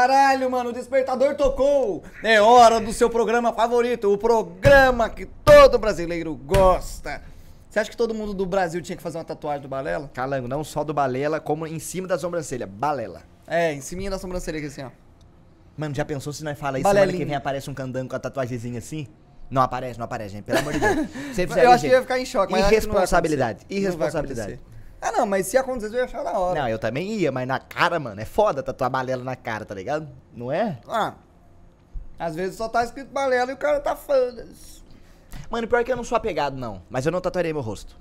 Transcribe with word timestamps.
Caralho, 0.00 0.50
mano, 0.50 0.70
o 0.70 0.72
despertador 0.72 1.34
tocou! 1.34 2.02
É 2.22 2.40
hora 2.40 2.80
do 2.80 2.90
seu 2.90 3.10
programa 3.10 3.52
favorito, 3.52 4.10
o 4.10 4.16
programa 4.16 5.10
que 5.10 5.26
todo 5.26 5.78
brasileiro 5.78 6.34
gosta. 6.34 7.20
Você 7.68 7.80
acha 7.80 7.90
que 7.90 7.96
todo 7.98 8.14
mundo 8.14 8.32
do 8.32 8.46
Brasil 8.46 8.80
tinha 8.80 8.96
que 8.96 9.02
fazer 9.02 9.18
uma 9.18 9.24
tatuagem 9.24 9.60
do 9.60 9.68
Balela? 9.68 10.10
Calango, 10.14 10.48
não 10.48 10.64
só 10.64 10.82
do 10.82 10.94
balela, 10.94 11.38
como 11.38 11.66
em 11.66 11.78
cima 11.78 12.08
da 12.08 12.18
sobrancelha. 12.18 12.66
Balela. 12.66 13.20
É, 13.46 13.74
em 13.74 13.82
cima 13.82 14.08
da 14.08 14.18
sobrancelha 14.18 14.56
aqui 14.56 14.68
assim, 14.68 14.84
ó. 14.84 14.90
Mano, 15.76 15.94
já 15.94 16.04
pensou 16.06 16.32
se 16.32 16.42
nós 16.42 16.58
fala 16.58 16.78
isso 16.78 16.88
semana 16.88 17.12
que 17.12 17.24
vem 17.26 17.34
aparece 17.34 17.68
um 17.68 17.74
candango 17.74 18.08
com 18.08 18.16
a 18.16 18.18
tatuagemzinha 18.18 18.78
assim? 18.78 19.06
Não 19.50 19.60
aparece, 19.60 19.98
não 19.98 20.06
aparece, 20.06 20.32
gente. 20.32 20.44
Pelo 20.44 20.60
amor 20.60 20.72
de 20.72 20.80
Deus. 20.80 21.08
Fizer 21.36 21.64
Eu 21.66 21.72
acho 21.72 21.84
que 21.84 21.90
ia 21.90 22.00
ficar 22.00 22.18
em 22.18 22.24
choque, 22.24 22.54
Irresponsabilidade. 22.54 23.66
Irresponsabilidade. 23.68 24.58
Ah, 25.00 25.12
não, 25.12 25.26
mas 25.26 25.46
se 25.46 25.56
acontecesse 25.56 25.94
eu 25.94 26.00
ia 26.00 26.04
achar 26.04 26.22
da 26.22 26.38
hora. 26.38 26.60
Não, 26.60 26.68
eu 26.68 26.78
também 26.78 27.12
ia, 27.12 27.32
mas 27.32 27.46
na 27.48 27.58
cara, 27.58 27.98
mano, 27.98 28.20
é 28.20 28.24
foda 28.24 28.62
tatuar 28.62 28.90
balela 28.90 29.24
na 29.24 29.36
cara, 29.36 29.64
tá 29.64 29.74
ligado? 29.74 30.08
Não 30.34 30.52
é? 30.52 30.78
Ah, 30.86 31.14
às 32.20 32.34
vezes 32.34 32.56
só 32.56 32.68
tá 32.68 32.84
escrito 32.84 33.10
Balela 33.10 33.50
e 33.50 33.54
o 33.54 33.56
cara 33.56 33.80
tá 33.80 33.96
foda-se. 33.96 34.82
Mano, 35.48 35.66
pior 35.66 35.82
que 35.82 35.90
eu 35.90 35.96
não 35.96 36.04
sou 36.04 36.16
apegado, 36.16 36.54
não. 36.54 36.82
Mas 36.90 37.06
eu 37.06 37.12
não 37.12 37.18
tatuarei 37.20 37.50
meu 37.50 37.62
rosto. 37.62 37.96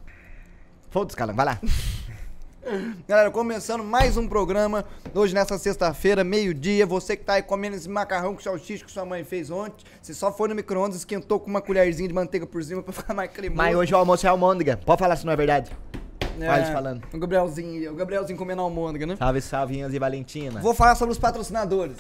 Foda-se, 0.90 1.16
Calango, 1.16 1.38
vai 1.38 1.46
lá. 1.46 1.60
Galera, 3.08 3.32
começando 3.32 3.82
mais 3.82 4.18
um 4.18 4.28
programa, 4.28 4.84
hoje 5.16 5.34
nessa 5.34 5.58
sexta-feira, 5.58 6.26
meio-dia, 6.26 6.86
você 6.86 7.16
que 7.16 7.24
tá 7.24 7.36
aí 7.36 7.42
comendo 7.42 7.78
esse 7.78 7.88
macarrão 7.88 8.36
com 8.36 8.42
salsicha 8.42 8.84
que 8.84 8.92
sua 8.92 9.06
mãe 9.06 9.24
fez 9.24 9.50
ontem, 9.50 9.86
você 10.02 10.14
só 10.14 10.34
foi 10.34 10.50
no 10.50 10.56
micro-ondas, 10.56 10.98
esquentou 10.98 11.40
com 11.40 11.50
uma 11.50 11.62
colherzinha 11.62 12.08
de 12.08 12.14
manteiga 12.14 12.46
por 12.46 12.62
cima 12.62 12.84
pra 12.84 12.92
ficar 12.92 13.14
mais 13.14 13.32
cremoso. 13.32 13.58
Mas 13.58 13.74
hoje 13.74 13.94
o 13.94 13.98
almoço 13.98 14.28
é 14.28 14.30
almôndega. 14.30 14.78
Pode 14.86 15.00
falar 15.00 15.16
se 15.16 15.26
não 15.26 15.32
é 15.32 15.38
verdade. 15.38 15.72
Vai 16.38 16.64
te 16.64 16.72
falando. 16.72 17.04
O 17.14 17.18
Gabrielzinho, 17.18 17.92
o 17.92 17.96
Gabrielzinho 17.96 18.38
comendo 18.38 18.62
almôndega, 18.62 19.06
né? 19.06 19.16
Salve, 19.16 19.42
salvinhas 19.42 19.94
e 19.94 20.00
Valentina. 20.00 20.60
Vou 20.62 20.74
falar 20.74 20.96
sobre 20.96 21.12
os 21.12 21.20
patrocinadores. 21.20 21.98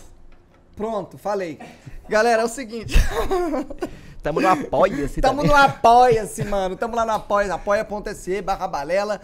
Pronto, 0.76 1.18
falei. 1.18 1.60
Galera, 2.08 2.42
é 2.42 2.46
o 2.46 2.50
seguinte. 2.50 2.96
Tamo 4.24 4.42
no 4.42 4.48
apoia-se 4.48 5.22
Tamo 5.22 5.42
também. 5.42 5.52
no 5.52 5.58
Apoia-se, 5.58 6.44
mano. 6.44 6.76
Tamo 6.76 6.96
lá 6.96 7.06
no 7.06 7.12
Apoia, 7.14 7.54
apoia.se 7.54 8.42
barra 8.42 8.68
balela. 8.68 9.22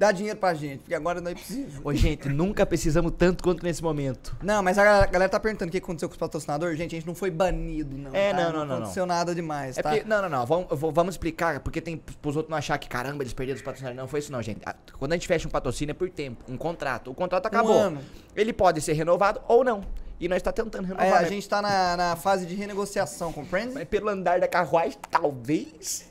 Dá 0.00 0.12
dinheiro 0.12 0.38
pra 0.38 0.54
gente, 0.54 0.78
porque 0.78 0.94
agora 0.94 1.20
nós 1.20 1.34
precisamos. 1.34 1.84
Ô, 1.84 1.92
gente, 1.92 2.26
nunca 2.30 2.64
precisamos 2.64 3.12
tanto 3.18 3.44
quanto 3.44 3.62
nesse 3.62 3.82
momento. 3.82 4.34
Não, 4.42 4.62
mas 4.62 4.78
a 4.78 4.82
galera, 4.82 5.04
a 5.04 5.06
galera 5.06 5.28
tá 5.30 5.38
perguntando 5.38 5.68
o 5.68 5.72
que 5.72 5.76
aconteceu 5.76 6.08
com 6.08 6.14
os 6.14 6.18
patrocinadores. 6.18 6.78
Gente, 6.78 6.96
a 6.96 6.98
gente 6.98 7.06
não 7.06 7.14
foi 7.14 7.30
banido, 7.30 7.98
não. 7.98 8.14
É, 8.14 8.32
tá? 8.32 8.44
não, 8.44 8.50
não, 8.50 8.64
não, 8.64 8.76
aconteceu 8.76 9.04
nada 9.04 9.34
demais, 9.34 9.76
É 9.76 9.82
tá? 9.82 9.90
porque, 9.90 10.08
não, 10.08 10.22
não, 10.22 10.30
não, 10.30 10.46
vamos, 10.46 10.68
vamos 10.70 11.16
explicar, 11.16 11.60
porque 11.60 11.82
tem 11.82 11.98
pros 11.98 12.34
outros 12.34 12.50
não 12.50 12.56
achar 12.56 12.78
que, 12.78 12.88
caramba, 12.88 13.22
eles 13.22 13.34
perderam 13.34 13.58
os 13.58 13.62
patrocínios. 13.62 13.94
Não 13.94 14.08
foi 14.08 14.20
isso 14.20 14.32
não, 14.32 14.40
gente. 14.40 14.62
Quando 14.98 15.12
a 15.12 15.16
gente 15.16 15.28
fecha 15.28 15.46
um 15.46 15.50
patrocínio 15.50 15.90
é 15.90 15.94
por 15.94 16.08
tempo, 16.08 16.50
um 16.50 16.56
contrato. 16.56 17.10
O 17.10 17.14
contrato 17.14 17.44
acabou. 17.44 17.70
ano. 17.70 18.00
Ele 18.34 18.54
pode 18.54 18.80
ser 18.80 18.94
renovado 18.94 19.42
ou 19.46 19.62
não. 19.62 19.82
E 20.18 20.28
nós 20.28 20.40
tá 20.40 20.50
tentando 20.50 20.86
renovar. 20.86 21.06
É, 21.06 21.12
a 21.12 21.20
né? 21.20 21.28
gente 21.28 21.46
tá 21.46 21.60
na, 21.60 21.94
na 21.98 22.16
fase 22.16 22.46
de 22.46 22.54
renegociação, 22.54 23.34
compreende? 23.34 23.74
Mas 23.74 23.84
pelo 23.86 24.08
andar 24.08 24.40
da 24.40 24.48
carruagem, 24.48 24.96
talvez, 25.10 26.08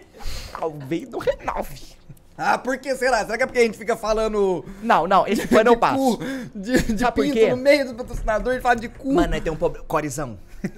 talvez 0.51 1.09
não 1.09 1.17
renove. 1.17 1.98
Ah, 2.41 2.57
por 2.57 2.77
que 2.77 2.95
será? 2.95 3.25
Será 3.25 3.35
que 3.37 3.43
é 3.43 3.45
porque 3.45 3.59
a 3.59 3.63
gente 3.63 3.77
fica 3.77 3.97
falando 3.97 4.63
Não, 4.81 5.05
não, 5.05 5.27
esse 5.27 5.45
pano 5.45 5.71
eu 5.71 5.77
passo. 5.77 6.17
cu, 6.17 6.23
de, 6.55 6.81
de 6.93 6.99
Sabe 7.01 7.21
pinto 7.21 7.47
no 7.49 7.57
meio 7.57 7.85
do 7.87 7.95
patrocinador 7.95 8.53
e 8.55 8.61
fala 8.61 8.75
de 8.77 8.87
cu? 8.87 9.13
Mano, 9.13 9.27
nós 9.31 9.41
tem 9.43 9.51
um 9.51 9.57
problema. 9.57 9.85
Corizão. 9.87 10.39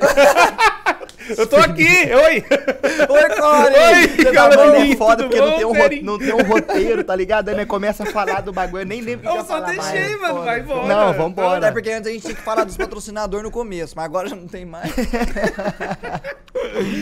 Eu 1.37 1.45
tô 1.47 1.55
aqui! 1.55 1.83
Oi! 1.85 2.43
Oi, 2.43 3.29
Core! 3.35 3.75
Oi, 3.75 4.33
Mano, 4.33 4.75
é 4.75 4.95
foda 4.95 5.23
porque 5.23 5.39
não 5.39 5.55
tem, 5.55 5.65
um 5.65 5.73
ro- 5.73 6.01
não 6.03 6.17
tem 6.17 6.33
um 6.33 6.43
roteiro, 6.43 7.03
tá 7.03 7.15
ligado? 7.15 7.49
Aí 7.49 7.55
nós 7.55 7.67
começa 7.67 8.03
a 8.03 8.05
falar 8.07 8.41
do 8.41 8.51
bagulho, 8.51 8.81
eu 8.81 8.85
nem 8.87 9.01
lembro 9.01 9.29
o 9.29 9.31
que 9.31 9.37
Eu 9.37 9.41
só 9.41 9.53
falar 9.53 9.67
deixei, 9.67 10.15
mais. 10.17 10.21
mano, 10.21 10.43
vai 10.43 10.59
embora. 10.61 10.87
Não, 10.87 11.13
vambora. 11.13 11.67
É 11.67 11.71
porque 11.71 11.91
antes 11.91 12.09
a 12.09 12.11
gente 12.13 12.23
tinha 12.23 12.33
que 12.35 12.41
falar 12.41 12.63
dos 12.63 12.75
patrocinadores 12.75 13.43
no 13.43 13.51
começo, 13.51 13.93
mas 13.95 14.05
agora 14.05 14.27
já 14.27 14.35
não 14.35 14.47
tem 14.47 14.65
mais. 14.65 14.91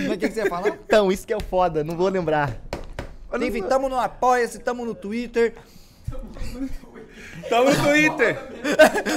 Mas 0.07 0.15
o 0.15 0.19
que, 0.19 0.27
que 0.27 0.33
você 0.33 0.41
ia 0.43 0.49
falar? 0.49 0.67
Então, 0.69 1.11
isso 1.11 1.25
que 1.25 1.33
é 1.33 1.37
o 1.37 1.41
foda, 1.43 1.83
não 1.83 1.95
vou 1.95 2.07
lembrar. 2.09 2.51
Enfim, 3.41 3.63
tamo 3.63 3.87
no 3.89 3.99
Apoia-se, 3.99 4.59
tamo 4.59 4.85
no 4.85 4.95
Twitter. 4.95 5.53
Tamo 7.49 7.69
no 7.69 7.83
Twitter. 7.83 8.37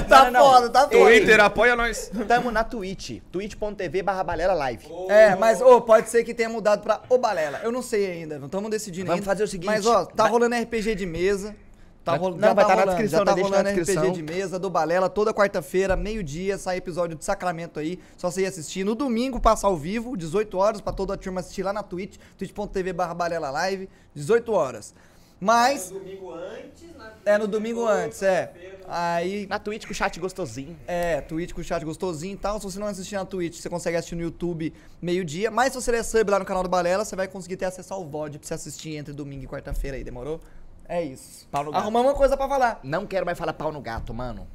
Tá 0.07 0.25
Não, 0.25 0.31
não, 0.31 0.39
não. 0.39 0.45
foda, 0.53 0.69
tá 0.69 0.81
foda. 0.81 0.97
Twitter, 0.97 1.39
apoia 1.39 1.75
nós. 1.75 2.11
Tamo 2.27 2.51
na 2.51 2.63
Twitch, 2.63 3.21
twitch.tv 3.31 4.01
barra 4.03 4.23
balela 4.23 4.53
live. 4.53 4.85
É, 5.09 5.35
mas 5.35 5.61
ô, 5.61 5.81
pode 5.81 6.09
ser 6.09 6.23
que 6.23 6.33
tenha 6.33 6.49
mudado 6.49 6.81
pra 6.83 7.01
O 7.09 7.17
Balela. 7.17 7.59
Eu 7.63 7.71
não 7.71 7.81
sei 7.81 8.11
ainda, 8.11 8.37
não 8.39 8.47
estamos 8.47 8.69
decidindo 8.69 9.07
Vamos 9.07 9.21
ainda. 9.21 9.25
fazer 9.25 9.43
o 9.43 9.47
seguinte, 9.47 9.67
Mas 9.67 9.85
ó, 9.85 10.05
tá 10.05 10.25
rolando 10.27 10.55
RPG 10.55 10.95
de 10.95 11.05
mesa. 11.05 11.55
Tá 12.03 12.15
rolando, 12.15 12.41
não, 12.41 12.47
já 12.49 12.53
vai 12.53 12.65
tá 12.65 12.69
tá 12.69 12.75
na 12.75 12.81
rolando, 12.81 12.97
descrição, 13.01 13.19
já 13.19 13.25
tá 13.25 13.31
né? 13.31 13.35
Deixa 13.35 13.49
na 13.49 13.57
rolando 13.57 13.69
RPG 13.69 13.85
descrição. 13.85 14.11
de 14.13 14.23
mesa 14.23 14.59
do 14.59 14.69
Balela 14.69 15.09
toda 15.09 15.33
quarta-feira, 15.33 15.95
meio-dia, 15.95 16.57
sai 16.57 16.77
episódio 16.77 17.15
de 17.17 17.23
Sacramento 17.23 17.79
aí. 17.79 17.97
Só 18.17 18.29
você 18.29 18.41
ir 18.41 18.45
assistir. 18.47 18.83
No 18.83 18.93
domingo 18.93 19.39
passa 19.39 19.67
ao 19.67 19.77
vivo, 19.77 20.17
18 20.17 20.57
horas, 20.57 20.81
pra 20.81 20.91
toda 20.91 21.13
a 21.13 21.17
turma 21.17 21.39
assistir 21.39 21.63
lá 21.63 21.71
na 21.71 21.81
Twitch, 21.81 22.17
twitch.tv 22.37 22.91
barra 22.91 23.13
Balela 23.13 23.49
Live, 23.49 23.87
18 24.13 24.51
horas. 24.51 24.93
Mas. 25.39 25.91
No 25.91 25.99
domingo 25.99 26.31
antes, 26.33 26.83
É, 27.25 27.37
no 27.37 27.47
domingo 27.47 27.85
antes, 27.85 28.21
é. 28.21 28.53
Aí 28.87 29.47
Na 29.47 29.57
Twitch 29.59 29.85
com 29.85 29.91
o 29.91 29.95
chat 29.95 30.17
gostosinho. 30.19 30.77
é, 30.85 31.21
Twitch 31.21 31.53
com 31.53 31.61
o 31.61 31.63
chat 31.63 31.83
gostosinho 31.85 32.33
e 32.33 32.37
tal. 32.37 32.59
Se 32.59 32.65
você 32.65 32.79
não 32.79 32.87
assistir 32.87 33.15
na 33.15 33.25
Twitch, 33.25 33.59
você 33.59 33.69
consegue 33.69 33.95
assistir 33.97 34.15
no 34.15 34.21
YouTube 34.21 34.73
meio-dia. 35.01 35.49
Mas 35.49 35.71
se 35.73 35.81
você 35.81 35.91
der 35.91 36.03
sub 36.03 36.29
lá 36.29 36.37
no 36.39 36.45
canal 36.45 36.63
do 36.63 36.69
Balela, 36.69 37.03
você 37.05 37.15
vai 37.15 37.27
conseguir 37.27 37.55
ter 37.57 37.65
acesso 37.65 37.93
ao 37.93 38.05
VOD 38.05 38.39
pra 38.39 38.47
você 38.47 38.53
assistir 38.53 38.95
entre 38.95 39.13
domingo 39.13 39.43
e 39.43 39.47
quarta-feira 39.47 39.95
aí, 39.97 40.03
demorou? 40.03 40.39
É 40.87 41.01
isso. 41.03 41.47
Pau 41.49 41.63
no 41.63 41.71
gato. 41.71 41.81
Arrumamos 41.81 42.11
uma 42.11 42.17
coisa 42.17 42.35
pra 42.37 42.47
falar. 42.47 42.79
Não 42.83 43.05
quero 43.05 43.25
mais 43.25 43.37
falar 43.37 43.53
pau 43.53 43.71
no 43.71 43.81
gato, 43.81 44.13
mano. 44.13 44.47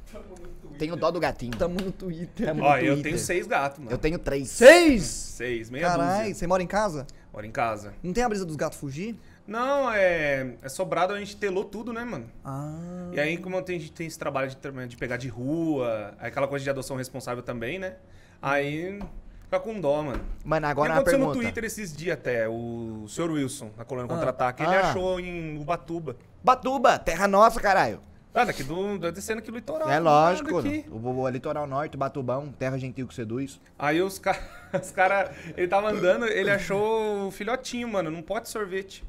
Tenho 0.77 0.95
dó 0.95 1.11
do 1.11 1.19
gatinho. 1.19 1.51
Tamo 1.57 1.75
no 1.81 1.91
Twitter. 1.91 2.47
Tamo 2.47 2.63
Ó, 2.63 2.69
no 2.71 2.77
eu 2.77 2.93
Twitter. 2.93 3.03
tenho 3.03 3.17
seis 3.17 3.45
gatos, 3.47 3.79
mano. 3.79 3.91
Eu 3.91 3.97
tenho 3.97 4.17
três. 4.17 4.49
Seis! 4.49 5.03
Seis, 5.03 5.69
meia 5.69 5.87
Caralho, 5.87 6.19
dúzia. 6.21 6.35
você 6.35 6.47
mora 6.47 6.63
em 6.63 6.67
casa? 6.67 7.05
Moro 7.33 7.45
em 7.45 7.51
casa. 7.51 7.93
Não 8.01 8.13
tem 8.13 8.23
a 8.23 8.29
brisa 8.29 8.45
dos 8.45 8.55
gatos 8.55 8.77
fugir? 8.79 9.15
Não, 9.45 9.91
é... 9.91 10.53
É 10.61 10.69
sobrado, 10.69 11.11
a 11.13 11.19
gente 11.19 11.35
telou 11.35 11.65
tudo, 11.65 11.91
né, 11.91 12.03
mano? 12.05 12.29
Ah. 12.45 13.09
E 13.11 13.19
aí, 13.19 13.37
como 13.37 13.61
tem- 13.61 13.77
a 13.77 13.79
gente 13.79 13.91
tem 13.91 14.05
esse 14.07 14.17
trabalho 14.19 14.49
de, 14.49 14.87
de 14.87 14.95
pegar 14.95 15.17
de 15.17 15.27
rua, 15.27 16.13
aquela 16.19 16.47
coisa 16.47 16.63
de 16.63 16.69
adoção 16.69 16.95
responsável 16.97 17.41
também, 17.43 17.79
né? 17.79 17.95
Aí 18.41 18.99
fica 19.49 19.59
com 19.59 19.79
dó, 19.81 20.03
mano. 20.03 20.21
Mano, 20.45 20.67
agora 20.67 20.89
uma 20.91 20.95
aconteceu 20.97 21.19
pergunta. 21.19 21.37
no 21.37 21.43
Twitter 21.43 21.63
esses 21.65 21.95
dias 21.95 22.13
até, 22.17 22.47
o 22.47 23.05
Sr. 23.07 23.31
Wilson, 23.31 23.71
na 23.77 23.83
coluna 23.83 24.07
Contra-Ataque, 24.07 24.61
ele 24.63 24.75
Ah. 24.75 24.89
achou 24.91 25.19
em 25.19 25.57
Ubatuba. 25.59 26.15
Batuba, 26.43 26.99
terra 26.99 27.27
nossa, 27.27 27.59
caralho. 27.59 27.99
Ah, 28.31 28.45
daqui 28.45 28.63
do, 28.63 28.97
do- 28.99 29.11
descendo 29.11 29.39
aqui 29.39 29.49
o 29.49 29.55
litoral. 29.55 29.89
É 29.89 29.97
do 29.97 30.03
lógico. 30.03 30.61
O, 30.91 31.19
o, 31.21 31.27
litoral 31.29 31.65
norte, 31.65 31.97
Batubão, 31.97 32.49
terra 32.57 32.77
gentil 32.77 33.07
que 33.07 33.13
seduz. 33.15 33.59
Aí 33.77 33.99
os 34.01 34.19
caras, 34.19 34.41
os 34.81 34.91
cara, 34.91 35.31
ele 35.57 35.67
tava 35.67 35.89
andando, 35.89 36.25
ele 36.27 36.51
achou 36.51 37.27
o 37.27 37.31
filhotinho, 37.31 37.87
mano, 37.87 38.11
num 38.11 38.21
pote 38.21 38.43
de 38.43 38.49
sorvete. 38.49 39.03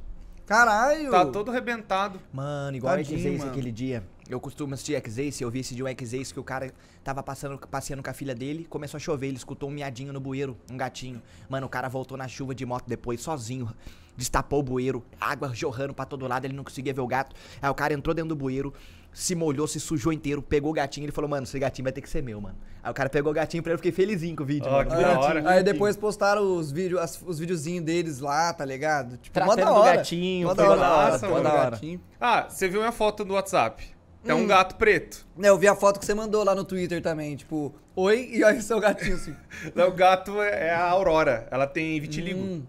Caralho! 0.47 1.11
Tá 1.11 1.25
todo 1.27 1.51
arrebentado. 1.51 2.19
Mano, 2.33 2.77
igual 2.77 2.97
Tadinho, 2.97 3.19
X-Ace 3.19 3.39
mano. 3.39 3.51
aquele 3.51 3.71
dia. 3.71 4.03
Eu 4.31 4.39
costumo 4.39 4.75
assistir 4.75 4.95
X-Ace, 4.95 5.43
eu 5.43 5.51
vi 5.51 5.59
esse 5.59 5.75
de 5.75 5.83
um 5.83 5.89
X-Ace 5.89 6.33
que 6.33 6.39
o 6.39 6.45
cara 6.45 6.73
tava 7.03 7.21
passando, 7.21 7.59
passeando 7.59 8.01
com 8.01 8.11
a 8.11 8.13
filha 8.13 8.33
dele, 8.33 8.65
começou 8.71 8.97
a 8.97 9.01
chover, 9.01 9.27
ele 9.27 9.37
escutou 9.37 9.69
um 9.69 9.73
miadinho 9.73 10.13
no 10.13 10.21
bueiro, 10.21 10.57
um 10.71 10.77
gatinho. 10.77 11.21
Mano, 11.49 11.67
o 11.67 11.69
cara 11.69 11.89
voltou 11.89 12.17
na 12.17 12.29
chuva 12.29 12.55
de 12.55 12.65
moto 12.65 12.85
depois, 12.87 13.21
sozinho, 13.21 13.69
destapou 14.17 14.61
o 14.61 14.63
bueiro, 14.63 15.05
água 15.21 15.51
jorrando 15.53 15.93
pra 15.93 16.05
todo 16.05 16.29
lado, 16.29 16.45
ele 16.45 16.55
não 16.55 16.63
conseguia 16.63 16.95
ver 16.95 17.01
o 17.01 17.09
gato. 17.09 17.35
Aí 17.61 17.69
o 17.69 17.75
cara 17.75 17.93
entrou 17.93 18.15
dentro 18.15 18.29
do 18.29 18.37
bueiro, 18.37 18.73
se 19.13 19.35
molhou, 19.35 19.67
se 19.67 19.81
sujou 19.81 20.13
inteiro, 20.13 20.41
pegou 20.41 20.71
o 20.71 20.75
gatinho, 20.75 21.07
ele 21.07 21.13
falou, 21.13 21.29
mano, 21.29 21.43
esse 21.43 21.59
gatinho 21.59 21.83
vai 21.83 21.93
ter 21.93 22.01
que 22.01 22.09
ser 22.09 22.23
meu, 22.23 22.41
mano. 22.41 22.57
Aí 22.85 22.91
o 22.93 22.95
cara 22.95 23.09
pegou 23.11 23.33
o 23.33 23.35
gatinho 23.35 23.65
pra 23.65 23.71
ele, 23.73 23.75
eu 23.75 23.79
fiquei 23.79 23.91
felizinho 23.91 24.37
com 24.37 24.45
o 24.45 24.47
vídeo, 24.47 24.69
Ó, 24.69 24.73
mano. 24.77 24.91
que 24.91 24.95
Bonitinho, 24.95 25.15
da 25.17 25.21
hora. 25.21 25.51
Aí 25.51 25.65
depois 25.65 25.97
postaram 25.97 26.57
os 26.57 26.71
vídeos, 26.71 27.01
as- 27.01 27.21
os 27.27 27.41
videozinhos 27.41 27.85
deles 27.85 28.21
lá, 28.21 28.53
tá 28.53 28.65
ligado? 28.65 29.17
Tipo, 29.17 29.41
mó 29.41 29.47
Tratando 29.47 29.65
da 29.67 29.73
do 29.73 29.81
hora. 29.81 29.97
gatinho, 29.97 30.47
Mó 30.47 30.55
da 30.55 30.63
hora, 30.71 31.19
hora, 31.27 31.71
Da. 31.73 31.81
Ah, 32.21 32.47
você 32.49 32.69
viu 32.69 32.79
minha 32.79 32.93
foto 32.93 33.25
do 33.25 33.35
WhatsApp? 33.35 33.99
Tem 34.25 34.35
Hum. 34.35 34.41
um 34.41 34.47
gato 34.47 34.77
preto. 34.77 35.27
É, 35.43 35.49
eu 35.49 35.59
vi 35.59 35.67
a 35.67 35.75
foto 35.75 35.99
que 35.99 36.05
você 36.07 36.15
mandou 36.15 36.45
lá 36.45 36.55
no 36.55 36.65
Twitter 36.65 37.01
também, 37.03 37.37
tipo, 37.37 37.75
oi, 37.97 38.29
e 38.33 38.45
aí 38.45 38.61
seu 38.61 38.79
gatinho 38.79 39.15
assim. 39.15 39.35
O 39.75 39.91
gato 39.93 40.41
é 40.43 40.69
é 40.69 40.71
a 40.75 40.89
Aurora, 40.91 41.49
ela 41.51 41.67
tem 41.67 41.99
vitiligo. 42.01 42.39
Hum. 42.41 42.63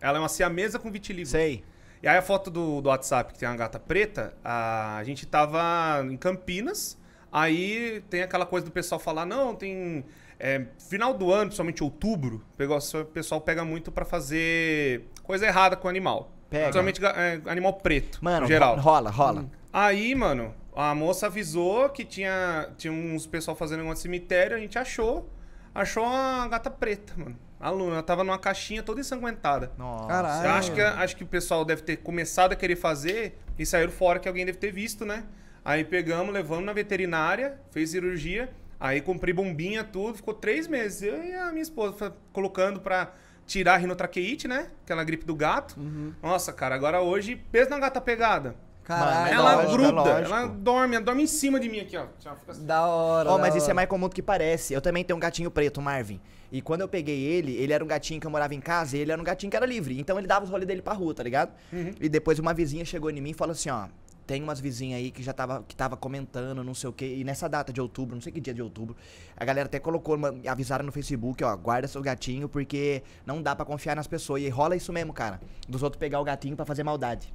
Ela 0.00 0.18
é 0.18 0.20
uma 0.20 0.28
siamesa 0.28 0.78
com 0.78 0.90
vitiligo. 0.90 1.26
Sei. 1.28 1.64
E 2.02 2.06
aí 2.06 2.16
a 2.16 2.22
foto 2.22 2.50
do, 2.50 2.80
do 2.80 2.88
WhatsApp, 2.90 3.32
que 3.32 3.38
tem 3.38 3.48
uma 3.48 3.56
gata 3.56 3.78
preta, 3.78 4.34
a, 4.44 5.00
gente 5.04 5.26
tava 5.26 6.04
em 6.08 6.16
Campinas, 6.16 6.96
aí 7.32 8.02
tem 8.08 8.22
aquela 8.22 8.46
coisa 8.46 8.64
do 8.66 8.70
pessoal 8.70 9.00
falar, 9.00 9.26
não, 9.26 9.54
tem... 9.54 10.04
é, 10.38 10.66
final 10.78 11.12
do 11.14 11.32
ano, 11.32 11.46
principalmente 11.46 11.82
outubro, 11.82 12.44
o 12.56 13.04
pessoal 13.06 13.40
pega 13.40 13.64
muito 13.64 13.90
pra 13.90 14.04
fazer 14.04 15.06
coisa 15.24 15.46
errada 15.46 15.74
com 15.74 15.88
o 15.88 15.90
animal. 15.90 16.30
Pega. 16.48 16.64
Principalmente 16.64 17.04
é, 17.04 17.40
animal 17.46 17.72
preto, 17.74 18.18
Mano, 18.22 18.42
no 18.42 18.46
geral. 18.46 18.76
ro- 18.76 18.80
rola, 18.82 19.10
rola. 19.10 19.46
Aí, 19.72 20.14
mano, 20.14 20.54
a 20.80 20.94
moça 20.94 21.26
avisou 21.26 21.88
que 21.88 22.04
tinha, 22.04 22.70
tinha 22.76 22.92
uns 22.92 23.26
pessoal 23.26 23.56
fazendo 23.56 23.82
um 23.82 23.96
cemitério, 23.96 24.56
a 24.56 24.60
gente 24.60 24.78
achou. 24.78 25.28
Achou 25.74 26.04
uma 26.04 26.46
gata 26.46 26.70
preta, 26.70 27.14
mano. 27.16 27.36
A 27.58 27.68
Luna 27.70 27.94
ela 27.94 28.02
tava 28.02 28.22
numa 28.22 28.38
caixinha 28.38 28.80
toda 28.80 29.00
ensanguentada. 29.00 29.72
Nossa. 29.76 30.06
Caralho. 30.06 30.46
Eu 30.46 30.50
acho 30.52 30.72
que, 30.72 30.80
acho 30.80 31.16
que 31.16 31.24
o 31.24 31.26
pessoal 31.26 31.64
deve 31.64 31.82
ter 31.82 31.96
começado 31.96 32.52
a 32.52 32.56
querer 32.56 32.76
fazer 32.76 33.36
e 33.58 33.66
saíram 33.66 33.90
fora 33.90 34.20
que 34.20 34.28
alguém 34.28 34.46
deve 34.46 34.58
ter 34.58 34.70
visto, 34.70 35.04
né? 35.04 35.24
Aí 35.64 35.82
pegamos, 35.82 36.32
levamos 36.32 36.64
na 36.64 36.72
veterinária, 36.72 37.60
fez 37.72 37.90
cirurgia. 37.90 38.48
Aí 38.78 39.00
comprei 39.00 39.34
bombinha, 39.34 39.82
tudo, 39.82 40.14
ficou 40.14 40.32
três 40.32 40.68
meses. 40.68 41.02
Eu 41.02 41.24
e 41.24 41.34
a 41.34 41.50
minha 41.50 41.62
esposa 41.62 42.14
colocando 42.32 42.78
pra 42.78 43.12
tirar 43.44 43.74
a 43.74 43.76
rinotraqueite, 43.78 44.46
né? 44.46 44.70
Aquela 44.84 45.02
gripe 45.02 45.24
do 45.24 45.34
gato. 45.34 45.78
Uhum. 45.80 46.14
Nossa, 46.22 46.52
cara, 46.52 46.76
agora 46.76 47.00
hoje, 47.00 47.34
pensa 47.50 47.70
na 47.70 47.80
gata 47.80 48.00
pegada. 48.00 48.54
Caralho, 48.88 49.28
É 49.30 49.34
ela 49.34 49.54
lógico, 49.56 49.72
gruda, 49.76 50.10
é 50.18 50.24
ela 50.24 50.46
dorme, 50.46 50.96
ela 50.96 51.04
dorme 51.04 51.22
em 51.22 51.26
cima 51.26 51.60
de 51.60 51.68
mim 51.68 51.80
aqui, 51.80 51.94
ó. 51.94 52.06
Assim. 52.48 52.64
da 52.64 52.86
hora. 52.86 53.30
Ó, 53.30 53.36
da 53.36 53.42
mas 53.42 53.54
isso 53.54 53.70
é 53.70 53.74
mais 53.74 53.86
comum 53.86 54.08
do 54.08 54.14
que 54.14 54.22
parece. 54.22 54.72
Eu 54.72 54.80
também 54.80 55.04
tenho 55.04 55.16
um 55.18 55.20
gatinho 55.20 55.50
preto, 55.50 55.82
Marvin. 55.82 56.18
E 56.50 56.62
quando 56.62 56.80
eu 56.80 56.88
peguei 56.88 57.22
ele, 57.22 57.52
ele 57.54 57.74
era 57.74 57.84
um 57.84 57.86
gatinho 57.86 58.18
que 58.18 58.26
eu 58.26 58.30
morava 58.30 58.54
em 58.54 58.60
casa 58.62 58.96
e 58.96 59.00
ele 59.00 59.12
era 59.12 59.20
um 59.20 59.24
gatinho 59.24 59.50
que 59.50 59.56
era 59.58 59.66
livre. 59.66 60.00
Então 60.00 60.16
ele 60.18 60.26
dava 60.26 60.46
os 60.46 60.50
rolês 60.50 60.66
dele 60.66 60.80
pra 60.80 60.94
rua, 60.94 61.12
tá 61.12 61.22
ligado? 61.22 61.52
E 62.00 62.08
depois 62.08 62.38
uma 62.38 62.54
vizinha 62.54 62.82
chegou 62.84 63.10
em 63.10 63.20
mim 63.20 63.30
e 63.30 63.34
falou 63.34 63.52
assim, 63.52 63.68
ó. 63.68 63.88
Tem 64.26 64.42
umas 64.42 64.60
vizinhas 64.60 64.98
aí 64.98 65.10
que 65.10 65.22
já 65.22 65.32
tava, 65.32 65.64
que 65.66 65.74
tava 65.74 65.96
comentando, 65.96 66.62
não 66.64 66.74
sei 66.74 66.88
o 66.90 66.92
quê. 66.92 67.16
E 67.18 67.24
nessa 67.24 67.48
data 67.48 67.72
de 67.72 67.80
outubro, 67.80 68.14
não 68.14 68.20
sei 68.22 68.30
que 68.30 68.40
dia 68.40 68.52
de 68.52 68.60
outubro, 68.62 68.94
a 69.34 69.42
galera 69.44 69.66
até 69.66 69.78
colocou, 69.78 70.16
uma- 70.16 70.34
avisaram 70.46 70.84
no 70.84 70.92
Facebook, 70.92 71.42
ó, 71.44 71.56
guarda 71.56 71.88
seu 71.88 72.02
gatinho, 72.02 72.46
porque 72.46 73.02
não 73.24 73.40
dá 73.42 73.56
pra 73.56 73.64
confiar 73.64 73.96
nas 73.96 74.06
pessoas. 74.06 74.42
E 74.42 74.48
rola 74.50 74.76
isso 74.76 74.92
mesmo, 74.92 75.14
cara. 75.14 75.40
Dos 75.66 75.82
outros 75.82 75.98
pegar 75.98 76.20
o 76.20 76.24
gatinho 76.24 76.56
pra 76.56 76.66
fazer 76.66 76.82
maldade. 76.84 77.32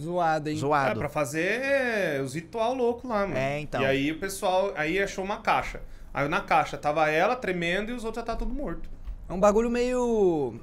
Zoado, 0.00 0.48
hein? 0.50 0.56
É, 0.56 0.58
Zoado. 0.60 0.98
pra 0.98 1.08
fazer 1.08 2.20
os 2.22 2.34
ritual 2.34 2.74
louco 2.74 3.06
lá, 3.06 3.20
mano. 3.26 3.36
É, 3.36 3.60
então. 3.60 3.80
E 3.82 3.86
aí 3.86 4.10
o 4.12 4.18
pessoal, 4.18 4.72
aí 4.76 5.00
achou 5.00 5.24
uma 5.24 5.40
caixa. 5.40 5.80
Aí 6.12 6.26
na 6.28 6.40
caixa 6.40 6.76
tava 6.76 7.08
ela 7.10 7.36
tremendo 7.36 7.90
e 7.90 7.94
os 7.94 8.04
outros 8.04 8.22
já 8.22 8.26
tá 8.26 8.36
tudo 8.36 8.52
morto. 8.52 8.88
É 9.28 9.32
um 9.32 9.38
bagulho 9.40 9.70
meio. 9.70 10.58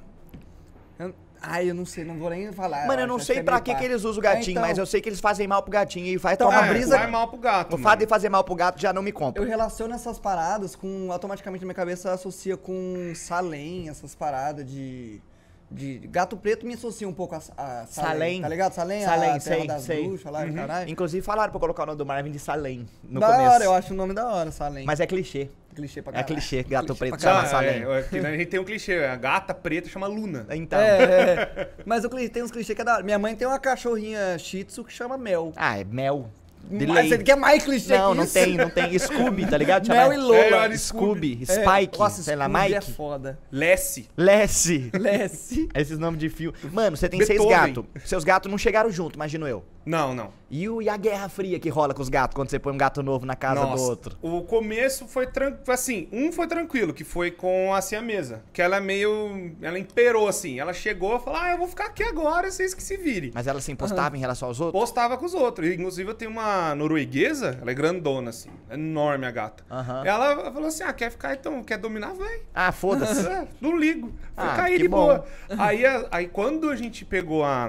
eu- 0.98 1.14
Ai, 1.46 1.68
eu 1.68 1.74
não 1.74 1.84
sei, 1.84 2.04
não 2.04 2.18
vou 2.18 2.30
nem 2.30 2.50
falar. 2.52 2.86
Mano, 2.86 3.02
eu 3.02 3.06
não 3.06 3.18
sei 3.18 3.38
é 3.38 3.42
pra 3.42 3.60
que, 3.60 3.74
que 3.74 3.84
eles 3.84 4.02
usam 4.02 4.22
o 4.22 4.26
É, 4.26 4.34
gatinho, 4.34 4.52
então, 4.52 4.62
mas 4.62 4.78
eu 4.78 4.86
sei 4.86 5.02
que 5.02 5.08
eles 5.10 5.20
fazem 5.20 5.46
mal 5.46 5.62
pro 5.62 5.70
gatinho 5.70 6.06
e 6.06 6.18
faz 6.18 6.36
Então, 6.36 6.48
uma 6.48 6.64
é, 6.64 6.68
brisa- 6.70 6.96
Vai 6.96 7.06
mal 7.10 7.28
pro 7.28 7.36
gato, 7.38 7.74
O 7.76 7.78
fato 7.78 7.98
de 7.98 8.06
fazer 8.06 8.30
mal 8.30 8.42
pro 8.42 8.54
gato 8.54 8.80
já 8.80 8.92
não 8.94 9.02
me 9.02 9.12
compra. 9.12 9.42
Eu 9.42 9.46
relaciono 9.46 9.94
essas 9.94 10.18
paradas 10.18 10.74
com. 10.74 11.12
Automaticamente 11.12 11.62
na 11.62 11.66
minha 11.66 11.74
cabeça 11.74 12.12
associa 12.12 12.56
com 12.56 13.12
Salem, 13.14 13.88
essas 13.90 14.14
paradas 14.14 14.64
de. 14.64 15.20
De 15.70 15.98
gato 16.06 16.36
preto 16.36 16.64
me 16.66 16.74
associa 16.74 17.08
um 17.08 17.12
pouco 17.12 17.34
a, 17.34 17.38
a 17.38 17.86
Salem. 17.86 17.86
Salem. 17.86 18.42
Tá 18.42 18.48
ligado? 18.48 18.72
Salem, 18.74 19.02
Salem, 19.04 19.30
a 19.30 19.32
terra 19.32 19.40
sei, 19.40 19.66
das 19.66 19.82
sei. 19.82 20.06
bruxas 20.06 20.32
lá, 20.32 20.46
caralho. 20.50 20.90
Inclusive 20.90 21.24
falaram 21.24 21.50
pra 21.50 21.58
colocar 21.60 21.82
o 21.82 21.86
nome 21.86 21.98
do 21.98 22.06
Marvin 22.06 22.30
de 22.30 22.38
Salem 22.38 22.86
no 23.02 23.18
da 23.18 23.26
começo. 23.26 23.50
hora, 23.50 23.64
eu 23.64 23.72
acho 23.74 23.92
o 23.92 23.96
nome 23.96 24.14
da 24.14 24.26
hora, 24.26 24.52
Salem. 24.52 24.84
Mas 24.84 25.00
é 25.00 25.06
clichê. 25.06 25.48
clichê 25.74 26.00
pra 26.00 26.12
É 26.12 26.22
caralho. 26.22 26.34
clichê, 26.34 26.62
gato 26.62 26.86
Clichê 26.86 26.98
preto 27.00 27.18
pra 27.18 27.30
chama 27.32 27.46
Salem. 27.46 27.82
é, 27.82 28.20
né, 28.20 28.28
a 28.28 28.36
gente 28.36 28.46
tem 28.46 28.60
um 28.60 28.64
clichê, 28.64 29.04
a 29.04 29.16
gata 29.16 29.52
preta 29.52 29.88
chama 29.88 30.06
Luna. 30.06 30.46
Então. 30.50 30.78
É, 30.78 31.02
é. 31.02 31.70
Mas 31.84 32.04
o 32.04 32.08
tem 32.10 32.42
uns 32.42 32.50
clichês 32.50 32.76
que 32.76 32.82
é 32.82 32.84
da 32.84 32.94
hora. 32.94 33.02
Minha 33.02 33.18
mãe 33.18 33.34
tem 33.34 33.48
uma 33.48 33.58
cachorrinha 33.58 34.38
shih 34.38 34.64
tzu 34.64 34.84
que 34.84 34.92
chama 34.92 35.18
Mel. 35.18 35.52
Ah, 35.56 35.78
é 35.78 35.84
mel. 35.84 36.30
De 36.70 36.86
Mas 36.86 36.96
lei. 37.04 37.12
ele 37.14 37.22
quer 37.22 37.36
mais 37.36 37.62
clichê 37.64 37.96
Não, 37.96 38.12
que 38.12 38.18
não 38.18 38.26
tem, 38.26 38.56
não 38.56 38.70
tem. 38.70 38.98
Scooby, 38.98 39.46
tá 39.46 39.56
ligado? 39.58 39.86
Mel 39.92 40.12
e 40.12 40.16
Lola. 40.16 40.36
É, 40.36 40.54
olha, 40.54 40.78
Scooby, 40.78 41.40
É, 41.48 41.54
Spike, 41.54 41.98
nossa, 41.98 42.22
sei 42.22 42.36
lá, 42.36 42.46
Scooby 42.48 42.62
Mike. 42.62 42.74
é 42.74 42.80
foda. 42.80 43.38
Lessie. 43.52 44.08
Lessie. 44.16 44.90
Lessie. 44.98 45.68
Esses 45.74 45.98
nomes 45.98 46.18
de 46.18 46.28
fio. 46.28 46.52
Mano, 46.72 46.96
você 46.96 47.08
tem 47.08 47.18
seis 47.24 47.38
Beethoven. 47.40 47.74
gatos. 47.74 47.84
Seus 48.04 48.24
gatos 48.24 48.50
não 48.50 48.58
chegaram 48.58 48.90
junto, 48.90 49.14
imagino 49.16 49.46
eu. 49.46 49.64
Não, 49.86 50.14
não. 50.14 50.30
E, 50.56 50.68
o, 50.68 50.80
e 50.80 50.88
a 50.88 50.96
guerra 50.96 51.28
fria 51.28 51.58
que 51.58 51.68
rola 51.68 51.92
com 51.92 52.00
os 52.00 52.08
gatos 52.08 52.36
quando 52.36 52.48
você 52.48 52.60
põe 52.60 52.72
um 52.72 52.78
gato 52.78 53.02
novo 53.02 53.26
na 53.26 53.34
casa 53.34 53.60
Nossa, 53.60 53.74
do 53.82 53.90
outro? 53.90 54.16
O 54.22 54.42
começo 54.42 55.08
foi 55.08 55.26
tranquilo. 55.26 55.64
Assim, 55.66 56.08
um 56.12 56.30
foi 56.30 56.46
tranquilo, 56.46 56.94
que 56.94 57.02
foi 57.02 57.32
com 57.32 57.74
a 57.74 57.80
siamesa. 57.82 58.44
Que 58.52 58.62
ela 58.62 58.76
é 58.76 58.80
meio. 58.80 59.50
Ela 59.60 59.80
imperou 59.80 60.28
assim. 60.28 60.60
Ela 60.60 60.72
chegou 60.72 61.16
e 61.16 61.18
falou: 61.18 61.40
Ah, 61.40 61.50
eu 61.50 61.58
vou 61.58 61.66
ficar 61.66 61.86
aqui 61.86 62.04
agora, 62.04 62.48
vocês 62.48 62.72
que 62.72 62.84
se 62.84 62.96
virem. 62.96 63.32
Mas 63.34 63.48
ela 63.48 63.60
se 63.60 63.72
impostava 63.72 64.16
em 64.16 64.20
relação 64.20 64.46
aos 64.46 64.60
outros? 64.60 64.80
Postava 64.80 65.18
com 65.18 65.26
os 65.26 65.34
outros. 65.34 65.68
Inclusive, 65.68 66.08
eu 66.08 66.14
tenho 66.14 66.30
uma 66.30 66.72
norueguesa, 66.76 67.58
ela 67.60 67.72
é 67.72 67.74
grandona, 67.74 68.30
assim. 68.30 68.50
Enorme 68.70 69.26
a 69.26 69.32
gata. 69.32 69.64
Aham. 69.68 70.04
Ela 70.06 70.52
falou 70.52 70.68
assim: 70.68 70.84
Ah, 70.84 70.92
quer 70.92 71.10
ficar 71.10 71.34
então? 71.34 71.64
Quer 71.64 71.78
dominar? 71.78 72.14
Vai. 72.14 72.42
Ah, 72.54 72.70
foda-se. 72.70 73.24
É, 73.34 73.48
não 73.60 73.76
ligo. 73.76 74.08
Fui 74.08 74.14
Ah, 74.36 74.66
que 74.68 74.78
de 74.78 74.86
bom. 74.86 75.06
boa. 75.06 75.24
Aí, 75.58 75.82
aí 76.12 76.28
quando 76.28 76.70
a 76.70 76.76
gente 76.76 77.04
pegou 77.04 77.42
a, 77.42 77.68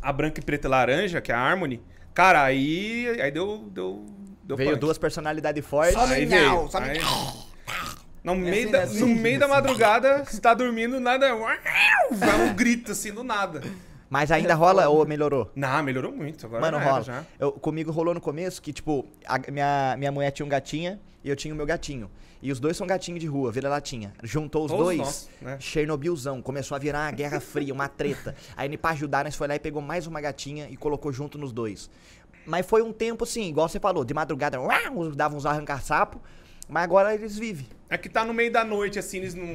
a 0.00 0.12
branca 0.12 0.40
e 0.40 0.42
preta 0.42 0.66
e 0.66 0.70
laranja, 0.70 1.20
que 1.20 1.30
é 1.30 1.34
a 1.34 1.38
Harmony, 1.38 1.82
cara, 2.14 2.42
aí, 2.44 3.08
aí 3.20 3.30
deu. 3.30 3.68
deu, 3.70 4.04
deu 4.42 4.56
Veio 4.56 4.70
punk. 4.70 4.80
duas 4.80 4.98
personalidades 4.98 5.64
fortes. 5.64 5.94
Só 5.94 6.04
Aí 6.06 6.26
veio. 6.26 6.68
Aí-. 6.74 7.00
No 8.22 8.34
meio, 8.36 8.62
assim, 8.64 8.70
da? 8.70 8.82
Assim, 8.82 9.00
no 9.00 9.06
meio 9.06 9.38
da 9.40 9.48
madrugada, 9.48 10.24
você 10.24 10.40
tá 10.40 10.52
dormindo, 10.52 11.00
nada. 11.00 11.34
Vai 12.10 12.40
um 12.42 12.54
grito 12.54 12.92
assim 12.92 13.12
do 13.12 13.22
nada. 13.24 13.62
Mas 14.10 14.30
ainda 14.32 14.54
rola 14.54 14.88
ou 14.88 15.06
melhorou? 15.06 15.50
Não, 15.54 15.82
melhorou 15.82 16.12
muito. 16.12 16.44
Agora 16.44 16.60
Mano, 16.60 16.78
rola. 16.78 17.02
já. 17.02 17.24
Eu, 17.38 17.52
comigo 17.52 17.92
rolou 17.92 18.12
no 18.12 18.20
começo 18.20 18.60
que, 18.60 18.72
tipo, 18.72 19.06
a 19.24 19.38
minha, 19.50 19.94
minha 19.96 20.10
mulher 20.12 20.32
tinha 20.32 20.44
um 20.44 20.48
gatinha 20.48 21.00
e 21.22 21.30
eu 21.30 21.36
tinha 21.36 21.54
o 21.54 21.56
meu 21.56 21.64
gatinho. 21.64 22.10
E 22.42 22.50
os 22.50 22.58
dois 22.58 22.76
são 22.76 22.86
gatinhos 22.86 23.20
de 23.20 23.26
rua, 23.26 23.52
vira-latinha. 23.52 24.12
Juntou 24.22 24.64
os 24.64 24.72
dois, 24.72 24.98
nós, 24.98 25.30
né? 25.42 25.58
Chernobylzão. 25.60 26.40
Começou 26.40 26.74
a 26.74 26.78
virar 26.78 27.06
uma 27.06 27.10
guerra 27.10 27.38
fria, 27.38 27.72
uma 27.72 27.88
treta. 27.88 28.34
Aí, 28.56 28.76
pra 28.78 28.90
ajudar, 28.90 29.24
nós 29.24 29.36
foi 29.36 29.46
lá 29.46 29.56
e 29.56 29.60
pegou 29.60 29.82
mais 29.82 30.06
uma 30.06 30.20
gatinha 30.20 30.68
e 30.70 30.76
colocou 30.76 31.12
junto 31.12 31.36
nos 31.36 31.52
dois. 31.52 31.90
Mas 32.46 32.66
foi 32.66 32.82
um 32.82 32.92
tempo 32.92 33.24
assim, 33.24 33.48
igual 33.48 33.68
você 33.68 33.78
falou, 33.78 34.04
de 34.04 34.14
madrugada, 34.14 34.58
uau, 34.58 35.10
dava 35.14 35.36
uns 35.36 35.44
arrancar-sapo. 35.44 36.20
Mas 36.68 36.84
agora 36.84 37.14
eles 37.14 37.36
vivem. 37.36 37.66
É 37.88 37.98
que 37.98 38.08
tá 38.08 38.24
no 38.24 38.32
meio 38.32 38.52
da 38.52 38.64
noite, 38.64 38.98
assim, 38.98 39.18
eles 39.18 39.34
não. 39.34 39.46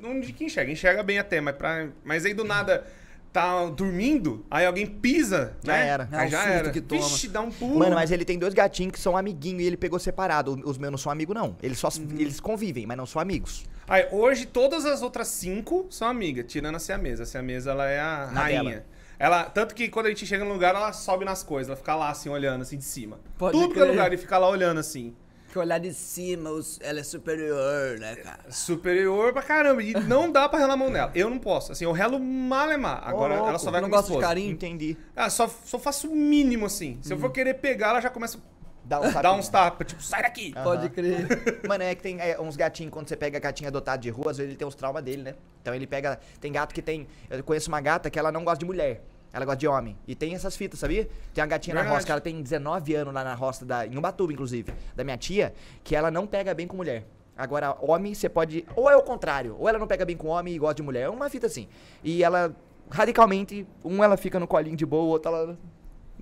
Não 0.00 0.20
de 0.20 0.32
que 0.32 0.44
enxerga, 0.44 0.72
enxerga 0.72 1.02
bem 1.02 1.18
até, 1.18 1.40
mas, 1.40 1.54
pra, 1.54 1.88
mas 2.02 2.24
aí 2.24 2.32
do 2.32 2.42
nada 2.42 2.86
tá 3.34 3.66
dormindo, 3.66 4.46
aí 4.48 4.64
alguém 4.64 4.86
pisa, 4.86 5.56
Já 5.62 5.72
né? 5.72 5.86
era. 5.88 6.08
É 6.12 6.16
Aí 6.16 6.28
o 6.28 6.30
já 6.30 6.44
era. 6.46 6.70
que 6.70 6.80
toma. 6.80 7.02
Vixe, 7.02 7.28
dá 7.28 7.40
um 7.40 7.50
pulo. 7.50 7.80
Mano, 7.80 7.96
mas 7.96 8.12
ele 8.12 8.24
tem 8.24 8.38
dois 8.38 8.54
gatinhos 8.54 8.92
que 8.92 9.00
são 9.00 9.16
amiguinhos 9.16 9.62
e 9.62 9.66
ele 9.66 9.76
pegou 9.76 9.98
separado. 9.98 10.52
Os 10.64 10.78
meus 10.78 10.92
não 10.92 10.98
são 10.98 11.10
amigos, 11.10 11.34
não. 11.34 11.56
Eles 11.60 11.78
só 11.78 11.88
Uhum. 11.88 12.08
eles 12.16 12.38
convivem, 12.38 12.86
mas 12.86 12.96
não 12.96 13.04
são 13.06 13.20
amigos. 13.20 13.64
Aí, 13.88 14.06
hoje, 14.12 14.46
todas 14.46 14.86
as 14.86 15.02
outras 15.02 15.26
cinco 15.28 15.86
são 15.90 16.08
amigas, 16.08 16.46
tirando 16.48 16.76
a 16.76 16.78
siamesa. 16.78 17.24
A 17.24 17.26
siamesa, 17.26 17.72
ela 17.72 17.86
é 17.90 18.00
a 18.00 18.30
Na 18.32 18.40
rainha. 18.42 18.62
dela. 18.62 18.84
Ela, 19.18 19.44
tanto 19.44 19.74
que 19.74 19.88
quando 19.88 20.06
a 20.06 20.08
gente 20.10 20.24
chega 20.26 20.44
no 20.44 20.52
lugar, 20.52 20.74
ela 20.74 20.92
sobe 20.92 21.24
nas 21.24 21.42
coisas, 21.42 21.68
ela 21.68 21.76
fica 21.76 21.94
lá, 21.94 22.10
assim, 22.10 22.28
olhando, 22.28 22.62
assim, 22.62 22.78
de 22.78 22.84
cima. 22.84 23.18
Pode 23.36 23.52
Tudo 23.58 23.72
que 23.74 23.78
é 23.80 23.82
crer. 23.82 23.90
lugar, 23.92 24.12
e 24.12 24.16
fica 24.16 24.38
lá 24.38 24.48
olhando, 24.48 24.78
assim. 24.78 25.14
Que 25.54 25.58
olhar 25.60 25.78
de 25.78 25.94
cima, 25.94 26.50
os- 26.50 26.80
ela 26.82 26.98
é 26.98 27.04
superior, 27.04 27.96
né, 28.00 28.16
cara? 28.16 28.40
Superior 28.50 29.32
pra 29.32 29.40
caramba. 29.40 29.84
E 29.84 29.94
não 29.94 30.28
dá 30.32 30.48
pra 30.48 30.58
relar 30.58 30.74
a 30.74 30.76
mão 30.76 30.90
nela. 30.90 31.12
Eu 31.14 31.30
não 31.30 31.38
posso. 31.38 31.70
Assim, 31.70 31.84
eu 31.84 31.92
relo 31.92 32.18
malemar. 32.18 33.00
Agora 33.06 33.34
Ô, 33.34 33.36
louco, 33.36 33.50
ela 33.50 33.58
só 33.60 33.70
vai 33.70 33.80
não 33.80 33.88
com 33.88 33.94
gosta 33.94 34.12
de 34.12 34.18
carinho? 34.18 34.50
Entendi. 34.50 34.96
Ah, 35.14 35.30
só, 35.30 35.46
só 35.46 35.78
faço 35.78 36.10
o 36.10 36.16
mínimo, 36.16 36.66
assim. 36.66 36.98
Se 37.02 37.12
eu 37.12 37.18
for 37.20 37.30
querer 37.30 37.54
pegar, 37.54 37.90
ela 37.90 38.00
já 38.00 38.10
começa 38.10 38.36
Dá 38.84 38.96
a 38.96 39.00
dar 39.02 39.12
tapinha. 39.12 39.32
uns 39.34 39.48
tapas. 39.48 39.86
Tipo, 39.86 40.02
sai 40.02 40.22
daqui. 40.22 40.52
Aham. 40.56 40.64
Pode 40.64 40.88
crer. 40.88 41.28
Mano, 41.68 41.84
é 41.84 41.94
que 41.94 42.02
tem 42.02 42.20
é, 42.20 42.36
uns 42.40 42.56
gatinhos, 42.56 42.92
quando 42.92 43.08
você 43.08 43.16
pega 43.16 43.38
gatinho 43.38 43.68
adotado 43.68 44.02
de 44.02 44.10
rua, 44.10 44.32
às 44.32 44.36
vezes 44.38 44.50
ele 44.50 44.58
tem 44.58 44.66
os 44.66 44.74
traumas 44.74 45.04
dele, 45.04 45.22
né? 45.22 45.34
Então 45.62 45.72
ele 45.72 45.86
pega. 45.86 46.18
Tem 46.40 46.50
gato 46.50 46.74
que 46.74 46.82
tem. 46.82 47.06
Eu 47.30 47.44
conheço 47.44 47.68
uma 47.68 47.80
gata 47.80 48.10
que 48.10 48.18
ela 48.18 48.32
não 48.32 48.42
gosta 48.42 48.58
de 48.58 48.64
mulher. 48.66 49.04
Ela 49.34 49.44
gosta 49.44 49.58
de 49.58 49.66
homem. 49.66 49.98
E 50.06 50.14
tem 50.14 50.32
essas 50.32 50.56
fitas, 50.56 50.78
sabia? 50.78 51.08
Tem 51.34 51.42
uma 51.42 51.48
gatinha 51.48 51.74
na 51.74 51.80
Verdade. 51.80 51.96
roça, 51.96 52.06
que 52.06 52.12
ela 52.12 52.20
tem 52.20 52.40
19 52.40 52.94
anos 52.94 53.12
lá 53.12 53.24
na 53.24 53.34
roça, 53.34 53.64
da, 53.64 53.84
em 53.84 53.98
Ubatuba, 53.98 54.32
inclusive, 54.32 54.72
da 54.94 55.02
minha 55.02 55.16
tia, 55.18 55.52
que 55.82 55.96
ela 55.96 56.08
não 56.08 56.24
pega 56.24 56.54
bem 56.54 56.68
com 56.68 56.76
mulher. 56.76 57.04
Agora, 57.36 57.76
homem, 57.80 58.14
você 58.14 58.28
pode. 58.28 58.64
Ou 58.76 58.88
é 58.88 58.96
o 58.96 59.02
contrário, 59.02 59.56
ou 59.58 59.68
ela 59.68 59.76
não 59.76 59.88
pega 59.88 60.04
bem 60.04 60.16
com 60.16 60.28
homem 60.28 60.54
e 60.54 60.58
gosta 60.58 60.76
de 60.76 60.82
mulher. 60.84 61.02
É 61.02 61.08
uma 61.08 61.28
fita 61.28 61.48
assim. 61.48 61.66
E 62.04 62.22
ela, 62.22 62.54
radicalmente, 62.88 63.66
um 63.84 64.04
ela 64.04 64.16
fica 64.16 64.38
no 64.38 64.46
colinho 64.46 64.76
de 64.76 64.86
boa, 64.86 65.02
o 65.02 65.08
outro 65.08 65.34
ela. 65.34 65.58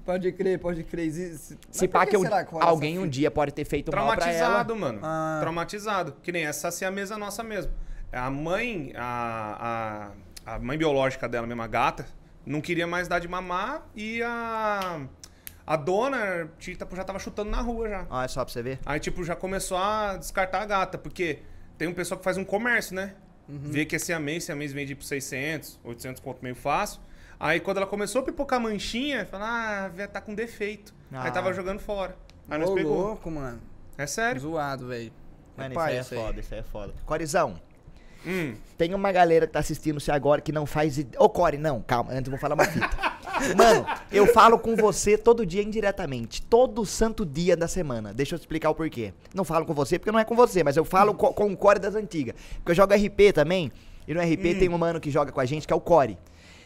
Pode 0.07 0.33
crer, 0.33 0.59
pode 0.59 0.83
crer. 0.83 1.12
Se 1.12 1.59
por 1.87 1.88
pá 1.88 2.07
que 2.07 2.16
que 2.16 2.19
será 2.19 2.45
que 2.47 2.50
rola 2.50 2.64
alguém 2.64 2.99
um 2.99 3.07
dia 3.07 3.31
pode 3.31 3.52
ter 3.52 3.66
feito 3.66 3.95
mal 3.95 4.07
pra 4.07 4.25
ela. 4.25 4.37
Traumatizado, 4.37 4.75
mano. 4.75 5.00
Ah. 5.02 5.37
Traumatizado. 5.38 6.16
Que 6.23 6.33
nem 6.33 6.47
essa 6.47 6.69
assim, 6.69 6.87
a 6.87 6.90
mesa 6.90 7.19
nossa 7.19 7.42
mesmo. 7.45 7.71
A 8.11 8.31
mãe, 8.31 8.92
a, 8.97 10.11
a, 10.47 10.54
a 10.54 10.59
mãe 10.59 10.78
biológica 10.78 11.28
dela, 11.28 11.47
mesma 11.47 11.66
gata, 11.66 12.07
não 12.45 12.61
queria 12.61 12.87
mais 12.87 13.09
dar 13.09 13.19
de 13.19 13.29
mamar 13.29 13.87
e 13.95 14.23
a, 14.23 15.07
a 15.67 15.77
dona 15.77 16.51
Tita, 16.59 16.87
já 16.95 17.05
tava 17.05 17.19
chutando 17.19 17.51
na 17.51 17.61
rua 17.61 17.89
já. 17.89 18.07
Olha 18.11 18.29
só 18.29 18.45
pra 18.45 18.53
você 18.53 18.63
ver. 18.63 18.79
Aí, 18.85 18.99
tipo, 19.01 19.25
já 19.25 19.37
começou 19.37 19.77
a 19.79 20.17
descartar 20.17 20.63
a 20.63 20.67
gata, 20.67 20.99
porque 20.99 21.41
tem 21.79 21.89
um 21.89 21.95
pessoal 21.95 22.19
que 22.19 22.25
faz 22.25 22.37
um 22.37 22.45
comércio, 22.45 22.95
né? 22.95 23.15
Vê 23.49 23.85
que 23.85 23.97
esse 23.97 24.13
amês, 24.13 24.45
esse 24.45 24.53
amês 24.53 24.73
vende 24.73 24.95
por 24.95 25.05
600, 25.05 25.79
800 25.85 26.23
conto 26.23 26.43
meio 26.43 26.55
fácil. 26.55 27.01
Aí, 27.39 27.61
quando 27.61 27.79
ela 27.79 27.87
começou 27.87 28.23
a 28.23 28.25
pipocar 28.25 28.61
manchinha, 28.61 29.27
fala, 29.27 29.87
ah, 29.87 30.09
tá 30.09 30.21
com 30.21 30.35
defeito. 30.35 30.95
Ah. 31.13 31.25
Aí 31.25 31.31
tava 31.33 31.53
jogando 31.53 31.81
fora. 31.81 32.17
Aí 32.49 32.59
nós 32.59 32.71
Ô, 32.71 32.75
pegou. 32.75 32.97
louco, 32.97 33.31
mano. 33.31 33.61
É 33.99 34.07
sério. 34.07 34.41
Zoado, 34.41 34.87
velho. 34.87 35.13
Mano, 35.57 35.75
pai, 35.75 35.99
isso 35.99 36.15
aí 36.15 36.21
é 36.21 36.23
foda, 36.25 36.41
isso 36.41 36.55
aí 36.55 36.61
é 36.61 36.63
foda. 36.63 36.95
Corizão, 37.05 37.61
Hum. 38.26 38.55
tem 38.79 38.95
uma 38.95 39.11
galera 39.12 39.47
que 39.47 39.52
tá 39.52 39.59
assistindo 39.59 39.99
você 40.00 40.11
agora 40.12 40.41
que 40.41 40.52
não 40.52 40.64
faz 40.67 40.99
ide... 40.99 41.17
Ô, 41.19 41.29
Core, 41.29 41.59
não, 41.59 41.81
calma, 41.83 42.12
antes 42.12 42.26
eu 42.26 42.31
vou 42.31 42.38
falar 42.38 42.55
uma 42.55 42.64
fita. 42.64 42.88
Mano, 43.57 43.85
eu 44.12 44.26
falo 44.26 44.59
com 44.59 44.76
você 44.76 45.19
todo 45.19 45.45
dia 45.45 45.62
indiretamente, 45.62 46.41
todo 46.43 46.85
santo 46.87 47.25
dia 47.26 47.57
da 47.57 47.67
semana. 47.67 48.12
Deixa 48.14 48.35
eu 48.35 48.38
explicar 48.38 48.71
o 48.71 48.75
porquê. 48.75 49.12
Não 49.35 49.45
falo 49.45 49.64
com 49.67 49.75
você 49.75 49.99
porque 49.99 50.12
não 50.12 50.19
é 50.19 50.25
com 50.25 50.37
você, 50.37 50.62
mas 50.62 50.76
eu 50.76 50.85
falo 50.85 51.14
co- 51.14 51.33
com 51.33 51.50
o 51.52 51.57
Core 51.57 51.79
das 51.81 51.95
antigas. 51.97 52.35
Porque 52.57 52.71
eu 52.73 52.75
jogo 52.76 52.95
RP 52.95 53.33
também, 53.35 53.73
e 54.07 54.14
no 54.14 54.21
RP 54.21 54.59
tem 54.59 54.69
um 54.69 54.79
mano 54.79 55.00
que 55.00 55.11
joga 55.11 55.33
com 55.33 55.41
a 55.41 55.45
gente 55.45 55.67
que 55.67 55.73
é 55.73 55.76
o 55.76 55.81
Core. 55.81 56.17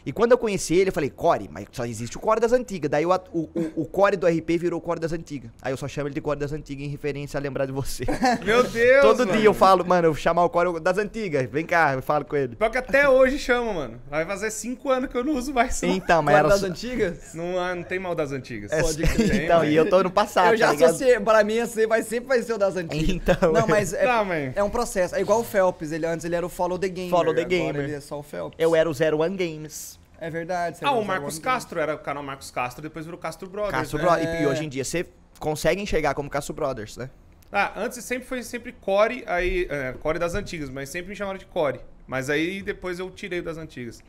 E 0.07 0.13
quando 0.13 0.31
eu 0.31 0.37
conheci 0.37 0.73
ele, 0.73 0.87
eu 0.87 0.93
falei, 0.93 1.09
Core, 1.09 1.49
mas 1.51 1.65
só 1.69 1.85
existe 1.85 2.15
o 2.15 2.19
Core 2.21 2.39
das 2.39 2.53
antigas. 2.53 2.89
Daí 2.89 3.05
o, 3.05 3.13
o, 3.33 3.49
o, 3.75 3.85
Core 3.85 4.15
do 4.15 4.25
RP 4.25 4.51
virou 4.57 4.79
o 4.79 4.81
Core 4.81 5.01
das 5.01 5.11
antigas. 5.11 5.51
Aí 5.61 5.73
eu 5.73 5.75
só 5.75 5.85
chamo 5.85 6.07
ele 6.07 6.15
de 6.15 6.21
Core 6.21 6.39
das 6.39 6.53
antigas 6.53 6.85
em 6.85 6.89
referência 6.89 7.37
a 7.37 7.41
lembrar 7.41 7.65
de 7.65 7.73
você. 7.73 8.05
Meu 8.41 8.63
Deus, 8.63 9.01
Todo 9.01 9.25
mano. 9.27 9.33
dia 9.33 9.45
eu 9.49 9.53
falo, 9.53 9.85
mano, 9.85 10.07
eu 10.07 10.13
vou 10.13 10.21
chamar 10.21 10.45
o 10.45 10.49
Core 10.49 10.79
das 10.79 10.97
antigas. 10.97 11.49
Vem 11.51 11.65
cá, 11.65 11.91
eu 11.93 12.01
falo 12.01 12.23
com 12.23 12.37
ele. 12.37 12.55
Pior 12.55 12.69
que 12.69 12.77
até 12.77 13.09
hoje 13.09 13.37
chama, 13.37 13.73
mano. 13.73 14.01
Vai 14.09 14.25
fazer 14.25 14.49
cinco 14.49 14.89
anos 14.89 15.09
que 15.09 15.17
eu 15.17 15.25
não 15.25 15.33
uso 15.33 15.53
mais. 15.53 15.75
isso. 15.75 15.85
Então, 15.85 16.21
mas 16.21 16.37
era 16.37 16.47
das 16.47 16.63
antigas? 16.63 17.33
Não, 17.33 17.59
ah, 17.59 17.75
não 17.75 17.83
tem 17.83 17.99
mal 17.99 18.15
das 18.15 18.31
antigas. 18.31 18.71
É, 18.71 18.81
Pode 18.81 19.03
crer. 19.11 19.29
Tem, 19.29 19.43
então, 19.43 19.65
e 19.65 19.75
eu 19.75 19.89
tô 19.89 20.01
no 20.01 20.09
passado, 20.09 20.53
eu 20.53 20.57
já 20.57 20.73
tá 20.73 20.85
associei, 20.85 21.19
pra 21.19 21.43
mim 21.43 21.57
vai, 21.85 22.01
sempre 22.01 22.29
vai 22.29 22.41
ser 22.41 22.53
o 22.53 22.57
das 22.57 22.77
antigas. 22.77 23.09
Então, 23.09 23.51
Não, 23.51 23.67
mas 23.67 23.91
é, 23.91 24.05
Não, 24.05 24.23
mas- 24.23 24.55
é 24.55 24.63
um 24.63 24.69
processo. 24.69 25.17
É 25.17 25.19
igual 25.19 25.41
o 25.41 25.43
Phelps, 25.43 25.91
ele 25.91 26.05
antes 26.05 26.25
ele 26.25 26.35
era 26.35 26.45
o 26.45 26.49
Follow 26.49 26.79
the 26.79 26.87
Gamer. 26.87 27.09
Follow 27.11 27.35
the 27.35 27.43
Gamer. 27.43 27.83
Ele 27.83 27.95
é 27.95 27.99
só 27.99 28.17
o 28.17 28.23
Phelps. 28.23 28.55
Eu 28.57 28.73
era 28.73 28.89
o 28.89 28.93
Zero 28.93 29.19
One 29.19 29.35
Games. 29.35 29.96
É 30.19 30.29
verdade. 30.29 30.77
você 30.77 30.85
Ah, 30.85 30.91
o 30.91 31.03
Marcos 31.03 31.37
Castro 31.39 31.79
era 31.79 31.95
o 31.95 31.99
canal 31.99 32.23
Marcos 32.23 32.49
Castro, 32.51 32.81
depois 32.81 33.05
virou 33.05 33.19
Castro 33.19 33.49
Brothers. 33.49 33.71
Castro 33.75 33.97
né? 33.99 34.03
Brothers. 34.03 34.27
É. 34.27 34.43
E 34.43 34.47
hoje 34.47 34.65
em 34.65 34.69
dia 34.69 34.83
você 34.83 35.07
consegue 35.39 35.81
enxergar 35.81 36.13
como 36.13 36.29
Castro 36.29 36.53
Brothers, 36.53 36.97
né? 36.97 37.09
Ah, 37.51 37.71
antes 37.77 38.03
sempre 38.03 38.27
foi 38.27 38.43
sempre 38.43 38.71
Core, 38.73 39.23
aí. 39.27 39.67
É, 39.69 39.93
Core 39.93 40.19
das 40.19 40.35
antigas, 40.35 40.69
mas 40.69 40.89
sempre 40.89 41.09
me 41.09 41.15
chamaram 41.15 41.37
de 41.37 41.45
Core. 41.45 41.79
Mas 42.05 42.29
aí 42.29 42.61
depois 42.61 42.99
eu 42.99 43.09
tirei 43.11 43.41
das 43.41 43.57
antigas. 43.57 44.01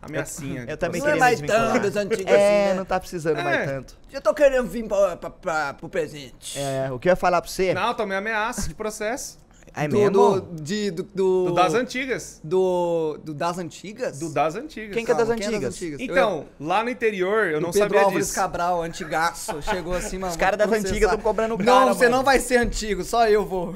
Ameaçinha. 0.00 0.64
eu 0.68 0.76
também 0.78 1.00
Não 1.00 1.08
é 1.08 1.12
queria 1.12 1.24
mais 1.24 1.40
tanto 1.40 1.80
das 1.80 1.96
antigas 1.96 2.26
É, 2.32 2.36
assim, 2.60 2.68
né? 2.68 2.74
não 2.74 2.84
tá 2.84 3.00
precisando 3.00 3.38
É. 3.38 3.42
mais 3.42 3.66
tanto. 3.70 3.98
Eu 4.12 4.20
tô 4.20 4.32
querendo 4.32 4.68
vir 4.68 4.86
pra, 4.86 5.16
pra, 5.16 5.30
pra, 5.30 5.74
pro 5.74 5.88
presente. 5.88 6.56
É, 6.58 6.90
o 6.92 6.98
que 7.00 7.08
eu 7.08 7.12
ia 7.12 7.16
falar 7.16 7.42
pra 7.42 7.50
você... 7.50 7.74
Não, 7.74 7.92
tomei 7.94 8.16
ameaça 8.16 8.68
de 8.68 8.74
processo. 8.76 9.38
É 9.84 9.88
do, 9.88 9.96
mesmo? 9.96 10.10
do, 10.40 10.40
de, 10.62 10.90
do, 10.90 11.02
do, 11.02 11.44
Do 11.46 11.54
das 11.54 11.74
antigas. 11.74 12.40
do, 12.42 13.18
do 13.24 13.32
das 13.34 13.58
antigas? 13.58 14.18
Do 14.18 14.32
das 14.32 14.54
antigas. 14.56 14.94
Quem 14.94 15.04
que 15.04 15.10
é 15.10 15.14
das 15.14 15.28
antigas? 15.30 15.80
Eu- 15.82 15.96
Então, 16.00 16.46
lá 16.58 16.82
no 16.82 16.90
interior 16.90 17.46
eu 17.48 17.58
o 17.58 17.60
não 17.60 17.70
Pedro 17.70 17.88
sabia 17.88 18.02
Álvares 18.02 18.26
disso. 18.26 18.34
Cabral, 18.38 18.82
antigaço, 18.82 19.60
chegou 19.62 19.94
assim, 19.94 20.18
mano. 20.18 20.30
Os 20.32 20.36
caras 20.36 20.58
das 20.58 20.70
antigas 20.72 21.10
tão 21.10 21.18
cobrando 21.20 21.56
Não, 21.56 21.64
cara, 21.64 21.94
você 21.94 22.04
mano. 22.04 22.16
não 22.18 22.24
vai 22.24 22.40
ser 22.40 22.56
antigo, 22.56 23.04
só 23.04 23.28
eu 23.28 23.44
vou. 23.46 23.74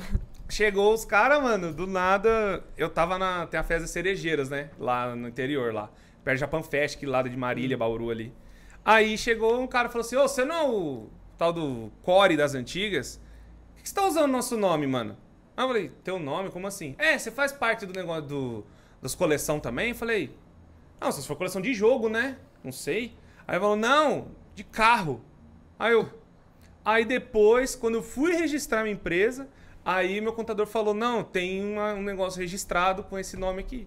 Chegou 0.48 0.92
os 0.92 1.04
caras, 1.04 1.42
mano, 1.42 1.72
do 1.72 1.86
nada. 1.86 2.62
Eu 2.76 2.90
tava 2.90 3.18
na. 3.18 3.46
Tem 3.46 3.58
a 3.58 3.62
festa 3.62 3.82
das 3.82 3.90
cerejeiras, 3.90 4.50
né? 4.50 4.68
Lá 4.78 5.14
no 5.16 5.26
interior, 5.28 5.72
lá. 5.72 5.88
Perto 6.22 6.36
do 6.36 6.40
Japan 6.40 6.62
Fest, 6.62 6.98
que 6.98 7.06
lado 7.06 7.30
de 7.30 7.36
Marília, 7.36 7.76
Bauru 7.78 8.10
ali. 8.10 8.32
Aí 8.84 9.16
chegou 9.16 9.58
um 9.60 9.66
cara 9.66 9.88
e 9.88 9.90
falou 9.92 10.04
assim: 10.04 10.16
Ô, 10.16 10.28
você 10.28 10.44
não 10.44 10.54
é 10.56 10.68
o 10.68 11.06
tal 11.38 11.52
do 11.54 11.90
Core 12.02 12.36
das 12.36 12.54
antigas? 12.54 13.18
Por 13.74 13.82
que 13.82 13.88
você 13.88 13.94
tá 13.94 14.06
usando 14.06 14.30
nosso 14.30 14.56
nome, 14.58 14.86
mano? 14.86 15.16
Aí 15.56 15.64
eu 15.64 15.68
falei: 15.68 15.92
Teu 16.02 16.18
nome? 16.18 16.50
Como 16.50 16.66
assim? 16.66 16.94
É, 16.98 17.16
você 17.18 17.30
faz 17.30 17.52
parte 17.52 17.84
do 17.86 17.92
negócio 17.92 18.22
do, 18.22 18.66
das 19.00 19.14
coleção 19.14 19.58
também? 19.60 19.90
Eu 19.90 19.94
falei: 19.94 20.34
Não, 21.00 21.10
se 21.12 21.26
for 21.26 21.36
coleção 21.36 21.60
de 21.60 21.74
jogo, 21.74 22.08
né? 22.08 22.36
Não 22.64 22.72
sei. 22.72 23.14
Aí 23.46 23.58
falou: 23.58 23.76
Não, 23.76 24.28
de 24.54 24.64
carro. 24.64 25.20
Aí 25.78 25.92
eu. 25.92 26.08
Aí 26.84 27.04
depois, 27.04 27.74
quando 27.76 27.94
eu 27.96 28.02
fui 28.02 28.32
registrar 28.34 28.82
minha 28.82 28.94
empresa, 28.94 29.48
aí 29.84 30.20
meu 30.20 30.32
contador 30.32 30.66
falou: 30.66 30.92
não, 30.94 31.22
tem 31.22 31.64
uma- 31.64 31.94
um 31.94 32.02
negócio 32.02 32.40
registrado 32.40 33.04
com 33.04 33.16
esse 33.18 33.36
nome 33.36 33.60
aqui. 33.60 33.86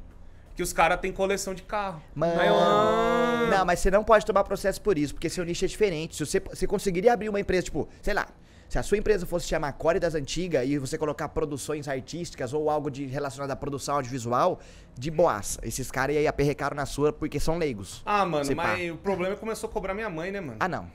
Que 0.55 0.63
os 0.63 0.71
caras 0.71 1.01
têm 1.01 1.11
coleção 1.11 1.53
de 1.53 1.63
carro. 1.63 2.01
Mano. 2.13 2.41
Eu, 2.41 2.55
ah, 2.55 3.47
Não, 3.51 3.65
mas 3.65 3.79
você 3.81 3.91
não 3.91 4.05
pode 4.05 4.25
tomar 4.25 4.45
processo 4.45 4.81
por 4.81 4.97
isso, 4.97 5.13
porque 5.13 5.29
seu 5.29 5.43
nicho 5.43 5.65
é 5.65 5.67
diferente. 5.67 6.15
Se 6.15 6.25
você, 6.25 6.39
você 6.39 6.65
conseguiria 6.65 7.11
abrir 7.11 7.27
uma 7.27 7.39
empresa, 7.41 7.63
tipo, 7.63 7.89
sei 8.01 8.13
lá, 8.13 8.25
se 8.67 8.79
a 8.79 8.83
sua 8.83 8.97
empresa 8.97 9.25
fosse 9.25 9.47
chamar 9.47 9.73
Core 9.73 9.99
das 9.99 10.15
Antigas 10.15 10.67
e 10.67 10.77
você 10.77 10.97
colocar 10.97 11.29
produções 11.29 11.87
artísticas 11.87 12.53
ou 12.53 12.69
algo 12.69 12.89
de 12.89 13.05
relacionado 13.05 13.51
à 13.51 13.55
produção 13.55 13.95
audiovisual, 13.95 14.59
de 14.97 15.11
boaça. 15.11 15.59
Esses 15.63 15.91
caras 15.91 16.15
aí 16.15 16.27
aperrecaram 16.27 16.75
na 16.75 16.85
sua 16.85 17.13
porque 17.13 17.39
são 17.39 17.57
leigos. 17.57 18.01
Ah, 18.05 18.25
mano, 18.25 18.55
mas 18.55 18.91
o 18.91 18.97
problema 18.97 19.33
é 19.33 19.35
que 19.35 19.39
começou 19.39 19.69
a 19.69 19.73
cobrar 19.73 19.93
minha 19.93 20.09
mãe, 20.09 20.31
né, 20.31 20.41
mano? 20.41 20.57
Ah, 20.59 20.67
não. 20.67 20.89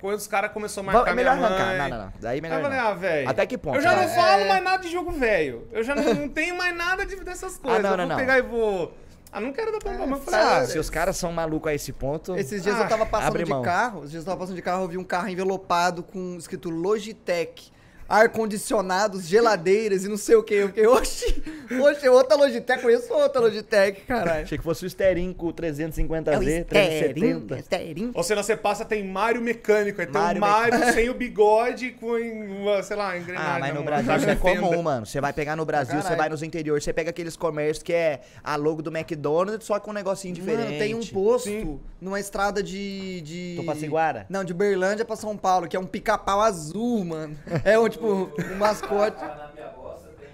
Quando 0.00 0.18
os 0.18 0.26
caras 0.26 0.52
começaram 0.52 0.88
a 0.88 0.92
marcar 0.92 1.10
é 1.10 1.14
melhor 1.14 1.36
minha 1.36 1.48
mãe... 1.48 1.58
arrancar. 1.58 1.88
Não, 1.88 1.96
não, 1.96 2.04
não. 2.04 2.12
Daí 2.20 2.34
Aí 2.34 2.40
melhor 2.40 2.58
eu 2.58 2.62
falei, 2.62 2.78
ah, 2.78 2.94
velho. 2.94 3.28
Até 3.28 3.46
que 3.46 3.58
ponto? 3.58 3.76
Eu 3.76 3.82
já 3.82 3.96
não 3.96 4.08
falo 4.08 4.46
mais 4.46 4.64
nada 4.64 4.82
de 4.82 4.90
jogo 4.90 5.10
velho. 5.12 5.66
Eu 5.72 5.82
já 5.82 5.94
não, 5.94 6.14
não 6.14 6.28
tenho 6.28 6.56
mais 6.56 6.76
nada 6.76 7.06
de, 7.06 7.16
dessas 7.16 7.58
coisas. 7.58 7.82
não, 7.82 7.90
eu 7.90 7.96
não, 7.96 8.06
vou 8.06 8.08
não. 8.08 8.16
pegar 8.16 8.38
e 8.38 8.42
vou. 8.42 8.94
Ah, 9.38 9.40
não 9.40 9.52
quero 9.52 9.70
dar 9.70 9.78
pra 9.78 9.92
mamãe. 9.92 10.10
Eu 10.18 10.24
falei, 10.24 10.40
Ah, 10.40 10.56
ah, 10.58 10.66
se 10.66 10.78
os 10.78 10.90
caras 10.90 11.16
são 11.16 11.32
malucos 11.32 11.70
a 11.70 11.74
esse 11.74 11.92
ponto. 11.92 12.34
Esses 12.36 12.60
dias 12.62 12.76
Ah, 12.76 12.82
eu 12.82 12.88
tava 12.88 13.06
passando 13.06 13.28
abre 13.28 13.44
de 13.44 13.50
mão. 13.50 13.62
carro, 13.62 13.98
esses 14.00 14.10
dias 14.10 14.22
eu 14.22 14.26
tava 14.26 14.40
passando 14.40 14.56
de 14.56 14.62
carro, 14.62 14.82
eu 14.84 14.88
vi 14.88 14.98
um 14.98 15.04
carro 15.04 15.28
envelopado 15.28 16.02
com 16.02 16.36
escrito 16.36 16.68
Logitech. 16.70 17.72
Ar-condicionados, 18.08 19.26
geladeiras 19.26 20.04
e 20.04 20.08
não 20.08 20.16
sei 20.16 20.36
o 20.36 20.42
que. 20.42 20.54
Eu 20.54 20.68
fiquei, 20.68 20.86
oxi, 20.86 21.42
oxi, 21.80 22.08
outra 22.08 22.36
Logitech, 22.36 22.82
conheço 22.82 23.12
outra 23.12 23.40
Logitech, 23.40 24.00
caralho. 24.02 24.44
Achei 24.44 24.56
que 24.56 24.64
fosse 24.64 24.86
o 24.86 24.90
Stering 24.90 25.32
com 25.34 25.48
o 25.48 25.52
350Z, 25.52 26.48
É 26.48 26.64
370. 26.64 27.58
Esterinho. 27.58 28.10
Ou 28.14 28.22
senão 28.22 28.42
você 28.42 28.56
passa, 28.56 28.84
tem 28.84 29.04
Mário 29.04 29.42
Mecânico. 29.42 30.00
Aí 30.00 30.06
tem 30.06 30.20
Mário 30.20 30.38
o 30.38 30.40
Mário 30.40 30.92
sem 30.94 31.10
o 31.10 31.14
bigode 31.14 31.90
com, 31.92 32.12
uma, 32.16 32.82
sei 32.82 32.96
lá, 32.96 33.18
engrenagem. 33.18 33.52
Ah, 33.52 33.58
mas 33.58 33.74
no 33.74 33.82
Brasil 33.82 34.16
isso 34.16 34.30
é 34.30 34.36
com 34.36 34.56
comum, 34.56 34.82
mano. 34.82 35.04
Você 35.06 35.20
vai 35.20 35.32
pegar 35.32 35.54
no 35.54 35.66
Brasil, 35.66 36.00
você 36.00 36.16
vai 36.16 36.28
nos 36.30 36.42
interiores, 36.42 36.84
você 36.84 36.92
pega 36.92 37.10
aqueles 37.10 37.36
comércios 37.36 37.82
que 37.82 37.92
é 37.92 38.20
a 38.42 38.56
logo 38.56 38.80
do 38.80 38.90
McDonald's, 38.90 39.66
só 39.66 39.78
com 39.78 39.90
um 39.90 39.94
negocinho 39.94 40.34
diferente. 40.34 40.66
Mano, 40.66 40.78
tem 40.78 40.94
um 40.94 41.04
posto 41.04 41.48
Sim. 41.50 41.78
numa 42.00 42.18
estrada 42.18 42.62
de. 42.62 43.20
de... 43.20 43.54
Tupaciguara? 43.56 44.24
Não, 44.28 44.42
de 44.44 44.54
Berlândia 44.54 45.04
pra 45.04 45.16
São 45.16 45.36
Paulo, 45.36 45.68
que 45.68 45.76
é 45.76 45.80
um 45.80 45.86
pica-pau 45.86 46.40
azul, 46.40 47.04
mano. 47.04 47.36
É 47.64 47.78
um 47.78 47.97
tipo, 47.98 48.52
um 48.52 48.56
mascote. 48.56 49.20
Na 49.20 49.50
minha 49.54 49.68
bosta 49.68 50.08
tem 50.18 50.28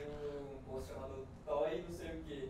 um 0.68 0.80
chamado 0.84 1.26
Toy 1.46 1.82
não 1.86 1.92
sei 1.92 2.08
o 2.10 2.22
quê. 2.24 2.48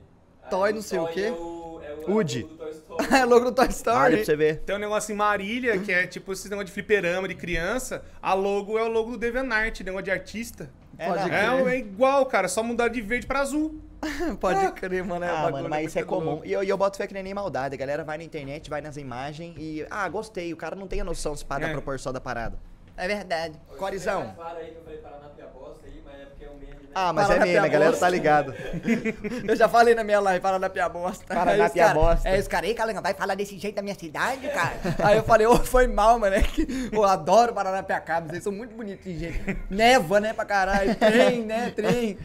Toy 0.51 0.73
não 0.73 0.83
sei 0.83 0.99
o 0.99 1.07
quê? 1.09 1.21
É 1.23 1.33
o, 1.33 1.81
é 1.83 1.95
logo 1.95 2.45
do 2.51 2.57
Toy 2.57 2.71
Story. 2.71 3.05
É 3.15 3.25
logo 3.25 3.45
do 3.47 3.53
Toy 3.53 3.65
Olha 3.65 3.71
Story. 3.73 4.17
pra 4.17 4.25
você 4.25 4.37
ver. 4.37 4.59
Tem 4.61 4.77
um 4.77 4.79
negócio 4.79 5.13
em 5.13 5.17
Marília, 5.17 5.79
que 5.79 5.91
é 5.93 6.07
tipo 6.07 6.33
esse 6.33 6.49
negócio 6.49 6.67
de 6.67 6.73
fliperama 6.73 7.27
de 7.29 7.35
criança. 7.35 8.05
A 8.23 8.35
logo 8.35 8.79
é 8.79 8.83
o 8.83 8.89
logo 8.89 9.13
do 9.13 9.19
DeviantArt, 9.19 9.81
negócio 9.81 10.05
de 10.05 10.11
artista. 10.11 10.71
É, 10.97 11.11
crer. 11.13 11.33
É, 11.33 11.75
é 11.75 11.79
igual, 11.79 12.25
cara, 12.27 12.47
só 12.47 12.63
mudar 12.63 12.87
de 12.87 13.01
verde 13.01 13.27
pra 13.27 13.41
azul. 13.41 13.81
Pode 14.39 14.71
crer, 14.73 15.03
mano. 15.03 15.25
É 15.25 15.29
Ah, 15.29 15.51
mano, 15.51 15.69
mas 15.69 15.87
isso 15.89 15.99
é 15.99 16.05
comum. 16.05 16.41
E 16.45 16.53
eu, 16.53 16.63
e 16.63 16.69
eu 16.69 16.77
boto 16.77 16.97
fé 16.97 17.07
que 17.07 17.15
nem 17.15 17.23
nem 17.23 17.35
maldade. 17.35 17.75
A 17.75 17.79
galera 17.79 18.05
vai 18.05 18.17
na 18.19 18.23
internet, 18.25 18.71
vai 18.71 18.81
nas 18.81 18.97
imagens 18.97 19.57
e. 19.59 19.85
Ah, 19.91 20.09
gostei. 20.09 20.53
O 20.53 20.57
cara 20.57 20.77
não 20.77 20.87
tem 20.87 21.01
a 21.01 21.05
noção 21.05 21.35
se 21.35 21.45
pá 21.45 21.59
da 21.59 21.69
É. 21.69 21.73
proporção 21.73 22.13
da 22.13 22.21
parada. 22.21 22.57
É 22.97 23.09
verdade. 23.09 23.61
Corizão. 23.77 24.23
Tem 24.23 24.45
mais 24.45 24.57
aí 24.57 24.71
que 24.71 24.77
eu 24.77 24.85
falei 24.85 24.99
Paranapia 24.99 25.47
bosta 25.47 25.87
aí, 25.87 26.03
mas 26.05 26.21
é 26.21 26.25
porque 26.27 26.45
é 26.45 26.49
meme? 26.49 26.75
Ah, 26.95 27.13
mas 27.13 27.27
Para 27.27 27.37
é 27.37 27.39
mesmo, 27.41 27.59
a 27.59 27.63
pia 27.63 27.73
galera 27.73 27.97
tá 27.97 28.09
ligado. 28.09 28.55
Eu 29.49 29.57
já 29.57 29.69
falei 29.69 29.97
na 29.97 30.05
minha 30.05 30.21
live, 30.21 30.41
para 30.41 30.61
na 30.61 30.71
pia 30.71 30.89
bosta. 30.89 31.25
Para 31.27 31.51
Aí 31.51 31.59
na 31.59 31.67
os 31.67 31.73
pia 31.73 31.93
bosta. 31.93 32.29
É, 32.29 32.39
os 32.39 32.47
caras, 32.47 32.69
aí, 32.69 32.75
Calanga, 32.75 33.01
vai 33.01 33.13
falar 33.15 33.35
desse 33.35 33.59
jeito 33.59 33.75
da 33.75 33.83
minha 33.83 33.97
cidade, 33.97 34.49
cara? 34.49 34.75
Aí 35.03 35.17
eu 35.17 35.25
falei, 35.25 35.45
ô, 35.45 35.57
foi 35.57 35.89
mal, 35.89 36.21
mano. 36.21 36.37
É 36.37 36.43
que 36.43 36.91
eu 36.93 37.03
adoro 37.03 37.53
Paranapiacaba, 37.53 38.29
vocês 38.29 38.45
são 38.45 38.53
muito 38.53 38.77
bonitinhos, 38.77 39.19
gente. 39.19 39.59
Neva, 39.69 40.21
né, 40.21 40.33
pra 40.33 40.45
caralho. 40.45 40.95
Trem, 40.95 41.45
né, 41.45 41.71
trem. 41.71 42.17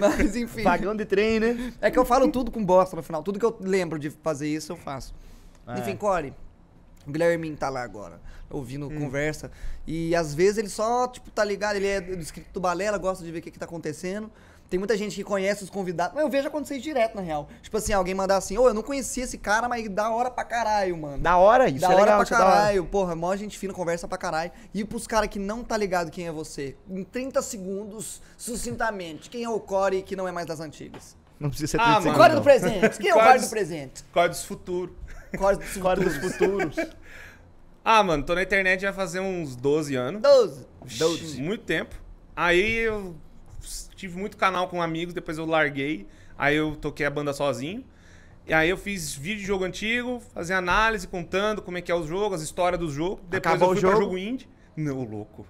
Mas, 0.00 0.34
enfim. 0.34 0.62
Vagão 0.64 0.96
de 0.96 1.04
trem, 1.04 1.38
né? 1.38 1.72
É 1.80 1.88
que 1.88 1.98
eu 1.98 2.04
falo 2.04 2.28
tudo 2.28 2.50
com 2.50 2.64
bosta 2.64 2.96
no 2.96 3.04
final. 3.04 3.22
Tudo 3.22 3.38
que 3.38 3.46
eu 3.46 3.56
lembro 3.60 4.00
de 4.00 4.10
fazer 4.10 4.48
isso, 4.48 4.72
eu 4.72 4.76
faço. 4.76 5.14
É. 5.68 5.78
Enfim, 5.78 5.94
Core, 5.96 6.34
o 7.06 7.10
Guilherme 7.12 7.54
tá 7.56 7.68
lá 7.68 7.82
agora, 7.82 8.20
ouvindo 8.50 8.88
conversa. 8.90 9.50
E 9.86 10.14
às 10.14 10.34
vezes 10.34 10.58
ele 10.58 10.68
só, 10.68 11.08
tipo, 11.08 11.30
tá 11.30 11.44
ligado? 11.44 11.76
Ele 11.76 11.86
é 11.86 12.00
do 12.00 12.20
escrito 12.20 12.52
do 12.52 12.60
Balela, 12.60 12.98
gosta 12.98 13.24
de 13.24 13.30
ver 13.30 13.38
o 13.38 13.42
que, 13.42 13.50
que 13.50 13.58
tá 13.58 13.64
acontecendo. 13.64 14.30
Tem 14.70 14.78
muita 14.78 14.98
gente 14.98 15.16
que 15.16 15.24
conhece 15.24 15.64
os 15.64 15.70
convidados. 15.70 16.14
Mas 16.14 16.22
eu 16.22 16.28
vejo 16.30 16.46
acontecer 16.46 16.74
isso 16.74 16.84
direto, 16.84 17.14
na 17.14 17.22
real. 17.22 17.48
Tipo 17.62 17.78
assim, 17.78 17.94
alguém 17.94 18.14
mandar 18.14 18.36
assim, 18.36 18.58
ô, 18.58 18.68
eu 18.68 18.74
não 18.74 18.82
conhecia 18.82 19.24
esse 19.24 19.38
cara, 19.38 19.66
mas 19.66 19.88
da 19.88 20.10
hora 20.10 20.30
pra 20.30 20.44
caralho, 20.44 20.94
mano. 20.94 21.18
Da 21.22 21.38
hora, 21.38 21.70
isso 21.70 21.80
da 21.80 21.86
é 21.86 21.94
hora 21.94 22.00
legal. 22.04 22.26
pra 22.26 22.36
é 22.36 22.38
da 22.38 22.44
hora. 22.44 22.54
caralho. 22.54 22.84
Porra, 22.84 23.14
mó 23.16 23.34
gente 23.34 23.58
fina, 23.58 23.72
conversa 23.72 24.06
pra 24.06 24.18
caralho. 24.18 24.52
E 24.74 24.84
pros 24.84 25.06
caras 25.06 25.30
que 25.30 25.38
não 25.38 25.64
tá 25.64 25.74
ligado 25.74 26.10
quem 26.10 26.26
é 26.26 26.32
você, 26.32 26.76
em 26.86 27.02
30 27.02 27.40
segundos, 27.40 28.20
sucintamente, 28.36 29.30
quem 29.30 29.42
é 29.42 29.48
o 29.48 29.58
Core 29.58 30.02
que 30.02 30.14
não 30.14 30.28
é 30.28 30.32
mais 30.32 30.46
das 30.46 30.60
antigas? 30.60 31.16
Não 31.40 31.48
precisa 31.48 31.70
ser 31.70 31.80
Ah, 31.80 31.94
tudo 31.94 32.06
mano. 32.08 32.18
Core 32.18 32.34
do 32.34 32.42
presente. 32.42 32.98
Quem 32.98 33.10
é 33.10 33.14
o 33.14 33.18
Core 33.18 33.38
do 33.40 33.48
presente? 33.48 34.04
Futuro. 34.44 34.94
Core 35.38 35.56
dos 35.56 35.76
Core 35.78 36.04
dos 36.04 36.16
futuros. 36.16 36.76
Ah, 37.84 38.02
mano, 38.02 38.22
tô 38.22 38.34
na 38.34 38.42
internet 38.42 38.80
já 38.80 38.92
faz 38.92 39.14
uns 39.14 39.56
12 39.56 39.94
anos. 39.94 40.20
12. 40.22 40.66
Doze. 40.98 41.42
Muito 41.42 41.64
tempo. 41.64 41.94
Aí 42.36 42.78
eu 42.78 43.16
tive 43.96 44.18
muito 44.18 44.36
canal 44.36 44.68
com 44.68 44.80
amigos, 44.82 45.14
depois 45.14 45.38
eu 45.38 45.46
larguei. 45.46 46.06
Aí 46.36 46.56
eu 46.56 46.76
toquei 46.76 47.04
a 47.06 47.10
banda 47.10 47.32
sozinho. 47.32 47.84
E 48.46 48.54
aí 48.54 48.70
eu 48.70 48.76
fiz 48.76 49.14
vídeo 49.14 49.40
de 49.40 49.46
jogo 49.46 49.64
antigo, 49.64 50.22
fazia 50.32 50.56
análise, 50.56 51.06
contando 51.06 51.60
como 51.60 51.76
é 51.76 51.82
que 51.82 51.92
é 51.92 51.94
o 51.94 52.02
jogo, 52.06 52.34
as 52.34 52.40
histórias 52.40 52.80
do 52.80 52.90
jogo. 52.90 53.20
Depois 53.28 53.54
Acabou 53.54 53.68
eu 53.68 53.72
o 53.72 53.74
fui 53.74 53.80
pra 53.82 53.90
jogo? 53.90 54.02
jogo 54.04 54.18
indie. 54.18 54.48
Não, 54.76 55.02
louco. 55.02 55.46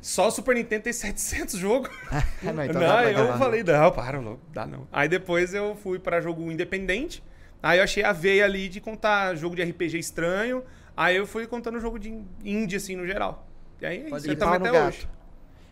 Só 0.00 0.28
o 0.28 0.30
Super 0.30 0.54
Nintendo 0.54 0.84
tem 0.84 0.92
700 0.92 1.58
jogos. 1.58 1.90
Ah, 2.46 2.52
não, 2.52 2.64
então 2.64 2.80
não, 2.80 3.02
eu 3.02 3.38
falei, 3.38 3.64
não, 3.64 3.90
para, 3.90 4.20
louco, 4.20 4.40
dá 4.52 4.66
não. 4.66 4.86
Aí 4.92 5.08
depois 5.08 5.52
eu 5.52 5.74
fui 5.76 5.98
pra 5.98 6.20
jogo 6.20 6.50
independente. 6.50 7.22
Aí 7.62 7.78
eu 7.78 7.84
achei 7.84 8.02
a 8.04 8.12
veia 8.12 8.44
ali 8.44 8.68
de 8.68 8.80
contar 8.80 9.34
jogo 9.34 9.56
de 9.56 9.62
RPG 9.62 9.98
estranho. 9.98 10.62
Aí 10.96 11.16
eu 11.16 11.26
fui 11.26 11.46
contando 11.46 11.78
jogo 11.80 11.98
de 11.98 12.18
indie, 12.44 12.76
assim, 12.76 12.96
no 12.96 13.06
geral. 13.06 13.46
E 13.80 13.86
aí 13.86 14.02
é 14.10 14.16
isso. 14.16 14.30
Eu 14.30 14.36
também 14.36 14.54
até 14.56 14.70
gato. 14.72 14.88
hoje. 14.88 15.08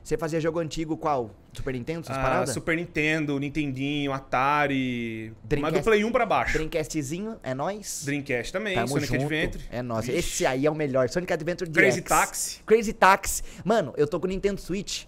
Você 0.03 0.19
fazia 0.19 0.39
jogo 0.39 0.59
antigo 0.59 0.99
qual? 0.99 1.31
Super 1.55 1.73
Nintendo, 1.73 2.01
essas 2.01 2.19
Ah, 2.19 2.21
paradas? 2.23 2.51
Super 2.51 2.77
Nintendo, 2.77 3.39
Nintendinho, 3.41 4.13
Atari. 4.13 5.33
Mas 5.35 5.49
Dreamcast- 5.49 5.79
do 5.81 5.85
Play 5.85 6.05
1 6.05 6.13
pra 6.13 6.27
baixo. 6.27 6.53
Dreamcastzinho, 6.53 7.39
é 7.43 7.55
nóis? 7.55 8.03
Dreamcast 8.05 8.53
também, 8.53 8.75
Tamo 8.75 8.89
Sonic 8.89 9.07
junto. 9.07 9.23
Adventure. 9.25 9.65
É 9.71 9.81
nóis. 9.81 10.05
Vixe. 10.05 10.19
Esse 10.19 10.47
aí 10.47 10.67
é 10.67 10.71
o 10.71 10.75
melhor. 10.75 11.09
Sonic 11.09 11.33
Adventure 11.33 11.71
DX. 11.71 11.79
Crazy 11.81 12.03
Taxi. 12.03 12.61
Crazy 12.67 12.93
Taxi. 12.93 13.43
Mano, 13.65 13.95
eu 13.97 14.07
tô 14.07 14.21
com 14.21 14.27
o 14.27 14.29
Nintendo 14.29 14.61
Switch. 14.61 15.05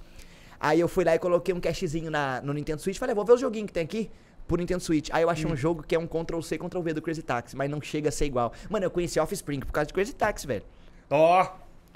Aí 0.58 0.80
eu 0.80 0.88
fui 0.88 1.04
lá 1.04 1.14
e 1.14 1.18
coloquei 1.18 1.54
um 1.54 1.60
cashzinho 1.60 2.10
na, 2.10 2.40
no 2.40 2.54
Nintendo 2.54 2.80
Switch. 2.80 2.96
Falei, 2.96 3.14
vou 3.14 3.24
ver 3.26 3.32
o 3.32 3.36
joguinho 3.36 3.66
que 3.66 3.72
tem 3.74 3.82
aqui 3.84 4.10
pro 4.46 4.56
Nintendo 4.56 4.80
Switch. 4.80 5.08
Aí 5.12 5.22
eu 5.22 5.30
achei 5.30 5.46
Hum. 5.46 5.52
um 5.52 5.56
jogo 5.56 5.82
que 5.82 5.94
é 5.94 5.98
um 5.98 6.06
Ctrl-C, 6.06 6.58
Ctrl-V 6.58 6.92
do 6.94 7.02
Crazy 7.02 7.22
Taxi. 7.22 7.56
Mas 7.56 7.68
não 7.70 7.80
chega 7.80 8.08
a 8.08 8.12
ser 8.12 8.26
igual. 8.26 8.52
Mano, 8.70 8.84
eu 8.86 8.90
conheci 8.90 9.18
Offspring 9.20 9.60
por 9.60 9.72
causa 9.72 9.86
de 9.88 9.92
Crazy 9.94 10.14
Taxi, 10.14 10.46
velho. 10.46 10.62
Ó, 11.10 11.46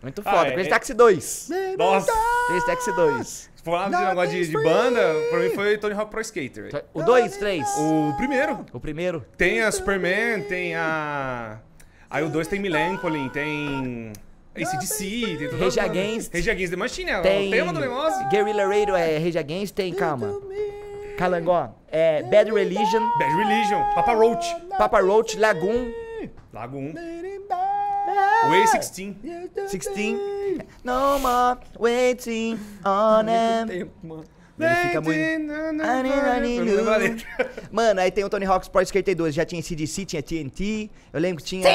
Muito 0.03 0.23
Ah, 0.25 0.31
foda. 0.31 0.49
é- 0.49 0.53
Crazy 0.53 0.69
é- 0.69 0.71
Taxi 0.71 0.95
2. 0.95 1.51
nossa. 1.77 2.11
Crazy 2.49 2.65
Taxi 2.67 2.93
2. 2.97 3.51
Se 3.55 3.63
for 3.63 3.73
lá 3.73 3.85
de 3.91 3.97
negócio 4.07 4.31
de, 4.31 4.47
de 4.49 4.53
banda, 4.55 5.01
pra 5.29 5.41
mim 5.41 5.51
foi 5.51 5.77
Tony 5.77 5.93
Hawk 5.95 6.11
Pro 6.11 6.23
Skater. 6.23 6.71
O 6.95 7.03
2, 7.03 7.37
3. 7.37 7.67
O 7.79 8.15
primeiro. 8.17 8.65
O 8.73 8.81
primeiro. 8.81 9.27
Tem 9.37 9.61
a 9.61 9.71
Superman, 9.71 10.43
tem 10.45 10.75
a. 10.75 11.59
Aí 12.09 12.25
o 12.25 12.31
2 12.31 12.49
tem 12.49 12.59
Melancholy, 12.61 13.29
tem. 13.29 14.11
ACDC, 14.57 15.37
tem 15.39 15.49
tudo. 15.51 15.63
Rage 15.63 15.79
Against. 15.79 16.33
Rage 16.35 16.51
Against 16.51 16.71
the 16.71 16.77
Machine, 16.79 17.11
é 17.11 17.21
Tem. 17.21 17.49
o 17.49 17.51
tema 17.51 17.73
do 17.75 17.81
negócio. 17.81 18.27
Guerrilla 18.31 18.67
Radio 18.67 18.97
é 18.97 19.19
Rage 19.19 19.37
Against. 19.39 19.75
Tem, 19.75 19.93
calma. 19.93 20.29
Calangó. 21.21 21.75
É 21.89 22.23
Bad 22.23 22.51
Religion. 22.51 23.03
Bad 23.19 23.35
Religion, 23.37 23.95
Papa 23.95 24.15
Roach, 24.15 24.57
Papa 24.79 25.01
Roach, 25.01 25.37
Lagoon. 25.39 25.93
Lago 26.51 26.79
1. 26.79 26.95
Way 28.49 28.63
16. 28.73 29.15
16. 29.55 30.19
No 30.83 31.19
more 31.19 31.59
waiting 31.79 32.59
on 32.85 33.25
mano. 34.03 34.25
Ele 34.59 34.75
fica 34.83 35.01
muito. 35.01 35.19
Mano, 37.71 38.01
aí 38.01 38.11
tem 38.11 38.25
o 38.25 38.29
Tony 38.29 38.47
Hawk's 38.47 38.69
Pro 38.69 38.83
Skater 38.83 39.15
2. 39.15 39.35
Já 39.35 39.45
tinha 39.45 39.63
CDC, 39.63 40.05
tinha 40.07 40.23
TNT. 40.23 40.91
Eu 41.13 41.21
lembro 41.21 41.43
que 41.43 41.49
tinha. 41.49 41.67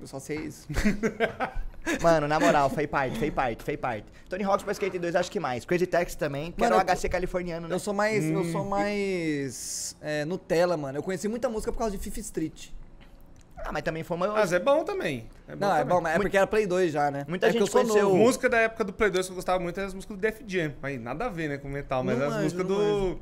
Eu 0.00 0.06
só 0.06 0.18
sei 0.18 0.38
isso. 0.38 0.66
Mano, 2.00 2.28
na 2.28 2.38
moral, 2.38 2.70
fez 2.70 2.88
parte, 2.88 3.18
fez 3.18 3.32
parte, 3.32 3.62
fez 3.62 3.78
parte. 3.78 4.06
Tony 4.28 4.44
Hawk's 4.44 4.62
Pro 4.62 4.72
Skater 4.72 5.00
2, 5.00 5.16
acho 5.16 5.30
que 5.30 5.40
mais. 5.40 5.64
Crazy 5.64 5.86
Taxi 5.86 6.16
também, 6.16 6.52
que 6.52 6.60
Mano, 6.60 6.76
era 6.76 6.84
o 6.84 6.96
HC 6.96 7.08
californiano, 7.08 7.68
né? 7.68 7.74
Eu 7.74 7.78
sou 7.78 7.92
mais. 7.92 8.24
Eu 8.24 8.44
sou 8.44 8.64
mais. 8.64 9.96
É, 10.00 10.24
Nutella, 10.24 10.76
mano. 10.76 10.98
Eu 10.98 11.02
conheci 11.02 11.28
muita 11.28 11.48
música 11.48 11.72
por 11.72 11.78
causa 11.78 11.96
de 11.96 12.02
Fifth 12.02 12.18
Street. 12.18 12.68
Ah, 13.64 13.70
mas 13.72 13.82
também 13.82 14.02
foi 14.02 14.16
uma. 14.16 14.28
Mas 14.28 14.52
é 14.52 14.58
bom 14.58 14.84
também. 14.84 15.26
É 15.46 15.54
bom 15.54 15.66
Não, 15.66 15.74
é 15.74 15.78
também. 15.80 15.94
bom, 15.96 16.00
mas 16.00 16.16
é 16.16 16.18
porque 16.18 16.36
era 16.36 16.46
Play 16.46 16.66
2 16.66 16.92
já, 16.92 17.10
né? 17.10 17.24
Muita 17.28 17.46
é 17.46 17.52
que 17.52 17.58
gente 17.60 17.70
conheceu- 17.70 18.02
novo. 18.04 18.16
Música 18.16 18.48
da 18.48 18.58
época 18.58 18.82
do 18.84 18.92
Play 18.92 19.10
2 19.10 19.26
que 19.26 19.32
eu 19.32 19.36
gostava 19.36 19.60
muito 19.62 19.78
é 19.78 19.84
as 19.84 19.94
músicas 19.94 20.16
do 20.16 20.20
Def 20.20 20.40
Jam. 20.46 20.72
Aí 20.82 20.98
nada 20.98 21.26
a 21.26 21.28
ver, 21.28 21.48
né, 21.48 21.58
com 21.58 21.68
metal, 21.68 22.02
mas 22.02 22.18
Não 22.18 22.26
as 22.28 22.42
músicas 22.42 22.66
do. 22.66 23.18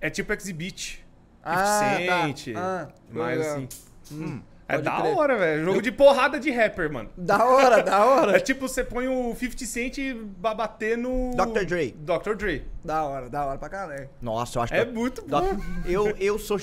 É 0.00 0.08
tipo 0.08 0.32
Exhibit. 0.32 1.04
Ah, 1.42 1.96
50 1.98 2.22
Cent. 2.44 2.54
tá. 2.54 2.60
Ah, 2.60 2.88
mais 3.10 3.38
legal. 3.38 3.56
assim. 3.56 3.68
Hum, 4.12 4.42
É 4.66 4.78
da 4.80 4.96
crer. 5.00 5.14
hora, 5.16 5.36
velho. 5.36 5.64
Jogo 5.66 5.82
de 5.82 5.92
porrada 5.92 6.40
de 6.40 6.50
rapper, 6.50 6.90
mano. 6.90 7.10
Da 7.16 7.44
hora, 7.44 7.82
da 7.82 7.96
É 7.98 8.00
hora. 8.04 8.40
tipo, 8.40 8.66
você 8.66 8.82
põe 8.82 9.06
o 9.06 9.34
50 9.34 9.66
Cent 9.66 9.98
e 9.98 10.12
vai 10.40 10.54
bater 10.54 10.96
no. 10.96 11.32
Dr. 11.36 11.64
Dre. 11.66 11.94
Dr. 11.98 12.34
Dre. 12.34 12.64
Da 12.82 13.04
hora, 13.04 13.28
da 13.28 13.44
hora 13.46 13.58
pra 13.58 13.68
caralho. 13.68 14.08
Nossa, 14.22 14.58
eu 14.58 14.62
acho 14.62 14.74
É 14.74 14.84
que. 14.86 14.92
muito 14.92 15.20
Doc- 15.22 15.44
bom. 15.54 15.60
Eu, 15.84 16.08
eu 16.16 16.38
sou. 16.38 16.58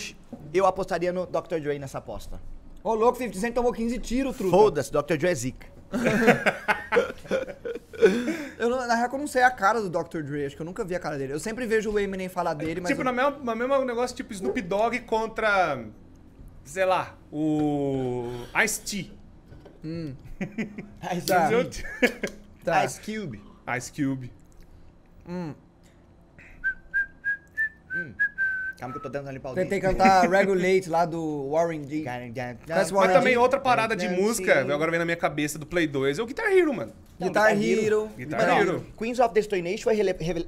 Eu 0.53 0.65
apostaria 0.65 1.13
no 1.13 1.25
Dr. 1.27 1.59
Dre 1.61 1.77
nessa 1.77 1.99
aposta. 1.99 2.41
Ô, 2.83 2.95
louco, 2.95 3.17
50 3.19 3.37
Cent 3.39 3.53
tomou 3.53 3.71
15 3.71 3.99
tiros, 3.99 4.35
truta. 4.35 4.57
Foda-se, 4.57 4.91
Dr. 4.91 5.17
Dre 5.17 5.27
é 5.29 5.35
zica. 5.35 5.67
Eu, 8.57 8.69
não- 8.69 8.87
na 8.87 8.95
real, 8.95 9.09
eu 9.11 9.17
não 9.19 9.27
sei 9.27 9.43
a 9.43 9.51
cara 9.51 9.81
do 9.81 9.89
Dr. 9.89 10.21
Dre. 10.23 10.45
Acho 10.45 10.55
que 10.55 10.61
eu 10.61 10.65
nunca 10.65 10.83
vi 10.83 10.95
a 10.95 10.99
cara 10.99 11.17
dele. 11.17 11.33
Eu 11.33 11.39
sempre 11.39 11.65
vejo 11.65 11.91
o 11.91 11.99
Eminem 11.99 12.29
falar 12.29 12.53
dele, 12.53 12.81
mas. 12.81 12.89
tipo, 12.89 13.01
eu- 13.01 13.05
na 13.05 13.11
mesma, 13.11 13.37
na 13.43 13.55
mesma 13.55 13.85
negócio, 13.85 14.15
tipo 14.15 14.33
Snoop 14.33 14.59
Dogg 14.61 14.99
contra. 15.01 15.83
Sei 16.63 16.85
lá, 16.85 17.17
o. 17.31 18.29
Ice-T. 18.63 19.11
Ice 21.17 21.25
Tá. 21.25 21.49
Cube. 21.49 21.83
Tá. 22.63 22.85
Ice 22.85 23.01
Cube. 23.01 23.41
Ice 23.77 23.91
Cube. 23.91 24.31
Calma 28.77 28.93
que 28.93 28.97
eu 28.97 29.03
tô 29.03 29.09
tentando 29.11 29.31
limpar 29.31 29.51
o 29.51 29.53
Tentei 29.55 29.79
cantar 29.79 30.21
Regulate 30.29 30.89
lá 30.89 31.05
do 31.05 31.49
Warren 31.51 31.87
G. 31.87 32.03
Mas 32.67 32.89
Warren 32.89 33.13
também 33.13 33.33
G? 33.33 33.37
outra 33.37 33.59
parada 33.59 33.95
de 33.95 34.07
Não, 34.07 34.15
música, 34.15 34.61
agora 34.61 34.89
vem 34.89 34.99
na 34.99 35.05
minha 35.05 35.17
cabeça 35.17 35.59
do 35.59 35.65
Play 35.67 35.85
2, 35.87 36.17
é 36.17 36.21
o 36.21 36.25
Guitar 36.25 36.51
Hero, 36.51 36.73
mano. 36.73 36.91
Guitar 37.19 37.55
Hero. 37.61 38.07
Guitar 38.17 38.47
Mano, 38.47 38.59
Hero. 38.59 38.85
Queens 38.97 39.19
of 39.19 39.33
the 39.35 39.41
Stone 39.43 39.71
Age 39.71 39.83
foi 39.83 39.95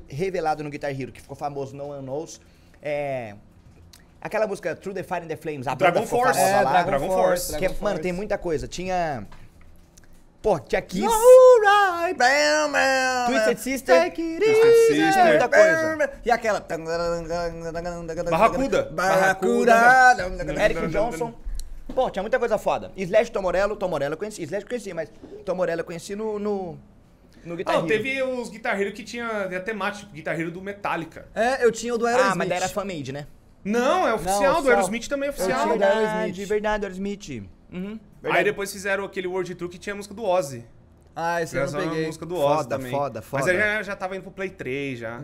revelado 0.07 0.63
no 0.63 0.69
Guitar 0.71 0.89
Hero, 0.99 1.11
que 1.11 1.21
ficou 1.21 1.35
famoso 1.35 1.75
No 1.75 1.89
One 1.89 2.01
Knows. 2.03 2.41
É... 2.81 3.35
Aquela 4.23 4.47
música 4.47 4.73
Through 4.73 4.95
the 4.95 5.03
Fire 5.03 5.23
and 5.23 5.27
the 5.27 5.35
Flames, 5.35 5.67
a 5.67 5.75
Dragon 5.75 6.07
Force. 6.07 6.39
É, 6.39 6.61
lá. 6.61 6.71
Dragon, 6.71 6.89
Dragon 6.91 7.07
Force. 7.07 7.47
Force. 7.47 7.53
Que 7.53 7.67
Dragon 7.67 7.83
mano, 7.83 7.95
Force. 7.95 8.03
tem 8.03 8.13
muita 8.13 8.37
coisa. 8.37 8.67
Tinha... 8.69 9.27
Pô, 10.41 10.59
tinha 10.59 10.81
Kiss, 10.81 11.05
Alright, 11.05 12.17
bam, 12.17 12.71
bam, 12.71 13.25
Twisted. 13.27 13.57
Sister. 13.59 13.95
Take 13.95 14.21
it 14.21 14.39
Twisted 14.39 15.05
Sister. 15.05 15.25
Muita 15.25 15.49
coisa. 15.49 16.11
E 16.25 16.31
aquela. 16.31 16.65
Barracuda. 18.29 18.83
Barracuda. 18.91 19.73
Eric 20.61 20.87
Johnson. 20.87 21.33
Pô, 21.93 22.09
tinha 22.09 22.23
muita 22.23 22.39
coisa 22.39 22.57
foda. 22.57 22.91
Slash 22.97 23.29
Tomorello, 23.31 23.75
Tomorello 23.75 24.13
eu 24.13 24.17
conheci. 24.17 24.41
Slash 24.43 24.63
eu 24.63 24.69
conheci, 24.69 24.93
mas 24.93 25.09
Tomorello 25.45 25.81
eu 25.81 25.85
conheci 25.85 26.15
no, 26.15 26.39
no, 26.39 26.77
no 27.43 27.55
Guitar 27.55 27.75
Não, 27.75 27.81
Hero. 27.81 27.87
teve 27.89 28.23
os 28.23 28.49
Guitar 28.49 28.81
Hero 28.81 28.93
que 28.93 29.03
tinha, 29.03 29.47
tinha 29.47 29.59
temática, 29.61 30.09
Guitar 30.11 30.39
Hero 30.39 30.51
do 30.51 30.61
Metallica. 30.61 31.25
É, 31.35 31.63
eu 31.63 31.71
tinha 31.71 31.93
o 31.93 31.97
do 31.97 32.05
Aerosmith. 32.05 32.31
Ah, 32.31 32.35
mas 32.35 32.49
daí 32.49 32.57
era 32.57 32.69
fan-made, 32.69 33.11
né? 33.11 33.27
Não, 33.63 34.07
é 34.07 34.13
oficial, 34.13 34.61
do. 34.61 34.69
Aerosmith 34.69 35.07
também 35.07 35.27
é 35.27 35.29
oficial. 35.31 35.61
tinha 35.63 35.75
o 35.75 35.79
da 35.79 35.87
Aerosmith. 35.89 36.35
De 36.35 36.45
verdade, 36.45 36.85
Aerosmith. 36.85 37.29
Uhum. 37.71 37.91
Aí 37.91 37.99
verdade. 38.21 38.43
depois 38.45 38.71
fizeram 38.71 39.03
aquele 39.05 39.27
World 39.27 39.55
Tour 39.55 39.69
que 39.69 39.77
tinha 39.77 39.93
a 39.93 39.95
música 39.97 40.13
do 40.13 40.23
Ozzy. 40.23 40.65
Ah, 41.15 41.41
esse 41.41 41.55
eu 41.55 41.69
não 41.71 41.79
a 41.79 41.83
peguei. 41.83 42.05
música 42.07 42.25
do 42.25 42.35
Ozzy 42.35 42.57
Foda, 42.63 42.69
também. 42.77 42.91
foda, 42.91 43.19
Mas 43.19 43.27
foda. 43.45 43.51
aí 43.51 43.57
já, 43.57 43.83
já 43.83 43.95
tava 43.95 44.15
indo 44.15 44.23
pro 44.23 44.31
Play 44.31 44.49
3 44.49 44.99
já. 44.99 45.21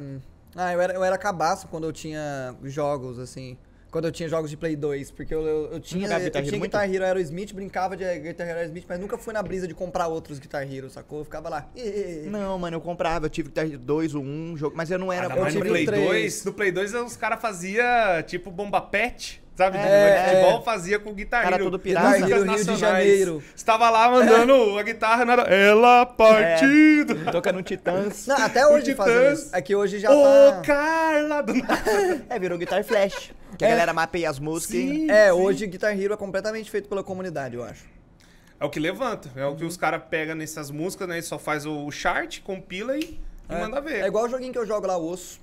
Ah, 0.56 0.74
eu 0.74 0.82
era, 0.82 0.94
eu 0.94 1.04
era 1.04 1.18
cabaço 1.18 1.68
quando 1.68 1.84
eu 1.86 1.92
tinha 1.92 2.56
jogos, 2.64 3.20
assim. 3.20 3.58
Quando 3.92 4.06
eu 4.06 4.12
tinha 4.12 4.30
jogos 4.30 4.50
de 4.50 4.58
Play 4.58 4.76
2. 4.76 5.12
Porque 5.12 5.34
eu, 5.34 5.42
eu, 5.46 5.70
eu 5.74 5.80
tinha, 5.80 6.08
eu 6.08 6.20
Guitar 6.20 6.42
Hero 6.42 6.50
tinha? 6.52 6.62
Guitar 6.62 6.94
Hero 6.94 7.04
Aerosmith, 7.06 7.54
brincava 7.54 7.98
de 7.98 8.04
Guitar 8.20 8.48
Hero 8.48 8.60
Aerosmith, 8.60 8.86
mas 8.88 9.00
nunca 9.00 9.18
fui 9.18 9.34
na 9.34 9.42
brisa 9.42 9.68
de 9.68 9.74
comprar 9.74 10.08
outros 10.08 10.38
Guitar 10.40 10.62
Hero, 10.72 10.90
sacou? 10.90 11.20
Eu 11.20 11.24
ficava 11.26 11.50
lá. 11.50 11.68
Não, 12.26 12.58
mano, 12.60 12.78
eu 12.78 12.82
comprava, 12.82 13.26
eu 13.26 13.30
tive 13.30 13.50
Guitar 13.50 13.66
Hero 13.66 13.80
2, 13.80 14.14
o 14.16 14.20
1, 14.22 14.58
jogo, 14.58 14.76
mas 14.78 14.92
eu 14.92 15.00
não 15.00 15.12
era 15.12 15.28
Ah, 15.34 15.38
eu 15.38 15.44
mas 15.44 15.56
no 15.56 15.62
Play 15.62 15.86
três. 15.86 16.06
2, 16.08 16.46
no 16.46 16.54
Play 16.54 16.72
2 16.72 16.94
os 16.94 17.18
caras 17.18 17.42
faziam 17.42 17.84
tipo 18.28 18.52
bomba 18.52 18.80
pet, 18.82 19.42
sabe? 19.56 19.78
De 19.78 19.84
É, 19.84 20.24
futebol 20.30 20.60
é. 20.60 20.64
fazia 20.64 21.00
com 21.00 21.14
Guitar 21.14 21.44
Cara 21.44 21.56
Hero. 21.56 21.66
todo 21.66 21.80
pirata. 21.80 22.14
Guitar 22.18 22.30
Hero, 22.30 22.44
Rio 22.52 22.66
de. 22.66 22.76
Janeiro. 22.78 23.44
Estava 23.56 23.90
lá 23.90 24.10
mandando 24.10 24.78
a 24.78 24.84
guitarra 24.84 25.26
na 25.26 25.34
Ela 25.44 26.06
partido. 26.06 27.32
Toca 27.32 27.52
no 27.52 27.62
Titãs. 27.64 28.28
Não, 28.28 28.38
até 28.38 28.66
hoje 28.68 28.86
Titãs. 28.92 29.40
isso. 29.40 29.50
É 29.56 29.62
que 29.62 29.76
hoje 29.76 30.00
já 30.00 30.12
Ô, 30.12 30.24
tá... 30.52 30.62
Carla! 30.62 31.42
do. 31.42 31.54
É, 32.30 32.38
virou 32.40 32.58
Guitar 32.58 32.84
Flash. 32.84 33.32
Que 33.60 33.66
a 33.66 33.68
É. 33.68 33.72
galera 33.72 33.94
mapeia 33.94 34.30
as 34.30 34.40
músicas 34.40 34.76
e... 34.76 34.88
Sim. 34.88 35.12
É, 35.12 35.32
hoje 35.34 35.68
Guitar 35.68 35.92
Hero 36.00 36.14
é 36.14 36.18
completamente 36.18 36.72
feito 36.72 36.88
pela 36.90 37.04
comunidade, 37.04 37.56
eu 37.56 37.64
acho. 37.64 37.84
É 38.60 38.66
o 38.66 38.70
que 38.70 38.80
levanta. 38.80 39.30
É 39.36 39.46
o 39.46 39.56
que 39.56 39.66
os 39.66 39.76
caras 39.78 40.02
pegam 40.10 40.34
nessas 40.34 40.72
músicas, 40.72 41.08
né? 41.08 41.22
Só 41.22 41.38
faz 41.38 41.66
o 41.66 41.92
chart, 41.92 42.42
compila 42.42 42.98
e, 42.98 43.20
e 43.50 43.54
manda 43.54 43.80
ver. 43.82 44.02
É 44.02 44.08
igual 44.08 44.26
o 44.26 44.30
joguinho 44.30 44.52
que 44.54 44.58
eu 44.60 44.66
jogo 44.66 44.88
lá, 44.88 44.98
o 44.98 45.08
Osso. 45.10 45.40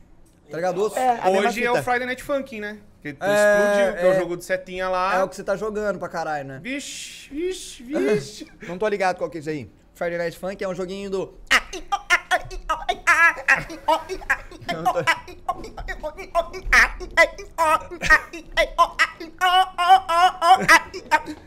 Tá 0.51 0.57
ligado? 0.57 0.83
Osso? 0.83 0.99
É, 0.99 1.29
Hoje 1.29 1.63
é 1.65 1.71
o. 1.71 1.83
Friday 1.83 2.07
Night 2.07 2.23
Funkin', 2.23 2.61
né? 2.61 2.79
Que 3.03 3.13
tu 3.13 3.23
É, 3.25 3.29
explodiu, 3.29 4.01
que 4.01 4.07
é 4.07 4.09
o 4.09 4.13
é. 4.15 4.19
jogo 4.19 4.37
de 4.37 4.45
setinha 4.45 4.89
lá. 4.89 5.17
É 5.17 5.23
o 5.23 5.29
que 5.29 5.37
você 5.37 5.45
tá 5.45 5.55
jogando 5.57 5.99
pra 5.99 6.09
caralho, 6.09 6.47
né? 6.49 6.61
Vixe, 6.63 7.29
vixe, 7.31 7.83
vixe. 7.83 8.47
Não 8.67 8.79
tô 8.79 8.89
ligado 8.89 9.17
qual 9.19 9.29
que 9.31 9.37
é 9.39 9.41
isso 9.41 9.51
aí. 9.51 9.71
Friday 9.95 10.19
Night 10.19 10.39
Funk 10.39 10.63
é 10.65 10.69
um 10.69 10.75
joguinho 10.75 11.11
do... 11.11 11.35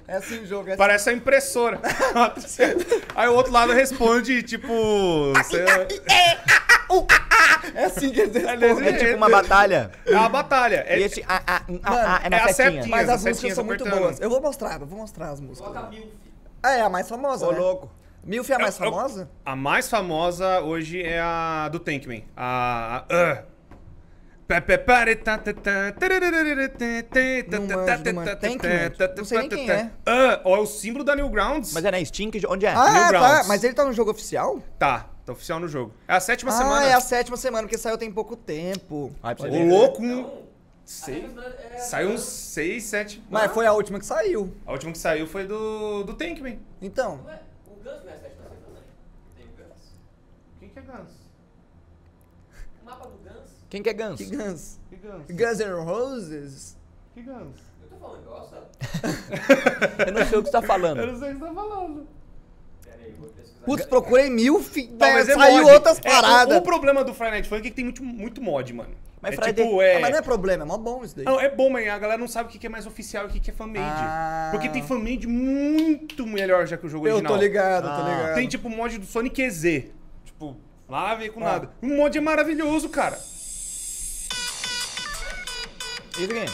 É 0.08 0.16
assim 0.16 0.40
o 0.42 0.46
jogo, 0.46 0.70
é 0.70 0.72
assim. 0.74 0.78
Parece 0.78 1.10
a 1.10 1.14
impressora. 1.14 1.80
Aí 3.16 3.28
o 3.28 3.34
outro 3.34 3.52
lado 3.52 3.74
responde, 3.74 4.42
tipo. 4.44 4.74
sei 5.46 5.66
lá, 5.66 5.86
É 7.76 7.86
assim 7.86 8.10
que 8.12 8.22
eles 8.22 8.34
respondem. 8.36 8.88
É 8.88 8.94
tipo 8.94 9.16
uma 9.16 9.30
batalha. 9.30 9.92
É 10.06 10.16
uma 10.16 10.30
batalha. 10.30 10.84
É, 10.88 11.00
E 11.00 11.04
esse 11.04 11.24
A, 11.28 11.42
A, 11.46 11.58
A, 11.58 11.62
Mano, 11.68 11.82
A 11.84 12.22
é 12.24 12.30
na 12.30 12.38
é 12.38 12.42
a 12.42 12.54
setinha. 12.54 12.82
setinha. 12.82 12.88
Mas 12.88 13.10
as 13.10 13.16
as 13.16 13.26
músicas 13.26 13.54
são 13.54 13.64
muito 13.64 13.82
apertando. 13.84 14.02
boas. 14.04 14.20
Eu 14.20 14.30
vou 14.30 14.42
mostrar, 14.42 14.80
eu 14.82 14.88
vou 14.88 15.00
mostrar 15.00 15.30
as 15.30 15.40
músicas. 15.40 15.90
Milf. 15.90 16.08
Ah, 16.64 16.72
é 16.74 16.82
a 16.82 16.90
mais 16.90 17.08
famosa, 17.08 17.48
Ô, 17.48 17.52
né? 17.52 17.60
louco. 17.60 17.90
Milf 18.30 18.50
é 18.52 18.56
a 18.56 18.60
mais 18.60 18.80
Eu- 18.80 18.86
eu- 18.86 18.92
famosa? 18.92 19.30
A 19.44 19.56
mais 19.56 19.90
famosa 19.90 20.62
hoje 20.62 21.02
é 21.02 21.20
a 21.20 21.68
do 21.70 21.80
Tankman. 21.80 22.24
A. 22.38 23.04
a 23.10 23.42
uh. 23.42 23.50
Não 27.50 27.62
manjo, 27.68 28.14
não. 28.14 28.36
Tankman? 28.36 28.92
Não 29.18 29.26
sei 29.26 29.38
nem 29.40 29.50
quem 29.50 29.70
é. 29.70 29.92
Ah, 30.06 30.42
ó, 30.44 30.58
é 30.58 30.60
o 30.60 30.66
símbolo 30.66 31.04
da 31.04 31.16
Newgrounds. 31.16 31.74
Mas 31.74 31.86
é 31.86 31.92
na 31.92 32.04
Steam? 32.06 32.30
que- 32.32 32.46
Onde 32.48 32.66
é? 32.66 32.72
Ah, 32.72 32.76
tá. 32.76 32.92
Newgrounds. 32.94 33.48
Mas 33.48 33.64
ele 33.64 33.74
tá 33.74 33.84
no 33.86 33.94
jogo 33.94 34.12
oficial? 34.12 34.60
Tá, 34.78 35.08
tá 35.26 35.34
oficial 35.34 35.60
no 35.60 35.68
jogo. 35.68 35.94
É 36.08 36.14
a 36.14 36.20
sétima 36.20 36.52
ah, 36.52 36.56
semana. 36.58 36.86
é 36.86 36.94
a 36.94 37.02
sétima 37.02 37.38
semana, 37.38 37.64
porque 37.64 37.78
saiu 37.78 37.98
tem 37.98 38.12
pouco 38.12 38.36
tempo. 38.36 39.12
Vai 39.22 39.36
pra 39.36 39.48
louco, 39.50 40.04
um... 40.04 40.50
Sei. 40.86 41.30
É, 41.72 41.78
Saiu 41.78 42.10
uns 42.10 42.22
6, 42.22 42.84
7. 42.84 43.24
Mas 43.30 43.52
foi 43.52 43.68
a 43.68 43.74
última 43.74 44.00
que 44.00 44.06
saiu. 44.08 44.52
A 44.66 44.72
última 44.72 44.92
que 44.92 44.98
saiu 44.98 45.28
foi 45.28 45.46
do, 45.46 46.04
do 46.04 46.16
Tankman. 46.16 46.60
Então. 46.82 47.20
Ué, 47.28 47.40
o 47.68 47.76
Guns 47.76 48.04
não 48.04 48.10
é 48.10 48.16
a 48.16 48.18
sétima 48.18 48.46
semana? 48.46 48.86
Tem 49.38 49.46
o 49.46 49.50
Guns. 49.50 49.94
É 50.90 50.98
Guns? 50.98 51.12
O 52.82 52.86
mapa 52.86 53.08
do 53.08 53.18
Guns? 53.18 53.52
Quem 53.70 53.84
que 53.84 53.90
é 53.90 53.94
Guns? 53.94 54.18
Que 54.18 54.26
Guns? 54.36 54.80
Que 54.90 54.96
Guns? 54.98 55.26
Guns 55.30 55.60
N' 55.60 55.84
Roses? 55.86 56.78
Que 57.14 57.22
Guns? 57.22 57.58
Eu 57.84 57.88
tô 57.90 57.96
falando 57.98 58.22
igual, 58.24 58.50
sabe? 58.50 58.66
Eu 60.08 60.14
não 60.14 60.26
sei 60.26 60.38
o 60.38 60.44
que 60.44 60.48
você 60.50 60.52
tá 60.52 60.62
falando. 60.62 61.00
Eu 61.02 61.08
não 61.08 61.20
sei 61.20 61.30
o 61.30 61.34
que 61.34 61.40
você 61.40 61.46
tá 61.46 61.54
falando. 61.54 62.08
Pera 62.84 62.98
aí, 63.04 63.12
vou 63.20 63.30
pesquisar. 63.30 63.66
Putz, 63.66 63.86
procurei 63.86 64.30
mil, 64.30 64.62
fi... 64.64 64.88
Não, 64.88 64.98
mas 65.14 65.30
é 65.30 65.34
saiu 65.36 65.64
mod. 65.64 65.74
outras 65.76 66.00
É, 66.00 66.10
paradas. 66.10 66.58
o, 66.58 66.60
o 66.60 66.64
problema 66.64 67.04
do 67.04 67.14
Friday 67.14 67.32
Night 67.34 67.50
Funk 67.50 67.60
é 67.68 67.70
que 67.70 67.76
tem 67.76 67.86
muito, 67.86 68.04
muito 68.04 68.42
mod, 68.42 68.74
mano. 68.74 68.96
Mas 69.22 69.34
é 69.34 69.36
Friday- 69.36 69.66
tipo, 69.66 69.82
é... 69.82 69.98
Ah, 69.98 70.00
mas 70.00 70.12
não 70.12 70.20
é 70.20 70.22
problema, 70.22 70.64
é 70.64 70.66
mó 70.66 70.78
bom 70.78 71.04
isso 71.04 71.14
daí. 71.16 71.26
Não, 71.26 71.40
é 71.40 71.50
bom, 71.54 71.70
mas 71.70 71.86
a 71.90 72.00
galera 72.00 72.18
não 72.20 72.28
sabe 72.28 72.48
o 72.48 72.52
que 72.60 72.66
é 72.66 72.70
mais 72.70 72.88
oficial 72.88 73.26
e 73.26 73.28
o 73.28 73.32
que 73.42 73.50
é 73.52 73.54
fan-made. 73.54 73.84
Ah. 73.86 74.48
Porque 74.52 74.70
tem 74.70 74.82
fan-made 74.82 75.28
muito 75.28 76.26
melhor 76.26 76.66
já 76.66 76.78
que 76.78 76.86
o 76.86 76.90
jogo 76.90 77.06
Eu 77.06 77.16
original. 77.16 77.34
tô 77.36 77.40
ligado, 77.40 77.84
tô 77.84 77.90
Ah. 77.90 78.10
ligado. 78.10 78.36
Tem 78.36 78.48
tipo 78.48 78.68
o 78.70 78.72
mod 78.72 78.98
do 78.98 79.06
Sonic 79.06 79.42
EZ. 79.42 79.84
Lá 80.90 81.14
veio 81.16 81.32
com 81.34 81.40
Ah. 81.42 81.52
nada. 81.54 81.72
O 81.82 81.88
mod 81.88 82.18
é 82.18 82.22
maravilhoso, 82.22 82.90
cara. 82.90 83.20
E 86.18 86.28
quem? 86.28 86.46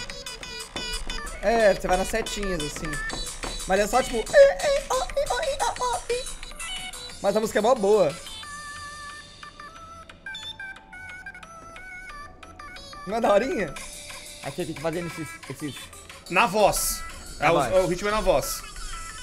É, 1.41 1.73
você 1.73 1.87
vai 1.87 1.97
nas 1.97 2.07
setinhas, 2.07 2.61
assim. 2.61 2.91
Mas 3.67 3.79
é 3.79 3.87
só 3.87 4.03
tipo... 4.03 4.23
Mas 7.21 7.35
a 7.35 7.39
música 7.39 7.59
é 7.59 7.61
mó 7.61 7.73
boa. 7.73 8.13
Não 13.07 13.15
é 13.17 13.21
daorinha? 13.21 13.73
Aí 14.43 14.51
você 14.51 14.65
fica 14.65 14.81
fazendo 14.81 15.07
esses... 15.07 15.27
esses... 15.49 15.75
Na 16.29 16.45
voz. 16.45 17.01
É, 17.39 17.49
o, 17.51 17.61
é 17.63 17.81
o 17.81 17.87
ritmo 17.87 18.09
é 18.09 18.11
na 18.11 18.21
voz. 18.21 18.61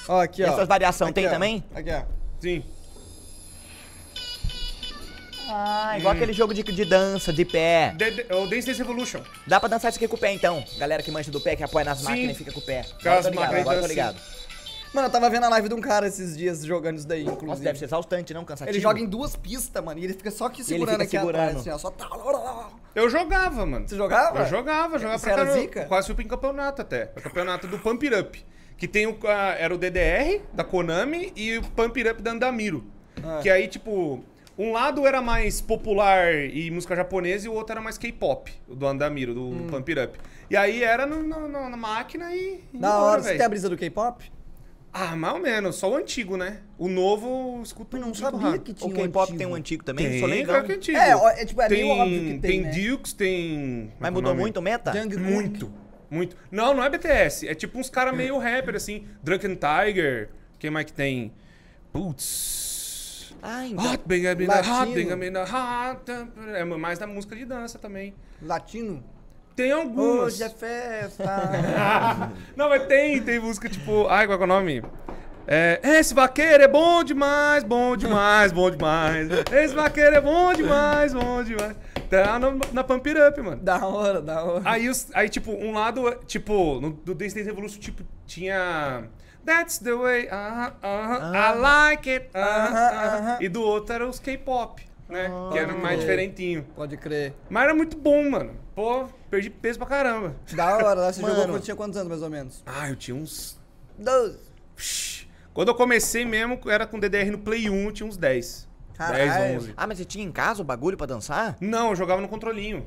Ó, 0.07 0.21
aqui, 0.21 0.43
ó. 0.43 0.47
Essas 0.47 0.67
variação 0.67 1.07
Aqui, 1.07 1.15
tem 1.15 1.27
ó. 1.27 1.29
também? 1.29 1.63
Aqui, 1.75 1.89
ó. 1.91 2.03
Sim. 2.41 2.63
Ah, 5.47 5.97
igual 5.97 6.13
aquele 6.13 6.33
jogo 6.33 6.53
de, 6.53 6.63
de 6.63 6.85
dança, 6.85 7.31
de 7.33 7.43
pé. 7.45 7.93
The- 7.97 8.11
the- 8.23 8.35
o 8.35 8.47
Dance 8.47 8.65
Dance 8.67 8.81
Evolution. 8.81 9.21
Dá 9.45 9.59
pra 9.59 9.69
dançar 9.69 9.89
isso 9.89 9.97
aqui 9.99 10.07
com 10.07 10.15
o 10.15 10.19
pé, 10.19 10.31
então. 10.33 10.63
Galera 10.77 11.03
que 11.03 11.11
mancha 11.11 11.29
do 11.31 11.41
pé, 11.41 11.55
que 11.55 11.63
apoia 11.63 11.85
nas 11.85 11.99
Sim. 11.99 12.05
máquinas 12.05 12.35
e 12.35 12.37
fica 12.39 12.51
com 12.51 12.59
o 12.59 12.63
pé. 12.63 12.85
Agora 13.01 13.21
tô 13.23 13.29
ligado, 13.29 13.55
agora 13.55 13.81
tô 13.81 13.87
ligado. 13.87 14.17
Mano, 14.93 15.07
eu 15.07 15.11
tava 15.11 15.27
vendo 15.27 15.43
a 15.45 15.49
live 15.49 15.67
de 15.69 15.73
um 15.73 15.81
cara 15.81 16.07
esses 16.07 16.37
dias 16.37 16.63
jogando 16.63 16.97
isso 16.99 17.07
daí, 17.07 17.21
inclusive. 17.23 17.47
Nossa, 17.47 17.61
deve 17.63 17.79
ser 17.79 17.85
exaustante, 17.85 18.31
não? 18.31 18.45
Cansativo. 18.45 18.75
Ele 18.75 18.79
joga 18.81 18.99
em 18.99 19.07
duas 19.07 19.35
pistas, 19.35 19.83
mano, 19.83 19.99
e 19.99 20.03
ele 20.03 20.13
fica 20.13 20.29
só 20.29 20.45
aqui 20.45 20.63
segurando 20.63 20.91
fica 20.99 21.03
aqui 21.05 21.17
segurando. 21.17 21.41
atrás, 21.41 21.57
assim, 21.57 21.69
ó. 21.71 21.77
Só... 21.79 21.89
tá- 21.89 22.07
Eu 22.93 23.09
jogava, 23.09 23.65
mano. 23.65 23.87
Você 23.89 23.95
jogava? 23.97 24.39
Eu 24.41 24.45
jogava, 24.45 24.99
jogava 24.99 25.17
Você 25.17 25.31
pra 25.33 25.41
era 25.41 25.53
zica? 25.53 25.85
Quase 25.85 26.13
fui 26.13 26.23
em 26.23 26.27
campeonato 26.27 26.83
até. 26.83 27.11
O 27.17 27.21
campeonato 27.21 27.67
do 27.67 27.79
Pump 27.79 28.05
It 28.05 28.15
Up. 28.15 28.45
Que 28.77 28.87
tem 28.87 29.07
o. 29.07 29.17
ah, 29.25 29.55
era 29.57 29.73
o 29.73 29.77
DDR 29.79 30.41
da 30.53 30.63
Konami 30.63 31.33
e 31.35 31.57
o 31.57 31.63
Pump 31.63 31.97
It 31.99 32.09
Up 32.11 32.21
da 32.21 32.31
Andamiro. 32.31 32.85
Ah. 33.23 33.39
Que 33.41 33.49
aí, 33.49 33.67
tipo. 33.67 34.23
Um 34.57 34.71
lado 34.71 35.07
era 35.07 35.21
mais 35.21 35.59
popular 35.61 36.33
e 36.35 36.69
música 36.69 36.95
japonesa 36.95 37.47
e 37.47 37.49
o 37.49 37.53
outro 37.53 37.71
era 37.73 37.81
mais 37.81 37.97
K-pop, 37.97 38.51
o 38.67 38.75
do 38.75 38.85
Andamiro, 38.85 39.33
do 39.33 39.47
Hum. 39.49 39.67
Pump 39.67 39.89
It 39.91 39.99
Up. 40.09 40.19
E 40.49 40.55
aí 40.55 40.83
era 40.83 41.05
no- 41.07 41.23
no- 41.23 41.47
no- 41.47 41.69
na 41.69 41.77
máquina 41.77 42.33
e. 42.35 42.59
Da 42.73 42.77
embora, 42.89 42.93
hora. 43.03 43.21
Você 43.21 43.27
velho. 43.29 43.37
tem 43.39 43.45
a 43.45 43.49
brisa 43.49 43.69
do 43.69 43.75
K-pop? 43.77 44.31
Ah, 44.95 45.15
mais 45.15 45.33
ou 45.33 45.39
menos. 45.39 45.75
Só 45.77 45.89
o 45.91 45.95
antigo, 45.95 46.37
né? 46.37 46.59
O 46.77 46.87
novo 46.87 47.63
Eu 47.93 47.99
não 47.99 48.13
sabia 48.13 48.39
raro. 48.39 48.59
que 48.61 48.71
O 48.71 48.73
tinha 48.75 48.89
um 48.91 48.93
K-pop 48.93 49.23
antigo. 49.23 49.37
tem 49.39 49.47
um 49.47 49.55
antigo 49.55 49.83
também? 49.83 50.07
Tem, 50.07 50.19
Sou 50.19 50.27
legal. 50.29 50.45
claro 50.53 50.65
que 50.67 50.71
é 50.71 50.75
antigo. 50.75 50.97
É, 50.99 51.41
é 51.41 51.45
tipo, 51.45 51.61
é 51.63 51.67
tem, 51.67 51.81
meio 51.83 51.93
óbvio 51.99 52.19
que 52.19 52.39
tem, 52.39 52.61
né? 52.61 52.69
Dukes, 52.69 53.13
tem... 53.13 53.91
é 53.91 53.95
Mas 53.99 54.07
é 54.09 54.11
o 54.11 54.13
mudou 54.13 54.31
nome? 54.31 54.41
muito 54.41 54.57
o 54.57 54.61
meta? 54.61 54.93
Muito, 55.19 55.73
muito. 56.11 56.37
Não, 56.51 56.75
não 56.75 56.83
é 56.83 56.89
BTS. 56.91 57.47
É 57.47 57.55
tipo 57.55 57.79
uns 57.79 57.89
caras 57.89 58.15
meio 58.15 58.37
rapper, 58.37 58.75
assim. 58.75 59.07
Drunken 59.23 59.55
Tiger. 59.57 60.29
Quem 60.59 60.69
mais 60.69 60.85
que 60.85 60.93
tem? 60.93 61.31
Putz. 61.91 62.62
Ah, 63.45 63.67
então. 63.67 63.91
Hot, 63.91 64.03
hot. 65.43 66.11
É 66.55 66.63
mais 66.63 66.97
da 66.97 67.05
música 67.05 67.35
de 67.35 67.43
dança 67.43 67.77
também. 67.77 68.15
Latino? 68.41 69.03
Tem 69.53 69.71
algumas. 69.71 70.35
Hoje 70.35 70.43
é 70.43 70.49
festa. 70.49 72.31
não, 72.55 72.69
mas 72.69 72.87
tem, 72.87 73.21
tem 73.21 73.39
música 73.39 73.67
tipo. 73.67 74.07
Ai, 74.07 74.25
qual 74.25 74.39
é 74.39 74.43
o 74.43 74.47
nome? 74.47 74.81
É, 75.45 75.79
esse 75.83 76.13
vaqueiro 76.13 76.63
é 76.63 76.67
bom 76.69 77.03
demais, 77.03 77.65
bom 77.65 77.97
demais, 77.97 78.53
bom 78.53 78.71
demais. 78.71 79.27
Esse 79.51 79.75
vaqueiro 79.75 80.15
é 80.15 80.21
bom 80.21 80.53
demais, 80.53 81.13
bom 81.13 81.43
demais. 81.43 81.75
Tá 82.09 82.39
na, 82.39 82.51
na 82.71 82.83
Pump 82.83 83.09
It 83.09 83.19
Up, 83.19 83.41
mano. 83.41 83.61
da 83.61 83.85
hora, 83.85 84.21
da 84.21 84.43
hora. 84.43 84.61
Aí, 84.65 84.89
aí, 85.13 85.27
tipo, 85.27 85.51
um 85.51 85.73
lado, 85.73 86.09
tipo, 86.25 86.79
no, 86.79 86.91
do 86.91 87.13
Dance 87.13 87.35
Dance 87.35 87.47
Revolution, 87.47 87.79
tipo, 87.79 88.03
tinha. 88.25 89.03
That's 89.45 89.77
the 89.79 89.93
way, 89.95 90.27
uh 90.27 90.71
I 90.81 91.53
like 91.59 92.09
it, 92.09 92.29
uh 92.33 92.39
Aham, 92.39 93.37
E 93.41 93.49
do 93.49 93.61
outro 93.61 93.93
era 93.93 94.07
os 94.07 94.17
K-pop, 94.19 94.81
né? 95.09 95.29
que 95.51 95.57
era 95.57 95.73
mais 95.73 95.99
diferentinho. 95.99 96.65
Pode 96.75 96.95
crer. 96.97 97.33
Mas 97.49 97.63
era 97.63 97.73
muito 97.73 97.97
bom, 97.97 98.29
mano. 98.29 98.55
Pô, 98.73 99.05
perdi 99.29 99.49
peso 99.49 99.77
pra 99.77 99.87
caramba. 99.87 100.35
Da 100.53 100.77
hora, 100.77 100.93
lá 101.01 101.13
você 101.13 101.21
Mano. 101.21 101.35
jogou 101.35 101.49
quando 101.51 101.63
tinha 101.63 101.75
quantos 101.75 101.97
anos, 101.97 102.09
mais 102.09 102.21
ou 102.23 102.29
menos? 102.29 102.63
Ah, 102.65 102.89
eu 102.89 102.95
tinha 102.95 103.15
uns. 103.15 103.59
Doze. 103.97 104.39
Psh. 104.75 105.27
Quando 105.53 105.67
eu 105.67 105.75
comecei 105.75 106.25
mesmo, 106.25 106.59
era 106.67 106.87
com 106.87 106.99
DDR 106.99 107.29
no 107.29 107.37
Play 107.37 107.69
1, 107.69 107.83
eu 107.85 107.91
tinha 107.91 108.07
uns 108.07 108.17
10. 108.17 108.67
Caralho. 108.95 109.31
10, 109.31 109.57
11. 109.57 109.73
Ah, 109.77 109.85
mas 109.85 109.97
você 109.99 110.05
tinha 110.05 110.25
em 110.25 110.31
casa 110.31 110.61
o 110.61 110.65
bagulho 110.65 110.97
pra 110.97 111.05
dançar? 111.05 111.55
Não, 111.61 111.89
eu 111.89 111.95
jogava 111.95 112.21
no 112.21 112.27
controlinho. 112.27 112.85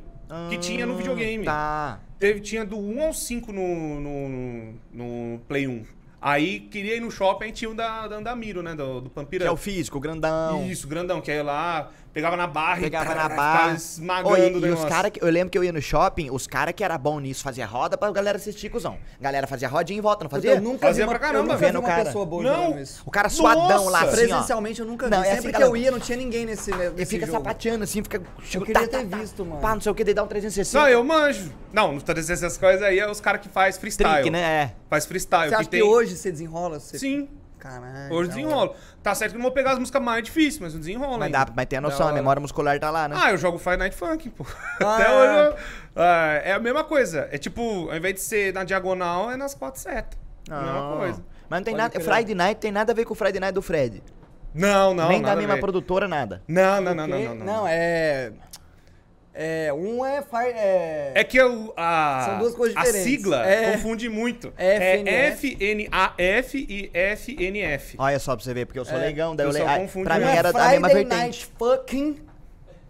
que 0.49 0.59
tinha 0.59 0.85
no 0.87 0.97
videogame. 0.97 1.45
Tá. 1.45 2.01
Teve, 2.19 2.41
tinha 2.41 2.65
do 2.65 2.77
1 2.79 3.03
ao 3.03 3.13
5 3.13 3.53
no, 3.53 4.01
no, 4.01 4.29
no, 4.29 4.75
no 5.35 5.39
Play 5.47 5.69
1. 5.69 5.85
Aí 6.21 6.61
queria 6.61 6.97
ir 6.97 7.01
no 7.01 7.11
shopping, 7.11 7.47
aí 7.47 7.53
tinha 7.53 7.71
o 7.71 7.75
da, 7.75 8.09
da 8.09 8.17
Andamiro, 8.17 8.63
né? 8.63 8.75
Do, 8.75 9.03
do 9.03 9.11
Pump 9.11 9.35
It 9.35 9.39
Que 9.39 9.49
é 9.49 9.51
o 9.51 9.57
físico, 9.57 9.99
o 9.99 10.01
grandão. 10.01 10.67
Isso, 10.67 10.89
grandão, 10.89 11.21
que 11.21 11.31
aí 11.31 11.43
lá 11.43 11.91
pegava 12.17 12.35
na 12.35 12.47
barra 12.47 12.81
Pegava 12.81 13.13
e 13.13 13.15
na 13.15 13.29
barra. 13.29 13.73
esmagando 13.75 14.31
Oi, 14.31 14.55
o 14.55 14.67
e 14.67 14.71
os 14.71 14.85
cara 14.87 15.11
que 15.11 15.23
eu 15.23 15.29
lembro 15.29 15.51
que 15.51 15.59
eu 15.59 15.63
ia 15.63 15.71
no 15.71 15.83
shopping, 15.83 16.31
os 16.31 16.47
caras 16.47 16.73
que 16.75 16.83
era 16.83 16.97
bom 16.97 17.21
nisso 17.21 17.43
fazia 17.43 17.67
roda 17.67 17.99
pra 17.99 18.11
galera 18.11 18.39
assistir, 18.39 18.71
cuzão. 18.71 18.97
Galera 19.21 19.47
fazia 19.47 19.69
rodinha 19.69 19.99
em 19.99 20.01
volta, 20.01 20.25
não 20.25 20.31
fazia? 20.31 20.53
Eu 20.53 20.63
nunca 20.63 20.87
Fazia 20.87 21.05
vi 21.05 21.11
uma, 21.11 21.19
pra 21.19 21.19
caramba, 21.19 21.53
eu 21.53 21.59
nunca 21.59 21.71
vi 21.71 21.77
uma 21.77 21.87
cara. 21.87 22.05
pessoa 22.07 22.25
boa 22.25 22.43
Não. 22.43 22.79
isso. 22.81 23.03
O 23.05 23.11
cara 23.11 23.29
suadão 23.29 23.91
lá, 23.91 24.01
Nossa! 24.01 24.13
assim, 24.15 24.25
ó. 24.25 24.29
Presencialmente 24.29 24.81
eu 24.81 24.87
nunca 24.87 25.05
vi. 25.05 25.11
Não, 25.11 25.19
é 25.23 25.35
Sempre 25.35 25.51
assim, 25.51 25.53
que 25.59 25.63
eu 25.63 25.77
ia, 25.77 25.91
não 25.91 26.01
tinha 26.01 26.17
ninguém 26.17 26.47
nesse, 26.47 26.71
nesse 26.71 26.95
Ele 26.97 27.05
fica 27.05 27.27
jogo. 27.27 27.39
sapateando 27.39 27.85
assim, 27.85 28.03
fica... 28.03 28.23
Eu 28.55 28.63
queria 28.63 28.89
ter 28.89 29.05
visto, 29.05 29.45
mano. 29.45 29.61
Pá, 29.61 29.75
não 29.75 29.81
sei 29.83 29.93
o 29.93 29.95
que, 29.95 30.03
daí 30.03 30.15
dá 30.15 30.23
um 30.23 30.27
360. 30.27 30.83
Não, 30.83 30.89
eu 30.89 31.05
manjo. 31.05 31.53
Não, 31.71 31.93
não 31.93 32.01
tô 32.01 32.15
dizendo 32.15 32.37
essas 32.37 32.57
coisas 32.57 32.83
aí, 32.83 32.99
é 32.99 33.11
os 33.11 33.21
caras 33.21 33.43
que 33.43 33.49
faz 33.51 33.77
freestyle. 33.77 34.15
Trick, 34.15 34.31
né? 34.31 34.41
É. 34.41 34.73
Faz 34.89 35.05
freestyle. 35.05 35.51
Você 35.51 35.55
acha 35.55 35.69
que, 35.69 35.83
hoje 35.83 36.17
você 36.17 36.33
desenrola? 36.33 36.81
Você... 36.81 36.99
Sim, 36.99 37.29
Caralho. 37.59 38.13
hoje 38.15 38.29
desenrolo. 38.31 38.75
Tá 39.03 39.15
certo 39.15 39.33
que 39.33 39.37
eu 39.37 39.39
não 39.39 39.45
vou 39.45 39.53
pegar 39.53 39.73
as 39.73 39.79
músicas 39.79 40.03
mais 40.03 40.23
difíceis, 40.23 40.59
mas 40.61 40.73
eu 40.75 40.81
desenrolo 40.81 41.15
Mas, 41.19 41.27
ainda. 41.27 41.45
dá, 41.47 41.53
mas 41.55 41.67
tem 41.67 41.79
a 41.79 41.81
noção, 41.83 42.07
a 42.09 42.13
memória 42.13 42.41
muscular 42.41 42.79
tá 42.79 42.91
lá, 42.91 43.09
né? 43.09 43.17
Ah, 43.19 43.31
eu 43.33 43.39
jogo 43.39 43.59
Friday 43.59 43.79
Night 43.79 43.97
Funk, 43.97 44.31
pô. 44.31 44.45
Ah. 44.85 44.95
Até 44.97 45.11
hoje 45.13 45.39
eu... 45.51 45.57
Ah, 45.97 46.41
é 46.45 46.53
a 46.53 46.59
mesma 46.59 46.85
coisa. 46.85 47.29
É 47.33 47.39
tipo, 47.39 47.89
ao 47.91 47.97
invés 47.97 48.15
de 48.15 48.21
ser 48.21 48.53
na 48.53 48.63
diagonal, 48.65 49.31
é 49.31 49.37
nas 49.37 49.55
quatro 49.55 49.81
setas. 49.81 50.19
É 50.49 50.53
a 50.55 50.61
mesma 50.61 50.95
Ah. 50.95 50.97
coisa. 50.99 51.25
Mas 51.49 51.61
não 51.61 51.65
tem 51.65 51.75
Pode 51.77 51.95
nada. 51.99 52.01
Friday 52.01 52.35
Night 52.35 52.61
tem 52.61 52.73
nada 52.73 52.93
a 52.93 52.95
ver 52.95 53.05
com 53.05 53.13
o 53.13 53.17
Friday 53.17 53.41
Night 53.41 53.55
do 53.55 53.63
Fred. 53.63 54.03
Não, 54.55 54.95
não, 54.95 55.09
Nem 55.09 55.21
nada 55.21 55.27
da 55.27 55.33
a 55.33 55.37
mesma 55.37 55.55
ver. 55.57 55.61
produtora, 55.61 56.09
nada. 56.09 56.43
Não, 56.49 56.81
não, 56.81 56.95
não, 56.95 57.07
não, 57.07 57.19
não, 57.21 57.35
não. 57.35 57.45
Não, 57.47 57.69
é... 57.69 58.33
É, 59.39 59.71
um 59.73 60.05
é... 60.05 60.23
Fire, 60.23 60.53
é... 60.55 61.13
É 61.15 61.23
que 61.25 61.39
o- 61.43 61.73
a, 61.77 62.23
São 62.25 62.39
duas 62.39 62.55
coisas 62.55 62.75
a 62.77 62.81
diferentes. 62.81 63.05
sigla 63.11 63.47
É. 63.47 63.73
confunde 63.73 64.09
muito. 64.09 64.51
FNF. 64.57 65.57
É 65.61 66.43
FNAF 66.43 66.67
e 66.69 66.91
FNF. 66.95 67.97
Olha 67.99 68.19
só 68.19 68.35
pra 68.35 68.43
você 68.45 68.55
ver, 68.55 68.65
porque 68.65 68.79
eu 68.79 68.85
sou 68.87 68.97
É, 68.97 69.01
leigão, 69.03 69.37
daí 69.37 69.45
eu 69.47 69.51
o 69.51 69.53
leio. 69.53 69.67
confunde 69.67 70.05
Pra 70.07 70.19
mim 70.19 70.25
é 70.25 70.37
era 70.37 70.53
da 70.53 70.69
mesma 70.71 70.89
Friday 70.89 71.05
vertente. 71.05 71.17
Night 71.23 71.51
Fucking... 71.59 72.17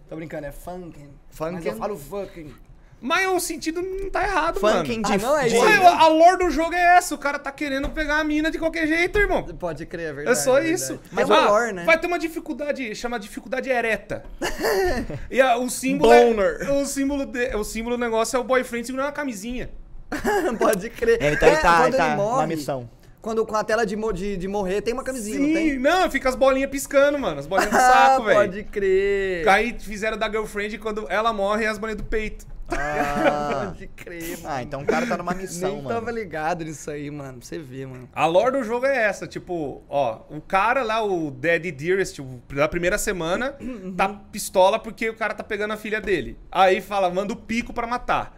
Tô 0.09 0.15
brincando, 0.15 0.47
é 0.47 0.51
funkin'. 0.53 1.09
Mas 1.29 1.37
Funkin'? 1.37 1.67
eu 1.67 1.75
falo 1.75 1.97
fucking. 1.97 2.53
Mas 2.99 3.27
o 3.27 3.39
sentido 3.39 3.79
não 3.81 4.09
tá 4.09 4.23
errado, 4.23 4.59
Funkin' 4.59 5.01
mano. 5.01 5.03
de. 5.03 5.13
Ah, 5.13 5.17
não, 5.29 5.37
é 5.37 5.47
isso 5.47 5.55
Ué, 5.63 5.75
a 5.85 6.07
lore 6.07 6.37
do 6.39 6.49
jogo 6.49 6.73
é 6.73 6.97
essa. 6.97 7.13
O 7.13 7.17
cara 7.17 7.37
tá 7.37 7.51
querendo 7.51 7.87
pegar 7.89 8.17
a 8.19 8.23
mina 8.23 8.49
de 8.49 8.57
qualquer 8.57 8.87
jeito, 8.87 9.19
irmão. 9.19 9.43
Pode 9.43 9.85
crer, 9.85 10.07
é 10.07 10.09
É 10.09 10.13
verdade. 10.13 10.39
só 10.39 10.57
é 10.57 10.67
isso. 10.67 10.99
Mas 11.11 11.29
ah, 11.29 11.45
o 11.47 11.51
lore, 11.51 11.73
né? 11.73 11.85
Vai 11.85 11.99
ter 11.99 12.07
uma 12.07 12.17
dificuldade, 12.17 12.95
chama 12.95 13.19
dificuldade 13.19 13.69
ereta. 13.69 14.23
e 15.29 15.39
a- 15.39 15.57
o 15.57 15.69
símbolo 15.69 16.11
Boner. 16.11 16.57
é, 16.61 16.71
o 16.71 16.85
símbolo 16.87 17.25
de- 17.27 17.55
o 17.55 17.63
símbolo 17.63 17.97
do 17.97 17.99
negócio 18.01 18.35
é 18.35 18.39
o 18.39 18.43
boyfriend 18.43 18.87
segurando 18.87 19.05
uma 19.05 19.11
camisinha. 19.11 19.69
Pode 20.57 20.89
crer. 20.89 21.21
É, 21.21 21.33
então 21.33 21.47
ele 21.49 21.57
tá, 21.57 21.87
ele 21.87 21.97
tá 21.97 22.07
ele 22.07 22.15
morre, 22.15 22.41
na 22.41 22.47
missão. 22.47 22.89
Quando 23.21 23.45
com 23.45 23.55
a 23.55 23.63
tela 23.63 23.85
de, 23.85 23.95
de, 24.13 24.37
de 24.37 24.47
morrer, 24.47 24.81
tem 24.81 24.93
uma 24.93 25.03
camisinha, 25.03 25.37
não 25.37 25.45
Sim, 25.47 25.53
tem? 25.53 25.79
não, 25.79 26.09
fica 26.09 26.29
as 26.29 26.35
bolinhas 26.35 26.69
piscando, 26.71 27.19
mano, 27.19 27.39
as 27.39 27.45
bolinhas 27.45 27.71
do 27.71 27.77
saco, 27.77 28.23
velho. 28.23 28.39
pode 28.39 28.63
crer. 28.63 29.47
Aí 29.49 29.75
fizeram 29.77 30.17
da 30.17 30.29
girlfriend 30.29 30.77
quando 30.79 31.05
ela 31.09 31.33
morre 31.33 31.65
as 31.67 31.77
bolinhas 31.77 32.01
do 32.01 32.07
peito. 32.07 32.47
Ah, 32.69 33.67
Pode 33.71 33.87
crer, 33.87 34.37
mano. 34.41 34.55
ah, 34.55 34.63
então 34.63 34.81
o 34.81 34.85
cara 34.85 35.05
tá 35.05 35.17
numa 35.17 35.33
missão, 35.33 35.73
Nem 35.73 35.83
mano. 35.83 35.95
tava 35.95 36.11
ligado 36.11 36.65
nisso 36.65 36.89
aí, 36.91 37.09
mano. 37.09 37.37
Pra 37.39 37.47
você 37.47 37.57
ver, 37.59 37.87
mano. 37.87 38.09
A 38.13 38.25
lore 38.25 38.51
do 38.57 38.63
jogo 38.63 38.85
é 38.85 38.95
essa, 39.05 39.25
tipo, 39.27 39.83
ó, 39.89 40.21
o 40.29 40.41
cara 40.41 40.83
lá, 40.83 41.03
o 41.03 41.31
Daddy 41.31 41.71
Dearest, 41.71 42.19
da 42.53 42.67
primeira 42.67 42.97
semana, 42.97 43.55
tá 43.95 44.09
pistola 44.31 44.79
porque 44.79 45.09
o 45.09 45.15
cara 45.15 45.33
tá 45.33 45.43
pegando 45.43 45.73
a 45.73 45.77
filha 45.77 46.01
dele. 46.01 46.37
Aí 46.51 46.81
fala, 46.81 47.09
manda 47.09 47.33
o 47.33 47.37
pico 47.37 47.73
pra 47.73 47.87
matar. 47.87 48.35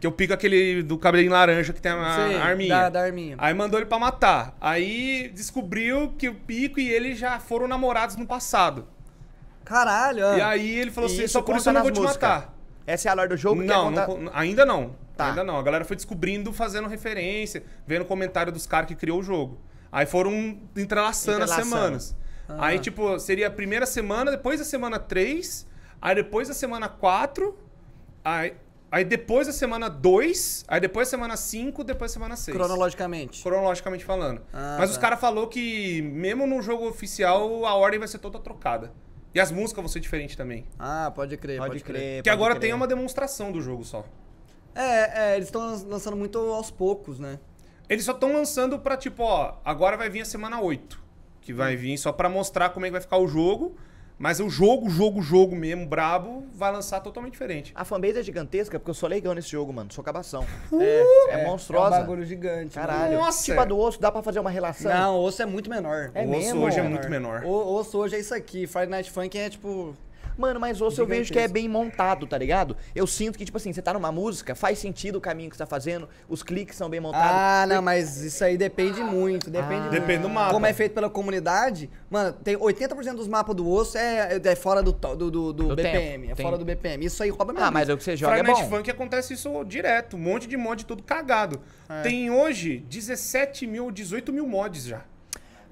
Que 0.00 0.06
o 0.08 0.10
pico 0.12 0.32
é 0.32 0.34
aquele 0.34 0.82
do 0.82 0.98
cabelinho 0.98 1.30
laranja 1.30 1.72
que 1.72 1.80
tem 1.80 1.92
a, 1.92 2.16
Sei, 2.28 2.36
arminha. 2.36 2.74
Da, 2.74 2.88
da 2.88 3.02
arminha. 3.04 3.36
Aí 3.38 3.54
mandou 3.54 3.78
ele 3.78 3.86
pra 3.88 4.00
matar. 4.00 4.56
Aí 4.60 5.28
descobriu 5.32 6.12
que 6.18 6.28
o 6.28 6.34
Pico 6.34 6.80
e 6.80 6.90
ele 6.90 7.14
já 7.14 7.38
foram 7.38 7.68
namorados 7.68 8.16
no 8.16 8.26
passado. 8.26 8.88
Caralho, 9.64 10.26
ó. 10.26 10.36
E 10.36 10.40
aí 10.40 10.76
ele 10.76 10.90
falou 10.90 11.08
E 11.08 11.12
assim, 11.14 11.28
só 11.28 11.40
por 11.40 11.54
isso 11.56 11.68
eu 11.68 11.72
não 11.72 11.82
vou 11.82 11.92
te 11.92 12.00
músicas. 12.00 12.20
matar. 12.20 12.54
Essa 12.86 13.08
é 13.08 13.12
a 13.12 13.14
lore 13.14 13.28
do 13.28 13.36
jogo? 13.36 13.62
Não, 13.62 13.90
não 13.90 14.30
ainda 14.32 14.64
não. 14.64 14.94
Tá. 15.16 15.28
Ainda 15.28 15.44
não. 15.44 15.58
A 15.58 15.62
galera 15.62 15.84
foi 15.84 15.96
descobrindo, 15.96 16.52
fazendo 16.52 16.88
referência, 16.88 17.62
vendo 17.86 18.04
comentário 18.04 18.52
dos 18.52 18.66
caras 18.66 18.88
que 18.88 18.94
criou 18.94 19.20
o 19.20 19.22
jogo. 19.22 19.58
Aí 19.90 20.06
foram 20.06 20.58
entrelaçando, 20.76 21.44
as 21.44 21.50
semanas. 21.50 22.16
Ah. 22.48 22.66
Aí, 22.66 22.78
tipo, 22.78 23.18
seria 23.18 23.48
a 23.48 23.50
primeira 23.50 23.86
semana, 23.86 24.30
depois 24.30 24.58
da 24.58 24.64
semana 24.64 24.98
3, 24.98 25.66
aí 26.00 26.14
depois 26.14 26.48
da 26.48 26.54
semana 26.54 26.88
4, 26.88 27.56
aí, 28.24 28.54
aí 28.90 29.04
depois 29.04 29.46
da 29.46 29.52
semana 29.52 29.88
2, 29.90 30.64
aí 30.66 30.80
depois 30.80 31.08
da 31.08 31.10
semana 31.10 31.36
5, 31.36 31.84
depois 31.84 32.10
da 32.10 32.14
semana 32.14 32.36
6. 32.36 32.56
Cronologicamente. 32.56 33.42
Cronologicamente 33.42 34.04
falando. 34.04 34.40
Ah, 34.52 34.76
Mas 34.78 34.90
os 34.90 34.96
tá. 34.96 35.02
caras 35.02 35.20
falou 35.20 35.46
que, 35.46 36.00
mesmo 36.02 36.46
no 36.46 36.62
jogo 36.62 36.88
oficial, 36.88 37.66
a 37.66 37.74
ordem 37.74 37.98
vai 37.98 38.08
ser 38.08 38.18
toda 38.18 38.38
trocada. 38.38 38.92
E 39.34 39.40
as 39.40 39.50
músicas 39.50 39.82
vão 39.82 39.88
ser 39.88 40.00
diferentes 40.00 40.36
também. 40.36 40.66
Ah, 40.78 41.10
pode 41.14 41.36
crer, 41.36 41.58
pode, 41.58 41.70
Pode 41.70 41.84
crer. 41.84 41.96
crer. 41.96 42.22
Que 42.22 42.30
pode 42.30 42.30
agora 42.30 42.54
crer. 42.54 42.60
tem 42.60 42.72
uma 42.74 42.86
demonstração 42.86 43.50
do 43.50 43.60
jogo 43.62 43.84
só. 43.84 44.04
É, 44.74 45.32
é, 45.32 45.36
eles 45.36 45.48
estão 45.48 45.62
lançando 45.86 46.16
muito 46.16 46.38
aos 46.38 46.70
poucos, 46.70 47.18
né? 47.18 47.38
Eles 47.88 48.04
só 48.04 48.12
estão 48.12 48.32
lançando 48.32 48.78
pra, 48.78 48.96
tipo, 48.96 49.22
ó, 49.22 49.56
agora 49.64 49.96
vai 49.96 50.08
vir 50.08 50.20
a 50.22 50.24
semana 50.24 50.60
8. 50.60 51.00
Que 51.40 51.52
vai 51.52 51.76
vir 51.76 51.96
só 51.98 52.12
pra 52.12 52.28
mostrar 52.28 52.70
como 52.70 52.86
é 52.86 52.88
que 52.88 52.92
vai 52.92 53.00
ficar 53.00 53.16
o 53.18 53.26
jogo. 53.26 53.76
Mas 54.22 54.38
o 54.38 54.48
jogo, 54.48 54.88
jogo, 54.88 55.20
jogo 55.20 55.56
mesmo, 55.56 55.84
brabo, 55.84 56.44
vai 56.54 56.70
lançar 56.70 57.00
totalmente 57.00 57.32
diferente. 57.32 57.72
A 57.74 57.84
fanbase 57.84 58.20
é 58.20 58.22
gigantesca 58.22 58.78
porque 58.78 58.88
eu 58.88 58.94
sou 58.94 59.08
legal 59.08 59.34
nesse 59.34 59.48
jogo, 59.48 59.72
mano. 59.72 59.92
Sou 59.92 60.04
cabação. 60.04 60.46
É, 60.80 61.40
é 61.40 61.44
monstruosa. 61.44 61.96
É 61.96 61.98
um 61.98 62.00
bagulho 62.02 62.24
gigante. 62.24 62.72
Caralho. 62.72 63.18
Nossa. 63.18 63.44
Tipo 63.44 63.60
a 63.60 63.64
do 63.64 63.76
osso, 63.76 64.00
dá 64.00 64.12
pra 64.12 64.22
fazer 64.22 64.38
uma 64.38 64.48
relação? 64.48 64.92
Não, 64.92 65.16
o 65.16 65.24
osso 65.24 65.42
é 65.42 65.44
muito 65.44 65.68
menor. 65.68 66.12
É 66.14 66.24
o 66.24 66.30
osso 66.30 66.38
mesmo? 66.38 66.62
hoje 66.64 66.78
é 66.78 66.82
muito 66.84 67.10
menor. 67.10 67.42
O 67.44 67.74
osso 67.74 67.98
hoje 67.98 68.14
é 68.14 68.20
isso 68.20 68.32
aqui. 68.32 68.64
Friday 68.68 68.90
Night 68.90 69.10
Funk 69.10 69.36
é 69.36 69.50
tipo. 69.50 69.96
Mano, 70.36 70.58
mas 70.60 70.80
osso 70.80 71.00
eu 71.00 71.06
vejo 71.06 71.32
que 71.32 71.38
é 71.38 71.46
bem 71.48 71.68
montado, 71.68 72.26
tá 72.26 72.36
ligado? 72.38 72.76
Eu 72.94 73.06
sinto 73.06 73.38
que, 73.38 73.44
tipo 73.44 73.56
assim, 73.56 73.72
você 73.72 73.82
tá 73.82 73.92
numa 73.92 74.10
música, 74.12 74.54
faz 74.54 74.78
sentido 74.78 75.16
o 75.16 75.20
caminho 75.20 75.50
que 75.50 75.56
você 75.56 75.62
tá 75.62 75.66
fazendo, 75.66 76.08
os 76.28 76.42
cliques 76.42 76.76
são 76.76 76.88
bem 76.88 77.00
montados. 77.00 77.28
Ah, 77.30 77.66
não, 77.68 77.82
mas 77.82 78.18
isso 78.22 78.42
aí 78.44 78.56
depende 78.56 79.02
muito. 79.02 79.50
Depende 79.50 79.74
Ah. 79.74 79.80
muito. 79.80 79.90
Depende 79.92 80.22
do 80.22 80.28
mapa. 80.30 80.52
Como 80.52 80.66
é 80.66 80.72
feito 80.72 80.92
pela 80.94 81.10
comunidade, 81.10 81.90
mano, 82.10 82.32
tem 82.44 82.56
80% 82.56 83.14
dos 83.16 83.28
mapas 83.28 83.54
do 83.54 83.68
osso 83.68 83.96
é, 83.98 84.40
é 84.42 84.56
fora 84.56 84.82
do, 84.82 84.92
do, 84.92 85.16
do, 85.16 85.30
do 85.30 85.52
Do 85.52 85.76
BPM. 85.76 85.92
tempo. 86.26 86.32
É 86.32 86.34
Tem- 86.34 86.44
fora 86.46 86.58
do 86.58 86.64
BPM. 86.64 87.04
Isso 87.06 87.22
aí 87.22 87.30
rouba 87.30 87.52
mesmo. 87.52 87.66
Ah, 87.66 87.70
mas 87.70 87.88
o 87.88 87.96
que 87.96 88.02
você 88.04 88.16
joga 88.16 88.34
é 88.34 88.36
Friday 88.38 88.52
Night 88.54 88.68
bom. 88.70 88.76
Funk 88.76 88.90
acontece 88.90 89.34
isso 89.34 89.64
direto. 89.64 90.16
Um 90.16 90.20
monte 90.20 90.46
de 90.46 90.56
mod 90.56 90.84
tudo 90.84 91.02
cagado. 91.02 91.60
É. 91.88 92.02
Tem 92.02 92.30
hoje 92.30 92.84
17 92.88 93.66
mil, 93.66 93.90
18 93.90 94.32
mil 94.32 94.46
mods 94.46 94.84
já. 94.84 95.02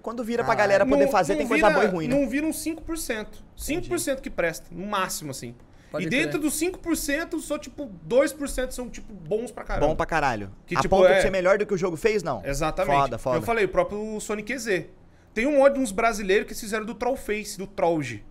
Quando 0.03 0.25
vira 0.25 0.43
pra 0.45 0.55
galera 0.55 0.87
poder 0.87 1.05
Não- 1.05 1.13
fazer, 1.13 1.33
não 1.35 1.39
tem 1.41 1.49
coisa 1.49 1.67
vira- 1.69 1.79
boa 1.81 1.85
e 1.91 1.95
ruim, 1.95 2.09
né? 2.09 2.15
Não 2.19 2.29
viram 2.29 2.53
5%. 2.53 3.45
5% 3.57 4.21
que 4.21 4.31
presta, 4.31 4.67
no 4.71 4.87
máximo, 4.87 5.31
assim. 5.31 5.55
Pode 5.91 6.07
e 6.07 6.09
crer. 6.09 6.25
dentro 6.25 6.39
dos 6.39 6.55
5%, 6.55 7.41
só 7.41 7.59
tipo 7.59 7.91
2% 8.07 8.73
são 8.73 8.89
tipo 8.89 9.13
bons 9.13 9.51
pra 9.51 9.65
caramba. 9.65 9.89
Bom 9.89 9.97
pra 9.97 10.07
caralho. 10.07 10.51
Que, 10.65 10.77
a 10.77 10.81
tipo, 10.81 10.97
ponto 10.97 11.09
é- 11.09 11.17
de 11.17 11.23
ser 11.23 11.31
melhor 11.31 11.59
do 11.59 11.67
que 11.67 11.75
o 11.75 11.77
jogo 11.77 11.97
fez, 11.97 12.23
não? 12.23 12.41
Exatamente. 12.45 12.97
Foda, 12.97 13.19
foda. 13.19 13.37
Eu 13.39 13.43
falei, 13.43 13.65
o 13.65 13.69
próprio 13.69 14.21
Sonic 14.21 14.53
EZ. 14.53 14.85
Tem 15.35 15.47
um 15.47 15.59
mod 15.59 15.75
de 15.75 15.81
uns 15.81 15.93
brasileiros 15.93 16.47
que 16.47 16.55
fizeram 16.55 16.85
do 16.87 16.95
Trollface, 16.95 17.59
do 17.59 17.67
Trollge. 17.67 18.25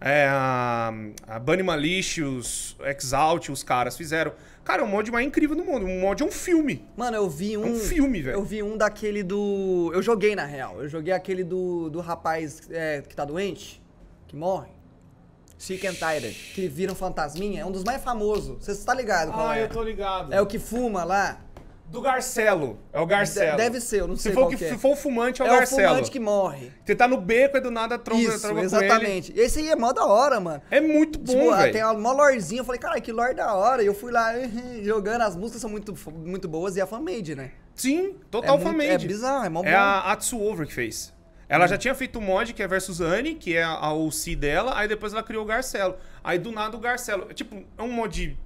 É, 0.00 0.26
a, 0.28 0.92
a 1.26 1.38
Bunny 1.38 1.62
Malicious, 1.62 2.76
Exalt, 2.84 3.48
os 3.48 3.62
caras 3.62 3.96
fizeram. 3.96 4.32
Cara, 4.64 4.82
é 4.82 4.84
o 4.84 4.88
mod 4.88 5.10
mais 5.10 5.26
incrível 5.26 5.56
do 5.56 5.64
mundo. 5.64 5.86
Um 5.86 6.00
mod 6.00 6.22
é 6.22 6.26
um 6.26 6.30
filme. 6.30 6.84
Mano, 6.96 7.16
eu 7.16 7.30
vi 7.30 7.56
um. 7.56 7.74
um 7.74 7.78
filme, 7.78 8.20
velho. 8.20 8.34
Eu 8.34 8.42
vi 8.44 8.62
um 8.62 8.76
daquele 8.76 9.22
do. 9.22 9.90
Eu 9.94 10.02
joguei 10.02 10.34
na 10.34 10.44
real. 10.44 10.82
Eu 10.82 10.88
joguei 10.88 11.12
aquele 11.14 11.42
do, 11.44 11.88
do 11.88 12.00
rapaz 12.00 12.62
é, 12.70 13.00
que 13.00 13.14
tá 13.14 13.24
doente, 13.24 13.80
que 14.26 14.36
morre, 14.36 14.68
Sick 15.56 15.86
and 15.86 15.94
Tired. 15.94 16.34
que 16.54 16.66
vira 16.68 16.92
um 16.92 16.96
fantasminha. 16.96 17.62
É 17.62 17.64
um 17.64 17.70
dos 17.72 17.84
mais 17.84 18.02
famosos. 18.02 18.56
Você 18.64 18.84
tá 18.84 18.92
ligado? 18.92 19.32
qual 19.32 19.48
Ah, 19.48 19.56
é? 19.58 19.62
eu 19.62 19.68
tô 19.68 19.82
ligado. 19.82 20.32
É 20.34 20.40
o 20.40 20.46
que 20.46 20.58
fuma 20.58 21.04
lá. 21.04 21.40
Do 21.88 22.00
Garcelo. 22.00 22.78
É 22.92 23.00
o 23.00 23.06
Garcelo. 23.06 23.56
Deve 23.56 23.80
ser, 23.80 24.00
eu 24.00 24.08
não 24.08 24.16
Se 24.16 24.24
sei 24.24 24.32
for, 24.32 24.40
qual 24.40 24.50
que, 24.50 24.64
é. 24.64 24.68
se 24.70 24.76
for 24.78 24.92
o 24.92 24.96
fumante, 24.96 25.40
é 25.40 25.44
o 25.44 25.48
É 25.48 25.52
o 25.52 25.58
Garcelo. 25.58 25.88
fumante 25.88 26.10
que 26.10 26.18
morre. 26.20 26.72
Você 26.84 26.94
tá 26.96 27.06
no 27.06 27.16
beco 27.16 27.56
e 27.56 27.60
do 27.60 27.70
nada 27.70 27.96
tromba, 27.96 28.22
Isso, 28.22 28.40
tromba 28.40 28.54
com 28.54 28.58
ele. 28.58 28.66
exatamente. 28.66 29.32
Esse 29.38 29.60
aí 29.60 29.68
é 29.68 29.76
mó 29.76 29.92
da 29.92 30.04
hora, 30.04 30.40
mano. 30.40 30.60
É 30.70 30.80
muito 30.80 31.18
bom, 31.18 31.32
Tipo, 31.32 31.50
ah, 31.52 31.56
velho. 31.58 31.72
tem 31.72 31.84
uma 31.84 31.94
mó 31.94 32.12
lorzinha, 32.12 32.60
eu 32.60 32.64
falei, 32.64 32.80
cara, 32.80 33.00
que 33.00 33.12
lore 33.12 33.34
da 33.34 33.54
hora. 33.54 33.82
E 33.82 33.86
eu 33.86 33.94
fui 33.94 34.10
lá 34.10 34.32
jogando, 34.82 35.22
as 35.22 35.36
músicas 35.36 35.60
são 35.60 35.70
muito, 35.70 35.94
muito 36.12 36.48
boas 36.48 36.76
e 36.76 36.80
é 36.80 36.86
fan-made, 36.86 37.34
né? 37.36 37.52
Sim, 37.74 38.16
total 38.30 38.56
é 38.56 38.60
fanmade. 38.60 39.04
É 39.04 39.08
bizarro, 39.08 39.44
é 39.44 39.48
mó 39.48 39.62
bom. 39.62 39.68
É 39.68 39.74
a 39.74 40.10
Atsu 40.12 40.40
Over 40.42 40.66
que 40.66 40.72
fez. 40.74 41.14
Ela 41.48 41.68
já 41.68 41.78
tinha 41.78 41.94
feito 41.94 42.18
um 42.18 42.22
mod 42.22 42.52
que 42.52 42.60
é 42.60 42.66
Versus 42.66 43.00
Anne, 43.00 43.36
que 43.36 43.54
é 43.54 43.62
a 43.62 43.92
OC 43.92 44.34
dela, 44.34 44.72
aí 44.76 44.88
depois 44.88 45.12
ela 45.12 45.22
criou 45.22 45.44
o 45.44 45.46
Garcelo. 45.46 45.94
Aí 46.24 46.36
do 46.40 46.50
nada 46.50 46.76
o 46.76 46.80
Garcelo. 46.80 47.32
Tipo, 47.32 47.62
é 47.78 47.82
um 47.82 47.92
mod 47.92 48.36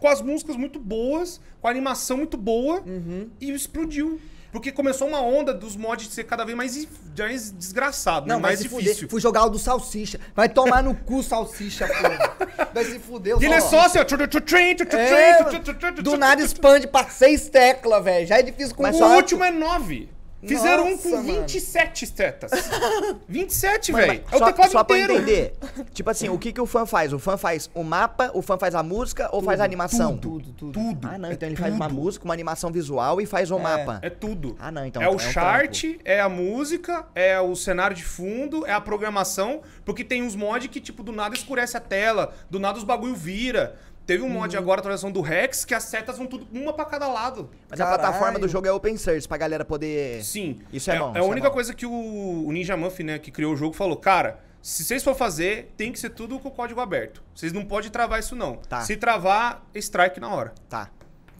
com 0.00 0.08
as 0.08 0.20
músicas 0.20 0.56
muito 0.56 0.80
boas, 0.80 1.40
com 1.60 1.68
a 1.68 1.70
animação 1.70 2.16
muito 2.16 2.36
boa, 2.36 2.80
Uhum. 2.80 3.28
e 3.40 3.50
explodiu. 3.52 4.20
Porque 4.52 4.72
começou 4.72 5.06
uma 5.06 5.20
onda 5.20 5.54
dos 5.54 5.76
mods 5.76 6.08
ser 6.12 6.24
cada 6.24 6.44
vez 6.44 6.56
mais, 6.56 6.88
mais 7.16 7.52
desgraçado, 7.52 8.26
Não, 8.26 8.34
né? 8.36 8.42
mais 8.42 8.58
difícil. 8.60 8.94
fuder. 8.94 9.08
Fui 9.08 9.20
jogar 9.20 9.44
o 9.44 9.48
do 9.50 9.60
Salsicha. 9.60 10.18
Vai 10.34 10.48
tomar 10.48 10.82
no 10.82 10.92
cu, 10.92 11.22
Salsicha, 11.22 11.86
porra. 11.86 12.68
Vai 12.74 12.84
se 12.84 12.98
fuder. 12.98 13.36
E 13.40 13.44
ele 13.44 13.54
é 13.54 13.60
só- 13.60 13.82
assim, 13.86 13.98
ó. 14.00 14.04
do 16.02 16.16
nada 16.16 16.42
expande 16.42 16.88
pra 16.88 17.08
seis 17.08 17.48
teclas, 17.48 18.02
velho. 18.02 18.26
Já 18.26 18.38
é 18.40 18.42
difícil 18.42 18.74
com 18.74 18.82
Mas 18.82 19.00
o 19.00 19.04
último 19.04 19.44
é 19.44 19.52
9. 19.52 20.08
Fizeram 20.42 20.86
um 20.86 20.90
Nossa, 20.92 21.02
com 21.02 21.16
mano. 21.16 21.22
27 21.42 22.12
tetas. 22.12 22.50
27, 23.28 23.92
Mano, 23.92 24.06
velho. 24.06 24.24
É 24.30 24.36
o 24.36 24.38
só, 24.38 24.46
teclado 24.46 24.70
só 24.72 24.84
pra 24.84 24.96
inteiro. 24.98 25.22
entender. 25.22 25.52
Tipo 25.92 26.10
assim, 26.10 26.28
o 26.28 26.38
que, 26.38 26.52
que 26.52 26.60
o 26.60 26.66
fã 26.66 26.86
faz? 26.86 27.12
O 27.12 27.18
fã 27.18 27.36
faz 27.36 27.70
o 27.74 27.82
mapa, 27.82 28.30
o 28.34 28.42
fã 28.42 28.56
faz 28.58 28.74
a 28.74 28.82
música 28.82 29.28
ou 29.32 29.42
faz 29.42 29.60
a 29.60 29.64
animação? 29.64 30.16
Tudo, 30.16 30.52
tudo. 30.52 30.72
Tudo. 30.72 31.08
Ah, 31.08 31.18
não, 31.18 31.28
É 31.28 31.32
então 31.32 31.48
ele 31.48 31.56
faz 31.56 31.74
uma 31.74 31.88
tudo. 31.88 32.00
música, 32.00 32.24
uma 32.24 32.34
animação 32.34 32.72
visual 32.72 33.20
e 33.20 33.26
faz 33.26 33.50
o 33.50 33.58
mapa. 33.58 33.98
É 34.02 34.10
tudo. 34.10 34.56
Ah, 34.58 34.70
não, 34.70 34.86
então 34.86 35.02
é 35.02 35.08
o 35.08 35.12
é 35.12 35.14
um 35.14 35.18
chart, 35.18 35.84
é 36.04 36.20
a 36.20 36.28
música, 36.28 37.06
é 37.14 37.38
o 37.40 37.54
cenário 37.54 37.94
de 37.96 38.04
fundo, 38.04 38.66
é 38.66 38.72
a 38.72 38.80
programação, 38.80 39.60
porque 39.84 40.02
tem 40.04 40.22
uns 40.22 40.34
mods 40.34 40.68
que, 40.68 40.80
tipo, 40.80 41.02
do 41.02 41.12
nada 41.12 41.34
escurece 41.34 41.76
a 41.76 41.80
tela, 41.80 42.32
do 42.48 42.58
nada 42.58 42.78
os 42.78 42.84
bagulho 42.84 43.14
vira. 43.14 43.76
Teve 44.10 44.24
um 44.24 44.28
mod 44.28 44.56
Uhum. 44.56 44.60
agora, 44.62 44.80
atualização 44.80 45.12
do 45.12 45.20
Rex, 45.20 45.64
que 45.64 45.72
as 45.72 45.84
setas 45.84 46.18
vão 46.18 46.26
tudo 46.26 46.44
uma 46.52 46.72
pra 46.72 46.84
cada 46.84 47.06
lado. 47.06 47.48
Mas 47.68 47.80
a 47.80 47.84
Caralho. 47.84 48.02
plataforma 48.02 48.38
do 48.40 48.48
jogo 48.48 48.66
é 48.66 48.72
open 48.72 48.96
source 48.96 49.28
pra 49.28 49.36
galera 49.36 49.64
poder. 49.64 50.20
Sim. 50.24 50.58
Isso 50.72 50.90
é 50.90 50.98
bom, 50.98 51.12
É 51.14 51.18
a 51.20 51.22
é 51.22 51.24
única 51.24 51.46
bom. 51.48 51.54
coisa 51.54 51.72
que 51.72 51.86
o, 51.86 51.92
o 52.44 52.50
Ninja 52.50 52.76
Muff, 52.76 53.04
né, 53.04 53.20
que 53.20 53.30
criou 53.30 53.52
o 53.52 53.56
jogo, 53.56 53.72
falou: 53.72 53.96
cara, 53.96 54.40
se 54.60 54.82
vocês 54.82 55.04
for 55.04 55.14
fazer, 55.14 55.72
tem 55.76 55.92
que 55.92 55.98
ser 56.00 56.10
tudo 56.10 56.40
com 56.40 56.50
código 56.50 56.80
aberto. 56.80 57.22
Vocês 57.32 57.52
não 57.52 57.64
podem 57.64 57.88
travar 57.88 58.18
isso, 58.18 58.34
não. 58.34 58.56
Tá. 58.56 58.80
Se 58.80 58.96
travar, 58.96 59.64
strike 59.76 60.18
na 60.18 60.34
hora. 60.34 60.54
Tá. 60.68 60.90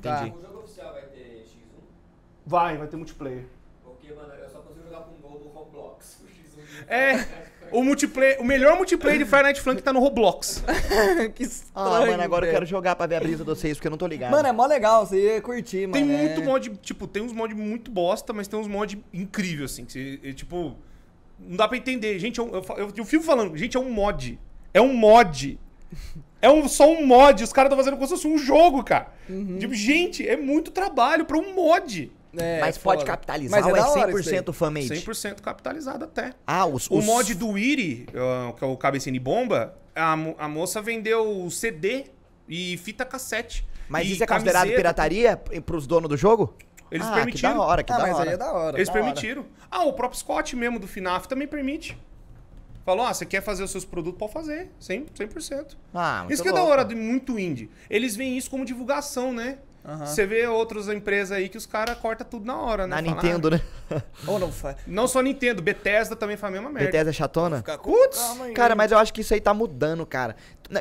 Tá. 0.01 0.19
Entendi. 0.27 0.39
O 0.39 0.41
jogo 0.41 0.59
oficial 0.61 0.93
vai 0.93 1.03
ter 1.03 1.45
X1? 1.45 1.83
Vai, 2.47 2.77
vai 2.79 2.87
ter 2.87 2.97
multiplayer. 2.97 3.47
Porque, 3.83 4.13
mano, 4.13 4.33
eu 4.35 4.49
só 4.49 4.61
consigo 4.61 4.85
jogar 4.85 5.01
com 5.01 5.11
o 5.17 5.19
gol 5.29 5.41
do 5.41 5.49
Roblox. 5.49 6.21
O 6.23 6.27
X1 6.29 6.89
É. 6.89 7.50
O 7.73 7.83
multiplayer, 7.85 8.41
o 8.41 8.45
melhor 8.45 8.77
multiplayer 8.77 9.19
de 9.19 9.25
Friday 9.25 9.43
Night 9.45 9.61
Funk 9.61 9.83
tá 9.83 9.93
no 9.93 10.01
Roblox. 10.01 10.63
que 11.35 11.43
estranho, 11.45 11.71
Ah, 11.75 12.01
mano, 12.07 12.23
agora 12.23 12.45
eu 12.45 12.49
velho. 12.49 12.53
quero 12.53 12.67
jogar 12.67 12.97
pra 12.97 13.07
ver 13.07 13.17
a 13.17 13.21
brisa 13.21 13.39
de 13.39 13.45
vocês, 13.45 13.77
porque 13.77 13.87
eu 13.87 13.91
não 13.91 13.99
tô 13.99 14.07
ligado. 14.07 14.31
Mano, 14.33 14.49
é 14.49 14.53
mó 14.53 14.67
legal, 14.67 15.07
você 15.07 15.35
ia 15.35 15.41
curtir, 15.41 15.87
mano. 15.87 15.93
Tem 15.93 16.15
é- 16.15 16.23
muito 16.23 16.43
mod, 16.43 16.71
tipo, 16.83 17.07
tem 17.07 17.23
uns 17.23 17.33
mod 17.33 17.55
muito 17.55 17.91
bosta, 17.91 18.33
mas 18.33 18.49
tem 18.49 18.59
uns 18.59 18.67
mod 18.69 19.03
incrível, 19.13 19.65
assim. 19.67 19.85
Que 19.85 19.93
você, 19.93 20.21
é, 20.25 20.33
tipo, 20.33 20.77
não 21.39 21.57
dá 21.57 21.69
pra 21.69 21.77
entender. 21.77 22.19
Gente, 22.19 22.39
eu, 22.39 22.63
fa- 22.63 22.75
eu, 22.75 22.93
eu 22.97 23.05
fico 23.05 23.23
falando, 23.23 23.57
gente, 23.57 23.77
é 23.77 23.81
um 23.81 23.91
mod. 23.91 24.39
É 24.75 24.81
um 24.81 24.93
mod. 24.93 25.59
É 26.43 26.49
um, 26.49 26.67
só 26.69 26.91
um 26.91 27.05
mod. 27.07 27.43
Os 27.45 27.53
caras 27.53 27.69
estão 27.69 27.77
fazendo 27.77 27.95
como 27.97 28.07
se 28.07 28.15
fosse 28.15 28.27
um 28.27 28.39
jogo, 28.39 28.83
cara. 28.83 29.09
Tipo, 29.59 29.75
gente, 29.75 30.27
é 30.27 30.37
muito 30.37 30.71
trabalho 30.71 31.25
pra 31.25 31.37
um 31.37 31.55
mod. 31.55 32.11
É, 32.37 32.61
Mas 32.61 32.79
pode 32.79 33.01
foda. 33.01 33.11
capitalizar 33.11 33.61
Mas 33.61 33.67
é 33.69 33.71
ou 33.73 33.77
é 33.77 33.81
da 33.81 33.89
hora 33.89 34.11
isso 34.21 34.31
100% 34.31 34.53
fan-made? 34.53 34.89
100% 34.89 35.41
capitalizado 35.41 36.05
até. 36.05 36.33
Ah, 36.47 36.65
os, 36.67 36.89
O 36.91 36.99
os- 36.99 37.05
mod 37.05 37.35
do 37.35 37.59
Iri, 37.59 38.07
que 38.57 38.65
é 38.65 38.67
o 38.67 38.77
Cabecinha 38.77 39.13
de 39.13 39.19
Bomba, 39.19 39.75
a, 39.97 40.13
a 40.13 40.49
moça 40.49 40.81
vendeu 40.81 41.49
CD 41.51 42.05
e 42.49 42.77
fita 42.79 43.05
cassete. 43.05 43.67
Mas 43.89 44.07
isso 44.09 44.23
é 44.23 44.27
considerado 44.27 44.63
camiseta. 44.69 44.77
pirataria 44.81 45.37
pros 45.67 45.87
donos 45.89 46.09
do 46.09 46.17
jogo? 46.17 46.55
Eles 46.91 47.07
ah, 47.07 47.15
permitiram. 47.15 47.51
Que 47.53 47.59
da 47.59 47.65
hora, 47.65 47.83
que 47.83 47.93
Ah, 47.93 47.97
da 47.97 48.03
mas 48.03 48.17
hora. 48.17 48.29
aí 48.31 48.35
é 48.35 48.37
da 48.37 48.53
hora. 48.53 48.77
Eles 48.77 48.89
da 48.89 48.95
hora. 48.95 49.03
permitiram. 49.05 49.47
Ah, 49.71 49.85
o 49.85 49.93
próprio 49.93 50.19
Scott 50.21 50.55
mesmo 50.55 50.79
do 50.79 50.87
FNAF 50.87 51.27
também 51.29 51.49
permite. 51.49 51.97
Falou, 52.85 53.05
ah, 53.05 53.13
você 53.13 53.27
quer 53.27 53.41
fazer 53.43 53.63
os 53.63 53.71
seus 53.71 53.85
produtos, 53.85 54.19
pode 54.19 54.33
fazer. 54.33 54.71
100%. 54.81 55.07
100%. 55.15 55.77
Ah, 55.95 56.21
muito 56.21 56.33
isso 56.35 56.43
que 56.43 56.49
é 56.49 56.53
da 56.53 56.59
louco. 56.59 56.73
hora 56.73 56.85
de 56.85 56.95
muito 56.95 57.39
indie. 57.39 57.69
Eles 57.89 58.17
veem 58.17 58.37
isso 58.39 58.51
como 58.51 58.65
divulgação, 58.65 59.33
né? 59.33 59.59
Você 60.01 60.27
vê 60.27 60.47
outras 60.47 60.89
empresas 60.89 61.33
aí 61.37 61.49
que 61.49 61.57
os 61.57 61.65
caras 61.67 61.97
cortam 61.99 62.27
tudo 62.29 62.45
na 62.45 62.57
hora, 62.61 62.87
né? 62.87 62.97
Na 63.01 63.03
Fala, 63.03 63.23
Nintendo, 63.23 63.51
né? 63.51 63.61
Ou 64.27 64.39
não 64.39 64.53
faz. 64.53 64.77
ah, 64.79 64.83
Não 64.87 65.09
só 65.09 65.21
Nintendo, 65.23 65.63
Bethesda 65.63 66.15
também 66.15 66.37
faz 66.37 66.53
a 66.53 66.57
mesma 66.57 66.71
merda. 66.71 66.87
Bethesda 66.87 67.11
é 67.11 67.13
chatona? 67.13 67.63
Putz. 67.83 68.21
Cara, 68.55 68.75
mas 68.75 68.93
eu 68.93 68.99
acho 68.99 69.13
que 69.13 69.23
isso 69.23 69.33
aí 69.33 69.41
tá 69.41 69.55
mudando, 69.55 70.05
cara. 70.05 70.37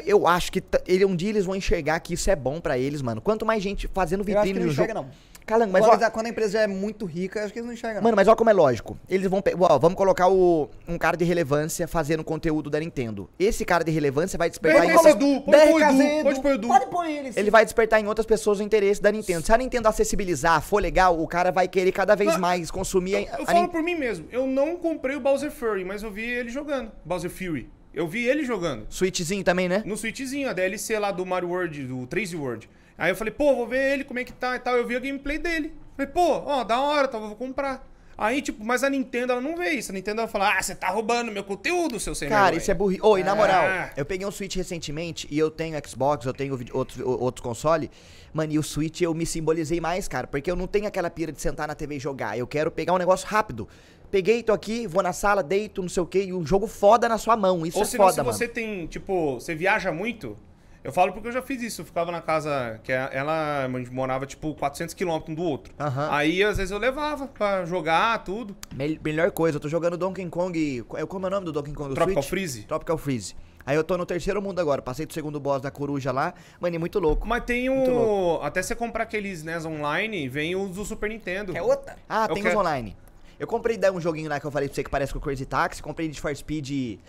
Eu 0.06 0.28
acho 0.28 0.52
que 0.52 0.62
ele, 0.86 1.06
um 1.06 1.16
dia 1.16 1.30
eles 1.30 1.46
vão 1.46 1.56
enxergar 1.56 2.00
que 2.02 2.14
isso 2.14 2.30
é 2.30 2.36
bom 2.36 2.60
pra 2.60 2.78
eles, 2.78 3.02
mano. 3.02 3.22
Quanto 3.22 3.46
mais 3.46 3.64
gente 3.64 3.88
fazendo 3.88 4.20
Eu 4.28 4.38
acho 4.38 4.48
que 4.48 4.54
vitrine 4.54 4.60
não 4.60 4.66
no 4.68 4.72
jogo. 4.74 4.84
enxerga, 4.84 4.94
não. 5.02 5.10
Calango, 5.50 5.72
mas 5.74 5.84
quando, 5.84 6.04
ó, 6.04 6.10
quando 6.12 6.26
a 6.28 6.30
empresa 6.30 6.52
já 6.54 6.62
é 6.62 6.68
muito 6.68 7.06
rica, 7.06 7.40
eu 7.40 7.44
acho 7.46 7.54
que 7.54 7.60
eles 7.60 7.66
não 7.66 7.74
enxergam. 7.74 8.04
Mano, 8.04 8.16
mas 8.16 8.28
olha 8.28 8.36
como 8.38 8.52
é 8.52 8.54
lógico. 8.54 8.98
Eles 9.10 9.28
vão 9.28 9.44
ó, 9.60 9.80
vamos 9.80 9.98
colocar 9.98 10.28
o, 10.30 10.70
um 10.88 10.98
cara 10.98 11.18
de 11.18 11.26
relevância 11.26 11.88
fazendo 11.88 12.24
conteúdo 12.24 12.70
da 12.70 12.80
Nintendo. 12.80 13.28
Esse 13.40 13.66
cara 13.66 13.84
de 13.84 13.92
relevância 13.92 14.38
vai 14.38 14.50
despertar 14.50 14.86
em 14.86 14.90
Edu, 14.90 15.00
Azevedo, 15.00 16.24
pode 16.24 16.42
pôr 16.42 16.52
o 16.52 16.54
Edu. 16.54 16.68
Pode 16.68 16.86
pôr 16.88 17.06
ele. 17.06 17.32
sim. 17.34 17.40
ele 17.40 17.50
vai 17.50 17.66
despertar 17.66 18.00
em 18.00 18.08
outras 18.08 18.26
pessoas 18.26 18.60
o 18.60 18.64
interesse 18.64 19.02
da 19.02 19.12
Nintendo. 19.12 19.44
Se 19.44 19.52
a 19.52 19.58
Nintendo 19.58 19.88
acessibilizar, 19.88 20.62
for 20.62 20.82
legal, 20.82 21.20
o 21.20 21.28
cara 21.28 21.52
vai 21.52 21.68
querer 21.68 21.92
cada 21.92 22.16
vez 22.16 22.34
Não, 22.34 22.40
mais 22.40 22.70
consumir 22.70 23.28
Eu 23.28 23.44
a 23.44 23.46
falo 23.46 23.62
Nin- 23.62 23.68
por 23.70 23.82
mim 23.82 23.96
mesmo. 23.96 24.28
Eu 24.32 24.46
não 24.46 24.76
comprei 24.76 25.16
o 25.16 25.20
Bowser 25.20 25.52
Fury, 25.52 25.84
mas 25.84 26.04
eu 26.04 26.12
vi 26.12 26.24
ele 26.24 26.50
jogando. 26.50 26.92
Bowser 27.04 27.30
Fury. 27.30 27.70
Eu 27.92 28.08
vi 28.08 28.28
ele 28.28 28.46
jogando. 28.46 28.86
Switchzinho 28.90 29.44
também, 29.44 29.68
né? 29.68 29.82
No 29.86 29.98
Switchzinho, 29.98 30.48
a 30.48 30.54
DLC 30.54 30.98
lá 31.00 31.12
do 31.12 31.26
Mario 31.26 31.50
World, 31.50 31.84
do 31.86 32.08
3D 32.08 32.38
World. 32.38 32.70
Aí 33.00 33.12
eu 33.12 33.16
falei, 33.16 33.34
pô, 33.34 33.56
vou 33.56 33.66
ver 33.68 33.94
ele, 33.94 34.04
como 34.04 34.20
é 34.20 34.24
que 34.24 34.34
tá 34.34 34.56
e 34.56 34.60
tal. 34.60 34.76
Eu 34.78 34.86
vi 34.86 34.96
a 34.96 35.00
gameplay 35.00 35.38
dele. 35.38 35.74
Falei, 35.96 36.12
pô, 36.12 36.44
ó, 36.46 36.64
da 36.64 36.80
hora, 36.80 37.08
tal, 37.08 37.22
vou 37.22 37.36
comprar. 37.36 37.88
Aí, 38.18 38.42
tipo, 38.42 38.66
mas 38.66 38.84
a 38.84 38.90
Nintendo, 38.90 39.32
ela 39.32 39.40
não 39.42 39.56
vê 39.56 39.70
isso. 39.70 39.92
A 39.92 39.94
Nintendo 39.94 40.18
vai 40.22 40.28
falar, 40.30 40.58
ah, 40.58 40.62
você 40.62 40.76
tá 40.76 40.90
roubando 40.90 41.32
meu 41.32 41.44
conteúdo, 41.44 41.98
seu 42.02 42.14
sem 42.14 42.28
Cara, 42.28 42.42
vergonha." 42.44 42.58
isso 42.62 42.70
é 42.70 42.74
burrice. 42.74 43.02
Oi, 43.02 43.24
na 43.24 43.34
moral, 43.34 43.64
Ah. 43.66 43.90
eu 43.96 44.06
peguei 44.06 44.28
um 44.28 44.32
Switch 44.32 44.58
recentemente 44.58 45.26
e 45.32 45.40
eu 45.40 45.50
tenho 45.50 45.78
Xbox, 45.88 46.26
eu 46.26 46.34
tenho 46.34 46.60
outros, 46.74 47.00
o- 47.00 47.10
outros 47.24 47.42
consoles. 47.42 47.90
Mano, 48.34 48.52
e 48.52 48.60
o 48.60 48.64
Switch 48.64 49.00
eu 49.02 49.14
me 49.14 49.26
simbolizei 49.26 49.80
mais, 49.80 50.10
cara, 50.10 50.28
porque 50.28 50.52
eu 50.52 50.56
não 50.58 50.68
tenho 50.68 50.86
aquela 50.86 51.10
pira 51.10 51.32
de 51.32 51.42
sentar 51.42 51.66
na 51.66 51.74
TV 51.76 51.96
e 51.96 52.00
jogar. 52.00 52.38
Eu 52.38 52.46
quero 52.46 52.70
pegar 52.70 52.92
um 52.94 52.98
negócio 52.98 53.26
rápido. 53.26 53.70
Peguei, 54.12 54.44
tô 54.44 54.52
aqui, 54.52 54.86
vou 54.86 55.02
na 55.02 55.14
sala, 55.14 55.42
deito, 55.42 55.82
não 55.82 55.88
sei 55.90 56.04
o 56.04 56.06
quê, 56.06 56.24
e 56.26 56.34
um 56.34 56.46
jogo 56.46 56.68
foda 56.68 57.08
na 57.08 57.18
sua 57.18 57.38
mão. 57.38 57.66
Isso 57.66 57.78
Ou 57.78 57.84
é 57.84 57.86
se, 57.86 57.98
não, 57.98 58.04
foda, 58.04 58.14
se 58.16 58.22
mano. 58.22 58.34
você 58.34 58.48
tem, 58.50 58.86
tipo, 58.88 59.36
você 59.36 59.56
viaja 59.56 59.92
muito. 59.94 60.38
Eu 60.84 60.94
falo 60.94 61.12
porque 61.12 61.28
eu 61.28 61.32
já 61.32 61.42
fiz 61.42 61.62
isso. 61.62 61.82
Eu 61.82 61.86
ficava 61.86 62.12
na 62.12 62.22
casa 62.22 62.80
que 62.84 62.92
a- 62.94 63.10
ela, 63.12 63.66
a 63.66 63.70
gente 63.80 63.92
morava, 63.92 64.26
tipo, 64.26 64.56
400 64.56 64.94
quilômetros 64.96 65.32
um 65.32 65.36
do 65.36 65.44
outro. 65.44 65.74
Aham. 65.80 66.08
Aí, 66.12 66.42
às 66.44 66.58
vezes, 66.58 66.72
eu 66.72 66.78
levava 66.78 67.28
pra 67.28 67.66
jogar, 67.66 68.24
tudo. 68.24 68.56
Mel- 68.74 68.98
melhor 69.04 69.30
coisa, 69.32 69.58
eu 69.58 69.60
tô 69.60 69.68
jogando 69.68 69.98
Donkey 69.98 70.26
Kong. 70.30 70.84
qual- 70.88 71.06
Como 71.08 71.26
é 71.26 71.28
o 71.28 71.32
nome 71.32 71.46
do 71.46 71.52
Donkey 71.52 71.74
Kong 71.74 71.90
do 71.90 71.96
Tropical 71.96 72.24
Switch? 72.24 72.30
Freeze. 72.30 72.64
Tropical 72.64 72.98
Freeze. 72.98 73.36
Aí 73.66 73.76
eu 73.76 73.84
tô 73.84 73.98
no 73.98 74.06
terceiro 74.06 74.42
mundo 74.42 74.60
agora, 74.60 74.82
passei 74.82 75.06
do 75.06 75.14
segundo 75.14 75.40
boss 75.40 75.62
da 75.62 75.70
coruja 75.70 76.12
lá. 76.12 76.34
Mano, 76.62 76.76
é 76.76 76.80
muito 76.80 76.98
louco. 76.98 77.28
Mas 77.28 77.44
tem 77.44 77.70
o... 77.70 78.40
Até 78.42 78.62
você 78.64 78.74
comprar 78.74 79.04
aqueles 79.04 79.44
NES 79.44 79.66
online, 79.66 80.28
vem 80.30 80.56
os 80.56 80.72
do 80.72 80.86
Super 80.86 81.10
Nintendo. 81.10 81.56
É 81.56 81.62
outra. 81.62 81.98
Ah, 82.08 82.26
Eu 82.30 82.34
tem 82.36 82.42
quero- 82.42 82.56
os 82.56 82.62
online. 82.62 82.96
Eu 83.38 83.46
comprei 83.48 83.78
daí 83.78 83.92
um 83.92 84.02
joguinho 84.02 84.30
lá 84.30 84.40
que 84.40 84.46
eu 84.46 84.52
falei 84.52 84.68
pra 84.68 84.76
você 84.76 84.84
que 84.84 84.90
parece 84.90 85.14
com 85.14 85.20
o 85.20 85.22
Crazy 85.22 85.46
Taxi. 85.46 85.82
Comprei 85.84 86.08
de 86.10 86.20
For 86.20 86.36
Speed 86.36 87.00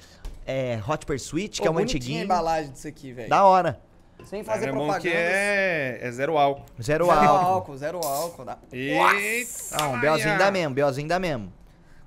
é, 0.50 0.80
Hot 0.88 1.06
Pursuit, 1.06 1.60
que 1.60 1.66
é 1.66 1.70
Ô, 1.70 1.72
um 1.72 1.76
bonitinha 1.76 1.98
antiguinho. 2.00 2.20
a 2.20 2.24
embalagem 2.24 2.72
disso 2.72 2.88
aqui, 2.88 3.12
velho. 3.12 3.28
Da 3.28 3.44
hora. 3.44 3.80
Sem 4.24 4.44
fazer 4.44 4.68
é 4.68 4.70
propaganda. 4.72 5.00
que 5.00 5.08
é... 5.08 5.98
é 6.02 6.10
zero 6.10 6.36
álcool. 6.36 6.64
Zero, 6.82 7.06
Zero 7.06 7.10
álcool. 7.18 7.46
álcool, 7.46 7.76
zero 7.78 8.00
álcool. 8.04 8.44
Dá. 8.44 8.58
Eita, 8.70 9.76
Não, 9.78 9.94
um 9.94 10.00
Belzinho 10.00 10.36
dá 10.38 10.50
mesmo, 10.50 10.74
Belzinho 10.74 11.08
dá 11.08 11.18
mesmo. 11.18 11.52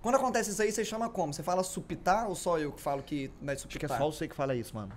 Quando 0.01 0.15
acontece 0.15 0.51
isso 0.51 0.61
aí, 0.61 0.71
você 0.71 0.83
chama 0.85 1.09
como? 1.09 1.33
Você 1.33 1.41
fala 1.41 1.63
supitar 1.63 2.27
ou 2.27 2.35
só 2.35 2.59
eu 2.59 2.71
que 2.71 2.81
falo 2.81 3.01
que 3.01 3.31
vai 3.41 3.55
Acho 3.55 3.67
que 3.67 3.77
é 3.77 3.79
supitar? 3.79 3.97
só 3.97 4.05
você 4.11 4.27
que 4.27 4.35
fala 4.35 4.53
isso, 4.53 4.75
mano. 4.75 4.91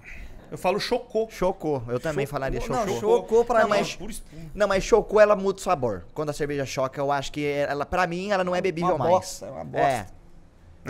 Eu 0.51 0.59
falo 0.59 0.79
chocou. 0.79 1.29
Chocou. 1.31 1.83
Eu 1.89 1.99
também 1.99 2.27
falaria 2.27 2.61
chocou. 2.61 2.87
Não, 2.87 3.01
chocou 3.01 3.45
pra 3.45 3.61
Não, 3.61 3.71
mim. 3.71 3.77
mas-. 3.99 4.23
Não, 4.55 4.69
mas 4.69 4.85
chocou, 4.85 5.19
ela 5.21 5.35
muda 5.35 5.59
o 5.59 5.63
sabor. 5.63 6.05
Quando 6.13 6.31
a 6.31 6.33
cerveja 6.33 6.67
choca, 6.67 7.01
eu 7.01 7.11
acho 7.11 7.33
que 7.33 7.45
ela, 7.45 7.87
pra 7.87 8.07
mim, 8.07 8.31
ela 8.31 8.45
não 8.45 8.55
é 8.55 8.61
bebível 8.61 8.91
Uma 8.95 8.99
mais. 8.99 9.11
bosta, 9.13 9.47
é 9.47 9.51
uma 9.51 9.65
bosta. 9.65 9.87
É. 9.89 10.07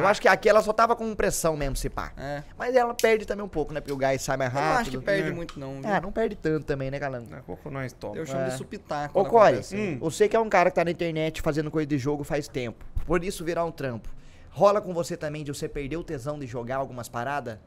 Eu 0.02 0.06
acho 0.06 0.20
que 0.20 0.28
aqui 0.28 0.48
ela 0.48 0.62
só 0.62 0.72
tava 0.72 0.94
com 0.96 1.14
pressão 1.14 1.56
mesmo, 1.56 1.76
se 1.76 1.88
pá. 1.88 2.12
É. 2.16 2.42
Mas 2.58 2.74
ela 2.74 2.94
perde 2.94 3.24
também 3.26 3.44
um 3.44 3.48
pouco, 3.48 3.72
né? 3.72 3.80
Porque 3.80 3.92
o 3.92 3.96
gás 3.96 4.20
sai 4.22 4.36
mais 4.36 4.52
Eu 4.54 4.60
não 4.60 4.66
rápido. 4.66 4.80
acho 4.82 4.90
que 4.90 4.98
perde 4.98 5.28
É. 5.28 5.32
muito, 5.32 5.58
não. 5.58 5.80
viu? 5.80 5.90
É, 5.90 6.00
não 6.00 6.12
perde 6.12 6.36
tanto 6.36 6.64
também, 6.64 6.90
né, 6.90 6.98
Calango? 6.98 7.34
É, 7.34 7.40
coco 7.40 7.70
nós 7.70 7.92
toma. 7.92 8.16
Eu 8.16 8.26
chamo 8.26 8.40
É. 8.42 8.48
de 8.48 8.56
supitar. 8.56 9.10
Ô, 9.14 9.24
Core, 9.24 9.44
acontece. 9.54 9.76
Hum. 9.76 9.98
você 10.00 10.28
que 10.28 10.36
é 10.36 10.40
um 10.40 10.48
cara 10.48 10.70
que 10.70 10.76
tá 10.76 10.84
na 10.84 10.90
internet 10.90 11.40
fazendo 11.42 11.70
coisa 11.70 11.86
de 11.86 11.98
jogo 11.98 12.24
faz 12.24 12.46
tempo. 12.48 12.84
Por 13.06 13.22
isso 13.24 13.44
virar 13.44 13.64
um 13.64 13.70
trampo. 13.72 14.08
Rola 14.50 14.80
com 14.80 14.94
você 14.94 15.16
também 15.16 15.44
de 15.44 15.52
você 15.52 15.68
perder 15.68 15.96
o 15.96 16.04
tesão 16.04 16.38
de 16.38 16.46
jogar 16.46 16.76
algumas 16.76 17.08
paradas? 17.08 17.58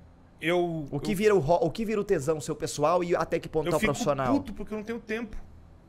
Eu... 0.42 0.86
O 0.90 1.00
que 1.00 1.12
eu 1.12 1.16
vira 1.18 1.36
o, 1.36 1.40
ro- 1.40 1.60
o 1.62 1.70
que 1.70 1.84
vira 1.84 2.00
o 2.00 2.04
tesão 2.04 2.40
seu 2.40 2.56
pessoal 2.56 3.04
e 3.04 3.16
até 3.16 3.38
que 3.40 3.50
ponto 3.50 3.68
Eu 3.68 3.72
tá 3.72 3.78
o 3.78 3.80
fico 3.80 3.92
profissional? 3.92 4.34
puto 4.34 4.54
porque 4.54 4.74
eu 4.74 4.78
não 4.78 4.84
tenho 4.86 5.00
tempo. 5.00 5.36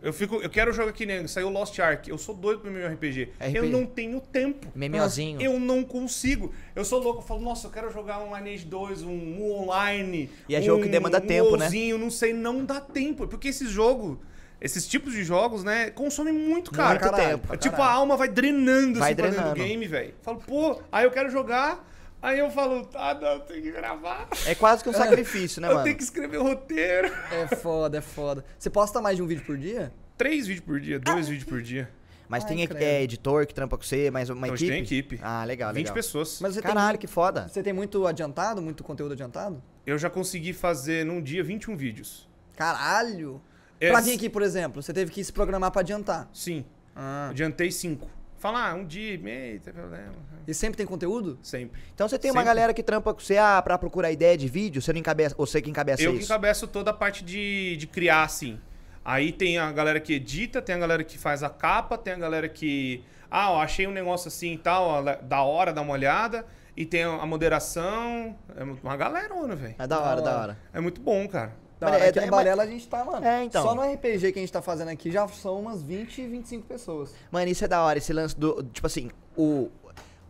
Eu 0.02 0.12
fico, 0.14 0.36
eu 0.36 0.48
quero 0.48 0.72
jogar 0.72 0.92
que 0.92 1.04
nem 1.04 1.26
saiu 1.26 1.50
Lost 1.50 1.78
Ark. 1.78 2.08
Eu 2.08 2.16
sou 2.16 2.34
doido 2.34 2.60
pro 2.60 2.70
meu 2.70 2.88
RPG. 2.88 3.32
Eu 3.54 3.64
não 3.64 3.84
tenho 3.84 4.18
tempo. 4.20 4.68
Memeozinho. 4.74 5.40
Eu 5.40 5.60
não 5.60 5.82
consigo. 5.82 6.52
Eu 6.74 6.84
sou 6.84 7.02
louco, 7.02 7.20
eu 7.20 7.26
falo, 7.26 7.40
nossa, 7.40 7.66
eu 7.66 7.70
quero 7.70 7.92
jogar 7.92 8.18
um 8.20 8.34
Lineage 8.34 8.64
2, 8.64 9.02
um, 9.02 9.10
um 9.10 9.52
online. 9.52 10.30
E 10.48 10.54
é 10.54 10.60
um, 10.60 10.62
jogo 10.62 10.82
que 10.84 10.88
demanda 10.88 11.18
um 11.18 11.26
tempo, 11.26 11.56
né? 11.56 11.66
WoWzinho, 11.66 11.98
não 11.98 12.10
sei, 12.10 12.32
não 12.32 12.64
dá 12.64 12.80
tempo. 12.80 13.26
Porque 13.28 13.48
esses 13.48 13.70
jogos, 13.70 14.16
esses 14.58 14.86
tipos 14.86 15.12
de 15.12 15.22
jogos, 15.22 15.62
né, 15.62 15.90
consomem 15.90 16.32
muito, 16.32 16.70
cara. 16.70 16.98
Muito 16.98 17.16
tempo. 17.16 17.52
É 17.52 17.56
tipo, 17.58 17.82
a 17.82 17.90
alma 17.90 18.16
vai 18.16 18.28
drenando 18.28 18.98
Vai 18.98 19.12
assim 19.12 19.22
dentro 19.22 19.32
do 19.32 19.36
drenando. 19.36 19.62
game, 19.62 19.86
velho. 19.86 20.14
Falo, 20.22 20.38
pô, 20.46 20.80
aí 20.90 21.04
eu 21.04 21.10
quero 21.10 21.30
jogar. 21.30 21.89
Aí 22.22 22.38
eu 22.38 22.50
falo, 22.50 22.88
ah, 22.94 23.14
não, 23.14 23.28
eu 23.28 23.40
tenho 23.40 23.62
que 23.62 23.70
gravar. 23.72 24.28
É 24.46 24.54
quase 24.54 24.82
que 24.82 24.90
um 24.90 24.92
sacrifício, 24.94 25.60
né, 25.62 25.68
eu 25.68 25.72
mano? 25.72 25.84
tenho 25.84 25.96
que 25.96 26.02
escrever 26.02 26.36
o 26.38 26.42
roteiro. 26.42 27.10
É 27.32 27.46
foda, 27.56 27.98
é 27.98 28.00
foda. 28.02 28.44
Você 28.58 28.68
posta 28.68 29.00
mais 29.00 29.16
de 29.16 29.22
um 29.22 29.26
vídeo 29.26 29.44
por 29.44 29.56
dia? 29.56 29.92
Três 30.18 30.46
vídeos 30.46 30.64
por 30.66 30.78
dia, 30.80 30.98
dois 30.98 31.28
vídeos 31.28 31.48
por 31.48 31.62
dia. 31.62 31.90
Mas 32.28 32.44
Ai, 32.44 32.48
tem 32.50 32.68
é, 32.76 33.02
editor 33.02 33.44
que 33.46 33.52
trampa 33.54 33.76
com 33.76 33.82
você, 33.82 34.08
mais 34.10 34.28
uma 34.30 34.46
Então, 34.46 34.54
equipe? 34.54 34.70
tem 34.70 34.82
equipe. 34.82 35.20
Ah, 35.22 35.42
legal, 35.44 35.70
20 35.72 35.78
legal. 35.78 35.94
pessoas. 35.94 36.38
Mas 36.40 36.54
você 36.54 36.62
Caralho, 36.62 36.96
tem, 36.98 37.00
que 37.00 37.06
foda. 37.12 37.48
você 37.48 37.60
tem 37.62 37.72
muito 37.72 38.06
adiantado, 38.06 38.62
muito 38.62 38.84
conteúdo 38.84 39.12
adiantado? 39.14 39.60
Eu 39.86 39.98
já 39.98 40.08
consegui 40.08 40.52
fazer 40.52 41.04
num 41.04 41.20
dia 41.20 41.42
21 41.42 41.74
vídeos. 41.76 42.28
Caralho! 42.54 43.40
É, 43.80 43.90
Pra 43.90 44.00
vir 44.00 44.14
aqui, 44.14 44.28
por 44.28 44.42
exemplo, 44.42 44.82
você 44.82 44.92
teve 44.92 45.10
que 45.10 45.24
se 45.24 45.32
programar 45.32 45.70
pra 45.72 45.80
adiantar. 45.80 46.28
Sim, 46.32 46.64
Ah. 46.94 47.28
adiantei 47.30 47.72
cinco. 47.72 48.08
Falar, 48.40 48.70
ah, 48.70 48.74
um 48.74 48.86
dia, 48.86 49.18
meio, 49.18 49.60
tem 49.60 49.70
problema. 49.70 50.14
E 50.48 50.54
sempre 50.54 50.78
tem 50.78 50.86
conteúdo? 50.86 51.38
Sempre. 51.42 51.78
Então 51.94 52.08
você 52.08 52.18
tem 52.18 52.30
uma 52.30 52.40
Sempre. 52.40 52.46
galera 52.46 52.72
que 52.72 52.82
trampa 52.82 53.12
com 53.12 53.20
você 53.20 53.36
ah, 53.36 53.60
pra 53.60 53.76
procurar 53.76 54.10
ideia 54.10 54.34
de 54.34 54.48
vídeo, 54.48 54.80
você 54.80 54.94
não 54.94 54.98
encabeça, 54.98 55.34
ou 55.36 55.46
você 55.46 55.60
que 55.60 55.68
encabeça 55.68 56.02
eu 56.02 56.12
que 56.12 56.20
isso? 56.20 56.32
encabeço 56.32 56.66
toda 56.66 56.90
a 56.90 56.94
parte 56.94 57.22
de, 57.22 57.76
de 57.76 57.86
criar, 57.86 58.22
assim. 58.22 58.58
Aí 59.04 59.30
tem 59.30 59.58
a 59.58 59.70
galera 59.70 60.00
que 60.00 60.14
edita, 60.14 60.62
tem 60.62 60.74
a 60.74 60.78
galera 60.78 61.04
que 61.04 61.18
faz 61.18 61.42
a 61.42 61.50
capa, 61.50 61.98
tem 61.98 62.14
a 62.14 62.16
galera 62.16 62.48
que. 62.48 63.04
Ah, 63.30 63.52
ó, 63.52 63.60
achei 63.60 63.86
um 63.86 63.92
negócio 63.92 64.28
assim 64.28 64.54
e 64.54 64.58
tal, 64.58 64.84
ó, 64.84 65.02
da 65.02 65.42
hora, 65.42 65.70
dá 65.70 65.82
uma 65.82 65.92
olhada. 65.92 66.46
E 66.74 66.86
tem 66.86 67.02
a 67.02 67.26
moderação. 67.26 68.34
É 68.56 68.64
uma 68.64 68.96
galerona, 68.96 69.54
velho. 69.54 69.74
É 69.78 69.86
da 69.86 70.00
hora, 70.00 70.22
da 70.22 70.40
hora. 70.40 70.58
É 70.72 70.80
muito 70.80 70.98
bom, 71.02 71.28
cara. 71.28 71.52
Da 71.80 71.88
hora, 71.88 72.04
é- 72.04 72.08
aqui 72.10 72.18
é- 72.18 72.26
Balela 72.30 72.62
a 72.62 72.66
gente 72.66 72.86
tá, 72.86 73.02
mano. 73.04 73.24
É, 73.26 73.42
então. 73.44 73.62
Só 73.62 73.74
no 73.74 73.82
RPG 73.82 74.32
que 74.32 74.38
a 74.38 74.42
gente 74.42 74.52
tá 74.52 74.60
fazendo 74.60 74.88
aqui 74.88 75.10
já 75.10 75.26
são 75.28 75.58
umas 75.58 75.82
20, 75.82 76.26
25 76.26 76.66
pessoas. 76.66 77.12
Mano, 77.30 77.48
isso 77.50 77.64
é 77.64 77.68
da 77.68 77.82
hora, 77.82 77.98
esse 77.98 78.12
lance 78.12 78.36
do. 78.38 78.62
Tipo 78.64 78.86
assim, 78.86 79.10
o. 79.36 79.68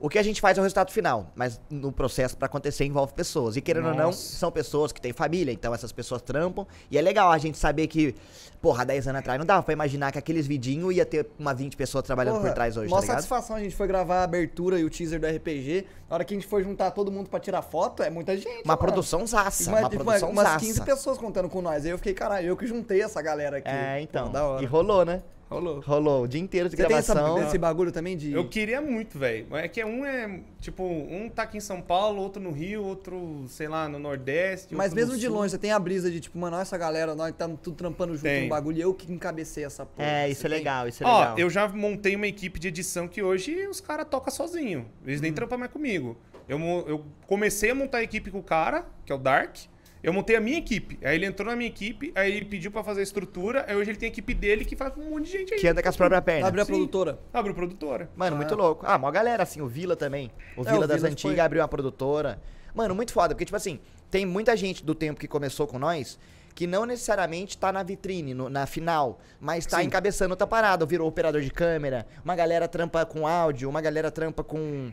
O 0.02 0.08
que 0.08 0.18
a 0.18 0.22
gente 0.22 0.40
faz 0.40 0.56
é 0.56 0.60
o 0.60 0.64
resultado 0.64 0.90
final, 0.90 1.30
mas 1.34 1.60
no 1.68 1.92
processo 1.92 2.34
pra 2.34 2.46
acontecer 2.46 2.86
envolve 2.86 3.12
pessoas. 3.12 3.54
E 3.56 3.60
querendo 3.60 3.88
ou 3.88 3.94
não, 3.94 4.06
Nossa. 4.06 4.34
são 4.36 4.50
pessoas 4.50 4.92
que 4.92 5.00
têm 5.00 5.12
família, 5.12 5.52
então 5.52 5.74
essas 5.74 5.92
pessoas 5.92 6.22
trampam. 6.22 6.66
E 6.90 6.96
é 6.96 7.02
legal 7.02 7.30
a 7.30 7.36
gente 7.36 7.58
saber 7.58 7.86
que, 7.86 8.14
porra, 8.62 8.80
há 8.80 8.84
10 8.86 9.08
anos 9.08 9.18
atrás 9.18 9.38
não 9.38 9.44
dava 9.44 9.62
pra 9.62 9.74
imaginar 9.74 10.10
que 10.10 10.18
aqueles 10.18 10.46
vidinhos 10.46 10.94
ia 10.94 11.04
ter 11.04 11.28
uma 11.38 11.52
20 11.52 11.76
pessoas 11.76 12.02
trabalhando 12.02 12.36
Porra, 12.36 12.48
por 12.48 12.54
trás 12.54 12.78
hoje, 12.78 12.86
tá 12.88 12.90
maior 12.94 13.02
ligado? 13.02 13.16
satisfação 13.16 13.56
a 13.56 13.60
gente 13.60 13.76
foi 13.76 13.86
gravar 13.86 14.20
a 14.20 14.24
abertura 14.24 14.80
e 14.80 14.84
o 14.84 14.88
teaser 14.88 15.20
do 15.20 15.26
RPG. 15.26 15.84
Na 16.08 16.14
hora 16.16 16.24
que 16.24 16.32
a 16.32 16.36
gente 16.38 16.46
for 16.48 16.62
juntar 16.64 16.90
todo 16.92 17.12
mundo 17.12 17.28
pra 17.28 17.38
tirar 17.38 17.60
foto, 17.60 18.02
é 18.02 18.08
muita 18.08 18.34
gente. 18.38 18.64
Uma 18.64 18.68
mano. 18.68 18.78
produção 18.78 19.26
zaça, 19.26 19.68
Uma- 19.70 19.80
uma 19.80 19.90
produção 19.90 20.30
umas 20.30 20.44
zaça. 20.46 20.60
15 20.60 20.80
pessoas 20.82 21.18
contando 21.18 21.48
com 21.50 21.60
nós. 21.60 21.84
Aí 21.84 21.90
eu 21.90 21.98
fiquei, 21.98 22.14
caralho, 22.14 22.46
eu 22.48 22.56
que 22.56 22.66
juntei 22.66 23.02
essa 23.02 23.20
galera 23.20 23.58
aqui. 23.58 23.68
É, 23.68 24.00
então. 24.00 24.28
Pô, 24.28 24.32
da 24.32 24.46
hora. 24.46 24.62
E 24.62 24.66
rolou, 24.66 25.04
né? 25.04 25.22
Rolou. 25.50 25.80
Rolou 25.80 26.22
o 26.22 26.28
dia 26.28 26.40
inteiro 26.40 26.68
de 26.68 26.76
Você 26.76 26.86
tem 26.86 26.96
essa, 26.96 27.12
gravação. 27.12 27.42
esse 27.48 27.58
bagulho 27.58 27.90
também 27.90 28.16
de. 28.16 28.30
Eu 28.32 28.48
queria 28.48 28.80
muito, 28.80 29.18
velho. 29.18 29.48
É 29.56 29.66
que 29.66 29.84
um 29.84 30.04
é, 30.06 30.40
tipo, 30.60 30.84
um 30.84 31.28
tá 31.28 31.42
aqui 31.42 31.56
em 31.56 31.60
São 31.60 31.82
Paulo, 31.82 32.22
outro 32.22 32.40
no 32.40 32.52
Rio, 32.52 32.84
outro, 32.84 33.44
sei 33.48 33.66
lá, 33.66 33.88
no 33.88 33.98
Nordeste. 33.98 34.74
Mas 34.76 34.92
outro 34.92 34.96
mesmo 34.96 35.12
no 35.14 35.18
de 35.18 35.26
Sul. 35.26 35.34
longe, 35.34 35.50
você 35.50 35.58
tem 35.58 35.72
a 35.72 35.78
brisa 35.80 36.08
de 36.08 36.20
tipo, 36.20 36.38
mano, 36.38 36.54
olha 36.54 36.62
essa 36.62 36.78
galera, 36.78 37.16
nós 37.16 37.30
estamos 37.30 37.58
tudo 37.60 37.74
trampando 37.76 38.12
junto 38.14 38.22
Tem. 38.22 38.44
no 38.44 38.48
bagulho 38.48 38.78
e 38.78 38.80
eu 38.80 38.94
que 38.94 39.12
encabecei 39.12 39.64
essa 39.64 39.84
porra. 39.84 40.06
É, 40.08 40.28
isso 40.30 40.46
é 40.46 40.50
tem? 40.50 40.58
legal, 40.58 40.86
isso 40.86 41.02
é 41.02 41.06
Ó, 41.08 41.18
legal. 41.18 41.38
eu 41.38 41.50
já 41.50 41.66
montei 41.66 42.14
uma 42.14 42.28
equipe 42.28 42.60
de 42.60 42.68
edição 42.68 43.08
que 43.08 43.20
hoje 43.20 43.66
os 43.66 43.80
caras 43.80 44.06
tocam 44.08 44.32
sozinho. 44.32 44.86
Eles 45.04 45.18
Hum. 45.18 45.22
nem 45.22 45.32
trampam 45.32 45.58
mais 45.58 45.72
comigo. 45.72 46.16
Eu, 46.48 46.58
eu 46.86 47.04
comecei 47.26 47.70
a 47.70 47.74
montar 47.74 47.98
a 47.98 48.02
equipe 48.04 48.30
com 48.30 48.38
o 48.38 48.42
cara, 48.42 48.86
que 49.04 49.10
é 49.10 49.14
o 49.16 49.18
Dark. 49.18 49.56
Eu 50.02 50.12
montei 50.12 50.34
a 50.36 50.40
minha 50.40 50.56
equipe. 50.58 50.98
Aí 51.02 51.14
ele 51.14 51.26
entrou 51.26 51.48
na 51.50 51.54
minha 51.56 51.68
equipe, 51.68 52.10
aí 52.14 52.32
ele 52.34 52.46
pediu 52.46 52.70
pra 52.70 52.82
fazer 52.82 53.00
a 53.00 53.02
estrutura. 53.02 53.64
Aí 53.68 53.76
hoje 53.76 53.90
ele 53.90 53.98
tem 53.98 54.06
a 54.08 54.12
equipe 54.12 54.32
dele 54.32 54.64
que 54.64 54.74
faz 54.74 54.94
com 54.94 55.00
um 55.02 55.10
monte 55.10 55.26
de 55.26 55.32
gente 55.32 55.54
aí. 55.54 55.60
Que 55.60 55.68
anda 55.68 55.82
com 55.82 55.88
as 55.88 55.96
próprias 55.96 56.22
pernas. 56.24 56.48
Abre 56.48 56.60
a 56.60 56.64
Sim. 56.64 56.72
produtora. 56.72 57.18
Abre 57.32 57.52
produtora. 57.52 58.10
Mano, 58.16 58.36
muito 58.36 58.54
Ah. 58.54 58.56
louco. 58.56 58.86
Ah, 58.86 58.96
uma 58.96 59.10
galera 59.10 59.42
assim, 59.42 59.60
o 59.60 59.66
Vila 59.66 59.94
também. 59.96 60.30
O 60.56 60.62
É, 60.62 60.64
Vila 60.72 60.84
o 60.84 60.88
das 60.88 60.96
Vila 61.02 61.08
antigas 61.12 61.32
foi- 61.36 61.40
abriu 61.44 61.60
uma 61.62 61.68
produtora. 61.68 62.40
Mano, 62.74 62.94
muito 62.94 63.12
foda, 63.12 63.34
porque, 63.34 63.44
tipo 63.44 63.56
assim, 63.56 63.78
tem 64.10 64.24
muita 64.24 64.56
gente 64.56 64.84
do 64.84 64.94
tempo 64.94 65.20
que 65.20 65.28
começou 65.28 65.66
com 65.66 65.78
nós 65.78 66.18
que 66.54 66.66
não 66.66 66.84
necessariamente 66.86 67.56
tá 67.56 67.70
na 67.72 67.82
vitrine, 67.82 68.34
no- 68.34 68.48
na 68.50 68.66
final, 68.66 69.20
mas 69.40 69.66
tá 69.66 69.78
Sim. 69.78 69.84
encabeçando 69.84 70.32
outra 70.32 70.46
parada. 70.46 70.84
Virou 70.86 71.06
operador 71.08 71.40
de 71.42 71.50
câmera, 71.50 72.06
uma 72.24 72.34
galera 72.34 72.66
trampa 72.66 73.04
com 73.06 73.26
áudio, 73.26 73.68
uma 73.68 73.80
galera 73.80 74.10
trampa 74.10 74.42
com, 74.42 74.90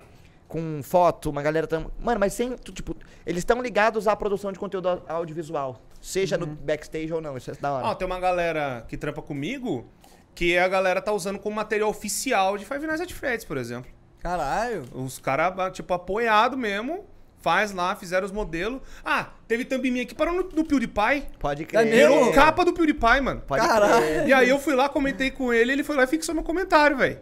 com 0.47 0.81
foto, 0.83 1.29
uma 1.29 1.41
galera 1.41 1.67
trampa. 1.67 1.91
Mano, 1.99 2.19
mas 2.19 2.33
sem. 2.33 2.55
Tipo, 2.55 2.95
eles 3.25 3.39
estão 3.41 3.61
ligados 3.61 4.07
à 4.07 4.15
produção 4.15 4.51
de 4.51 4.59
conteúdo 4.59 4.87
au- 4.89 5.03
audiovisual. 5.07 5.81
Seja 6.01 6.37
no 6.37 6.45
backstage 6.45 7.11
ou 7.11 7.19
não, 7.19 7.35
isso 7.37 7.51
é 7.51 7.53
da 7.55 7.71
hora. 7.73 7.87
Ó, 7.87 7.95
tem 7.95 8.05
uma 8.05 8.19
galera 8.19 8.85
que 8.87 8.95
trampa 8.97 9.21
comigo 9.21 9.85
que 10.33 10.57
a 10.57 10.67
galera 10.67 11.01
tá 11.01 11.11
usando 11.11 11.39
como 11.39 11.55
material 11.55 11.89
oficial 11.89 12.57
de 12.57 12.65
Five 12.65 12.85
Nights 12.85 13.01
at 13.01 13.11
Freddy's, 13.11 13.43
por 13.43 13.57
exemplo. 13.57 13.91
Caralho. 14.19 14.83
Os 14.93 15.19
caras, 15.19 15.71
tipo, 15.73 15.93
apoiado 15.93 16.55
mesmo, 16.55 17.05
faz 17.39 17.71
lá, 17.71 17.95
fizeram 17.95 18.25
os 18.25 18.31
modelos. 18.31 18.79
Ah, 19.03 19.29
teve 19.47 19.65
thumb 19.65 19.89
minha 19.89 20.05
que 20.05 20.13
parou 20.13 20.33
no, 20.33 20.43
no 20.43 20.63
PewDiePie. 20.63 21.25
Pode 21.39 21.65
crer. 21.65 21.85
mesmo? 21.85 22.15
Virou 22.19 22.33
capa 22.33 22.63
do 22.63 22.73
PewDiePie, 22.73 23.21
mano. 23.21 23.41
Pode 23.47 23.65
Caralho. 23.67 24.01
crer. 24.05 24.27
E 24.27 24.33
aí 24.33 24.47
eu 24.49 24.59
fui 24.59 24.75
lá, 24.75 24.87
comentei 24.87 25.31
com 25.31 25.51
ele, 25.51 25.71
ele 25.71 25.83
foi 25.83 25.95
lá 25.95 26.03
e 26.03 26.07
fixou 26.07 26.35
meu 26.35 26.43
comentário, 26.43 26.95
velho. 26.97 27.19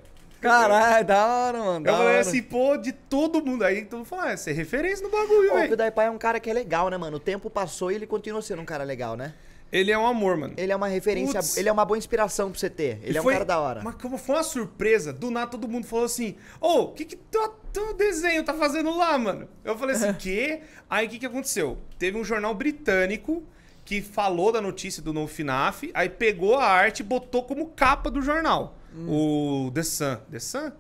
Caralho, 0.50 1.06
da 1.06 1.26
hora, 1.28 1.60
mano. 1.60 1.76
Eu 1.80 1.82
da 1.82 1.92
falei 1.94 2.08
hora. 2.14 2.20
assim, 2.22 2.42
pô, 2.42 2.78
de 2.78 2.92
todo 2.92 3.44
mundo. 3.44 3.64
Aí 3.64 3.84
todo 3.86 3.98
mundo 4.00 4.08
falou, 4.08 4.26
ah, 4.26 4.38
você 4.38 4.52
é 4.52 4.54
referência 4.54 5.04
no 5.04 5.10
bagulho, 5.12 5.50
Pô, 5.50 5.56
o 5.56 5.58
velho. 5.60 5.68
PewDiePie 5.76 6.02
é 6.02 6.12
um 6.12 6.18
cara 6.18 6.40
que 6.40 6.50
é 6.50 6.54
legal, 6.54 6.90
né, 6.90 6.98
mano? 6.98 7.18
O 7.18 7.20
tempo 7.20 7.50
passou 7.50 7.92
e 7.92 7.96
ele 7.96 8.08
continua 8.08 8.42
sendo 8.42 8.62
um 8.62 8.66
cara 8.66 8.84
legal, 8.84 9.16
né? 9.16 9.34
Ele 9.72 9.92
é 9.92 9.98
um 9.98 10.06
amor, 10.06 10.38
mano. 10.38 10.54
Ele 10.56 10.72
é 10.72 10.76
uma 10.76 10.88
referência, 10.88 11.40
Putz. 11.42 11.58
ele 11.58 11.68
é 11.68 11.72
uma 11.72 11.84
boa 11.84 11.98
inspiração 11.98 12.50
pra 12.52 12.60
você 12.60 12.70
ter. 12.70 13.00
Ele 13.04 13.14
E 13.14 13.18
é 13.18 13.20
um 13.20 13.24
foi- 13.24 13.34
cara 13.34 13.44
da 13.44 13.60
hora. 13.60 13.82
Mas 13.84 13.96
como 13.96 14.18
foi 14.18 14.36
uma 14.36 14.44
surpresa, 14.44 15.12
do 15.12 15.30
nada 15.32 15.52
todo 15.52 15.68
mundo 15.68 15.86
falou 15.88 16.06
assim: 16.06 16.36
Ô, 16.62 16.82
o 16.84 16.92
que 16.94 17.04
que 17.04 17.16
teu, 17.16 17.50
teu 17.74 17.94
desenho 17.94 18.44
tá 18.46 18.54
fazendo 18.54 18.96
lá, 18.96 19.18
mano? 19.18 19.50
Eu 19.66 19.78
falei 19.78 19.96
assim: 19.96 20.14
quê? 20.20 20.62
Aí 20.90 21.08
o 21.08 21.10
que 21.10 21.20
que 21.20 21.26
aconteceu? 21.26 21.78
Teve 21.98 22.18
um 22.18 22.24
jornal 22.24 22.54
britânico 22.54 23.44
que 23.84 24.02
falou 24.02 24.52
da 24.52 24.62
notícia 24.62 25.02
do 25.02 25.12
novo 25.12 25.28
FNAF, 25.28 25.92
aí 25.94 26.10
pegou 26.10 26.56
a 26.58 26.66
arte 26.66 27.00
e 27.02 27.04
botou 27.04 27.44
como 27.44 27.68
capa 27.68 28.10
do 28.10 28.22
jornal. 28.22 28.76
O 29.08 29.72
The 29.74 29.84
Sun. 29.84 30.18
The 30.32 30.40
Sun? 30.40 30.72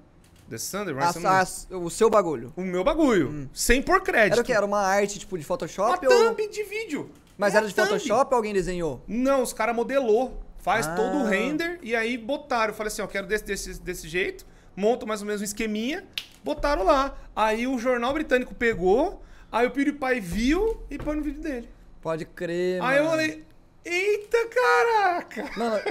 The 0.50 0.58
Sun? 0.58 0.86
The 0.86 0.92
A- 1.28 1.42
a- 1.42 1.78
o 1.78 1.90
seu 1.90 2.10
bagulho. 2.10 2.54
O 2.56 2.62
meu 2.62 2.84
bagulho. 2.84 3.50
Sem 3.54 3.82
por 3.82 4.02
crédito. 4.02 4.34
Era 4.34 4.42
o 4.42 4.46
que? 4.46 4.54
Era 4.54 4.66
uma 4.66 4.80
arte, 4.82 5.20
tipo, 5.20 5.38
de 5.38 5.44
Uma 5.44 5.48
Photoshop? 5.48 6.06
ou... 6.08 6.30
thumb 6.30 6.48
de 6.50 6.64
vídeo. 6.64 7.10
Mas 7.38 7.54
Uma 7.54 7.60
era 7.60 7.68
de 7.68 7.74
thumb. 7.76 7.88
Photoshop 7.88 8.34
ou 8.34 8.38
alguém 8.38 8.54
desenhou? 8.54 9.02
Não, 9.08 9.42
os 9.42 9.52
caras 9.54 9.76
modelou. 9.76 10.40
Faz 10.60 10.88
Ah. 10.88 10.96
todo 10.96 11.18
o 11.18 11.26
render 11.26 11.80
e 11.84 11.96
aí 11.96 12.18
botaram. 12.18 12.72
Eu 12.72 12.76
falei 12.76 12.88
assim, 12.92 13.02
ó, 13.02 13.08
quero 13.08 13.28
desse, 13.28 13.44
desse, 13.44 13.80
desse 13.82 14.08
jeito. 14.08 14.46
Monto 14.76 15.06
mais 15.06 15.22
ou 15.22 15.28
menos 15.28 15.42
um 15.42 15.46
esqueminha. 15.46 16.04
Botaram 16.44 16.84
lá. 16.84 17.16
Aí 17.36 17.68
o 17.68 17.78
jornal 17.78 18.14
britânico 18.14 18.54
pegou. 18.56 19.22
Aí 19.52 19.66
o 19.68 19.72
PewDiePie 19.72 20.20
viu 20.20 20.82
e 20.90 20.98
pôs 20.98 21.16
no 21.16 21.24
vídeo 21.24 21.42
dele. 21.42 21.70
Pode 22.02 22.26
crer, 22.26 22.82
Aí 22.82 22.98
eu 22.98 23.04
mano. 23.06 23.16
falei, 23.18 23.44
eita 23.86 24.38
caraca! 24.50 25.52
Mano, 25.58 25.82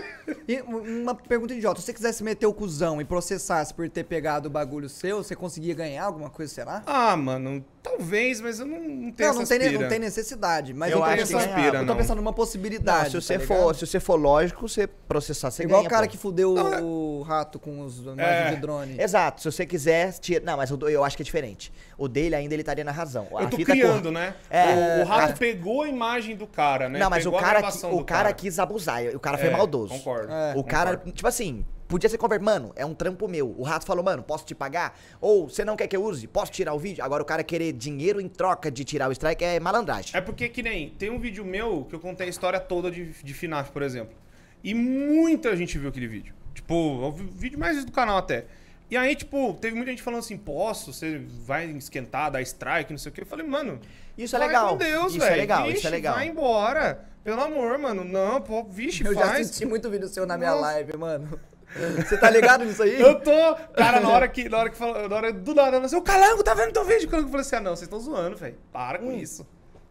uma 0.93 1.15
pergunta 1.15 1.55
idiota. 1.55 1.81
Se 1.81 1.87
você 1.87 1.95
quisesse 1.95 2.25
meter 2.25 2.47
o 2.47 2.53
cuzão 2.53 3.01
e 3.01 3.05
processasse 3.05 3.73
por 3.73 3.89
ter 3.89 4.05
pegado 4.05 4.49
o 4.49 4.51
bagulho 4.51 4.89
seu, 4.89 5.23
você 5.23 5.37
conseguia 5.37 5.75
ganhar 5.75 6.05
alguma 6.05 6.29
coisa, 6.29 6.53
será? 6.53 6.83
Ah, 6.87 7.17
mano, 7.17 7.65
talvez, 7.85 8.41
mas 8.41 8.59
eu 8.59 8.67
não, 8.67 8.79
não 8.81 9.13
tenho 9.13 9.29
Não, 9.35 9.39
não 9.41 9.47
tem, 9.47 9.79
não 9.79 9.89
tem 9.89 9.99
necessidade. 9.99 10.73
Mas 10.73 10.91
Eu 10.91 10.97
eu, 10.99 11.05
tô 11.05 11.11
acho 11.11 11.17
pensando, 11.19 11.55
que 11.55 11.61
eu 11.61 11.73
tô 11.73 11.83
não. 11.85 11.97
pensando 11.97 12.17
numa 12.17 12.31
Não, 12.31 12.35
possibilidade. 12.35 13.11
se 13.11 13.21
você 13.21 13.39
tá 13.39 13.45
for, 13.47 13.75
se 13.77 13.87
você 13.87 14.01
for 14.01 14.17
lógico, 14.17 14.67
você 14.67 14.87
processar, 14.87 15.51
você 15.51 15.65
Igual 15.65 15.83
ganha, 15.83 15.89
o 15.89 15.91
cara 15.91 16.07
pô. 16.07 16.11
que 16.11 16.17
fudeu 16.17 16.55
Não, 16.55 16.73
é- 16.75 16.81
o 16.81 17.23
rato 17.29 17.59
com 17.59 17.83
os 17.83 17.99
imagens 17.99 18.19
É. 18.27 18.51
de 18.55 18.57
drone. 18.57 18.97
Exato, 19.01 19.43
se 19.43 19.53
você 19.53 19.67
quiser, 19.67 20.13
tira... 20.15 20.43
Não, 20.45 20.57
mas 20.57 20.71
o 20.71 20.77
do- 20.79 20.89
eu 20.89 21.05
acho 21.05 21.15
que 21.17 21.23
é 21.23 21.27
diferente. 21.27 21.71
O 21.99 22.09
dele 22.09 22.35
ainda 22.35 22.55
ele 22.55 22.63
estaria 22.63 22.83
na 22.85 22.91
razão. 22.93 23.29
A 23.37 23.43
Eu 23.43 23.51
tô 23.51 23.59
criando, 23.59 24.03
cor- 24.05 24.13
né? 24.13 24.35
É, 24.49 24.99
o, 25.01 25.03
o 25.03 25.05
rato 25.05 25.33
a- 25.33 25.37
pego 25.37 25.83
a 25.83 25.89
imagem 25.89 26.35
do 26.37 26.47
cara, 26.47 26.89
né? 26.89 26.99
Não, 26.99 27.11
mas 27.11 27.27
o 27.27 27.31
Pegou 27.31 27.39
a 27.39 27.43
cara, 27.43 27.69
o 27.93 27.99
do 27.99 28.05
cara 28.05 28.33
quis 28.33 28.59
abusar, 28.59 29.05
o 29.15 29.21
cara 29.21 29.37
foi 29.37 29.49
É, 29.49 29.51
maldoso. 29.53 29.93
Concordo. 29.93 30.33
É. 30.33 30.55
O 30.57 30.65
cara, 30.65 30.91
concordo. 30.97 31.13
tipo 31.13 31.29
assim, 31.29 31.65
podia 31.89 32.09
ser 32.09 32.19
convertido. 32.19 32.45
Mano, 32.45 32.73
é 32.77 32.85
um 32.85 32.95
trampo 32.95 33.27
meu. 33.29 33.55
O 33.59 33.63
rato 33.63 33.85
falou, 33.87 34.05
mano, 34.05 34.23
posso 34.23 34.45
te 34.45 34.55
pagar? 34.55 34.99
Ou 35.21 35.49
você 35.49 35.65
não 35.65 35.77
quer 35.77 35.87
que 35.87 35.97
eu 35.97 36.03
use? 36.03 36.27
Posso 36.27 36.51
tirar 36.53 36.75
o 36.75 36.79
vídeo? 36.79 37.05
Agora 37.05 37.23
o 37.23 37.27
cara 37.27 37.43
querer 37.45 37.73
dinheiro 37.73 38.21
em 38.21 38.29
troca 38.29 38.71
de 38.71 38.85
tirar 38.85 39.09
o 39.09 39.13
strike 39.13 39.45
é 39.45 39.61
malandragem. 39.61 40.13
É 40.17 40.21
porque 40.21 40.49
que 40.49 40.63
nem 40.63 40.91
tem 40.91 41.11
um 41.11 41.19
vídeo 41.19 41.45
meu 41.45 41.85
que 41.89 41.95
eu 41.95 42.01
contei 42.01 42.27
a 42.27 42.31
história 42.31 42.59
toda 42.61 42.91
de, 42.91 43.07
de 43.13 43.35
FNAF, 43.35 43.71
por 43.71 43.83
exemplo. 43.83 44.15
E 44.63 44.73
muita 44.75 45.55
gente 45.57 45.79
viu 45.79 45.89
aquele 45.91 46.07
vídeo. 46.09 46.35
Tipo, 46.55 46.75
é 46.75 47.07
o 47.09 47.13
vídeo 47.13 47.59
mais 47.59 47.85
do 47.85 47.93
canal 47.93 48.17
até. 48.19 48.47
E 48.91 48.97
aí, 48.97 49.17
tipo, 49.17 49.55
teve 49.61 49.75
muita 49.75 49.91
gente 49.91 50.03
falando 50.03 50.21
assim, 50.21 50.37
posso, 50.37 50.93
você 50.93 51.19
vai 51.45 51.67
esquentar, 51.71 52.31
dar 52.31 52.41
strike, 52.43 52.91
não 52.93 52.99
sei 52.99 53.11
o 53.11 53.13
quê. 53.13 53.23
Eu 53.23 53.27
falei, 53.27 53.47
mano, 53.47 53.81
Isso 54.17 54.37
é 54.37 54.39
legal. 54.39 54.71
com 54.71 54.77
Deus, 54.77 55.13
isso 55.13 55.19
velho. 55.21 55.33
é 55.33 55.37
legal, 55.37 55.65
Vixe, 55.65 55.79
isso 55.79 55.87
é 55.87 55.91
legal. 55.91 56.15
Vai 56.15 56.29
embora. 56.29 57.05
Pelo 57.25 57.41
amor, 57.41 57.79
mano. 57.79 58.05
Não, 58.05 58.41
pô, 58.41 58.63
vixe, 58.63 59.05
Eu 59.05 59.15
já 59.15 59.23
faz. 59.27 59.47
assisti 59.49 59.65
muito 59.65 59.89
vídeo 59.91 60.07
seu 60.09 60.27
na 60.27 60.37
minha 60.37 60.51
Nossa. 60.51 60.63
live, 60.63 60.97
mano. 60.99 61.41
Você 62.07 62.17
tá 62.17 62.31
ligado 62.31 62.65
nisso 62.65 62.83
aí? 62.83 63.01
Eu 63.01 63.21
tô. 63.21 63.55
Cara, 63.75 64.01
na 64.01 64.09
hora 64.09 64.29
que. 64.29 64.49
Na 64.49 64.59
hora 64.59 64.71
que 64.71 64.77
falou. 64.77 65.09
Na 65.09 65.17
hora 65.17 65.33
do 65.33 65.55
nada, 65.55 65.77
eu 65.77 65.83
falei, 65.83 65.99
o 65.99 66.03
Calango 66.03 66.43
tá 66.43 66.55
vendo 66.55 66.73
teu 66.73 66.85
vídeo? 66.85 67.09
O 67.09 67.11
Calango 67.11 67.29
falou 67.29 67.41
assim: 67.41 67.57
ah, 67.57 67.61
não, 67.61 67.77
vocês 67.77 67.83
estão 67.83 67.99
zoando, 67.99 68.37
velho. 68.37 68.57
Para 68.73 68.99
com 68.99 69.13
isso. 69.13 69.47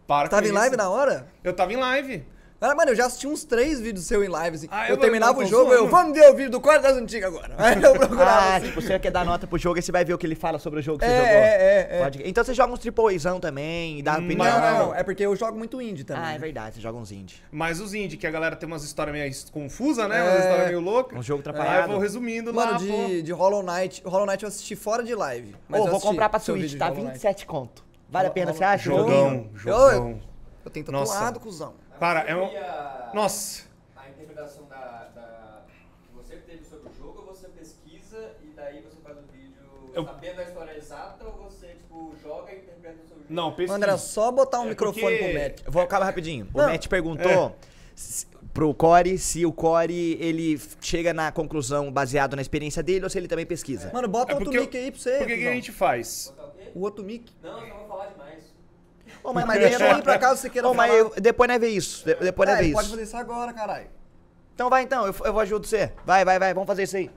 Para 0.07 0.27
Hum. 0.27 0.29
Tava 0.29 0.41
com 0.41 0.47
em 0.47 0.51
live 0.51 0.77
na 0.77 0.89
hora? 0.89 1.27
Eu 1.43 1.53
tava 1.53 1.73
em 1.73 1.77
live. 1.77 2.25
Cara, 2.63 2.75
mano, 2.75 2.91
eu 2.91 2.95
já 2.95 3.07
assisti 3.07 3.27
uns 3.27 3.43
três 3.43 3.81
vídeos 3.81 4.05
seu 4.05 4.23
em 4.23 4.29
live, 4.29 4.55
assim. 4.55 4.67
Ah, 4.71 4.87
eu 4.87 4.91
eu- 4.95 4.97
terminava 4.97 5.41
eu 5.41 5.45
o 5.45 5.49
jogo, 5.49 5.73
eu, 5.73 5.89
vamos 5.89 6.17
ver 6.17 6.29
o 6.29 6.33
vídeo 6.33 6.49
do 6.49 6.61
Código 6.61 6.83
das 6.83 6.95
Antigas 6.95 7.27
agora. 7.27 7.53
Aí 7.59 7.83
eu 7.83 7.91
procurava 7.93 8.31
Ah, 8.31 8.55
assim. 8.55 8.67
tipo, 8.67 8.81
você 8.81 8.97
quer 8.97 9.11
dar 9.11 9.25
nota 9.25 9.45
pro 9.45 9.57
jogo 9.57 9.77
e 9.77 9.81
você 9.81 9.91
vai 9.91 10.05
ver 10.05 10.13
o 10.13 10.17
que 10.17 10.25
ele 10.25 10.33
fala 10.33 10.57
sobre 10.57 10.79
o 10.79 10.81
jogo 10.81 10.97
que 10.99 11.03
É, 11.03 11.09
você 11.09 11.15
jogou. 11.17 11.29
é, 11.29 11.47
é, 11.47 11.87
é. 11.99 12.03
Pode- 12.03 12.21
Então 12.23 12.41
você 12.41 12.53
joga 12.53 12.71
uns 12.71 12.79
triple 12.79 13.13
Azão 13.13 13.37
também, 13.41 13.99
e 13.99 14.01
dá 14.01 14.13
Hum, 14.17 14.23
opinião. 14.23 14.45
Não, 14.47 14.61
não, 14.61 14.85
não. 14.87 14.95
É 14.95 15.03
porque 15.03 15.23
eu 15.25 15.35
jogo 15.35 15.57
muito 15.57 15.81
indie 15.81 16.05
também. 16.05 16.23
Ah, 16.23 16.33
é 16.35 16.37
verdade, 16.37 16.75
você 16.75 16.81
joga 16.81 16.97
uns 16.97 17.11
indie. 17.11 17.35
Mas 17.51 17.81
os 17.81 17.93
indie, 17.93 18.15
que 18.15 18.25
a 18.25 18.31
galera 18.31 18.55
tem 18.55 18.65
umas 18.65 18.85
histórias 18.85 19.13
meio 19.13 19.29
confusas, 19.51 20.07
né? 20.07 20.19
É. 20.19 20.23
Umas 20.23 20.39
histórias 20.45 20.67
meio 20.67 20.79
loucas. 20.79 21.19
Um 21.19 21.21
jogo 21.21 21.43
Aí 21.45 21.45
eu 21.45 21.51
atrapalhado. 21.51 21.91
vou 21.91 21.99
resumindo 22.01 22.53
Mano, 22.53 22.71
lá, 22.71 22.77
de, 22.77 22.87
pô. 22.87 23.21
de 23.23 23.31
Hollow 23.33 23.61
Knight. 23.61 24.01
Hollow 24.05 24.25
Knight 24.25 24.41
eu 24.41 24.47
assisti 24.47 24.77
fora 24.77 25.03
de 25.03 25.13
live. 25.13 25.53
Mas 25.67 25.81
Ô, 25.81 25.85
eu 25.87 25.91
vou 25.91 25.99
comprar 25.99 26.29
pra 26.29 26.39
Switch, 26.39 26.77
tá 26.77 26.85
Hollow 26.85 26.99
Knight. 27.01 27.13
27 27.15 27.45
conto. 27.45 27.83
Vale 28.09 28.29
a 28.29 28.31
pena, 28.31 28.53
você 28.53 28.63
acha? 28.63 28.85
Jogão, 28.85 29.49
Eu- 29.51 29.59
jogão. 29.59 30.21
Eu 30.63 30.71
tenho 30.71 30.85
tatuado, 30.85 31.41
cuzão. 31.41 31.73
Cara, 32.03 32.19
é 32.27 32.35
um. 32.35 32.43
a, 32.57 33.11
Nossa. 33.13 33.63
a 33.95 34.09
interpretação 34.09 34.65
da, 34.67 35.07
da- 35.15 35.61
que 36.05 36.13
você 36.13 36.35
teve 36.35 36.65
sobre 36.65 36.89
o 36.89 36.93
jogo, 36.97 37.21
ou 37.25 37.33
você 37.33 37.47
pesquisa 37.47 38.31
e 38.43 38.47
daí 38.53 38.81
você 38.81 38.97
faz 39.01 39.17
o 39.19 39.21
vídeo 39.31 39.53
Eu- 39.93 40.03
sabendo 40.03 40.41
a 40.41 40.43
história 40.43 40.77
exata, 40.77 41.23
ou 41.23 41.31
você, 41.49 41.67
tipo, 41.67 42.13
joga 42.21 42.51
e 42.51 42.57
interpreta 42.57 42.97
o 43.05 43.07
seu 43.07 43.17
jogo? 43.19 43.27
Não, 43.29 43.51
pesquisa. 43.53 43.71
Mano, 43.71 43.83
era 43.85 43.97
só 43.97 44.29
botar 44.33 44.59
um 44.59 44.65
É 44.65 44.69
microfone 44.71 45.17
porque- 45.17 45.31
pro 45.31 45.41
Matt. 45.41 45.61
Vou 45.65 45.81
acabar 45.81 46.03
rapidinho. 46.03 46.49
O 46.53 46.57
Não. 46.57 46.67
Matt 46.69 46.87
perguntou 46.89 47.55
se- 47.95 48.27
pro 48.53 48.73
Core 48.73 49.17
se 49.17 49.45
o 49.45 49.53
Core 49.53 50.17
ele 50.19 50.59
chega 50.81 51.13
na 51.13 51.31
conclusão 51.31 51.89
baseado 51.89 52.35
na 52.35 52.41
experiência 52.41 52.83
dele 52.83 53.05
ou 53.05 53.09
se 53.09 53.17
ele 53.17 53.29
também 53.29 53.45
pesquisa. 53.45 53.89
Mano, 53.93 54.09
bota 54.09 54.33
É 54.33 54.35
outro 54.35 54.51
mic 54.51 54.75
aí 54.77 54.91
pra 54.91 54.99
você. 54.99 55.17
Por 55.19 55.27
que, 55.27 55.37
que 55.37 55.47
a 55.47 55.53
gente 55.53 55.71
faz? 55.71 56.33
Botar 56.35 56.47
o 56.49 56.51
quê? 56.51 56.71
O 56.75 56.81
outro 56.81 57.01
mic. 57.05 57.31
Não, 57.41 57.65
eu 57.65 57.73
vou 57.77 57.87
falar. 57.87 57.92
Ô, 59.23 59.33
mas, 59.33 59.45
Mas 59.45 59.59
deixa 59.59 59.95
aí 59.95 60.01
pra 60.01 60.19
caso 60.19 60.41
você 60.41 60.49
queira 60.49 60.67
Ô, 60.67 60.73
mas 60.73 60.93
eu- 60.93 61.13
depois 61.19 61.47
nós 61.49 61.59
vê 61.59 61.69
isso. 61.69 62.05
de- 62.05 62.15
Depois 62.15 62.49
nós 62.49 62.59
É, 62.59 62.63
ele 62.63 62.73
pode 62.73 62.85
isso. 62.85 62.91
fazer 62.95 63.03
isso 63.07 63.17
agora, 63.17 63.53
caralho. 63.53 63.87
Então 64.53 64.69
vai 64.69 64.83
então, 64.83 65.07
eu, 65.07 65.15
eu 65.25 65.33
vou 65.33 65.41
ajudar 65.41 65.65
você. 65.67 65.91
Vai, 66.05 66.23
vai, 66.25 66.37
vai, 66.37 66.53
vamos 66.53 66.67
fazer 66.67 66.83
isso 66.83 66.97
aí. 66.97 67.09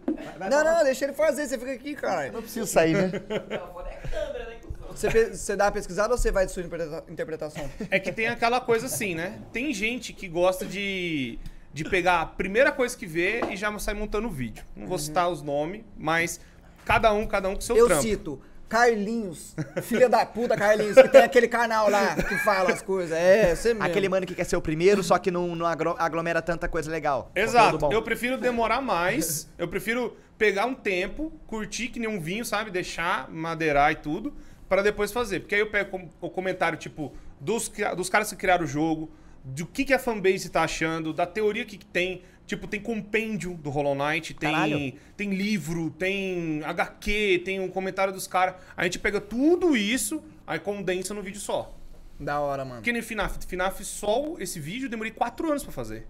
Não, 0.50 0.64
não, 0.64 0.84
deixa 0.84 1.04
ele 1.04 1.12
fazer, 1.12 1.46
você 1.46 1.58
fica 1.58 1.72
aqui, 1.72 1.94
caralho. 1.94 2.32
Não 2.32 2.40
preciso 2.40 2.66
sair, 2.66 2.94
né? 2.94 3.10
Não, 3.28 3.80
é 3.80 3.84
né? 3.84 4.56
Você, 4.90 5.34
você 5.34 5.54
dá 5.56 5.66
uma 5.66 5.72
pesquisada 5.72 6.14
ou 6.14 6.18
você 6.18 6.30
vai 6.32 6.46
de 6.46 6.52
sua 6.52 6.62
interpreta- 6.62 7.04
interpretação? 7.10 7.70
É 7.90 7.98
que 8.00 8.10
tem 8.10 8.28
aquela 8.28 8.60
coisa 8.60 8.86
assim, 8.86 9.14
né? 9.14 9.38
Tem 9.52 9.74
gente 9.74 10.14
que 10.14 10.26
gosta 10.26 10.64
de, 10.64 11.38
de 11.74 11.84
pegar 11.84 12.22
a 12.22 12.26
primeira 12.26 12.72
coisa 12.72 12.96
que 12.96 13.04
vê 13.04 13.42
e 13.50 13.56
já 13.56 13.76
sai 13.78 13.92
montando 13.92 14.28
o 14.28 14.30
vídeo. 14.30 14.64
Não 14.74 14.86
vou 14.86 14.98
citar 14.98 15.28
os 15.28 15.42
nomes, 15.42 15.84
mas 15.98 16.40
cada 16.86 17.12
um, 17.12 17.26
cada 17.26 17.48
um 17.50 17.54
com 17.56 17.60
seu 17.60 17.76
Eu 17.76 17.86
trampo. 17.86 18.02
cito 18.02 18.40
Carlinhos, 18.68 19.54
filha 19.82 20.08
da 20.08 20.26
puta 20.26 20.56
Carlinhos, 20.56 20.96
que 20.96 21.08
tem 21.08 21.22
aquele 21.22 21.46
canal 21.46 21.88
lá 21.88 22.16
que 22.16 22.36
fala 22.38 22.72
as 22.72 22.82
coisas. 22.82 23.16
É, 23.16 23.54
você 23.54 23.68
mesmo. 23.68 23.84
Aquele 23.84 24.08
mano 24.08 24.26
que 24.26 24.34
quer 24.34 24.44
ser 24.44 24.56
o 24.56 24.60
primeiro, 24.60 25.02
só 25.02 25.18
que 25.18 25.30
não, 25.30 25.54
não 25.54 25.66
aglomera 25.66 26.42
tanta 26.42 26.68
coisa 26.68 26.90
legal. 26.90 27.30
Exato. 27.34 27.92
Eu 27.92 28.02
prefiro 28.02 28.36
demorar 28.36 28.80
mais. 28.80 29.48
eu 29.56 29.68
prefiro 29.68 30.16
pegar 30.36 30.66
um 30.66 30.74
tempo, 30.74 31.32
curtir 31.46 31.88
que 31.88 31.98
nem 31.98 32.08
um 32.08 32.20
vinho, 32.20 32.44
sabe? 32.44 32.70
Deixar 32.70 33.30
madeirar 33.30 33.92
e 33.92 33.96
tudo, 33.96 34.34
pra 34.68 34.82
depois 34.82 35.12
fazer. 35.12 35.40
Porque 35.40 35.54
aí 35.54 35.60
eu 35.60 35.70
pego 35.70 36.08
o 36.20 36.28
comentário, 36.28 36.78
tipo, 36.78 37.12
dos, 37.40 37.70
dos 37.96 38.08
caras 38.08 38.30
que 38.30 38.36
criaram 38.36 38.64
o 38.64 38.68
jogo, 38.68 39.10
do 39.46 39.64
que, 39.64 39.84
que 39.84 39.94
a 39.94 39.98
fanbase 39.98 40.48
tá 40.50 40.62
achando, 40.62 41.12
da 41.12 41.24
teoria 41.24 41.64
que 41.64 41.78
que 41.78 41.86
tem. 41.86 42.22
Tipo, 42.46 42.68
tem 42.68 42.80
compêndio 42.80 43.54
do 43.54 43.70
Hollow 43.70 43.94
Knight, 43.94 44.32
Caralho. 44.34 44.76
tem, 44.76 44.98
tem 45.16 45.30
livro, 45.34 45.90
tem 45.90 46.62
HQ, 46.62 47.42
tem 47.44 47.58
um 47.58 47.68
comentário 47.68 48.12
dos 48.12 48.26
caras. 48.28 48.54
A 48.76 48.84
gente 48.84 49.00
pega 49.00 49.20
tudo 49.20 49.76
isso, 49.76 50.22
aí 50.46 50.58
condensa 50.60 51.12
no 51.12 51.22
vídeo 51.22 51.40
só. 51.40 51.74
Da 52.20 52.38
hora, 52.40 52.64
mano. 52.64 52.76
Porque 52.76 52.92
nem 52.92 53.02
FNAF. 53.02 53.38
FNAF 53.46 53.84
só 53.84 54.36
esse 54.38 54.60
vídeo 54.60 54.86
eu 54.86 54.90
demorei 54.90 55.10
quatro 55.12 55.48
anos 55.48 55.62
pra 55.64 55.72
fazer. 55.72 56.06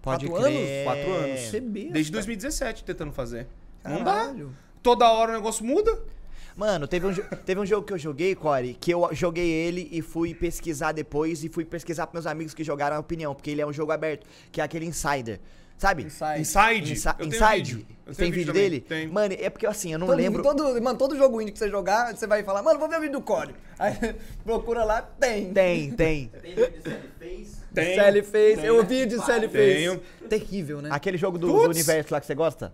Pode 0.00 0.26
Quatro 0.26 0.42
crer. 0.50 0.56
anos? 0.56 0.84
Quatro 0.84 1.12
anos. 1.12 1.40
Você 1.40 1.60
besta. 1.60 1.90
Desde 1.92 2.12
2017 2.12 2.84
tentando 2.84 3.12
fazer. 3.12 3.46
Não 3.84 4.02
dá. 4.02 4.14
Caralho. 4.14 4.56
Toda 4.82 5.10
hora 5.10 5.32
o 5.32 5.34
negócio 5.34 5.64
muda. 5.64 5.98
Mano, 6.56 6.86
teve 6.86 7.06
um, 7.06 7.14
teve 7.44 7.60
um 7.60 7.66
jogo 7.66 7.84
que 7.86 7.92
eu 7.92 7.98
joguei, 7.98 8.34
Core, 8.34 8.74
que 8.80 8.92
eu 8.92 9.08
joguei 9.12 9.50
ele 9.50 9.88
e 9.90 10.00
fui 10.00 10.34
pesquisar 10.34 10.92
depois 10.92 11.42
e 11.42 11.48
fui 11.48 11.64
pesquisar 11.64 12.06
pros 12.06 12.24
meus 12.24 12.26
amigos 12.32 12.54
que 12.54 12.62
jogaram 12.62 12.96
a 12.96 13.00
opinião, 13.00 13.34
porque 13.34 13.50
ele 13.50 13.60
é 13.60 13.66
um 13.66 13.72
jogo 13.72 13.90
aberto, 13.90 14.24
que 14.52 14.60
é 14.60 14.64
aquele 14.64 14.86
Insider. 14.86 15.40
Sabe? 15.76 16.04
Inside. 16.04 16.40
Inside. 16.40 16.92
Insi- 16.92 17.08
Eu 17.08 17.14
tenho 17.16 17.28
Inside. 17.34 17.74
vídeo. 17.74 17.86
Eu 18.06 18.14
tem 18.14 18.30
vídeo 18.30 18.46
também. 18.46 18.62
dele? 18.62 18.80
Tenho. 18.80 19.12
Mano, 19.12 19.34
é 19.36 19.50
porque 19.50 19.66
assim, 19.66 19.92
eu 19.92 19.98
não 19.98 20.06
Todo, 20.06 20.16
lembro. 20.16 20.40
Todo, 20.40 20.80
mano, 20.80 20.96
todo 20.96 21.16
jogo 21.16 21.40
indie 21.40 21.50
que 21.52 21.58
você 21.58 21.68
jogar, 21.68 22.14
você 22.16 22.28
vai 22.28 22.44
falar, 22.44 22.62
mano, 22.62 22.78
vou 22.78 22.88
ver 22.88 22.98
o 22.98 23.00
vídeo 23.00 23.14
do 23.18 23.20
Core. 23.20 23.56
Aí 23.76 23.92
procura 24.44 24.84
lá, 24.84 25.02
tem. 25.02 25.52
Tem, 25.52 25.90
tem. 25.90 26.28
Tem 26.28 26.54
vídeo 26.54 26.72
de. 27.74 27.94
Sally 27.96 28.22
fez, 28.22 28.60
Tenho. 28.60 28.66
eu 28.76 28.84
vi 28.84 29.04
de 29.04 29.16
Sally 29.18 29.48
fez. 29.48 29.76
Tenho. 29.78 30.00
Terrível, 30.28 30.80
né? 30.80 30.90
Aquele 30.92 31.18
jogo 31.18 31.36
do, 31.36 31.48
do 31.48 31.68
universo 31.70 32.14
lá 32.14 32.20
que 32.20 32.26
você 32.26 32.36
gosta? 32.36 32.72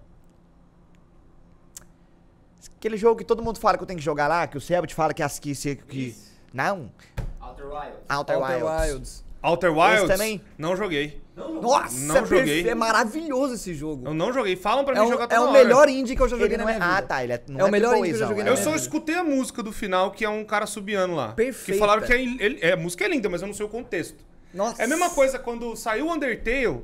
Aquele 2.81 2.97
jogo 2.97 3.17
que 3.17 3.25
todo 3.25 3.43
mundo 3.43 3.59
fala 3.61 3.77
que 3.77 3.83
eu 3.83 3.87
tenho 3.87 3.99
que 3.99 4.05
jogar 4.05 4.27
lá, 4.27 4.47
que 4.47 4.57
o 4.57 4.61
Sebot 4.61 4.95
fala 4.95 5.13
que 5.13 5.23
as 5.23 5.39
que, 5.39 5.55
se- 5.55 5.77
que. 5.77 6.17
Não. 6.51 6.91
Outer 7.39 7.67
Wilds. 7.67 7.95
Outer, 8.11 8.37
Outer 8.39 8.65
Wilds. 8.65 8.91
Wilds. 8.95 9.25
Outer 9.43 9.71
Wilds? 9.77 10.09
também? 10.09 10.41
Não 10.57 10.75
joguei. 10.75 11.21
Nossa, 11.37 11.99
Não 12.07 12.17
é 12.17 12.25
joguei. 12.27 12.69
É 12.69 12.75
maravilhoso 12.75 13.55
esse 13.55 13.75
jogo. 13.75 14.07
Eu 14.07 14.15
não 14.15 14.33
joguei. 14.33 14.57
Falam 14.57 14.83
pra 14.85 14.95
É, 14.97 15.01
mim 15.01 15.07
um- 15.07 15.11
jogar 15.11 15.25
é 15.25 15.29
toda 15.29 15.41
o 15.43 15.45
hora. 15.51 15.53
melhor 15.53 15.89
indie 15.91 16.17
que 16.17 16.23
eu 16.23 16.29
já 16.29 16.37
joguei 16.37 16.57
Ele 16.57 16.57
na 16.57 16.65
não 16.65 16.71
é, 16.71 16.75
minha 16.77 16.87
vida. 16.87 16.99
ah, 16.99 17.03
tá. 17.03 17.23
Ele 17.23 17.33
é, 17.35 17.43
não 17.49 17.61
É 17.61 17.65
o 17.65 17.71
melhor 17.71 17.91
triple 17.93 18.09
indie 18.09 18.17
que 18.19 18.23
eu 18.23 18.27
Azão, 18.27 18.29
joguei 18.29 18.43
é 18.43 18.45
na 18.45 18.51
Eu 18.51 18.55
minha 18.63 18.65
só 18.65 18.75
escutei 18.77 19.15
a 19.15 19.25
música 19.25 19.63
do 19.63 19.73
final, 19.73 20.11
que 20.11 20.25
é 20.25 20.29
um 20.31 20.43
cara 20.45 20.67
subiano 20.67 21.15
lá. 21.15 21.29
Perfeita. 21.33 21.73
Que 21.73 21.79
falaram 21.79 22.03
que 22.03 22.13
é, 22.15 22.23
ele- 22.23 22.59
é, 22.63 22.73
a 22.73 22.77
música 22.79 23.05
é 23.05 23.09
linda, 23.09 23.29
mas 23.29 23.41
eu 23.43 23.47
não 23.47 23.55
sei 23.55 23.65
o 23.67 23.69
contexto. 23.69 24.25
Nossa. 24.55 24.81
É 24.81 24.85
a 24.87 24.89
mesma 24.89 25.11
coisa 25.11 25.39
quando 25.39 25.77
saiu 25.77 26.07
o 26.07 26.13
Undertale, 26.13 26.83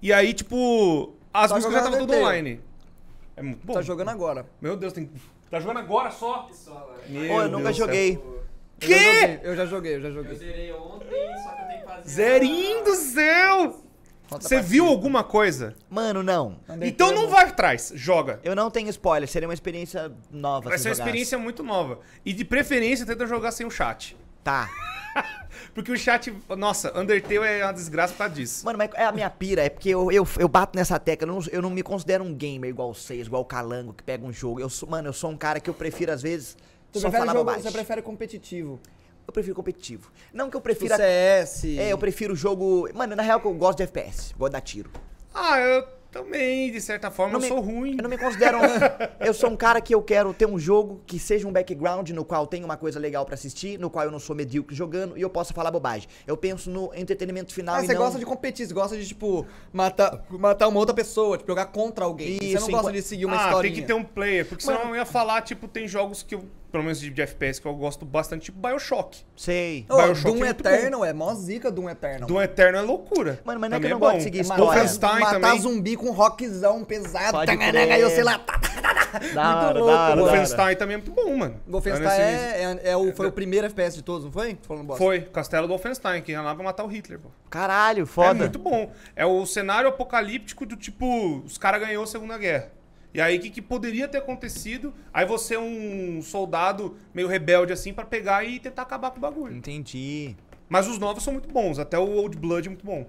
e 0.00 0.12
aí, 0.12 0.32
tipo, 0.34 1.14
as 1.32 1.48
Tá 1.50 1.54
músicas 1.56 1.72
já 1.74 1.80
estavam 1.80 2.06
tudo 2.06 2.14
online. 2.18 2.60
É 3.36 3.42
muito 3.42 3.66
bom. 3.66 3.74
Tá 3.74 3.82
jogando 3.82 4.08
agora. 4.08 4.46
Meu 4.60 4.76
Deus, 4.76 4.92
tem... 4.92 5.10
tá 5.50 5.60
jogando 5.60 5.78
agora 5.78 6.10
só? 6.10 6.48
Só 6.52 6.72
agora. 6.72 7.00
Meu 7.08 7.28
Pô, 7.28 7.42
eu 7.42 7.48
nunca 7.48 7.64
Deus 7.64 7.76
do 7.76 7.78
céu. 7.78 7.86
joguei. 7.86 8.38
Eu 8.80 8.86
já 8.86 8.86
joguei, 8.86 9.40
Eu 9.42 9.56
já 9.56 9.66
joguei, 9.66 9.94
eu 9.96 10.00
joguei. 10.12 10.34
zerei 10.36 10.72
ontem, 10.72 11.08
só 11.42 11.50
que 11.50 11.62
eu 11.62 11.66
tenho 11.66 11.80
que 11.80 11.86
fazer. 11.86 12.08
Zerinho 12.08 12.84
do 12.84 12.94
céu! 12.94 13.84
Você 14.30 14.60
viu 14.60 14.86
alguma 14.86 15.24
coisa? 15.24 15.74
Mano, 15.88 16.22
não. 16.22 16.58
Undertale 16.68 16.86
Então 16.88 17.12
não 17.12 17.28
vai 17.28 17.46
atrás, 17.46 17.90
joga. 17.96 18.38
Eu 18.44 18.54
não 18.54 18.70
tenho 18.70 18.88
spoiler, 18.90 19.26
seria 19.26 19.48
uma 19.48 19.54
experiência 19.54 20.12
nova. 20.30 20.68
Vai 20.68 20.76
se 20.76 20.82
ser 20.82 20.90
uma 20.90 20.94
jogasse. 20.94 21.08
experiência 21.08 21.38
muito 21.38 21.62
nova. 21.62 21.98
E 22.26 22.32
de 22.34 22.44
preferência, 22.44 23.06
tenta 23.06 23.26
jogar 23.26 23.52
sem 23.52 23.66
o 23.66 23.70
chat. 23.70 24.14
Tá. 24.42 24.68
Porque 25.74 25.92
o 25.92 25.96
chat, 25.96 26.34
nossa, 26.56 26.96
Undertale 26.98 27.36
é 27.46 27.64
uma 27.64 27.72
desgraça 27.72 28.12
por 28.12 28.18
causa 28.18 28.34
disso. 28.34 28.64
Mano, 28.64 28.78
mas 28.78 28.90
é 28.94 29.04
a 29.04 29.12
minha 29.12 29.30
pira, 29.30 29.62
é 29.62 29.68
porque 29.68 29.88
eu, 29.90 30.10
eu, 30.10 30.26
eu 30.38 30.48
bato 30.48 30.76
nessa 30.76 30.98
tecla, 30.98 31.28
eu 31.28 31.32
não, 31.34 31.42
eu 31.52 31.62
não 31.62 31.70
me 31.70 31.82
considero 31.82 32.24
um 32.24 32.34
gamer 32.34 32.70
igual 32.70 32.92
vocês, 32.92 33.26
igual 33.26 33.42
o 33.42 33.44
Calango, 33.44 33.92
que 33.92 34.02
pega 34.02 34.24
um 34.24 34.32
jogo. 34.32 34.60
Eu 34.60 34.68
sou, 34.68 34.88
mano, 34.88 35.08
eu 35.08 35.12
sou 35.12 35.30
um 35.30 35.36
cara 35.36 35.60
que 35.60 35.70
eu 35.70 35.74
prefiro, 35.74 36.10
às 36.10 36.22
vezes, 36.22 36.56
Você 36.90 37.00
só 37.00 37.08
prefere, 37.08 37.20
falar 37.26 37.32
jogo, 37.32 37.44
bobagem. 37.44 37.62
você 37.62 37.70
prefere 37.70 38.02
competitivo. 38.02 38.80
Eu 39.26 39.32
prefiro 39.32 39.54
competitivo. 39.54 40.10
Não 40.32 40.48
que 40.50 40.56
eu 40.56 40.60
Tipo 40.60 40.74
prefira... 40.74 40.96
CS. 40.96 41.64
É, 41.78 41.92
eu 41.92 41.98
prefiro 41.98 42.34
jogo... 42.34 42.88
Mano, 42.94 43.14
na 43.14 43.22
real 43.22 43.38
que 43.40 43.46
eu 43.46 43.52
gosto 43.54 43.78
de 43.78 43.84
FPS, 43.84 44.34
gosto 44.38 44.50
de 44.50 44.52
dar 44.54 44.60
tiro. 44.62 44.90
Ah, 45.34 45.60
eu 45.60 45.86
também, 46.10 46.70
de 46.72 46.80
certa 46.80 47.10
forma, 47.10 47.32
Não 47.34 47.38
eu 47.38 47.42
me- 47.42 47.48
sou 47.48 47.60
ruim. 47.60 47.96
Eu 47.96 48.02
não 48.02 48.10
me 48.10 48.16
considero. 48.18 48.58
um- 48.58 48.60
eu 49.26 49.34
sou 49.34 49.50
um 49.50 49.56
cara 49.56 49.80
que 49.80 49.94
eu 49.94 50.02
quero 50.02 50.32
ter 50.32 50.46
um 50.46 50.58
jogo 50.58 51.00
que 51.06 51.18
seja 51.18 51.46
um 51.46 51.52
background 51.52 52.10
no 52.10 52.24
qual 52.24 52.46
tem 52.46 52.64
uma 52.64 52.76
coisa 52.76 52.98
legal 52.98 53.24
pra 53.24 53.34
assistir, 53.34 53.78
no 53.78 53.90
qual 53.90 54.04
eu 54.06 54.10
não 54.10 54.18
sou 54.18 54.34
medíocre 54.34 54.74
jogando 54.74 55.16
e 55.18 55.20
eu 55.22 55.28
possa 55.30 55.52
falar 55.52 55.70
bobagem. 55.70 56.08
Eu 56.26 56.36
penso 56.36 56.70
no 56.70 56.90
entretenimento 56.94 57.52
final 57.52 57.76
Ah, 57.76 57.82
e 57.82 57.86
você 57.86 57.92
não... 57.94 58.00
gosta 58.02 58.18
de 58.18 58.24
competir, 58.24 58.66
você 58.66 58.74
gosta 58.74 58.96
de, 58.96 59.06
tipo, 59.06 59.46
matar, 59.72 60.24
matar 60.30 60.68
uma 60.68 60.78
outra 60.78 60.94
pessoa, 60.94 61.36
tipo, 61.36 61.50
jogar 61.50 61.66
contra 61.66 62.04
alguém. 62.04 62.38
você 62.38 62.44
Isso, 62.44 62.54
não 62.54 62.60
gosta 62.60 62.70
enquanto- 62.88 62.94
de 62.94 63.02
seguir 63.02 63.26
uma 63.26 63.36
ah, 63.36 63.44
historinha. 63.48 63.74
tem 63.74 63.82
que 63.82 63.86
ter 63.86 63.94
um 63.94 64.04
player, 64.04 64.46
porque 64.46 64.64
senão 64.64 64.88
eu 64.90 64.96
ia 64.96 65.04
falar, 65.06 65.42
tipo, 65.42 65.68
tem 65.68 65.86
jogos 65.86 66.22
que 66.22 66.34
eu, 66.34 66.44
pelo 66.70 66.82
menos 66.84 67.00
de, 67.00 67.10
de 67.10 67.22
FPS, 67.22 67.60
que 67.60 67.66
eu 67.66 67.74
gosto 67.74 68.04
bastante, 68.04 68.42
tipo 68.46 68.58
Bioshock. 68.60 69.24
Sei. 69.36 69.86
Ô, 69.88 69.96
Bioshock 69.96 70.24
Doom 70.24 70.36
é 70.36 70.44
muito 70.52 70.60
Eternal 70.66 71.04
é 71.04 71.12
mó 71.12 71.34
zica 71.34 71.70
Doom 71.70 71.88
Eternal. 71.90 72.28
Do 72.28 72.40
Eterno 72.40 72.78
é 72.78 72.82
loucura. 72.82 73.40
Mano, 73.44 73.60
mas 73.60 73.70
não 73.70 73.76
é 73.76 73.80
que 73.80 73.86
eu 73.86 73.90
não 73.90 73.98
gosto 73.98 74.12
bom. 74.12 74.18
de 74.18 74.24
seguir 74.24 74.38
É 74.38 74.42
história. 74.42 75.20
matar, 75.20 75.40
também. 75.40 75.60
zumbi 75.60 75.96
com 75.96 76.10
rockzão 76.10 76.84
pesado. 76.84 77.32
Pode 77.32 77.56
crer. 77.56 77.92
aí 77.92 78.02
você 78.02 78.22
lá. 78.22 78.40
Da 79.34 79.66
hora, 79.68 79.78
louco, 79.78 79.92
da 79.92 80.00
hora, 80.00 80.16
mano. 80.16 80.26
da. 80.26 80.32
Wolfenstein 80.32 80.76
também 80.76 80.94
é 80.94 80.96
muito 80.98 81.12
bom, 81.12 81.34
mano. 81.34 81.58
Wolfenstein 81.66 82.06
é, 82.20 82.78
é, 82.84 82.90
é 82.90 82.96
o, 82.96 83.10
foi 83.14 83.26
o 83.26 83.32
primeiro 83.32 83.66
FPS 83.66 83.96
de 83.96 84.02
todos, 84.02 84.24
não 84.26 84.30
foi? 84.32 84.58
Foi, 84.98 85.22
Castelo 85.22 85.66
do 85.66 85.70
Wolfenstein, 85.70 86.20
que 86.20 86.32
ia 86.32 86.42
lá 86.42 86.54
pra 86.54 86.62
matar 86.62 86.84
o 86.84 86.88
Hitler, 86.88 87.18
pô. 87.18 87.30
Caralho, 87.48 88.02
É 88.02 88.06
foda. 88.06 88.34
muito 88.34 88.58
bom. 88.58 88.92
É 89.16 89.24
o 89.24 89.46
cenário 89.46 89.88
apocalíptico 89.88 90.66
do 90.66 90.76
tipo, 90.76 91.38
os 91.38 91.56
caras 91.56 91.80
ganhou 91.80 92.04
a 92.04 92.06
Segunda 92.06 92.36
Guerra. 92.36 92.70
E 93.18 93.20
aí, 93.20 93.36
o 93.36 93.40
que, 93.40 93.50
que 93.50 93.60
poderia 93.60 94.06
ter 94.06 94.18
acontecido? 94.18 94.94
Aí 95.12 95.26
você 95.26 95.56
é 95.56 95.58
um 95.58 96.22
soldado 96.22 96.96
meio 97.12 97.26
rebelde 97.26 97.72
assim 97.72 97.92
pra 97.92 98.04
pegar 98.04 98.44
e 98.44 98.60
tentar 98.60 98.82
acabar 98.82 99.10
com 99.10 99.16
o 99.16 99.20
bagulho. 99.20 99.56
Entendi. 99.56 100.36
Mas 100.68 100.86
os 100.86 101.00
novos 101.00 101.24
são 101.24 101.32
muito 101.32 101.48
bons, 101.52 101.80
até 101.80 101.98
o 101.98 102.08
Old 102.08 102.38
Blood 102.38 102.68
é 102.68 102.70
muito 102.70 102.86
bom. 102.86 103.08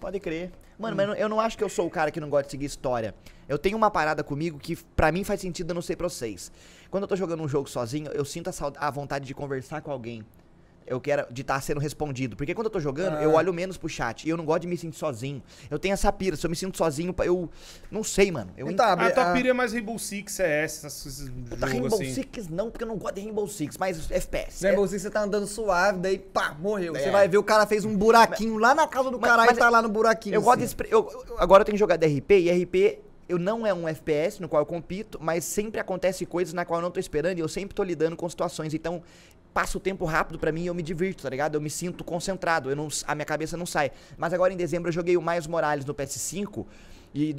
Pode 0.00 0.18
crer. 0.20 0.52
Mano, 0.78 0.96
mas 0.96 1.20
eu 1.20 1.28
não- 1.28 1.38
acho 1.38 1.58
que 1.58 1.62
eu 1.62 1.68
sou 1.68 1.86
o 1.86 1.90
cara 1.90 2.10
que 2.10 2.18
não 2.18 2.30
gosta 2.30 2.44
de 2.46 2.52
seguir 2.52 2.64
história. 2.64 3.14
Eu 3.46 3.58
tenho 3.58 3.76
uma 3.76 3.90
parada 3.90 4.24
comigo 4.24 4.58
que 4.58 4.74
pra 4.74 5.12
mim 5.12 5.22
faz 5.22 5.42
sentido, 5.42 5.68
eu 5.70 5.74
não 5.74 5.82
sei 5.82 5.96
pra 5.96 6.08
vocês. 6.08 6.50
Quando 6.90 7.02
eu 7.02 7.08
tô 7.08 7.14
jogando 7.14 7.42
um 7.42 7.48
jogo 7.48 7.68
sozinho, 7.68 8.10
eu 8.12 8.24
sinto 8.24 8.48
a, 8.48 8.86
a 8.86 8.90
vontade 8.90 9.26
de 9.26 9.34
conversar 9.34 9.82
com 9.82 9.90
alguém. 9.90 10.24
Eu 10.86 11.00
quero 11.00 11.26
de 11.32 11.42
estar 11.42 11.60
sendo 11.60 11.80
respondido. 11.80 12.36
Porque 12.36 12.54
quando 12.54 12.66
eu 12.66 12.70
tô 12.70 12.78
jogando, 12.78 13.16
Ah. 13.16 13.22
eu 13.22 13.32
olho 13.34 13.52
menos 13.52 13.76
pro 13.76 13.88
chat. 13.88 14.24
E 14.24 14.30
eu 14.30 14.36
não 14.36 14.44
gosto 14.44 14.62
de 14.62 14.68
me 14.68 14.76
sentir 14.76 14.96
sozinho. 14.96 15.42
Eu 15.70 15.78
tenho 15.78 15.92
essa 15.94 16.12
pira. 16.12 16.36
Se 16.36 16.46
eu 16.46 16.50
me 16.50 16.56
sinto 16.56 16.76
sozinho, 16.76 17.14
eu. 17.24 17.50
Não 17.90 18.04
sei, 18.04 18.30
mano. 18.30 18.52
Eu 18.56 18.70
Então, 18.70 18.86
A 18.86 19.10
tua 19.10 19.30
a- 19.30 19.32
pira 19.32 19.48
é 19.48 19.52
mais 19.52 19.72
Rainbow 19.72 19.98
Six, 19.98 20.32
CS, 20.34 20.82
Tá 20.82 20.88
jogos 20.88 21.72
Rainbow 21.72 22.00
assim. 22.00 22.14
Six 22.14 22.48
não, 22.48 22.70
porque 22.70 22.84
eu 22.84 22.88
não 22.88 22.96
gosto 22.96 23.14
de 23.16 23.22
Rainbow 23.22 23.46
Six, 23.48 23.76
mas 23.78 24.10
FPS. 24.10 24.64
É- 24.64 24.68
Rainbow 24.68 24.86
Six 24.86 25.02
você 25.02 25.10
tá 25.10 25.22
andando 25.22 25.46
suave, 25.46 25.98
daí 25.98 26.18
pá, 26.18 26.54
morreu. 26.58 26.94
É. 26.96 27.00
Você 27.00 27.10
vai 27.10 27.26
ver 27.28 27.38
o 27.38 27.42
cara 27.42 27.66
fez 27.66 27.84
um 27.84 27.96
buraquinho 27.96 28.58
lá 28.58 28.74
na 28.74 28.86
casa 28.86 29.10
do 29.10 29.18
Mas- 29.18 29.28
caralho 29.30 29.48
mas 29.48 29.56
e 29.56 29.60
tá 29.60 29.68
lá 29.68 29.82
no 29.82 29.88
buraquinho. 29.88 30.34
Eu 30.34 30.42
gosto 30.42 30.58
de. 30.58 30.64
assim. 30.64 30.70
expre- 30.70 30.88
eu- 30.90 31.08
eu- 31.28 31.36
agora 31.38 31.62
eu 31.62 31.64
tenho 31.64 31.74
que 31.74 31.80
jogar 31.80 31.96
DRP 31.96 32.38
e 32.38 32.50
RP. 32.50 33.00
Eu 33.28 33.40
não 33.40 33.66
é 33.66 33.74
um 33.74 33.88
FPS 33.88 34.40
no 34.40 34.48
qual 34.48 34.62
eu 34.62 34.66
compito, 34.66 35.18
mas 35.20 35.44
sempre 35.44 35.80
acontece 35.80 36.24
coisas 36.24 36.54
na 36.54 36.64
qual 36.64 36.78
eu 36.78 36.82
não 36.84 36.92
tô 36.92 37.00
esperando 37.00 37.38
e 37.38 37.40
eu 37.40 37.48
sempre 37.48 37.74
tô 37.74 37.82
lidando 37.82 38.14
com 38.16 38.28
situações. 38.28 38.72
Então, 38.72 39.02
passa 39.56 39.78
o 39.78 39.80
tempo 39.80 40.04
rápido 40.04 40.38
pra 40.38 40.52
mim 40.52 40.64
e 40.64 40.66
eu 40.66 40.74
me 40.74 40.82
divirto, 40.82 41.22
tá 41.22 41.30
ligado? 41.30 41.54
Eu 41.54 41.62
me 41.62 41.70
sinto 41.70 42.04
concentrado, 42.04 42.68
eu 42.68 42.76
não, 42.76 42.88
a 43.06 43.14
minha 43.14 43.24
cabeça 43.24 43.56
não 43.56 43.64
sai. 43.64 43.90
Mas 44.18 44.34
agora 44.34 44.52
em 44.52 44.56
dezembro 44.56 44.90
eu 44.90 44.92
joguei 44.92 45.16
o 45.16 45.22
Miles 45.22 45.46
Morales 45.46 45.82
no 45.86 45.94
PS5 45.94 46.66
e, 47.14 47.30
e- 47.30 47.34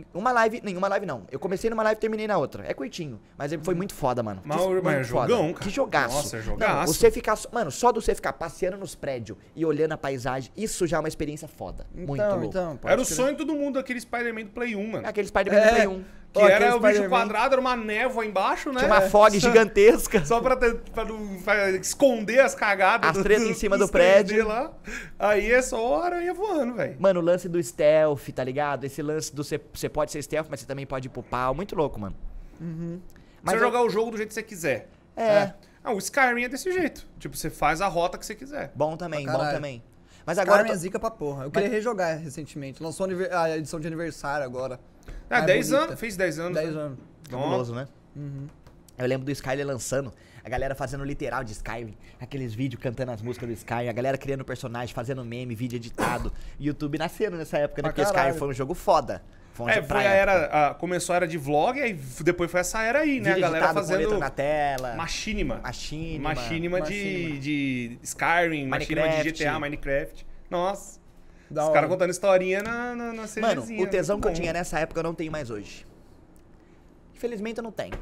em 0.00 0.04
uma 0.12 0.32
live, 0.32 0.60
nenhuma 0.64 0.88
live 0.88 1.06
não. 1.06 1.22
Eu 1.30 1.38
comecei 1.38 1.70
numa 1.70 1.84
live 1.84 1.96
e 1.96 2.00
terminei 2.00 2.26
na 2.26 2.36
outra. 2.38 2.64
É 2.66 2.74
curtinho, 2.74 3.20
mas 3.38 3.52
foi 3.62 3.76
muito 3.76 3.94
foda, 3.94 4.20
mano. 4.20 4.42
Mas- 4.44 4.60
Que- 4.60 4.66
mas 4.66 4.82
muito 4.82 4.88
é 4.88 5.04
foda. 5.04 5.28
jogão, 5.28 5.52
cara. 5.52 5.64
Que 5.64 5.70
jogaço. 5.70 6.16
Nossa, 6.16 6.36
é 6.36 6.38
Não, 6.40 6.44
jogaço. 6.46 6.92
você 6.94 7.08
ficar, 7.08 7.38
mano, 7.52 7.70
só 7.70 7.92
do 7.92 8.00
você 8.02 8.16
ficar 8.16 8.32
passeando 8.32 8.76
nos 8.76 8.96
prédios 8.96 9.38
e 9.54 9.64
olhando 9.64 9.92
a 9.92 9.96
paisagem, 9.96 10.50
isso 10.56 10.88
já 10.88 10.96
é 10.96 11.00
uma 11.00 11.06
experiência 11.08 11.46
foda. 11.46 11.86
muito 11.94 12.14
Então, 12.14 12.30
louco. 12.30 12.46
então, 12.46 12.78
Era 12.82 13.00
o 13.00 13.04
sonho 13.04 13.30
de 13.30 13.38
todo 13.38 13.54
mundo, 13.54 13.78
aquele 13.78 14.00
Spider-Man 14.00 14.46
do 14.46 14.50
Play 14.50 14.74
1, 14.74 14.90
mano. 14.90 15.06
Aquele 15.06 15.28
Spider-Man 15.28 15.60
É. 15.60 15.68
do 15.68 15.74
Play 15.76 15.86
1. 15.86 16.04
Que 16.32 16.40
era 16.40 16.76
o 16.76 16.80
bicho 16.80 17.08
quadrado, 17.08 17.54
era 17.54 17.60
uma 17.60 17.74
névoa 17.76 18.24
embaixo, 18.24 18.70
né? 18.72 18.78
Tinha 18.80 18.90
uma 18.92 19.00
fog 19.00 19.34
gigantesca. 19.40 20.24
Só 20.24 20.40
pra, 20.40 20.54
ter- 20.56 20.76
pra 20.94 21.04
não 21.04 21.42
pra 21.42 21.70
esconder 21.72 22.38
as 22.40 22.54
cagadas. 22.54 23.16
As 23.16 23.22
tretas 23.22 23.46
em 23.48 23.54
cima 23.54 23.76
do 23.76 23.80
dos 23.80 23.90
3D 23.90 23.92
prédio. 23.92 24.46
Lá. 24.46 24.70
Aí 25.18 25.50
é 25.50 25.60
só 25.60 26.00
a 26.02 26.04
aranha 26.06 26.32
voando, 26.32 26.74
velho. 26.74 26.96
Mano, 27.00 27.18
o 27.18 27.22
lance 27.22 27.48
do 27.48 27.60
stealth, 27.62 28.28
tá 28.32 28.44
ligado? 28.44 28.84
Esse 28.84 29.02
lance 29.02 29.34
do 29.34 29.42
você 29.42 29.88
pode 29.88 30.12
ser 30.12 30.22
stealth, 30.22 30.46
mas 30.48 30.60
você 30.60 30.66
também 30.66 30.86
pode 30.86 31.08
ir 31.08 31.10
pro 31.10 31.22
pau. 31.22 31.52
Muito 31.54 31.74
louco, 31.74 31.98
mano. 31.98 32.14
Você 33.42 33.56
eu- 33.56 33.60
jogar 33.60 33.82
o 33.82 33.90
jogo 33.90 34.12
do 34.12 34.16
jeito 34.16 34.28
que 34.28 34.34
você 34.34 34.42
quiser. 34.42 34.88
É, 35.16 35.52
Ah, 35.82 35.92
o 35.94 35.98
Skyrim 35.98 36.44
é 36.44 36.48
desse 36.48 36.70
jeito. 36.70 37.06
Tipo, 37.18 37.34
você 37.36 37.48
faz 37.48 37.80
a 37.80 37.88
rota 37.88 38.18
que 38.18 38.24
você 38.26 38.34
quiser. 38.34 38.70
bom 38.74 38.96
também, 38.98 39.26
bom 39.26 39.38
também. 39.38 39.82
Mas 40.24 40.38
agora. 40.38 40.58
Skyrim 40.58 40.70
eu 40.70 40.74
é 40.74 40.78
zica 40.78 40.98
pra 40.98 41.10
porra. 41.10 41.44
Eu 41.44 41.50
queria 41.50 41.68
rejogar 41.68 42.18
recentemente. 42.18 42.82
Lançou 42.82 43.06
a 43.32 43.56
edição 43.56 43.80
de 43.80 43.86
aniversário 43.86 44.44
agora. 44.44 44.80
Ah, 45.28 45.36
Mais 45.38 45.46
10 45.46 45.68
bonita. 45.68 45.84
anos, 45.86 46.00
fez 46.00 46.16
10 46.16 46.38
anos. 46.38 46.54
10 46.54 46.74
né? 46.74 46.80
anos. 46.80 46.98
Nossa. 47.30 47.44
Cabuloso, 47.44 47.74
né? 47.74 47.88
Eu 48.98 49.06
lembro 49.06 49.24
do 49.24 49.30
Skyrim 49.30 49.62
lançando, 49.62 50.12
a 50.44 50.48
galera 50.48 50.74
fazendo 50.74 51.04
literal 51.04 51.42
de 51.42 51.52
Skyrim, 51.52 51.96
aqueles 52.20 52.52
vídeos 52.52 52.82
cantando 52.82 53.12
as 53.12 53.22
músicas 53.22 53.48
do 53.48 53.54
Skyrim, 53.54 53.88
a 53.88 53.92
galera 53.92 54.18
criando 54.18 54.44
personagem, 54.44 54.94
fazendo 54.94 55.24
meme, 55.24 55.54
vídeo 55.54 55.76
editado. 55.76 56.32
YouTube 56.60 56.98
nascendo 56.98 57.36
nessa 57.36 57.56
época, 57.58 57.80
né? 57.80 57.88
Pra 57.88 57.92
Porque 57.92 58.02
Skyrim 58.02 58.16
caralho. 58.22 58.38
foi 58.38 58.48
um 58.48 58.52
jogo 58.52 58.74
foda. 58.74 59.22
Foi 59.64 59.72
É, 59.72 59.82
foi 59.82 60.06
a 60.06 60.10
era. 60.10 60.68
a- 60.70 60.74
começou 60.74 61.12
a 61.12 61.16
era 61.16 61.28
de 61.28 61.36
vlog, 61.38 61.80
aí 61.80 61.92
depois 62.22 62.50
foi 62.50 62.60
essa 62.60 62.82
era 62.82 63.00
aí, 63.00 63.20
né? 63.20 63.34
Vídeo 63.34 63.46
a 63.46 63.50
galera 63.50 63.74
fazendo. 63.74 64.18
na 64.18 64.30
tela. 64.30 64.94
Machinima. 64.94 65.60
Machinima. 65.62 66.28
Machinima 66.34 66.80
de, 66.80 67.38
de 67.38 67.98
Skyrim, 68.02 68.66
machinima 68.66 69.02
de 69.08 69.08
Minecraft. 69.16 69.32
GTA, 69.44 69.58
Minecraft. 69.58 70.26
Nossa. 70.50 71.00
Da 71.50 71.66
Os 71.66 71.72
caras 71.72 71.90
contando 71.90 72.10
historinha 72.10 72.62
na, 72.62 72.94
na, 72.94 73.12
na 73.12 73.24
Mano, 73.40 73.62
o 73.82 73.86
tesão 73.86 74.16
muito 74.16 74.22
que 74.26 74.28
eu 74.28 74.32
tinha 74.40 74.52
nessa 74.52 74.78
época 74.78 75.00
eu 75.00 75.04
não 75.04 75.14
tenho 75.14 75.32
mais 75.32 75.50
hoje. 75.50 75.84
Infelizmente 77.14 77.58
eu 77.58 77.64
não 77.64 77.72
tenho. 77.72 77.94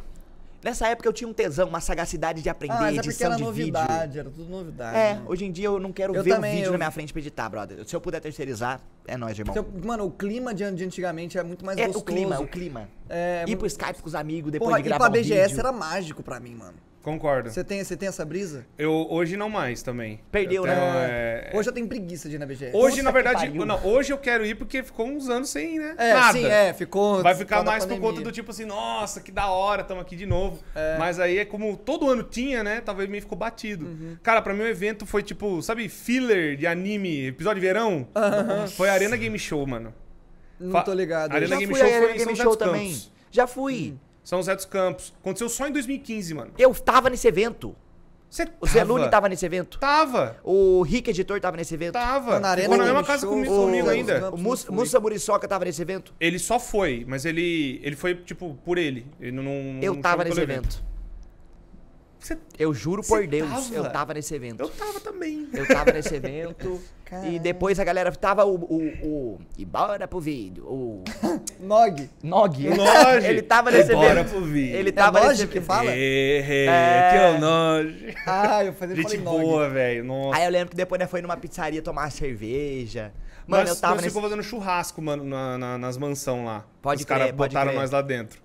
Nessa 0.63 0.89
época 0.89 1.09
eu 1.09 1.13
tinha 1.13 1.29
um 1.29 1.33
tesão, 1.33 1.69
uma 1.69 1.81
sagacidade 1.81 2.43
de 2.43 2.49
aprender, 2.49 2.75
Ah, 2.77 2.93
é 2.93 2.97
edição 2.97 3.29
era 3.29 3.37
de 3.37 3.43
novidade, 3.43 4.19
era 4.19 4.29
tudo 4.29 4.51
novidade. 4.51 4.91
vídeo. 4.97 5.07
É, 5.07 5.15
né? 5.15 5.23
hoje 5.27 5.45
em 5.45 5.53
dia 5.53 5.67
eu 5.67 5.79
não 5.79 5.93
quero 5.93 6.15
Eu 6.17 6.23
ver 6.23 6.35
também, 6.35 6.51
o 6.51 6.55
vídeo 6.57 6.67
eu- 6.69 6.73
na 6.73 6.79
minha 6.79 6.91
frente 6.91 7.13
pra 7.13 7.21
editar, 7.21 7.49
brother. 7.49 7.85
Se 7.87 7.95
eu 7.95 8.01
puder 8.01 8.21
terceirizar, 8.21 8.81
é 9.07 9.17
nóis, 9.17 9.39
irmão. 9.39 9.55
Então, 9.57 9.67
mano, 9.85 10.05
o 10.05 10.11
clima 10.11 10.53
de, 10.53 10.65
antigamente 10.65 11.39
é 11.39 11.43
muito 11.45 11.65
mais 11.65 11.79
é 11.79 11.87
gostoso. 11.87 12.03
o 12.03 12.07
clima, 12.07 12.41
o 12.41 12.49
clima. 12.49 12.89
É, 13.09 13.45
Ir 13.47 13.57
pro 13.57 13.67
Skype 13.69 14.03
com 14.03 14.09
os 14.09 14.15
amigos 14.17 14.51
depois 14.51 14.69
Porra, 14.69 14.83
de 14.83 14.89
ir 14.89 14.91
gravar 14.91 15.11
pra 15.11 15.19
um 15.19 15.23
BGS 15.23 15.49
vídeo. 15.55 15.61
era 15.61 15.71
mágico 15.73 16.23
pra 16.25 16.41
mim, 16.41 16.55
mano. 16.57 16.75
Concordo. 17.09 17.51
Você 17.51 17.65
tem, 17.65 17.83
você 17.83 17.97
tem 17.97 18.07
essa 18.09 18.23
brisa? 18.25 18.67
Eu 18.77 19.07
hoje 19.11 19.35
não 19.35 19.49
mais 19.49 19.83
também. 19.83 20.21
Perdeu, 20.31 20.65
Eu 20.65 20.67
né? 20.67 20.77
é, 21.09 21.51
Hoje 21.55 21.69
eu 21.69 21.73
tenho 21.73 21.89
preguiça 21.89 22.29
de 22.29 22.35
ir 22.35 22.39
na 22.39 22.45
BGS. 22.45 22.77
Hoje, 22.77 22.97
Puta 22.97 23.03
na 23.03 23.11
verdade, 23.11 23.49
não, 23.51 23.83
hoje 23.87 24.13
eu 24.13 24.19
quero 24.19 24.45
ir 24.45 24.55
porque 24.57 24.83
ficou 24.83 25.07
uns 25.07 25.29
anos 25.31 25.49
sem, 25.49 25.79
né? 25.79 25.95
É, 25.97 26.13
Nada. 26.13 26.33
sim, 26.39 26.45
é, 26.45 26.75
ficou. 26.75 27.23
Vai 27.23 27.35
ficar 27.35 27.63
mais 27.65 27.87
por 27.87 27.99
conta 27.99 28.21
do 28.21 28.31
tipo 28.31 28.51
assim, 28.51 28.67
nossa, 28.67 29.23
que 29.23 29.33
da 29.33 29.49
hora, 29.49 29.83
tamo 29.83 30.03
aqui 30.03 30.17
de 30.17 30.27
novo. 30.27 30.63
Mas 30.99 31.19
aí 31.19 31.39
é 31.39 31.45
como 31.47 31.77
todo 31.79 32.11
ano 32.11 32.23
tinha, 32.23 32.63
né? 32.63 32.83
Talvez 32.83 33.09
meio 33.09 33.23
ficou 33.23 33.39
batido. 33.39 33.87
Uhum. 33.87 34.17
Cara, 34.23 34.43
pra 34.43 34.53
mim 34.53 34.61
o 34.63 34.67
evento 34.69 35.07
foi 35.07 35.23
tipo, 35.23 35.63
sabe, 35.63 35.89
filler 35.89 36.57
de 36.57 36.67
anime, 36.67 37.29
episódio 37.29 37.61
de 37.61 37.67
verão? 37.67 38.07
Foi 38.77 38.91
a 38.91 38.93
Arena 38.93 39.17
Game 39.17 39.39
Show, 39.39 39.67
mano. 39.67 39.95
Não 40.61 40.73
Fa- 40.73 40.83
tô 40.83 40.93
ligado. 40.93 41.33
Arena 41.33 41.47
Já 41.55 41.57
Game 41.57 41.73
fui 41.73 41.81
Show 41.81 41.89
foi 41.89 41.97
Arena 41.97 42.13
em 42.15 42.19
Game 42.19 42.37
São 42.37 42.45
Show 42.45 42.57
também. 42.57 42.97
Já 43.31 43.47
fui. 43.47 43.97
São 44.29 44.41
José 44.41 44.55
dos 44.55 44.67
Campos. 44.67 45.15
Aconteceu 45.23 45.49
só 45.49 45.67
em 45.67 45.73
2015, 45.73 46.35
mano. 46.35 46.51
Eu 46.59 46.75
tava 46.75 47.09
nesse 47.09 47.27
evento. 47.27 47.75
Você 48.29 48.47
O 48.61 48.67
Zelune 48.67 49.09
tava 49.09 49.27
nesse 49.27 49.47
evento. 49.47 49.79
Tava. 49.79 50.37
O 50.45 50.83
Rick 50.83 51.09
Editor 51.09 51.41
tava 51.41 51.57
nesse 51.57 51.73
evento. 51.73 51.95
Tava. 51.95 52.39
Na 52.39 52.51
Arena 52.51 52.65
Ficou 52.69 52.77
na 52.77 52.85
mesma 52.85 53.03
casa 53.03 53.27
comigo, 53.27 53.55
o- 53.55 53.65
comigo 53.65 53.87
o- 53.87 53.91
ainda. 53.91 54.31
O. 54.31 54.37
Mussa 54.37 55.01
Muriçoca 55.01 55.49
tava 55.49 55.65
nesse 55.65 55.81
evento. 55.81 56.13
Ele 56.21 56.39
só 56.39 56.61
foi, 56.61 57.07
mas 57.09 57.25
ele 57.25 57.81
ele 57.83 57.97
foi, 57.97 58.17
tipo, 58.17 58.55
por 58.67 58.77
ele. 58.77 59.07
Ele 59.19 59.33
não. 59.33 59.79
Eu 59.81 59.95
não 59.95 60.03
tava 60.03 60.25
nesse 60.25 60.37
pelo 60.39 60.53
evento. 60.53 60.85
Você- 62.21 62.37
Eu 62.59 62.75
juro 62.75 63.03
por 63.03 63.27
Deus, 63.27 63.49
tava? 63.49 63.75
eu 63.75 63.91
tava 63.91 64.15
nesse 64.15 64.35
evento. 64.35 64.61
Eu 64.61 64.69
tava 64.69 64.99
também. 65.01 65.49
Eu 65.53 65.67
tava 65.67 65.93
nesse 65.93 66.15
evento. 66.15 66.81
e 67.31 67.39
depois 67.39 67.79
a 67.79 67.85
galera 67.85 68.11
tava 68.13 68.45
o. 68.45 68.55
o, 68.57 68.83
o 69.07 69.39
e 69.57 69.65
bora 69.65 70.07
pro 70.09 70.19
vídeo. 70.21 70.65
O 70.67 71.05
Nog. 71.61 72.11
Nog. 72.23 72.69
Noge. 72.69 73.27
Ele 73.27 73.41
tava 73.43 73.71
nesse 73.71 73.93
Bora 73.95 74.21
evento. 74.21 74.31
pro 74.31 74.41
vídeo. 74.43 74.77
Ele 74.77 74.89
É 74.89 74.93
tava 74.93 75.21
Noge 75.21 75.31
nesse 75.43 75.47
que 75.47 75.61
fala? 75.61 75.91
É, 75.91 76.39
É. 76.67 77.11
que 77.13 77.17
é 77.19 77.31
o 77.37 77.41
Noge. 77.41 78.15
Ah, 78.27 78.65
eu 78.65 78.73
falei, 78.73 78.97
Gente 78.97 79.05
falei 79.05 79.21
Nog. 79.21 79.39
boa, 79.41 79.69
velho. 79.71 80.05
Nossa. 80.05 80.39
Aí 80.39 80.45
eu 80.45 80.51
lembro 80.51 80.71
que 80.71 80.77
depois 80.77 80.99
nós 81.01 81.11
foi 81.11 81.23
numa 81.23 81.37
pizzaria 81.37 81.81
tomar 81.81 82.03
uma 82.03 82.11
cerveja. 82.11 83.13
Mano, 83.47 83.63
nós, 83.63 83.71
eu 83.77 83.81
tava 83.81 83.95
nós 83.95 84.03
nesse. 84.03 84.15
ficou 84.15 84.29
fazendo 84.29 84.43
churrasco, 84.43 85.01
mano, 85.01 85.25
na- 85.25 85.57
na- 85.57 85.79
nas 85.79 85.97
mansão 85.97 86.45
lá. 86.45 86.67
Pode 86.83 87.01
Os 87.01 87.07
caras 87.07 87.31
botaram 87.31 87.71
crer. 87.71 87.81
nós 87.81 87.91
lá 87.91 88.03
dentro. 88.03 88.39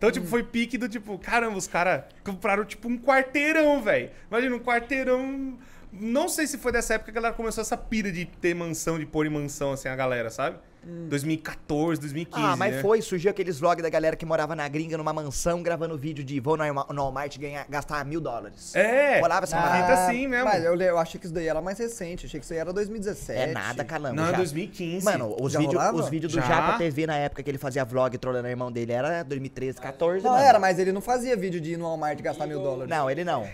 Então, 0.00 0.10
tipo, 0.10 0.26
foi 0.26 0.42
pique 0.42 0.78
do 0.78 0.88
tipo, 0.88 1.18
caramba, 1.18 1.58
os 1.58 1.66
caras 1.66 2.04
compraram, 2.24 2.64
tipo, 2.64 2.88
um 2.88 2.96
quarteirão, 2.96 3.82
velho. 3.82 4.10
Imagina, 4.30 4.56
um 4.56 4.58
quarteirão. 4.58 5.58
Não 5.92 6.26
sei 6.26 6.46
se 6.46 6.56
foi 6.56 6.72
dessa 6.72 6.94
época 6.94 7.12
que 7.12 7.18
a 7.18 7.20
galera 7.20 7.34
começou 7.34 7.60
essa 7.60 7.76
pira 7.76 8.10
de 8.10 8.24
ter 8.24 8.54
mansão, 8.54 8.98
de 8.98 9.04
pôr 9.04 9.26
em 9.26 9.28
mansão, 9.28 9.72
assim, 9.72 9.88
a 9.88 9.94
galera, 9.94 10.30
sabe? 10.30 10.56
2014, 10.84 12.00
2015. 12.00 12.46
Ah, 12.46 12.56
mas 12.56 12.76
né? 12.76 12.82
foi, 12.82 13.02
surgiu 13.02 13.30
aqueles 13.30 13.58
vlogs 13.58 13.82
da 13.82 13.88
galera 13.90 14.16
que 14.16 14.24
morava 14.24 14.54
na 14.54 14.68
gringa, 14.68 14.96
numa 14.96 15.12
mansão, 15.12 15.62
gravando 15.62 15.96
vídeo 15.96 16.24
de 16.24 16.38
vou 16.40 16.56
no, 16.56 16.64
Walmart- 17.02 17.38
ganhar, 17.38 17.66
gastar 17.68 18.04
mil 18.04 18.20
dólares. 18.20 18.74
É. 18.74 19.20
Rolava 19.20 19.44
essa 19.44 19.58
Ah, 19.58 19.82
tá 19.82 20.06
assim 20.06 20.26
mesmo. 20.26 20.44
Mas 20.44 20.64
eu, 20.64 20.74
eu 20.80 20.98
achei 20.98 21.18
que 21.18 21.26
isso 21.26 21.34
daí 21.34 21.48
era 21.48 21.60
mais 21.60 21.78
recente. 21.78 22.26
Achei 22.26 22.38
que 22.38 22.44
isso 22.44 22.52
aí 22.52 22.58
era 22.58 22.72
2017. 22.72 23.40
É 23.40 23.52
nada, 23.52 23.84
calango. 23.84 24.16
Não, 24.16 24.28
é 24.28 24.30
já. 24.30 24.36
2015. 24.36 25.04
Mano, 25.04 25.36
os 25.40 25.54
vídeos 25.54 26.10
vídeos 26.10 26.32
do 26.32 26.40
Já. 26.40 26.46
Japa 26.46 26.78
TV 26.78 27.06
na 27.06 27.16
época 27.16 27.42
que 27.42 27.50
ele 27.50 27.58
fazia 27.58 27.84
vlog 27.84 28.16
trolando 28.18 28.46
o 28.46 28.50
irmão 28.50 28.70
dele 28.70 28.92
era 28.92 29.22
2013, 29.22 29.80
14, 29.80 30.24
Não 30.24 30.32
mano. 30.32 30.44
era, 30.44 30.58
mas 30.58 30.78
ele 30.78 30.92
não 30.92 31.00
fazia 31.00 31.36
vídeo 31.36 31.60
de 31.60 31.72
ir 31.72 31.76
no 31.76 31.84
Walmart 31.84 32.18
e 32.18 32.22
gastar 32.22 32.46
mil 32.46 32.60
dólares. 32.60 32.88
Não, 32.90 33.10
ele 33.10 33.24
não. 33.24 33.48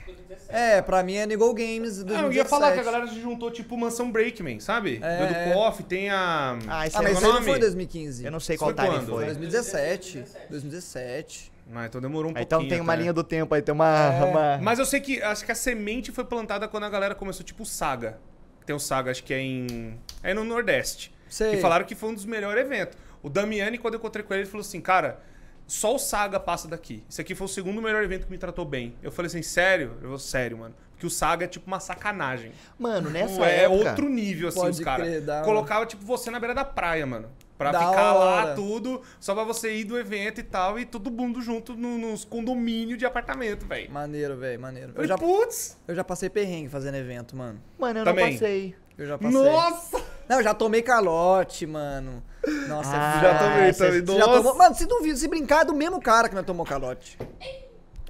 É, 0.48 0.80
pra 0.82 1.02
mim 1.02 1.14
é 1.14 1.26
Nicole 1.26 1.54
Games 1.54 2.02
2017. 2.02 2.16
Ah, 2.16 2.22
eu 2.22 2.32
ia 2.32 2.44
falar 2.44 2.72
que 2.72 2.80
a 2.80 2.82
galera 2.82 3.06
se 3.06 3.20
juntou, 3.20 3.50
tipo, 3.50 3.76
Mansão 3.76 4.10
Breakman, 4.10 4.60
sabe? 4.60 5.00
É, 5.02 5.26
do 5.26 5.34
é. 5.34 5.52
Coffee, 5.52 5.84
tem 5.84 6.10
a... 6.10 6.58
Ah, 6.68 6.86
esse 6.86 6.96
Ah, 6.96 7.00
aí 7.00 7.14
é 7.24 7.28
aí 7.28 7.32
não 7.32 7.42
foi 7.42 7.52
nome? 7.52 7.60
2015. 7.60 8.24
Eu 8.24 8.30
não 8.30 8.40
sei 8.40 8.56
qual 8.56 8.74
foi 8.74 8.84
time 8.84 8.96
quando? 8.98 9.08
foi. 9.08 9.24
2017. 9.26 10.24
2017. 10.50 11.52
Ah, 11.74 11.86
então 11.86 12.00
demorou 12.00 12.30
um 12.30 12.34
pouquinho. 12.34 12.44
Então 12.44 12.68
tem 12.68 12.80
uma 12.80 12.92
até. 12.92 13.02
linha 13.02 13.12
do 13.12 13.24
tempo 13.24 13.54
aí, 13.54 13.60
tem 13.62 13.74
uma. 13.74 14.14
É. 14.14 14.24
uma- 14.24 14.58
Mas 14.58 14.78
eu 14.78 14.84
sei 14.86 15.00
que, 15.00 15.20
acho 15.22 15.44
que 15.44 15.50
a 15.52 15.54
semente 15.54 16.12
foi 16.12 16.24
plantada 16.24 16.68
quando 16.68 16.84
a 16.84 16.88
galera 16.90 17.14
começou, 17.14 17.44
tipo, 17.44 17.62
o 17.64 17.66
Saga. 17.66 18.18
Tem 18.64 18.74
o 18.74 18.78
Saga, 18.78 19.10
acho 19.10 19.22
que 19.24 19.32
é 19.34 19.40
em... 19.40 19.98
É 20.22 20.34
no 20.34 20.44
Nordeste. 20.44 21.12
Sei. 21.28 21.52
Que 21.52 21.56
falaram 21.58 21.84
que 21.84 21.94
foi 21.94 22.10
um 22.10 22.14
dos 22.14 22.24
melhores 22.24 22.60
eventos. 22.64 22.96
O 23.22 23.28
Damiani, 23.28 23.78
quando 23.78 23.94
eu 23.94 23.98
encontrei 23.98 24.24
com 24.24 24.32
ele, 24.34 24.42
ele 24.42 24.50
falou 24.50 24.64
assim, 24.64 24.80
cara... 24.80 25.20
Só 25.68 25.96
o 25.96 25.98
Saga 25.98 26.38
passa 26.38 26.68
daqui. 26.68 27.02
Isso 27.08 27.20
aqui 27.20 27.34
foi 27.34 27.44
o 27.44 27.48
segundo 27.48 27.82
melhor 27.82 28.00
evento 28.04 28.26
que 28.26 28.30
me 28.30 28.38
tratou 28.38 28.64
bem. 28.64 28.94
Eu 29.02 29.10
falei 29.10 29.26
assim, 29.26 29.42
sério? 29.42 29.96
Eu 30.00 30.10
vou, 30.10 30.18
sério, 30.18 30.58
mano. 30.58 30.72
Porque 30.96 31.06
o 31.06 31.10
Saga 31.10 31.44
é 31.44 31.48
tipo 31.48 31.66
uma 31.66 31.78
sacanagem. 31.78 32.52
Mano, 32.78 33.10
nessa 33.10 33.36
Não 33.36 33.44
é 33.44 33.64
época. 33.64 33.90
outro 33.90 34.08
nível, 34.08 34.48
assim, 34.48 34.58
Pode 34.60 34.78
os 34.78 34.80
caras. 34.80 35.06
Colocava, 35.44 35.84
tipo, 35.84 36.02
você 36.04 36.30
na 36.30 36.40
beira 36.40 36.54
da 36.54 36.64
praia, 36.64 37.04
mano. 37.06 37.28
Pra 37.58 37.70
Da 37.70 37.78
ficar 37.80 38.12
lá, 38.14 38.42
hora. 38.44 38.54
tudo, 38.54 39.00
só 39.20 39.34
pra 39.34 39.44
você 39.44 39.74
ir 39.74 39.84
do 39.84 39.98
evento 39.98 40.40
e 40.40 40.42
tal, 40.42 40.78
e 40.78 40.84
todo 40.84 41.10
mundo 41.10 41.40
junto 41.40 41.74
no- 41.74 41.96
nos 41.98 42.24
condomínios 42.24 42.98
de 42.98 43.06
apartamento, 43.06 43.66
velho. 43.66 43.90
Maneiro, 43.90 44.36
velho, 44.36 44.60
maneiro. 44.60 44.88
Eu 44.90 44.94
Falei, 44.94 45.08
já, 45.08 45.16
putz! 45.18 45.76
eu 45.88 45.94
já 45.94 46.04
passei 46.04 46.28
perrengue 46.30 46.68
fazendo 46.68 46.96
evento, 46.96 47.34
mano. 47.36 47.58
Mano, 47.78 48.00
eu 48.00 48.04
Também. 48.04 48.24
não 48.26 48.32
passei. 48.32 48.74
Eu 48.98 49.06
já 49.06 49.18
passei. 49.18 49.38
Nossa! 49.42 50.02
Não, 50.28 50.36
eu 50.38 50.42
já 50.42 50.54
tomei 50.54 50.82
calote, 50.82 51.66
mano. 51.66 52.22
Nossa, 52.68 52.90
Ah, 52.94 53.20
Já 53.22 53.38
tomei 53.38 53.72
cê- 53.72 53.84
também. 53.86 54.00
Você 54.04 54.18
já 54.18 54.26
Nossa! 54.26 54.38
tomou... 54.42 54.54
Mano, 54.56 54.74
se 54.74 54.86
duvido, 54.86 55.18
se 55.18 55.28
brincar, 55.28 55.62
é 55.62 55.64
do 55.66 55.74
mesmo 55.74 56.00
cara 56.00 56.28
que 56.28 56.34
nós 56.34 56.44
tomou 56.44 56.64
calote. 56.66 57.16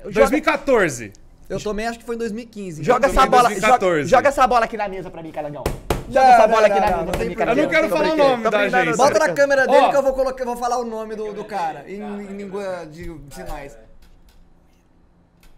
Joga, 0.05 0.12
2014. 0.12 1.12
Eu 1.49 1.61
tomei, 1.61 1.86
acho 1.86 1.99
que 1.99 2.05
foi 2.05 2.16
em 2.16 2.18
2015. 2.18 2.82
joga 2.82 3.07
essa 3.07 3.26
bola. 3.26 3.44
2014. 3.44 4.03
Joga, 4.03 4.09
joga 4.09 4.28
essa 4.28 4.47
bola 4.47 4.64
aqui 4.64 4.76
na 4.76 4.88
mesa 4.88 5.11
pra 5.11 5.22
mim, 5.22 5.30
Calangão. 5.30 5.62
Joga 6.09 6.20
Não, 6.20 6.32
essa 6.32 6.47
não, 6.47 6.55
bola 6.55 6.66
aqui 6.66 6.80
não, 6.80 6.80
na 6.80 6.90
não, 6.90 6.97
mesa 6.97 7.07
não 7.07 7.12
pra 7.12 7.24
mim. 7.24 7.34
Calangão. 7.34 7.57
Eu 7.57 7.62
não 7.64 7.74
quero 7.74 7.88
falar 7.88 8.12
o 8.12 8.16
nome 8.16 8.42
da 8.42 8.51
tô 8.51 8.97
Bota 8.97 9.18
na 9.18 9.32
câmera 9.32 9.66
dele 9.66 9.88
que 9.88 9.97
eu 9.97 10.03
vou, 10.03 10.12
colocar, 10.12 10.44
vou 10.44 10.57
falar 10.57 10.78
o 10.78 10.84
nome 10.84 11.14
do, 11.14 11.32
do 11.32 11.44
cara 11.44 11.84
em, 11.88 12.01
em 12.01 12.36
língua 12.36 12.86
de 12.90 13.16
sinais. 13.30 13.76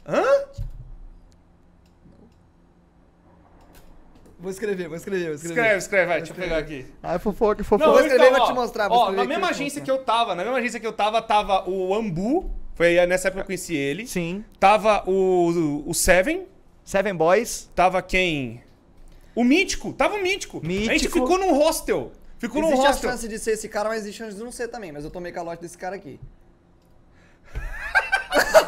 Hã? 0.07 0.24
Vou 4.41 4.53
escrever, 4.53 4.86
vou 4.86 4.97
escrever, 4.97 5.24
vou 5.26 5.34
escrever. 5.34 5.55
Escreve, 5.55 5.78
escreve, 5.78 6.07
vai, 6.07 6.18
deixa 6.18 6.32
eu 6.32 6.36
pegar 6.36 6.59
aqui. 6.59 6.86
Ah, 7.03 7.18
fofoca, 7.18 7.59
Não, 7.61 7.64
fofoca. 7.64 7.91
vou 7.91 8.01
escrever 8.01 8.26
e 8.32 8.36
vou 8.39 8.47
te 8.47 8.53
mostrar, 8.53 8.89
vou 8.89 8.99
Ó, 8.99 9.11
na 9.11 9.24
mesma 9.24 9.49
agência 9.49 9.82
que 9.82 9.91
eu 9.91 9.99
tava, 9.99 10.34
na 10.36 10.45
mesma 10.45 10.59
agência 10.59 10.78
que 10.78 10.86
eu 10.86 10.93
tava, 10.93 11.20
tava 11.20 11.68
o 11.68 11.93
Ambu. 11.93 12.49
Foi 12.79 12.97
aí 12.97 13.07
nessa 13.09 13.26
época 13.26 13.41
que 13.41 13.43
eu 13.43 13.47
conheci 13.47 13.74
ele. 13.74 14.07
Sim. 14.07 14.45
Tava 14.61 15.03
o, 15.05 15.83
o 15.85 15.93
Seven. 15.93 16.47
Seven 16.85 17.12
Boys. 17.12 17.68
Tava 17.74 18.01
quem? 18.01 18.62
O 19.35 19.43
Mítico. 19.43 19.93
Tava 19.93 20.14
o 20.14 20.22
Mítico. 20.22 20.59
A 20.64 20.68
gente 20.70 20.89
Mítico. 20.89 21.18
ficou 21.18 21.37
num 21.37 21.55
hostel. 21.55 22.12
Ficou 22.39 22.62
num 22.62 22.68
Existe 22.68 22.87
a 22.87 22.91
hostel. 22.91 23.11
chance 23.11 23.26
de 23.26 23.37
ser 23.41 23.51
esse 23.55 23.68
cara, 23.68 23.89
mas 23.89 24.03
existe 24.03 24.22
a 24.22 24.26
chance 24.26 24.39
de 24.39 24.45
não 24.45 24.53
ser 24.53 24.68
também. 24.68 24.93
Mas 24.93 25.03
eu 25.03 25.11
tomei 25.11 25.33
calote 25.33 25.61
desse 25.61 25.76
cara 25.76 25.97
aqui. 25.97 26.20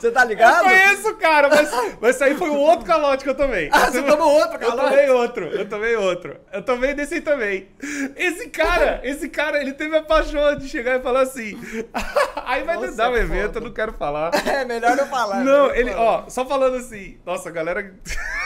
Você 0.00 0.10
tá 0.10 0.22
Eu 0.22 0.28
ligado? 0.28 0.64
conheço, 0.64 1.14
cara, 1.16 1.48
mas, 1.50 1.70
mas 2.00 2.14
isso 2.16 2.24
aí 2.24 2.34
foi 2.34 2.48
o 2.48 2.56
outro 2.56 2.86
calote 2.86 3.22
que 3.22 3.28
eu 3.28 3.34
tomei. 3.34 3.68
Ah, 3.70 3.90
você 3.90 4.02
tomou 4.02 4.32
outro 4.32 4.54
Eu 4.54 4.70
calote? 4.70 4.88
tomei 4.88 5.10
outro, 5.10 5.44
eu 5.46 5.68
tomei 5.68 5.96
outro. 5.96 6.36
Eu 6.52 6.62
tomei 6.62 6.94
desse 6.94 7.14
aí 7.14 7.20
também. 7.20 7.68
Esse 8.16 8.48
cara, 8.48 9.00
esse 9.04 9.28
cara, 9.28 9.60
ele 9.60 9.74
teve 9.74 9.94
a 9.96 10.02
paixão 10.02 10.56
de 10.56 10.68
chegar 10.68 10.98
e 10.98 11.02
falar 11.02 11.20
assim. 11.20 11.58
Aí 12.46 12.64
vai 12.64 12.76
Nossa, 12.76 12.92
dar 12.96 13.12
o 13.12 13.16
é 13.16 13.20
evento, 13.20 13.46
foda. 13.54 13.58
eu 13.58 13.62
não 13.62 13.72
quero 13.72 13.92
falar. 13.92 14.30
É, 14.50 14.64
melhor 14.64 14.96
não 14.96 15.06
falar. 15.06 15.44
Não, 15.44 15.70
ele, 15.74 15.92
falar. 15.92 16.02
ó, 16.02 16.28
só 16.28 16.44
falando 16.46 16.76
assim. 16.76 17.18
Nossa, 17.24 17.50
galera. 17.50 17.94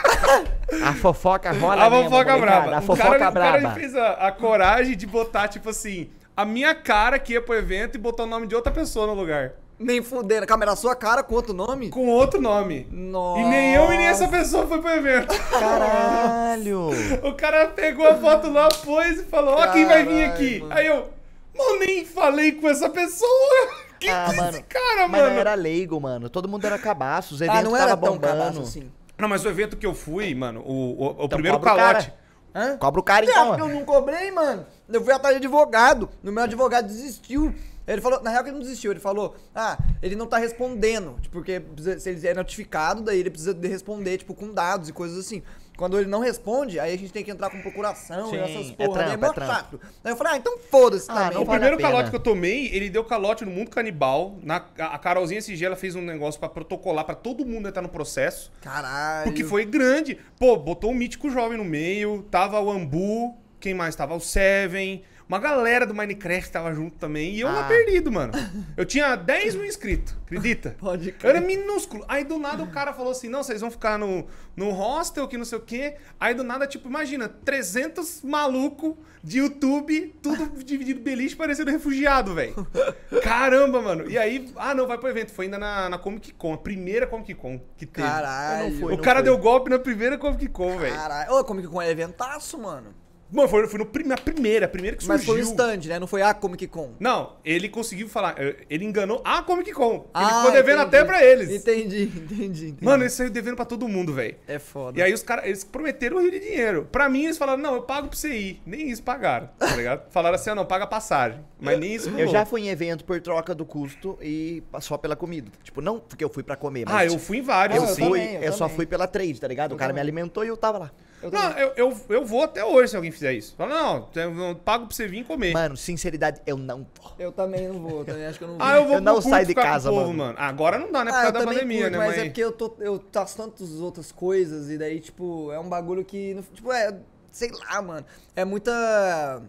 A 0.84 0.92
fofoca 0.94 1.52
rola 1.52 1.84
A 1.84 1.90
mesmo, 1.90 2.10
fofoca 2.10 2.38
braba. 2.38 2.76
A 2.76 2.80
fofoca 2.80 3.18
cara, 3.18 3.30
o 3.30 3.34
cara 3.34 3.70
fez 3.74 3.94
a, 3.94 4.12
a 4.12 4.32
coragem 4.32 4.96
de 4.96 5.06
botar, 5.06 5.48
tipo 5.48 5.70
assim, 5.70 6.10
a 6.36 6.44
minha 6.44 6.74
cara 6.74 7.18
que 7.18 7.32
ia 7.34 7.40
pro 7.40 7.54
evento 7.54 7.94
e 7.94 7.98
botar 7.98 8.24
o 8.24 8.26
nome 8.26 8.46
de 8.46 8.54
outra 8.54 8.72
pessoa 8.72 9.06
no 9.06 9.14
lugar. 9.14 9.52
Nem 9.78 10.02
fudendo. 10.02 10.46
Calma, 10.46 10.64
era 10.64 10.72
a 10.72 10.76
sua 10.76 10.94
cara 10.94 11.22
com 11.22 11.34
outro 11.34 11.52
nome? 11.52 11.90
Com 11.90 12.06
outro 12.08 12.40
nome. 12.40 12.86
Nossa. 12.90 13.40
E 13.40 13.44
nem 13.44 13.74
eu 13.74 13.92
e 13.92 13.96
nem 13.96 14.06
essa 14.06 14.28
pessoa 14.28 14.66
foi 14.66 14.80
pro 14.80 14.90
evento. 14.90 15.34
Caralho. 15.50 16.90
O 17.22 17.34
cara 17.34 17.66
pegou 17.68 18.06
a 18.06 18.14
foto 18.14 18.50
lá, 18.50 18.68
pôs 18.68 19.18
e 19.20 19.24
falou: 19.24 19.54
Ó, 19.54 19.66
quem 19.72 19.84
vai 19.84 20.04
vir 20.04 20.24
aqui? 20.24 20.60
mano. 20.60 20.74
Aí 20.74 20.86
eu, 20.86 21.08
mano, 21.56 21.78
nem 21.80 22.04
falei 22.04 22.52
com 22.52 22.68
essa 22.68 22.88
pessoa. 22.88 23.30
Que 24.00 24.10
Ah, 24.10 24.26
que 24.28 24.32
é 24.34 24.36
mano. 24.36 24.50
esse 24.50 24.62
cara, 24.64 25.08
Mas 25.08 25.20
mano? 25.22 25.32
não 25.34 25.40
era 25.40 25.54
leigo, 25.54 25.98
mano. 25.98 26.28
Todo 26.28 26.46
mundo 26.48 26.66
era 26.66 26.76
cabaço. 26.78 27.34
Os 27.36 27.40
eventos 27.40 27.60
Ah, 27.60 27.62
não 27.62 27.74
era 27.76 27.86
tava 27.90 28.02
tão 28.02 28.14
bombando. 28.14 28.36
cabaço 28.38 28.60
assim. 28.60 28.92
Não, 29.16 29.28
mas 29.28 29.44
o 29.46 29.48
evento 29.48 29.78
que 29.78 29.86
eu 29.86 29.94
fui, 29.94 30.34
mano, 30.34 30.60
o, 30.60 30.72
o, 30.72 31.06
o 31.06 31.12
Então 31.24 31.28
primeiro 31.28 31.58
cobra 31.58 31.72
o 31.72 31.76
calote. 31.76 32.12
cara. 32.52 32.72
Hã? 32.72 32.76
Cobra 32.76 33.00
o 33.00 33.02
cara 33.02 33.24
Não, 33.24 33.32
então. 33.32 33.46
porque 33.48 33.62
eu 33.62 33.68
não 33.68 33.84
cobrei, 33.86 34.30
mano. 34.30 34.66
Eu 34.92 35.02
fui 35.02 35.14
atrás 35.14 35.34
de 35.36 35.38
advogado. 35.46 36.10
No 36.22 36.30
meu 36.32 36.42
advogado 36.42 36.86
desistiu. 36.86 37.54
Ele 37.86 38.00
falou, 38.00 38.22
na 38.22 38.30
real 38.30 38.42
que 38.42 38.48
ele 38.50 38.56
não 38.56 38.62
desistiu, 38.64 38.90
ele 38.90 39.00
falou, 39.00 39.36
ah, 39.54 39.78
ele 40.02 40.16
não 40.16 40.26
tá 40.26 40.38
respondendo, 40.38 41.16
tipo, 41.20 41.34
porque 41.34 41.62
se 41.98 42.10
ele 42.10 42.26
é 42.26 42.32
notificado, 42.34 43.02
daí 43.02 43.20
ele 43.20 43.30
precisa 43.30 43.52
de 43.52 43.68
responder, 43.68 44.18
tipo, 44.18 44.34
com 44.34 44.52
dados 44.52 44.88
e 44.88 44.92
coisas 44.92 45.18
assim. 45.18 45.42
Quando 45.76 45.98
ele 45.98 46.08
não 46.08 46.20
responde, 46.20 46.78
aí 46.78 46.94
a 46.94 46.96
gente 46.96 47.12
tem 47.12 47.24
que 47.24 47.30
entrar 47.32 47.50
com 47.50 47.60
procuração 47.60 48.30
Sim, 48.30 48.36
e 48.36 48.38
essas 48.38 48.74
é 48.78 48.86
porra, 48.86 49.06
né? 49.08 49.16
trampo, 49.16 49.40
é 49.40 49.42
é 49.42 49.46
chato. 49.46 49.80
Aí 50.04 50.12
eu 50.12 50.16
falei, 50.16 50.32
ah, 50.34 50.36
então 50.36 50.56
foda-se 50.58 51.10
Ah, 51.10 51.14
também. 51.14 51.34
não 51.34 51.42
O 51.42 51.44
vale 51.44 51.58
primeiro 51.58 51.82
calote 51.82 52.10
que 52.10 52.16
eu 52.16 52.20
tomei, 52.20 52.68
ele 52.68 52.88
deu 52.88 53.04
calote 53.04 53.44
no 53.44 53.50
mundo 53.50 53.70
canibal. 53.70 54.38
Na, 54.42 54.56
a 54.78 54.98
Carolzinha 54.98 55.40
SG, 55.40 55.64
ela 55.64 55.74
fez 55.76 55.96
um 55.96 56.02
negócio 56.02 56.38
pra 56.38 56.48
protocolar 56.48 57.04
pra 57.04 57.16
todo 57.16 57.44
mundo 57.44 57.68
entrar 57.68 57.82
no 57.82 57.88
processo. 57.88 58.52
Caralho. 58.62 59.24
Porque 59.24 59.42
foi 59.42 59.64
grande. 59.64 60.16
Pô, 60.38 60.56
botou 60.56 60.92
um 60.92 60.94
mítico 60.94 61.28
jovem 61.28 61.58
no 61.58 61.64
meio, 61.64 62.22
tava 62.30 62.60
o 62.60 62.70
Ambu, 62.70 63.36
quem 63.58 63.74
mais 63.74 63.96
tava? 63.96 64.14
O 64.14 64.20
Seven. 64.20 65.02
Uma 65.26 65.38
galera 65.38 65.86
do 65.86 65.94
Minecraft 65.94 66.50
tava 66.52 66.74
junto 66.74 66.96
também. 66.96 67.34
E 67.34 67.40
eu 67.40 67.48
lá 67.48 67.64
Ah. 67.64 67.68
perdido, 67.68 68.12
mano. 68.12 68.32
Eu 68.76 68.84
tinha 68.84 69.16
10 69.16 69.54
mil 69.54 69.64
inscritos, 69.64 70.14
acredita? 70.26 70.76
Pode 70.80 71.08
Eu 71.08 71.14
crer. 71.14 71.36
era 71.36 71.40
minúsculo. 71.40 72.04
Aí 72.06 72.24
do 72.24 72.38
nada 72.38 72.62
o 72.62 72.66
cara 72.70 72.92
falou 72.92 73.12
assim: 73.12 73.28
não, 73.30 73.42
vocês 73.42 73.60
vão 73.62 73.70
ficar 73.70 73.98
no, 73.98 74.26
no 74.54 74.70
hostel, 74.70 75.26
que 75.26 75.38
não 75.38 75.44
sei 75.46 75.56
o 75.58 75.62
quê. 75.62 75.94
Aí 76.20 76.34
do 76.34 76.44
nada, 76.44 76.66
tipo, 76.66 76.88
imagina, 76.88 77.26
300 77.28 78.20
maluco 78.22 78.98
de 79.22 79.38
YouTube, 79.38 80.14
tudo 80.20 80.46
dividido 80.62 81.00
beliche, 81.00 81.34
parecendo 81.34 81.70
refugiado, 81.70 82.34
velho. 82.34 82.54
Caramba, 83.24 83.80
mano. 83.80 84.10
E 84.10 84.18
aí, 84.18 84.52
ah, 84.56 84.74
não, 84.74 84.86
vai 84.86 84.98
pro 84.98 85.08
evento. 85.08 85.32
Foi 85.32 85.46
ainda 85.46 85.58
na, 85.58 85.88
na 85.88 85.96
Comic 85.98 86.32
Con, 86.34 86.52
a 86.52 86.58
primeira 86.58 87.06
Comic 87.06 87.32
Con 87.34 87.58
que 87.78 87.86
teve. 87.86 88.06
Caralho. 88.06 88.66
Eu 88.66 88.70
não 88.72 88.78
fui, 88.80 88.92
o 88.94 88.98
cara 88.98 89.20
foi. 89.20 89.24
deu 89.24 89.38
golpe 89.38 89.70
na 89.70 89.78
primeira 89.78 90.18
Comic 90.18 90.48
Con, 90.48 90.76
velho. 90.76 90.94
Caralho. 90.94 91.32
Ô, 91.32 91.44
como 91.44 91.62
que 91.62 91.66
com 91.68 91.80
é 91.80 91.90
eventaço, 91.90 92.58
mano? 92.58 92.94
Mano, 93.32 93.48
foi, 93.48 93.66
foi 93.66 93.78
no, 93.78 93.86
prim- 93.86 94.04
na 94.06 94.16
primeira, 94.16 94.66
a 94.66 94.68
primeira 94.68 94.96
que 94.96 95.04
Mas 95.06 95.24
foi 95.24 95.42
surgiu. 95.42 95.46
um 95.50 95.50
stand, 95.50 95.88
né? 95.88 95.98
Não 95.98 96.06
foi 96.06 96.22
a 96.22 96.32
Comic 96.32 96.66
Con. 96.68 96.92
Não, 97.00 97.32
ele 97.44 97.68
conseguiu 97.68 98.08
falar. 98.08 98.34
eh, 98.38 98.56
Ele 98.70 98.84
enganou 98.84 99.20
a 99.24 99.42
Comic 99.42 99.72
Con. 99.72 99.94
Ele 99.94 100.02
Ah, 100.14 100.36
ficou 100.38 100.52
devendo 100.52 100.82
entendi. 100.82 100.96
até 100.96 101.04
pra 101.04 101.24
eles. 101.24 101.50
Entendi, 101.50 102.02
entendi, 102.14 102.44
entendi. 102.68 102.76
Mano, 102.84 103.02
ele 103.02 103.10
saiu 103.10 103.30
devendo 103.30 103.56
pra 103.56 103.64
todo 103.64 103.88
mundo, 103.88 104.12
velho. 104.12 104.36
É 104.46 104.58
foda. 104.58 104.98
E 104.98 105.02
aí 105.02 105.12
os 105.12 105.22
caras, 105.22 105.46
eles 105.46 105.64
prometeram 105.64 106.18
o 106.18 106.20
rio 106.20 106.30
de 106.30 106.38
dinheiro. 106.38 106.88
Pra 106.92 107.08
mim, 107.08 107.24
eles 107.24 107.36
falaram, 107.38 107.60
não, 107.60 107.74
eu 107.74 107.82
pago 107.82 108.08
pra 108.08 108.16
você 108.16 108.32
ir. 108.36 108.62
Nem 108.64 108.88
isso 108.90 109.02
pagaram, 109.02 109.48
tá 109.58 109.74
ligado? 109.74 110.08
falaram 110.12 110.36
assim, 110.36 110.50
ah, 110.50 110.54
não, 110.54 110.64
paga 110.66 110.84
a 110.84 110.88
passagem. 110.88 111.40
Mas 111.60 111.78
nem 111.78 111.94
isso 111.94 112.10
Eu 112.10 112.28
já 112.28 112.44
fui 112.44 112.60
em 112.62 112.68
evento 112.68 113.04
por 113.04 113.20
troca 113.20 113.54
do 113.54 113.64
custo 113.64 114.18
e 114.22 114.62
só 114.80 114.96
pela 114.98 115.16
comida. 115.16 115.50
Tipo, 115.62 115.80
não 115.80 115.98
porque 115.98 116.22
eu 116.22 116.28
fui 116.28 116.42
pra 116.42 116.56
comer, 116.56 116.84
mas 116.86 116.94
Ah, 116.94 117.06
eu 117.06 117.18
fui 117.18 117.38
em 117.38 117.42
vários, 117.42 117.76
eu 117.78 117.82
Ah, 117.82 117.86
eu 117.86 117.92
assim. 117.92 118.08
fui, 118.08 118.20
também, 118.20 118.34
eu 118.36 118.42
eu 118.42 118.52
só 118.52 118.64
também. 118.66 118.76
fui 118.76 118.86
pela 118.86 119.06
trade, 119.08 119.40
tá 119.40 119.48
ligado? 119.48 119.72
O 119.72 119.76
cara 119.76 119.92
me 119.92 119.98
alimentou 120.00 120.44
e 120.44 120.48
eu 120.48 120.56
tava 120.56 120.78
lá. 120.78 120.90
Eu 121.24 121.30
Não, 121.30 121.50
eu, 121.52 121.72
eu, 121.76 122.00
eu 122.10 122.24
vou 122.26 122.42
até 122.42 122.62
hoje 122.62 122.88
se 122.90 122.96
alguém 122.96 123.10
fizer 123.10 123.32
isso. 123.32 123.54
Fala, 123.56 123.74
não, 123.74 124.08
eu 124.14 124.38
eu 124.48 124.54
pago 124.56 124.86
pra 124.86 124.94
você 124.94 125.08
vir 125.08 125.24
comer. 125.24 125.52
Mano, 125.54 125.74
sinceridade, 125.76 126.42
eu 126.46 126.58
não 126.58 126.86
vou. 127.00 127.12
Eu 127.18 127.32
também 127.32 127.66
não 127.66 127.80
vou, 127.80 128.04
também 128.04 128.26
acho 128.26 128.38
que 128.38 128.44
eu 128.44 128.48
não 128.48 128.58
vou. 128.58 128.66
ah, 128.66 128.76
eu 128.76 128.84
vou 128.84 128.94
eu 128.96 129.00
não 129.00 129.14
pro 129.20 129.30
saio 129.30 129.46
de 129.46 129.54
com 129.54 129.62
casa, 129.62 129.88
povo, 129.88 130.08
mano. 130.12 130.18
mano. 130.18 130.34
Agora 130.38 130.78
não 130.78 130.92
dá, 130.92 131.02
né? 131.02 131.10
Por 131.10 131.16
Ah, 131.16 131.22
causa 131.22 131.38
eu 131.38 131.40
da 131.40 131.46
pandemia, 131.52 131.80
curto, 131.84 131.92
né? 131.92 131.98
mas 131.98 132.18
é 132.18 132.24
porque 132.24 132.44
eu, 132.44 132.52
tô, 132.52 132.74
eu 132.78 133.02
faço 133.10 133.36
tantas 133.38 133.70
outras 133.80 134.12
coisas 134.12 134.68
e 134.70 134.76
daí, 134.76 135.00
tipo, 135.00 135.50
é 135.50 135.58
um 135.58 135.68
bagulho 135.68 136.04
que, 136.04 136.36
tipo, 136.52 136.70
é, 136.70 136.94
sei 137.32 137.50
lá, 137.50 137.80
mano, 137.80 138.04
é 138.36 138.44
muita... 138.44 139.42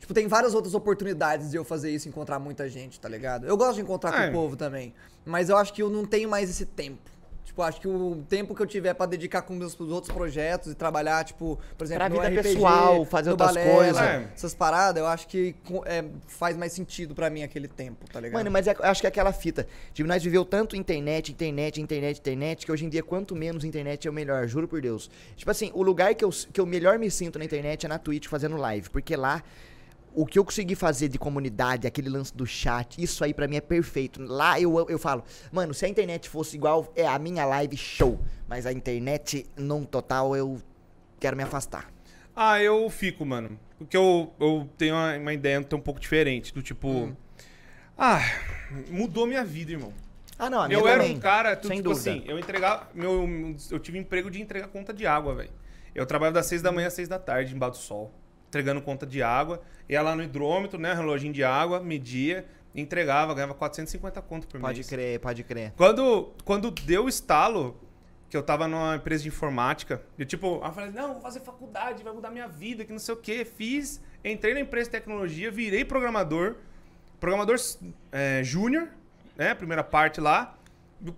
Tipo, 0.00 0.14
tem 0.14 0.28
várias 0.28 0.54
outras 0.54 0.72
oportunidades 0.74 1.50
de 1.50 1.56
eu 1.56 1.64
fazer 1.64 1.90
isso 1.90 2.06
e 2.06 2.10
encontrar 2.10 2.38
muita 2.38 2.68
gente, 2.68 2.98
tá 3.00 3.08
ligado? 3.08 3.44
Eu 3.46 3.56
gosto 3.56 3.74
de 3.74 3.82
encontrar 3.82 4.12
com 4.12 4.18
É. 4.18 4.28
o 4.28 4.32
povo 4.32 4.56
também, 4.56 4.94
mas 5.24 5.48
eu 5.50 5.56
acho 5.56 5.72
que 5.74 5.82
eu 5.82 5.90
não 5.90 6.04
tenho 6.06 6.28
mais 6.28 6.48
esse 6.48 6.64
tempo. 6.64 7.10
Tipo, 7.56 7.62
acho 7.62 7.80
que 7.80 7.88
o 7.88 8.22
tempo 8.28 8.54
que 8.54 8.60
eu 8.60 8.66
tiver 8.66 8.92
pra 8.92 9.06
dedicar 9.06 9.40
com 9.40 9.54
meus 9.54 9.72
os 9.80 9.90
outros 9.90 10.12
projetos 10.12 10.72
e 10.72 10.74
trabalhar, 10.74 11.24
tipo, 11.24 11.58
por 11.78 11.84
exemplo, 11.84 12.00
Pra 12.00 12.08
no 12.10 12.20
vida 12.20 12.40
RPG, 12.40 12.54
pessoal, 12.54 13.02
fazer 13.06 13.30
outras 13.30 13.54
Balela, 13.54 13.74
coisas. 13.74 14.02
É. 14.02 14.28
Essas 14.34 14.54
paradas, 14.54 15.00
eu 15.00 15.06
acho 15.06 15.26
que 15.26 15.56
é, 15.86 16.04
faz 16.26 16.54
mais 16.54 16.74
sentido 16.74 17.14
pra 17.14 17.30
mim 17.30 17.42
aquele 17.42 17.66
tempo, 17.66 18.04
tá 18.12 18.20
ligado? 18.20 18.38
Mano, 18.38 18.50
mas 18.50 18.66
é- 18.66 18.76
eu 18.78 18.84
acho 18.84 19.00
que 19.00 19.06
é 19.06 19.08
aquela 19.08 19.32
fita. 19.32 19.66
Tipo, 19.94 20.06
nós 20.06 20.22
viveu 20.22 20.44
tanto 20.44 20.76
internet, 20.76 21.32
internet, 21.32 21.80
internet, 21.80 22.18
internet, 22.18 22.66
que 22.66 22.70
hoje 22.70 22.84
em 22.84 22.90
dia, 22.90 23.02
quanto 23.02 23.34
menos 23.34 23.64
internet 23.64 24.06
é 24.06 24.10
o 24.10 24.12
melhor, 24.12 24.46
juro 24.46 24.68
por 24.68 24.82
Deus. 24.82 25.10
Tipo 25.34 25.50
assim, 25.50 25.70
o 25.72 25.82
lugar 25.82 26.14
que 26.14 26.26
eu, 26.26 26.30
que 26.52 26.60
eu 26.60 26.66
melhor 26.66 26.98
me 26.98 27.10
sinto 27.10 27.38
na 27.38 27.44
internet 27.46 27.86
é 27.86 27.88
na 27.88 27.98
Twitch 27.98 28.26
fazendo 28.26 28.58
live. 28.58 28.90
Porque 28.90 29.16
lá, 29.16 29.42
o 30.16 30.24
que 30.24 30.38
eu 30.38 30.44
consegui 30.44 30.74
fazer 30.74 31.08
de 31.08 31.18
comunidade, 31.18 31.86
aquele 31.86 32.08
lance 32.08 32.34
do 32.34 32.46
chat, 32.46 33.00
isso 33.00 33.22
aí 33.22 33.34
pra 33.34 33.46
mim 33.46 33.56
é 33.56 33.60
perfeito. 33.60 34.22
Lá 34.22 34.58
eu, 34.58 34.84
eu 34.88 34.98
falo, 34.98 35.22
mano, 35.52 35.74
se 35.74 35.84
a 35.84 35.88
internet 35.88 36.28
fosse 36.28 36.56
igual, 36.56 36.90
é 36.96 37.06
a 37.06 37.18
minha 37.18 37.44
live 37.44 37.76
show. 37.76 38.18
Mas 38.48 38.64
a 38.64 38.72
internet, 38.72 39.44
num 39.56 39.84
total, 39.84 40.34
eu 40.34 40.58
quero 41.20 41.36
me 41.36 41.42
afastar. 41.42 41.92
Ah, 42.34 42.60
eu 42.62 42.88
fico, 42.88 43.26
mano. 43.26 43.58
Porque 43.78 43.96
eu, 43.96 44.32
eu 44.40 44.66
tenho 44.78 44.94
uma, 44.94 45.16
uma 45.18 45.32
ideia 45.34 45.60
um 45.60 45.80
pouco 45.80 46.00
diferente. 46.00 46.52
Do 46.54 46.62
tipo. 46.62 46.88
Hum. 46.88 47.16
Ah, 47.96 48.20
mudou 48.90 49.26
minha 49.26 49.44
vida, 49.44 49.72
irmão. 49.72 49.92
Ah, 50.38 50.48
não, 50.50 50.60
a 50.60 50.68
minha 50.68 50.78
Eu 50.80 50.86
era 50.88 51.02
também. 51.02 51.16
um 51.16 51.20
cara, 51.20 51.56
tu, 51.56 51.68
Sem 51.68 51.78
tipo 51.78 51.90
dúvida. 51.90 52.10
assim, 52.10 52.24
eu 52.26 52.38
entregava. 52.38 52.88
Meu, 52.94 53.28
eu 53.70 53.78
tive 53.78 53.98
emprego 53.98 54.30
de 54.30 54.40
entregar 54.40 54.68
conta 54.68 54.92
de 54.94 55.06
água, 55.06 55.34
velho. 55.34 55.50
Eu 55.94 56.04
trabalhava 56.06 56.34
das 56.34 56.46
6 56.46 56.60
da 56.62 56.70
manhã 56.72 56.88
às 56.88 56.92
6 56.94 57.08
da 57.08 57.18
tarde, 57.18 57.54
embaixo 57.54 57.78
do 57.80 57.82
sol, 57.84 58.12
entregando 58.48 58.80
conta 58.80 59.06
de 59.06 59.22
água. 59.22 59.62
Ia 59.88 60.02
lá 60.02 60.14
no 60.16 60.22
hidrômetro, 60.22 60.78
né? 60.78 60.92
Reloginho 60.92 61.32
de 61.32 61.44
água, 61.44 61.80
media, 61.80 62.46
entregava, 62.74 63.34
ganhava 63.34 63.54
450 63.54 64.20
conto 64.22 64.46
por 64.46 64.60
Pode 64.60 64.78
mês. 64.78 64.88
crer, 64.88 65.20
pode 65.20 65.44
crer. 65.44 65.72
Quando, 65.76 66.32
quando 66.44 66.70
deu 66.70 67.04
o 67.04 67.08
estalo, 67.08 67.80
que 68.28 68.36
eu 68.36 68.42
tava 68.42 68.66
numa 68.66 68.96
empresa 68.96 69.22
de 69.22 69.28
informática, 69.28 70.02
eu 70.18 70.26
tipo, 70.26 70.60
eu 70.62 70.72
falei, 70.72 70.90
não, 70.90 71.14
vou 71.14 71.22
fazer 71.22 71.40
faculdade, 71.40 72.02
vai 72.02 72.12
mudar 72.12 72.30
minha 72.30 72.48
vida, 72.48 72.84
que 72.84 72.92
não 72.92 72.98
sei 72.98 73.14
o 73.14 73.16
quê. 73.16 73.44
Fiz, 73.44 74.00
entrei 74.24 74.54
na 74.54 74.60
empresa 74.60 74.86
de 74.86 74.92
tecnologia, 74.92 75.50
virei 75.50 75.84
programador, 75.84 76.56
programador 77.20 77.56
é, 78.10 78.42
júnior, 78.42 78.88
né, 79.36 79.54
primeira 79.54 79.84
parte 79.84 80.20
lá. 80.20 80.58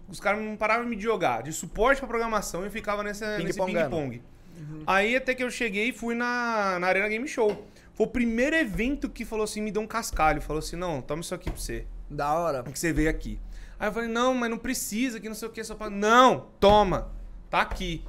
Os 0.09 0.21
caras 0.21 0.43
não 0.43 0.57
paravam 0.57 0.85
de 0.85 0.91
me 0.95 1.01
jogar, 1.01 1.43
de 1.43 1.53
suporte 1.53 2.01
pra 2.01 2.09
programação, 2.09 2.67
e 2.67 2.71
ficava 2.71 3.03
nesse 3.03 3.25
Ping-pongando. 3.37 4.21
Ping-pong. 4.59 4.85
Aí 4.87 5.17
até 5.17 5.35
que 5.35 5.43
eu 5.43 5.51
cheguei 5.51 5.89
e 5.89 5.93
fui 5.93 6.15
na, 6.15 6.79
na 6.79 6.87
Arena 6.87 7.09
Game 7.09 7.27
Show. 7.27 7.67
Foi 7.95 8.07
o 8.07 8.11
primeiro 8.11 8.55
evento 8.55 9.09
que 9.09 9.25
falou 9.25 9.45
assim, 9.45 9.61
me 9.61 9.71
deu 9.71 9.83
um 9.83 9.87
cascalho. 9.87 10.41
Falou 10.41 10.61
assim, 10.61 10.77
não, 10.77 11.03
toma 11.03 11.21
isso 11.21 11.35
aqui 11.35 11.51
pra 11.51 11.61
você 11.61 11.87
Da 12.09 12.33
hora. 12.33 12.63
que 12.63 12.79
você 12.79 12.93
veio 12.93 13.11
aqui. 13.11 13.41
Aí 13.79 13.89
eu 13.89 13.93
falei, 13.93 14.09
não, 14.09 14.35
mas 14.35 14.51
não 14.51 14.59
precisa, 14.59 15.21
que 15.21 15.29
não 15.29 15.35
sei 15.37 15.49
o 15.49 15.53
que, 15.53 15.63
só 15.63 15.75
pra... 15.75 15.89
Não, 15.89 16.49
toma, 16.59 17.13
tá 17.49 17.61
aqui. 17.61 18.05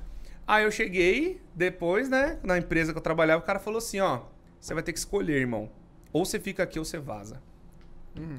Aí 0.48 0.64
eu 0.64 0.72
cheguei, 0.72 1.40
depois, 1.54 2.10
né, 2.10 2.40
na 2.42 2.58
empresa 2.58 2.92
que 2.92 2.98
eu 2.98 3.04
trabalhava, 3.04 3.42
o 3.42 3.46
cara 3.46 3.60
falou 3.60 3.78
assim, 3.78 4.00
ó, 4.00 4.22
você 4.60 4.74
vai 4.74 4.82
ter 4.82 4.94
que 4.94 4.98
escolher, 5.00 5.40
irmão. 5.40 5.70
Ou 6.12 6.26
você 6.26 6.40
fica 6.40 6.64
aqui 6.64 6.80
ou 6.80 6.86
você 6.86 6.98
vaza. 6.98 7.40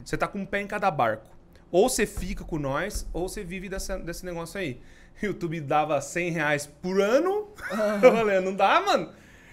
Você 0.05 0.17
tá 0.17 0.27
com 0.27 0.41
um 0.41 0.47
pé 0.47 0.61
em 0.61 0.67
cada 0.67 0.91
barco. 0.91 1.31
Ou 1.71 1.89
você 1.89 2.05
fica 2.05 2.43
com 2.45 2.59
nós, 2.59 3.07
ou 3.13 3.29
você 3.29 3.45
vive 3.45 3.69
dessa, 3.69 3.97
desse 3.97 4.25
negócio 4.25 4.59
aí. 4.59 4.81
YouTube 5.27 5.61
dava 5.61 6.01
100 6.01 6.31
reais 6.31 6.67
por 6.67 7.01
ano. 7.01 7.49
eu 8.03 8.13
falei, 8.13 8.41
não 8.41 8.55
dá, 8.55 8.81
mano. 8.81 9.11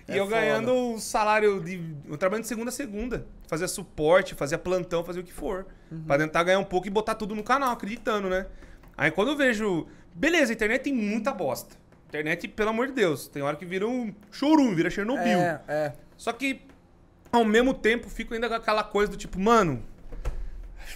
E 0.08 0.14
É 0.14 0.20
eu 0.20 0.26
foda. 0.26 0.38
ganhando 0.40 0.74
um 0.74 0.98
salário 1.00 1.60
de. 1.62 1.82
Eu 2.08 2.18
trabalhando 2.18 2.44
de 2.44 2.48
segunda 2.48 2.70
a 2.70 2.74
segunda. 2.74 3.26
Fazia 3.48 3.68
suporte, 3.68 4.36
fazia 4.36 4.58
plantão, 4.58 5.04
fazia 5.04 5.22
o 5.22 5.26
que 5.26 5.34
for. 5.34 5.66
Pra 6.06 6.18
tentar 6.18 6.44
ganhar 6.44 6.60
um 6.60 6.64
pouco 6.66 6.88
e 6.88 6.90
botar 6.90 7.16
tudo 7.16 7.34
no 7.36 7.44
canal, 7.44 7.72
acreditando, 7.72 8.30
né? 8.30 8.46
Aí 8.98 9.12
quando 9.12 9.32
eu 9.32 9.38
vejo. 9.38 9.88
Beleza, 10.14 10.52
a 10.52 10.56
internet 10.56 10.82
tem 10.84 10.94
muita 10.94 11.32
bosta. 11.34 11.76
Internet, 12.08 12.48
pelo 12.48 12.70
amor 12.70 12.88
de 12.88 12.94
Deus, 12.94 13.28
tem 13.28 13.42
hora 13.44 13.56
que 13.58 13.66
vira 13.66 13.86
um 13.88 14.14
chorume, 14.32 14.74
vira 14.74 14.90
Chernobyl. 14.90 15.24
É, 15.40 15.62
é. 15.68 15.94
Só 16.16 16.32
que, 16.32 16.62
ao 17.32 17.44
mesmo 17.46 17.74
tempo, 17.74 18.10
fico 18.10 18.34
ainda 18.34 18.48
com 18.48 18.56
aquela 18.56 18.84
coisa 18.84 19.12
do 19.12 19.18
tipo, 19.18 19.38
mano. 19.40 19.84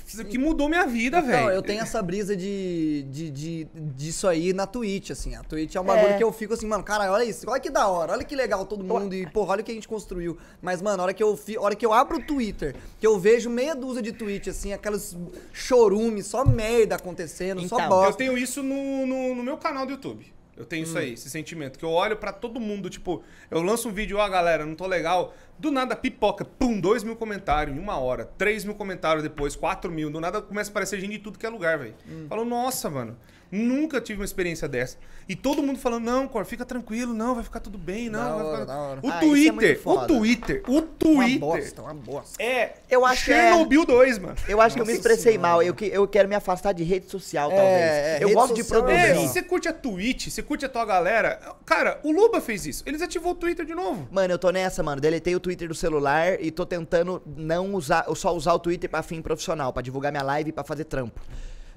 Isso 0.08 0.22
aqui 0.22 0.38
mudou 0.38 0.68
minha 0.70 0.86
vida, 0.86 1.18
Então, 1.20 1.30
velho. 1.30 1.50
eu 1.52 1.62
tenho 1.62 1.82
essa 1.82 2.02
brisa 2.02 2.36
de, 2.36 3.04
de, 3.10 3.30
de, 3.32 3.68
disso 3.96 4.28
aí 4.28 4.54
na 4.54 4.66
Twitch, 4.68 5.12
assim. 5.12 5.36
A 5.36 5.44
Twitch 5.44 5.76
é 5.76 5.80
um 5.82 5.84
bagulho 5.84 6.14
É. 6.14 6.18
que 6.18 6.24
eu 6.24 6.32
fico 6.32 6.54
assim, 6.54 6.66
mano, 6.68 6.84
cara, 6.84 7.12
olha 7.12 7.24
isso, 7.24 7.50
olha 7.50 7.60
que 7.60 7.70
da 7.70 7.88
hora, 7.88 8.14
olha 8.14 8.24
que 8.24 8.36
legal 8.36 8.66
todo 8.66 8.84
mundo 8.84 9.14
e, 9.16 9.26
porra, 9.28 9.52
olha 9.54 9.62
o 9.62 9.64
que 9.64 9.72
a 9.72 9.76
gente 9.76 9.88
construiu. 9.88 10.38
Mas, 10.62 10.82
mano, 10.82 11.02
a 11.02 11.04
hora 11.06 11.14
que 11.14 11.22
eu, 11.24 11.36
fi, 11.38 11.58
hora 11.58 11.76
que 11.76 11.86
eu 11.86 11.94
abro 11.94 12.18
o 12.18 12.24
Twitter, 12.24 12.76
que 13.00 13.06
eu 13.08 13.20
vejo 13.20 13.50
meia 13.50 13.76
dúzia 13.76 14.02
de 14.02 14.12
tweets, 14.12 14.50
assim, 14.58 14.74
aquelas 14.74 15.16
chorumes, 15.54 16.28
só 16.28 16.46
merda 16.46 16.96
acontecendo, 16.96 17.60
só 17.68 17.76
Então, 17.76 17.80
Eu 17.82 17.90
bosta. 17.90 18.18
tenho 18.18 18.38
isso 18.38 18.62
no, 18.64 19.06
no, 19.06 19.36
no 19.36 19.44
meu 19.44 19.58
canal 19.58 19.86
do 19.86 19.92
YouTube. 19.94 20.26
Eu 20.58 20.66
tenho 20.66 20.84
Hum. 20.86 20.90
isso 20.90 20.98
aí, 20.98 21.14
esse 21.14 21.30
sentimento. 21.30 21.80
Que 21.80 21.86
eu 21.86 21.90
olho 21.90 22.16
pra 22.18 22.32
todo 22.32 22.60
mundo, 22.60 22.90
tipo, 22.90 23.24
eu 23.50 23.62
lanço 23.62 23.90
um 23.90 23.92
vídeo, 23.92 24.18
ó, 24.18 24.30
galera, 24.30 24.66
não 24.66 24.76
tô 24.76 24.86
legal. 24.86 25.34
Do 25.62 25.70
nada 25.70 25.96
pipoca, 25.96 26.44
pum, 26.44 26.80
dois 26.80 27.04
mil 27.04 27.16
comentários 27.16 27.78
em 27.78 27.80
uma 27.80 27.96
hora, 27.96 28.26
três 28.26 28.66
mil 28.66 28.74
comentários 28.74 29.22
depois, 29.22 29.56
quatro 29.56 29.92
mil. 29.92 30.10
Do 30.10 30.20
nada 30.20 30.42
começa 30.42 30.72
a 30.72 30.72
aparecer 30.72 31.00
gente 31.00 31.12
de 31.12 31.20
tudo 31.20 31.38
que 31.38 31.46
é 31.46 31.50
lugar, 31.50 31.78
velho. 31.78 31.94
Hum. 32.10 32.26
Falo, 32.28 32.44
nossa, 32.44 32.90
mano. 32.90 33.16
Nunca 33.52 34.00
tive 34.00 34.20
uma 34.20 34.26
experiência 34.26 34.68
dessa. 34.68 34.98
E 35.28 35.36
todo 35.36 35.62
mundo 35.62 35.78
falando, 35.78 36.04
não, 36.06 36.28
Cor, 36.28 36.46
fica 36.46 36.66
tranquilo, 36.66 37.14
não, 37.14 37.36
vai 37.36 37.44
ficar 37.44 37.60
tudo 37.60 37.78
bem, 37.78 38.10
não. 38.10 38.20
Da 38.20 38.36
vai 38.36 38.46
hora, 38.46 38.52
ficar... 38.62 38.66
da 38.66 38.78
hora. 38.82 39.00
O 39.04 39.08
Ah, 39.08 39.10
isso 39.10 39.16
é 39.16 39.20
Twitter, 39.28 39.54
muito 39.54 39.78
o 39.80 39.84
foda. 39.84 40.08
Twitter, 40.08 40.64
o 40.68 40.72
Uma 40.72 40.82
Twitter 40.82 41.40
bosta, 41.40 41.82
uma 41.82 41.94
bosta. 41.94 42.44
é 42.44 42.74
Eu 42.90 43.06
acho 43.06 43.26
que 43.26 43.32
é- 43.32 43.36
Chernobyl 43.50 43.86
2, 43.86 44.20
mano. 44.20 44.36
Eu 44.48 44.60
acho 44.62 44.76
que 44.76 44.82
eu 44.82 44.86
me 44.86 44.94
expressei 44.94 45.38
mal. 45.38 45.62
Eu, 45.62 45.74
que- 45.74 45.86
eu 45.86 46.08
quero 46.08 46.28
me 46.30 46.36
afastar 46.36 46.74
de 46.74 46.84
rede 46.84 47.10
social, 47.10 47.52
É, 47.52 47.56
talvez. 47.56 47.82
é, 47.82 48.16
eu 48.16 48.28
rede 48.30 48.34
gosto 48.34 48.54
de 48.56 48.64
social 48.64 48.90
é 48.90 48.94
É, 48.94 49.06
produzir. 49.14 49.28
você 49.30 49.42
curte 49.42 49.68
a 49.68 49.74
Twitch, 49.74 50.28
você 50.30 50.42
curte 50.42 50.66
a 50.66 50.70
tua 50.70 50.86
galera. 50.86 51.40
Cara, 51.66 52.00
o 52.04 52.12
Luba 52.12 52.42
fez 52.42 52.66
isso. 52.66 52.84
Ele 52.86 52.98
desativou 52.98 53.34
o 53.34 53.36
Twitter 53.36 53.66
de 53.66 53.76
novo. 53.76 54.08
Mano, 54.12 54.34
eu 54.34 54.40
tô 54.40 54.50
nessa, 54.50 54.82
mano. 54.82 55.00
Deletei 55.02 55.36
o 55.36 55.40
Twitter 55.40 55.68
do 55.68 55.76
celular 55.76 56.42
e 56.42 56.52
tô 56.52 56.66
tentando 56.66 57.22
não 57.26 57.74
usar, 57.74 58.06
eu 58.08 58.16
só 58.16 58.34
usar 58.36 58.54
o 58.54 58.60
Twitter 58.60 58.90
pra 58.90 59.04
fim 59.04 59.22
profissional, 59.22 59.72
pra 59.72 59.82
divulgar 59.82 60.12
minha 60.12 60.24
live 60.24 60.50
e 60.50 60.54
pra 60.54 60.64
fazer 60.64 60.86
trampo. 60.86 61.20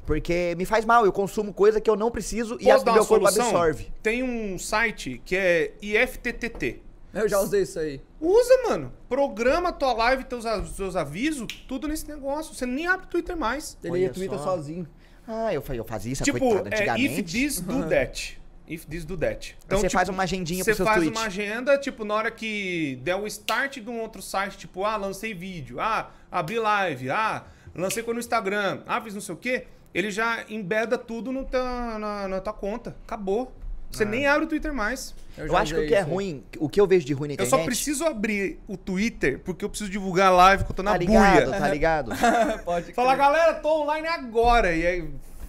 Porque 0.06 0.54
me 0.56 0.64
faz 0.64 0.84
mal, 0.84 1.04
eu 1.06 1.12
consumo 1.12 1.52
coisa 1.52 1.80
que 1.80 1.88
eu 1.88 1.96
não 1.96 2.10
preciso 2.10 2.56
e 2.60 2.64
Posso 2.64 2.82
a 2.82 2.84
dar 2.84 2.92
meu 2.92 3.06
corpo 3.06 3.26
absorve. 3.26 3.92
Tem 4.02 4.22
um 4.22 4.58
site 4.58 5.20
que 5.24 5.34
é 5.36 5.72
IFTTT. 5.80 6.82
Eu 7.14 7.28
já 7.28 7.38
usei 7.38 7.62
isso 7.62 7.78
aí. 7.78 8.00
Usa, 8.20 8.62
mano. 8.68 8.92
Programa 9.08 9.72
tua 9.72 9.92
live, 9.92 10.24
teus, 10.24 10.44
a- 10.44 10.64
seus 10.64 10.96
avisos, 10.96 11.46
tudo 11.68 11.86
nesse 11.86 12.08
negócio. 12.08 12.52
Você 12.54 12.66
nem 12.66 12.86
abre 12.88 13.06
Twitter 13.06 13.36
mais. 13.36 13.78
Ele 13.82 13.92
Olha 13.92 14.00
ia 14.00 14.10
Twitter 14.10 14.36
só. 14.38 14.44
sozinho. 14.56 14.86
Ah, 15.26 15.54
eu, 15.54 15.62
eu 15.72 15.84
fazia 15.84 16.12
isso, 16.12 16.22
tipo, 16.24 16.38
coitado, 16.40 16.68
é 16.68 16.70
if 16.70 16.80
antigamente. 16.80 17.22
this 17.22 17.60
do 17.60 17.82
that. 17.88 18.40
If 18.68 18.84
this 18.86 19.04
do 19.04 19.16
that. 19.16 19.56
Então, 19.64 19.78
você 19.78 19.86
tipo, 19.88 19.96
faz 19.98 20.08
uma 20.08 20.22
agendinha 20.24 20.64
Você 20.64 20.70
pro 20.70 20.76
seu 20.76 20.86
faz 20.86 20.98
tweet. 20.98 21.16
uma 21.16 21.26
agenda, 21.26 21.78
tipo, 21.78 22.04
na 22.04 22.14
hora 22.14 22.30
que 22.30 22.98
der 23.02 23.14
o 23.14 23.26
start 23.26 23.78
de 23.78 23.88
um 23.88 24.00
outro 24.00 24.20
site, 24.20 24.58
tipo, 24.58 24.84
ah, 24.84 24.96
lancei 24.96 25.32
vídeo, 25.34 25.78
ah, 25.80 26.10
abri 26.32 26.58
live, 26.58 27.10
ah, 27.10 27.44
lancei 27.74 28.02
coisa 28.02 28.14
no 28.14 28.20
Instagram, 28.20 28.82
ah, 28.86 29.00
fiz 29.00 29.14
não 29.14 29.20
sei 29.20 29.34
o 29.34 29.38
quê, 29.38 29.66
ele 29.94 30.10
já 30.10 30.44
embeda 30.48 30.98
tudo 30.98 31.30
no 31.32 31.44
teu- 31.44 31.64
na, 31.64 32.26
na 32.28 32.40
tua 32.40 32.52
conta. 32.52 32.94
Acabou. 33.06 33.52
Você 33.90 34.02
Ah. 34.02 34.06
nem 34.06 34.26
abre 34.26 34.44
o 34.46 34.48
Twitter 34.48 34.74
mais. 34.74 35.14
Eu, 35.38 35.48
já 35.48 35.58
acho 35.58 35.74
que 35.74 35.80
o 35.80 35.86
que 35.86 35.94
é 35.94 36.00
ruim, 36.00 36.42
o 36.58 36.68
que 36.68 36.80
eu 36.80 36.86
vejo 36.86 37.06
de 37.06 37.12
ruim 37.12 37.28
na 37.28 37.32
Eu 37.34 37.46
internet... 37.46 37.50
só 37.50 37.64
preciso 37.64 38.04
abrir 38.04 38.58
o 38.66 38.76
Twitter 38.76 39.38
porque 39.38 39.64
eu 39.64 39.68
preciso 39.68 39.88
divulgar 39.90 40.28
a 40.28 40.30
live 40.30 40.64
que 40.64 40.70
eu 40.72 40.74
tô 40.76 40.82
na 40.82 40.92
Tá 40.92 40.98
ligado, 40.98 41.44
buia. 41.46 41.58
tá 41.58 41.68
ligado? 41.70 42.10
Pode 42.64 42.92
Falar, 42.92 43.14
crer. 43.14 43.24
galera, 43.24 43.54
tô 43.54 43.82
online 43.82 44.08
agora. 44.08 44.74
E 44.74 44.84
aí 44.86 45.00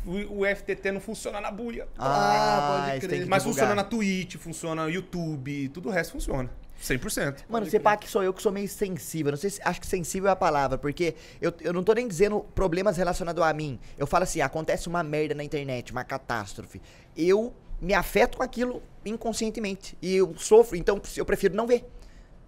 o, 0.05 0.41
o 0.41 0.45
FTT 0.45 0.91
não 0.91 0.99
funciona 1.01 1.41
na 1.41 1.49
buia. 1.49 1.87
Ah, 1.97 2.83
pode 2.85 2.99
você 3.01 3.07
crer. 3.07 3.19
Mas 3.27 3.41
divulgar. 3.43 3.43
funciona 3.43 3.75
na 3.75 3.83
Twitch, 3.83 4.35
funciona 4.37 4.83
no 4.83 4.89
YouTube, 4.91 5.69
tudo 5.69 5.89
o 5.89 5.91
resto 5.91 6.11
funciona. 6.13 6.49
100%. 6.81 7.45
Mano, 7.49 7.65
você 7.65 7.79
pá 7.79 7.95
que 7.97 8.07
sou 8.09 8.21
eu 8.23 8.33
que 8.33 8.41
sou 8.41 8.51
meio 8.51 8.67
sensível. 8.67 9.31
Não 9.31 9.37
sei 9.37 9.49
se 9.49 9.61
acho 9.63 9.79
que 9.81 9.87
sensível 9.87 10.29
é 10.29 10.31
a 10.31 10.35
palavra, 10.35 10.77
porque 10.77 11.15
eu, 11.41 11.53
eu 11.61 11.71
não 11.73 11.83
tô 11.83 11.93
nem 11.93 12.07
dizendo 12.07 12.41
problemas 12.53 12.97
relacionados 12.97 13.41
a 13.43 13.53
mim. 13.53 13.79
Eu 13.97 14.05
falo 14.05 14.23
assim, 14.23 14.41
acontece 14.41 14.87
uma 14.87 15.01
merda 15.03 15.33
na 15.33 15.43
internet, 15.43 15.91
uma 15.91 16.03
catástrofe. 16.03 16.81
Eu 17.15 17.53
me 17.81 17.93
afeto 17.93 18.37
com 18.37 18.43
aquilo 18.43 18.81
inconscientemente. 19.05 19.97
E 20.01 20.15
eu 20.15 20.35
sofro, 20.37 20.75
então 20.77 21.01
eu 21.15 21.25
prefiro 21.25 21.55
não 21.55 21.65
ver 21.65 21.85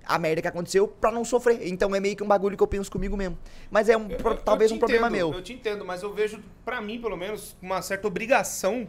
a 0.06 0.18
merda 0.18 0.42
que 0.42 0.48
aconteceu 0.48 0.88
pra 0.88 1.12
não 1.12 1.26
sofrer. 1.26 1.68
Então 1.68 1.94
é 1.96 2.00
meio 2.00 2.16
que 2.16 2.24
um 2.24 2.28
bagulho 2.28 2.56
que 2.56 2.64
eu 2.64 2.68
penso 2.68 2.92
comigo 2.92 3.18
mesmo. 3.18 3.38
Mas 3.72 3.90
é 3.90 3.98
um, 3.98 4.08
pro- 4.08 4.32
Eu- 4.32 4.38
eu 4.38 4.42
talvez 4.44 4.72
um 4.72 4.78
problema 4.80 5.08
entendo, 5.08 5.30
meu. 5.30 5.34
Eu 5.38 5.42
te 5.44 5.54
entendo, 5.54 5.84
mas 5.86 6.04
eu 6.04 6.14
vejo, 6.14 6.42
pra 6.64 6.80
mim, 6.82 7.00
pelo 7.02 7.18
menos, 7.18 7.56
uma 7.62 7.82
certa 7.82 8.08
obrigação 8.08 8.88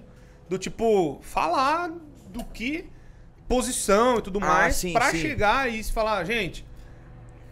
do 0.48 0.58
tipo, 0.58 1.18
falar 1.22 1.90
do 2.28 2.44
que 2.44 2.86
posição 3.48 4.18
e 4.18 4.22
tudo 4.22 4.38
Ah, 4.42 4.46
mais, 4.46 4.76
sim. 4.76 4.92
chegar 5.12 5.72
e 5.72 5.82
se 5.82 5.92
falar, 5.92 6.22
gente, 6.24 6.64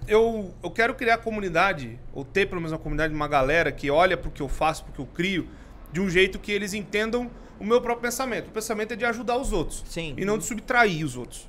eu, 0.07 0.55
eu 0.63 0.71
quero 0.71 0.95
criar 0.95 1.19
comunidade, 1.19 1.99
ou 2.13 2.25
ter 2.25 2.47
pelo 2.47 2.61
menos 2.61 2.73
uma 2.73 2.79
comunidade, 2.79 3.13
uma 3.15 3.27
galera 3.29 3.73
que 3.73 3.91
olha 3.91 4.17
pro 4.17 4.31
que 4.31 4.41
eu 4.43 4.49
faço, 4.49 4.85
pro 4.85 4.93
que 4.93 4.99
eu 5.01 5.07
crio, 5.07 5.49
de 5.93 6.01
um 6.01 6.09
jeito 6.09 6.39
que 6.39 6.53
eles 6.53 6.75
entendam 6.75 7.31
o 7.59 7.65
meu 7.65 7.81
próprio 7.81 8.03
pensamento. 8.03 8.49
O 8.49 8.51
pensamento 8.51 8.93
é 8.93 8.97
de 8.97 9.05
ajudar 9.05 9.39
os 9.39 9.53
outros. 9.53 9.83
Sim. 9.89 10.15
E 10.17 10.25
não 10.25 10.37
de 10.39 10.45
subtrair 10.45 11.05
os 11.05 11.17
outros. 11.17 11.49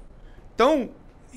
Então, 0.55 0.89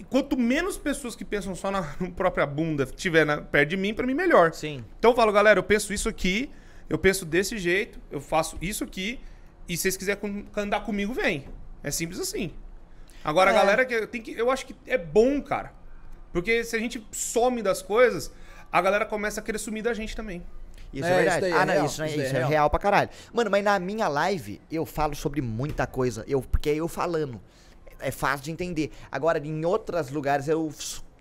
quanto 0.08 0.38
menos 0.38 0.78
pessoas 0.78 1.16
que 1.16 1.24
pensam 1.24 1.54
só 1.54 1.70
na 1.70 1.82
própria 2.16 2.46
bunda 2.46 2.86
tiver 2.86 3.26
na- 3.26 3.38
perto 3.42 3.70
de 3.70 3.76
mim, 3.76 3.92
pra 3.92 4.06
mim 4.06 4.14
melhor. 4.14 4.52
Sim. 4.54 4.84
Então 4.98 5.10
eu 5.10 5.16
falo, 5.16 5.32
galera, 5.32 5.58
eu 5.58 5.64
penso 5.64 5.92
isso 5.92 6.08
aqui, 6.08 6.48
eu 6.88 6.96
penso 6.98 7.24
desse 7.26 7.58
jeito, 7.58 7.98
eu 8.10 8.20
faço 8.20 8.56
isso 8.62 8.84
aqui, 8.84 9.18
e 9.68 9.76
se 9.76 9.82
vocês 9.82 9.96
quiserem 9.96 10.46
andar 10.56 10.80
comigo, 10.80 11.12
vem. 11.12 11.44
É 11.82 11.90
simples 11.90 12.18
assim. 12.20 12.52
Agora, 13.24 13.50
É. 13.50 13.54
a 13.54 13.58
galera 13.58 13.84
que 13.84 14.06
tem 14.06 14.22
que. 14.22 14.32
Eu 14.32 14.50
acho 14.50 14.66
que 14.66 14.74
é 14.86 14.96
bom, 14.98 15.40
cara. 15.42 15.72
Porque 16.32 16.62
se 16.64 16.76
a 16.76 16.78
gente 16.78 17.06
some 17.12 17.60
das 17.62 17.82
coisas, 17.82 18.30
a 18.70 18.80
galera 18.80 19.04
começa 19.04 19.40
a 19.40 19.42
querer 19.42 19.58
sumir 19.58 19.82
da 19.82 19.92
gente 19.92 20.14
também. 20.16 20.42
Isso 20.92 21.04
É, 21.06 21.10
é, 21.10 21.12
isso 21.12 21.16
verdade. 21.22 21.40
daí 21.42 21.50
é 21.52 21.54
ah, 21.54 21.66
não, 21.66 21.74
real, 21.74 21.86
isso, 21.86 22.00
né, 22.00 22.06
isso 22.08 22.16
daí 22.16 22.24
é 22.24 22.26
isso 22.28 22.36
é 22.36 22.38
real. 22.38 22.50
real 22.50 22.70
pra 22.70 22.78
caralho. 22.78 23.10
Mano, 23.32 23.50
mas 23.50 23.62
na 23.64 23.78
minha 23.78 24.08
live 24.08 24.60
eu 24.70 24.84
falo 24.86 25.14
sobre 25.14 25.40
muita 25.40 25.86
coisa. 25.86 26.24
Eu, 26.26 26.40
porque 26.42 26.70
é 26.70 26.74
eu 26.76 26.88
falando. 26.88 27.40
É 28.00 28.10
fácil 28.10 28.44
de 28.44 28.50
entender. 28.50 28.90
Agora, 29.12 29.38
em 29.38 29.64
outros 29.64 30.10
lugares 30.10 30.48
eu 30.48 30.72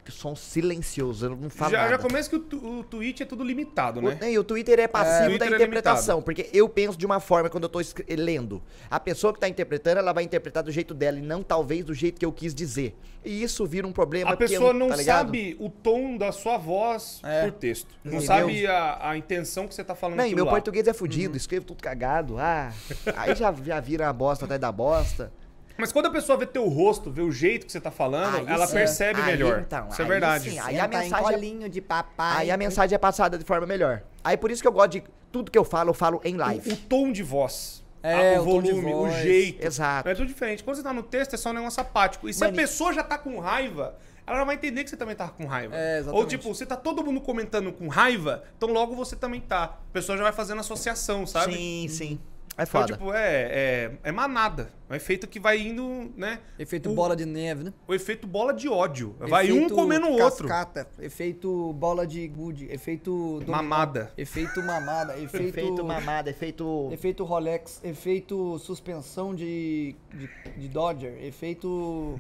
s- 0.10 0.18
sou 0.20 0.32
um 0.32 0.36
silencioso. 0.36 1.26
Eu 1.28 1.36
não 1.36 1.50
falo 1.50 1.72
Já, 1.72 1.78
nada. 1.80 1.90
já 1.92 1.98
começa 1.98 2.30
que 2.30 2.36
o, 2.56 2.80
o 2.80 2.84
Twitch 2.84 3.22
é 3.22 3.26
tudo 3.26 3.44
limitado, 3.44 4.02
né? 4.02 4.18
O, 4.22 4.26
e 4.26 4.38
o 4.40 4.44
Twitter 4.44 4.80
é 4.80 4.88
passivo 4.88 5.30
Twitter 5.30 5.50
da 5.50 5.56
é 5.56 5.58
interpretação, 5.58 6.22
porque 6.22 6.50
eu 6.54 6.68
penso 6.68 6.98
de 6.98 7.06
uma 7.06 7.20
forma 7.20 7.50
quando 7.50 7.64
eu 7.64 7.70
tô 7.70 7.80
lendo. 8.18 8.62
A 8.90 9.00
pessoa 9.00 9.34
que 9.34 9.40
tá 9.40 9.48
interpretando, 9.48 9.98
ela 10.00 10.12
vai 10.14 10.24
interpretar 10.24 10.64
do 10.64 10.72
jeito 10.72 10.94
dela 10.94 11.18
e 11.18 11.22
não 11.22 11.42
talvez 11.44 11.86
do 11.86 11.94
jeito 11.94 12.20
que 12.20 12.26
eu 12.26 12.32
quis 12.32 12.54
dizer. 12.54 12.96
E 13.24 13.44
isso 13.44 13.66
vira 13.66 13.86
um 13.86 13.92
problema. 13.92 14.32
A 14.32 14.38
pessoa 14.38 14.72
não 14.74 14.90
tá 14.90 14.98
sabe 14.98 15.56
o 15.60 15.70
tom 15.70 16.18
da 16.18 16.32
sua 16.32 16.58
voz 16.58 17.20
É. 17.24 17.44
por 17.44 17.52
texto. 17.52 17.88
Não 18.04 18.14
Entendeu? 18.20 18.28
sabe 18.28 18.68
a, 18.68 19.10
a 19.10 19.18
intenção 19.18 19.68
que 19.68 19.76
você 19.76 19.84
tá 19.84 19.94
falando 19.96 20.18
Não, 20.18 20.26
e 20.26 20.34
meu 20.34 20.46
lá. 20.46 20.52
português 20.52 20.88
é 20.88 20.94
fudido, 20.94 21.36
escrevo 21.36 21.66
tudo 21.66 21.82
cagado. 21.84 22.38
Ah, 22.38 22.72
aí 23.18 23.36
já, 23.36 23.54
já 23.54 23.80
vira 23.80 24.06
uma 24.06 24.14
bosta 24.14 24.46
atrás 24.46 24.60
da 24.62 24.72
bosta. 24.72 25.32
Mas 25.80 25.92
quando 25.92 26.08
a 26.08 26.12
pessoa 26.12 26.38
vê 26.38 26.46
teu 26.46 26.68
rosto, 26.68 27.10
vê 27.10 27.22
o 27.22 27.32
jeito 27.32 27.66
que 27.66 27.72
você 27.72 27.80
tá 27.80 27.90
falando, 27.92 28.38
Aí 28.38 28.46
ela 28.54 28.68
sim. 28.68 28.74
percebe 28.74 29.22
Aí, 29.22 29.28
melhor. 29.32 29.62
então, 29.66 29.88
Isso 29.90 30.02
é 30.02 30.06
verdade. 30.06 30.50
sim, 30.52 30.60
aí 30.60 30.78
a 30.78 30.84
Senta 30.84 30.96
em 30.98 31.00
mensagem 31.10 31.64
é- 31.64 31.70
de 31.70 31.82
papai. 31.82 32.38
Aí 32.44 32.52
a 32.52 32.58
mensagem 32.58 32.96
é 32.96 33.00
passada 33.00 33.38
de 33.38 33.46
forma 33.46 33.66
melhor. 33.66 34.02
Aí 34.24 34.36
por 34.38 34.52
isso 34.52 34.62
que 34.62 34.68
eu 34.68 34.72
gosto 34.72 34.92
de 34.92 35.04
tudo 35.32 35.50
que 35.50 35.58
eu 35.58 35.64
falo, 35.64 35.90
eu 35.92 35.94
falo 35.94 36.20
em 36.24 36.36
O, 36.36 36.38
live. 36.40 36.72
o 36.72 36.76
tom 36.76 37.12
de 37.12 37.24
voz. 37.24 37.84
É, 38.02 38.38
o 38.40 38.42
o 38.42 38.46
volume, 38.46 38.94
o 38.94 39.10
jeito. 39.12 39.66
Exato. 39.66 40.08
É 40.08 40.16
tudo 40.16 40.28
diferente. 40.28 40.64
Quando 40.64 40.78
você 40.78 40.84
tá 40.84 40.94
no 40.94 41.04
texto, 41.04 41.34
é 41.34 41.38
só 41.38 41.50
um 41.50 41.54
negócio 41.54 41.82
apático. 41.82 42.30
E 42.30 42.34
se 42.34 42.40
Mano, 42.42 42.54
a 42.54 42.56
pessoa 42.56 42.94
já 42.94 43.04
tá 43.04 43.18
com 43.18 43.38
raiva, 43.40 43.96
ela 44.26 44.44
vai 44.46 44.56
entender 44.56 44.84
que 44.86 44.90
você 44.90 44.96
também 44.96 45.16
tá 45.16 45.28
com 45.28 45.46
raiva. 45.46 45.76
É, 45.76 45.98
exatamente. 46.00 46.22
Ou 46.22 46.26
tipo, 46.28 46.54
você 46.54 46.66
tá 46.66 46.78
todo 46.78 47.04
mundo 47.04 47.20
comentando 47.20 47.74
com 47.74 47.88
raiva, 47.90 48.44
então 48.58 48.70
logo 48.70 48.96
você 48.96 49.16
também 49.18 49.42
tá. 49.42 49.64
A 49.64 49.94
pessoa 49.94 50.18
já 50.18 50.24
vai 50.24 50.32
fazendo 50.32 50.60
associação, 50.60 51.28
sabe? 51.28 51.54
Sim, 51.54 51.88
sim. 51.90 52.20
É 52.60 52.64
Então, 52.64 52.82
foda. 52.82 52.94
tipo, 52.94 53.14
é, 53.14 53.18
é, 53.24 53.92
é 54.04 54.12
manada. 54.12 54.72
É 54.90 54.94
um 54.94 54.96
efeito 54.96 55.28
que 55.28 55.40
vai 55.40 55.58
indo, 55.60 56.12
né? 56.18 56.40
Efeito 56.58 56.90
o, 56.92 56.94
bola 56.94 57.16
de 57.16 57.26
neve, 57.26 57.64
né? 57.64 57.74
O 57.88 57.94
efeito 57.94 58.28
bola 58.28 58.54
de 58.54 58.68
ódio. 58.68 59.16
Vai 59.18 59.50
um 59.52 59.56
Efeito 59.58 59.76
comendo 59.76 60.08
o 60.08 60.22
outro. 60.22 60.46
cascata, 60.48 60.88
Efeito 61.00 61.72
bola 61.74 62.06
de 62.06 62.28
gude. 62.28 62.66
Efeito... 62.70 63.36
dominó, 63.40 63.52
Mamada. 63.58 64.12
Efeito 64.18 64.62
mamada. 64.62 65.14
Efeito... 65.22 65.48
Efeito 65.58 65.86
mamada, 65.86 66.30
efeito. 66.30 66.90
Efeito 66.92 67.24
Rolex, 67.24 67.80
efeito 67.84 68.60
suspensão 68.60 69.34
de, 69.34 69.96
de, 70.14 70.30
de 70.58 70.68
Dodger, 70.68 71.14
efeito 71.24 72.20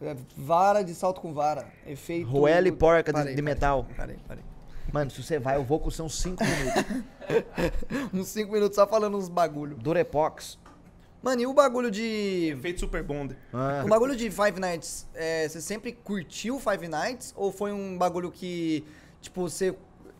é, 0.00 0.14
vara 0.36 0.82
de 0.82 0.94
salto 0.94 1.20
com 1.20 1.32
vara, 1.34 1.66
efeito... 1.86 2.28
Roela 2.30 2.68
e 2.68 2.72
porca 2.72 3.12
de- 3.12 3.18
Parei, 3.18 3.34
de 3.34 3.42
parei, 3.42 3.54
metal. 3.54 3.86
Parei, 3.96 4.16
parei. 4.28 4.44
Mano, 4.90 5.10
se 5.10 5.22
você 5.22 5.38
vai, 5.38 5.56
eu 5.56 5.64
vou 5.64 5.78
com 5.78 5.90
são 5.90 6.08
5 6.08 6.42
minutos. 6.42 7.02
Uns 8.12 8.28
5 8.28 8.52
minutos 8.52 8.76
só 8.76 8.86
falando 8.86 9.16
uns 9.16 9.28
bagulho. 9.28 9.76
Durepox. 9.76 10.58
Mano, 11.22 11.40
e 11.40 11.46
o 11.46 11.54
bagulho 11.54 11.90
de... 11.90 12.52
Efeito 12.58 12.80
Super 12.80 13.02
Bonder. 13.02 13.36
Ah. 13.52 13.82
O 13.84 13.88
bagulho 13.88 14.16
de 14.16 14.28
Five 14.30 14.58
Nights, 14.58 15.06
é, 15.14 15.48
você 15.48 15.60
sempre 15.60 15.92
curtiu 15.92 16.58
Five 16.58 16.88
Nights? 16.88 17.32
Ou 17.36 17.52
foi 17.52 17.72
um 17.72 17.96
bagulho 17.96 18.30
que, 18.32 18.84
tipo, 19.20 19.42
você, 19.42 19.72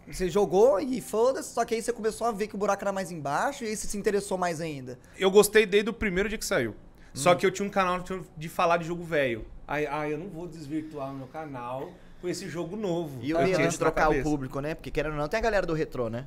você 0.06 0.30
jogou 0.30 0.78
e 0.78 1.00
foda-se, 1.00 1.52
só 1.52 1.64
que 1.64 1.74
aí 1.74 1.82
você 1.82 1.92
começou 1.92 2.26
a 2.26 2.30
ver 2.30 2.46
que 2.46 2.54
o 2.54 2.58
buraco 2.58 2.84
era 2.84 2.92
mais 2.92 3.10
embaixo 3.10 3.64
e 3.64 3.66
aí 3.66 3.76
você 3.76 3.88
se 3.88 3.98
interessou 3.98 4.38
mais 4.38 4.60
ainda? 4.60 4.96
Eu 5.18 5.28
gostei 5.30 5.66
desde 5.66 5.90
o 5.90 5.92
primeiro 5.92 6.28
dia 6.28 6.38
que 6.38 6.46
saiu. 6.46 6.70
Hum. 6.70 6.74
Só 7.14 7.34
que 7.34 7.44
eu 7.44 7.50
tinha 7.50 7.66
um 7.66 7.70
canal 7.70 7.98
de- 7.98 8.22
de 8.36 8.48
falar 8.48 8.76
de 8.76 8.84
jogo 8.84 9.02
velho. 9.02 9.44
Aí, 9.66 9.86
ah, 9.90 10.08
eu 10.08 10.16
não 10.16 10.28
vou 10.28 10.46
desvirtuar 10.46 11.10
o 11.10 11.14
meu 11.16 11.26
canal 11.26 11.90
com 12.22 12.28
esse 12.28 12.48
jogo 12.48 12.76
novo. 12.76 13.18
E 13.20 13.34
o 13.34 13.68
de 13.68 13.76
trocar 13.76 14.08
o 14.08 14.22
público, 14.22 14.60
né? 14.60 14.74
Porque 14.74 14.92
querendo 14.92 15.12
ou 15.12 15.18
não, 15.18 15.28
tem 15.28 15.38
a 15.38 15.42
galera 15.42 15.66
do 15.66 15.74
retrô, 15.74 16.08
né? 16.08 16.26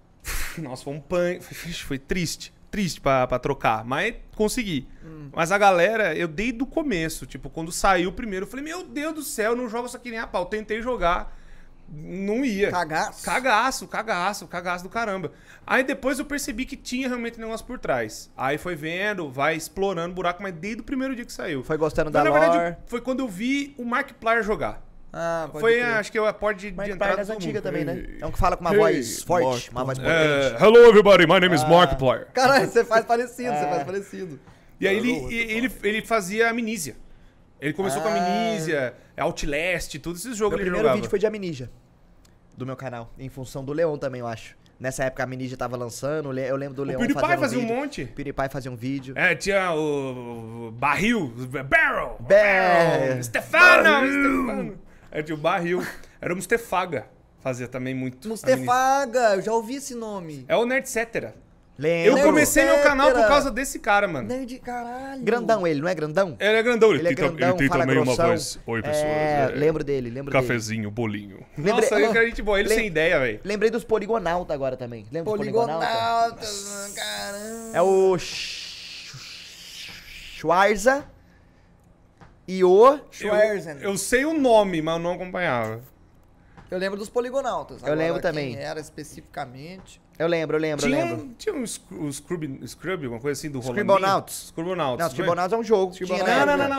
Nossa, 0.58 0.82
foi 0.82 0.94
um 0.94 1.00
pan. 1.00 1.38
Foi, 1.86 1.98
triste. 1.98 2.52
Triste 2.70 3.00
pra, 3.00 3.26
pra 3.26 3.38
trocar. 3.38 3.84
Mas 3.84 4.16
consegui. 4.34 4.88
Hum. 5.04 5.28
Mas 5.32 5.52
a 5.52 5.58
galera, 5.58 6.16
eu 6.16 6.26
desde 6.26 6.62
o 6.62 6.66
começo, 6.66 7.26
tipo, 7.26 7.50
quando 7.50 7.70
saiu 7.70 8.08
o 8.08 8.12
primeiro, 8.12 8.46
eu 8.46 8.50
falei, 8.50 8.64
meu 8.64 8.82
Deus 8.82 9.14
do 9.14 9.22
céu, 9.22 9.52
eu 9.52 9.56
não 9.56 9.68
jogo 9.68 9.86
isso 9.86 9.96
aqui 9.96 10.10
nem 10.10 10.18
a 10.18 10.26
pau. 10.26 10.46
Tentei 10.46 10.80
jogar. 10.80 11.36
Não 11.88 12.44
ia. 12.44 12.70
Cagaço? 12.70 13.24
Cagaço, 13.24 13.86
cagaço, 13.86 14.48
cagaço 14.48 14.84
do 14.84 14.90
caramba. 14.90 15.30
Aí 15.64 15.84
depois 15.84 16.18
eu 16.18 16.24
percebi 16.24 16.64
que 16.64 16.76
tinha 16.76 17.06
realmente 17.06 17.38
um 17.38 17.42
negócio 17.42 17.64
por 17.64 17.78
trás. 17.78 18.28
Aí 18.36 18.58
foi 18.58 18.74
vendo, 18.74 19.30
vai 19.30 19.54
explorando 19.54 20.10
o 20.10 20.14
buraco, 20.14 20.42
mas 20.42 20.52
desde 20.54 20.80
o 20.80 20.84
primeiro 20.84 21.14
dia 21.14 21.24
que 21.24 21.32
saiu. 21.32 21.62
Foi 21.62 21.76
gostando 21.76 22.10
da 22.10 22.24
na 22.24 22.30
verdade, 22.30 22.56
lore. 22.56 22.76
foi 22.86 23.00
quando 23.00 23.20
eu 23.20 23.28
vi 23.28 23.74
o 23.78 23.84
Markiplier 23.84 24.42
jogar. 24.42 24.85
Ah, 25.12 25.48
pode 25.50 25.60
Foi, 25.60 25.72
crer. 25.74 25.84
acho 25.84 26.12
que, 26.12 26.18
a 26.18 26.32
porta 26.32 26.60
de, 26.60 26.70
de 26.70 26.76
Mark 26.76 26.90
entrada 26.90 27.16
das 27.16 27.30
antigas 27.30 27.62
também, 27.62 27.84
né? 27.84 28.04
É 28.20 28.26
um 28.26 28.30
que 28.30 28.38
fala 28.38 28.56
com 28.56 28.62
uma 28.64 28.72
Hey, 28.72 28.78
voz 28.78 29.22
forte, 29.22 29.72
Mark 29.72 29.86
uma 29.88 29.94
voz 29.94 29.98
É, 29.98 30.50
potente. 30.50 30.62
hello 30.64 30.88
everybody, 30.88 31.26
my 31.26 31.40
name 31.40 31.54
is 31.54 31.62
Ah. 31.62 31.68
Markiplier. 31.68 32.26
Caralho, 32.34 32.68
você 32.68 32.84
faz 32.84 33.04
parecido, 33.06 33.50
você 33.50 33.64
É. 33.64 33.68
faz 33.70 33.82
parecido. 33.84 34.38
E 34.78 34.86
aí 34.86 34.96
ele, 34.96 35.12
ele, 35.34 35.72
ele 35.82 36.02
fazia 36.02 36.50
amnísia. 36.50 36.96
Ele 37.60 37.72
começou 37.72 38.02
com 38.02 38.08
Ah. 38.08 38.12
amnísia, 38.16 38.94
Outlast, 39.16 39.98
todos 40.00 40.20
esses 40.24 40.36
jogos 40.36 40.56
Meu 40.56 40.58
ele 40.58 40.64
primeiro 40.70 40.82
jogava. 40.82 40.96
vídeo 40.96 41.08
foi 41.08 41.18
de 41.18 41.26
Amnesia. 41.26 41.70
Do 42.54 42.66
meu 42.66 42.76
canal. 42.76 43.10
Em 43.18 43.28
função 43.30 43.64
do 43.64 43.72
Leon 43.72 43.96
também, 43.96 44.20
eu 44.20 44.26
acho. 44.26 44.54
Nessa 44.78 45.04
época 45.04 45.22
a 45.22 45.24
Amnesia 45.24 45.56
tava 45.56 45.74
lançando, 45.74 46.38
eu 46.38 46.56
lembro 46.56 46.74
do 46.74 46.82
O 46.82 46.84
Leon 46.84 46.98
PewDiePie 46.98 47.20
fazendo 47.22 47.40
fazia 47.40 47.58
um 47.58 47.62
vídeo. 47.62 47.76
monte. 47.76 48.04
PewDiePie 48.04 48.48
fazia 48.50 48.70
um 48.70 48.76
vídeo. 48.76 49.14
É, 49.16 49.34
tinha 49.34 49.72
o, 49.72 50.66
o 50.68 50.70
barril, 50.72 51.32
barrel, 51.66 52.16
Barrel. 52.20 53.22
Stefano, 53.22 54.06
Stefano. 54.06 54.78
É, 55.18 55.22
tinha 55.22 55.34
o 55.34 55.38
barril. 55.38 55.82
Era 56.20 56.32
o 56.32 56.36
Mustefaga, 56.36 57.06
fazia 57.42 57.66
também 57.66 57.94
muito. 57.94 58.28
Mustefaga, 58.28 59.34
eu 59.36 59.42
já 59.42 59.52
ouvi 59.52 59.76
esse 59.76 59.94
nome. 59.94 60.44
É 60.46 60.54
o 60.56 60.66
Nerd 60.66 60.86
Cetera. 60.88 61.34
Lembro. 61.78 62.18
Eu 62.18 62.24
comecei 62.24 62.64
meu 62.64 62.82
canal 62.82 63.10
por 63.12 63.26
causa 63.28 63.50
desse 63.50 63.78
cara, 63.78 64.08
mano. 64.08 64.26
Nerd 64.28 64.58
caralho. 64.60 65.22
Grandão 65.22 65.66
ele, 65.66 65.80
não 65.80 65.88
é 65.88 65.94
grandão? 65.94 66.36
Ele 66.40 66.56
é 66.56 66.62
grandão, 66.62 66.90
ele, 66.90 67.00
Ele 67.00 67.08
é 67.08 67.14
tem, 67.14 67.16
grandão, 67.26 67.48
ele 67.50 67.58
tem 67.58 67.68
fala 67.68 67.80
também 67.82 67.96
grossão. 68.02 68.24
uma 68.24 68.30
voz. 68.32 68.58
Oi, 68.66 68.82
pessoas. 68.82 69.04
É, 69.04 69.50
é, 69.52 69.54
lembro 69.54 69.84
dele, 69.84 70.08
lembro 70.10 70.32
dele. 70.32 70.42
Cafezinho, 70.46 70.90
bolinho. 70.90 71.44
Lembrei- 71.56 71.74
Nossa, 71.74 72.00
eu 72.00 72.08
acredito, 72.10 72.42
boa. 72.42 72.58
Ele 72.60 72.68
Lem- 72.70 72.78
sem 72.78 72.86
ideia, 72.86 73.18
velho. 73.20 73.40
Lembrei 73.44 73.70
dos 73.70 73.84
Poligonauta 73.84 74.54
agora 74.54 74.74
também. 74.76 75.04
Lembra 75.12 75.30
dos 75.32 75.36
Poligonauta? 75.38 75.86
Poligonautas, 75.86 76.92
caramba. 76.96 77.70
É 77.76 77.82
o 77.82 78.18
Sch- 78.18 79.86
Schwarza 80.38 81.04
e 82.48 82.62
o... 82.64 82.98
Schwarzen. 83.10 83.76
Eu, 83.80 83.90
eu 83.92 83.98
sei 83.98 84.24
o 84.24 84.32
nome, 84.38 84.80
mas 84.82 84.96
eu 84.96 85.00
não 85.02 85.12
acompanhava. 85.12 85.80
Eu 86.70 86.78
lembro 86.78 86.98
dos 86.98 87.08
poligonautas. 87.08 87.82
Eu 87.82 87.94
lembro 87.94 88.14
quem 88.20 88.22
também. 88.22 88.56
era 88.56 88.80
especificamente. 88.80 90.00
Eu 90.18 90.26
lembro, 90.26 90.56
eu 90.56 90.60
lembro, 90.60 90.84
eu 90.86 90.90
Tinha 90.90 91.04
lembro. 91.04 91.24
um, 91.24 91.34
tinha 91.34 91.54
um 91.54 91.66
Scrub, 91.66 92.00
um 92.06 92.10
Scrub, 92.12 92.66
Scrub, 92.68 93.04
alguma 93.04 93.20
coisa 93.20 93.38
assim 93.38 93.50
do 93.50 93.60
Rolandinho. 93.60 93.84
Scribblenauts. 93.86 94.44
Scribblenauts. 94.46 94.98
Não, 95.00 95.06
os 95.08 95.12
Tribunais 95.14 95.52
é 95.52 95.56
um 95.56 95.62
jogo. 95.62 95.92
tinha 95.92 96.08
Não, 96.08 96.26
na 96.26 96.46
não, 96.46 96.56
não, 96.56 96.64
época. 96.64 96.74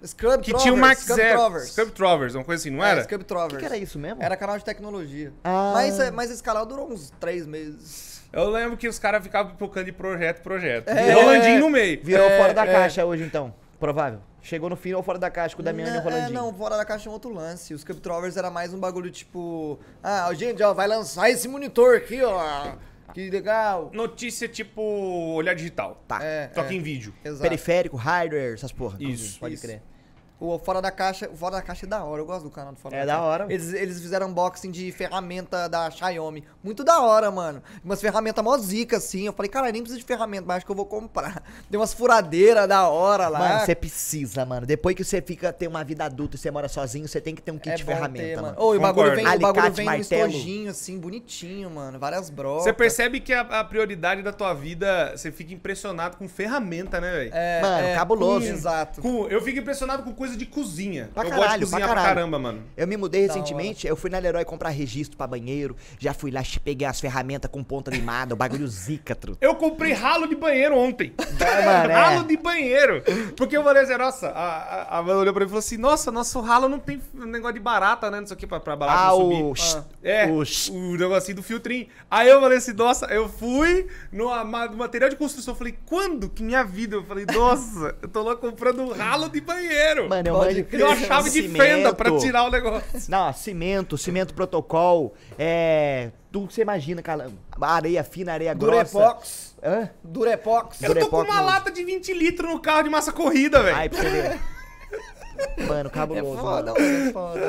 não. 0.00 0.06
Scrub 0.06 0.42
Que 0.44 0.54
tinha 0.54 0.72
o 0.72 0.76
Mark 0.76 0.98
Scrub. 0.98 1.18
Trovers. 1.32 1.68
Scrub 1.72 1.90
Trovers, 1.90 2.34
uma 2.36 2.44
coisa 2.44 2.60
assim, 2.62 2.70
não 2.70 2.84
É, 2.84 2.90
era? 2.90 3.02
Scrub 3.02 3.22
O 3.22 3.24
Trovers. 3.24 3.54
que, 3.54 3.58
que 3.58 3.64
era 3.64 3.76
isso 3.76 3.98
mesmo? 3.98 4.22
Era 4.22 4.36
canal 4.36 4.56
de 4.58 4.64
tecnologia. 4.64 5.32
Ah. 5.42 5.72
Mas, 5.74 5.98
é, 5.98 6.10
mas 6.12 6.30
esse 6.30 6.42
canal 6.42 6.64
durou 6.64 6.88
uns 6.92 7.10
três 7.18 7.46
meses. 7.46 8.22
Eu 8.32 8.50
lembro 8.50 8.76
que 8.76 8.86
os 8.86 8.98
caras 8.98 9.22
ficavam 9.22 9.50
pipocando 9.52 9.86
de 9.86 9.92
projeto 9.92 10.38
em 10.38 10.42
projeto. 10.42 10.88
É. 10.90 11.08
E 11.08 11.12
Rolandinho 11.14 11.60
no 11.60 11.70
meio. 11.70 12.00
Virou 12.04 12.28
É, 12.28 12.38
fora 12.38 12.54
da 12.54 12.64
é. 12.66 12.72
caixa 12.72 13.04
hoje, 13.04 13.24
então. 13.24 13.52
Provável. 13.80 14.20
Chegou 14.40 14.70
no 14.70 14.76
fim 14.76 14.92
ou 14.94 15.02
fora 15.02 15.18
da 15.18 15.30
caixa 15.30 15.54
com 15.54 15.62
o 15.62 15.64
Damiano 15.64 15.90
e 15.90 15.92
o 15.92 15.94
Não, 15.96 16.00
é, 16.00 16.04
Rolandinho. 16.14 16.40
não, 16.40 16.54
fora 16.54 16.76
da 16.76 16.84
caixa 16.84 17.08
é 17.08 17.10
um 17.10 17.12
outro 17.12 17.32
lance. 17.32 17.74
Os 17.74 17.80
Scrub 17.82 18.00
Trovers 18.00 18.36
era 18.36 18.50
mais 18.50 18.72
um 18.72 18.78
bagulho 18.78 19.10
tipo... 19.10 19.78
Ah, 20.02 20.32
gente, 20.34 20.62
ó, 20.62 20.72
vai 20.72 20.86
lançar 20.86 21.28
esse 21.28 21.46
monitor 21.48 21.96
aqui, 21.96 22.22
ó. 22.22 22.72
Que 23.12 23.30
legal. 23.30 23.90
Notícia 23.92 24.46
tipo 24.48 24.80
olhar 25.34 25.54
digital. 25.54 26.02
Tá. 26.06 26.22
É, 26.22 26.50
Só 26.54 26.62
que 26.62 26.74
é, 26.74 26.76
em 26.76 26.80
vídeo. 26.80 27.12
Exato. 27.24 27.42
Periférico, 27.42 27.96
hardware, 27.96 28.54
essas 28.54 28.70
porra. 28.72 28.96
Isso, 29.00 29.38
Pode 29.40 29.54
isso. 29.54 29.62
crer. 29.66 29.82
O 30.40 30.56
Fora 30.58 30.80
da 30.80 30.90
Caixa, 30.92 31.28
o 31.32 31.36
Fora 31.36 31.56
da 31.56 31.62
Caixa 31.62 31.84
é 31.84 31.88
da 31.88 32.04
hora, 32.04 32.22
eu 32.22 32.26
gosto 32.26 32.44
do 32.44 32.50
canal 32.50 32.72
do 32.72 32.78
Fora 32.78 32.94
É 32.94 33.00
da 33.00 33.06
da 33.06 33.12
Caixa. 33.14 33.24
hora. 33.26 33.46
Eles, 33.52 33.72
eles 33.72 34.00
fizeram 34.00 34.28
unboxing 34.28 34.70
de 34.70 34.92
ferramenta 34.92 35.68
da 35.68 35.90
Xiaomi. 35.90 36.44
Muito 36.62 36.84
da 36.84 37.00
hora, 37.00 37.28
mano. 37.30 37.60
Umas 37.84 38.00
ferramentas 38.00 38.44
mó 38.44 38.56
zica, 38.56 38.98
assim. 38.98 39.26
Eu 39.26 39.32
falei, 39.32 39.50
cara, 39.50 39.72
nem 39.72 39.82
precisa 39.82 39.98
de 39.98 40.06
ferramenta, 40.06 40.44
mas 40.46 40.58
acho 40.58 40.66
que 40.66 40.70
eu 40.70 40.76
vou 40.76 40.86
comprar. 40.86 41.42
Tem 41.68 41.78
umas 41.78 41.92
furadeiras 41.92 42.68
da 42.68 42.88
hora 42.88 43.26
lá. 43.28 43.38
Mano, 43.40 43.60
você 43.66 43.74
precisa, 43.74 44.44
mano. 44.46 44.64
Depois 44.64 44.94
que 44.94 45.02
você 45.02 45.20
fica, 45.20 45.52
tem 45.52 45.66
uma 45.68 45.82
vida 45.82 46.04
adulta 46.04 46.36
e 46.36 46.38
você 46.38 46.50
mora 46.52 46.68
sozinho, 46.68 47.08
você 47.08 47.20
tem 47.20 47.34
que 47.34 47.42
ter 47.42 47.50
um 47.50 47.58
kit 47.58 47.70
é 47.72 47.74
de 47.76 47.84
bom 47.84 47.92
ferramenta, 47.92 48.24
ter, 48.24 48.40
mano. 48.40 48.54
Ô, 48.60 48.74
e 48.74 48.78
o 48.78 48.80
bagulho 48.80 49.14
vem, 49.16 49.26
o 49.26 49.38
bagulho 49.40 49.46
Alicate, 49.64 49.70
vem 49.76 49.86
martelo. 49.86 50.26
estojinho, 50.28 50.70
assim, 50.70 50.98
bonitinho, 51.00 51.68
mano. 51.68 51.98
Várias 51.98 52.30
brocas. 52.30 52.62
Você 52.64 52.72
percebe 52.72 53.18
que 53.18 53.32
a, 53.32 53.40
a 53.40 53.64
prioridade 53.64 54.22
da 54.22 54.32
tua 54.32 54.54
vida, 54.54 55.12
você 55.16 55.32
fica 55.32 55.52
impressionado 55.52 56.16
com 56.16 56.28
ferramenta, 56.28 57.00
né, 57.00 57.10
velho? 57.10 57.30
É, 57.34 57.60
Mano, 57.60 57.94
cabuloso. 57.96 58.46
com- 58.46 58.52
Exato. 58.52 59.02
Com- 59.02 59.26
eu 59.26 59.42
fico 59.42 59.58
impressionado 59.58 60.02
com 60.04 60.12
coisa 60.14 60.27
de 60.36 60.46
cozinha. 60.46 61.10
Pra 61.14 61.24
eu 61.24 61.30
caralho, 61.30 61.44
gosto 61.44 61.58
de 61.58 61.64
cozinhar 61.66 61.88
pra 61.88 62.00
pra, 62.00 62.14
caramba, 62.14 62.38
mano. 62.38 62.62
Eu 62.76 62.86
me 62.86 62.96
mudei 62.96 63.26
Da 63.26 63.34
recentemente, 63.34 63.86
eu 63.86 63.96
fui 63.96 64.10
na 64.10 64.18
Leroy 64.18 64.44
comprar 64.44 64.70
registro 64.70 65.16
pra 65.16 65.26
banheiro, 65.26 65.76
já 65.98 66.12
fui 66.12 66.30
lá, 66.30 66.42
peguei 66.62 66.86
as 66.86 67.00
ferramentas 67.00 67.50
com 67.50 67.62
ponta 67.62 67.90
limada, 67.90 68.34
o 68.34 68.36
bagulho 68.36 68.66
zica, 68.66 69.14
truta. 69.14 69.38
Eu 69.40 69.54
comprei 69.54 69.92
ralo 69.92 70.26
de 70.26 70.34
banheiro 70.34 70.76
ontem. 70.76 71.12
mano, 71.64 71.90
é. 71.90 71.94
ralo 71.94 72.24
de 72.26 72.36
banheiro. 72.36 73.02
Porque 73.36 73.56
eu 73.56 73.62
falei 73.62 73.82
assim, 73.82 73.96
nossa, 73.96 74.28
a, 74.28 74.56
a, 74.56 74.98
a 74.98 75.02
mãe 75.02 75.14
olhou 75.14 75.32
pra 75.32 75.40
mim 75.40 75.46
e 75.46 75.50
falou 75.50 75.58
assim, 75.58 75.76
nossa, 75.76 76.10
nosso 76.10 76.40
ralo 76.40 76.68
não 76.68 76.78
tem 76.78 77.00
um 77.14 77.26
negócio 77.26 77.54
de 77.54 77.60
barata, 77.60 78.10
né? 78.10 78.20
Não 78.20 78.26
sei 78.26 78.36
o 78.36 78.38
que, 78.38 78.46
pra, 78.46 78.60
pra 78.60 78.76
barata 78.76 79.00
Ah, 79.00 79.08
não 79.08 79.50
o... 79.50 79.56
subir. 79.56 79.84
É, 80.02 80.26
o... 80.26 80.42
o 80.72 80.96
negocinho 80.96 81.36
do 81.36 81.42
filtrinho. 81.42 81.86
Aí 82.10 82.28
eu 82.28 82.40
falei 82.40 82.58
assim, 82.58 82.72
nossa, 82.72 83.06
eu 83.06 83.28
fui 83.28 83.86
no, 84.12 84.28
material 84.76 85.10
de 85.10 85.16
construção. 85.16 85.54
Eu 85.54 85.58
falei, 85.58 85.76
quando 85.86 86.28
que 86.28 86.42
minha 86.42 86.64
vida? 86.64 86.96
Eu 86.96 87.04
falei, 87.04 87.26
nossa, 87.26 87.96
eu 88.00 88.08
tô 88.08 88.22
lá 88.22 88.36
comprando 88.36 88.82
um 88.82 88.92
ralo 88.92 89.28
de 89.28 89.40
banheiro. 89.40 90.08
Mano, 90.08 90.17
eu 90.26 90.34
Pode 90.34 90.62
manjo... 90.62 90.76
Deu 90.76 90.86
uma 90.86 90.96
chave 90.96 91.30
de 91.30 91.48
fenda 91.48 91.94
pra 91.94 92.18
tirar 92.18 92.44
o 92.44 92.50
negócio. 92.50 92.84
Não, 93.08 93.32
cimento, 93.32 93.96
cimento 93.98 94.34
protocol, 94.34 95.14
é... 95.38 96.10
Tudo 96.30 96.48
que 96.48 96.54
você 96.54 96.60
imagina, 96.62 97.00
cara. 97.02 97.30
Areia 97.60 98.04
fina, 98.04 98.32
areia 98.34 98.52
grossa. 98.52 98.92
Durepox. 98.98 99.54
Hã? 99.62 99.90
Durepox. 100.04 100.82
Eu 100.82 100.88
tô 100.88 100.94
com 100.94 101.00
Durepox 101.00 101.28
uma 101.30 101.36
não. 101.40 101.46
lata 101.46 101.70
de 101.70 101.82
20 101.84 102.12
litros 102.12 102.50
no 102.52 102.60
carro 102.60 102.82
de 102.82 102.90
massa 102.90 103.10
corrida, 103.12 103.62
velho. 103.62 103.76
Aí, 103.76 103.88
pra 103.88 103.98
você 103.98 104.10
ver. 104.10 104.40
Mano, 105.66 105.88
É 105.88 105.92
cabuloso. 105.92 106.38
foda, 106.40 106.72
mano. 106.74 106.84
mano, 106.84 107.08
é 107.08 107.12
foda. 107.12 107.40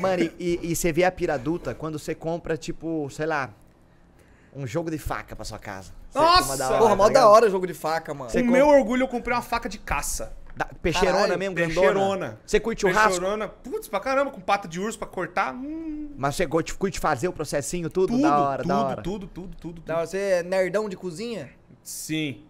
Mano, 0.00 0.22
e, 0.22 0.32
e- 0.38 0.60
e 0.72 0.76
você 0.76 0.90
vê 0.92 1.04
a 1.04 1.12
pira 1.12 1.34
adulta 1.34 1.74
quando 1.74 1.98
você 1.98 2.14
compra, 2.14 2.56
tipo, 2.56 3.08
sei 3.10 3.26
lá, 3.26 3.50
um 4.54 4.66
jogo 4.66 4.90
de 4.90 4.98
faca 4.98 5.36
pra 5.36 5.44
sua 5.44 5.58
casa. 5.58 5.92
Você- 6.10 6.18
Nossa! 6.18 6.54
uma 6.54 6.66
hora, 6.66 6.78
Porra, 6.78 6.90
tá 6.90 6.96
mó 6.96 7.08
da 7.10 7.28
hora 7.28 7.46
o 7.46 7.50
jogo 7.50 7.66
de 7.66 7.74
faca, 7.74 8.12
mano. 8.14 8.30
Você 8.30 8.40
Com 8.40 8.46
com- 8.46 8.52
meu 8.52 8.66
orgulho, 8.68 9.02
eu 9.04 9.08
comprei 9.08 9.36
uma 9.36 9.42
faca 9.42 9.68
de 9.68 9.78
caça. 9.78 10.32
Da- 10.56 10.64
peixeirona 10.80 11.18
Caralho, 11.20 11.38
mesmo, 11.38 11.54
grandona. 11.54 11.80
Peixeirona. 11.82 12.40
Você 12.46 12.58
curte 12.60 12.80
churrasco? 12.80 13.08
Peixeirona. 13.10 13.48
Putz, 13.48 13.88
pra 13.88 14.00
caramba, 14.00 14.30
com 14.30 14.40
pata 14.40 14.66
de 14.66 14.80
urso 14.80 14.98
pra 14.98 15.06
cortar. 15.06 15.52
Hum, 15.54 16.14
Mas 16.16 16.34
você 16.34 16.46
curte, 16.46 16.98
fazer 16.98 17.28
o 17.28 17.32
processinho, 17.32 17.90
tudo? 17.90 18.08
tudo, 18.14 18.22
da 18.22 18.38
hora, 18.40 18.62
tudo, 18.62 18.68
da 18.68 18.80
hora. 18.86 19.02
tudo, 19.02 19.26
tudo, 19.26 19.48
tudo, 19.48 19.56
tudo. 19.74 19.82
Da 19.82 19.96
hora, 19.98 20.06
Você 20.06 20.16
é 20.18 20.42
nerdão 20.42 20.88
de 20.88 20.96
cozinha? 20.96 21.50
Sim. 21.82 22.42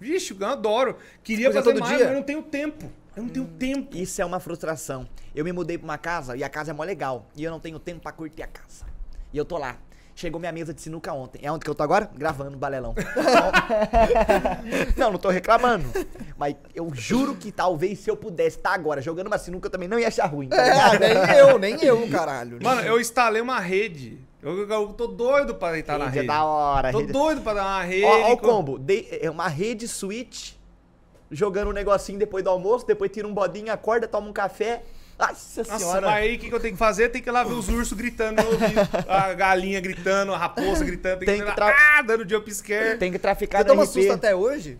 Vixe, 0.00 0.36
eu 0.38 0.46
adoro. 0.46 0.96
Queria 1.22 1.46
Coisa 1.46 1.60
fazer 1.60 1.72
todo 1.72 1.80
mais, 1.80 1.96
dia? 1.96 2.06
mas 2.06 2.12
eu 2.14 2.18
não 2.18 2.26
tenho 2.26 2.42
tempo. 2.42 2.90
Eu 3.14 3.22
não 3.22 3.30
tenho 3.30 3.46
tempo. 3.46 3.96
Isso 3.96 4.20
é 4.20 4.24
uma 4.24 4.40
frustração. 4.40 5.06
Eu 5.32 5.44
me 5.44 5.52
mudei 5.52 5.78
pra 5.78 5.84
uma 5.84 5.98
casa 5.98 6.36
e 6.36 6.42
a 6.42 6.48
casa 6.48 6.72
é 6.72 6.74
mó 6.74 6.82
legal. 6.82 7.26
E 7.36 7.44
eu 7.44 7.50
não 7.52 7.60
tenho 7.60 7.78
tempo 7.78 8.00
pra 8.00 8.10
curtir 8.10 8.42
a 8.42 8.46
casa. 8.48 8.84
E 9.32 9.38
eu 9.38 9.44
tô 9.44 9.56
lá. 9.56 9.76
Chegou 10.22 10.38
minha 10.38 10.52
mesa 10.52 10.72
de 10.72 10.80
sinuca 10.80 11.12
ontem. 11.12 11.40
É 11.42 11.50
onde 11.50 11.64
que 11.64 11.70
eu 11.70 11.74
tô 11.74 11.82
agora? 11.82 12.08
Gravando, 12.14 12.56
balelão. 12.56 12.94
não, 14.96 15.10
não 15.10 15.18
tô 15.18 15.30
reclamando. 15.30 15.84
Mas 16.38 16.54
eu 16.72 16.88
juro 16.94 17.34
que 17.34 17.50
talvez 17.50 17.98
se 17.98 18.08
eu 18.08 18.16
pudesse 18.16 18.56
estar 18.58 18.72
agora 18.72 19.02
jogando 19.02 19.26
uma 19.26 19.36
sinuca, 19.36 19.66
eu 19.66 19.70
também 19.72 19.88
não 19.88 19.98
ia 19.98 20.06
achar 20.06 20.26
ruim. 20.26 20.48
tá 20.48 20.94
É, 20.94 20.98
nem 21.00 21.36
eu, 21.38 21.58
nem 21.58 21.84
eu, 21.84 22.08
caralho. 22.08 22.60
Mano, 22.62 22.82
eu 22.82 23.00
instalei 23.00 23.42
uma 23.42 23.58
rede. 23.58 24.16
Eu, 24.40 24.68
eu 24.70 24.86
tô 24.92 25.08
doido 25.08 25.56
pra 25.56 25.72
deitar 25.72 25.98
na 25.98 26.04
Rede 26.04 26.18
é 26.18 26.20
rede. 26.20 26.28
da 26.28 26.44
hora. 26.44 26.92
Tô 26.92 27.00
rede- 27.00 27.12
doido 27.12 27.40
pra 27.40 27.54
dar 27.54 27.64
uma 27.64 27.82
rede. 27.82 28.04
Ó, 28.04 28.30
ó 28.30 28.32
o 28.34 28.36
com- 28.36 28.46
combo. 28.48 28.78
De- 28.78 29.08
é 29.20 29.28
uma 29.28 29.48
rede 29.48 29.88
switch, 29.88 30.52
jogando 31.32 31.70
um 31.70 31.72
negocinho 31.72 32.20
depois 32.20 32.44
do 32.44 32.50
almoço, 32.50 32.86
depois 32.86 33.10
tira 33.10 33.26
um 33.26 33.34
bodinho, 33.34 33.72
acorda, 33.72 34.06
toma 34.06 34.28
um 34.28 34.32
café. 34.32 34.84
Nossa 35.18 35.62
Nossa, 35.62 35.78
senhora. 35.78 36.00
mas 36.06 36.14
aí 36.16 36.36
o 36.36 36.38
que, 36.38 36.48
que 36.48 36.54
eu 36.54 36.58
tenho 36.60 36.74
que 36.74 36.78
fazer? 36.78 37.08
Tem 37.10 37.22
que 37.22 37.28
ir 37.28 37.32
lá 37.32 37.44
ver 37.44 37.52
os 37.52 37.68
ursos 37.68 37.92
gritando 37.96 38.42
no 38.42 38.48
ouvido. 38.50 38.80
A 39.08 39.32
galinha 39.34 39.80
gritando, 39.80 40.32
a 40.34 40.38
raposa 40.38 40.84
gritando. 40.84 41.18
Tem, 41.20 41.26
Tem 41.26 41.38
que, 41.38 41.44
que 41.44 41.50
ir 41.50 41.54
tra- 41.54 41.66
lá, 41.66 41.98
ah, 41.98 42.02
dando 42.02 42.28
jump 42.28 42.52
scare. 42.52 42.98
Tem 42.98 43.12
que 43.12 43.18
traficar 43.18 43.58
Você 43.58 43.64
toma 43.66 43.84
RP. 43.84 43.90
susto 43.92 44.12
até 44.12 44.34
hoje? 44.34 44.78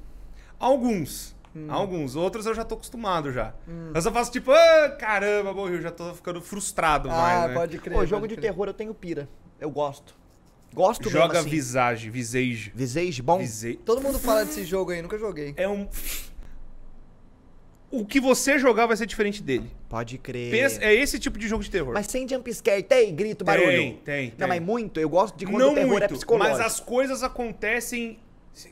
Alguns. 0.58 1.34
Hum. 1.54 1.66
Alguns. 1.70 2.16
Outros 2.16 2.46
eu 2.46 2.54
já 2.54 2.64
tô 2.64 2.74
acostumado 2.74 3.30
já. 3.32 3.52
Eu 3.94 4.00
só 4.02 4.10
faço 4.10 4.32
tipo, 4.32 4.50
ah, 4.50 4.96
caramba, 4.98 5.52
morreu. 5.52 5.80
Já 5.80 5.90
tô 5.90 6.12
ficando 6.14 6.40
frustrado 6.40 7.10
Ah, 7.10 7.14
mais, 7.14 7.48
né? 7.50 7.54
pode 7.54 7.78
crer. 7.78 7.94
Pô, 7.98 8.06
jogo 8.06 8.26
de 8.26 8.34
crer. 8.36 8.50
terror 8.50 8.66
eu 8.68 8.74
tenho 8.74 8.94
pira. 8.94 9.28
Eu 9.60 9.70
gosto. 9.70 10.14
Gosto 10.74 11.10
Joga 11.10 11.26
mesmo 11.34 11.40
assim. 11.40 11.50
Visage, 11.50 12.08
Visage. 12.10 12.72
Visage, 12.74 13.20
bom? 13.20 13.38
Visage. 13.38 13.76
Todo 13.84 14.00
mundo 14.00 14.18
fala 14.18 14.44
desse 14.46 14.64
jogo 14.64 14.90
aí, 14.90 15.02
nunca 15.02 15.18
joguei. 15.18 15.52
É 15.58 15.68
um... 15.68 15.86
O 17.92 18.04
que 18.06 18.18
você 18.18 18.58
jogar 18.58 18.86
vai 18.86 18.96
ser 18.96 19.06
diferente 19.06 19.42
dele. 19.42 19.70
Pode 19.88 20.16
crer. 20.18 20.50
Pensa- 20.50 20.82
é 20.82 20.94
esse 20.94 21.18
tipo 21.18 21.38
de 21.38 21.46
jogo 21.46 21.62
de 21.62 21.70
terror. 21.70 21.92
Mas 21.92 22.06
sem 22.06 22.26
jump 22.28 22.52
scare, 22.52 22.82
tem 22.82 23.14
grito, 23.14 23.44
barulho. 23.44 23.66
Tem, 23.70 23.96
tem, 24.04 24.30
Não, 24.30 24.36
tem. 24.38 24.48
mas 24.48 24.62
muito. 24.62 24.98
Eu 24.98 25.08
gosto 25.10 25.36
de 25.36 25.44
quando 25.44 25.58
não 25.60 25.72
o 25.72 25.74
terror 25.74 25.88
muito, 25.90 26.04
é 26.04 26.08
psicológico. 26.08 26.56
mas 26.58 26.66
as 26.66 26.80
coisas 26.80 27.22
acontecem, 27.22 28.18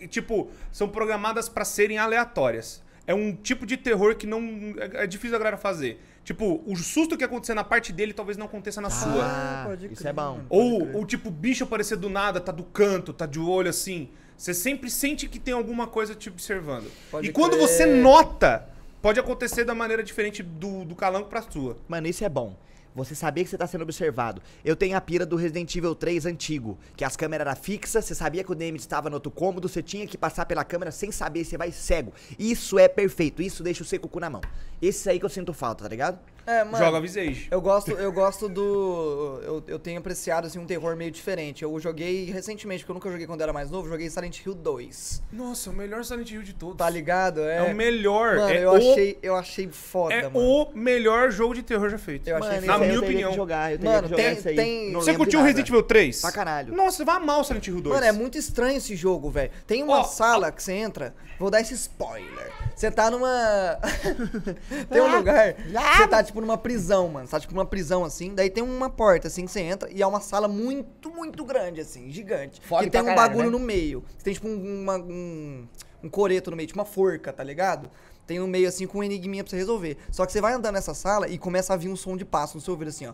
tipo, 0.08 0.48
são 0.72 0.88
programadas 0.88 1.48
pra 1.48 1.64
serem 1.64 1.98
aleatórias. 1.98 2.82
É 3.06 3.14
um 3.14 3.34
tipo 3.34 3.66
de 3.66 3.76
terror 3.76 4.14
que 4.16 4.26
não 4.26 4.40
é 4.78 5.04
é 5.04 5.06
difícil 5.06 5.34
a 5.36 5.38
galera 5.38 5.56
fazer. 5.56 6.00
Tipo, 6.22 6.62
o 6.66 6.76
susto 6.76 7.16
que 7.16 7.24
acontecer 7.24 7.54
na 7.54 7.64
parte 7.64 7.92
dele 7.92 8.12
talvez 8.12 8.36
não 8.38 8.46
aconteça 8.46 8.80
na 8.80 8.88
sua. 8.90 9.24
Ah, 9.24 9.64
pode 9.66 9.86
isso 9.86 9.96
crer, 9.96 10.10
é 10.10 10.12
bom. 10.12 10.40
Ou, 10.48 10.96
ou 10.96 11.04
tipo, 11.06 11.30
bicho 11.30 11.64
aparecer 11.64 11.96
do 11.96 12.08
nada, 12.08 12.40
tá 12.40 12.52
do 12.52 12.62
canto, 12.62 13.12
tá 13.12 13.26
de 13.26 13.38
olho 13.40 13.68
assim. 13.68 14.08
Você 14.36 14.54
sempre 14.54 14.88
sente 14.90 15.28
que 15.28 15.38
tem 15.38 15.52
alguma 15.52 15.86
coisa 15.86 16.14
te 16.14 16.28
observando. 16.28 16.90
Pode 17.10 17.28
e 17.28 17.32
quando 17.32 17.52
crer. 17.56 17.62
você 17.68 17.84
nota, 17.86 18.68
pode 19.00 19.18
acontecer 19.18 19.64
da 19.64 19.74
maneira 19.74 20.02
diferente 20.02 20.42
do, 20.42 20.84
do 20.84 20.94
calango 20.94 21.28
pra 21.28 21.42
sua. 21.42 21.76
Mano, 21.88 22.06
isso 22.06 22.24
é 22.24 22.28
bom. 22.28 22.56
Você 22.94 23.14
sabia 23.14 23.44
que 23.44 23.50
você 23.50 23.56
tá 23.56 23.66
sendo 23.66 23.82
observado. 23.82 24.42
Eu 24.64 24.74
tenho 24.74 24.96
a 24.96 25.00
pira 25.00 25.24
do 25.24 25.36
Resident 25.36 25.74
Evil 25.74 25.94
3 25.94 26.26
antigo, 26.26 26.78
que 26.96 27.04
as 27.04 27.16
câmeras 27.16 27.46
eram 27.46 27.56
fixas, 27.56 28.04
você 28.04 28.14
sabia 28.14 28.42
que 28.42 28.50
o 28.50 28.54
Nemesis 28.54 28.82
estava 28.82 29.08
no 29.08 29.16
outro 29.16 29.30
cômodo, 29.30 29.68
você 29.68 29.82
tinha 29.82 30.06
que 30.06 30.18
passar 30.18 30.44
pela 30.46 30.64
câmera 30.64 30.90
sem 30.90 31.12
saber, 31.12 31.44
você 31.44 31.56
vai 31.56 31.70
cego. 31.70 32.12
Isso 32.38 32.78
é 32.78 32.88
perfeito, 32.88 33.42
isso 33.42 33.62
deixa 33.62 33.82
o 33.82 33.86
seco 33.86 34.08
cu 34.08 34.18
na 34.18 34.28
mão. 34.28 34.40
Esse 34.82 35.08
aí 35.08 35.18
que 35.18 35.24
eu 35.24 35.30
sinto 35.30 35.52
falta, 35.52 35.84
tá 35.84 35.90
ligado? 35.90 36.18
É, 36.46 36.64
mano. 36.64 36.78
Joga 36.78 37.00
Visage. 37.00 37.48
Eu 37.50 37.60
gosto, 37.60 37.92
eu 37.92 38.10
gosto 38.10 38.48
do. 38.48 39.40
Eu, 39.42 39.64
eu 39.68 39.78
tenho 39.78 39.98
apreciado 39.98 40.46
assim, 40.46 40.58
um 40.58 40.66
terror 40.66 40.96
meio 40.96 41.10
diferente. 41.10 41.62
Eu 41.62 41.78
joguei 41.78 42.24
recentemente, 42.24 42.82
porque 42.82 42.90
eu 42.90 42.94
nunca 42.94 43.10
joguei 43.10 43.26
quando 43.26 43.40
era 43.42 43.52
mais 43.52 43.70
novo, 43.70 43.88
joguei 43.88 44.08
Silent 44.08 44.44
Hill 44.44 44.54
2. 44.54 45.22
Nossa, 45.32 45.70
o 45.70 45.72
melhor 45.72 46.04
Silent 46.04 46.30
Hill 46.30 46.42
de 46.42 46.54
todos. 46.54 46.76
Tá 46.76 46.88
ligado? 46.88 47.40
É, 47.42 47.62
o 47.62 47.74
melhor. 47.74 48.36
Mano, 48.36 48.50
é 48.50 48.64
eu, 48.64 48.72
o, 48.72 48.76
achei, 48.76 49.18
eu 49.22 49.36
achei 49.36 49.68
foda, 49.68 50.14
é 50.14 50.22
mano. 50.28 50.40
o 50.40 50.72
melhor 50.74 51.30
jogo 51.30 51.54
de 51.54 51.62
terror 51.62 51.88
já 51.88 51.98
feito. 51.98 52.28
Eu 52.28 52.36
achei 52.36 52.60
Mano, 52.60 52.66
Na 52.66 52.78
minha 52.86 52.94
eu 52.94 53.02
opinião. 53.02 53.30
Que 53.30 53.36
jogar, 53.36 53.72
eu 53.72 53.78
Mano, 53.80 54.02
que 54.02 54.08
jogar 54.10 54.22
tem- 54.36 54.48
aí. 54.50 54.56
tem- 54.56 54.92
Você 54.92 55.14
curtiu 55.14 55.40
o. 55.40 55.42
Resident 55.42 55.68
Evil 55.68 55.82
3? 55.82 56.20
Pra 56.20 56.32
caralho. 56.32 56.74
Nossa, 56.74 56.98
você 56.98 57.04
vai 57.04 57.16
amar 57.16 57.40
o 57.40 57.44
Silent 57.44 57.66
Hill 57.66 57.80
2. 57.80 57.94
Mano, 57.94 58.06
é 58.06 58.12
muito 58.12 58.36
estranho 58.38 58.76
esse 58.78 58.94
jogo, 58.96 59.30
velho. 59.30 59.50
Tem 59.66 59.82
uma 59.82 60.00
Ó, 60.00 60.04
sala 60.04 60.50
que 60.52 60.62
você 60.62 60.72
entra, 60.72 61.14
vou 61.38 61.50
dar 61.50 61.60
esse 61.60 61.74
spoiler. 61.74 62.50
Você 62.74 62.90
tá 62.90 63.10
numa. 63.10 63.78
tem 64.90 65.00
um 65.00 65.16
lugar. 65.16 65.54
Você 65.96 66.08
tá 66.08 66.22
tipo 66.22 66.40
numa 66.40 66.56
prisão, 66.58 67.08
mano. 67.08 67.26
Você 67.26 67.30
tá 67.32 67.40
tipo 67.40 67.54
numa 67.54 67.66
prisão 67.66 68.04
assim. 68.04 68.34
Daí 68.34 68.50
tem 68.50 68.62
uma 68.62 68.88
porta 68.90 69.28
assim 69.28 69.44
que 69.44 69.50
você 69.50 69.60
entra 69.60 69.88
e 69.92 70.02
é 70.02 70.06
uma 70.06 70.20
sala 70.20 70.48
muito, 70.48 71.10
muito 71.10 71.44
grande, 71.44 71.80
assim, 71.80 72.10
gigante. 72.10 72.60
Fome 72.64 72.86
e 72.86 72.90
tem 72.90 73.00
um 73.00 73.04
caralho, 73.06 73.28
bagulho 73.28 73.50
né? 73.50 73.58
no 73.58 73.64
meio. 73.64 74.04
Você 74.16 74.24
tem 74.24 74.34
tipo 74.34 74.48
um, 74.48 74.82
uma- 74.82 74.96
um, 74.96 75.66
um 76.02 76.08
coreto 76.08 76.50
no 76.50 76.56
meio, 76.56 76.66
tipo 76.66 76.78
uma 76.78 76.84
forca, 76.86 77.32
tá 77.32 77.44
ligado? 77.44 77.90
Tem 78.30 78.38
no 78.38 78.46
meio 78.46 78.68
assim 78.68 78.86
com 78.86 78.98
um 79.00 79.02
enigminha 79.02 79.42
pra 79.42 79.50
você 79.50 79.56
resolver. 79.56 79.96
Só 80.08 80.24
que 80.24 80.30
você 80.30 80.40
vai 80.40 80.52
andando 80.52 80.74
nessa 80.74 80.94
sala 80.94 81.26
e 81.28 81.36
começa 81.36 81.74
a 81.74 81.76
vir 81.76 81.88
um 81.88 81.96
som 81.96 82.16
de 82.16 82.24
passo 82.24 82.56
no 82.56 82.60
seu 82.60 82.74
ouvido 82.74 82.86
assim, 82.86 83.04
ó. 83.08 83.12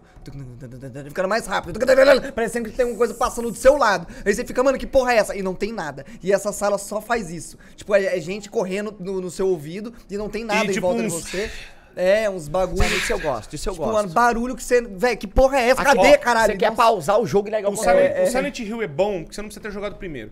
Ficando 1.09 1.27
mais 1.27 1.47
rápido. 1.47 1.79
Parecendo 2.35 2.69
que 2.69 2.77
tem 2.77 2.85
uma 2.85 2.99
coisa 2.99 3.15
passando 3.15 3.51
do 3.51 3.57
seu 3.57 3.79
lado. 3.79 4.07
Aí 4.27 4.35
você 4.35 4.45
fica, 4.45 4.63
mano, 4.63 4.77
que 4.77 4.87
porra 4.87 5.15
é 5.15 5.17
essa? 5.17 5.35
E 5.35 5.43
não 5.43 5.55
tem 5.55 5.73
nada. 5.73 6.05
E 6.23 6.31
essa 6.35 6.53
sala 6.53 6.77
só 6.77 7.01
faz 7.01 7.31
isso. 7.31 7.57
Tipo, 7.77 7.95
é, 7.95 8.15
é 8.15 8.21
gente 8.21 8.51
correndo 8.51 8.95
no, 9.01 9.19
no 9.23 9.31
seu 9.31 9.49
ouvido 9.49 9.91
e 10.11 10.19
não 10.19 10.29
tem 10.29 10.45
nada 10.45 10.67
em 10.67 10.75
tipo 10.75 10.87
volta 10.87 11.01
de 11.01 11.07
uns- 11.07 11.15
você. 11.15 11.51
É, 11.97 12.29
uns 12.29 12.47
bagulhos. 12.47 12.93
Isso 12.93 13.11
eu 13.15 13.19
gosto, 13.19 13.55
isso 13.57 13.71
eu 13.71 13.73
tipo, 13.73 13.85
gosto. 13.87 13.97
mano, 13.97 14.11
barulho 14.11 14.55
que 14.55 14.63
você. 14.63 14.83
Véi, 14.83 15.17
que 15.17 15.27
porra 15.27 15.59
é 15.61 15.71
essa? 15.71 15.81
Aqui, 15.81 15.97
Cadê, 15.97 16.09
ó, 16.13 16.19
caralho? 16.19 16.53
Você 16.53 16.59
quer 16.59 16.75
pausar 16.77 17.19
o 17.19 17.27
jogo 17.27 17.49
e 17.49 17.51
largar 17.53 17.71
o 17.71 17.73
O. 17.73 17.77
Silent, 17.79 17.97
É, 17.97 18.21
o 18.21 18.23
é. 18.25 18.27
Silent 18.27 18.59
Hill 18.59 18.83
é 18.83 18.87
bom 18.87 19.23
porque 19.23 19.35
você 19.35 19.41
não 19.41 19.49
precisa 19.49 19.63
ter 19.63 19.71
jogado 19.73 19.97
primeiro. 19.97 20.31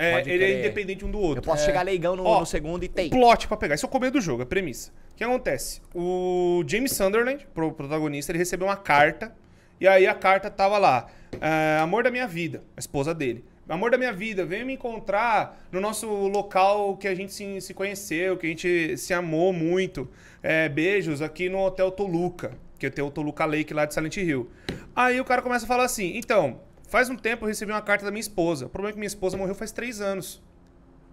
É, 0.00 0.20
ele 0.26 0.44
é 0.44 0.58
independente 0.60 1.04
um 1.04 1.10
do 1.10 1.18
outro. 1.18 1.38
Eu 1.38 1.42
posso 1.42 1.64
chegar 1.64 1.82
leigão 1.82 2.16
no, 2.16 2.24
Ó, 2.24 2.40
no 2.40 2.46
segundo 2.46 2.82
e 2.84 2.88
tem. 2.88 3.10
Plot 3.10 3.46
pra 3.46 3.56
pegar. 3.56 3.74
Isso 3.74 3.84
é 3.84 3.88
o 3.88 3.90
começo 3.90 4.12
do 4.12 4.20
jogo, 4.20 4.42
é 4.42 4.44
a 4.44 4.46
premissa. 4.46 4.90
O 5.12 5.16
que 5.16 5.22
acontece? 5.24 5.82
O 5.94 6.64
James 6.66 6.92
Sunderland, 6.92 7.46
pro 7.52 7.72
protagonista, 7.72 8.32
ele 8.32 8.38
recebeu 8.38 8.66
uma 8.66 8.76
carta. 8.76 9.34
E 9.78 9.86
aí 9.86 10.06
a 10.06 10.14
carta 10.14 10.50
tava 10.50 10.78
lá. 10.78 11.08
é, 11.40 11.78
amor 11.80 12.02
da 12.02 12.10
minha 12.10 12.26
vida, 12.26 12.62
a 12.76 12.80
esposa 12.80 13.14
dele. 13.14 13.44
Amor 13.68 13.90
da 13.90 13.96
minha 13.96 14.12
vida, 14.12 14.44
venha 14.44 14.64
me 14.64 14.72
encontrar 14.72 15.62
no 15.70 15.80
nosso 15.80 16.08
local 16.08 16.96
que 16.96 17.06
a 17.06 17.14
gente 17.14 17.32
se, 17.32 17.60
se 17.60 17.72
conheceu, 17.72 18.36
que 18.36 18.46
a 18.46 18.48
gente 18.48 18.96
se 18.96 19.14
amou 19.14 19.52
muito. 19.52 20.08
É, 20.42 20.68
beijos 20.68 21.22
aqui 21.22 21.48
no 21.48 21.58
Hotel 21.64 21.90
Toluca, 21.90 22.52
que 22.78 22.90
tem 22.90 23.04
o 23.04 23.10
Toluca 23.10 23.44
Lake 23.44 23.72
lá 23.72 23.84
de 23.84 23.94
Silent 23.94 24.16
Hill. 24.16 24.50
Aí 24.96 25.20
o 25.20 25.24
cara 25.24 25.40
começa 25.40 25.66
a 25.66 25.68
falar 25.68 25.84
assim: 25.84 26.16
então, 26.16 26.60
faz 26.90 27.08
um 27.08 27.16
tempo 27.16 27.44
eu 27.44 27.48
recebi 27.48 27.72
uma 27.72 27.80
carta 27.82 28.04
da 28.04 28.10
minha 28.10 28.20
esposa. 28.20 28.66
O 28.66 28.68
problema 28.68 28.90
é 28.90 28.92
que 28.92 28.98
minha 28.98 29.06
esposa 29.06 29.36
morreu 29.36 29.54
faz 29.54 29.72
três 29.72 30.00
anos. 30.00 30.42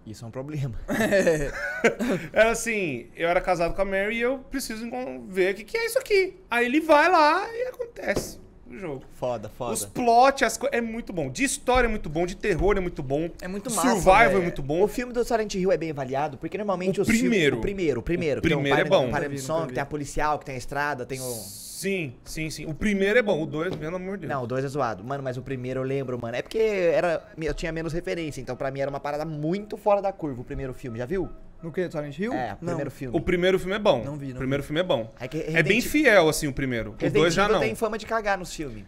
Isso 0.06 0.24
é 0.24 0.28
um 0.28 0.30
problema. 0.30 0.74
Era 2.32 2.50
assim, 2.52 3.08
eu 3.14 3.28
era 3.28 3.40
casado 3.40 3.74
com 3.74 3.82
a 3.82 3.84
Mary 3.84 4.16
e 4.16 4.20
eu 4.20 4.38
preciso 4.38 4.88
ver 5.28 5.52
o 5.52 5.56
que, 5.56 5.64
que 5.64 5.76
é 5.76 5.86
isso 5.86 5.98
aqui. 5.98 6.36
Aí 6.50 6.64
ele 6.66 6.80
vai 6.80 7.10
lá 7.10 7.46
e 7.52 7.68
acontece 7.68 8.38
o 8.70 8.76
jogo. 8.76 9.02
Foda, 9.14 9.48
foda. 9.50 9.72
Os 9.74 9.84
plot, 9.84 10.44
as 10.44 10.56
co- 10.56 10.68
é 10.72 10.80
muito 10.80 11.12
bom. 11.12 11.30
De 11.30 11.44
história 11.44 11.86
é 11.86 11.90
muito 11.90 12.08
bom, 12.08 12.24
de 12.26 12.36
terror 12.36 12.76
é 12.76 12.80
muito 12.80 13.02
bom. 13.02 13.28
É 13.42 13.48
muito 13.48 13.68
o 13.68 13.74
massa, 13.74 13.88
Survival 13.90 14.24
é 14.38 14.40
muito 14.40 14.62
bom. 14.62 14.82
O 14.82 14.88
filme 14.88 15.12
do 15.12 15.22
Silent 15.24 15.54
Hill 15.54 15.72
é 15.72 15.76
bem 15.76 15.90
avaliado, 15.90 16.38
porque 16.38 16.56
normalmente 16.56 16.98
O 17.00 17.02
os 17.02 17.08
filmes- 17.08 17.22
primeiro. 17.28 17.58
o 17.58 17.60
primeiro, 17.60 18.00
o 18.00 18.02
primeiro. 18.02 18.38
O 18.38 18.42
tem 18.42 18.50
primeiro 18.52 18.80
é 18.80 18.84
bom. 18.84 19.10
Que 19.12 19.28
vi. 19.68 19.74
tem 19.74 19.82
a 19.82 19.86
policial, 19.86 20.38
que 20.38 20.46
tem 20.46 20.54
a 20.54 20.58
estrada, 20.58 21.04
tem 21.04 21.20
o... 21.20 21.67
Sim, 21.78 22.12
sim, 22.24 22.50
sim. 22.50 22.66
O 22.66 22.74
primeiro 22.74 23.20
é 23.20 23.22
bom, 23.22 23.40
o 23.40 23.46
dois, 23.46 23.72
pelo 23.76 23.94
amor 23.94 24.16
de 24.16 24.26
Deus. 24.26 24.32
Não, 24.36 24.42
o 24.42 24.46
2 24.48 24.64
é 24.64 24.68
zoado. 24.68 25.04
Mano, 25.04 25.22
mas 25.22 25.36
o 25.36 25.42
primeiro 25.42 25.78
eu 25.78 25.84
lembro, 25.84 26.20
mano. 26.20 26.34
É 26.34 26.42
porque 26.42 26.58
era, 26.58 27.22
eu 27.40 27.54
tinha 27.54 27.70
menos 27.70 27.92
referência, 27.92 28.40
então 28.40 28.56
pra 28.56 28.68
mim 28.72 28.80
era 28.80 28.90
uma 28.90 28.98
parada 28.98 29.24
muito 29.24 29.76
fora 29.76 30.02
da 30.02 30.12
curva 30.12 30.40
o 30.40 30.44
primeiro 30.44 30.74
filme, 30.74 30.98
já 30.98 31.06
viu? 31.06 31.28
No 31.62 31.70
que? 31.70 31.88
Silent 31.88 32.18
Hill? 32.18 32.32
É, 32.32 32.54
o 32.54 32.56
Não. 32.60 32.66
primeiro 32.66 32.90
filme. 32.90 33.16
O 33.16 33.20
primeiro 33.20 33.58
filme 33.60 33.76
é 33.76 33.78
bom. 33.78 34.02
Não 34.02 34.16
vi, 34.16 34.26
não 34.26 34.34
o 34.34 34.38
primeiro 34.38 34.64
filme 34.64 34.80
é 34.80 34.82
bom. 34.82 35.14
É, 35.20 35.28
que 35.28 35.38
É 35.38 35.62
bem 35.62 35.80
fiel, 35.80 36.28
assim, 36.28 36.48
o 36.48 36.52
primeiro. 36.52 36.96
O 37.00 37.10
dois 37.10 37.32
já 37.32 37.48
não. 37.48 37.60
tem 37.60 37.76
fama 37.76 37.96
de 37.96 38.06
cagar 38.06 38.36
nos 38.36 38.52
filmes. 38.52 38.84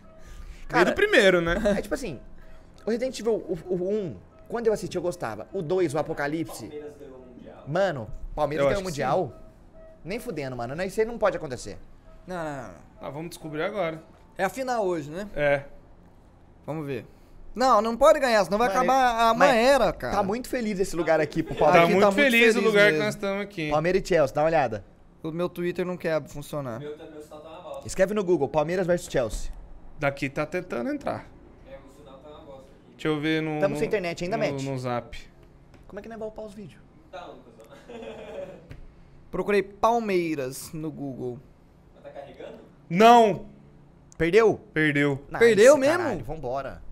Cara, 0.67 0.91
do 0.91 0.95
primeiro, 0.95 1.41
né? 1.41 1.63
é 1.79 1.83
tipo 1.83 1.95
assim, 1.95 2.19
o 2.85 2.91
Resident 2.91 3.17
Evil, 3.21 3.35
o, 3.35 3.57
o 3.73 3.89
1, 3.89 4.17
quando 4.49 4.67
eu 4.67 4.73
assisti 4.73 4.97
eu 4.97 5.03
gostava. 5.03 5.47
O 5.53 5.63
2, 5.63 5.95
o 5.95 5.99
Apocalipse, 5.99 6.67
Palmeiras 6.67 6.93
ganhou 6.99 7.19
o 7.19 7.27
Mundial. 7.27 7.65
mano, 7.69 8.11
Palmeiras 8.35 8.65
Eu 8.65 8.69
ganhou 8.71 8.83
o 8.83 8.85
Mundial. 8.85 9.33
Nem 10.05 10.19
fudendo, 10.19 10.57
mano. 10.57 10.81
Isso 10.83 10.99
aí 11.01 11.07
não 11.07 11.19
pode 11.19 11.37
acontecer. 11.37 11.79
Não, 12.35 12.45
não, 12.45 12.63
não. 12.63 12.75
Ah, 13.01 13.11
vamos 13.11 13.31
descobrir 13.31 13.63
agora. 13.63 14.03
É 14.39 14.45
a 14.45 14.49
final 14.49 14.87
hoje, 14.87 15.11
né? 15.11 15.29
É. 15.35 15.65
Vamos 16.67 16.87
ver. 16.87 17.05
Não, 17.55 17.83
não 17.83 17.97
pode 17.97 18.21
ganhar, 18.21 18.45
senão 18.45 18.57
vai 18.59 18.69
Mano, 18.69 18.81
acabar 18.81 19.31
a 19.31 19.35
mas 19.35 19.55
era, 19.57 19.93
cara. 19.93 20.17
Tá 20.17 20.23
muito 20.23 20.49
feliz 20.49 20.79
esse 20.79 20.95
lugar 20.95 21.21
aqui 21.21 21.43
pro 21.43 21.55
Tá 21.55 21.59
Tá 21.59 21.65
Palmeiras. 21.73 21.91
muito 21.93 22.05
muito 22.07 22.15
feliz, 22.15 22.51
o 22.51 22.53
feliz 22.55 22.67
lugar 22.69 22.85
que 22.87 22.91
mesmo. 22.93 23.05
nós 23.05 23.15
estamos 23.15 23.43
aqui. 23.43 23.71
Palmeiras 23.71 24.03
e 24.03 24.07
Chelsea, 24.07 24.35
dá 24.35 24.41
uma 24.43 24.47
olhada. 24.47 24.85
O 25.23 25.33
meu 25.33 25.49
Twitter 25.49 25.85
não 25.85 25.97
quer 25.97 26.23
funcionar. 26.29 26.79
Meu, 26.79 26.97
meu 26.97 27.21
sinal 27.23 27.41
tá 27.41 27.49
uma 27.49 27.61
bosta. 27.63 27.87
Escreve 27.89 28.15
no 28.15 28.23
Google, 28.23 28.49
Palmeiras 28.49 28.87
versus 28.87 29.11
Chelsea. 29.11 29.53
Daqui 29.99 30.31
tá 30.31 30.47
tentando 30.47 30.91
entrar. 30.91 31.27
É, 31.69 31.77
o 31.77 31.91
sinal 31.99 32.19
tá 32.21 32.29
uma 32.31 32.39
bosta 32.43 32.61
aqui. 32.71 32.93
Deixa 32.93 33.09
eu 33.09 33.21
ver 33.21 33.43
no. 33.43 33.59
Tamo 33.61 33.75
no- 33.75 33.79
sem 33.79 33.89
internet 33.89 34.23
ainda, 34.25 34.37
no, 34.37 34.45
Matt? 34.53 34.63
No 34.63 34.79
zap. 34.79 35.19
Como 35.89 35.99
é 35.99 36.03
que 36.03 36.09
não 36.09 36.15
é 36.17 36.19
bom 36.19 36.29
upar 36.29 36.45
os 36.45 36.55
vídeos? 36.55 36.81
Tá, 37.11 37.27
Lucas. 37.27 37.51
Procurei 39.31 39.63
Palmeiras 39.63 40.73
no 40.73 40.91
Google. 40.91 41.39
Não! 42.91 43.47
Perdeu? 44.19 44.61
Perdeu. 44.75 45.19
Perdeu 45.39 45.77
mesmo? 45.79 45.97
Caralho, 45.99 46.25
vambora. 46.25 46.83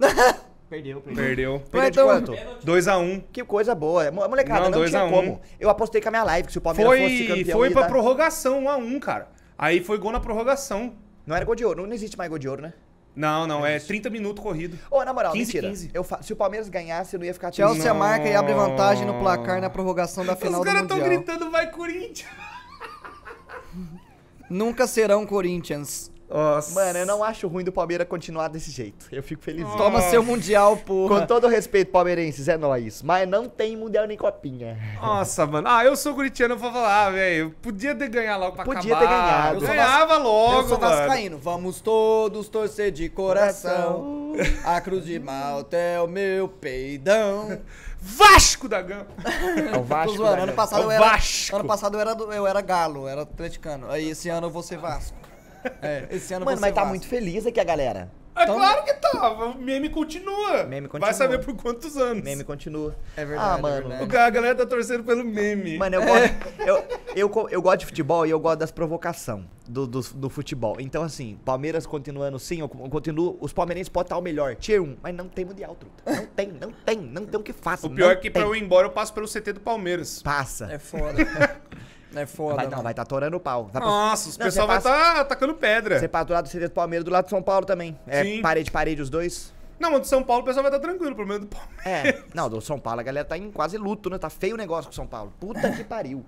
perdeu, 0.68 1.00
perdeu. 1.00 1.14
Perdeu. 1.24 1.60
Perdeu 1.70 1.90
de 1.90 1.98
Então- 2.00 2.06
quanto? 2.08 2.32
Pênalti. 2.32 2.66
2x1. 2.66 3.22
Que 3.32 3.44
coisa 3.44 3.74
boa. 3.76 4.10
Mo- 4.10 4.28
Molecada, 4.28 4.60
Não, 4.60 4.70
não, 4.70 4.78
dois 4.78 4.90
tinha 4.90 5.02
a 5.02 5.04
um. 5.04 5.10
como. 5.10 5.40
Eu 5.60 5.70
apostei 5.70 6.00
com 6.00 6.08
a 6.08 6.10
minha 6.10 6.24
live 6.24 6.46
que 6.46 6.52
se 6.52 6.58
o 6.58 6.60
Palmeiras 6.60 6.92
fosse 7.00 7.16
Foi, 7.26 7.36
campeão... 7.38 7.58
foi 7.58 7.70
pra 7.70 7.82
dar- 7.82 7.88
prorrogação 7.88 8.64
1x1, 8.64 8.98
cara. 9.00 9.28
Aí 9.56 9.84
foi 9.84 9.98
gol 9.98 10.10
na 10.10 10.18
prorrogação. 10.18 10.94
Não 11.26 11.36
era 11.36 11.44
gol 11.44 11.54
de 11.54 11.64
ouro. 11.64 11.86
Não 11.86 11.94
existe 11.94 12.18
mais 12.18 12.28
gol 12.28 12.38
de 12.38 12.48
ouro, 12.48 12.62
né? 12.62 12.72
Não, 13.14 13.46
não, 13.46 13.64
é 13.64 13.78
30 13.78 14.10
minutos 14.10 14.42
corrido. 14.42 14.76
Ô, 14.90 15.04
na 15.04 15.12
moral, 15.12 15.32
15, 15.32 15.44
mentira. 15.44 15.68
15. 15.68 15.90
Eu 15.94 16.02
fa- 16.02 16.20
Se 16.20 16.32
o 16.32 16.36
Palmeiras 16.36 16.68
ganhasse, 16.68 17.14
eu 17.14 17.20
não 17.20 17.26
ia 17.26 17.32
ficar. 17.32 17.52
Chelsea 17.52 17.92
Não. 17.92 18.00
marca 18.00 18.28
e 18.28 18.34
abre 18.34 18.52
vantagem 18.52 19.06
no 19.06 19.14
placar 19.20 19.60
na 19.60 19.70
prorrogação 19.70 20.26
da 20.26 20.34
final 20.34 20.60
Os 20.60 20.66
do 20.66 20.72
caras 20.72 20.88
tão 20.88 20.96
Mundial. 20.98 21.16
gritando, 21.22 21.48
vai 21.52 21.70
Corinthians. 21.70 22.28
Nunca 24.48 24.86
serão 24.86 25.26
Corinthians. 25.26 26.13
Nossa. 26.34 26.74
Mano, 26.74 26.98
eu 26.98 27.06
não 27.06 27.22
acho 27.22 27.46
ruim 27.46 27.62
do 27.62 27.70
Palmeiras 27.70 28.08
continuar 28.08 28.48
desse 28.48 28.70
jeito. 28.72 29.06
Eu 29.12 29.22
fico 29.22 29.40
feliz. 29.42 29.66
Toma 29.76 30.00
seu 30.02 30.20
Mundial, 30.22 30.76
porra. 30.78 31.20
Com 31.20 31.26
todo 31.26 31.46
respeito, 31.46 31.92
palmeirenses, 31.92 32.48
é 32.48 32.56
nóis. 32.56 33.02
Mas 33.02 33.28
não 33.28 33.48
tem 33.48 33.76
mundial 33.76 34.04
nem 34.06 34.16
copinha. 34.18 34.76
Nossa, 35.00 35.46
mano. 35.46 35.68
Ah, 35.70 35.84
eu 35.84 35.94
sou 35.96 36.12
corintiano, 36.14 36.54
eu 36.54 36.58
vou 36.58 36.72
falar, 36.72 37.10
velho. 37.10 37.54
Podia 37.62 37.94
ter 37.94 38.08
ganhado 38.08 38.40
logo 38.40 38.56
pra 38.56 38.64
Podia 38.64 38.96
acabar. 38.96 39.00
ter 39.00 39.06
ganhado. 39.16 39.54
Eu 39.54 39.60
sou 39.60 39.68
Ganhava 39.68 40.16
logo, 40.18 40.60
Eu 40.62 40.68
sou 40.68 40.80
mano. 40.80 40.96
vascaíno. 40.96 41.38
Vamos 41.38 41.80
todos 41.80 42.48
torcer 42.48 42.90
de 42.90 43.08
coração. 43.08 44.32
A 44.64 44.80
cruz 44.80 45.04
de 45.04 45.18
Malta 45.20 45.76
é 45.76 46.00
o 46.00 46.08
meu 46.08 46.48
peidão. 46.48 47.60
Vasco 48.06 48.68
da 48.68 48.82
Gama. 48.82 49.06
É 49.72 49.78
o 49.78 49.82
Vasco. 49.82 50.16
Zoando. 50.16 50.36
da 50.36 50.42
Ano 50.42 50.52
passado, 50.52 50.82
É 50.82 50.86
o 50.86 50.88
eu 50.88 50.90
era, 50.90 51.04
Vasco. 51.04 51.56
ano 51.56 51.64
passado 51.64 51.96
eu 51.96 52.00
era, 52.00 52.14
do- 52.14 52.32
eu 52.32 52.46
era 52.46 52.60
galo, 52.60 53.02
eu 53.02 53.08
era 53.08 53.22
atleticano. 53.22 53.90
Aí 53.90 54.10
esse 54.10 54.28
ano 54.28 54.48
eu 54.48 54.50
vou 54.50 54.62
ser 54.62 54.76
Vasco. 54.78 55.16
É, 55.82 56.06
esse 56.10 56.32
ano 56.34 56.44
Mano, 56.44 56.60
mas 56.60 56.74
tá 56.74 56.84
muito 56.84 57.06
feliz 57.06 57.46
aqui 57.46 57.58
a 57.60 57.64
galera. 57.64 58.10
É 58.36 58.42
Então- 58.42 58.56
claro 58.56 58.84
que 58.84 58.92
tava. 58.94 59.46
O 59.50 59.58
meme 59.58 59.88
continua. 59.88 60.64
Meme 60.64 60.88
Vai 60.88 61.00
continua. 61.00 61.12
saber 61.12 61.38
por 61.44 61.54
quantos 61.54 61.96
anos. 61.96 62.24
Meme 62.24 62.42
continua. 62.42 62.96
É 63.16 63.24
verdade, 63.24 63.58
Ah, 63.58 63.62
mano. 63.62 63.76
é 63.92 63.96
O 63.96 63.98
verdade. 64.00 64.16
A 64.16 64.30
galera 64.30 64.54
tá 64.56 64.66
torcendo 64.66 65.04
pelo 65.04 65.24
meme. 65.24 65.78
Mano, 65.78 65.94
eu 65.96 66.02
gosto. 66.04 66.34
Eu, 66.66 66.84
eu, 67.14 67.48
eu 67.50 67.62
gosto 67.62 67.78
de 67.80 67.86
futebol 67.86 68.26
e 68.26 68.30
eu 68.30 68.40
gosto 68.40 68.58
das 68.58 68.72
provocação 68.72 69.44
do, 69.68 69.86
do, 69.86 70.00
do 70.00 70.28
futebol. 70.28 70.76
Então, 70.80 71.04
assim, 71.04 71.38
Palmeiras 71.44 71.86
continuando 71.86 72.38
sim, 72.40 72.58
eu 72.60 72.68
co- 72.68 72.88
continuo. 72.90 73.38
Os 73.40 73.52
palmeirenses 73.52 73.88
podem 73.88 74.06
estar 74.06 74.18
o 74.18 74.22
melhor, 74.22 74.56
tier 74.56 74.82
1, 74.82 74.96
mas 75.00 75.14
não 75.14 75.28
tem 75.28 75.44
mundial, 75.44 75.76
truta. 75.76 76.02
Não 76.20 76.26
tem, 76.26 76.48
não 76.60 76.72
tem, 76.72 76.96
não 76.98 77.24
tem 77.26 77.38
o 77.40 77.42
que 77.42 77.52
faça. 77.52 77.86
o 77.86 77.90
pior 77.94 78.12
é 78.12 78.16
que 78.16 78.30
pra 78.30 78.42
tem. 78.42 78.50
eu 78.50 78.56
ir 78.56 78.62
embora 78.64 78.88
eu 78.88 78.90
passo 78.90 79.14
pelo 79.14 79.28
CT 79.28 79.52
do 79.52 79.60
Palmeiras. 79.60 80.20
Passa. 80.22 80.66
É 80.72 80.78
foda. 80.78 81.14
É 82.16 82.26
foda. 82.26 82.56
vai, 82.56 82.64
não, 82.66 82.70
mano. 82.72 82.82
vai 82.82 82.94
tá 82.94 83.04
torando 83.04 83.36
o 83.36 83.40
pau. 83.40 83.64
Vai 83.64 83.80
pra- 83.82 83.90
Nossa, 83.90 84.28
os 84.28 84.38
Não, 84.38 84.46
pessoal 84.46 84.66
você 84.66 84.72
vai 84.74 84.82
passa- 84.82 85.08
estar 85.08 85.20
atacando 85.20 85.54
pedra. 85.54 85.98
Você 85.98 86.08
passa 86.08 86.24
do 86.26 86.32
lado 86.32 86.44
do 86.44 86.48
CD 86.48 86.68
do 86.68 86.72
Palmeiras, 86.74 87.04
do 87.04 87.10
lado 87.10 87.24
de 87.24 87.30
São 87.30 87.42
Paulo 87.42 87.66
também. 87.66 87.98
É 88.06 88.22
Sim. 88.22 88.42
parede, 88.42 88.70
parede 88.70 89.02
os 89.02 89.10
dois. 89.10 89.52
Não, 89.78 89.90
mas 89.90 90.00
do 90.02 90.06
São 90.06 90.22
Paulo 90.22 90.42
o 90.42 90.44
pessoal 90.46 90.62
vai 90.62 90.70
estar 90.72 90.80
tranquilo, 90.80 91.14
pelo 91.16 91.26
menos 91.26 91.46
do 91.46 91.48
Palmeiras. 91.48 91.84
É. 91.84 92.22
Não, 92.34 92.48
do 92.48 92.60
São 92.60 92.78
Paulo 92.78 93.00
a 93.00 93.02
galera 93.02 93.26
tá 93.26 93.36
em 93.36 93.50
quase 93.50 93.76
luto, 93.76 94.08
né? 94.08 94.18
Tá 94.18 94.30
feio 94.30 94.54
o 94.54 94.58
negócio 94.58 94.84
com 94.84 94.92
o 94.92 94.94
São 94.94 95.06
Paulo. 95.06 95.32
Puta 95.40 95.70
que 95.72 95.82
pariu. 95.84 96.24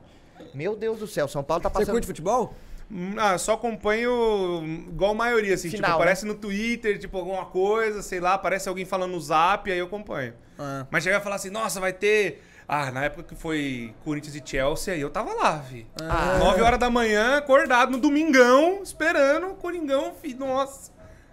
Meu 0.52 0.76
Deus 0.76 0.98
do 0.98 1.06
céu, 1.06 1.28
São 1.28 1.42
Paulo 1.44 1.62
tá 1.62 1.68
Você 1.68 1.74
passando. 1.78 1.92
curte 1.92 2.06
futebol? 2.06 2.54
Hum, 2.90 3.14
Ah, 3.18 3.36
só 3.38 3.54
acompanho 3.54 4.62
igual 4.88 5.12
a 5.12 5.14
maioria, 5.14 5.54
assim. 5.54 5.68
Final, 5.70 5.82
tipo, 5.82 5.88
né? 5.88 5.94
aparece 6.04 6.26
no 6.26 6.34
Twitter, 6.34 6.98
tipo, 6.98 7.16
alguma 7.18 7.44
coisa, 7.46 8.02
sei 8.02 8.20
lá, 8.20 8.34
aparece 8.34 8.68
alguém 8.68 8.84
falando 8.84 9.12
no 9.12 9.20
zap, 9.20 9.70
aí 9.70 9.78
eu 9.78 9.86
acompanho. 9.86 10.34
Ah. 10.58 10.86
Mas 10.90 11.02
chegar 11.04 11.20
e 11.20 11.22
falar 11.22 11.36
assim, 11.36 11.50
nossa, 11.50 11.80
vai 11.80 11.92
ter. 11.92 12.42
Ah, 12.68 12.90
na 12.90 13.04
época 13.04 13.22
que 13.22 13.34
foi 13.36 13.94
Corinthians 14.04 14.34
e 14.34 14.42
Chelsea, 14.44 14.92
aí 14.94 15.00
eu 15.00 15.08
tava 15.10 15.32
lá, 15.34 15.56
vi. 15.58 15.86
Ah. 16.00 16.38
9 16.38 16.60
horas 16.62 16.78
da 16.80 16.90
manhã, 16.90 17.36
acordado 17.36 17.92
no 17.92 17.98
domingão, 17.98 18.82
esperando 18.82 19.48
o 19.48 19.54
Coringão, 19.54 20.12
fi. 20.20 20.34
Nossa. 20.34 20.90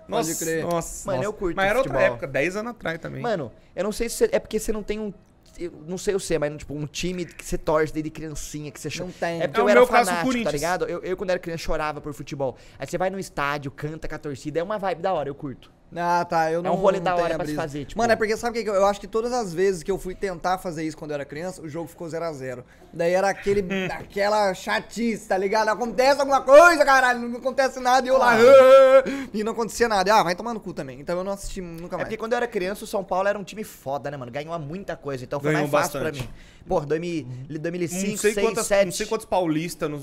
Pode 0.07 0.27
Nossa, 0.29 0.45
crer. 0.45 0.63
nossa. 0.63 1.07
Mano, 1.07 1.17
nossa. 1.17 1.27
eu 1.27 1.33
curto 1.33 1.55
Mas 1.55 1.69
era 1.69 1.79
outra 1.79 1.93
futebol. 1.93 2.13
época, 2.13 2.27
10 2.27 2.55
anos 2.57 2.71
atrás 2.71 2.99
também. 2.99 3.21
Mano, 3.21 3.51
eu 3.75 3.83
não 3.83 3.91
sei 3.91 4.09
se 4.09 4.29
é 4.31 4.37
porque 4.39 4.59
você 4.59 4.71
não 4.71 4.83
tem 4.83 4.99
um. 4.99 5.13
Eu 5.57 5.71
não 5.87 5.97
sei 5.99 6.13
o 6.15 6.19
você, 6.19 6.37
mas 6.39 6.55
tipo, 6.57 6.73
um 6.73 6.85
time 6.87 7.25
que 7.25 7.45
você 7.45 7.57
torce 7.57 7.93
desde 7.93 8.09
criancinha, 8.09 8.69
que 8.71 8.79
você 8.79 8.89
chora. 8.89 9.05
Não 9.05 9.11
tem. 9.11 9.41
É 9.41 9.47
porque 9.47 9.61
É 9.61 9.63
eu 9.63 9.69
era 9.69 9.85
fanático, 9.87 10.15
tá 10.17 10.23
Corinthians. 10.23 10.53
ligado? 10.53 10.85
Eu, 10.85 10.99
eu, 11.03 11.15
quando 11.15 11.29
era 11.29 11.39
criança, 11.39 11.63
chorava 11.63 12.01
por 12.01 12.13
futebol. 12.13 12.57
Aí 12.77 12.85
você 12.87 12.97
vai 12.97 13.09
no 13.09 13.17
estádio, 13.19 13.71
canta 13.71 14.07
com 14.07 14.15
a 14.15 14.17
torcida, 14.19 14.59
é 14.59 14.63
uma 14.63 14.77
vibe 14.77 15.01
da 15.01 15.13
hora, 15.13 15.29
eu 15.29 15.35
curto. 15.35 15.71
Ah, 15.95 16.25
tá. 16.25 16.51
Eu 16.51 16.59
É 16.59 16.63
não 16.63 16.73
um 16.73 16.75
rolê 16.75 16.99
da 16.99 17.15
hora 17.15 17.35
pra 17.35 17.45
se 17.45 17.55
fazer, 17.55 17.85
tipo- 17.85 17.99
Mano, 17.99 18.13
é 18.13 18.15
porque 18.15 18.35
sabe 18.35 18.59
o 18.59 18.63
que 18.63 18.69
eu, 18.69 18.85
acho 18.85 18.99
que 18.99 19.07
todas 19.07 19.31
as 19.31 19.53
vezes 19.53 19.83
que 19.83 19.91
eu 19.91 19.97
fui 19.97 20.15
tentar 20.15 20.57
fazer 20.57 20.83
isso 20.83 20.97
quando 20.97 21.11
eu 21.11 21.15
era 21.15 21.25
criança, 21.25 21.61
o 21.61 21.69
jogo 21.69 21.87
ficou 21.87 22.07
0x0. 22.07 22.63
Daí 22.91 23.13
era 23.13 23.29
aquele, 23.29 23.61
aquela 23.91 24.53
chatice, 24.53 25.27
tá 25.27 25.37
ligado? 25.37 25.69
Acontece 25.69 26.19
alguma 26.19 26.41
coisa, 26.41 26.83
caralho, 26.83 27.19
não 27.27 27.37
acontece 27.37 27.79
nada 27.79 28.05
e 28.07 28.09
eu 28.09 28.17
lá. 28.17 28.33
"Ah", 28.35 28.37
E 29.33 29.43
não 29.43 29.51
acontecia 29.53 29.87
nada. 29.87 30.13
Ah, 30.15 30.23
vai 30.23 30.35
tomar 30.35 30.53
no 30.53 30.59
cu 30.59 30.73
também. 30.73 30.99
Então 30.99 31.17
eu 31.17 31.23
não 31.23 31.31
assisti 31.33 31.61
nunca 31.61 31.95
É 31.95 31.97
mais. 31.97 32.03
porque 32.03 32.17
quando 32.17 32.33
eu 32.33 32.37
era 32.37 32.47
criança, 32.47 32.83
o 32.83 32.87
São 32.87 33.03
Paulo 33.03 33.27
era 33.27 33.37
um 33.37 33.43
time 33.43 33.63
foda, 33.63 34.09
né, 34.11 34.17
mano? 34.17 34.31
Ganhou 34.31 34.57
muita 34.59 34.95
coisa, 34.95 35.23
então 35.23 35.39
foi 35.39 35.51
Ganhou 35.53 35.67
mais 35.67 35.85
fácil 35.85 35.99
bastante. 35.99 36.23
pra 36.23 36.33
mim. 36.33 36.33
Porra, 36.67 36.85
2000 36.85 37.25
2005, 37.59 38.11
não, 38.11 38.17
sei 38.17 38.33
6, 38.33 38.47
quantas, 38.47 38.67
7. 38.67 38.85
não 38.85 38.91
sei 38.93 39.05
quantos 39.05 39.25
paulistas, 39.25 39.89
no 39.89 39.99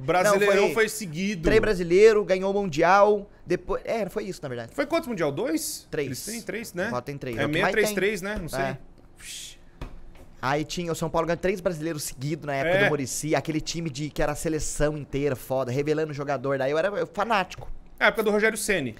Brasileirão 0.00 0.54
Não, 0.56 0.62
foi 0.68 0.74
foi, 0.74 0.88
seguido. 0.88 1.42
Três 1.42 1.60
brasileiro, 1.60 2.24
ganhou 2.24 2.50
o 2.50 2.54
Mundial. 2.54 3.30
Depois. 3.46 3.82
É, 3.84 4.08
foi 4.08 4.24
isso, 4.24 4.40
na 4.42 4.48
verdade. 4.48 4.72
Foi 4.74 4.86
quantos 4.86 5.06
Mundial? 5.08 5.30
Dois? 5.30 5.86
Três. 5.90 6.06
Eles 6.06 6.24
têm 6.24 6.42
três, 6.42 6.72
né? 6.72 6.88
Só 6.90 7.00
tem 7.00 7.18
três. 7.18 7.36
É 7.36 7.42
É 7.42 7.46
o 7.46 7.50
que 7.50 7.60
mais 7.60 7.74
633, 7.74 8.22
né? 8.22 8.38
Não 8.40 8.48
sei. 8.48 8.60
É. 8.60 8.78
Aí 10.40 10.64
tinha 10.64 10.92
o 10.92 10.94
São 10.94 11.10
Paulo 11.10 11.26
ganhou 11.26 11.38
três 11.38 11.60
brasileiros 11.60 12.04
seguidos 12.04 12.46
na 12.46 12.54
época 12.54 12.76
É. 12.76 12.84
do 12.84 12.90
Murici, 12.90 13.34
aquele 13.34 13.60
time 13.60 13.90
de 13.90 14.08
que 14.08 14.22
era 14.22 14.32
a 14.32 14.36
seleção 14.36 14.96
inteira, 14.96 15.34
foda, 15.34 15.72
revelando 15.72 16.12
o 16.12 16.14
jogador. 16.14 16.58
Daí 16.58 16.70
eu 16.70 16.78
era 16.78 17.04
fanático. 17.06 17.70
É 17.98 18.04
a 18.04 18.06
época 18.08 18.22
do 18.22 18.30
Rogério 18.30 18.56
Ceni. 18.56 18.94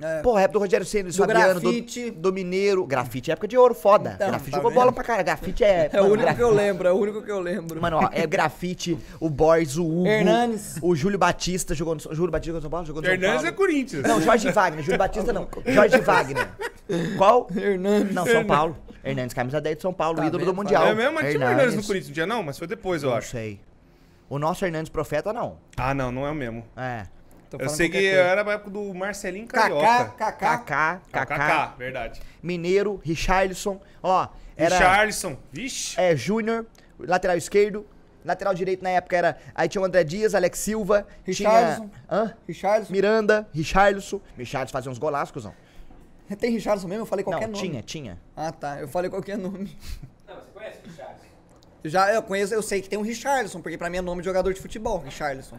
É. 0.00 0.20
Porra, 0.22 0.42
época 0.42 0.58
do 0.60 0.62
Rogério 0.62 0.86
Ceni, 0.86 1.10
do, 1.10 1.16
Do 1.16 1.16
Fabiano, 1.16 1.60
grafite. 1.60 2.10
do, 2.12 2.20
do 2.20 2.32
Mineiro. 2.32 2.86
Grafite 2.86 3.30
é 3.30 3.32
época 3.32 3.48
de 3.48 3.56
ouro, 3.58 3.74
foda. 3.74 4.12
Então, 4.14 4.28
grafite 4.28 4.50
tá 4.52 4.56
jogou 4.58 4.70
vendo? 4.70 4.78
bola 4.80 4.92
pra 4.92 5.02
cara. 5.02 5.22
Grafite 5.22 5.64
é. 5.64 5.90
É 5.92 6.00
o 6.00 6.04
mano, 6.04 6.14
único 6.14 6.34
que 6.36 6.42
eu 6.42 6.50
lembro, 6.50 6.86
é 6.88 6.92
o 6.92 6.96
único 6.96 7.22
que 7.22 7.30
eu 7.30 7.40
lembro. 7.40 7.80
Mano, 7.82 7.96
ó, 7.98 8.08
é 8.12 8.26
grafite, 8.26 8.96
o 9.18 9.28
Borges, 9.28 9.76
o 9.76 9.84
Hugo. 9.84 10.06
Hernanes. 10.06 10.76
O 10.80 10.94
Júlio 10.94 11.18
Batista 11.18 11.74
jogou 11.74 11.94
no. 11.96 12.00
Júlio 12.14 12.30
Batista 12.30 12.46
jogou 12.52 12.58
no 12.58 12.62
São 12.62 12.70
Paulo? 12.70 12.86
Jogou 12.86 13.02
no 13.02 13.08
Paulo. 13.08 13.46
é 13.46 13.52
Corinthians. 13.52 14.02
Não, 14.04 14.20
Jorge 14.22 14.50
Wagner. 14.52 14.84
Júlio 14.84 14.98
Batista 14.98 15.32
não. 15.32 15.48
Jorge 15.66 15.98
Wagner. 16.00 16.48
Qual? 17.16 17.48
Hernandes. 17.56 18.14
Não, 18.14 18.24
São 18.26 18.44
Paulo. 18.44 18.76
Hernandes, 19.04 19.34
camisa 19.34 19.60
10 19.60 19.76
de 19.76 19.82
São 19.82 19.92
Paulo, 19.92 20.18
Tá 20.18 20.26
ídolo 20.26 20.44
vendo? 20.44 20.52
do 20.52 20.56
Mundial. 20.56 20.86
É 20.86 20.94
mesmo, 20.94 21.14
mas 21.14 21.32
tinha 21.32 21.46
o 21.46 21.50
Hernandes 21.50 21.74
no 21.76 21.82
Corinthians, 21.82 22.08
não 22.08 22.14
tinha 22.14 22.26
não? 22.26 22.42
Mas 22.42 22.58
foi 22.58 22.66
depois, 22.66 23.02
eu 23.02 23.10
Não 23.10 23.16
acho. 23.16 23.30
sei. 23.30 23.60
O 24.28 24.38
nosso 24.38 24.64
Hernandes 24.64 24.90
Profeta, 24.90 25.32
não. 25.32 25.56
Ah, 25.76 25.94
não, 25.94 26.12
não 26.12 26.26
é 26.26 26.30
o 26.30 26.34
mesmo. 26.34 26.64
É. 26.76 27.04
Tô 27.50 27.56
Eu 27.58 27.68
sei 27.68 27.88
que 27.88 28.06
era 28.06 28.42
a 28.48 28.52
época 28.52 28.70
do 28.70 28.92
Marcelinho 28.94 29.46
Carioca. 29.46 30.04
Kaká. 30.16 30.32
Kaká, 30.58 31.00
Ah, 31.12 31.26
Kaká, 31.26 31.66
verdade. 31.78 32.20
Mineiro, 32.42 33.00
Richarlison. 33.02 33.80
Ó, 34.02 34.28
era 34.56 34.76
Richarlison. 34.76 35.36
Vixe. 35.50 35.98
é, 35.98 36.14
Júnior, 36.14 36.66
lateral 36.98 37.36
esquerdo. 37.36 37.86
Lateral 38.24 38.52
direito 38.52 38.82
na 38.82 38.90
época 38.90 39.16
era. 39.16 39.38
Aí 39.54 39.68
tinha 39.68 39.80
o 39.80 39.84
André 39.84 40.04
Dias, 40.04 40.34
Alex 40.34 40.58
Silva. 40.58 41.06
Richarlison. 41.24 41.88
Tinha. 41.88 42.04
Hã? 42.10 42.34
Richardson. 42.46 42.92
Miranda, 42.92 43.48
Richarlison. 43.54 44.20
Richarlison 44.36 44.72
fazia 44.72 44.90
uns 44.90 44.98
golaços, 44.98 45.30
cuzão. 45.32 45.54
Tem 46.38 46.50
Richardson 46.50 46.86
mesmo? 46.88 47.02
Eu 47.02 47.06
falei 47.06 47.24
qualquer 47.24 47.46
Não, 47.46 47.54
nome. 47.54 47.66
tinha, 47.68 47.82
tinha. 47.82 48.18
Ah, 48.36 48.52
tá. 48.52 48.78
Eu 48.80 48.88
falei 48.88 49.08
qualquer 49.08 49.38
nome. 49.38 49.74
Não, 50.26 50.34
você 50.34 50.50
conhece 50.52 50.78
o 50.86 50.92
Charles? 50.92 51.22
Já 51.84 52.12
eu 52.12 52.22
conheço, 52.22 52.52
eu 52.52 52.60
sei 52.60 52.82
que 52.82 52.88
tem 52.90 52.98
um 52.98 53.02
Richarlison, 53.02 53.62
porque 53.62 53.78
pra 53.78 53.88
mim 53.88 53.96
é 53.96 54.02
nome 54.02 54.20
de 54.20 54.26
jogador 54.26 54.52
de 54.52 54.60
futebol, 54.60 54.98
Richarlison. 54.98 55.58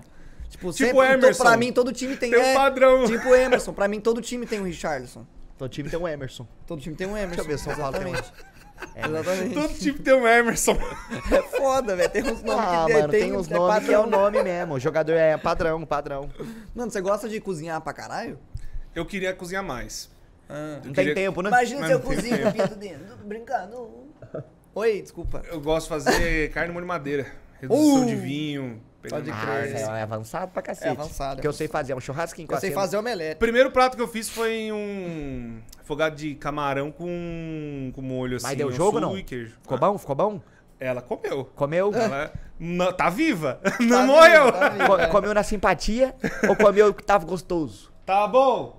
Tipo, 0.49 0.71
Tipo 0.73 0.73
sempre, 0.73 1.13
Emerson. 1.13 1.43
Pra 1.43 1.55
mim 1.57 1.71
todo 1.71 1.91
time 1.91 2.17
tem. 2.17 2.31
Tem 2.31 2.39
um 2.39 2.43
é, 2.43 2.53
padrão. 2.55 3.05
Tipo 3.05 3.33
Emerson, 3.35 3.71
pra 3.73 3.87
mim 3.87 3.99
todo 4.01 4.21
time 4.21 4.45
tem 4.45 4.59
um 4.59 4.63
Richarlison. 4.63 5.25
Todo 5.57 5.69
time 5.69 5.89
tem 5.89 5.99
um 5.99 6.07
Emerson. 6.07 6.47
Todo 6.65 6.81
time 6.81 6.95
tem 6.95 7.07
um 7.07 7.15
Emerson. 7.17 7.43
Deixa 7.45 7.69
eu 7.69 7.75
ver 7.75 7.75
tem 7.75 7.83
um 7.83 7.87
Exatamente. 7.89 8.33
Exatamente. 8.95 9.53
Todo 9.55 9.73
time 9.73 9.99
tem 9.99 10.13
um 10.13 10.27
Emerson. 10.27 10.77
É 11.31 11.41
foda, 11.57 11.95
velho. 11.95 12.09
Tem 12.09 12.23
uns 12.23 12.41
nomes 12.41 12.65
Ah, 12.65 12.85
que 12.87 12.93
mano, 12.93 13.07
tem, 13.09 13.33
uns 13.35 13.51
é 13.51 13.53
nomes 13.53 13.85
que 13.85 13.93
é 13.93 13.99
o 13.99 14.03
padrão. 14.03 14.21
nome 14.21 14.43
mesmo. 14.43 14.73
O 14.75 14.79
jogador 14.79 15.13
é 15.13 15.37
padrão, 15.37 15.85
padrão. 15.85 16.29
Mano, 16.73 16.89
você 16.91 17.01
gosta 17.01 17.27
de 17.29 17.39
cozinhar 17.41 17.79
pra 17.81 17.93
caralho? 17.93 18.39
Eu 18.95 19.05
queria 19.05 19.33
cozinhar 19.33 19.63
mais. 19.63 20.09
Ah. 20.47 20.53
Não 20.53 20.75
Eu 20.77 20.81
tem 20.81 20.93
queria- 20.93 21.15
tempo, 21.15 21.41
né? 21.41 21.49
Imagina 21.49 21.85
se 21.85 21.91
eu 21.93 21.99
tem 21.99 22.15
cozinho 22.15 22.41
com 22.43 22.51
pinto 22.53 22.75
dentro. 22.75 23.17
Brincando. 23.25 23.89
Oi, 24.73 25.01
desculpa. 25.01 25.43
Eu 25.51 25.59
gosto 25.61 25.83
de 25.85 25.89
fazer 25.89 26.51
carne 26.51 26.73
molho 26.73 26.87
madeira. 26.87 27.27
Redução 27.61 28.03
Uh! 28.03 28.05
de 28.05 28.15
vinho. 28.15 28.81
Pode 29.07 29.31
Ah, 29.31 29.41
crer. 29.61 29.75
aí 29.89 29.99
é 29.99 30.01
avançado 30.01 30.51
pra 30.51 30.61
cacete. 30.61 30.87
É 30.87 30.91
avançado, 30.91 31.37
O 31.37 31.41
que 31.41 31.47
eu 31.47 31.51
é 31.51 31.53
sei 31.53 31.67
fazer 31.67 31.93
é 31.93 31.95
um 31.95 31.99
churrasquinho 32.01 32.47
com 32.47 32.53
Eu 32.53 32.59
sei 32.59 32.71
fazer 32.71 32.97
O 32.97 32.99
omelete. 32.99 33.37
primeiro 33.39 33.71
prato 33.71 33.95
que 33.95 34.03
eu 34.03 34.07
fiz 34.07 34.27
foi 34.29 34.69
um 34.73 35.59
afogado 35.79 36.15
de 36.15 36.35
camarão 36.35 36.91
com, 36.91 37.91
com 37.95 38.01
molho 38.01 38.35
assim. 38.37 38.47
Mas 38.47 38.57
deu 38.57 38.67
um 38.67 38.71
jogo 38.71 38.99
não? 38.99 39.17
e 39.17 39.23
queijo. 39.23 39.55
Ficou 39.61 39.77
bom? 39.77 39.97
Ficou 39.97 40.15
bom? 40.15 40.41
Ela 40.79 41.01
comeu. 41.01 41.45
Comeu? 41.55 41.93
Ela 41.93 42.31
não- 42.59 42.91
tá 42.93 43.09
viva. 43.09 43.59
Tá 43.63 43.75
não 43.79 44.01
vivo, 44.01 44.07
morreu. 44.07 44.51
tá 44.51 44.69
vivo, 44.69 44.87
Co- 44.87 44.97
é. 44.99 45.07
Comeu 45.07 45.33
na 45.33 45.43
simpatia 45.43 46.15
ou 46.47 46.55
comeu 46.55 46.93
que 46.93 47.03
tava 47.03 47.25
gostoso? 47.25 47.91
Tá 48.05 48.27
bom. 48.27 48.78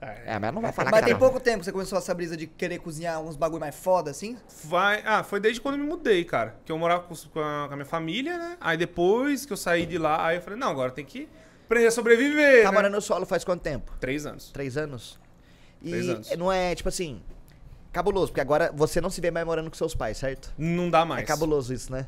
É, 0.00 0.38
mas 0.38 0.54
não 0.54 0.62
vai 0.62 0.72
falar 0.72 0.90
Mas 0.90 1.00
que 1.00 1.06
tem 1.06 1.18
pouco 1.18 1.38
tempo 1.38 1.58
que 1.58 1.66
você 1.66 1.72
começou 1.72 1.98
essa 1.98 2.14
brisa 2.14 2.34
de 2.34 2.46
querer 2.46 2.78
cozinhar 2.78 3.20
uns 3.20 3.36
bagulho 3.36 3.60
mais 3.60 3.74
foda, 3.74 4.10
assim? 4.10 4.36
Vai... 4.64 5.02
Ah, 5.04 5.22
foi 5.22 5.38
desde 5.40 5.60
quando 5.60 5.74
eu 5.74 5.80
me 5.82 5.86
mudei, 5.86 6.24
cara. 6.24 6.56
Que 6.64 6.72
eu 6.72 6.78
morava 6.78 7.02
com, 7.02 7.14
com 7.14 7.40
a, 7.40 7.66
com 7.68 7.74
a 7.74 7.76
minha 7.76 7.84
família, 7.84 8.38
né? 8.38 8.56
Aí 8.60 8.78
depois 8.78 9.44
que 9.44 9.52
eu 9.52 9.58
saí 9.58 9.84
de 9.84 9.98
lá, 9.98 10.26
aí 10.26 10.36
eu 10.36 10.42
falei, 10.42 10.58
não, 10.58 10.68
agora 10.68 10.90
tem 10.90 11.04
que 11.04 11.28
aprender 11.66 11.88
a 11.88 11.90
sobreviver. 11.90 12.62
Tá 12.62 12.70
né? 12.70 12.74
morando 12.74 12.94
no 12.94 13.02
solo 13.02 13.26
faz 13.26 13.44
quanto 13.44 13.60
tempo? 13.60 13.92
Três 14.00 14.24
anos. 14.24 14.50
Três 14.50 14.76
anos? 14.78 15.18
E 15.82 15.90
Três 15.90 16.08
anos. 16.08 16.36
não 16.36 16.50
é, 16.50 16.74
tipo 16.74 16.88
assim, 16.88 17.20
cabuloso, 17.92 18.28
porque 18.28 18.40
agora 18.40 18.72
você 18.74 19.00
não 19.02 19.10
se 19.10 19.20
vê 19.20 19.30
mais 19.30 19.44
morando 19.44 19.70
com 19.70 19.76
seus 19.76 19.94
pais, 19.94 20.16
certo? 20.16 20.50
Não 20.56 20.88
dá 20.88 21.04
mais. 21.04 21.22
É 21.22 21.26
cabuloso 21.26 21.74
isso, 21.74 21.92
né? 21.92 22.06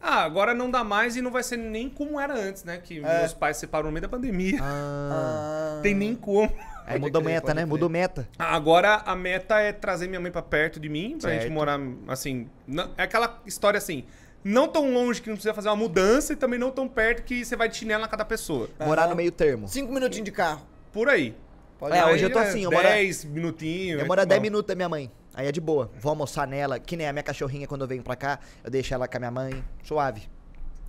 Ah, 0.00 0.22
agora 0.22 0.54
não 0.54 0.70
dá 0.70 0.82
mais 0.82 1.16
e 1.16 1.22
não 1.22 1.30
vai 1.30 1.42
ser 1.42 1.56
nem 1.56 1.88
como 1.88 2.18
era 2.18 2.34
antes, 2.34 2.64
né? 2.64 2.78
Que 2.82 2.98
É. 2.98 3.20
meus 3.20 3.32
pais 3.32 3.56
se 3.56 3.60
separaram 3.60 3.88
no 3.88 3.92
meio 3.92 4.02
da 4.02 4.08
pandemia. 4.08 4.58
Ah. 4.62 5.80
Tem 5.82 5.94
nem 5.94 6.14
como. 6.14 6.50
Aí 6.86 6.98
mudou 6.98 7.22
crer, 7.22 7.34
meta, 7.34 7.48
né? 7.48 7.62
crer. 7.62 7.66
Mudou 7.66 7.88
meta. 7.88 8.28
Agora 8.38 8.96
a 9.06 9.14
meta 9.16 9.58
é 9.60 9.72
trazer 9.72 10.06
minha 10.08 10.20
mãe 10.20 10.30
pra 10.30 10.42
perto 10.42 10.78
de 10.80 10.88
mim, 10.88 11.16
pra 11.18 11.30
Certo. 11.30 11.42
gente 11.42 11.52
morar 11.52 11.78
assim. 12.08 12.48
não- 12.66 12.90
é 12.96 13.02
aquela 13.04 13.40
história 13.46 13.78
assim. 13.78 14.04
Não 14.42 14.68
tão 14.68 14.92
longe 14.92 15.22
que 15.22 15.28
não 15.28 15.36
precisa 15.36 15.54
fazer 15.54 15.68
uma 15.70 15.76
mudança 15.76 16.32
e 16.34 16.36
também 16.36 16.58
não 16.58 16.70
tão 16.70 16.86
perto 16.86 17.22
que 17.22 17.44
você 17.44 17.56
vai 17.56 17.66
de 17.68 17.76
chinelo 17.76 18.02
na 18.02 18.08
cada 18.08 18.24
pessoa. 18.26 18.68
Morar 18.78 19.08
no 19.08 19.16
meio 19.16 19.32
termo. 19.32 19.66
Cinco 19.68 19.90
minutinhos 19.92 20.24
de 20.26 20.32
carro. 20.32 20.66
Por 20.92 21.08
aí. 21.08 21.34
Pode 21.78 21.96
É, 21.96 22.04
hoje 22.04 22.24
eu 22.24 22.30
tô 22.30 22.38
assim, 22.38 22.62
eu 22.64 22.70
moro- 22.70 22.82
10 22.86 23.24
minutinhos. 23.24 23.98
Eu 23.98 24.04
é 24.04 24.08
moro 24.08 24.20
a. 24.20 24.24
10 24.24 24.40
minutos 24.42 24.68
da 24.68 24.74
minha 24.74 24.88
mãe. 24.88 25.10
Aí 25.34 25.48
é 25.48 25.52
de 25.52 25.60
boa. 25.60 25.90
Vou 25.98 26.10
almoçar 26.10 26.46
nela, 26.46 26.78
que 26.78 26.96
nem 26.96 27.08
a 27.08 27.12
minha 27.12 27.22
cachorrinha 27.22 27.66
quando 27.66 27.80
eu 27.80 27.88
venho 27.88 28.02
pra 28.02 28.14
cá. 28.14 28.38
Eu 28.62 28.70
deixo 28.70 28.92
ela 28.94 29.08
com 29.08 29.16
a 29.16 29.20
minha 29.20 29.30
mãe. 29.30 29.64
Suave. 29.82 30.22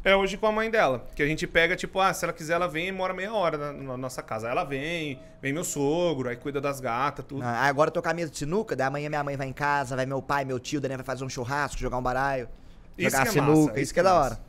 É 0.05 0.15
hoje 0.15 0.37
com 0.37 0.45
a 0.45 0.51
mãe 0.51 0.69
dela. 0.69 1.07
Que 1.15 1.23
a 1.23 1.25
gente 1.25 1.47
pega, 1.47 1.75
tipo, 1.75 1.99
ah, 1.99 2.13
se 2.13 2.23
ela 2.23 2.31
quiser, 2.31 2.53
ela 2.53 2.67
vem 2.67 2.89
e 2.89 2.91
mora 2.91 3.11
meia 3.11 3.33
hora 3.33 3.57
na, 3.57 3.73
na 3.73 3.97
nossa 3.97 4.21
casa. 4.21 4.45
Aí 4.45 4.51
ela 4.51 4.63
vem, 4.63 5.19
vem 5.41 5.51
meu 5.51 5.63
sogro, 5.63 6.29
aí 6.29 6.35
cuida 6.35 6.61
das 6.61 6.79
gatas, 6.79 7.25
tudo. 7.25 7.41
Ah, 7.43 7.63
agora 7.63 7.87
eu 7.87 7.91
tô 7.91 8.03
com 8.03 8.09
a 8.09 8.13
mesa 8.13 8.31
de 8.31 8.37
sinuca, 8.37 8.75
daí 8.75 8.85
amanhã 8.85 9.09
minha 9.09 9.23
mãe 9.23 9.35
vai 9.35 9.47
em 9.47 9.53
casa, 9.53 9.95
vai 9.95 10.05
meu 10.05 10.21
pai, 10.21 10.45
meu 10.45 10.59
tio, 10.59 10.79
daí 10.79 10.95
vai 10.95 11.03
fazer 11.03 11.25
um 11.25 11.29
churrasco, 11.29 11.79
jogar 11.81 11.97
um 11.97 12.03
baralho, 12.03 12.47
Isso 12.95 13.09
jogar 13.09 13.23
que 13.23 13.29
é 13.29 13.31
sinuca, 13.31 13.67
massa, 13.69 13.79
isso 13.79 13.93
que 13.95 13.99
é 13.99 14.03
da 14.03 14.13
massa. 14.13 14.25
hora. 14.35 14.39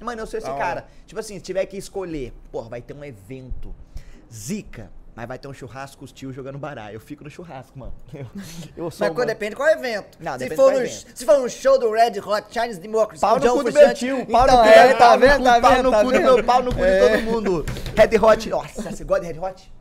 Mano, 0.00 0.20
eu 0.20 0.26
sou 0.26 0.36
esse 0.36 0.46
Da 0.46 0.54
cara. 0.54 0.80
hora. 0.82 0.86
Tipo 1.06 1.18
assim, 1.18 1.34
se 1.36 1.40
tiver 1.40 1.64
que 1.64 1.78
escolher, 1.78 2.34
porra, 2.52 2.68
vai 2.68 2.82
ter 2.82 2.92
um 2.92 3.02
evento, 3.02 3.74
zica, 4.30 4.90
mas 5.20 5.28
vai 5.28 5.38
ter 5.38 5.48
um 5.48 5.52
churrasco 5.52 5.98
com 5.98 6.04
os 6.06 6.12
tios 6.12 6.34
jogando 6.34 6.56
baralho. 6.58 6.94
Eu 6.94 7.00
fico 7.00 7.22
no 7.22 7.28
churrasco, 7.28 7.78
mano. 7.78 7.92
Eu, 8.14 8.26
eu 8.84 8.90
sou 8.90 9.06
Mas 9.06 9.14
quando 9.14 9.16
mano. 9.18 9.26
depende 9.26 9.54
qual 9.54 9.68
evento. 9.68 10.16
Não, 10.18 10.32
se, 10.32 10.38
depende 10.38 10.56
for 10.56 10.72
no, 10.72 10.78
evento. 10.78 11.06
se 11.14 11.24
for 11.26 11.38
um 11.40 11.48
show 11.48 11.78
do 11.78 11.92
Red 11.92 12.18
Hot 12.20 12.46
Chinese 12.50 12.80
Democracy 12.80 13.20
Pau 13.20 13.38
com 13.38 13.44
no 13.46 13.52
cu 13.52 13.64
do 13.64 13.72
Frusciante, 13.72 14.06
meu 14.06 14.16
tio, 14.24 14.26
pau 14.32 14.46
no 14.46 14.52
então, 14.52 14.62
cu, 14.62 14.68
é, 14.70 14.88
pau 14.94 14.98
tá 14.98 15.14
no 15.16 15.20
vendo, 15.20 15.36
cu, 15.38 15.44
tá 15.44 15.60
pau 15.60 15.82
no 15.82 15.90
tá 15.90 16.04
cu 16.04 16.12
do 16.12 16.20
meu, 16.20 16.44
pau 16.44 16.62
no 16.62 16.74
cu 16.74 16.84
É. 16.84 17.00
de 17.16 17.22
todo 17.22 17.22
mundo. 17.32 17.66
Red 17.96 18.18
Hot, 18.18 18.48
nossa, 18.48 18.82
você 18.90 19.04
gosta 19.04 19.26
de 19.26 19.32
Red 19.32 19.38
Hot? 19.46 19.72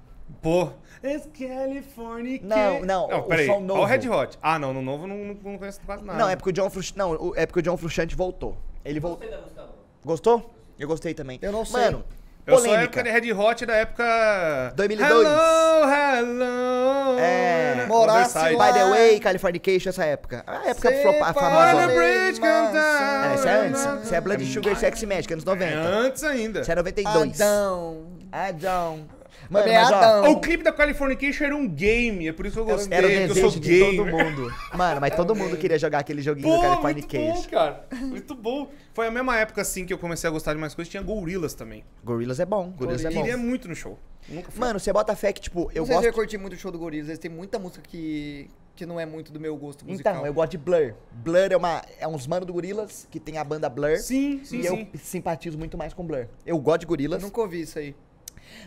Pô. 0.41 0.69
It's 1.01 1.29
California. 1.37 2.39
Não, 2.43 2.81
não, 2.81 3.07
Não, 3.07 3.19
o 3.19 3.23
peraí. 3.23 3.45
som 3.45 3.53
Olha 3.53 3.61
novo. 3.65 3.81
o 3.81 3.85
Red 3.85 4.09
Hot. 4.09 4.37
Ah, 4.41 4.59
não, 4.59 4.73
no 4.73 4.81
novo 4.81 5.05
eu 5.05 5.07
não, 5.07 5.17
não, 5.41 5.57
conheço 5.57 5.79
quase 5.85 6.03
nada. 6.03 6.19
Não, 6.19 6.27
é 6.27 6.35
porque 6.35 6.49
o 6.49 6.53
John 6.53 6.69
Frusciante, 6.69 6.97
não, 6.97 7.11
o- 7.13 7.33
é 7.37 7.45
porque 7.45 7.59
o 7.59 7.63
John 7.63 7.77
Frusciante 7.77 8.13
voltou. 8.15 8.57
Ele 8.83 8.99
voltou. 8.99 9.19
Gostei 9.19 9.37
da 9.37 9.41
música 9.41 9.61
nova. 9.61 9.73
Gostou? 10.03 10.53
Eu 10.77 10.87
gostei 10.87 11.13
também. 11.13 11.39
Eu 11.41 11.51
não 11.53 11.63
sei. 11.65 11.79
Mano, 11.81 12.03
Eu 12.49 12.57
sou 12.57 12.65
a 12.65 12.69
Polêmica. 12.69 12.99
época 13.01 13.21
de 13.21 13.27
Red 13.31 13.33
Hot 13.33 13.65
da 13.65 13.73
época... 13.75 14.73
2002. 14.75 15.11
Hello, 15.11 15.89
hello. 15.89 17.19
É. 17.19 17.85
Morasse. 17.87 18.37
By 18.39 18.73
the 18.73 18.85
way, 18.89 19.19
Californication, 19.19 19.89
essa 19.89 20.05
época. 20.05 20.43
A 20.45 20.69
época 20.69 20.91
flopa- 21.01 21.33
famosa. 21.33 21.87
Bridge. 21.87 22.41
É, 22.43 23.35
isso 23.35 23.47
é 23.47 23.53
antes. 23.67 24.03
Isso 24.05 24.15
é 24.15 24.21
Blood 24.21 24.45
Sugar 24.45 24.75
Sex 24.75 25.03
Magic, 25.03 25.31
anos 25.33 25.45
É 25.45 25.49
90. 25.49 25.75
antes 25.79 26.23
ainda. 26.23 26.59
Isso 26.61 26.71
é 26.71 26.75
92. 26.75 27.41
Adão. 27.41 28.07
Adão. 28.31 29.05
Mano, 29.49 29.65
Também 29.65 29.81
mas 29.81 29.91
ó, 29.91 29.95
Adão. 29.95 30.31
O 30.33 30.39
clipe 30.39 30.63
da 30.63 30.71
Californication 30.71 31.43
era 31.45 31.55
um 31.55 31.67
game, 31.67 32.27
é 32.27 32.33
por 32.33 32.45
isso 32.45 32.53
que 32.55 32.61
eu 32.61 32.65
gostei, 32.65 32.95
era 32.97 33.07
o 33.07 33.09
que 33.09 33.15
eu 33.15 33.27
desejo 33.29 33.51
sou 33.51 33.59
de 33.59 33.67
gay. 33.67 33.95
todo 33.97 34.05
mundo. 34.05 34.53
Mano, 34.75 35.01
mas 35.01 35.15
todo 35.15 35.35
mundo 35.35 35.57
queria 35.57 35.79
jogar 35.79 35.99
aquele 35.99 36.21
joguinho 36.21 36.47
do 36.47 36.53
Pô, 36.53 36.57
muito 36.59 36.75
bom, 36.75 36.81
Californication. 36.81 37.49
cara. 37.49 37.85
Muito 37.99 38.35
bom. 38.35 38.69
Foi 38.93 39.07
a 39.07 39.11
mesma 39.11 39.37
época, 39.37 39.61
assim, 39.61 39.85
que 39.85 39.93
eu 39.93 39.97
comecei 39.97 40.27
a 40.27 40.31
gostar 40.31 40.53
de 40.53 40.59
mais 40.59 40.75
coisas. 40.75 40.91
Tinha 40.91 41.01
Gorillaz 41.01 41.53
também. 41.55 41.83
Gorillaz 42.03 42.39
é 42.39 42.45
bom, 42.45 42.69
Gorillaz 42.71 43.03
é 43.05 43.07
Eu 43.07 43.13
bom. 43.13 43.21
queria 43.21 43.37
muito 43.37 43.67
no 43.67 43.75
show. 43.75 43.97
Nunca 44.27 44.51
fui. 44.51 44.59
Mano, 44.59 44.79
você 44.79 44.93
bota 44.93 45.15
fé 45.15 45.33
que, 45.33 45.41
tipo, 45.41 45.71
eu 45.73 45.81
não 45.81 45.85
sei 45.85 45.85
se 45.85 45.91
eu 45.91 45.95
gosto... 46.01 46.13
curti 46.13 46.37
muito 46.37 46.53
o 46.53 46.57
show 46.57 46.71
do 46.71 46.77
Gorillaz, 46.77 47.07
eles 47.09 47.19
têm 47.19 47.31
muita 47.31 47.57
música 47.57 47.81
que, 47.81 48.49
que 48.75 48.85
não 48.85 48.99
é 48.99 49.05
muito 49.05 49.31
do 49.31 49.39
meu 49.39 49.57
gosto 49.57 49.83
musical. 49.83 50.13
Então, 50.13 50.25
eu 50.27 50.33
gosto 50.33 50.51
de 50.51 50.57
Blur. 50.59 50.93
Blur 51.11 51.51
é, 51.51 51.57
uma, 51.57 51.81
é 51.99 52.07
uns 52.07 52.27
mano 52.27 52.45
do 52.45 52.53
Gorillaz, 52.53 53.07
que 53.09 53.19
tem 53.19 53.39
a 53.39 53.43
banda 53.43 53.67
Blur. 53.67 53.97
Sim, 53.97 54.41
sim, 54.43 54.59
e 54.59 54.67
sim. 54.67 54.87
eu 54.93 54.99
simpatizo 54.99 55.57
muito 55.57 55.75
mais 55.75 55.91
com 55.93 56.05
Blur. 56.05 56.27
Eu 56.45 56.59
gosto 56.59 56.81
de 56.81 56.85
Eu 56.85 56.89
Gorillaz. 56.89 57.23
nunca 57.23 57.41
ouvi 57.41 57.61
isso 57.61 57.79
aí. 57.79 57.95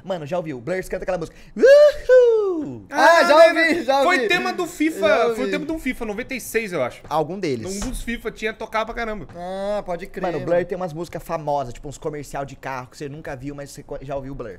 Mano, 0.05 0.27
já 0.27 0.37
ouviu? 0.37 0.61
Blur 0.61 0.83
canta 0.89 1.05
aquela 1.05 1.19
música. 1.19 1.37
Uhul! 1.57 2.87
Ah, 2.91 3.25
já 3.25 3.37
ouvi, 3.37 3.53
né? 3.55 3.83
já 3.85 4.03
ouvi. 4.03 4.17
Foi 4.17 4.29
tema 4.29 4.53
do 4.53 4.67
FIFA, 4.67 5.35
foi 5.35 5.51
tema 5.51 5.67
de 5.67 5.73
um 5.73 5.79
FIFA 5.79 6.05
96, 6.07 6.73
eu 6.73 6.83
acho. 6.83 7.03
Algum 7.09 7.39
deles. 7.39 7.67
Um 7.67 7.89
dos 7.89 8.03
FIFA 8.03 8.31
tinha 8.31 8.53
tocar 8.53 8.85
pra 8.85 8.95
caramba. 8.95 9.27
Ah, 9.35 9.83
pode 9.85 10.07
crer. 10.07 10.23
Mano, 10.23 10.39
o 10.39 10.45
Blur 10.45 10.65
tem 10.65 10.77
umas 10.77 10.93
músicas 10.93 11.23
famosas, 11.23 11.75
tipo 11.75 11.89
uns 11.89 11.99
comercial 11.99 12.45
de 12.45 12.57
carro 12.57 12.89
que 12.89 12.97
você 12.97 13.09
nunca 13.09 13.35
viu, 13.37 13.55
mas 13.55 13.71
você 13.71 13.85
já 14.03 14.17
ouviu 14.17 14.33
o 14.33 14.35
Blur. 14.35 14.59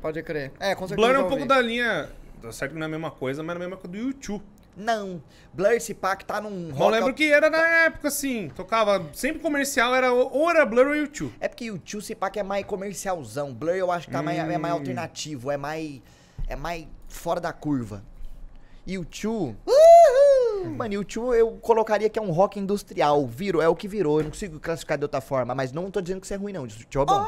Pode 0.00 0.22
crer. 0.22 0.52
É, 0.60 0.74
com 0.74 0.86
certeza. 0.86 1.08
Blur 1.08 1.20
é 1.20 1.24
um 1.24 1.28
pouco 1.28 1.44
da 1.46 1.60
linha. 1.60 2.08
Tá 2.40 2.52
certo 2.52 2.72
que 2.72 2.78
não 2.78 2.84
é 2.84 2.86
a 2.86 2.90
mesma 2.90 3.10
coisa, 3.10 3.42
mas 3.42 3.54
é 3.54 3.56
a 3.56 3.60
mesma 3.60 3.76
coisa 3.76 3.88
do 3.88 3.98
YouTube. 3.98 4.44
Não. 4.78 5.20
Blur, 5.52 5.72
esse 5.72 5.92
pá 5.92 6.14
que 6.14 6.24
tá 6.24 6.40
num 6.40 6.68
Eu 6.68 6.74
rock... 6.76 6.92
lembro 6.92 7.12
que 7.12 7.30
era 7.32 7.50
na 7.50 7.66
época, 7.84 8.06
assim. 8.08 8.48
Tocava 8.54 9.04
sempre 9.12 9.40
comercial, 9.40 9.92
era 9.94 10.12
ou 10.12 10.48
era 10.48 10.64
Blur 10.64 10.86
ou 10.86 10.94
YouTube. 10.94 11.34
É 11.40 11.48
porque 11.48 11.68
o 11.70 11.78
Tio 11.78 12.00
Cipac 12.00 12.38
é 12.38 12.44
mais 12.44 12.64
comercialzão. 12.64 13.52
Blur 13.52 13.74
eu 13.74 13.90
acho 13.90 14.06
que 14.06 14.12
tá 14.12 14.22
mais, 14.22 14.38
é 14.38 14.56
mais 14.56 14.74
Hum. 14.74 14.78
alternativo, 14.78 15.50
é 15.50 15.56
mais. 15.56 16.00
É 16.46 16.54
mais 16.54 16.86
fora 17.08 17.40
da 17.40 17.52
curva. 17.52 18.04
E 18.86 18.96
o 18.96 19.04
Tio. 19.04 19.56
Mano, 20.76 20.94
e 20.94 20.98
o 20.98 21.04
Tio 21.04 21.34
eu 21.34 21.52
colocaria 21.60 22.08
que 22.08 22.18
é 22.18 22.22
um 22.22 22.30
rock 22.30 22.58
industrial. 22.58 23.26
Virou, 23.26 23.60
é 23.60 23.68
o 23.68 23.74
que 23.76 23.88
virou. 23.88 24.18
Eu 24.20 24.24
não 24.24 24.30
consigo 24.30 24.58
classificar 24.60 24.96
de 24.96 25.04
outra 25.04 25.20
forma, 25.20 25.54
mas 25.54 25.72
não 25.72 25.90
tô 25.90 26.00
dizendo 26.00 26.20
que 26.20 26.26
isso 26.26 26.34
é 26.34 26.36
ruim, 26.36 26.52
não. 26.52 26.62
O 26.64 26.68
Tio 26.68 27.02
é 27.02 27.04
bom. 27.04 27.26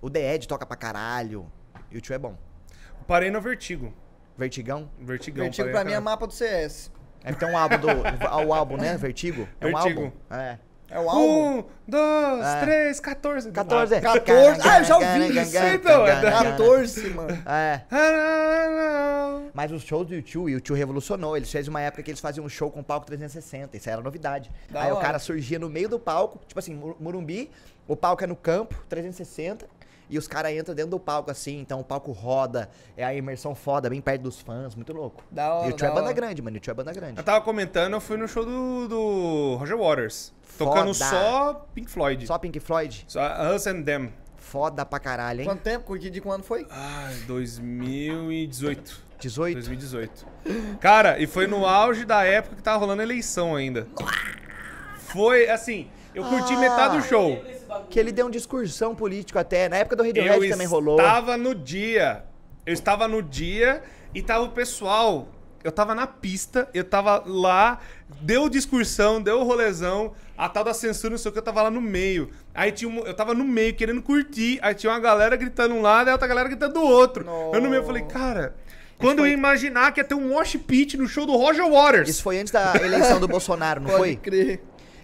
O 0.00 0.08
The 0.10 0.34
Ed 0.34 0.48
toca 0.48 0.64
pra 0.64 0.76
caralho. 0.76 1.46
E 1.90 2.00
Tio 2.00 2.14
é 2.14 2.18
bom. 2.18 2.34
Parei 3.06 3.30
no 3.30 3.40
Vertigo. 3.40 3.92
Vertigão? 4.38 4.88
Vertigão. 5.00 5.44
Vertigo 5.44 5.68
pra 5.70 5.84
mim 5.84 5.92
é 5.92 6.00
mapa 6.00 6.26
do 6.26 6.32
CS. 6.32 6.90
É 7.24 7.32
que 7.32 7.40
tem 7.40 7.48
um 7.50 7.58
álbum 7.58 7.76
do. 7.78 7.88
o 8.48 8.54
álbum, 8.54 8.76
né? 8.76 8.96
Vertigo? 8.96 9.48
É 9.60 9.66
um 9.66 9.72
Vertigo. 9.72 10.02
álbum. 10.04 10.12
É. 10.30 10.58
É 10.90 10.98
o 10.98 11.10
álbum. 11.10 11.58
Um, 11.58 11.64
dois, 11.86 12.46
É. 12.46 12.60
três, 12.60 13.00
14. 13.00 13.50
14 13.52 13.94
é. 13.96 14.00
14. 14.00 14.60
Ah, 14.66 14.78
eu 14.78 14.84
já 14.84 14.94
ouvi 14.96 15.38
isso, 15.38 15.56
então, 15.58 16.06
é 16.06 16.20
da- 16.22 16.32
14, 16.44 17.10
mano. 17.10 17.42
É. 17.46 17.82
Mas 19.52 19.70
os 19.72 19.82
shows 19.82 20.06
do 20.06 20.14
YouTube, 20.14 20.44
o 20.44 20.48
YouTube 20.48 20.78
revolucionou. 20.78 21.36
Eles 21.36 21.50
fez 21.50 21.68
uma 21.68 21.80
época 21.82 22.02
que 22.02 22.10
eles 22.10 22.20
faziam 22.20 22.46
um 22.46 22.48
show 22.48 22.70
com 22.70 22.82
palco 22.82 23.04
360. 23.06 23.76
Isso 23.76 23.90
era 23.90 24.00
novidade. 24.00 24.50
Da 24.70 24.82
Aí 24.84 24.90
o 24.90 24.94
hora. 24.94 25.04
cara 25.04 25.18
surgia 25.18 25.58
no 25.58 25.68
meio 25.68 25.88
do 25.90 25.98
palco, 25.98 26.40
tipo 26.46 26.58
assim, 26.58 26.74
Mu- 26.74 26.96
Murumbi, 26.98 27.50
o 27.86 27.94
palco 27.96 28.24
é 28.24 28.26
no 28.26 28.36
campo, 28.36 28.74
360. 28.88 29.66
E 30.10 30.16
os 30.18 30.26
caras 30.28 30.52
entram 30.52 30.74
dentro 30.74 30.90
do 30.92 30.98
palco 31.00 31.30
assim, 31.30 31.58
então 31.60 31.80
o 31.80 31.84
palco 31.84 32.12
roda, 32.12 32.68
é 32.96 33.04
a 33.04 33.14
imersão 33.14 33.54
foda, 33.54 33.90
bem 33.90 34.00
perto 34.00 34.22
dos 34.22 34.40
fãs, 34.40 34.74
muito 34.74 34.92
louco. 34.92 35.22
Da 35.30 35.52
hora, 35.54 35.68
e 35.68 35.72
o 35.72 35.76
Tio 35.76 35.86
é 35.86 35.90
banda 35.90 36.12
grande, 36.12 36.40
mano. 36.42 36.56
O 36.56 36.60
Tio 36.60 36.70
é 36.70 36.74
banda 36.74 36.92
grande. 36.92 37.18
Eu 37.18 37.22
tava 37.24 37.40
comentando, 37.42 37.92
eu 37.94 38.00
fui 38.00 38.16
no 38.16 38.26
show 38.26 38.44
do, 38.44 38.88
do 38.88 39.56
Roger 39.56 39.76
Waters. 39.76 40.32
Tocando 40.56 40.92
Foda. 40.94 41.10
só 41.10 41.66
Pink 41.74 41.90
Floyd. 41.90 42.26
Só 42.26 42.38
Pink 42.38 42.58
Floyd, 42.60 43.04
Só 43.06 43.20
Us 43.54 43.66
and 43.66 43.82
Them. 43.82 44.12
foda 44.36 44.84
pra 44.86 44.98
caralho, 44.98 45.40
hein? 45.42 45.46
Quanto 45.46 45.60
tempo? 45.62 45.96
Que 45.98 46.08
de 46.10 46.20
quando 46.20 46.42
foi? 46.42 46.66
Ai, 46.70 47.14
2018. 47.26 49.08
18? 49.20 49.54
2018. 49.54 50.26
Cara, 50.80 51.18
e 51.20 51.26
foi 51.26 51.46
no 51.46 51.66
auge 51.66 52.04
da 52.04 52.24
época 52.24 52.56
que 52.56 52.62
tava 52.62 52.78
rolando 52.78 53.02
eleição 53.02 53.54
ainda. 53.56 53.86
Foi, 54.96 55.48
assim, 55.48 55.88
eu 56.14 56.24
curti 56.24 56.52
Ah. 56.54 56.58
metade 56.60 56.96
do 56.98 57.02
show. 57.04 57.42
Que 57.90 57.98
ele 57.98 58.12
deu 58.12 58.26
um 58.26 58.30
discursão 58.30 58.94
político 58.94 59.38
até. 59.38 59.68
Na 59.68 59.76
época 59.76 59.96
do 59.96 60.04
Eu 60.04 60.08
Radiohead 60.08 60.48
também 60.50 60.66
rolou. 60.66 60.98
estava 60.98 61.36
no 61.36 61.54
dia. 61.54 62.24
Eu 62.66 62.72
estava 62.74 63.08
no 63.08 63.22
dia 63.22 63.82
e 64.14 64.22
tava 64.22 64.44
o 64.44 64.50
pessoal. 64.50 65.28
Eu 65.64 65.72
tava 65.72 65.92
na 65.94 66.06
pista, 66.06 66.68
eu 66.72 66.84
tava 66.84 67.22
lá, 67.26 67.80
deu 68.20 68.48
discursão, 68.48 69.20
deu 69.20 69.42
rolezão, 69.42 70.12
a 70.36 70.48
tal 70.48 70.62
da 70.62 70.72
censura, 70.72 71.10
não 71.10 71.18
sei 71.18 71.30
o 71.30 71.32
que, 71.32 71.38
eu 71.40 71.42
tava 71.42 71.62
lá 71.62 71.70
no 71.70 71.80
meio. 71.80 72.30
Aí 72.54 72.70
tinha 72.70 72.88
um, 72.88 73.04
eu 73.04 73.12
tava 73.12 73.34
no 73.34 73.44
meio 73.44 73.74
querendo 73.74 74.00
curtir, 74.00 74.60
aí 74.62 74.72
tinha 74.72 74.92
uma 74.92 75.00
galera 75.00 75.34
gritando 75.34 75.74
um 75.74 75.82
lado 75.82 76.08
e 76.08 76.12
outra 76.12 76.28
galera 76.28 76.48
gritando 76.48 76.74
do 76.74 76.82
outro. 76.82 77.26
Eu 77.52 77.60
no 77.60 77.68
meio 77.68 77.80
eu 77.82 77.84
falei, 77.84 78.04
cara, 78.04 78.54
quando 78.98 79.18
eu 79.18 79.26
ia 79.26 79.32
imaginar 79.34 79.92
que 79.92 80.00
ia 80.00 80.04
ter 80.04 80.14
um 80.14 80.28
mosh 80.28 80.56
pit 80.56 80.96
no 80.96 81.08
show 81.08 81.26
do 81.26 81.36
Roger 81.36 81.68
Waters? 81.68 82.08
Isso 82.08 82.22
foi 82.22 82.38
antes 82.38 82.52
da 82.52 82.74
eleição 82.76 83.18
do 83.18 83.26
Bolsonaro, 83.26 83.80
não 83.80 83.88
Pode 83.90 83.98
foi? 84.00 84.16
crer. 84.16 84.62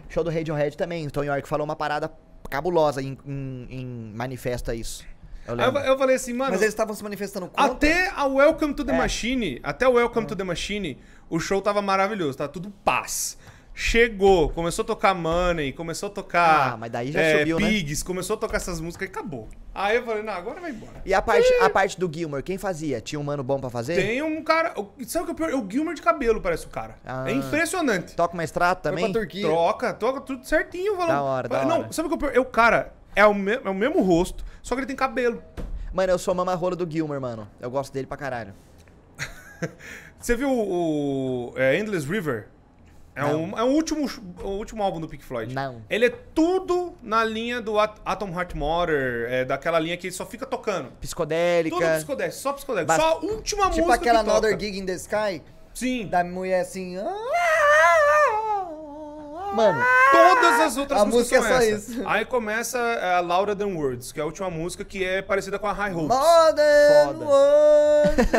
Show 0.08 0.22
do 0.22 0.30
Radiohead 0.30 0.76
também. 0.76 1.04
O 1.06 1.10
Tom 1.10 1.24
York 1.24 1.48
falou 1.48 1.64
uma 1.64 1.74
parada 1.74 2.10
cabulosa 2.54 3.02
em, 3.02 3.18
em, 3.26 3.66
em 3.70 3.86
manifesta 4.14 4.74
isso. 4.74 5.04
Eu 5.46 5.56
eu, 5.58 5.72
eu 5.80 5.98
falei 5.98 6.16
assim, 6.16 6.32
mano. 6.32 6.52
Mas 6.52 6.62
eles 6.62 6.72
estavam 6.72 6.94
se 6.94 7.02
manifestando 7.02 7.48
contra? 7.48 7.64
Até 7.64 8.10
a 8.14 8.24
Welcome 8.26 8.74
to 8.74 8.84
the 8.84 8.92
É. 8.92 8.96
Machine, 8.96 9.60
até 9.62 9.86
o 9.86 9.92
Welcome 9.92 10.26
to 10.26 10.34
the 10.34 10.44
Machine, 10.44 10.98
o 11.28 11.38
show 11.38 11.60
tava 11.60 11.82
maravilhoso, 11.82 12.38
tava 12.38 12.48
tudo 12.50 12.70
paz. 12.84 13.36
Chegou, 13.76 14.50
começou 14.50 14.84
a 14.84 14.86
tocar 14.86 15.14
Money, 15.14 15.72
começou 15.72 16.06
a 16.06 16.10
tocar 16.10 16.74
Ah, 16.74 16.76
mas 16.76 16.92
daí 16.92 17.10
já 17.10 17.20
é, 17.20 17.38
subiu, 17.38 17.58
né? 17.58 17.68
Pigs, 17.68 18.04
começou 18.04 18.34
a 18.34 18.36
tocar 18.38 18.56
essas 18.58 18.80
músicas 18.80 19.08
e 19.08 19.10
acabou. 19.10 19.48
Aí 19.74 19.96
eu 19.96 20.04
falei, 20.04 20.22
não, 20.22 20.32
agora 20.32 20.60
vai 20.60 20.70
embora. 20.70 21.02
E 21.04 21.12
a 21.12 21.20
parte, 21.20 21.52
a 21.60 21.68
parte 21.68 21.98
do 21.98 22.08
Gilmore, 22.12 22.40
quem 22.44 22.56
fazia? 22.56 23.00
Tinha 23.00 23.18
um 23.18 23.24
mano 23.24 23.42
bom 23.42 23.58
pra 23.58 23.68
fazer? 23.68 23.96
Tem 23.96 24.22
um 24.22 24.44
cara, 24.44 24.72
sabe 25.08 25.24
o 25.24 25.26
que 25.26 25.30
é 25.30 25.32
o 25.32 25.34
pior? 25.34 25.50
É 25.50 25.56
o 25.56 25.68
Gilmer 25.68 25.92
de 25.94 26.02
cabelo, 26.02 26.40
parece 26.40 26.66
o 26.66 26.68
cara. 26.68 26.94
Ah. 27.04 27.28
É 27.28 27.32
impressionante. 27.32 28.14
Toca 28.14 28.34
uma 28.34 28.44
extrato 28.44 28.82
Foi 28.82 28.92
também? 28.92 29.10
pra 29.10 29.20
Turquia. 29.20 29.42
Troca, 29.48 29.92
toca 29.92 30.20
tudo 30.20 30.44
certinho. 30.46 30.94
Falando. 30.94 31.08
Da 31.08 31.22
hora, 31.22 31.48
da 31.48 31.64
não, 31.64 31.80
hora. 31.80 31.92
sabe 31.92 32.06
o 32.06 32.10
que 32.10 32.14
é 32.14 32.16
o 32.16 32.30
pior? 32.30 32.36
É 32.36 32.40
o 32.40 32.44
cara, 32.44 32.94
é 33.16 33.26
o, 33.26 33.34
me- 33.34 33.58
é 33.64 33.68
o 33.68 33.74
mesmo 33.74 34.00
rosto, 34.02 34.44
só 34.62 34.76
que 34.76 34.82
ele 34.82 34.86
tem 34.86 34.94
cabelo. 34.94 35.42
Mano, 35.92 36.12
eu 36.12 36.18
sou 36.18 36.32
mama-rola 36.32 36.76
do 36.76 36.88
Gilmore, 36.88 37.20
mano. 37.20 37.48
Eu 37.60 37.72
gosto 37.72 37.92
dele 37.92 38.06
pra 38.06 38.16
caralho. 38.16 38.54
Você 40.20 40.36
viu 40.36 40.48
o, 40.48 41.50
o, 41.50 41.54
é, 41.56 41.76
Endless 41.76 42.06
River? 42.08 42.46
É 43.16 43.20
Não. 43.22 43.44
um, 43.44 43.58
é 43.58 43.62
o 43.62 43.66
último, 43.68 44.10
o 44.42 44.48
último 44.48 44.82
álbum 44.82 45.00
do 45.00 45.08
Pink 45.08 45.24
Floyd. 45.24 45.54
Não. 45.54 45.82
Ele 45.88 46.06
é 46.06 46.10
tudo 46.34 46.94
na 47.00 47.22
linha 47.24 47.60
do 47.60 47.78
At- 47.78 48.00
Atom 48.04 48.30
Heart 48.36 48.54
Mother, 48.54 49.26
é, 49.30 49.44
daquela 49.44 49.78
linha 49.78 49.96
que 49.96 50.08
ele 50.08 50.14
só 50.14 50.26
fica 50.26 50.44
tocando. 50.44 50.90
Psicodélica. 51.00 51.76
Tudo 51.76 51.94
psicodélico, 51.96 52.36
só 52.36 52.52
psicodélico. 52.52 52.88
Bas- 52.88 53.00
Só 53.00 53.08
a 53.10 53.14
última 53.24 53.70
Tipo 53.70 53.86
música 53.86 53.94
aquela 53.94 54.24
que. 54.24 54.30
Another 54.30 54.58
Gig 54.58 54.78
in 54.80 54.84
the 54.86 54.94
Sky, 54.94 55.42
Sim. 55.72 56.08
da 56.08 56.24
mulher 56.24 56.60
assim... 56.62 56.96
Mano, 59.54 59.80
Todas 60.10 60.60
as 60.62 60.76
outras 60.76 61.00
A 61.00 61.04
músicas 61.04 61.14
música 61.30 61.36
é 61.36 61.40
são 61.40 61.48
só 61.50 61.62
essa. 61.62 61.92
isso. 61.92 62.02
Aí 62.08 62.24
começa 62.24 62.76
é, 62.78 63.14
a 63.14 63.20
Louder 63.20 63.54
Than 63.54 63.76
Words, 63.76 64.10
que 64.10 64.18
é 64.18 64.22
a 64.24 64.26
última 64.26 64.50
música 64.50 64.84
que 64.84 65.04
é 65.04 65.22
parecida 65.22 65.60
com 65.60 65.68
a 65.68 65.72
High 65.72 65.94
Hopes. 65.94 66.08
Modern 66.08 67.18
Foda. 67.18 67.24
words 67.24 68.30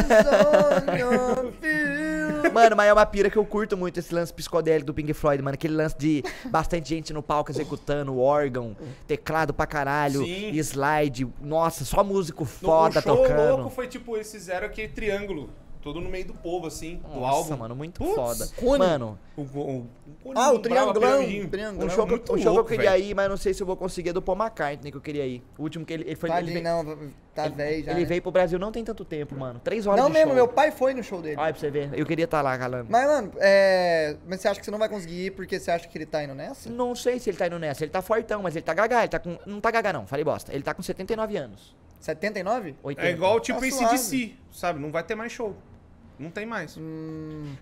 on 0.91 0.97
your 0.97 1.53
field. 1.61 2.15
Mano, 2.56 2.76
mas 2.76 2.88
é 2.90 2.94
uma 2.94 3.06
pira 3.06 3.30
que 3.30 3.38
eu 3.38 3.45
curto 3.45 3.77
muito 3.77 3.99
esse 3.99 4.14
lance 4.14 4.34
psicodélico 4.34 4.88
do 4.88 4.94
Pink 4.94 5.14
Floyd, 5.14 5.44
mano. 5.44 5.53
Aquele 5.56 5.76
lance 5.76 5.95
de 5.98 6.23
bastante 6.45 6.90
gente 6.90 7.14
no 7.14 7.22
palco 7.22 7.52
executando 7.52 8.18
órgão, 8.19 8.76
teclado 9.06 9.53
pra 9.53 9.68
caralho, 9.68 10.23
Sim. 10.26 10.49
slide. 10.57 11.27
Nossa, 11.41 11.86
só 11.86 12.03
músico 12.03 12.44
No- 12.44 12.49
foda 12.49 12.99
o 12.99 13.02
show 13.03 13.18
tocando. 13.18 13.56
louco 13.57 13.69
foi 13.69 13.88
tipo 13.88 14.18
esse 14.18 14.40
zero 14.40 14.65
aqui, 14.65 14.88
triângulo. 14.88 15.49
Todo 15.82 16.02
no 16.02 16.10
meio 16.10 16.26
do 16.26 16.34
povo, 16.34 16.65
assim, 16.65 16.95
do 17.14 17.19
Nossa, 17.19 17.36
álbum. 17.53 17.57
mano, 17.57 17.76
muito 17.76 17.99
Putz, 17.99 18.15
foda. 18.15 18.48
cone. 18.56 18.80
Mano, 18.80 19.19
O, 19.38 19.41
o, 19.44 19.88
o, 20.26 20.32
Ah, 20.34 20.52
o 20.52 20.57
triangulão. 20.57 21.19
um 21.22 21.90
show, 21.91 22.06
que, 22.06 22.11
muito 22.11 22.34
um 22.34 22.38
show 22.40 22.53
que 22.53 22.60
eu 22.60 22.65
queria 22.65 22.91
velho. 22.94 23.03
ir, 23.03 23.14
mas 23.14 23.30
não 23.30 23.38
sei 23.38 23.53
se 23.53 23.61
eu 23.61 23.68
vou 23.68 23.77
conseguir 23.77 24.10
é 24.10 24.14
do 24.14 24.19
Paul 24.19 24.36
McCartney 24.36 24.90
que 24.91 24.98
eu 24.98 25.02
queria 25.02 25.27
ir. 25.27 25.44
O 25.56 25.61
último 25.61 25.86
que 25.86 25.94
ele, 25.94 26.03
ele 26.06 26.15
foi. 26.15 26.27
Ele, 26.32 26.38
Tadinho, 26.40 26.53
veio, 26.64 26.64
não, 26.64 27.10
tá 27.36 27.48
velho 27.49 27.84
já. 27.84 27.91
ele 27.91 28.02
né? 28.02 28.06
veio 28.06 28.22
pro 28.22 28.32
Brasil 28.32 28.57
não 28.57 28.72
tem 28.72 28.84
tanto 28.84 29.03
tempo, 29.03 29.36
mano. 29.36 29.60
Três 29.64 29.86
horas 29.86 29.99
Não 29.99 30.07
de 30.07 30.14
mesmo, 30.14 30.28
show. 30.30 30.36
meu 30.36 30.48
pai 30.48 30.72
foi 30.72 30.94
no 30.94 31.03
show 31.03 31.22
dele. 31.22 31.36
Olha 31.38 31.52
pra 31.53 31.60
você 31.60 31.70
ver. 31.70 31.90
Eu 31.94 32.06
queria 32.06 32.26
estar 32.26 32.41
lá, 32.41 32.56
galando. 32.56 32.88
Mas, 32.90 33.06
mano, 33.06 33.32
é... 33.38 34.16
Mas 34.28 34.41
você 34.41 34.48
acha 34.48 34.60
que 34.60 34.66
você 34.66 34.72
não 34.72 34.80
vai 34.80 34.90
conseguir 34.90 35.26
ir 35.26 35.32
porque 35.32 35.60
você 35.60 35.72
acha 35.72 35.88
que 35.88 35.98
ele 35.98 36.06
tá 36.06 36.24
indo 36.24 36.34
nessa? 36.34 36.70
Não 36.70 36.95
sei 36.95 37.20
se 37.20 37.30
ele 37.30 37.38
tá 37.38 37.48
indo 37.48 37.60
nessa. 37.60 37.84
Ele 37.84 37.91
tá 37.91 38.02
fortão, 38.02 38.41
mas 38.41 38.56
ele 38.56 38.64
tá 38.64 38.74
gaga. 38.74 38.99
Ele 38.99 39.07
tá 39.07 39.20
com. 39.20 39.38
Não 39.45 39.60
tá 39.60 39.70
gaga, 39.72 39.91
não. 39.94 40.07
Falei 40.07 40.24
bosta. 40.24 40.53
Ele 40.53 40.64
tá 40.64 40.74
com 40.74 40.82
79 40.82 41.38
anos. 41.38 41.76
79? 41.99 42.76
80. 42.84 43.07
É 43.07 43.12
igual 43.12 43.40
tipo 43.40 43.60
Tá 43.60 43.66
ACDC, 43.66 44.36
sabe? 44.52 44.80
Não 44.80 44.91
vai 44.91 45.03
ter 45.03 45.16
mais 45.16 45.32
show. 45.32 45.56
Não 46.18 46.30
tem 46.30 46.45
mais. 46.45 46.78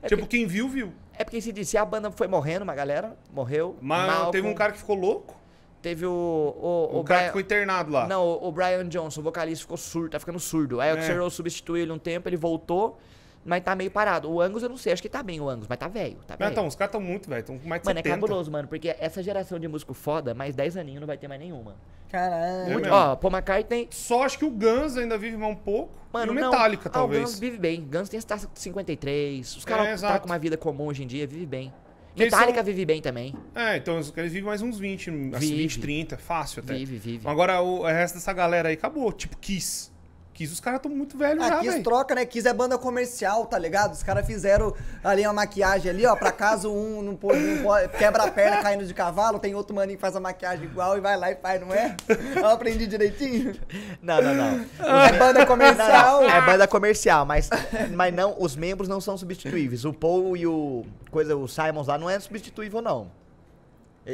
É 0.02 0.08
tipo, 0.08 0.22
porque- 0.22 0.38
quem 0.38 0.46
viu, 0.46 0.70
viu. 0.70 0.94
É 1.18 1.24
porque 1.24 1.42
se 1.42 1.52
disse, 1.52 1.78
a 1.78 1.86
banda 1.86 2.12
foi 2.12 2.28
morrendo, 2.28 2.64
uma 2.64 2.76
galera 2.76 3.16
morreu. 3.32 3.78
Mas 3.82 4.08
Malcolm, 4.08 4.32
teve 4.32 4.48
um 4.48 4.54
cara 4.54 4.72
que 4.72 4.78
ficou 4.78 4.96
louco. 4.96 5.36
Teve 5.84 6.06
o. 6.08 6.10
O, 6.12 6.96
O, 6.98 7.00
o 7.02 7.04
cara 7.04 7.20
Brian- 7.20 7.28
ficou 7.28 7.42
internado 7.42 7.92
lá. 7.92 8.08
Não, 8.08 8.26
o, 8.26 8.48
o 8.48 8.52
Brian 8.52 8.88
Johnson, 8.88 9.20
o 9.20 9.24
vocalista, 9.24 9.62
ficou 9.64 9.78
surdo, 9.78 10.10
tá 10.10 10.20
ficando 10.20 10.40
surdo. 10.40 10.80
Aí 10.82 10.92
o 10.94 10.98
É. 10.98 11.14
Rose 11.14 11.36
substituiu 11.36 11.84
ele 11.84 11.92
um 11.92 12.00
tempo, 12.00 12.28
ele 12.30 12.38
voltou, 12.38 12.98
mas 13.46 13.62
tá 13.62 13.76
meio 13.76 13.92
parado. 13.92 14.32
O 14.32 14.42
Angus 14.42 14.64
eu 14.64 14.70
não 14.70 14.78
sei, 14.78 14.94
acho 14.94 15.02
que 15.02 15.10
tá 15.10 15.22
bem 15.22 15.42
o 15.42 15.50
Angus, 15.50 15.68
mas 15.68 15.78
tá 15.78 15.88
velho, 15.90 16.16
tá 16.26 16.36
velho. 16.38 16.52
então, 16.52 16.66
os 16.66 16.74
caras 16.76 16.90
estão 16.96 17.02
muito, 17.06 17.30
velho. 17.30 17.42
Estão 17.42 17.60
com 17.60 17.68
mais 17.68 17.82
de 17.82 17.86
Mano, 17.88 18.00
é 18.00 18.02
70. 18.02 18.16
cabuloso, 18.22 18.50
mano, 18.50 18.68
porque 18.68 18.96
essa 18.98 19.22
geração 19.22 19.60
de 19.60 19.68
músico 19.68 19.94
foda, 19.94 20.34
mais 20.34 20.56
10 20.56 20.78
aninhos 20.78 21.02
não 21.02 21.08
vai 21.08 21.18
ter 21.18 21.28
mais 21.28 21.40
nenhuma. 21.42 21.76
Caralho. 22.10 22.44
É 22.44 22.70
Muito- 22.72 22.82
mesmo. 22.84 22.96
Ó, 22.96 23.16
Paul 23.18 23.34
McCartney, 23.34 23.88
Só 23.92 24.24
acho 24.24 24.38
que 24.40 24.46
o 24.46 24.52
Guns 24.52 24.96
ainda 24.96 25.18
vive 25.18 25.36
mais 25.36 25.52
um 25.52 25.56
pouco. 25.56 25.92
mano, 26.14 26.32
e 26.32 26.38
o 26.38 26.40
não. 26.40 26.50
Metallica, 26.52 26.88
Ah, 26.88 26.90
o 26.90 26.94
talvez. 26.94 27.24
Guns 27.24 27.40
vive 27.40 27.58
bem. 27.58 27.82
Guns 27.84 28.08
tem 28.08 28.18
essa 28.20 28.48
53. 28.54 29.58
Os 29.58 29.64
É, 29.64 29.68
caras 29.68 29.86
tá 29.88 29.92
exato. 29.94 30.22
com 30.22 30.28
uma 30.28 30.40
vida 30.40 30.56
comum 30.56 30.86
hoje 30.88 31.04
em 31.04 31.08
dia, 31.08 31.28
vive 31.28 31.46
bem. 31.46 31.74
Metallica 32.16 32.56
são- 32.56 32.64
vive 32.66 32.86
bem 32.86 33.02
também. 33.02 33.34
É, 33.56 33.78
então 33.78 33.96
eles 33.96 34.12
vivem 34.32 34.44
mais 34.44 34.62
uns 34.62 34.78
20, 34.78 35.10
assim, 35.10 35.30
Vive. 35.40 35.56
20, 35.56 35.80
30, 35.80 36.18
fácil 36.18 36.62
até. 36.64 36.74
Vive, 36.76 36.98
vive. 36.98 37.28
Agora 37.28 37.62
o 37.62 37.82
o 37.82 37.86
resto 37.86 38.16
dessa 38.16 38.34
galera 38.34 38.70
aí 38.70 38.76
acabou. 38.76 39.12
Tipo 39.12 39.38
Kiss. 39.38 39.92
Kiss, 40.34 40.52
os 40.52 40.60
caras 40.60 40.80
estão 40.80 40.92
muito 40.92 41.16
velhos 41.16 41.46
já, 41.46 41.58
Ah, 41.58 41.60
Kiss 41.60 41.72
velho. 41.74 41.84
troca, 41.84 42.16
né? 42.16 42.26
Kiss 42.26 42.48
é 42.48 42.52
banda 42.54 42.76
comercial, 42.76 43.46
tá 43.46 43.58
ligado? 43.60 43.94
Os 43.94 44.02
caras 44.02 44.26
fizeram 44.26 44.74
ali 45.04 45.22
uma 45.28 45.34
maquiagem 45.34 45.92
ali, 45.92 46.06
ó, 46.08 46.16
pra 46.16 46.32
caso 46.32 46.72
um 46.74 47.04
não, 47.04 47.12
não 47.12 47.16
pode- 47.16 47.88
quebra 48.00 48.24
a 48.24 48.32
perna 48.32 48.62
caindo 48.64 48.84
de 48.84 48.94
cavalo, 48.96 49.38
tem 49.38 49.54
outro 49.54 49.76
maninho 49.76 49.96
que 49.98 50.02
faz 50.02 50.16
a 50.16 50.20
maquiagem 50.20 50.66
igual 50.66 50.98
e 50.98 51.02
vai 51.02 51.16
lá 51.16 51.32
e 51.32 51.36
faz, 51.36 51.62
não 51.62 51.72
é? 51.72 51.96
Eu 52.36 52.48
aprendi 52.48 52.88
direitinho. 52.88 53.56
Não, 54.02 54.20
não, 54.24 54.34
não. 54.34 54.66
É 55.06 55.14
banda 55.20 55.46
comercial. 55.46 56.24
Não, 56.24 56.30
é 56.30 56.42
banda 56.42 56.68
comercial, 56.68 57.26
mas, 57.28 57.50
mas 57.94 58.12
não, 58.14 58.36
os 58.40 58.56
membros 58.56 58.88
não 58.90 59.00
são 59.00 59.16
substituíveis. 59.16 59.86
O 59.86 59.94
Paul 59.94 60.36
e 60.36 60.48
o 60.48 60.84
coisa, 61.12 61.38
o 61.38 61.48
Simons 61.48 61.86
lá 61.88 61.98
não 62.00 62.10
é 62.10 62.20
substituível 62.20 62.82
não. 62.82 63.08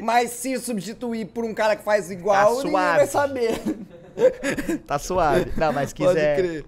Mas 0.04 0.32
se 0.32 0.60
substituir 0.60 1.26
por 1.28 1.44
um 1.46 1.54
cara 1.54 1.76
que 1.76 1.84
faz 1.84 2.12
igual, 2.12 2.58
Tá 2.58 2.64
ninguém 2.64 2.72
vai 2.74 3.08
saber. 3.08 3.62
Tá 4.88 5.00
suave. 5.00 5.52
Não, 5.58 5.72
mas 5.74 5.94
Kiss 5.94 6.08
Pode 6.08 6.20
é 6.20 6.36
crer. 6.36 6.66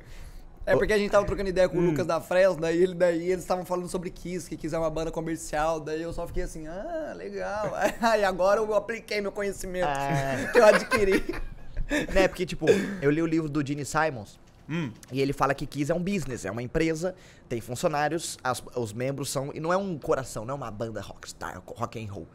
É 0.66 0.76
porque 0.76 0.94
a 0.94 0.98
gente 0.98 1.10
tava 1.12 1.26
trocando 1.26 1.50
ideia 1.50 1.68
com 1.68 1.78
o 1.78 1.82
Lucas 1.82 2.06
da 2.06 2.22
Fresno, 2.22 2.62
daí, 2.62 2.82
ele, 2.84 2.94
daí 2.94 3.32
eles 3.32 3.44
estavam 3.44 3.66
falando 3.66 3.90
sobre 3.90 4.12
Kiss, 4.12 4.48
que 4.48 4.56
Kiss 4.56 4.74
é 4.76 4.78
uma 4.78 4.92
banda 4.92 5.10
comercial, 5.12 5.80
daí 5.80 6.02
eu 6.04 6.14
só 6.14 6.28
fiquei 6.28 6.44
assim, 6.44 6.68
ah, 6.68 7.14
legal. 7.16 7.72
Aí 8.00 8.24
agora 8.24 8.60
eu 8.62 8.74
apliquei 8.76 9.20
meu 9.22 9.32
conhecimento 9.32 9.88
Ah. 9.88 10.50
que 10.52 10.60
eu 10.60 10.66
adquiri. 10.66 11.24
né, 12.14 12.28
porque 12.28 12.46
tipo, 12.46 12.68
eu 13.02 13.10
li 13.10 13.22
o 13.24 13.26
livro 13.26 13.50
do 13.50 13.66
Gene 13.66 13.84
Simons. 13.84 14.40
Hum. 14.70 14.92
E 15.12 15.20
ele 15.20 15.34
fala 15.34 15.54
que 15.56 15.66
Kiss 15.66 15.92
é 15.92 15.96
um 15.96 16.02
business, 16.02 16.46
é 16.46 16.52
uma 16.52 16.62
empresa, 16.62 17.16
tem 17.50 17.60
funcionários, 17.60 18.38
as- 18.44 18.64
os 18.76 18.94
membros 18.94 19.30
são. 19.32 19.52
E 19.54 19.60
não 19.60 19.74
é 19.74 19.78
um 19.78 19.98
coração, 19.98 20.46
não 20.46 20.54
é 20.54 20.58
uma 20.58 20.72
banda 20.72 21.02
rockstar, 21.02 21.60
rock 21.66 22.02
and 22.02 22.10
roll. 22.10 22.28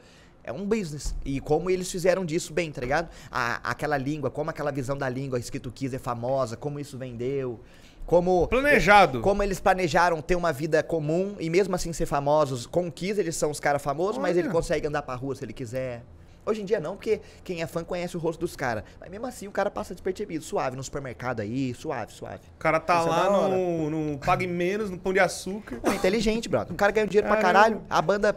É 0.47 0.52
um 0.52 0.64
business. 0.64 1.14
E 1.24 1.40
como 1.40 1.68
eles 1.68 1.90
fizeram 1.90 2.24
disso 2.24 2.52
bem, 2.55 2.70
tá 2.70 2.81
ligado? 2.81 3.09
A- 3.31 3.60
aquela 3.70 3.98
língua, 3.98 4.31
como 4.31 4.48
aquela 4.48 4.70
visão 4.70 4.97
da 4.97 5.09
língua 5.09 5.39
escrito 5.40 5.70
Kiss 5.73 5.94
é 5.94 5.98
famosa, 5.98 6.56
como 6.56 6.78
isso 6.78 6.97
vendeu. 6.97 7.60
Como. 8.06 8.47
Planejado. 8.47 9.20
Como 9.20 9.43
eles 9.43 9.59
planejaram 9.59 10.23
ter 10.23 10.36
uma 10.36 10.52
vida 10.52 10.81
comum 10.85 11.35
e 11.40 11.51
mesmo 11.51 11.74
assim 11.74 11.93
ser 11.93 12.06
famosos. 12.06 12.64
Com 12.64 12.86
o 12.86 12.93
Kiss 12.93 13.18
eles 13.20 13.35
são 13.35 13.51
os 13.51 13.59
caras 13.59 13.82
famosos, 13.82 14.18
mas 14.18 14.36
Olha. 14.36 14.44
ele 14.44 14.48
consegue 14.52 14.86
andar 14.86 15.02
pra 15.02 15.16
rua 15.16 15.35
se 15.35 15.44
ele 15.44 15.52
quiser. 15.52 16.05
Hoje 16.48 16.62
em 16.62 16.64
dia 16.64 16.78
não, 16.78 16.94
porque 16.94 17.20
quem 17.43 17.60
é 17.60 17.66
fã 17.66 17.82
conhece 17.82 18.16
o 18.16 18.20
rosto 18.20 18.39
dos 18.39 18.55
caras. 18.55 18.85
Mas 19.01 19.10
mesmo 19.10 19.27
assim 19.27 19.48
o 19.48 19.51
cara 19.51 19.68
passa 19.68 19.93
despercebido, 19.93 20.44
suave 20.44 20.77
no 20.77 20.85
supermercado 20.85 21.40
aí, 21.40 21.74
suave, 21.74 22.12
suave. 22.12 22.39
O 22.55 22.59
cara 22.60 22.78
tá 22.78 23.01
Isso 23.01 23.09
é 23.09 23.10
lá 23.10 23.31
hora. 23.36 23.56
no, 23.56 23.90
no 24.12 24.18
Pague 24.18 24.47
Menos, 24.47 24.89
no 24.89 24.97
Pão 24.97 25.12
de 25.12 25.18
Açúcar. 25.18 25.81
Pô, 25.81 25.90
inteligente, 25.93 26.48
brother. 26.48 26.73
O 26.73 26.77
cara 26.77 26.93
ganha 26.93 27.09
dinheiro 27.09 27.27
pra 27.27 27.39
Caramba. 27.39 27.52
caralho, 27.59 27.82
a 27.90 28.01
banda 28.01 28.36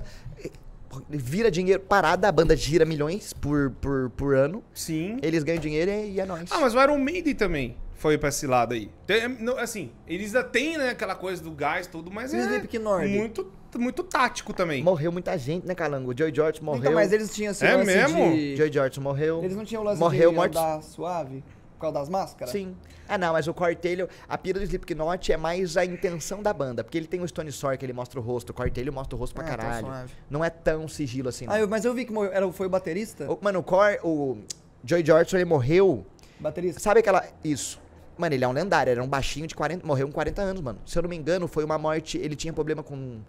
vira 1.10 1.52
dinheiro 1.52 1.82
parada, 1.82 2.28
a 2.28 2.32
banda 2.32 2.56
gira 2.56 2.86
milhões 2.86 3.34
por, 3.34 3.72
por, 3.82 4.10
por 4.12 4.36
ano. 4.36 4.64
Sim. 4.74 5.18
Eles 5.22 5.44
ganham 5.44 5.60
dinheiro 5.62 5.92
e, 5.92 6.20
é 6.20 6.26
nóis. 6.26 6.52
Ah, 6.52 6.60
mas 6.60 6.74
o 6.74 6.82
Iron 6.82 6.98
Maiden 6.98 7.36
também 7.36 7.78
foi 7.96 8.18
pra 8.18 8.30
esse 8.30 8.48
lado 8.48 8.74
aí. 8.74 8.90
Tem- 9.06 9.28
não, 9.28 9.58
assim, 9.58 9.92
eles 10.08 10.34
ainda 10.34 10.48
têm, 10.48 10.78
né, 10.78 10.90
aquela 10.90 11.16
coisa 11.16 11.44
do 11.44 11.52
gás 11.52 11.86
tudo, 11.86 12.10
mas 12.10 12.34
é 12.34 12.62
muito, 13.08 13.52
muito 13.78 14.04
tático 14.04 14.54
também. 14.54 14.82
Morreu 14.82 15.12
muita 15.12 15.38
gente, 15.38 15.68
né, 15.68 15.76
Calango? 15.76 16.12
O 16.14 16.18
Joy 16.18 16.34
George 16.34 16.64
morreu. 16.64 16.80
Então, 16.82 16.94
mas 16.94 17.12
eles 17.12 17.34
tinham 17.34 17.52
esse 17.52 17.66
É 17.66 17.76
lance 17.76 17.86
mesmo? 17.86 18.32
de... 18.32 18.56
Joy 18.56 18.72
George 18.72 19.00
morreu. 19.00 19.44
Eles 19.44 19.56
não 19.56 19.66
tinham 19.66 19.84
o 19.84 19.86
lance 19.86 20.00
Morreu 20.00 20.32
de 20.32 20.40
andar 20.40 20.82
suave? 20.82 21.44
Por 21.80 21.84
causa 21.84 22.00
das 22.00 22.10
máscaras? 22.10 22.52
Sim. 22.52 22.76
Ah, 23.08 23.18
não, 23.18 23.32
mas 23.32 23.48
o 23.48 23.54
Cortelho, 23.54 24.10
a 24.28 24.38
pira 24.38 24.60
do 24.60 24.66
Slipknot 24.66 25.32
é 25.32 25.38
mais 25.38 25.78
a 25.78 25.86
intenção 25.86 26.44
da 26.44 26.52
banda. 26.52 26.84
Porque 26.84 26.98
ele 26.98 27.08
tem 27.08 27.22
o 27.22 27.28
Stone 27.28 27.50
Sour 27.54 27.78
que 27.78 27.86
ele 27.86 27.94
mostra 27.94 28.20
o 28.20 28.24
rosto, 28.24 28.50
o 28.50 28.54
Cortelho 28.54 28.92
mostra 28.92 29.16
o 29.16 29.20
rosto 29.20 29.34
pra 29.34 29.46
Ah, 29.46 29.48
tá 29.48 29.58
caralho. 29.58 30.10
não 30.30 30.44
é 30.44 30.50
tão 30.50 30.90
sigilo 30.90 31.30
assim. 31.30 31.46
não. 31.46 31.54
Ah, 31.54 31.60
eu- 31.62 31.70
mas 31.70 31.86
eu 31.86 31.94
vi 31.94 32.04
que 32.04 32.12
morreu, 32.12 32.34
era, 32.34 32.52
foi 32.52 32.68
o 32.68 32.70
baterista? 32.70 33.32
O- 33.32 33.40
mano, 33.42 33.60
o 33.60 33.64
Cor, 33.64 33.98
o 34.04 34.38
Joy 34.84 35.06
George, 35.06 35.34
ele 35.38 35.46
morreu. 35.46 36.06
Baterista? 36.38 36.82
Sabe 36.82 37.00
aquela. 37.00 37.26
Isso. 37.44 37.80
Mano, 38.18 38.36
ele 38.36 38.44
é 38.44 38.48
um 38.48 38.52
lendário, 38.52 38.92
era 38.92 39.02
um 39.02 39.08
baixinho 39.08 39.48
de 39.48 39.56
40. 39.56 39.88
Morreu 39.88 40.06
com 40.08 40.14
40 40.14 40.42
anos, 40.42 40.62
mano. 40.62 40.80
Se 40.86 40.98
eu 40.98 41.02
não 41.04 41.10
me 41.10 41.16
engano, 41.16 41.48
foi 41.48 41.64
uma 41.64 41.78
morte. 41.78 42.18
Ele 42.18 42.36
tinha 42.36 42.52
problema 42.52 42.84
com. 42.84 43.20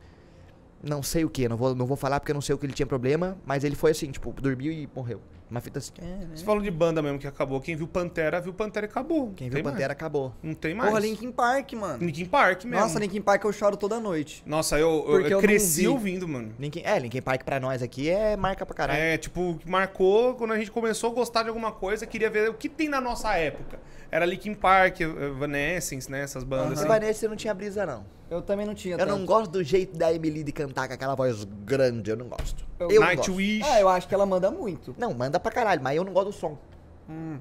Não 0.83 1.05
sei 1.05 1.25
o 1.25 1.31
que, 1.31 1.49
não 1.49 1.57
vou, 1.57 1.73
não 1.75 1.87
vou 1.87 1.97
falar 1.97 2.19
porque 2.19 2.33
eu 2.33 2.35
não 2.35 2.41
sei 2.41 2.55
o 2.55 2.59
que 2.59 2.67
ele 2.67 2.73
tinha 2.73 2.87
problema, 2.87 3.37
mas 3.47 3.63
ele 3.63 3.77
foi 3.77 3.93
assim, 3.93 4.11
tipo, 4.11 4.33
dormiu 4.33 4.73
e 4.73 4.89
morreu. 4.95 5.21
Uma 5.51 5.61
fita 5.61 5.79
assim. 5.81 5.93
É, 6.01 6.05
né? 6.05 6.29
Você 6.35 6.45
falou 6.45 6.63
de 6.63 6.71
banda 6.71 7.03
mesmo 7.03 7.19
que 7.19 7.27
acabou. 7.27 7.61
Quem 7.61 7.75
viu 7.75 7.89
Pantera, 7.89 8.41
viu 8.41 8.53
Pantera 8.55 8.87
e 8.87 8.89
acabou. 8.89 9.33
Quem 9.35 9.49
Não 9.49 9.57
viu 9.57 9.63
tem 9.65 9.73
Pantera 9.73 9.93
acabou. 9.93 10.29
mais. 10.29 10.35
Não 10.43 10.55
tem 10.55 10.75
mais. 10.75 10.91
Porra, 10.91 11.01
Linkin 11.01 11.33
Park, 11.33 11.73
mano. 11.73 12.05
Linkin 12.05 12.25
Park 12.27 12.65
mesmo. 12.65 12.81
Nossa, 12.81 12.99
Linkin 13.01 13.21
Park 13.21 13.45
eu 13.45 13.53
choro 13.53 13.77
toda 13.77 13.99
noite. 13.99 14.43
Nossa, 14.47 14.79
eu, 14.79 15.05
eu- 15.09 15.21
eu 15.21 15.27
eu 15.27 15.31
não 15.33 15.41
cresci 15.41 15.81
vi. 15.83 15.89
ouvindo, 15.89 16.29
mano. 16.29 16.55
Linkin, 16.59 16.83
é, 16.85 16.99
Linkin 16.99 17.21
Park 17.23 17.43
pra 17.45 17.59
nós 17.59 17.83
aqui 17.83 18.09
é 18.09 18.37
marca 18.37 18.65
pra 18.65 18.75
caralho. 18.77 19.01
É, 19.01 19.19
tipo, 19.19 19.59
marcou 19.67 20.35
quando 20.37 20.53
a 20.53 20.59
gente 20.59 20.71
começou 20.71 21.11
a 21.11 21.15
gostar 21.15 21.43
de 21.43 21.49
alguma 21.49 21.73
coisa, 21.73 22.07
queria 22.07 22.31
ver 22.31 22.49
o 22.49 22.55
que 22.55 22.69
tem 22.69 22.89
na 22.89 23.01
nossa 23.01 23.35
época. 23.37 23.79
Era 24.13 24.25
Linkin 24.25 24.55
Park, 24.55 25.01
Evanescence, 25.01 26.11
né? 26.11 26.23
Essas 26.23 26.45
bandas 26.45 26.73
Esse 26.73 26.81
assim. 26.81 26.89
Vanessa 26.89 27.29
não 27.29 27.37
tinha 27.37 27.55
brisa, 27.55 27.87
não. 27.87 28.05
Eu 28.31 28.41
também 28.41 28.65
não 28.65 28.75
tinha 28.75 28.95
Eu 28.95 29.07
não 29.07 29.17
tanto. 29.17 29.27
gosto 29.27 29.51
do 29.51 29.65
jeito 29.65 29.97
da 29.99 30.13
Emily 30.15 30.45
de 30.45 30.53
cantar 30.53 30.87
com 30.87 30.95
aquela 30.95 31.17
voz 31.17 31.43
grande, 31.65 32.11
eu 32.11 32.17
não 32.17 32.27
gosto. 32.29 32.65
Eu, 32.79 32.89
não 32.89 32.95
gosto. 32.95 33.01
Nightwish. 33.05 33.63
Ah, 33.69 33.81
eu 33.81 33.89
acho 33.89 34.07
que 34.07 34.15
ela 34.15 34.25
manda 34.25 34.51
muito. 34.53 34.95
Não, 34.97 35.13
manda 35.13 35.40
pra 35.41 35.51
caralho, 35.53 35.83
mas 35.83 35.97
eu 35.97 36.05
não 36.05 36.13
gosto 36.13 36.27
do 36.29 36.33
som. 36.33 36.59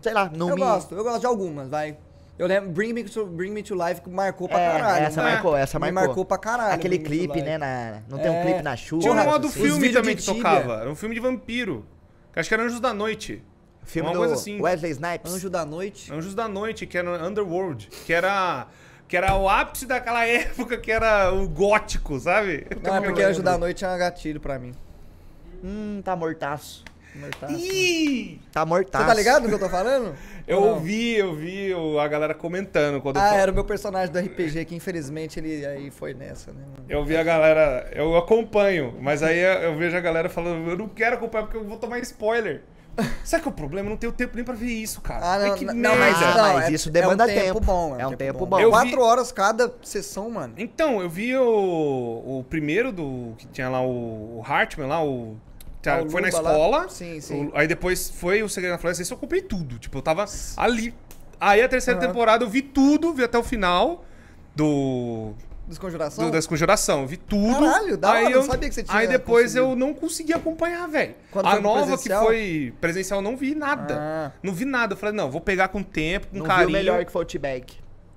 Sei 0.01 0.13
lá, 0.13 0.31
não 0.35 0.49
eu 0.49 0.55
me... 0.55 0.61
gosto, 0.61 0.95
eu 0.95 1.03
gosto 1.03 1.19
de 1.19 1.25
algumas, 1.27 1.69
vai. 1.69 1.95
Eu 2.39 2.47
lembro, 2.47 2.69
Bring 2.71 2.93
Me 2.93 3.03
to, 3.03 3.25
Bring 3.25 3.51
Me 3.51 3.61
to 3.61 3.75
Life 3.75 4.01
que 4.01 4.09
marcou 4.09 4.47
pra 4.47 4.59
É, 4.59 4.71
caralho. 4.71 5.05
essa 5.05 5.21
né? 5.21 5.31
marcou, 5.31 5.57
essa 5.57 5.77
Me 5.79 5.91
marcou. 5.91 6.07
marcou 6.07 6.25
pra 6.25 6.37
caralho. 6.37 6.73
Aquele 6.73 6.97
clipe, 6.97 7.41
né, 7.41 7.57
na... 7.57 8.01
não 8.09 8.17
tem 8.17 8.31
um 8.31 8.35
É. 8.35 8.41
clipe 8.43 8.61
na 8.63 8.75
chuva. 8.77 9.01
Tinha 9.01 9.13
um 9.13 9.25
modo 9.25 9.49
filme 9.49 9.89
também 9.91 10.15
que 10.15 10.23
tocava. 10.25 10.75
Era 10.81 10.89
um 10.89 10.95
filme 10.95 11.13
de 11.13 11.21
vampiro. 11.21 11.85
Que 12.33 12.39
acho 12.39 12.47
que 12.49 12.53
era 12.55 12.63
Anjos 12.63 12.79
da 12.79 12.93
Noite. 12.93 13.43
filme 13.83 14.07
uma 14.07 14.13
do 14.13 14.19
coisa 14.19 14.33
assim. 14.35 14.59
Wesley 14.61 14.91
Snipes. 14.91 15.33
Anjo 15.33 15.49
da 15.49 15.65
Noite. 15.65 16.13
Anjos 16.13 16.33
da 16.33 16.47
Noite, 16.47 16.87
que 16.87 16.97
era 16.97 17.27
Underworld. 17.27 17.89
Que 18.05 18.13
era. 18.13 18.67
Que 19.07 19.17
era 19.17 19.35
o 19.35 19.49
ápice 19.49 19.85
daquela 19.85 20.23
época 20.29 20.77
que 20.77 20.91
era 20.91 21.33
o 21.33 21.47
gótico, 21.49 22.17
sabe? 22.19 22.65
Não, 22.81 22.95
é 22.95 23.01
porque 23.01 23.21
Anjo 23.21 23.43
da 23.43 23.57
Noite 23.57 23.83
é 23.83 23.89
um 23.89 23.97
gatilho 23.97 24.39
pra 24.39 24.57
mim. 24.57 24.71
Hum, 25.63 26.01
tá 26.05 26.15
mortaço. 26.15 26.85
Mortaço. 27.15 27.53
Ih! 27.53 28.39
Tá 28.51 28.61
Você 28.63 28.69
mortaço. 28.69 29.05
tá 29.07 29.13
ligado 29.13 29.43
no 29.43 29.49
que 29.49 29.55
eu 29.55 29.59
tô 29.59 29.69
falando? 29.69 30.15
Eu 30.47 30.61
não? 30.61 30.67
ouvi, 30.69 31.15
eu 31.15 31.35
vi 31.35 31.71
a 32.01 32.07
galera 32.07 32.33
comentando 32.33 32.99
quando 33.01 33.17
Ah, 33.17 33.35
era 33.35 33.51
o 33.51 33.53
meu 33.53 33.63
personagem 33.63 34.11
do 34.11 34.17
RPG, 34.17 34.65
que 34.65 34.75
infelizmente 34.75 35.39
ele 35.39 35.63
aí 35.63 35.91
foi 35.91 36.15
nessa, 36.15 36.51
né? 36.51 36.61
mano? 36.65 36.85
Eu 36.89 37.05
vi 37.05 37.15
a 37.15 37.21
galera, 37.23 37.87
eu 37.93 38.17
acompanho, 38.17 38.95
mas 38.99 39.21
aí 39.21 39.37
eu 39.39 39.77
vejo 39.77 39.95
a 39.95 39.99
galera 39.99 40.27
falando, 40.27 40.67
eu 40.71 40.75
não 40.75 40.87
quero 40.87 41.17
acompanhar 41.17 41.43
porque 41.43 41.57
eu 41.57 41.63
vou 41.63 41.77
tomar 41.77 41.99
spoiler. 41.99 42.63
Sabe 43.23 43.43
que 43.43 43.49
é 43.49 43.51
o 43.51 43.55
problema? 43.55 43.87
Eu 43.87 43.91
não 43.91 43.97
tenho 43.97 44.11
tempo 44.11 44.35
nem 44.35 44.43
pra 44.43 44.55
ver 44.55 44.65
isso, 44.71 45.01
cara. 45.01 45.23
Ah, 45.23 45.37
não, 45.39 45.45
é 45.53 45.55
que 45.55 45.65
não, 45.65 45.73
merda. 45.95 45.97
mas, 45.99 46.17
Ah, 46.23 46.35
não, 46.47 46.53
mas 46.55 46.69
é- 46.69 46.71
isso 46.71 46.89
demanda 46.89 47.23
é 47.23 47.25
um 47.25 47.29
tempo. 47.29 47.45
tempo. 47.53 47.59
bom, 47.65 47.95
É 47.99 48.07
um 48.07 48.15
tempo 48.15 48.45
bom. 48.47 48.59
Eu 48.59 48.69
vi- 48.71 48.71
Quatro 48.71 49.01
horas 49.03 49.31
cada 49.31 49.71
sessão, 49.83 50.31
mano. 50.31 50.55
Então, 50.57 50.99
eu 50.99 51.09
vi 51.09 51.35
o, 51.37 51.43
o 52.39 52.45
primeiro 52.49 52.91
do. 52.91 53.35
que 53.37 53.45
tinha 53.47 53.69
lá 53.69 53.81
o, 53.83 54.39
o 54.39 54.43
Hartman 54.43 54.87
lá, 54.87 55.03
o. 55.05 55.37
tá, 55.81 55.97
foi 56.09 56.21
na 56.21 56.27
Luba 56.27 56.41
lá? 56.41 56.51
escola. 56.51 56.89
Sim, 56.89 57.21
sim. 57.21 57.45
o- 57.47 57.51
aí 57.55 57.67
depois 57.67 58.09
foi 58.09 58.41
o 58.43 58.49
Segredo 58.49 58.73
na 58.73 58.77
Floresta. 58.77 59.01
Esse 59.01 59.11
eu 59.13 59.17
comprei 59.17 59.41
tudo. 59.41 59.77
Tipo, 59.79 59.97
eu 59.97 60.01
tava 60.01 60.25
ali. 60.57 60.93
Aí 61.39 61.61
a 61.61 61.69
terceira 61.69 61.99
Aham. 61.99 62.07
temporada 62.07 62.43
eu 62.43 62.49
vi 62.49 62.61
tudo, 62.61 63.13
vi 63.13 63.23
até 63.23 63.37
o 63.37 63.43
final 63.43 64.03
do. 64.55 65.33
Desconjuração? 65.67 66.25
do 66.25 66.31
da 66.31 66.37
Desconjuração. 66.37 67.01
Eu 67.01 67.07
vi 67.07 67.17
tudo. 67.17 67.59
Caralho, 67.59 67.95
da 67.95 68.11
aí 68.13 68.25
hora, 68.25 68.33
eu 68.33 68.39
não 68.41 68.47
sabia 68.47 68.67
que 68.69 68.73
você 68.75 68.81
tinha 68.83 68.97
Aí 68.97 69.07
depois 69.07 69.53
conseguido. 69.53 69.71
eu 69.71 69.75
não 69.75 69.93
consegui 69.93 70.33
acompanhar, 70.33 70.87
velho. 70.87 71.13
Quando 71.31 71.45
A 71.45 71.59
nova 71.61 71.85
presencial? 71.85 72.21
que 72.21 72.25
foi 72.27 72.73
presencial, 72.81 73.19
eu 73.19 73.23
não 73.23 73.37
vi 73.37 73.53
nada. 73.53 73.95
Ah. 73.99 74.31
Não 74.41 74.51
vi 74.51 74.65
nada. 74.65 74.93
Eu 74.93 74.97
falei, 74.97 75.13
não, 75.15 75.29
vou 75.29 75.39
pegar 75.39 75.67
com 75.67 75.83
tempo, 75.83 76.27
com 76.27 76.39
Não 76.39 76.45
carinho. 76.45 76.69
o 76.69 76.71
melhor 76.71 77.05
que 77.05 77.11
foi 77.11 77.21
o 77.21 77.25
T-Bag. 77.25 77.65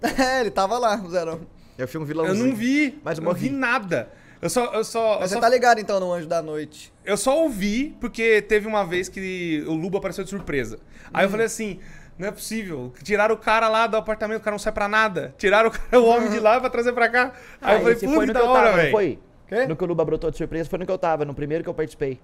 É, 0.18 0.40
ele 0.40 0.50
tava 0.50 0.78
lá, 0.78 0.96
o 0.96 1.08
Zerão. 1.10 1.42
Eu 1.78 1.86
fui 1.86 2.00
um 2.00 2.02
Eu 2.02 2.06
vilãozinho. 2.06 2.46
não 2.46 2.56
vi, 2.56 2.98
Mas 3.04 3.18
eu 3.18 3.22
eu 3.22 3.28
não 3.28 3.34
vi 3.34 3.50
morri. 3.50 3.60
nada. 3.60 4.08
Eu 4.42 4.50
só, 4.50 4.64
eu 4.74 4.82
só, 4.84 5.14
eu 5.14 5.20
Mas 5.20 5.30
só 5.30 5.36
você 5.36 5.40
tá 5.40 5.48
ligado 5.48 5.78
então 5.78 6.00
no 6.00 6.12
Anjo 6.12 6.26
da 6.26 6.42
Noite. 6.42 6.92
Eu 7.04 7.16
só 7.16 7.38
ouvi 7.42 7.96
porque 8.00 8.42
teve 8.42 8.66
uma 8.66 8.84
vez 8.84 9.08
que 9.08 9.62
o 9.68 9.72
Luba 9.72 9.98
apareceu 9.98 10.24
de 10.24 10.30
surpresa. 10.30 10.80
Aí 11.14 11.24
eu 11.24 11.28
Hum. 11.28 11.30
falei 11.30 11.46
assim: 11.46 11.78
não 12.18 12.26
é 12.26 12.32
possível. 12.32 12.92
Tiraram 13.04 13.36
o 13.36 13.38
cara 13.38 13.68
lá 13.68 13.86
do 13.86 13.96
apartamento, 13.96 14.40
o 14.40 14.42
cara 14.42 14.54
não 14.54 14.58
sai 14.58 14.72
pra 14.72 14.88
nada. 14.88 15.32
Tiraram 15.38 15.68
o, 15.68 15.72
cara, 15.72 16.00
o 16.02 16.06
homem 16.06 16.28
de 16.28 16.40
lá 16.40 16.58
pra 16.60 16.68
trazer 16.68 16.92
pra 16.92 17.08
cá. 17.08 17.32
Aí 17.60 17.74
Ah, 17.74 17.74
eu 17.74 17.78
falei: 17.82 17.94
esse 17.94 18.04
puta 18.06 18.16
foi 18.16 18.26
que 18.26 18.32
no 18.32 18.38
que 18.38 18.44
da 18.46 18.48
eu 18.48 18.52
hora, 18.52 18.72
velho. 18.72 18.90
foi? 18.90 19.18
Quê? 19.46 19.66
No 19.66 19.76
que 19.76 19.84
o 19.84 19.86
Luba 19.86 20.04
brotou 20.04 20.28
de 20.30 20.36
surpresa, 20.36 20.68
foi 20.68 20.78
no 20.80 20.86
que 20.86 20.92
eu 20.92 20.98
tava, 20.98 21.24
no 21.24 21.34
primeiro 21.34 21.62
que 21.62 21.70
eu 21.70 21.74
participei. 21.74 22.18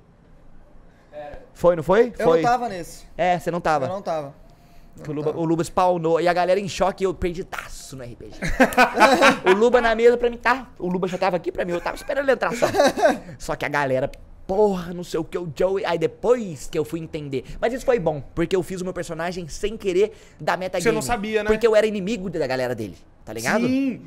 Foi, 1.54 1.74
não 1.76 1.82
foi? 1.82 2.12
Eu 2.18 2.24
foi. 2.24 2.42
não 2.42 2.50
tava 2.50 2.68
nesse. 2.68 3.04
É, 3.16 3.38
você 3.38 3.50
não 3.50 3.60
tava. 3.60 3.86
Eu 3.86 3.90
não 3.90 4.02
tava. 4.02 4.34
Que 5.02 5.10
o 5.10 5.12
Luba, 5.12 5.36
o 5.36 5.44
Luba 5.44 5.62
spawnou. 5.64 6.20
E 6.20 6.28
a 6.28 6.32
galera 6.32 6.58
em 6.58 6.68
choque 6.68 7.04
e 7.04 7.06
eu 7.06 7.14
perdidaço 7.14 7.96
no 7.96 8.04
RPG. 8.04 8.32
o 9.48 9.52
Luba 9.52 9.80
na 9.80 9.94
mesa 9.94 10.16
pra 10.16 10.30
mim, 10.30 10.36
tá? 10.36 10.68
O 10.78 10.88
Luba 10.88 11.08
já 11.08 11.18
tava 11.18 11.36
aqui 11.36 11.50
pra 11.52 11.64
mim, 11.64 11.72
eu 11.72 11.80
tava 11.80 11.96
esperando 11.96 12.24
ele 12.24 12.32
entrar 12.32 12.54
só. 12.54 12.66
Só 13.38 13.56
que 13.56 13.64
a 13.64 13.68
galera, 13.68 14.10
porra, 14.46 14.94
não 14.94 15.04
sei 15.04 15.20
o 15.20 15.24
que, 15.24 15.38
o 15.38 15.52
Joey. 15.54 15.84
Aí 15.84 15.98
depois 15.98 16.68
que 16.70 16.78
eu 16.78 16.84
fui 16.84 17.00
entender. 17.00 17.44
Mas 17.60 17.72
isso 17.72 17.84
foi 17.84 17.98
bom, 17.98 18.22
porque 18.34 18.56
eu 18.56 18.62
fiz 18.62 18.80
o 18.80 18.84
meu 18.84 18.92
personagem 18.94 19.46
sem 19.48 19.76
querer 19.76 20.12
da 20.40 20.56
metagame. 20.56 20.82
Você 20.82 20.92
não 20.92 21.02
sabia, 21.02 21.42
né? 21.42 21.48
Porque 21.50 21.66
eu 21.66 21.76
era 21.76 21.86
inimigo 21.86 22.30
da 22.30 22.46
galera 22.46 22.74
dele, 22.74 22.96
tá 23.28 23.34
ligado? 23.34 23.66
Sim. 23.66 24.00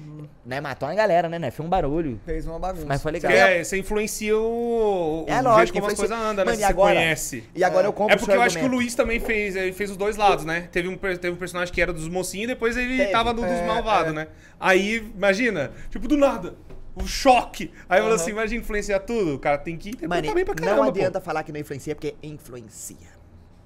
Né, 0.44 0.60
matou 0.60 0.90
uma 0.90 0.96
galera, 0.96 1.30
né, 1.30 1.38
né? 1.38 1.52
Foi 1.52 1.64
um 1.64 1.70
barulho. 1.70 2.20
Fez 2.26 2.48
uma 2.48 2.58
bagunça. 2.58 2.88
Mas 2.88 3.00
foi 3.04 3.12
legal. 3.12 3.32
Porque 3.32 3.44
é, 3.44 3.64
você 3.64 3.78
influencia 3.78 4.36
o, 4.36 5.22
o 5.22 5.26
É 5.28 5.34
jeito 5.34 5.44
lógico, 5.44 5.78
como 5.78 5.92
as 5.92 5.98
coisas 5.98 6.18
andam, 6.18 6.44
né? 6.44 6.46
Mano, 6.46 6.52
Se 6.58 6.64
e 6.64 6.66
você 6.66 6.72
agora- 6.72 6.96
conhece. 6.96 7.44
E 7.54 7.64
agora 7.64 7.86
eu 7.88 7.94
compro 7.94 8.16
É 8.16 8.18
porque 8.18 8.36
eu 8.36 8.42
acho 8.42 8.58
que 8.58 8.66
o. 8.66 8.68
Luiz 8.68 8.96
também 8.96 9.20
fez, 9.20 9.56
ele 9.56 9.72
fez 9.72 9.92
os 9.92 9.98
dois 9.98 10.18
lados, 10.18 10.44
né? 10.44 10.68
Teve 10.72 10.88
um, 10.88 10.98
teve 10.98 11.30
um 11.30 11.36
personagem 11.36 11.72
que 11.72 11.80
era 11.80 11.94
dos 11.94 12.08
mocinhos 12.10 12.46
e 12.46 12.48
depois 12.48 12.76
ele 12.76 12.98
Teve. 12.98 13.12
tava 13.12 13.32
do, 13.36 13.42
dos 13.44 13.52
É, 13.52 13.68
malvados, 13.68 14.14
é. 14.14 14.16
né? 14.16 14.28
Aí, 14.60 15.12
imagina, 15.16 15.72
tipo, 15.92 16.08
do 16.08 16.18
nada, 16.18 16.56
o 16.96 17.06
choque. 17.06 17.72
Aí 17.88 18.00
eu 18.00 18.04
falo 18.06 18.16
assim, 18.16 18.32
imagina 18.32 18.62
influenciar 18.62 19.00
tudo, 19.02 19.36
o 19.36 19.40
cara 19.40 19.60
tem 19.60 19.78
que 19.78 19.90
interpretar 19.90 20.24
Mano, 20.24 20.34
bem 20.34 20.44
pra 20.46 20.56
caramba, 20.56 20.78
não 20.78 20.84
pô. 20.86 20.90
adianta 20.90 21.22
falar 21.22 21.44
que 21.44 21.52
não 21.52 21.60
influencia, 21.60 21.94
porque 21.94 22.16
influencia. 22.24 22.98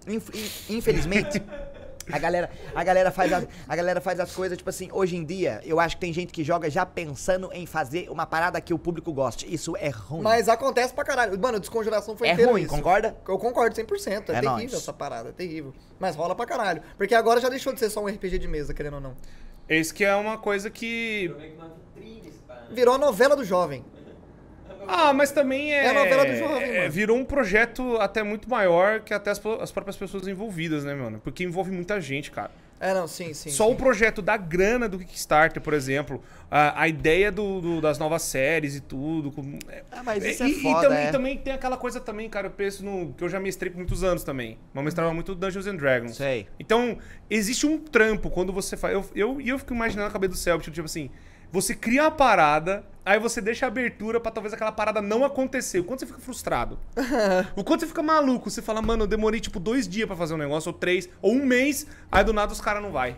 Inf- 0.10 0.30
in- 0.70 0.76
infelizmente, 0.78 1.42
a 2.12 2.20
galera, 2.20 2.50
a, 2.76 2.84
galera 2.84 3.12
faz 3.12 3.34
as, 3.34 3.48
a 3.68 3.76
galera 3.76 4.00
faz 4.02 4.20
as 4.20 4.34
coisas, 4.34 4.58
tipo 4.58 4.70
assim, 4.70 4.90
hoje 4.92 5.16
em 5.16 5.26
dia, 5.26 5.60
eu 5.64 5.80
acho 5.80 5.96
que 5.96 6.02
tem 6.02 6.14
gente 6.14 6.32
que 6.32 6.44
joga 6.44 6.70
já 6.70 6.86
pensando 6.86 7.50
em 7.52 7.66
fazer 7.66 8.10
uma 8.10 8.26
parada 8.26 8.60
que 8.62 8.74
o 8.74 8.80
público 8.80 9.12
goste. 9.14 9.52
Isso 9.52 9.76
é 9.78 9.90
ruim. 9.90 10.22
Mas 10.22 10.48
acontece 10.48 10.94
pra 10.94 11.04
caralho. 11.04 11.40
Mano, 11.40 11.60
desconjuração 11.60 12.16
foi 12.16 12.28
É 12.30 12.34
inteiro 12.34 12.52
ruim, 12.52 12.62
isso. 12.64 12.70
concorda? 12.72 13.16
Eu 13.28 13.38
concordo 13.40 13.76
100%. 13.76 14.08
É, 14.08 14.16
É 14.18 14.22
terrível 14.22 14.50
nóis. 14.52 14.74
essa 14.74 14.94
parada, 14.94 15.30
é 15.30 15.32
terrível. 15.32 15.74
Mas 16.00 16.16
rola 16.16 16.36
pra 16.36 16.46
caralho. 16.46 16.82
Porque 16.98 17.16
agora 17.16 17.40
já 17.42 17.50
deixou 17.50 17.74
de 17.74 17.80
ser 17.80 17.90
só 17.90 18.02
um 18.04 18.08
RPG 18.08 18.38
de 18.40 18.48
mesa, 18.48 18.74
querendo 18.74 18.96
ou 18.96 19.02
não. 19.02 19.16
Esse 19.68 19.94
que 19.94 20.06
é 20.06 20.16
uma 20.16 20.38
coisa 20.38 20.70
que... 20.70 21.34
Parada. 22.48 22.74
Virou 22.74 22.94
a 22.94 22.98
novela 22.98 23.36
do 23.36 23.44
jovem. 23.44 23.84
Ah, 24.88 25.14
mas 25.14 25.32
também 25.32 25.74
é... 25.74 25.86
É 25.86 25.90
a 25.90 25.94
novela 25.94 26.26
do 26.26 26.36
jovem, 26.36 26.70
é, 26.70 26.80
mano. 26.80 26.92
Virou 26.92 27.18
um 27.18 27.26
projeto 27.26 27.98
até 27.98 28.24
muito 28.24 28.50
maior 28.50 29.00
que 29.02 29.14
até 29.14 29.32
as, 29.32 29.42
as 29.62 29.72
próprias 29.72 29.96
pessoas 29.98 30.28
envolvidas, 30.28 30.84
né, 30.84 30.94
mano? 30.94 31.20
Porque 31.24 31.44
envolve 31.44 31.72
muita 31.72 32.00
gente, 32.02 32.32
cara. 32.32 32.52
É, 32.78 32.94
não, 32.94 33.08
sim, 33.08 33.34
sim. 33.34 33.50
Só 33.50 33.68
sim. 33.68 33.72
o 33.74 33.76
projeto 33.76 34.22
da 34.22 34.36
grana 34.36 34.90
do 34.90 35.00
Kickstarter, 35.00 35.62
por 35.62 35.74
exemplo, 35.74 36.22
a, 36.52 36.82
a 36.82 36.88
ideia 36.90 37.32
do, 37.32 37.62
do- 37.62 37.82
das 37.82 37.98
novas 37.98 38.22
séries 38.24 38.76
e 38.76 38.82
tudo. 38.82 39.32
com- 39.32 39.58
é- 39.70 39.82
Ah, 39.90 40.04
mas 40.04 40.24
isso 40.26 40.44
e, 40.44 40.46
é 40.46 40.50
e 40.50 40.62
foda, 40.62 40.82
também, 40.90 41.04
é. 41.06 41.12
também 41.12 41.38
tem 41.38 41.54
aquela 41.54 41.78
coisa 41.78 42.02
também, 42.02 42.30
cara, 42.30 42.48
eu 42.48 42.52
penso 42.52 42.84
no. 42.84 43.14
que 43.14 43.24
eu 43.24 43.30
já 43.30 43.40
mestrei 43.40 43.72
por 43.72 43.78
muitos 43.78 44.04
anos 44.04 44.26
também. 44.26 44.58
Mas 44.74 44.82
eu 44.82 44.84
mestrava 44.84 45.14
muito 45.14 45.34
Dungeons 45.34 45.68
and 45.68 45.78
Dragons. 45.78 46.18
Sei. 46.18 46.48
Então, 46.60 46.98
existe 47.30 47.66
um 47.66 47.78
trampo 47.80 48.30
quando 48.30 48.52
você 48.52 48.76
faz. 48.76 48.94
Eu, 48.94 49.06
eu, 49.16 49.40
e 49.42 49.48
eu 49.48 49.58
fico 49.58 49.74
imaginando 49.74 50.10
a 50.10 50.12
cabeça 50.12 50.32
do 50.34 50.38
céu, 50.38 50.60
tipo 50.60 50.82
assim. 50.82 51.10
Você 51.52 51.74
cria 51.76 52.04
uma 52.04 52.12
parada, 52.12 52.84
aí 53.06 53.20
você 53.20 53.40
deixa 53.42 53.66
a 53.66 53.68
abertura 53.68 54.20
pra 54.20 54.32
talvez 54.32 54.54
aquela 54.54 54.72
parada 54.72 55.02
não 55.02 55.24
acontecer. 55.24 55.80
O 55.80 55.84
quanto 55.84 56.00
você 56.02 56.06
fica 56.06 56.20
frustrado? 56.20 56.80
o 57.56 57.64
quanto 57.64 57.82
você 57.82 57.88
fica 57.88 58.04
maluco? 58.04 58.50
Você 58.50 58.62
fala, 58.62 58.82
mano, 58.82 59.04
eu 59.04 59.08
demorei 59.08 59.40
tipo 59.40 59.60
dois 59.60 59.88
dias 59.88 60.06
pra 60.08 60.16
fazer 60.16 60.34
um 60.34 60.38
negócio, 60.38 60.70
ou 60.72 60.78
três, 60.78 61.08
ou 61.22 61.34
um 61.34 61.46
mês, 61.46 61.88
aí 62.12 62.24
do 62.24 62.34
nada 62.34 62.52
os 62.52 62.60
caras 62.62 62.82
não 62.84 62.92
vai. 62.92 63.18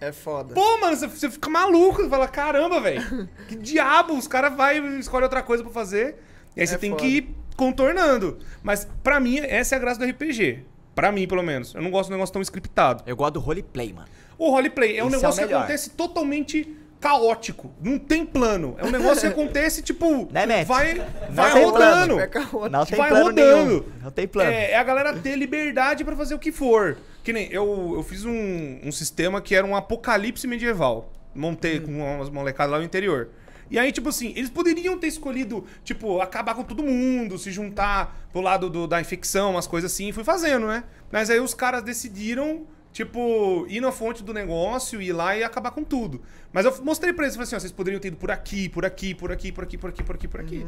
É 0.00 0.12
foda. 0.12 0.54
Pô, 0.54 0.78
mano, 0.78 0.96
você, 0.96 1.06
você 1.06 1.30
fica 1.30 1.50
maluco. 1.50 2.02
Você 2.02 2.08
fala, 2.08 2.26
caramba, 2.26 2.80
velho. 2.80 3.28
Que 3.48 3.54
diabo, 3.56 4.14
os 4.16 4.26
caras 4.26 4.54
vai 4.56 4.78
e 4.78 4.98
escolhe 4.98 5.24
outra 5.24 5.42
coisa 5.42 5.62
pra 5.62 5.70
fazer. 5.72 6.16
E 6.56 6.60
aí 6.62 6.66
você 6.66 6.76
É 6.76 6.78
tem 6.78 6.90
foda. 6.90 7.02
que 7.02 7.08
ir 7.18 7.34
contornando. 7.54 8.38
Mas 8.62 8.88
pra 9.02 9.20
mim, 9.20 9.40
essa 9.40 9.74
é 9.74 9.76
a 9.76 9.78
graça 9.78 10.00
do 10.00 10.06
RPG. 10.10 10.64
Pra 10.94 11.12
mim, 11.12 11.28
pelo 11.28 11.42
menos. 11.42 11.74
Eu 11.74 11.82
não 11.82 11.90
gosto 11.90 12.08
de 12.08 12.14
um 12.14 12.16
negócio 12.16 12.32
tão 12.32 12.40
scriptado. 12.40 13.02
Eu 13.06 13.14
gosto 13.14 13.34
do 13.34 13.40
roleplay, 13.40 13.92
mano. 13.92 14.08
O 14.38 14.50
roleplay 14.50 14.96
é 14.96 15.04
um 15.04 15.08
Isso 15.08 15.16
é 15.16 15.18
negócio 15.18 15.40
que 15.42 15.46
melhor. 15.46 15.58
acontece 15.60 15.90
totalmente 15.90 16.76
caótico. 17.00 17.72
Não 17.82 17.98
tem 17.98 18.24
plano. 18.26 18.76
É 18.78 18.84
um 18.84 18.90
negócio 18.90 19.22
que 19.22 19.26
acontece, 19.26 19.82
tipo. 19.82 20.28
Né, 20.32 20.64
vai 20.64 20.94
Não 20.94 21.34
vai 21.34 21.64
rodando. 21.64 22.16
plano. 22.16 22.20
É. 22.20 22.68
Não 22.70 22.84
tem 22.86 22.98
vai 22.98 23.08
plano 23.08 23.24
rodando. 23.26 23.66
nenhum. 23.66 23.84
Não 24.02 24.10
tem 24.10 24.28
plano. 24.28 24.50
É, 24.50 24.72
é 24.72 24.76
a 24.78 24.82
galera 24.84 25.12
ter 25.14 25.34
liberdade 25.36 26.04
pra 26.04 26.14
fazer 26.14 26.34
o 26.34 26.38
que 26.38 26.52
for. 26.52 26.96
Que 27.24 27.32
nem 27.32 27.50
eu, 27.52 27.92
eu 27.96 28.02
fiz 28.02 28.24
um, 28.24 28.78
um 28.84 28.92
sistema 28.92 29.40
que 29.40 29.54
era 29.54 29.66
um 29.66 29.74
apocalipse 29.74 30.46
medieval. 30.46 31.12
Montei 31.34 31.80
com 31.80 31.92
umas 31.92 32.28
molecadas 32.28 32.72
lá 32.72 32.78
no 32.78 32.84
interior. 32.84 33.28
E 33.70 33.78
aí, 33.78 33.92
tipo 33.92 34.08
assim, 34.08 34.32
eles 34.34 34.50
poderiam 34.50 34.98
ter 34.98 35.06
escolhido, 35.06 35.64
tipo, 35.84 36.20
acabar 36.20 36.54
com 36.56 36.64
todo 36.64 36.82
mundo, 36.82 37.38
se 37.38 37.52
juntar 37.52 38.26
pro 38.32 38.40
lado 38.40 38.68
do- 38.68 38.88
da 38.88 39.00
infecção, 39.00 39.52
umas 39.52 39.66
coisas 39.68 39.92
assim, 39.92 40.08
e 40.08 40.12
fui 40.12 40.24
fazendo, 40.24 40.66
né? 40.66 40.82
Mas 41.12 41.30
aí 41.30 41.38
os 41.38 41.54
caras 41.54 41.80
decidiram, 41.84 42.66
tipo, 42.92 43.66
ir 43.68 43.80
na 43.80 43.92
fonte 43.92 44.22
do 44.22 44.32
negócio, 44.32 45.00
ir 45.00 45.12
lá 45.12 45.36
e 45.36 45.42
acabar 45.42 45.70
com 45.70 45.84
tudo. 45.84 46.22
Mas 46.52 46.64
eu 46.64 46.84
mostrei 46.84 47.12
pra 47.12 47.24
eles, 47.24 47.36
falei 47.36 47.46
assim, 47.46 47.56
ó, 47.56 47.60
vocês 47.60 47.72
poderiam 47.72 48.00
ter 48.00 48.08
ido 48.08 48.16
por 48.16 48.30
aqui, 48.30 48.68
por 48.68 48.84
aqui, 48.84 49.14
por 49.14 49.32
aqui, 49.32 49.52
por 49.52 49.64
aqui, 49.64 49.78
por 49.78 49.90
aqui, 49.90 50.02
por 50.02 50.14
aqui, 50.14 50.28
por 50.28 50.40
aqui. 50.40 50.66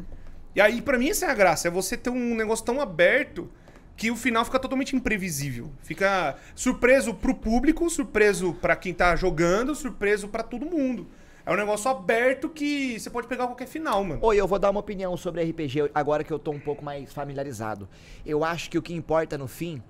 E 0.55 0.61
aí, 0.61 0.83
pra 0.83 0.99
mim, 0.99 1.09
essa 1.09 1.27
é 1.27 1.31
a 1.31 1.35
graça, 1.35 1.69
é 1.69 1.71
você 1.71 1.97
ter 1.97 2.11
um 2.11 2.35
negócio 2.35 2.65
tão 2.65 2.81
aberto 2.81 3.51
que 3.97 4.11
o 4.11 4.17
final 4.17 4.45
fica 4.45 4.59
totalmente 4.59 4.95
imprevisível. 4.95 5.71
Fica 5.83 6.37
surpreso 6.55 7.15
pro 7.15 7.35
público, 7.35 7.89
surpreso 7.89 8.55
pra 8.55 8.77
quem 8.77 8.93
tá 8.93 9.15
jogando, 9.17 9.75
surpreso 9.75 10.29
pra 10.29 10.43
todo 10.43 10.67
mundo. 10.67 11.07
É 11.45 11.53
um 11.53 11.57
negócio 11.57 11.91
aberto 11.91 12.49
que 12.49 12.99
você 12.99 13.11
pode 13.11 13.27
pegar 13.27 13.47
qualquer 13.47 13.67
final, 13.67 14.05
mano. 14.05 14.21
Oi, 14.23 14.37
eu 14.37 14.47
vou 14.47 14.59
dar 14.59 14.71
uma 14.71 14.79
opinião 14.79 15.17
sobre 15.17 15.43
RPG 15.43 15.91
agora 15.93 16.23
que 16.23 16.33
eu 16.33 16.39
tô 16.39 16.53
um 16.53 16.61
pouco 16.61 16.85
mais 16.85 17.13
familiarizado. 17.13 17.89
Eu 18.25 18.45
acho 18.45 18.71
que 18.71 18.79
o 18.79 18.83
que 18.83 18.95
importa 18.95 19.37
no 19.37 19.49
fim 19.49 19.83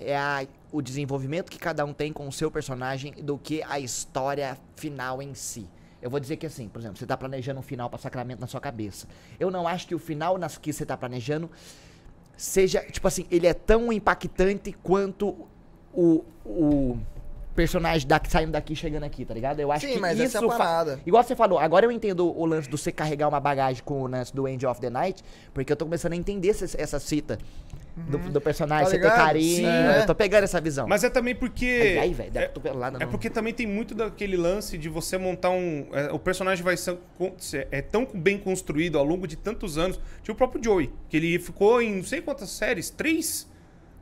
é 0.00 0.16
a- 0.16 0.46
o 0.72 0.80
desenvolvimento 0.82 1.50
que 1.50 1.58
cada 1.58 1.84
um 1.84 1.92
tem 1.92 2.12
com 2.12 2.26
o 2.28 2.32
seu 2.32 2.50
personagem 2.50 3.12
do 3.22 3.38
que 3.38 3.62
a 3.62 3.78
história 3.80 4.56
final 4.76 5.20
em 5.22 5.34
si. 5.34 5.66
Eu 6.00 6.08
vou 6.10 6.20
dizer 6.20 6.36
que 6.36 6.46
assim, 6.46 6.68
por 6.68 6.78
exemplo, 6.80 6.96
você 6.98 7.06
tá 7.06 7.16
planejando 7.16 7.58
um 7.58 7.62
final 7.62 7.88
pra 7.90 7.98
Sacramento 7.98 8.40
na 8.40 8.46
sua 8.46 8.60
cabeça. 8.60 9.06
Eu 9.40 9.50
não 9.50 9.66
acho 9.66 9.86
que 9.86 9.94
o 9.94 9.98
final 9.98 10.38
nas 10.38 10.56
que 10.56 10.72
você 10.72 10.86
tá 10.86 10.96
planejando 10.96 11.50
seja, 12.36 12.80
tipo 12.90 13.06
assim, 13.08 13.26
ele 13.30 13.46
é 13.46 13.54
tão 13.54 13.92
impactante 13.92 14.72
quanto 14.82 15.46
o, 15.92 16.24
o 16.46 16.96
personagem 17.56 18.06
daqui, 18.06 18.30
saindo 18.30 18.52
daqui 18.52 18.74
e 18.74 18.76
chegando 18.76 19.02
aqui, 19.02 19.24
tá 19.24 19.34
ligado? 19.34 19.58
Eu 19.58 19.72
acho 19.72 19.84
Sim, 19.86 19.94
que 19.94 19.98
mas 19.98 20.16
isso 20.20 20.36
essa 20.36 20.44
é 20.44 20.48
a 20.48 20.52
fa- 20.52 20.56
parada. 20.58 21.00
Igual 21.04 21.24
você 21.24 21.34
falou, 21.34 21.58
agora 21.58 21.84
eu 21.84 21.90
entendo 21.90 22.24
o 22.30 22.46
lance 22.46 22.68
do 22.70 22.78
você 22.78 22.92
carregar 22.92 23.26
uma 23.28 23.40
bagagem 23.40 23.82
com 23.82 24.02
o 24.02 24.06
lance 24.06 24.32
do 24.32 24.46
End 24.46 24.64
of 24.64 24.80
the 24.80 24.88
Night, 24.90 25.24
porque 25.52 25.72
eu 25.72 25.76
tô 25.76 25.84
começando 25.84 26.12
a 26.12 26.16
entender 26.16 26.50
essa, 26.50 26.80
essa 26.80 27.00
cita 27.00 27.36
do, 27.96 28.18
do 28.18 28.40
personagem, 28.40 28.84
Tá 28.84 28.90
você 28.90 28.98
ter 28.98 29.08
carinho. 29.08 29.56
Sim, 29.56 29.66
é. 29.66 30.02
Eu 30.02 30.06
tô 30.06 30.14
pegando 30.14 30.44
essa 30.44 30.60
visão. 30.60 30.86
Mas 30.86 31.04
é 31.04 31.10
também 31.10 31.34
porque. 31.34 31.96
Ai, 32.00 32.12
velho, 32.12 32.30
dá 32.30 32.42
é, 32.42 32.52
é 33.00 33.06
porque 33.06 33.28
também 33.28 33.52
tem 33.52 33.66
muito 33.66 33.94
daquele 33.94 34.36
lance 34.36 34.78
de 34.78 34.88
você 34.88 35.18
montar 35.18 35.50
um. 35.50 35.86
é, 35.92 36.12
o 36.12 36.18
personagem 36.18 36.64
vai 36.64 36.76
ser, 36.76 36.98
é 37.70 37.82
tão 37.82 38.06
bem 38.12 38.38
construído 38.38 38.98
ao 38.98 39.04
longo 39.04 39.26
de 39.26 39.36
tantos 39.36 39.78
anos. 39.78 39.98
Tinha 40.22 40.32
o 40.32 40.36
próprio 40.36 40.62
Joey, 40.62 40.92
que 41.08 41.16
ele 41.16 41.38
ficou 41.38 41.82
em 41.82 41.96
não 41.96 42.04
sei 42.04 42.20
quantas 42.20 42.50
séries, 42.50 42.90
três, 42.90 43.48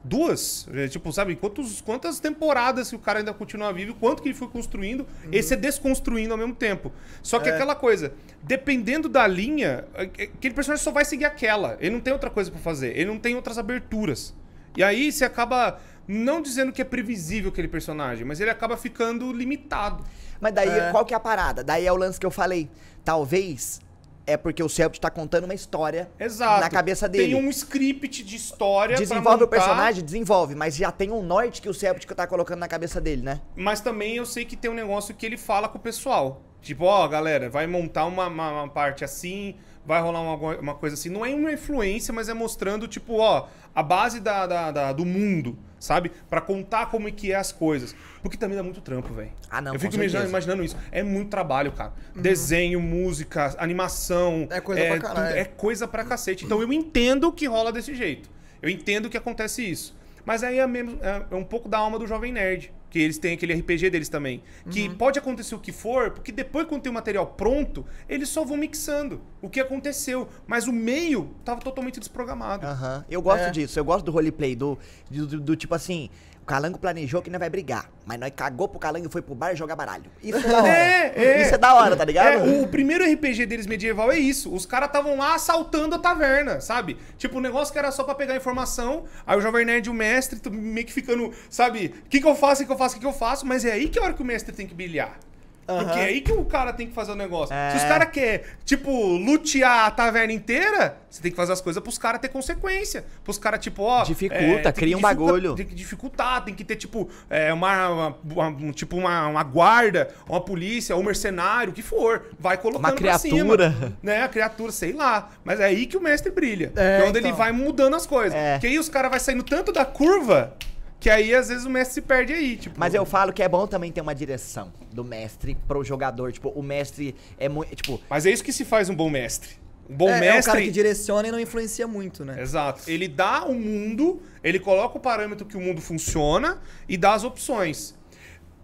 duas. 0.06 0.68
É, 0.72 0.88
tipo, 0.88 1.12
sabe, 1.12 1.34
quantos, 1.36 1.80
quantas 1.80 2.20
temporadas 2.20 2.90
que 2.90 2.96
o 2.96 2.98
cara 2.98 3.18
ainda 3.18 3.32
continua 3.34 3.72
vivo, 3.72 3.94
quanto 3.94 4.22
que 4.22 4.28
ele 4.28 4.34
foi 4.34 4.48
construindo, 4.48 5.06
e 5.30 5.42
se 5.42 5.56
desconstruindo 5.56 6.32
ao 6.32 6.38
mesmo 6.38 6.54
tempo. 6.54 6.92
Só 7.22 7.38
que 7.38 7.48
É. 7.48 7.54
aquela 7.54 7.74
coisa, 7.74 8.12
dependendo 8.42 9.08
da 9.08 9.26
linha, 9.26 9.84
é- 9.94 10.04
é- 10.18 10.22
aquele 10.24 10.54
personagem 10.54 10.82
só 10.84 10.90
vai 10.92 11.04
seguir 11.04 11.24
aquela. 11.24 11.76
Ele 11.80 11.90
não 11.94 12.00
tem 12.00 12.12
outra 12.12 12.30
coisa 12.30 12.50
pra 12.50 12.60
fazer, 12.60 12.96
ele 12.96 13.06
não 13.06 13.18
tem 13.18 13.34
outras 13.34 13.58
aberturas. 13.58 14.34
E 14.76 14.82
aí 14.82 15.10
você 15.10 15.24
acaba 15.24 15.78
não 16.06 16.40
dizendo 16.40 16.72
que 16.72 16.80
é 16.80 16.84
previsível 16.84 17.50
aquele 17.50 17.66
personagem, 17.68 18.24
mas 18.24 18.40
ele 18.40 18.50
acaba 18.50 18.76
ficando 18.76 19.32
limitado. 19.32 20.04
Mas 20.40 20.52
daí, 20.54 20.68
É. 20.68 20.90
qual 20.90 21.04
que 21.04 21.14
é 21.14 21.16
a 21.16 21.20
parada? 21.20 21.64
Daí 21.64 21.86
é 21.86 21.92
o 21.92 21.96
lance 21.96 22.20
que 22.20 22.26
eu 22.26 22.30
falei. 22.30 22.68
Talvez 23.04 23.80
é 24.26 24.36
porque 24.36 24.62
o 24.62 24.68
Celtic 24.68 25.00
tá 25.00 25.10
contando 25.10 25.44
uma 25.44 25.54
história 25.54 26.10
Exato. 26.18 26.60
na 26.60 26.68
cabeça 26.68 27.08
dele. 27.08 27.34
Tem 27.34 27.34
um 27.44 27.48
script 27.48 28.24
de 28.24 28.36
história 28.36 28.96
pra 28.96 29.04
Desenvolve 29.04 29.44
o 29.44 29.48
personagem? 29.48 30.04
Desenvolve, 30.04 30.54
mas 30.54 30.76
já 30.76 30.90
tem 30.90 31.10
um 31.12 31.22
norte 31.22 31.62
que 31.62 31.68
o 31.68 31.74
Celtic 31.74 32.10
tá 32.12 32.26
colocando 32.26 32.58
na 32.60 32.68
cabeça 32.68 33.00
dele, 33.00 33.22
né? 33.22 33.40
Mas 33.54 33.80
também 33.80 34.16
eu 34.16 34.26
sei 34.26 34.44
que 34.44 34.56
tem 34.56 34.70
um 34.70 34.74
negócio 34.74 35.14
que 35.14 35.24
ele 35.24 35.36
fala 35.36 35.68
com 35.68 35.78
o 35.78 35.80
pessoal. 35.80 36.42
Tipo, 36.60 36.84
ó, 36.86 37.06
galera, 37.06 37.48
vai 37.48 37.66
montar 37.66 38.06
uma, 38.06 38.26
uma- 38.26 38.52
uma 38.64 38.68
parte 38.68 39.04
assim, 39.04 39.54
vai 39.84 40.00
rolar 40.02 40.20
uma, 40.20 40.56
uma 40.58 40.74
coisa 40.74 40.94
assim. 40.94 41.08
Não 41.08 41.24
é 41.24 41.32
uma 41.32 41.52
influência, 41.52 42.12
mas 42.12 42.28
é 42.28 42.34
mostrando, 42.34 42.88
tipo, 42.88 43.18
ó, 43.18 43.46
a 43.72 43.82
base 43.84 44.18
da, 44.18 44.46
da- 44.48 44.70
da- 44.72 44.92
do 44.92 45.04
mundo, 45.06 45.56
sabe? 45.78 46.10
Pra 46.28 46.40
contar 46.40 46.86
como 46.86 47.06
é 47.06 47.12
que 47.12 47.30
é 47.30 47.36
as 47.36 47.52
coisas. 47.52 47.94
Porque 48.26 48.36
também 48.36 48.56
dá 48.56 48.62
muito 48.62 48.80
trampo, 48.80 49.12
velho. 49.14 49.30
Ah, 49.48 49.60
não, 49.60 49.74
Eu 49.74 49.78
fico 49.80 49.94
imaginando, 49.94 50.28
imaginando 50.28 50.64
isso. 50.64 50.76
É 50.90 51.02
muito 51.02 51.28
trabalho, 51.30 51.70
cara. 51.70 51.92
Desenho, 52.14 52.80
música, 52.80 53.54
animação. 53.58 54.48
É 54.50 54.60
coisa 54.60 54.84
pra 54.84 54.98
caralho. 54.98 55.36
é 55.36 55.44
coisa 55.44 55.86
pra 55.86 56.04
cacete. 56.04 56.44
Então 56.44 56.60
eu 56.60 56.72
entendo 56.72 57.30
que 57.32 57.46
rola 57.46 57.70
desse 57.72 57.94
jeito. 57.94 58.28
Eu 58.60 58.68
entendo 58.68 59.08
que 59.08 59.16
acontece 59.16 59.62
isso. 59.68 59.94
Mas 60.24 60.42
aí 60.42 60.58
é, 60.58 60.66
mesmo, 60.66 60.98
é 61.02 61.22
é 61.30 61.34
um 61.36 61.44
pouco 61.44 61.68
da 61.68 61.78
alma 61.78 61.98
do 62.00 62.06
jovem 62.06 62.32
nerd. 62.32 62.72
Que 62.90 62.98
eles 63.00 63.18
têm 63.18 63.34
aquele 63.34 63.52
RPG 63.52 63.90
deles 63.90 64.08
também. 64.08 64.42
Que 64.70 64.88
pode 64.88 65.18
acontecer 65.18 65.54
o 65.54 65.58
que 65.58 65.70
for, 65.70 66.10
porque 66.12 66.32
depois, 66.32 66.66
quando 66.66 66.82
tem 66.82 66.90
o 66.90 66.94
material 66.94 67.26
pronto, 67.26 67.84
eles 68.08 68.28
só 68.28 68.42
vão 68.44 68.56
mixando 68.56 69.20
o 69.42 69.50
que 69.50 69.60
aconteceu. 69.60 70.28
Mas 70.46 70.66
o 70.66 70.72
meio 70.72 71.30
tava 71.44 71.60
totalmente 71.60 72.00
desprogramado. 72.00 72.66
Aham. 72.66 73.04
Eu 73.10 73.20
gosto 73.20 73.42
É. 73.44 73.50
disso, 73.50 73.78
eu 73.78 73.84
gosto 73.84 74.06
do 74.06 74.12
roleplay, 74.12 74.56
do, 74.56 74.78
do, 75.10 75.26
do- 75.26 75.40
do 75.40 75.56
tipo 75.56 75.74
assim, 75.74 76.08
Calango 76.46 76.78
planejou 76.78 77.20
que 77.20 77.28
não 77.28 77.40
vai 77.40 77.50
brigar, 77.50 77.90
mas 78.06 78.20
nós 78.20 78.32
cagou 78.34 78.68
pro 78.68 78.78
Calango 78.78 79.08
e 79.08 79.10
foi 79.10 79.20
pro 79.20 79.34
bar 79.34 79.56
jogar 79.56 79.74
baralho. 79.74 80.04
Isso 80.22 80.38
é 80.38 80.42
da 80.48 80.58
hora. 80.58 80.68
É, 80.68 81.12
é. 81.16 81.42
Isso 81.42 81.54
é 81.54 81.58
da 81.58 81.74
hora, 81.74 81.96
tá 81.96 82.04
ligado? 82.04 82.48
É, 82.48 82.62
o, 82.62 82.68
primeiro 82.68 83.04
RPG 83.04 83.46
deles 83.46 83.66
medieval 83.66 84.12
é 84.12 84.18
isso. 84.18 84.54
Os 84.54 84.64
caras 84.64 84.88
estavam 84.88 85.18
lá 85.18 85.34
assaltando 85.34 85.96
a 85.96 85.98
taverna, 85.98 86.60
sabe? 86.60 86.96
Tipo, 87.18 87.38
o 87.38 87.40
negócio 87.40 87.72
que 87.72 87.78
era 87.78 87.90
só 87.90 88.04
pra 88.04 88.14
pegar 88.14 88.36
informação. 88.36 89.04
Aí 89.26 89.36
o 89.36 89.40
Jovem 89.40 89.64
Nerd 89.64 89.88
e 89.88 89.90
o 89.90 89.94
mestre 89.94 90.40
meio 90.50 90.86
que 90.86 90.92
ficando, 90.92 91.32
sabe? 91.50 91.92
O 92.06 92.08
que, 92.08 92.20
que 92.20 92.26
eu 92.26 92.36
faço, 92.36 92.62
o 92.62 92.66
que 92.66 92.72
eu 92.72 92.78
faço, 92.78 92.94
o 92.94 92.98
que, 92.98 93.00
que 93.00 93.06
eu 93.06 93.12
faço. 93.12 93.44
Mas 93.44 93.64
é 93.64 93.72
aí 93.72 93.88
que 93.88 93.98
é 93.98 94.02
a 94.02 94.04
hora 94.04 94.14
que 94.14 94.22
o 94.22 94.24
mestre 94.24 94.54
tem 94.54 94.68
que 94.68 94.74
brilhar. 94.74 95.18
Porque 95.66 95.98
é 95.98 96.04
aí 96.04 96.20
que 96.20 96.32
o 96.32 96.44
cara 96.44 96.72
tem 96.72 96.86
que 96.86 96.94
fazer 96.94 97.12
o 97.12 97.16
negócio. 97.16 97.52
É. 97.54 97.70
Se 97.72 97.76
os 97.78 97.82
caras 97.84 98.08
querem, 98.10 98.40
tipo, 98.64 98.90
lutear 99.16 99.86
a 99.86 99.90
taverna 99.90 100.32
inteira, 100.32 100.96
você 101.10 101.20
tem 101.20 101.30
que 101.30 101.36
fazer 101.36 101.52
as 101.52 101.60
coisas 101.60 101.82
pros 101.82 101.98
caras 101.98 102.20
ter 102.20 102.28
consequência. 102.28 103.04
Pros 103.24 103.36
caras, 103.38 103.60
tipo, 103.60 103.82
ó. 103.82 104.04
Dificulta, 104.04 104.72
que 104.72 104.80
cria 104.80 104.96
um 104.96 105.00
bagulho. 105.00 105.54
Tem 105.54 105.66
que 105.66 105.74
dificultar, 105.74 106.44
tem 106.44 106.54
que 106.54 106.62
ter, 106.64 106.76
tipo, 106.76 107.08
é, 107.28 107.52
uma, 107.52 107.88
uma- 107.88 108.16
uma- 108.24 108.48
um- 108.48 108.72
tipo 108.72 108.96
uma, 108.96 109.26
uma 109.26 109.42
guarda, 109.42 110.08
uma 110.28 110.40
polícia, 110.40 110.96
um 110.96 111.02
mercenário, 111.02 111.72
o 111.72 111.74
que 111.74 111.82
for. 111.82 112.26
Vai 112.38 112.56
colocando 112.56 112.80
Uma 112.84 112.88
pra 112.90 112.96
criatura. 113.18 113.70
cima. 113.72 113.96
Né, 114.02 114.22
a 114.22 114.28
criatura, 114.28 114.70
sei 114.70 114.92
lá. 114.92 115.30
Mas 115.44 115.58
é 115.60 115.64
aí 115.64 115.86
que 115.86 115.96
o 115.96 116.00
mestre 116.00 116.30
brilha. 116.30 116.72
É, 116.76 117.00
É, 117.00 117.04
onde 117.08 117.18
ele 117.18 117.26
então. 117.28 117.38
vai 117.38 117.50
mudando 117.52 117.96
as 117.96 118.06
coisas. 118.06 118.34
É. 118.38 118.58
Que 118.58 118.66
aí 118.68 118.78
os 118.78 118.88
caras 118.88 119.10
vão 119.10 119.18
saindo 119.18 119.42
tanto 119.42 119.72
da 119.72 119.84
curva 119.84 120.54
que 120.98 121.10
aí 121.10 121.34
às 121.34 121.48
vezes 121.48 121.64
o 121.64 121.70
mestre 121.70 121.94
se 121.94 122.02
perde 122.02 122.32
aí, 122.32 122.56
tipo. 122.56 122.78
Mas 122.78 122.94
eu 122.94 123.04
falo 123.04 123.32
que 123.32 123.42
é 123.42 123.48
bom 123.48 123.66
também 123.66 123.92
ter 123.92 124.00
uma 124.00 124.14
direção 124.14 124.72
do 124.92 125.04
mestre 125.04 125.56
pro 125.68 125.84
jogador. 125.84 126.32
Tipo, 126.32 126.48
o 126.50 126.62
mestre 126.62 127.14
é 127.38 127.48
muito. 127.48 127.74
Tipo, 127.74 128.00
Mas 128.08 128.26
é 128.26 128.30
isso 128.30 128.42
que 128.42 128.52
se 128.52 128.64
faz 128.64 128.88
um 128.88 128.94
bom 128.94 129.10
mestre. 129.10 129.50
Um 129.88 129.96
bom 129.96 130.08
é, 130.08 130.14
é 130.14 130.16
o 130.16 130.34
mestre. 130.34 130.52
cara 130.52 130.64
que 130.64 130.70
direciona 130.70 131.28
e 131.28 131.30
não 131.30 131.38
influencia 131.38 131.86
muito, 131.86 132.24
né? 132.24 132.40
Exato. 132.40 132.82
Ele 132.90 133.06
dá 133.06 133.44
o 133.44 133.54
mundo, 133.54 134.20
ele 134.42 134.58
coloca 134.58 134.96
o 134.96 135.00
parâmetro 135.00 135.46
que 135.46 135.56
o 135.56 135.60
mundo 135.60 135.80
funciona 135.80 136.60
e 136.88 136.96
dá 136.96 137.14
as 137.14 137.24
opções. 137.24 137.94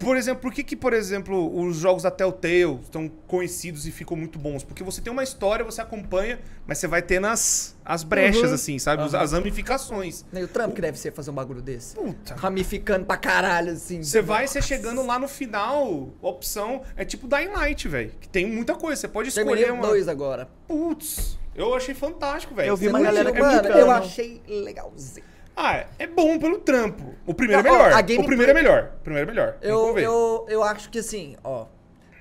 Por 0.03 0.17
exemplo, 0.17 0.41
por 0.41 0.53
que, 0.53 0.63
que, 0.63 0.75
por 0.75 0.93
exemplo, 0.93 1.59
os 1.61 1.77
jogos 1.77 2.03
da 2.03 2.11
Telltale 2.11 2.79
estão 2.83 3.09
conhecidos 3.27 3.87
e 3.87 3.91
ficam 3.91 4.15
muito 4.17 4.37
bons? 4.37 4.63
Porque 4.63 4.83
você 4.83 5.01
tem 5.01 5.11
uma 5.11 5.23
história, 5.23 5.63
você 5.63 5.81
acompanha, 5.81 6.39
mas 6.67 6.77
você 6.77 6.87
vai 6.87 7.01
tendo 7.01 7.27
as, 7.27 7.75
as 7.85 8.03
brechas, 8.03 8.49
Uhum. 8.49 8.55
assim, 8.55 8.79
sabe? 8.79 9.03
As 9.15 9.31
ramificações. 9.31 10.25
E 10.33 10.43
o 10.43 10.47
Trump 10.47 10.73
que 10.75 10.81
deve 10.81 10.97
ser 10.97 11.11
fazer 11.13 11.31
um 11.31 11.33
bagulho 11.33 11.61
desse. 11.61 11.95
Puta. 11.95 12.35
Ramificando 12.35 13.05
pra 13.05 13.17
caralho, 13.17 13.71
assim. 13.73 14.03
Você 14.03 14.21
vai 14.21 14.47
ser 14.47 14.61
chegando 14.63 15.05
lá 15.05 15.17
no 15.17 15.27
final, 15.27 16.09
opção 16.21 16.81
é 16.95 17.05
tipo 17.05 17.27
Dying 17.27 17.47
Light, 17.53 17.87
velho. 17.87 18.11
Que 18.19 18.27
tem 18.27 18.45
muita 18.45 18.75
coisa. 18.75 18.99
Você 19.01 19.07
pode 19.07 19.29
escolher 19.29 19.45
Terminei 19.45 19.71
o 19.71 19.75
uma. 19.75 19.87
dois 19.87 20.07
agora. 20.07 20.47
Putz, 20.67 21.37
eu 21.55 21.73
achei 21.75 21.93
fantástico, 21.93 22.53
velho. 22.55 22.69
Eu 22.69 22.75
vi 22.77 22.85
Você 22.85 22.89
uma 22.89 22.99
galera 23.01 23.29
é 23.29 23.39
Mano, 23.39 23.67
eu 23.69 23.91
achei 23.91 24.41
legalzinho. 24.47 25.32
Ah, 25.55 25.77
é- 25.77 25.87
é 25.99 26.07
bom 26.07 26.37
pelo 26.39 26.59
trampo. 26.59 27.13
O 27.25 27.33
primeiro 27.33 27.63
Não, 27.63 27.69
é 27.69 27.73
ó, 27.73 27.83
melhor. 27.83 27.93
a 27.93 28.21
O 28.21 28.25
primeiro 28.25 28.51
é 28.51 28.53
melhor. 28.53 28.91
O 28.99 29.03
primeiro 29.03 29.29
é 29.29 29.33
melhor. 29.33 29.57
Eu, 29.61 29.97
eu, 29.97 30.45
eu 30.49 30.63
acho 30.63 30.89
que 30.89 30.99
assim, 30.99 31.35
ó. 31.43 31.65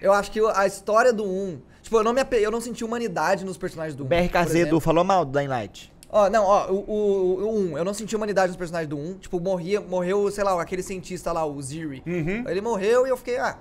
Eu 0.00 0.12
acho 0.12 0.30
que 0.30 0.40
a 0.40 0.66
história 0.66 1.12
do 1.12 1.24
1. 1.24 1.60
Tipo, 1.80 1.96
eu 1.98 2.04
não, 2.04 2.12
me 2.12 2.20
ape... 2.20 2.36
eu 2.36 2.50
não 2.50 2.60
senti 2.60 2.84
humanidade 2.84 3.44
nos 3.44 3.56
personagens 3.56 3.94
do 3.96 4.04
1. 4.04 4.06
BRKZ 4.08 4.54
Edu 4.54 4.80
falou 4.80 5.04
mal 5.04 5.24
do 5.24 5.36
Dying 5.36 5.48
Light. 5.48 5.92
Ó, 6.10 6.28
não, 6.28 6.44
ó, 6.44 6.70
o, 6.70 6.84
o, 6.86 7.44
o 7.46 7.58
1, 7.72 7.78
eu 7.78 7.84
não 7.84 7.94
senti 7.94 8.14
humanidade 8.14 8.48
nos 8.48 8.56
personagens 8.56 8.88
do 8.88 8.98
1. 8.98 9.14
Tipo, 9.14 9.40
morria, 9.40 9.80
morreu, 9.80 10.30
sei 10.30 10.44
lá, 10.44 10.60
aquele 10.60 10.82
cientista 10.82 11.32
lá, 11.32 11.46
o 11.46 11.60
Ziri. 11.62 12.02
Uhum. 12.06 12.44
Ele 12.46 12.60
morreu 12.60 13.06
e 13.06 13.10
eu 13.10 13.16
fiquei, 13.16 13.38
ah, 13.38 13.56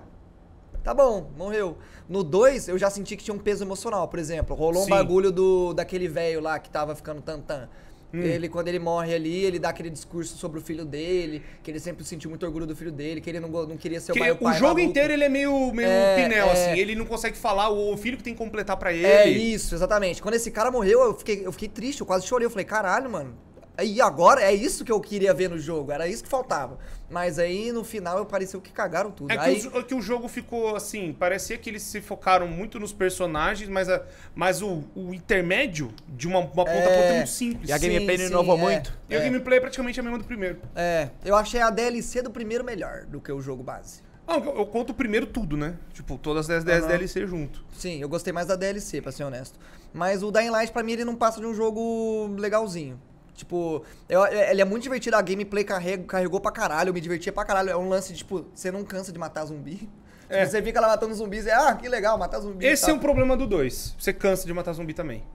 tá 0.84 0.94
bom, 0.94 1.30
morreu. 1.38 1.78
No 2.10 2.24
2, 2.24 2.68
eu 2.68 2.78
já 2.78 2.90
senti 2.90 3.16
que 3.16 3.24
tinha 3.24 3.34
um 3.34 3.40
peso 3.40 3.64
emocional, 3.64 4.06
por 4.10 4.20
exemplo. 4.20 4.54
Rolou 4.54 4.82
um 4.82 4.86
Sim. 4.86 4.90
bagulho 4.90 5.32
do 5.32 5.74
daquele 5.74 6.10
velho 6.10 6.42
lá 6.42 6.60
que 6.60 6.70
tava 6.70 6.94
ficando 6.94 7.22
tantã. 7.22 7.70
Hum. 8.14 8.22
Ele, 8.22 8.50
quando 8.50 8.68
ele 8.68 8.80
morre 8.80 9.14
ali, 9.16 9.46
ele 9.46 9.58
dá 9.58 9.70
aquele 9.70 9.90
discurso 9.90 10.38
sobre 10.38 10.60
o 10.60 10.62
filho 10.62 10.84
dele, 10.84 11.42
que 11.64 11.72
ele 11.72 11.80
sempre 11.80 12.04
sentiu 12.04 12.30
muito 12.30 12.46
orgulho 12.46 12.66
do 12.68 12.76
filho 12.76 12.92
dele, 12.92 13.22
que 13.22 13.30
ele 13.30 13.40
não, 13.40 13.48
não 13.50 13.78
queria 13.78 14.02
ser 14.02 14.12
o 14.12 14.16
Que 14.16 14.20
pai, 14.20 14.32
o 14.32 14.36
pai 14.38 14.54
jogo 14.56 14.74
maluco. 14.74 14.82
inteiro 14.82 15.14
ele 15.14 15.24
é 15.24 15.30
meio, 15.30 15.72
meio 15.74 15.88
É, 15.88 16.24
pinel, 16.24 16.48
é. 16.48 16.52
assim. 16.52 16.80
Ele 16.80 16.94
não 16.96 17.06
consegue 17.06 17.38
falar, 17.38 17.70
o 17.70 17.96
filho 17.96 18.18
que 18.18 18.24
tem 18.24 18.34
que 18.34 18.40
completar 18.40 18.76
pra 18.78 18.92
ele. 18.92 19.06
É 19.06 19.30
isso, 19.30 19.74
exatamente. 19.76 20.22
Quando 20.22 20.36
esse 20.36 20.52
cara 20.52 20.70
morreu, 20.70 21.02
eu 21.02 21.14
fiquei, 21.14 21.46
eu 21.46 21.52
fiquei 21.52 21.70
triste, 21.70 22.02
eu 22.02 22.06
quase 22.06 22.28
chorei. 22.28 22.46
Eu 22.46 22.50
falei, 22.52 22.66
caralho, 22.66 23.10
mano. 23.10 23.34
E 23.82 24.02
agora 24.02 24.42
é 24.42 24.54
isso 24.54 24.84
que 24.86 24.92
eu 24.92 25.00
queria 25.00 25.34
ver 25.34 25.50
no 25.50 25.58
jogo, 25.58 25.92
era 25.92 26.08
isso 26.08 26.24
que 26.24 26.30
faltava. 26.30 26.78
Mas 27.10 27.40
aí 27.40 27.72
no 27.72 27.84
final 27.84 28.26
pareceu 28.26 28.62
que 28.62 28.72
cagaram 28.72 29.12
tudo. 29.12 29.32
É 29.32 29.38
que, 29.38 29.44
aí, 29.44 29.68
o, 29.68 29.78
é 29.80 29.84
que 29.84 29.96
o 29.96 30.02
jogo 30.02 30.28
ficou 30.28 30.76
assim, 30.76 31.14
parecia 31.14 31.58
que 31.58 31.70
eles 31.70 31.82
se 31.82 32.00
focaram 32.02 32.48
muito 32.48 32.80
nos 32.80 32.94
personagens, 32.94 33.70
mas, 33.70 33.90
a, 33.90 34.04
mas 34.36 34.62
o, 34.62 34.84
o 34.96 35.14
intermédio 35.14 35.92
de 36.08 36.28
uma, 36.28 36.40
uma 36.40 36.66
ponta 36.66 36.70
É. 36.70 36.94
a 36.94 36.98
ponta 36.98 37.14
é 37.14 37.16
muito 37.16 37.30
simples. 37.30 37.70
E 37.70 37.74
a 37.74 37.80
Sim, 37.80 37.88
gameplay 37.90 38.18
não 38.18 38.26
sim, 38.26 38.32
inovou 38.32 38.56
é. 38.58 38.62
muito? 38.62 38.98
E 39.10 39.16
a 39.16 39.20
É. 39.20 39.24
gameplay 39.24 39.58
é 39.58 39.62
praticamente 39.62 40.00
a 40.00 40.04
mesma 40.04 40.18
do 40.20 40.26
primeiro. 40.26 40.60
É, 40.76 41.10
eu 41.26 41.36
achei 41.36 41.60
a 41.62 41.70
DLC 41.70 42.22
do 42.22 42.30
primeiro 42.30 42.64
melhor 42.64 43.06
do 43.06 43.20
que 43.20 43.32
o 43.32 43.42
jogo 43.42 43.64
base. 43.64 44.02
Ah, 44.28 44.36
eu, 44.38 44.58
eu 44.58 44.66
conto 44.68 44.92
o 44.92 44.94
primeiro 44.94 45.26
tudo, 45.26 45.58
né? 45.58 45.76
Tipo, 45.94 46.18
todas 46.18 46.50
as 46.50 46.64
10 46.64 46.84
Aham. 46.84 46.88
DLC 46.88 47.26
junto. 47.26 47.66
Sim, 47.76 48.00
eu 48.00 48.08
gostei 48.08 48.32
mais 48.32 48.48
da 48.48 48.56
DLC, 48.56 49.02
pra 49.02 49.12
ser 49.12 49.24
honesto. 49.24 49.60
Mas 49.94 50.22
o 50.24 50.32
Dying 50.32 50.50
Light, 50.52 50.72
pra 50.72 50.84
mim, 50.84 50.94
ele 50.94 51.04
não 51.06 51.16
passa 51.16 51.40
de 51.42 51.46
um 51.48 51.54
jogo 51.54 52.28
legalzinho. 52.38 53.02
Tipo, 53.34 53.84
eu- 54.10 54.26
ele 54.26 54.62
é 54.62 54.66
muito 54.66 54.84
divertido, 54.84 55.16
a 55.16 55.22
gameplay 55.22 55.64
carrega, 55.64 56.04
carregou 56.04 56.40
pra 56.40 56.52
caralho, 56.52 56.90
eu 56.90 56.94
me 56.94 57.02
divertia 57.02 57.32
pra 57.32 57.44
caralho. 57.46 57.70
É 57.70 57.78
um 57.78 57.90
lance 57.90 58.12
de, 58.12 58.20
tipo, 58.20 58.46
você 58.54 58.72
não 58.72 58.84
cansa 58.84 59.12
de 59.12 59.18
matar 59.20 59.46
zumbi. 59.46 59.90
É. 60.34 60.40
Tipo, 60.46 60.52
Você 60.52 60.62
fica 60.64 60.80
lá 60.80 60.88
matando 60.88 61.14
zumbis 61.14 61.46
e, 61.46 61.52
ah, 61.52 61.76
que 61.76 61.90
legal, 61.90 62.18
matar 62.18 62.40
zumbi. 62.40 62.66
Esse 62.66 62.90
é 62.90 62.94
um 62.94 63.00
problema 63.00 63.36
do 63.36 63.46
2. 63.46 63.96
Você 64.00 64.14
cansa 64.14 64.48
de 64.48 64.54
matar 64.54 64.72
zumbi 64.72 64.94
também. 64.94 65.26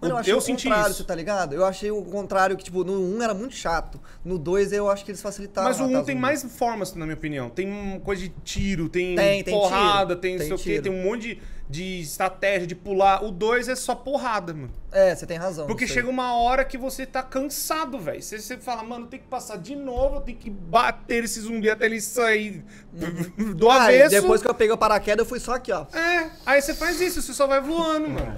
Mano, 0.00 0.12
eu 0.12 0.16
O- 0.16 0.20
achei 0.20 0.34
o 0.34 0.40
senti 0.40 0.64
contrário, 0.68 0.90
isso. 0.90 0.98
você 1.02 1.04
tá 1.04 1.14
ligado? 1.14 1.54
Eu 1.54 1.64
achei 1.64 1.90
o 1.90 2.02
contrário, 2.02 2.56
que, 2.56 2.62
tipo, 2.64 2.84
no 2.84 2.92
1 3.16 3.22
era 3.22 3.32
muito 3.32 3.54
chato. 3.54 3.98
No 4.24 4.38
2 4.38 4.72
eu 4.72 4.90
acho 4.90 5.04
que 5.04 5.10
eles 5.10 5.22
facilitaram. 5.22 5.68
Mas 5.68 5.80
o 5.80 5.84
matar 5.84 6.00
1 6.02 6.04
tem 6.04 6.16
mais 6.16 6.42
formas, 6.44 6.94
na 6.94 7.06
minha 7.06 7.16
opinião. 7.16 7.48
Tem 7.48 8.00
coisa 8.04 8.22
de 8.22 8.28
tiro, 8.44 8.88
tem, 8.90 9.16
Tem, 9.16 9.42
tem 9.42 9.54
porrada, 9.54 10.14
tem 10.14 10.32
não 10.32 10.38
tem 10.40 10.48
sei 10.48 10.56
o 10.56 10.58
quê, 10.58 10.82
tem 10.82 10.92
um 10.92 11.02
monte 11.02 11.36
de, 11.36 11.42
de 11.70 12.00
estratégia, 12.02 12.66
de 12.66 12.74
pular. 12.74 13.24
O 13.24 13.30
2 13.30 13.68
é 13.68 13.74
só 13.74 13.94
porrada, 13.94 14.52
mano. 14.52 14.70
É, 14.92 15.14
você 15.14 15.24
tem 15.26 15.38
razão. 15.38 15.66
Porque 15.66 15.86
chega 15.86 16.08
uma 16.10 16.34
hora 16.34 16.62
que 16.64 16.76
você 16.76 17.06
tá 17.06 17.22
cansado, 17.22 17.98
velho. 17.98 18.22
Você, 18.22 18.38
você 18.38 18.58
fala, 18.58 18.82
mano, 18.82 19.06
tem 19.06 19.18
que 19.18 19.26
passar 19.26 19.56
de 19.56 19.74
novo, 19.74 20.20
tem 20.20 20.34
que 20.34 20.50
bater 20.50 21.24
esse 21.24 21.40
zumbi 21.40 21.70
até 21.70 21.86
ele 21.86 22.00
sair 22.02 22.62
do 23.56 23.70
Ah, 23.70 23.84
avesso. 23.84 24.10
depois 24.10 24.42
que 24.42 24.48
eu 24.48 24.54
peguei 24.54 24.74
o 24.74 24.78
paraquedas, 24.78 25.20
eu 25.24 25.28
fui 25.28 25.40
só 25.40 25.54
aqui, 25.54 25.72
ó. 25.72 25.86
É, 25.96 26.30
aí 26.44 26.60
você 26.60 26.74
faz 26.74 27.00
isso, 27.00 27.22
você 27.22 27.32
só 27.32 27.46
vai 27.46 27.62
voando, 27.62 28.10
mano. 28.10 28.36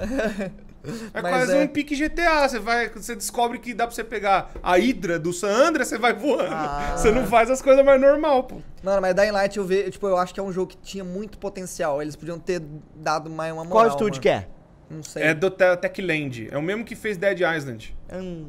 É 1.13 1.21
Mas 1.21 1.33
quase 1.33 1.57
é. 1.57 1.61
um 1.61 1.67
pique 1.67 1.95
GTA. 1.97 2.49
Você 2.49 2.59
vai, 2.59 2.89
você 2.89 3.15
descobre 3.15 3.59
que 3.59 3.75
dá 3.75 3.87
pra 3.87 3.95
você 3.95 4.05
pegar 4.05 4.51
a 4.63 4.77
Hydra 4.77 5.19
do 5.19 5.33
San 5.33 5.49
Andreas, 5.49 5.89
você 5.89 5.99
vai 5.99 6.15
voando. 6.15 6.55
Ah. 6.55 6.95
Você 6.97 7.11
não 7.11 7.27
faz 7.27 7.51
as 7.51 7.61
coisas 7.61 7.85
mais 7.85 8.01
normal, 8.01 8.45
pô. 8.45 8.57
Mano, 8.83 9.03
mas 9.03 9.15
Dying 9.15 9.33
Light 9.33 9.57
eu 9.59 9.65
vejo, 9.65 9.91
tipo, 9.91 10.07
eu 10.07 10.17
acho 10.17 10.33
que 10.33 10.39
é 10.41 10.43
um 10.43 10.53
jogo 10.53 10.71
que 10.71 10.77
tinha 10.79 11.03
muito 11.05 11.37
potencial. 11.39 12.01
Eles 12.01 12.15
podiam 12.17 12.39
ter 12.39 12.63
dado 12.95 13.29
mais 13.29 13.53
uma 13.53 13.65
moral. 13.65 13.85
Qual 13.85 13.89
estúdio 13.89 14.23
que 14.23 14.29
é? 14.29 14.47
Não 14.89 15.03
sei. 15.03 15.23
É 15.25 15.35
do 15.35 15.51
Te- 15.51 15.77
Techland. 15.77 16.49
É 16.51 16.57
o 16.57 16.63
mesmo 16.63 16.85
que 16.85 16.95
fez 16.97 17.17
Dead 17.19 17.41
Island. 17.41 17.95
Hum, 18.13 18.47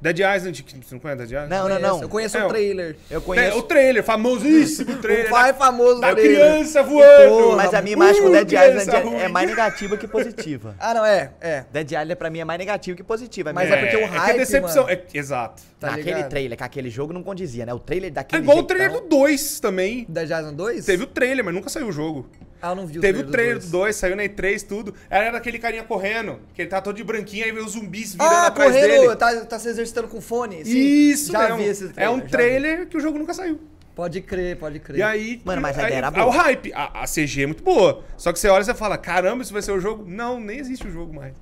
Dead 0.00 0.18
Island, 0.18 0.62
que- 0.62 0.76
você 0.84 0.94
não 0.94 1.00
conhece 1.00 1.18
Dead 1.18 1.30
Island? 1.30 1.48
Não, 1.50 1.68
não, 1.68 1.78
não. 1.78 2.02
Eu 2.02 2.08
conheço 2.08 2.36
É, 2.36 2.42
o 2.42 2.46
o- 2.46 2.48
trailer. 2.50 2.96
Eu 3.10 3.18
É, 3.18 3.22
conheço. 3.22 3.58
o 3.58 3.62
trailer, 3.62 4.04
famosíssimo 4.04 4.96
trailer. 4.98 5.26
o 5.26 5.30
pai 5.30 5.52
da, 5.52 5.58
famoso 5.58 6.00
da 6.00 6.12
trailer. 6.12 6.36
criança 6.36 6.82
voando. 6.82 7.28
Porra, 7.42 7.56
Mas 7.56 7.74
a 7.74 7.80
minha 7.82 7.92
imagem 7.94 8.22
com 8.22 8.28
Uh, 8.28 8.32
Dead 8.32 8.46
criança 8.48 8.82
Island 8.98 9.16
é, 9.16 9.22
é 9.24 9.28
mais 9.28 9.48
negativa 9.48 9.96
que 9.96 10.06
positiva. 10.06 10.74
Ah, 10.78 10.92
não, 10.94 11.04
é, 11.04 11.32
é. 11.40 11.64
Dead 11.72 11.90
Island 11.92 12.16
pra 12.16 12.28
mim 12.30 12.40
é 12.40 12.44
mais 12.44 12.58
negativo 12.58 12.96
que 12.96 13.02
positiva. 13.02 13.52
Mas 13.52 13.70
mesmo. 13.70 13.84
é 13.84 13.88
porque 13.90 13.96
o 14.02 14.06
É 14.06 14.08
que 14.10 14.16
a 14.16 14.20
hype, 14.20 14.38
decepção. 14.38 14.84
mano. 14.84 14.94
É, 14.94 15.02
exato. 15.18 15.62
Tá 15.80 15.88
Naquele 15.92 16.14
ligado? 16.14 16.30
trailer, 16.30 16.58
que 16.58 16.64
aquele 16.64 16.90
jogo 16.90 17.12
não 17.12 17.22
condizia, 17.22 17.64
né? 17.66 17.72
O 17.74 17.78
trailer 17.78 18.08
É 18.10 18.12
daquele 18.14 18.42
igual 18.42 18.58
o 18.58 18.60
jeitão- 18.60 18.76
trailer 18.76 19.00
do 19.02 19.08
2 19.08 19.60
também. 19.60 20.04
Dead 20.08 20.24
Island 20.30 20.54
2? 20.56 20.84
Teve 20.84 21.04
o 21.04 21.06
trailer, 21.06 21.44
mas 21.44 21.54
nunca 21.54 21.68
saiu 21.68 21.88
o 21.88 21.92
jogo. 21.92 22.28
Ah, 22.60 22.70
eu 22.70 22.74
não 22.74 22.86
vi 22.86 22.98
o 22.98 23.00
Teve 23.00 23.20
o 23.20 23.30
trailer 23.30 23.58
do 23.58 23.66
do 23.66 23.70
dois. 23.70 23.94
2, 23.94 23.96
saiu 23.96 24.16
na 24.16 24.22
E3, 24.24 24.66
tudo. 24.66 24.94
Era 25.10 25.30
daquele 25.30 25.58
carinha 25.58 25.84
correndo, 25.84 26.40
que 26.54 26.62
ele 26.62 26.68
tá 26.70 26.80
todo 26.80 26.96
de 26.96 27.04
branquinho, 27.04 27.44
aí 27.44 27.52
veio 27.52 27.64
os 27.64 27.72
zumbis 27.72 28.14
virando 28.14 28.32
Ah, 28.34 28.46
atrás 28.46 28.72
correndo, 28.72 29.00
dele. 29.02 29.16
tá, 29.16 29.44
tá 29.44 29.58
se 29.58 29.68
exercitando 29.68 30.08
com 30.08 30.20
fone? 30.20 30.64
Sim, 30.64 30.78
Isso, 30.78 31.32
já 31.32 31.48
é 31.48 31.54
um, 31.54 31.56
vi 31.58 31.64
esse 31.64 31.88
trailer. 31.88 32.04
É 32.04 32.10
um 32.10 32.20
trailer 32.20 32.86
que 32.88 32.96
o 32.96 33.00
jogo 33.00 33.18
nunca 33.18 33.34
saiu. 33.34 33.60
Pode 33.94 34.20
crer, 34.20 34.56
pode 34.58 34.78
crer. 34.78 34.98
E 34.98 35.02
aí. 35.02 35.40
Mano, 35.44 35.62
mas 35.62 35.76
a 35.78 35.80
aí, 35.82 35.86
ideia 35.86 35.98
era 35.98 36.06
é 36.08 36.10
boa. 36.10 36.26
o 36.26 36.30
hype. 36.30 36.72
A, 36.74 37.02
a 37.02 37.06
CG 37.06 37.42
é 37.42 37.46
muito 37.46 37.62
boa. 37.62 38.04
Só 38.18 38.30
que 38.32 38.38
você 38.38 38.48
olha 38.48 38.60
e 38.60 38.64
você 38.66 38.74
fala: 38.74 38.98
caramba, 38.98 39.42
isso 39.42 39.52
vai 39.54 39.62
ser 39.62 39.72
o 39.72 39.80
jogo? 39.80 40.04
Não, 40.06 40.38
nem 40.38 40.58
existe 40.58 40.86
o 40.86 40.90
jogo 40.90 41.14
mais. 41.14 41.32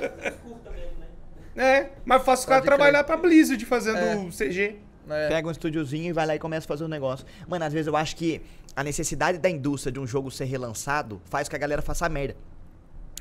mesmo, 0.00 0.56
né? 1.54 1.76
É, 1.78 1.90
mas 2.04 2.22
fácil 2.22 2.40
os 2.42 2.46
caras 2.46 2.62
Pode 2.64 2.66
crer. 2.66 2.78
trabalhar 2.78 3.04
pra 3.04 3.16
Blizzard 3.16 3.62
fazendo 3.66 3.98
É. 3.98 4.16
CG. 4.30 4.76
É. 5.10 5.28
Pega 5.28 5.48
um 5.48 5.50
estúdiozinho 5.50 6.10
e 6.10 6.12
vai 6.12 6.24
lá 6.24 6.34
e 6.36 6.38
começa 6.38 6.64
a 6.64 6.68
fazer 6.68 6.84
um 6.84 6.88
negócio. 6.88 7.26
Mano, 7.48 7.64
às 7.64 7.72
vezes 7.72 7.88
eu 7.88 7.96
acho 7.96 8.14
que 8.16 8.40
a 8.74 8.82
necessidade 8.82 9.38
da 9.38 9.48
indústria 9.50 9.92
de 9.92 10.00
um 10.00 10.06
jogo 10.06 10.30
ser 10.30 10.44
relançado 10.46 11.20
faz 11.26 11.48
com 11.48 11.50
que 11.50 11.56
a 11.56 11.58
galera 11.58 11.82
faça 11.82 12.08
merda. 12.08 12.36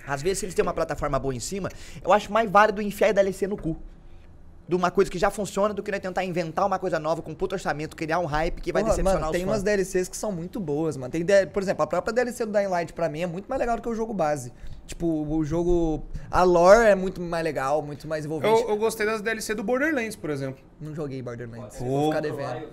Às 0.08 0.22
vezes, 0.22 0.40
se 0.40 0.46
eles 0.46 0.56
têm 0.56 0.64
uma 0.64 0.74
plataforma 0.74 1.20
boa 1.20 1.34
em 1.36 1.40
cima, 1.40 1.70
eu 2.04 2.12
acho 2.12 2.32
mais 2.32 2.50
válido 2.50 2.82
enfiar 2.82 3.10
a 3.10 3.12
DLC 3.12 3.46
no 3.48 3.58
cu. 3.58 3.78
de 4.68 4.76
uma 4.76 4.90
coisa 4.90 5.12
que 5.12 5.20
já 5.20 5.30
funciona 5.30 5.74
do 5.74 5.84
que 5.84 5.92
nós 5.92 6.00
tentar 6.00 6.24
inventar 6.24 6.66
uma 6.66 6.80
coisa 6.80 6.98
nova 6.98 7.22
com 7.22 7.36
puto 7.36 7.56
orçamento, 7.56 7.94
criar 7.96 8.20
um 8.20 8.26
hype 8.26 8.62
que 8.62 8.72
vai 8.72 8.82
Porra, 8.84 8.92
decepcionar 8.94 9.20
mano, 9.20 9.32
os 9.32 9.38
tem 9.38 9.42
fãs. 9.46 9.52
umas 9.52 9.64
DLCs 9.64 10.08
que 10.08 10.16
são 10.16 10.32
muito 10.32 10.60
boas, 10.62 10.96
mano. 10.96 11.12
Tem, 11.12 11.26
por 11.48 11.62
exemplo, 11.62 11.84
a 11.84 11.88
própria 11.88 12.14
DLC 12.14 12.46
do 12.46 12.54
Dying 12.54 12.68
Light 12.68 12.94
pra 12.94 13.10
mim 13.10 13.22
é 13.22 13.28
muito 13.28 13.48
mais 13.50 13.60
legal 13.60 13.76
do 13.76 13.82
que 13.82 13.90
o 13.90 13.94
jogo 13.94 14.14
base. 14.14 14.54
Tipo, 14.88 15.06
o 15.06 15.44
jogo. 15.44 16.04
A 16.30 16.44
lore 16.44 16.88
é 16.88 16.96
muito 16.96 17.20
mais 17.22 17.44
legal, 17.44 17.82
muito 17.82 18.08
mais 18.08 18.24
envolvente. 18.26 18.62
Eu, 18.62 18.70
eu 18.70 18.78
gostei 18.78 19.06
das 19.06 19.22
DLC 19.22 19.54
do 19.54 19.64
Borderlands, 19.64 20.16
por 20.16 20.30
exemplo. 20.30 20.64
Não 20.80 20.96
joguei 20.96 21.22
Borderlands. 21.22 21.78
Pô. 21.78 21.84
Vou 21.86 22.08
ficar 22.08 22.22
devendo. 22.22 22.68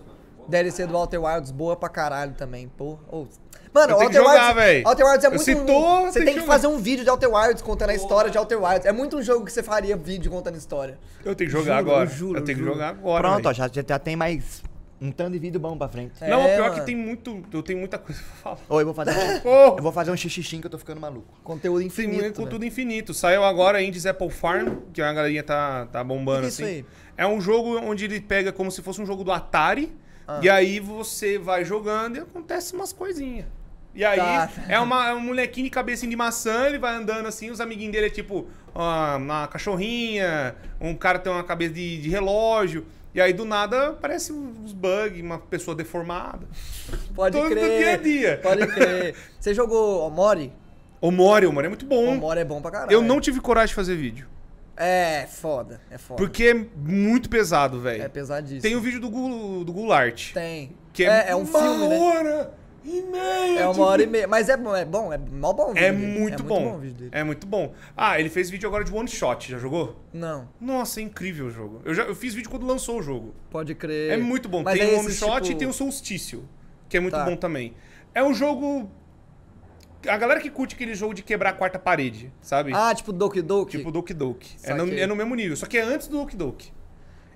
DLC 0.49 0.87
do 0.87 0.93
Walter 0.95 1.19
Wilds, 1.19 1.51
boa 1.51 1.77
pra 1.77 1.89
caralho 1.89 2.33
também. 2.35 2.69
Pô. 2.69 2.99
Ô, 3.11 3.27
Mano, 3.75 3.93
Eu 3.93 3.99
tenho 3.99 4.11
que 4.11 4.19
Outer 4.19 4.33
jogar, 4.33 4.57
Wilds. 4.57 4.87
Outer 4.87 5.07
Wilds 5.07 5.25
é 5.25 5.29
muito. 5.29 5.45
citou, 5.45 6.07
você 6.07 6.19
tem 6.25 6.33
tem 6.35 6.41
que 6.41 6.47
fazer 6.47 6.67
um 6.69 6.79
vídeo 6.79 7.05
de 7.05 7.11
Outer 7.11 7.31
Wilds 7.31 7.63
contando 7.63 7.91
a 7.91 7.95
história 7.95 8.31
de 8.31 8.39
Outer 8.39 8.63
Wilds. 8.63 8.87
É 8.87 8.93
muito 8.93 9.19
um 9.19 9.23
jogo 9.23 9.45
que 9.45 9.53
você 9.53 9.63
faria 9.63 9.95
vídeo 9.97 10.31
contando 10.31 10.57
história. 10.57 10.99
Eu 11.23 11.35
tenho 11.35 11.51
que 11.51 11.57
jogar 11.57 11.79
Juro, 11.81 11.91
agora. 11.91 12.05
eu 12.09 12.15
juro, 12.15 12.39
eu 12.39 12.45
tenho 12.45 12.59
que 12.59 12.65
jogar 12.65 12.89
agora. 12.89 13.29
Pronto, 13.29 13.49
ó, 13.49 13.53
já, 13.53 13.69
já 13.69 13.99
tem 13.99 14.17
mais 14.17 14.63
um 15.01 15.13
tanto 15.13 15.33
de 15.33 15.39
vídeo 15.39 15.61
bom 15.61 15.77
pra 15.77 15.87
frente. 15.87 16.13
É, 16.21 16.31
Não, 16.31 16.41
o 16.41 16.45
pior 16.47 16.55
é 16.67 16.69
que 16.71 16.71
mano. 16.77 16.85
tem 16.87 16.97
muito. 16.97 17.43
Eu 17.53 17.63
tenho 17.63 17.79
muita 17.79 17.99
coisa 17.99 18.21
pra 18.43 18.57
falar. 18.57 18.81
Eu 18.81 18.87
vou 18.87 18.95
fazer. 18.95 19.11
um- 19.13 19.49
eu 19.77 19.83
vou 19.83 19.93
fazer 19.93 20.11
um 20.11 20.17
xixixim 20.17 20.61
que 20.63 20.67
eu 20.67 20.71
tô 20.71 20.79
ficando 20.79 20.99
maluco. 21.01 21.27
Conteúdo 21.45 21.79
tem 21.81 21.87
infinito. 21.89 22.23
muito 22.23 22.37
velho. 22.39 22.49
tudo 22.49 22.65
infinito. 22.65 23.13
Saiu 23.13 23.45
agora 23.45 23.83
Indies 23.83 24.07
Apple 24.07 24.31
Farm, 24.31 24.77
que 24.95 25.03
a 25.03 25.13
galerinha 25.13 25.43
tá, 25.43 25.87
tá 25.93 26.03
bombando 26.03 26.49
Que 26.49 26.57
que 26.57 26.63
é 26.63 26.65
assim. 26.67 26.79
isso 26.79 26.87
É 27.19 27.27
um 27.27 27.39
jogo 27.39 27.79
onde 27.81 28.07
ele 28.07 28.19
pega 28.19 28.51
como 28.51 28.71
se 28.73 28.81
fosse 28.83 29.01
um 29.01 29.07
jogo 29.07 29.23
do 29.23 29.31
Atari. 29.31 29.95
Ah. 30.29 30.41
E 30.43 30.49
aí 30.51 30.79
você 30.79 31.39
vai 31.39 31.65
jogando 31.65 32.17
e 32.17 32.21
acontece 32.21 32.75
umas 32.75 32.93
coisinhas. 32.93 33.47
E 33.95 34.05
aí 34.05 34.19
Tá. 34.19 34.51
é, 34.69 34.79
uma, 34.79 35.09
é 35.09 35.15
um 35.15 35.21
molequinho 35.21 35.65
de 35.65 35.71
cabecinha 35.71 36.11
de 36.11 36.17
maçã, 36.17 36.67
ele 36.67 36.79
vai 36.79 36.95
andando 36.95 37.27
assim, 37.27 37.51
os 37.51 37.61
amiguinhos 37.61 37.93
dele 37.93 38.07
é 38.07 38.11
tipo 38.11 38.47
uma 38.75 39.49
cachorrinha, 39.49 40.55
um 40.81 40.95
cara 40.95 41.19
tem 41.19 41.33
uma 41.33 41.43
cabeça 41.43 41.73
de, 41.75 42.01
de 42.03 42.09
relógio. 42.11 42.87
E 43.15 43.21
aí 43.21 43.33
do 43.33 43.45
nada 43.47 43.89
aparece 43.89 44.33
uns 44.33 44.73
bugs, 44.73 45.21
uma 45.23 45.39
pessoa 45.39 45.75
deformada. 45.75 46.47
Pode 47.15 47.37
Todo 47.37 47.51
crer. 47.51 47.79
dia 47.79 47.93
a 47.95 47.97
dia. 47.97 48.41
Pode 48.43 48.67
crer. 48.67 49.15
Você 49.41 49.55
jogou 49.55 50.07
Omori? 50.07 50.53
O 51.01 51.11
Mori, 51.11 51.47
o 51.47 51.53
Mori 51.53 51.67
é 51.67 51.69
muito 51.71 51.87
bom. 51.87 52.13
Omori 52.15 52.41
é 52.41 52.45
bom 52.45 52.61
pra 52.61 52.71
caralho. 52.71 52.93
Eu 52.93 53.03
não 53.03 53.21
tive 53.21 53.41
coragem 53.41 53.69
de 53.69 53.75
fazer 53.75 53.97
vídeo. 53.97 54.27
É, 54.79 55.27
foda. 55.27 55.81
É 55.91 55.99
foda. 55.99 56.19
Porque 56.23 56.45
é 56.45 56.55
muito 56.55 57.29
pesado, 57.29 57.81
velho. 57.81 58.03
É 58.03 58.09
pesadíssimo. 58.09 58.63
Tem 58.63 58.77
o 58.77 58.81
vídeo 58.81 59.01
do, 59.01 59.11
Gu, 59.11 59.65
do 59.65 59.73
Goulart. 59.73 60.33
Tem. 60.33 60.73
Que 60.93 61.05
é, 61.05 61.31
é 61.31 61.37
um 61.37 61.41
uma 61.43 61.61
filme, 61.61 61.89
né? 61.89 61.99
hora 61.99 62.55
e 62.85 63.03
meia. 63.03 63.61
É 63.61 63.65
uma 63.67 63.75
de 63.75 63.81
hora 63.81 64.03
e 64.03 64.07
meia. 64.07 64.29
Mas 64.29 64.49
é 64.49 64.57
bom, 64.57 64.75
é 64.75 64.85
bom, 64.85 65.13
é 65.13 65.19
mó 65.19 65.53
bom 65.53 65.65
o 65.71 65.75
vídeo 65.75 65.85
É 65.85 65.93
dele. 65.93 66.19
muito, 66.19 66.43
bom. 66.45 66.75
o 66.75 66.79
vídeo 66.79 66.95
dele. 66.97 67.11
É 67.13 67.25
muito 67.25 67.47
bom. 67.47 67.75
Ah, 67.97 68.19
ele 68.21 68.29
fez 68.29 68.49
vídeo 68.51 68.69
agora 68.69 68.85
de 68.85 68.93
one 68.95 69.09
shot. 69.09 69.51
Já 69.51 69.59
jogou? 69.59 69.97
Não, 70.13 70.49
Nossa, 70.61 71.01
é 71.01 71.03
incrível 71.03 71.47
o 71.47 71.51
jogo. 71.51 71.81
Eu, 71.85 71.93
já, 71.95 72.05
eu 72.05 72.15
fiz 72.15 72.33
vídeo 72.35 72.49
quando 72.51 72.65
lançou 72.67 72.99
o 72.99 73.03
jogo. 73.03 73.35
pode 73.51 73.75
crer. 73.75 74.13
É 74.13 74.17
muito 74.17 74.49
bom. 74.49 74.63
Mas 74.63 74.79
tem 74.79 74.89
é 74.89 74.93
o 74.95 74.99
one 74.99 75.07
esses, 75.09 75.19
shot 75.19 75.43
tipo- 75.43 75.57
e 75.57 75.59
tem 75.59 75.69
o 75.69 75.73
solstício. 75.73 76.49
Que 76.89 76.97
é 76.97 77.01
muito 77.01 77.15
Tá. 77.15 77.25
bom 77.25 77.37
também. 77.37 77.75
É 78.15 78.23
um 78.23 78.33
jogo. 78.33 78.91
A 80.07 80.17
galera 80.17 80.41
que 80.41 80.49
curte 80.51 80.75
aquele 80.75 80.95
jogo 80.95 81.13
de 81.13 81.23
quebrar 81.23 81.51
a 81.51 81.53
quarta 81.53 81.79
parede, 81.79 82.33
sabe? 82.41 82.73
Ah, 82.75 82.95
tipo 82.95 83.13
Doki 83.13 83.43
Doki? 83.43 83.79
Tipo 83.79 83.91
Doki 83.91 84.15
Doki. 84.15 84.57
É 84.63 84.73
no, 84.75 84.93
é 84.93 85.07
no 85.07 85.17
mesmo 85.17 85.35
nível, 85.35 85.57
só 85.57 85.67
que 85.67 85.77
é 85.77 85.83
antes 85.83 86.07
do 86.07 86.19
Doki 86.19 86.37
Doki. 86.37 86.73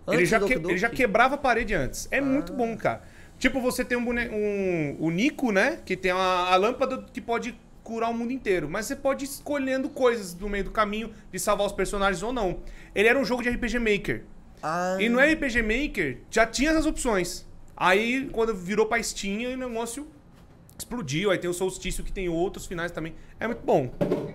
ele, 0.06 0.16
Antes 0.18 0.28
já 0.28 0.38
do 0.38 0.46
que- 0.46 0.54
Doki 0.54 0.68
ele 0.74 0.78
já 0.78 0.86
Doki? 0.88 0.96
quebrava 0.96 1.34
a 1.34 1.38
parede 1.38 1.74
antes. 1.74 2.06
É 2.10 2.20
muito 2.20 2.52
bom, 2.52 2.76
cara. 2.76 3.02
Tipo, 3.38 3.60
você 3.60 3.84
tem 3.84 3.98
um, 3.98 4.04
bone... 4.04 4.28
um 4.28 4.96
o 5.00 5.10
Nico, 5.10 5.50
né? 5.50 5.80
Que 5.84 5.96
tem 5.96 6.12
a, 6.12 6.16
a 6.16 6.54
lâmpada 6.56 7.04
que 7.12 7.20
pode 7.20 7.58
curar 7.82 8.10
o 8.10 8.14
mundo 8.14 8.30
inteiro. 8.32 8.68
Mas 8.70 8.86
você 8.86 8.94
pode 8.94 9.24
ir 9.24 9.28
escolhendo 9.28 9.88
coisas 9.88 10.32
no 10.34 10.48
meio 10.48 10.62
do 10.62 10.70
caminho 10.70 11.10
de 11.32 11.38
salvar 11.40 11.66
os 11.66 11.72
personagens 11.72 12.22
ou 12.22 12.32
não. 12.32 12.60
Ele 12.94 13.08
era 13.08 13.18
um 13.18 13.24
jogo 13.24 13.42
de 13.42 13.50
RPG 13.50 13.80
Maker. 13.80 14.22
Ah, 14.62 14.96
E 15.00 15.08
no 15.08 15.18
RPG 15.18 15.62
Maker 15.62 16.18
já 16.30 16.46
tinha 16.46 16.70
essas 16.70 16.86
opções. 16.86 17.44
Aí, 17.76 18.28
quando 18.30 18.54
virou 18.54 18.86
pra 18.86 19.02
Steam, 19.02 19.52
o 19.54 19.56
negócio 19.56 20.06
explodiu. 20.78 21.30
Aí 21.30 21.38
tem 21.38 21.48
o 21.48 21.54
Solstício, 21.54 22.04
que 22.04 22.12
tem 22.12 22.28
outros 22.28 22.66
finais 22.66 22.90
também. 22.92 23.14
É 23.38 23.46
muito 23.46 23.62
bom. 23.64 23.90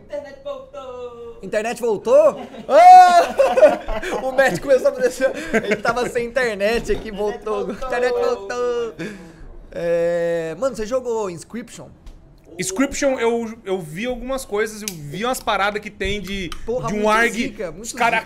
Internet 0.05 0.39
voltou! 0.43 1.39
Internet 1.41 1.81
voltou? 1.81 2.47
Ah! 2.67 4.01
o 4.23 4.31
Matt 4.31 4.59
começou 4.59 4.87
a 4.87 4.91
acontecer. 4.91 5.31
Ele 5.53 5.75
tava 5.77 6.07
sem 6.09 6.25
internet 6.27 6.91
aqui, 6.91 7.11
voltou. 7.11 7.67
voltou. 7.67 7.87
Internet 7.87 8.13
voltou. 8.13 8.93
É... 9.71 10.55
Mano, 10.57 10.75
você 10.75 10.85
jogou 10.85 11.29
Inscription? 11.29 11.87
Inscription, 12.59 13.19
eu, 13.19 13.55
eu 13.63 13.79
vi 13.79 14.07
algumas 14.07 14.43
coisas, 14.43 14.81
eu 14.81 14.87
vi 14.91 15.23
umas 15.23 15.39
paradas 15.39 15.79
que 15.79 15.91
tem 15.91 16.19
de, 16.19 16.49
Porra, 16.65 16.87
de 16.87 16.95
um 16.95 17.07
ARG. 17.07 17.31
zica, 17.31 17.71
os 17.77 17.93
caras, 17.93 18.25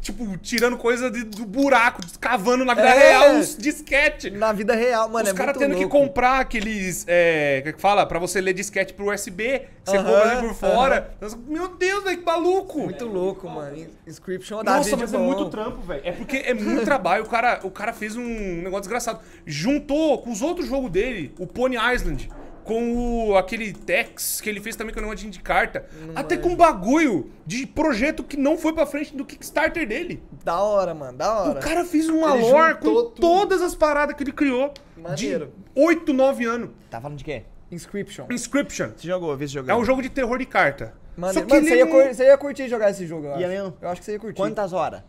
tipo, 0.00 0.34
tirando 0.38 0.78
coisa 0.78 1.10
de- 1.10 1.24
do 1.24 1.44
buraco, 1.44 2.00
cavando 2.18 2.64
na 2.64 2.72
vida 2.72 2.88
É. 2.88 3.08
real 3.10 3.34
uns 3.34 3.56
disquete. 3.58 4.30
Na 4.30 4.50
vida 4.52 4.74
real, 4.74 5.10
mano, 5.10 5.24
os 5.26 5.30
é 5.30 5.34
caras 5.34 5.56
muito 5.56 5.68
tendo 5.68 5.76
que 5.76 5.84
louco. 5.84 5.98
comprar 6.06 6.40
aqueles. 6.40 7.04
É, 7.06 7.60
que 7.62 7.74
que 7.74 7.80
fala? 7.80 8.06
Pra 8.06 8.18
você 8.18 8.40
ler 8.40 8.54
disquete 8.54 8.94
pro 8.94 9.12
USB, 9.12 9.58
que 9.84 9.90
você 9.90 9.96
Aham, 9.98 10.04
compra 10.10 10.30
ali 10.38 10.46
por 10.48 10.54
fora. 10.54 11.10
Meu 11.46 11.68
Deus, 11.76 12.02
velho, 12.04 12.18
que 12.18 12.24
maluco! 12.24 12.78
Muito 12.80 13.06
louco, 13.06 13.46
mano. 13.46 13.86
Inscription 14.06 14.64
dá 14.64 14.76
Nossa, 14.76 14.84
vídeo 14.90 14.98
mas 15.02 15.12
bom. 15.12 15.18
é 15.18 15.26
muito 15.26 15.50
trampo, 15.50 15.82
velho. 15.82 16.00
É 16.02 16.12
porque 16.12 16.38
é 16.38 16.54
muito 16.54 16.82
trabalho. 16.86 17.24
O 17.24 17.28
cara, 17.28 17.60
o 17.62 17.70
cara 17.70 17.92
fez 17.92 18.16
um 18.16 18.24
negócio 18.62 18.80
desgraçado. 18.80 19.20
Juntou 19.44 20.16
com 20.22 20.30
os 20.30 20.40
outros 20.40 20.66
jogos 20.66 20.90
dele, 20.90 21.34
o 21.38 21.46
Pony 21.46 21.76
Island, 21.76 22.30
com 22.70 23.28
o, 23.30 23.36
aquele 23.36 23.72
Tex 23.72 24.40
que 24.40 24.48
ele 24.48 24.60
fez 24.60 24.76
também 24.76 24.94
com 24.94 25.00
o 25.00 25.02
negócio 25.02 25.28
de 25.28 25.40
carta. 25.40 25.84
até 26.14 26.36
com 26.36 26.50
um 26.50 26.54
bagulho 26.56 27.28
de 27.44 27.66
projeto 27.66 28.22
que 28.22 28.36
não 28.36 28.56
foi 28.56 28.72
pra 28.72 28.86
frente 28.86 29.16
do 29.16 29.24
Kickstarter 29.24 29.88
dele. 29.88 30.22
Da 30.44 30.60
hora, 30.62 30.94
mano, 30.94 31.18
da 31.18 31.40
hora. 31.40 31.58
O 31.58 31.62
cara 31.62 31.84
fez 31.84 32.08
uma 32.08 32.36
Ele 32.36 32.48
lore 32.48 32.74
com 32.76 32.80
tudo. 32.84 33.10
todas 33.20 33.60
as 33.60 33.74
paradas 33.74 34.14
que 34.14 34.22
ele 34.22 34.30
criou 34.32 34.72
Maneiro. 34.96 35.46
de 35.74 35.80
8, 35.82 36.12
9 36.12 36.44
anos. 36.44 36.70
Tá 36.88 37.00
falando 37.00 37.18
de 37.18 37.24
quê? 37.24 37.42
Inscription. 37.72 38.26
Inscription. 38.30 38.90
Você 38.96 39.08
jogou, 39.08 39.36
vi 39.36 39.48
se 39.48 39.58
É 39.58 39.74
um 39.74 39.84
jogo 39.84 40.00
de 40.00 40.08
terror 40.08 40.38
de 40.38 40.46
carta. 40.46 40.94
Mano, 41.16 41.34
Só 41.34 41.40
que 41.42 41.48
mano 41.52 41.60
ele 41.66 41.68
você, 41.70 41.76
ia 41.76 41.84
não- 41.84 41.92
cur- 41.92 42.14
você 42.14 42.24
ia 42.24 42.38
curtir 42.38 42.68
jogar 42.68 42.90
esse 42.90 43.04
jogo, 43.06 43.26
eu 43.26 43.32
acho. 43.32 43.40
Ia 43.40 43.48
mesmo? 43.48 43.76
Eu 43.82 43.88
acho 43.88 44.00
que 44.00 44.04
você 44.04 44.12
ia 44.12 44.18
curtir. 44.20 44.36
Quantas 44.36 44.72
horas? 44.72 45.02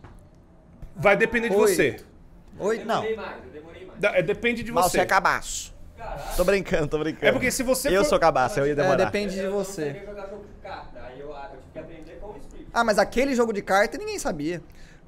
vai 0.96 1.16
depender 1.16 1.48
de 1.48 1.54
Oito. 1.56 1.68
você. 1.74 1.96
Oi? 2.58 2.80
Eu 2.80 2.84
Não. 2.86 3.00
demorei 3.02 3.16
mais, 3.16 3.44
eu 3.44 3.50
demorei 3.52 3.86
mais. 3.86 4.00
Da- 4.00 4.16
é, 4.18 4.22
depende 4.22 4.62
de 4.62 4.70
Mal, 4.72 4.82
você. 4.84 4.90
você 4.98 5.00
é 5.00 5.06
cabaço. 5.06 5.71
Caralho. 6.02 6.36
Tô 6.36 6.44
brincando, 6.44 6.86
tô 6.88 6.98
brincando. 6.98 7.26
É 7.26 7.32
porque 7.32 7.50
se 7.50 7.62
você 7.62 7.88
Eu 7.88 8.02
for- 8.02 8.10
sou 8.10 8.18
cabaço, 8.18 8.58
eu 8.60 8.66
ia 8.66 8.72
É, 8.72 8.74
demorar. 8.74 9.04
depende 9.04 9.34
de 9.34 9.46
você. 9.48 9.92
jogo 12.20 12.38
script. 12.40 12.68
Ah, 12.72 12.84
mas 12.84 12.98
aquele 12.98 13.34
jogo 13.34 13.52
de 13.52 13.62
carta 13.62 13.98
ninguém 13.98 14.18
sabia. 14.18 14.62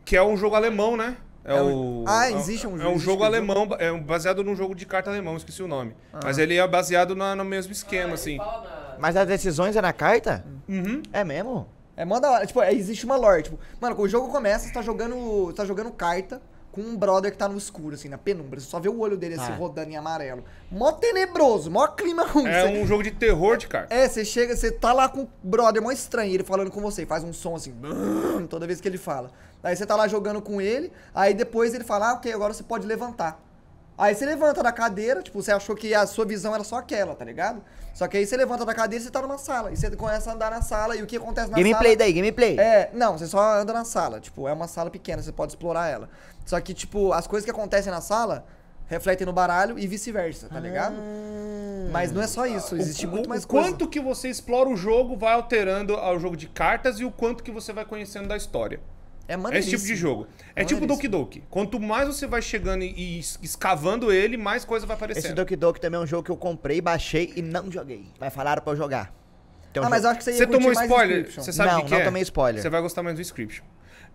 Que 0.05 0.17
é 0.17 0.23
um 0.23 0.37
jogo 0.37 0.55
alemão, 0.55 0.97
né? 0.97 1.17
É, 1.45 1.57
É 1.57 1.61
o. 1.61 1.67
um- 1.67 2.05
Ah, 2.07 2.27
é- 2.31 2.33
existe 2.33 2.67
um- 2.67 2.81
É 2.81 2.89
um 2.89 2.99
jogo 2.99 3.23
alemão, 3.25 3.69
é 3.79 3.93
baseado 3.93 4.43
num 4.43 4.55
jogo 4.57 4.75
de 4.75 4.87
carta 4.87 5.11
alemão, 5.11 5.37
esqueci 5.37 5.63
o 5.63 5.69
nome. 5.69 5.95
Ah. 6.13 6.21
Mas 6.25 6.39
ele 6.39 6.57
é 6.57 6.67
baseado 6.67 7.15
na- 7.15 7.35
no 7.35 7.45
mesmo 7.45 7.73
esquema, 7.73 8.13
Ah, 8.13 8.15
assim. 8.15 8.37
na- 8.39 8.97
Mas 8.99 9.17
as 9.17 9.27
decisões 9.27 9.77
é 9.77 9.83
na 9.83 9.93
carta? 9.93 10.45
Uhum. 10.69 11.03
É 11.13 11.25
mesmo? 11.25 11.69
É 11.97 12.05
mó 12.05 12.19
da 12.19 12.31
hora. 12.31 12.47
Tipo, 12.47 12.63
é, 12.63 12.73
existe 12.73 13.05
uma 13.05 13.17
lore. 13.17 13.43
Tipo, 13.43 13.59
mano, 13.81 13.95
quando 13.95 14.07
o 14.07 14.11
jogo 14.11 14.29
começa, 14.29 14.67
você 14.67 14.73
tá 14.73 14.83
jogando. 14.83 15.47
Você 15.47 15.55
tá 15.55 15.65
jogando 15.65 15.91
carta 15.91 16.41
com 16.75 16.81
um 16.81 16.97
brother 16.97 17.31
que 17.31 17.39
tá 17.39 17.49
no 17.49 17.57
escuro, 17.57 17.95
assim, 17.95 18.09
na 18.09 18.19
penumbra. 18.19 18.59
Você 18.59 18.67
só 18.67 18.81
vê 18.81 18.89
o 18.89 18.99
olho 18.99 19.17
dele 19.17 19.35
assim 19.35 19.53
Ah. 19.53 19.57
rodando 19.57 19.91
em 19.91 19.97
amarelo. 19.97 20.43
Mó 20.71 20.91
tenebroso, 20.93 21.71
mó 21.71 21.87
clima 21.87 22.25
ruim. 22.27 22.49
É 22.49 22.63
Você- 22.67 22.79
um 22.79 22.87
jogo 22.87 23.03
de 23.03 23.11
terror 23.13 23.57
de 23.57 23.69
carta. 23.69 23.95
É, 23.95 24.09
você 24.09 24.25
chega, 24.25 24.57
você 24.57 24.71
tá 24.73 24.93
lá 24.93 25.09
com 25.09 25.23
o 25.23 25.29
brother 25.43 25.81
mó 25.81 25.91
estranho, 25.93 26.33
ele 26.35 26.43
falando 26.45 26.71
com 26.71 26.81
você, 26.81 27.07
faz 27.07 27.23
um 27.23 27.33
som 27.33 27.55
assim, 27.55 27.73
toda 28.51 28.67
vez 28.67 28.81
que 28.81 28.89
ele 28.89 28.99
fala. 28.99 29.31
Aí 29.63 29.75
você 29.75 29.87
tá 29.87 29.97
lá 29.97 30.07
jogando 30.09 30.43
com 30.43 30.61
ele, 30.61 30.93
aí 31.15 31.33
depois 31.33 31.73
ele 31.75 31.85
fala, 31.85 32.11
ah, 32.11 32.15
ok, 32.15 32.33
agora 32.33 32.53
você 32.53 32.63
pode 32.63 32.87
levantar. 32.87 33.41
Aí 33.97 34.15
você 34.15 34.27
levanta 34.27 34.63
da 34.63 34.73
cadeira, 34.73 35.23
tipo, 35.23 35.41
você 35.41 35.53
achou 35.53 35.77
que 35.77 35.95
a 35.95 36.05
sua 36.07 36.25
visão 36.25 36.55
era 36.55 36.65
só 36.65 36.77
aquela, 36.79 37.15
tá 37.15 37.25
ligado? 37.25 37.63
Só 37.95 38.09
que 38.09 38.17
aí 38.17 38.27
você 38.27 38.37
levanta 38.37 38.65
da 38.65 38.75
cadeira 38.75 39.01
e 39.01 39.05
você 39.07 39.11
tá 39.11 39.23
numa 39.23 39.39
sala. 39.39 39.71
E 39.71 39.77
você 39.77 39.89
começa 39.95 40.31
a 40.31 40.35
andar 40.35 40.51
na 40.51 40.61
sala, 40.63 40.97
e 40.97 41.03
o 41.03 41.07
que 41.07 41.17
acontece 41.17 41.49
na 41.49 41.57
Gameplay 41.57 41.93
sala... 41.93 41.97
daí, 41.97 42.13
gameplay. 42.13 42.59
É, 42.59 42.91
não, 42.93 43.17
você 43.17 43.27
só 43.29 43.41
anda 43.61 43.73
na 43.73 43.85
sala. 43.85 44.19
Tipo, 44.19 44.49
é 44.49 44.53
uma 44.53 44.67
sala 44.67 44.91
pequena, 44.91 45.23
você 45.23 45.31
pode 45.31 45.53
explorar 45.53 45.87
ela. 45.89 46.09
Só 46.45 46.61
que, 46.61 46.75
tipo, 46.75 47.13
as 47.13 47.27
coisas 47.29 47.45
que 47.45 47.51
acontecem 47.53 47.93
na 47.93 48.01
sala 48.01 48.45
refletem 48.89 49.25
no 49.25 49.33
baralho 49.33 49.79
e 49.79 49.87
vice-versa, 49.87 50.49
tá 50.49 50.59
ligado? 50.59 50.97
Mas 51.93 52.11
não 52.13 52.21
é 52.21 52.27
só 52.27 52.47
isso, 52.47 52.75
existe 52.77 53.07
O- 53.07 53.11
muito 53.11 53.27
o, 53.27 53.29
mais 53.29 53.45
o 53.45 53.49
coisa. 53.49 53.69
quanto 53.71 53.89
que 53.89 54.01
você 54.01 54.29
explora 54.29 54.69
o 54.69 54.77
jogo 54.77 55.17
vai 55.17 55.33
alterando 55.35 55.95
ao 55.95 56.19
jogo 56.19 56.37
de 56.37 56.49
cartas 56.49 56.99
e 56.99 57.05
o 57.05 57.11
quanto 57.13 57.43
que 57.45 57.51
você 57.53 57.73
vai 57.73 57.85
conhecendo 57.85 58.27
da 58.29 58.37
história. 58.37 58.81
É 59.27 59.35
É 59.35 59.59
esse 59.59 59.71
tipo 59.71 59.83
de 59.85 59.97
jogo. 59.97 60.27
É 60.55 60.65
tipo 60.65 60.81
Maneiríssimo. 60.81 60.87
Doki 60.87 61.09
Doki. 61.09 61.43
Quanto 61.51 61.81
mais 61.81 62.07
você 62.09 62.27
vai 62.27 62.43
chegando 62.43 62.83
e, 62.85 63.19
es- 63.19 63.39
escavando 63.43 64.13
ele, 64.13 64.37
mais 64.37 64.65
coisa 64.65 64.85
vai 64.87 64.97
Esse 64.97 65.05
aparecendo. 65.05 65.35
Doki 65.37 65.57
Doki 65.57 65.81
também 65.81 65.99
é 65.99 66.03
um 66.03 66.07
jogo 66.07 66.23
que 66.23 66.31
eu 66.31 66.37
comprei, 66.37 66.81
baixei 66.81 67.33
e 67.35 67.41
não 67.43 67.71
joguei. 67.73 68.05
Mas 68.21 68.35
falaram 68.35 68.63
pra 68.63 68.73
eu 68.73 68.77
jogar. 68.77 69.15
Um 69.77 69.83
Ah, 69.83 69.89
mas 69.89 70.05
eu 70.05 70.11
acho 70.11 70.19
que 70.19 70.25
você 70.25 70.31
ia 70.33 70.37
Você 70.37 70.47
tomou 70.47 70.73
mais 70.73 70.89
spoiler? 70.89 71.19
Inscription. 71.21 71.43
Você 71.43 71.53
sabe 71.53 71.69
o 71.69 71.73
Não, 71.73 71.81
que, 71.81 71.87
que 71.87 71.91
não 71.95 72.01
é? 72.01 72.05
tomei 72.05 72.23
spoiler. 72.23 72.63
Você 72.63 72.69
vai 72.71 72.81
gostar 72.81 73.03
mais 73.03 73.17
do 73.17 73.21
Inscription. 73.23 73.65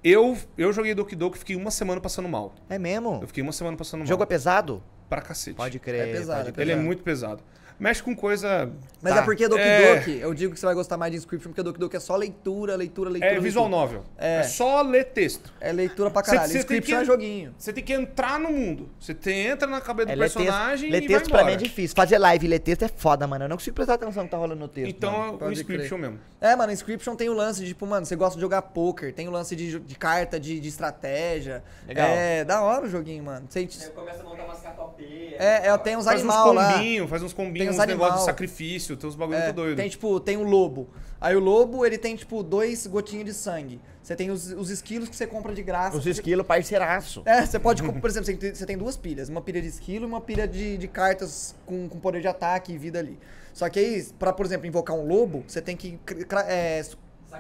Eu, 0.04 0.38
eu 0.58 0.72
joguei 0.72 0.96
Doki 0.96 1.16
Doki 1.16 1.36
e 1.36 1.40
fiquei 1.40 1.56
uma 1.58 1.72
semana 1.72 2.00
passando 2.00 2.30
mal. 2.30 2.54
É 2.70 2.80
mesmo? 2.80 3.20
Eu 3.22 3.28
fiquei 3.28 3.44
uma 3.44 3.52
semana 3.52 3.76
passando 3.76 4.00
O 4.02 4.04
mal. 4.04 4.08
jogo 4.08 4.24
é 4.24 4.26
pesado? 4.26 4.82
Pra 5.10 5.22
cacete. 5.22 5.58
Pode 5.58 5.80
crer, 5.80 6.08
É 6.08 6.12
pesado, 6.14 6.38
pode 6.38 6.50
é 6.50 6.52
crer. 6.54 6.64
Ele 6.64 6.72
é 6.72 6.76
pesado. 6.76 6.86
muito 6.88 7.04
pesado. 7.04 7.44
Mexe 7.80 8.04
com 8.04 8.16
coisa. 8.16 8.70
Mas 9.02 9.14
Tá. 9.14 9.22
é 9.22 9.24
porque 9.24 9.48
Doki 9.48 9.62
É. 9.62 9.96
Doki, 9.96 10.18
eu 10.20 10.34
digo 10.34 10.54
que 10.54 10.60
você 10.60 10.66
vai 10.66 10.76
gostar 10.76 10.98
mais 10.98 11.12
de 11.12 11.18
Inscription, 11.18 11.52
porque 11.52 11.64
Doki 11.64 11.80
Doki 11.80 11.96
é 11.96 12.00
só 12.02 12.16
leitura, 12.18 12.76
leitura, 12.76 13.10
leitura. 13.10 13.34
É 13.36 13.40
visual 13.40 13.66
leitura. 13.66 13.82
novel. 13.86 14.04
É. 14.18 14.40
É. 14.40 14.44
só 14.44 14.82
ler 14.82 15.06
texto. 15.06 15.54
É 15.62 15.72
leitura 15.72 16.12
pra 16.12 16.22
caralho. 16.22 16.48
você 16.48 16.54
tem 16.54 16.60
Inscription 16.62 16.98
que- 16.98 17.02
é 17.02 17.06
joguinho. 17.06 17.56
Você 17.58 17.72
tem 17.72 17.84
que 17.84 17.94
entrar 17.94 18.38
no 18.40 18.52
mundo. 18.52 18.90
Você 19.00 19.16
entra 19.32 19.68
na 19.70 19.80
cabeça 19.80 20.08
do 20.08 20.12
É, 20.12 20.16
ler 20.16 20.26
texto, 20.26 20.38
personagem 20.38 20.90
ler 20.92 20.98
e 21.04 21.08
vai 21.08 21.18
texto 21.18 21.32
pra 21.32 21.44
mim 21.46 21.54
é 21.54 21.56
difícil. 21.56 21.96
Fazer 21.96 22.18
live 22.18 22.46
e 22.46 22.50
ler 22.50 22.60
texto 22.60 22.84
é 22.84 22.88
foda, 22.90 23.26
mano. 23.26 23.46
Eu 23.46 23.50
não 23.50 23.56
consigo 23.56 23.76
prestar 23.76 23.94
atenção 23.94 24.24
no 24.24 24.28
que 24.28 24.32
tá 24.32 24.38
rolando 24.38 24.60
no 24.60 24.68
texto. 24.68 24.90
Então 24.90 25.12
mano. 25.12 25.38
é 25.42 25.46
o 25.46 25.52
Inscription 25.54 25.98
crer. 25.98 26.00
mesmo. 26.10 26.20
É, 26.42 26.56
mano, 26.58 26.74
Inscription 26.74 27.16
tem 27.16 27.30
o 27.30 27.34
lance 27.34 27.62
de, 27.62 27.68
tipo, 27.70 27.86
mano, 27.88 28.06
você 28.06 28.16
gosta 28.18 28.36
de 28.36 28.42
jogar 28.42 28.62
poker, 28.64 29.14
tem 29.14 29.28
o 29.28 29.32
lance 29.32 29.56
de, 29.56 29.80
de 29.80 29.96
carta, 29.96 30.38
de, 30.40 30.60
de 30.60 30.68
estratégia. 30.68 31.64
Legal. 31.88 32.08
É, 32.10 32.44
da 32.44 32.62
hora 32.62 32.86
o 32.86 32.90
joguinho, 32.90 33.24
mano. 33.24 33.46
Você, 33.50 33.60
Aí 33.60 33.68
começa 33.96 34.20
a 34.22 34.24
montar 34.24 34.44
umas 34.44 34.60
catopeias. 34.60 35.34
é, 35.40 35.68
é, 35.68 35.78
tem 35.78 35.96
uns 35.96 36.06
Faz 36.06 36.18
uns 36.24 36.30
animal 36.30 36.54
lá. 36.54 36.74
combinhos, 36.74 37.10
faz 37.10 37.24
uns 37.24 37.34
combinhos, 37.34 37.69
uns 37.70 37.76
uns 37.76 37.86
negócios 37.86 38.02
animal. 38.02 38.20
de 38.20 38.26
sacrifício, 38.26 38.98
tem 38.98 39.10
uns 39.10 39.16
bagulho 39.16 39.38
É, 39.38 39.44
muito 39.46 39.56
doido. 39.56 39.78
tem, 39.78 39.90
tipo, 39.90 40.20
tem 40.20 40.38
o 40.38 40.44
lobo. 40.44 40.90
Aí 41.22 41.36
o 41.36 41.40
lobo, 41.40 41.86
ele 41.86 41.98
tem, 41.98 42.16
tipo, 42.16 42.42
dois 42.44 42.88
gotinhos 42.88 43.26
de 43.26 43.34
sangue. 43.34 43.80
Você 44.02 44.16
tem 44.16 44.32
os, 44.32 44.52
os 44.52 44.70
esquilos 44.70 45.10
que 45.10 45.16
você 45.16 45.28
compra 45.28 45.54
de 45.54 45.62
graça. 45.62 45.98
Os 45.98 46.04
Você- 46.04 46.12
esquilos, 46.12 46.46
parceiraço. 46.46 47.22
É, 47.26 47.46
você 47.46 47.60
pode, 47.60 47.84
por 47.84 48.10
exemplo, 48.10 48.26
você 48.26 48.36
tem, 48.36 48.52
tem 48.54 48.78
duas 48.78 48.96
pilhas. 48.98 49.30
Uma 49.30 49.42
pilha 49.42 49.62
de 49.62 49.68
esquilo 49.68 50.06
e 50.06 50.08
uma 50.08 50.22
pilha 50.22 50.48
de, 50.48 50.78
de 50.78 50.88
cartas 50.88 51.54
com, 51.66 51.88
com 51.90 52.00
poder 52.00 52.22
de 52.22 52.28
ataque 52.28 52.74
e 52.74 52.78
vida 52.78 52.98
ali. 53.00 53.20
Só 53.54 53.68
que 53.70 53.78
aí, 53.80 54.04
pra, 54.18 54.32
por 54.32 54.46
exemplo, 54.46 54.66
invocar 54.66 54.96
um 54.96 55.06
lobo, 55.06 55.44
você 55.48 55.62
tem 55.62 55.76
que 55.76 56.00
é, 56.48 56.82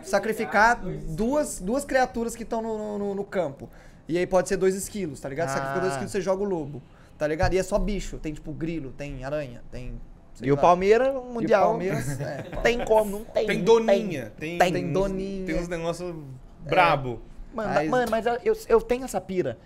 sacrificar 0.04 0.82
dois 0.82 1.04
duas, 1.16 1.60
duas 1.60 1.86
criaturas 1.86 2.36
que 2.36 2.44
estão 2.44 2.62
no, 2.62 2.98
no, 2.98 3.16
no 3.16 3.24
campo. 3.24 3.70
E 4.08 4.18
aí 4.18 4.26
pode 4.28 4.50
ser 4.50 4.58
dois 4.58 4.76
esquilos, 4.76 5.20
tá 5.20 5.30
ligado? 5.30 5.50
Você 5.50 5.54
Sacrifica 5.56 5.80
dois 5.82 5.92
Ah. 5.92 5.96
esquilos, 5.96 6.12
você 6.12 6.22
joga 6.22 6.44
o 6.44 6.46
lobo. 6.46 6.82
Tá 7.18 7.28
ligado? 7.28 7.54
E 7.54 7.58
é 7.58 7.64
só 7.64 7.78
bicho. 7.78 8.18
Tem, 8.18 8.34
tipo, 8.34 8.52
grilo, 8.54 8.92
tem 8.92 9.24
aranha, 9.24 9.62
tem... 9.72 10.00
sei 10.40 10.50
E 10.50 10.52
o. 10.52 10.58
Palmeiras, 10.58 11.16
o 11.16 11.22
Mundial. 11.34 11.70
Palmeiras, 11.70 12.08
é. 12.20 12.42
Tem 12.64 12.84
como, 12.84 13.12
não 13.20 13.24
tem. 13.26 13.46
Tem 13.48 13.64
doninha, 13.64 14.32
tem, 14.38 14.58
Tem. 14.58 14.74
Tem 14.74 14.86
uns- 14.88 14.94
doninha. 14.94 15.46
Tem 15.46 15.56
uns 15.60 15.68
negócios 15.68 16.16
brabo. 16.62 17.22
Mano, 17.54 17.74
Mas- 17.74 17.90
mano, 17.90 18.12
mas 18.12 18.26
eu, 18.44 18.56
eu 18.68 18.82
tenho 18.82 19.04
essa 19.06 19.20
pira. 19.22 19.58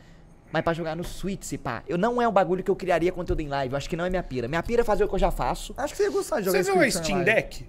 Mas 0.51 0.61
pra 0.63 0.71
jogar 0.71 0.95
no 0.95 1.03
Switch, 1.03 1.43
se 1.43 1.57
pá. 1.57 1.81
Eu 1.87 1.97
não 1.97 2.21
é 2.21 2.27
um 2.27 2.31
bagulho 2.31 2.63
que 2.63 2.69
eu 2.69 2.75
criaria 2.75 3.11
conteúdo 3.11 3.39
em 3.41 3.47
live. 3.47 3.73
Eu 3.73 3.77
acho 3.77 3.89
que 3.89 3.95
não 3.95 4.05
é 4.05 4.09
minha 4.09 4.21
pira. 4.21 4.47
Minha 4.47 4.61
pira 4.61 4.81
é 4.81 4.85
fazer 4.85 5.03
o 5.03 5.07
que 5.07 5.15
eu 5.15 5.19
já 5.19 5.31
faço. 5.31 5.73
Acho 5.75 5.93
que 5.93 5.97
você 5.97 6.03
ia 6.03 6.11
gostar 6.11 6.39
de 6.41 6.45
jogar 6.45 6.63
Você 6.63 6.71
viu 6.71 6.79
a 6.81 6.87
Inscription 6.87 7.21
Steam. 7.21 7.35
Deck? 7.35 7.67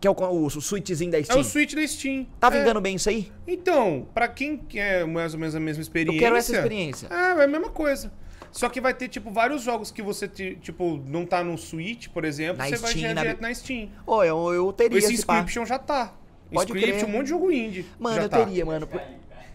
Que 0.00 0.08
é 0.08 0.10
o, 0.10 0.14
o, 0.14 0.46
o 0.46 0.50
Switchzinho 0.50 1.10
da 1.10 1.18
É 1.18 1.22
Steam. 1.22 1.40
o 1.40 1.44
Switch 1.44 1.74
da 1.74 1.86
Steam. 1.86 2.26
Tá 2.40 2.48
É. 2.48 2.50
vingando 2.50 2.80
bem 2.80 2.96
isso 2.96 3.08
aí? 3.10 3.30
Então, 3.46 4.06
pra 4.14 4.28
quem 4.28 4.56
quer 4.56 5.06
mais 5.06 5.34
ou 5.34 5.40
menos 5.40 5.54
a 5.54 5.60
mesma 5.60 5.82
experiência... 5.82 6.16
Eu 6.16 6.20
quero 6.22 6.36
essa 6.36 6.52
experiência. 6.56 7.06
É, 7.10 7.40
é 7.40 7.44
a 7.44 7.46
mesma 7.46 7.68
coisa. 7.68 8.10
Só 8.54 8.68
que 8.68 8.80
vai 8.80 8.94
ter, 8.94 9.08
tipo, 9.08 9.32
vários 9.32 9.62
jogos 9.62 9.90
que 9.90 10.00
você, 10.00 10.28
te- 10.28 10.54
tipo, 10.62 11.02
não 11.08 11.26
tá 11.26 11.42
no 11.42 11.58
Switch, 11.58 12.06
por 12.08 12.24
exemplo, 12.24 12.58
Na 12.58 12.68
você 12.68 12.76
vai 12.76 12.90
Steam, 12.92 13.02
já 13.08 13.14
na- 13.14 13.20
direto 13.22 13.40
na 13.40 13.52
Steam. 13.52 13.88
Ô, 14.06 14.22
eu, 14.22 14.52
eu 14.54 14.72
teria 14.72 14.96
Esse 14.98 15.26
pá. 15.26 15.34
Inscription 15.38 15.66
já 15.66 15.76
tá. 15.76 16.12
Pode 16.52 16.70
Inscription, 16.72 16.98
crer. 17.00 17.08
um 17.08 17.12
monte 17.12 17.24
de 17.24 17.30
jogo 17.30 17.50
indie. 17.50 17.84
Mano, 17.98 18.14
já 18.14 18.22
eu 18.22 18.28
tá. 18.28 18.38
teria, 18.44 18.64
mano. 18.64 18.86
por- 18.86 19.00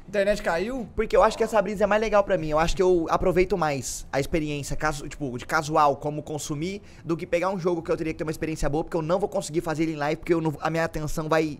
Internet 0.06 0.42
caiu? 0.42 0.86
Porque 0.96 1.16
eu 1.16 1.22
acho 1.24 1.38
que 1.38 1.44
essa 1.44 1.62
brisa 1.62 1.84
é 1.84 1.88
mais 1.88 2.02
legal 2.02 2.24
pra 2.24 2.36
mim. 2.38 2.50
Eu 2.50 2.58
acho 2.60 2.76
que 2.76 2.82
eu 2.82 3.06
aproveito 3.12 3.56
mais 3.58 4.06
a 4.12 4.20
experiência, 4.20 4.76
casu, 4.76 5.08
tipo, 5.08 5.38
de 5.38 5.46
casual, 5.46 5.96
como 5.98 6.22
consumir, 6.24 6.82
do 7.06 7.16
que 7.16 7.26
pegar 7.28 7.52
um 7.52 7.60
jogo 7.60 7.82
que 7.84 7.92
eu 7.92 7.96
teria 7.96 8.12
que 8.12 8.18
ter 8.18 8.24
uma 8.26 8.32
experiência 8.32 8.68
boa, 8.68 8.84
porque 8.84 8.98
eu 8.98 9.04
não 9.04 9.18
vou 9.20 9.30
conseguir 9.30 9.62
fazer 9.62 9.84
ele 9.84 9.94
em 9.94 9.98
live, 9.98 10.18
porque 10.18 10.34
eu 10.34 10.42
não- 10.42 10.58
a 10.60 10.70
minha 10.72 10.84
atenção 10.84 11.30
vai 11.30 11.60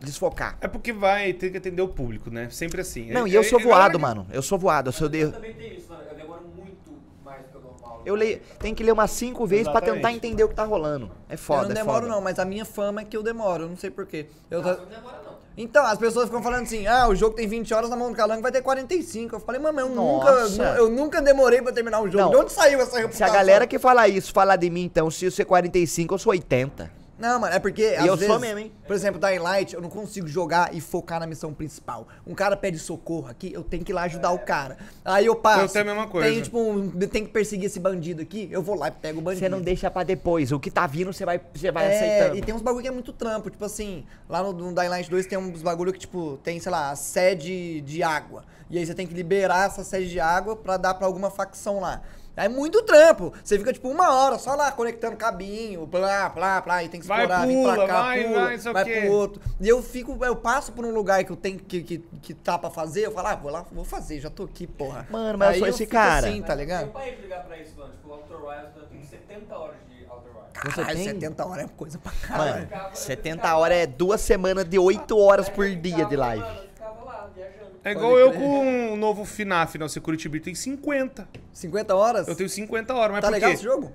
desfocar. 0.00 0.56
É 0.60 0.68
porque 0.68 0.92
vai 0.92 1.32
ter 1.32 1.50
que 1.50 1.58
atender 1.58 1.82
o 1.82 1.88
público, 1.88 2.30
né? 2.30 2.48
Sempre 2.50 2.80
assim. 2.80 3.10
Não, 3.12 3.26
É- 3.26 3.30
e 3.30 3.34
eu 3.34 3.40
é- 3.42 3.44
sou 3.44 3.60
é 3.60 3.62
voado, 3.62 3.98
mano. 3.98 4.26
Eu 4.32 4.42
sou 4.42 4.58
voado. 4.58 4.88
Eu, 4.88 4.92
sou 4.92 5.06
Eu 5.06 5.10
de... 5.10 5.26
também 5.32 5.52
tenho 5.54 5.74
isso, 5.74 5.88
mano. 5.88 6.02
Eu 6.10 6.16
demoro 6.16 6.42
muito 6.56 6.90
mais 7.24 7.42
do 7.42 7.48
que 7.48 7.56
o 7.58 7.60
normal. 7.60 8.02
eu 8.04 8.14
leio, 8.14 8.40
tenho 8.58 8.74
que 8.74 8.82
ler 8.82 8.92
umas 8.92 9.10
cinco 9.10 9.46
vezes 9.46 9.68
pra 9.68 9.80
tentar 9.80 10.12
entender 10.12 10.42
o 10.44 10.48
que 10.48 10.54
tá 10.54 10.64
rolando. 10.64 11.10
É 11.28 11.36
foda, 11.36 11.62
eu 11.62 11.64
não 11.66 11.70
é 11.72 11.74
demoro 11.74 12.00
foda. 12.02 12.08
não, 12.14 12.20
mas 12.20 12.38
a 12.38 12.44
minha 12.44 12.64
fama 12.64 13.02
é 13.02 13.04
que 13.04 13.16
eu 13.16 13.22
demoro, 13.22 13.64
eu 13.64 13.68
não 13.68 13.76
sei 13.76 13.90
porquê. 13.90 14.26
Eu 14.50 14.62
Não, 14.62 14.74
tô- 14.76 14.82
não 14.82 14.88
demora 14.88 15.20
não. 15.24 15.30
Então, 15.56 15.84
as 15.84 15.98
pessoas 15.98 16.26
ficam 16.26 16.42
falando 16.42 16.62
assim, 16.62 16.86
ah, 16.86 17.06
o 17.08 17.14
jogo 17.14 17.34
tem 17.36 17.46
20 17.46 17.74
horas 17.74 17.90
na 17.90 17.96
mão 17.96 18.10
do 18.10 18.16
Calango, 18.16 18.40
vai 18.40 18.50
ter 18.52 18.62
45. 18.62 19.34
Eu 19.36 19.40
falei, 19.40 19.60
mano, 19.60 19.78
eu 19.80 19.88
nunca, 19.90 20.30
Nossa. 20.40 20.62
eu 20.78 20.88
nunca 20.88 21.20
demorei 21.20 21.60
pra 21.60 21.70
terminar 21.72 22.00
o 22.00 22.08
jogo. 22.08 22.16
Não. 22.24 22.30
De 22.30 22.36
onde 22.36 22.52
saiu 22.52 22.80
essa 22.80 22.92
Se 22.92 22.96
reputação? 22.98 23.26
a 23.26 23.30
galera 23.30 23.66
que 23.66 23.78
fala 23.78 24.08
isso 24.08 24.32
falar 24.32 24.56
de 24.56 24.70
mim, 24.70 24.84
então, 24.84 25.10
se 25.10 25.26
eu 25.26 25.30
ser 25.30 25.44
45, 25.44 26.14
eu 26.14 26.18
sou 26.18 26.30
80. 26.30 26.90
Não, 27.20 27.38
mano, 27.38 27.54
é 27.54 27.58
porque 27.58 27.84
às 27.98 28.06
eu 28.06 28.16
vezes, 28.16 28.26
sou 28.32 28.40
mesmo, 28.40 28.58
hein? 28.58 28.72
por 28.86 28.96
exemplo, 28.96 29.20
Dying 29.20 29.38
Light, 29.38 29.74
eu 29.74 29.80
não 29.82 29.90
consigo 29.90 30.26
jogar 30.26 30.74
e 30.74 30.80
focar 30.80 31.20
na 31.20 31.26
missão 31.26 31.52
principal. 31.52 32.08
Um 32.26 32.34
cara 32.34 32.56
pede 32.56 32.78
socorro 32.78 33.28
aqui, 33.28 33.52
eu 33.52 33.62
tenho 33.62 33.84
que 33.84 33.92
ir 33.92 33.94
lá 33.94 34.02
ajudar 34.04 34.30
o 34.30 34.38
cara. 34.38 34.78
Aí 35.04 35.26
eu 35.26 35.36
passo. 35.36 35.64
Eu 35.64 35.68
tenho 35.68 35.84
a 35.90 35.94
mesma 35.94 36.08
coisa. 36.08 36.28
Tem, 36.28 36.40
tipo, 36.40 36.58
um, 36.58 36.90
tem 36.90 37.24
que 37.24 37.30
perseguir 37.30 37.66
esse 37.66 37.78
bandido 37.78 38.22
aqui, 38.22 38.48
eu 38.50 38.62
vou 38.62 38.74
lá 38.74 38.88
e 38.88 38.90
pego 38.90 39.18
o 39.18 39.22
bandido. 39.22 39.44
Você 39.44 39.48
não 39.50 39.60
deixa 39.60 39.90
pra 39.90 40.02
depois. 40.02 40.50
O 40.50 40.58
que 40.58 40.70
tá 40.70 40.86
vindo, 40.86 41.12
você 41.12 41.24
vai, 41.26 41.40
você 41.54 41.70
vai 41.70 41.86
É, 41.86 41.96
aceitando. 41.96 42.38
e 42.38 42.40
tem 42.40 42.54
uns 42.54 42.62
bagulho 42.62 42.82
que 42.82 42.88
é 42.88 42.92
muito 42.92 43.12
trampo, 43.12 43.50
tipo 43.50 43.64
assim, 43.64 44.04
lá 44.28 44.42
no, 44.42 44.52
no 44.52 44.74
Dying 44.74 44.88
Light 44.88 45.10
2 45.10 45.26
tem 45.26 45.38
uns 45.38 45.62
bagulho 45.62 45.92
que, 45.92 45.98
tipo, 45.98 46.38
tem, 46.42 46.58
sei 46.58 46.72
lá, 46.72 46.90
a 46.90 46.96
sede 46.96 47.82
de 47.82 48.02
água. 48.02 48.44
E 48.70 48.78
aí 48.78 48.86
você 48.86 48.94
tem 48.94 49.06
que 49.06 49.12
liberar 49.12 49.66
essa 49.66 49.82
sede 49.84 50.08
de 50.08 50.20
água 50.20 50.54
pra 50.56 50.76
dar 50.76 50.94
pra 50.94 51.06
alguma 51.06 51.28
facção 51.30 51.80
lá. 51.80 52.00
É 52.36 52.48
muito 52.48 52.82
trampo. 52.82 53.32
Você 53.42 53.58
fica, 53.58 53.72
tipo, 53.72 53.88
uma 53.88 54.14
hora 54.14 54.38
só 54.38 54.54
lá 54.54 54.70
conectando 54.72 55.16
cabinho, 55.16 55.84
blá, 55.86 56.28
blá, 56.28 56.60
blá, 56.60 56.84
e 56.84 56.88
tem 56.88 57.00
que 57.00 57.06
Vai, 57.06 57.22
explorar, 57.22 57.46
vem 57.46 57.56
pula, 57.56 57.74
pra 57.74 57.86
cá, 57.86 58.02
vai, 58.02 58.24
pula, 58.24 58.44
vai, 58.44 58.56
vai 58.58 58.84
pro 58.84 59.12
outro. 59.12 59.42
E 59.60 59.68
eu 59.68 59.82
fico, 59.82 60.24
eu 60.24 60.36
passo 60.36 60.72
por 60.72 60.84
um 60.86 60.92
lugar 60.92 61.22
que 61.24 61.30
eu 61.32 61.36
tenho 61.36 61.58
que, 61.58 61.82
que, 61.82 61.98
que 62.22 62.32
tá 62.34 62.58
pra 62.58 62.70
fazer, 62.70 63.06
eu 63.06 63.12
falo, 63.12 63.28
ah, 63.28 63.34
vou 63.34 63.50
lá, 63.50 63.64
vou 63.72 63.84
fazer, 63.84 64.20
já 64.20 64.30
tô 64.30 64.44
aqui, 64.44 64.66
porra. 64.66 65.06
Mano, 65.10 65.38
mas 65.38 65.48
eu 65.48 65.52
Aí 65.54 65.58
sou 65.58 65.68
esse 65.68 65.78
fico 65.78 65.92
cara. 65.92 66.28
Assim, 66.28 66.40
tá 66.42 66.54
ligado? 66.54 66.86
Eu 66.86 66.92
parei 66.92 67.16
de 67.16 67.22
ligar 67.22 67.44
pra 67.44 67.58
isso, 67.58 67.76
mano. 67.76 67.92
Tipo, 67.92 68.08
o 68.08 68.12
Outer 68.12 68.36
Wilds, 68.44 68.76
eu 68.76 68.82
tenho 68.86 69.04
70 69.04 69.58
horas 69.58 69.76
de 69.88 70.04
Outer 70.08 70.30
Wilds. 70.32 70.74
Você 70.74 70.80
Caralho, 70.80 70.96
tem? 70.96 71.04
70 71.08 71.46
horas 71.46 71.64
é 71.64 71.68
coisa 71.68 71.98
pra 71.98 72.12
caralho. 72.12 72.52
Mano, 72.54 72.66
ficava- 72.66 72.94
70 72.94 73.56
horas 73.56 73.76
é 73.78 73.86
duas 73.86 74.20
semanas 74.20 74.64
de 74.64 74.78
8 74.78 75.18
horas 75.18 75.48
por 75.48 75.66
eu 75.66 75.76
dia 75.76 76.04
de 76.06 76.16
live. 76.16 76.42
Mano, 76.42 76.56
eu 76.58 76.68
ficava 76.68 77.04
lá, 77.04 77.30
viajando. 77.34 77.69
É 77.82 77.92
igual 77.92 78.18
eu 78.18 78.30
crer. 78.30 78.40
com 78.40 78.92
o 78.92 78.96
novo 78.96 79.24
FNAF, 79.24 79.78
não, 79.78 79.88
Security 79.88 80.28
Breach 80.28 80.44
tem 80.44 80.54
50. 80.54 81.28
50 81.52 81.94
horas? 81.94 82.28
Eu 82.28 82.34
tenho 82.36 82.48
50 82.48 82.94
horas, 82.94 83.12
mas 83.12 83.20
Tá 83.22 83.28
por 83.28 83.32
legal 83.32 83.50
quê? 83.50 83.54
esse 83.54 83.64
jogo? 83.64 83.92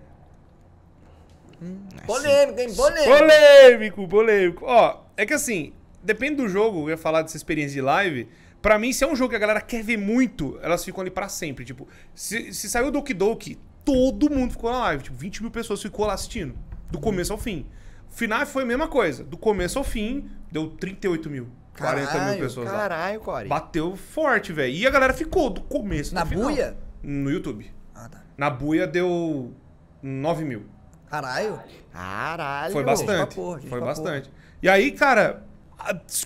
Hum, 1.61 1.77
polêmico, 2.05 2.59
hein? 2.59 2.73
Polêmico. 2.73 3.17
Polêmico, 3.17 4.07
polêmico. 4.07 4.65
Ó, 4.65 5.01
é 5.15 5.25
que 5.25 5.33
assim, 5.33 5.73
depende 6.03 6.35
do 6.35 6.47
jogo, 6.49 6.81
eu 6.85 6.89
ia 6.89 6.97
falar 6.97 7.21
dessa 7.21 7.37
experiência 7.37 7.73
de 7.73 7.81
live. 7.81 8.27
Pra 8.61 8.79
mim, 8.79 8.91
se 8.91 9.03
é 9.03 9.07
um 9.07 9.15
jogo 9.15 9.29
que 9.29 9.35
a 9.35 9.39
galera 9.39 9.61
quer 9.61 9.83
ver 9.83 9.97
muito, 9.97 10.59
elas 10.61 10.83
ficam 10.83 11.01
ali 11.01 11.11
pra 11.11 11.29
sempre. 11.29 11.63
Tipo, 11.63 11.87
se, 12.15 12.51
se 12.51 12.67
saiu 12.67 12.87
o 12.87 12.91
Doki 12.91 13.13
Doki, 13.13 13.59
todo 13.83 14.29
mundo 14.29 14.51
ficou 14.53 14.71
na 14.71 14.79
live. 14.79 15.03
Tipo, 15.03 15.15
20 15.17 15.41
mil 15.43 15.51
pessoas 15.51 15.81
ficou 15.81 16.07
lá 16.07 16.13
assistindo. 16.13 16.55
Do 16.89 16.99
começo 16.99 17.31
ao 17.31 17.37
fim. 17.37 17.65
FNAF 18.09 18.51
foi 18.51 18.63
a 18.63 18.65
mesma 18.65 18.87
coisa. 18.87 19.23
Do 19.23 19.37
começo 19.37 19.77
ao 19.77 19.83
fim, 19.83 20.27
deu 20.51 20.69
38 20.69 21.29
mil. 21.29 21.47
40 21.77 22.07
Caralho, 22.11 22.31
mil 22.31 22.39
pessoas 22.39 22.71
lá. 22.71 22.77
Caralho, 22.77 23.19
Core. 23.19 23.47
Bateu 23.49 23.95
forte, 23.95 24.53
velho. 24.53 24.73
E 24.73 24.87
a 24.87 24.89
galera 24.89 25.13
ficou 25.13 25.49
do 25.49 25.61
começo 25.61 26.13
Na 26.15 26.23
buia? 26.23 26.77
No 27.03 27.29
YouTube. 27.29 27.71
Ah, 27.93 28.07
tá. 28.09 28.21
Na 28.37 28.49
buia 28.49 28.87
deu 28.87 29.53
9 30.01 30.45
mil. 30.45 30.65
Caralho. 31.09 31.59
Caralho. 31.91 32.73
Foi 32.73 32.83
bastante. 32.83 33.35
porra, 33.35 33.59
foi 33.61 33.79
bastante. 33.81 34.31
E 34.61 34.67
aí, 34.69 34.91
cara, 34.91 35.43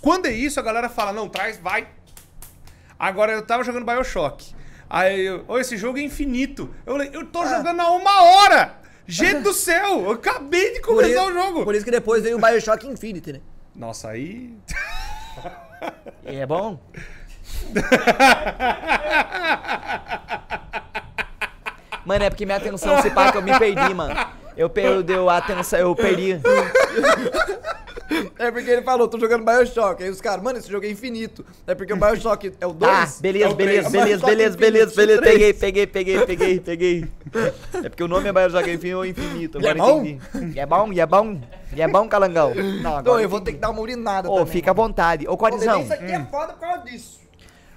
quando 0.02 0.28
é 0.28 0.32
isso, 0.32 0.60
a 0.60 0.64
galera 0.64 0.88
fala, 0.90 1.12
não, 1.12 1.28
traz, 1.28 1.58
vai. 1.58 1.88
Agora 2.98 3.32
eu 3.34 3.42
tava 3.46 3.64
jogando 3.64 3.86
Bioshock. 3.86 4.54
Aí, 4.90 5.26
eu, 5.26 5.46
ô, 5.48 5.60
esse 5.60 5.78
jogo 5.78 5.98
é 6.00 6.02
infinito. 6.02 6.74
Eu 6.86 6.94
falei, 6.94 7.10
eu 7.14 7.26
tô 7.28 7.42
Ah. 7.42 7.58
jogando 7.58 7.80
há 7.80 7.92
uma 7.92 8.24
hora! 8.24 8.76
Gente 9.06 9.42
do 9.42 9.54
céu! 9.54 10.02
Eu 10.04 10.12
acabei 10.12 10.74
de 10.74 10.82
começar 10.82 11.10
isso, 11.10 11.30
o 11.30 11.34
jogo! 11.34 11.64
por 11.64 11.74
isso 11.76 11.86
que 11.86 11.92
depois 11.92 12.22
veio 12.24 12.38
o 12.38 12.42
Bioshock 12.42 12.88
Infinity, 12.88 13.34
né? 13.34 13.42
Nossa, 13.76 14.10
aí. 14.10 14.56
É 16.26 16.46
bom? 16.46 16.80
Mano, 22.06 22.24
é 22.24 22.30
porque 22.30 22.46
minha 22.46 22.58
atenção 22.58 23.02
se 23.02 23.10
pá 23.12 23.32
que 23.32 23.38
eu 23.38 23.42
me 23.42 23.58
perdi, 23.58 23.94
mano. 23.94 24.16
Eu 24.58 24.70
perdi 24.70 25.14
a 25.14 25.38
atenção, 25.38 25.80
eu 25.80 25.96
perdi. 25.96 26.40
É 28.38 28.50
porque 28.52 28.70
ele 28.70 28.82
falou, 28.82 29.08
tô 29.08 29.20
jogando 29.20 29.46
Bioshock. 29.46 30.02
Aí 30.04 30.10
os 30.10 30.20
caras, 30.22 30.44
mano, 30.44 30.58
esse 30.58 30.70
jogo 30.72 30.86
é 30.86 30.90
infinito. 30.90 31.46
É 31.68 31.76
porque 31.76 31.94
o 31.94 31.96
Bioshock 31.98 32.52
é 32.60 32.66
o 32.66 32.74
2. 32.74 32.80
Tá, 32.92 33.22
beleza, 33.22 33.50
É 33.50 33.54
beleza, 33.54 33.90
beleza, 33.90 34.26
beleza, 34.26 34.58
beleza, 34.58 34.96
beleza. 34.96 35.22
Peguei, 35.22 35.54
peguei, 35.54 35.88
peguei, 35.88 36.26
peguei, 36.26 36.60
peguei. 36.60 37.06
É 37.84 37.90
porque 37.90 38.04
o 38.04 38.08
nome 38.08 38.28
é 38.30 38.34
Bioshock 38.34 38.70
Infinito 38.72 38.98
ou 38.98 39.06
Infinito. 39.06 39.62
E 39.62 39.66
é 39.68 39.70
Agora 39.72 39.88
bom? 39.94 40.06
entendi. 40.06 40.56
E 40.56 40.60
é 40.60 40.66
bom, 40.66 40.92
e 40.94 41.00
é 41.00 41.06
bom. 41.06 41.42
E 41.76 41.82
é 41.82 41.88
bom, 41.88 42.08
calangão. 42.08 42.54
Não, 42.56 42.80
Então 42.80 42.98
agora 42.98 43.22
eu 43.22 43.30
vou 43.30 43.42
ter 43.42 43.54
que 43.54 43.60
dar 43.60 43.70
uma 43.70 43.82
urinada 43.82 44.30
Ô, 44.30 44.46
fica 44.46 44.72
à 44.72 44.74
vontade. 44.74 45.28
Ô, 45.28 45.38
Corizão, 45.38 45.82
Isso 45.84 45.94
aqui 45.94 46.12
é 46.12 46.26
foda 46.26 46.54
por 46.54 46.60
causa 46.62 46.84
disso. 46.86 47.20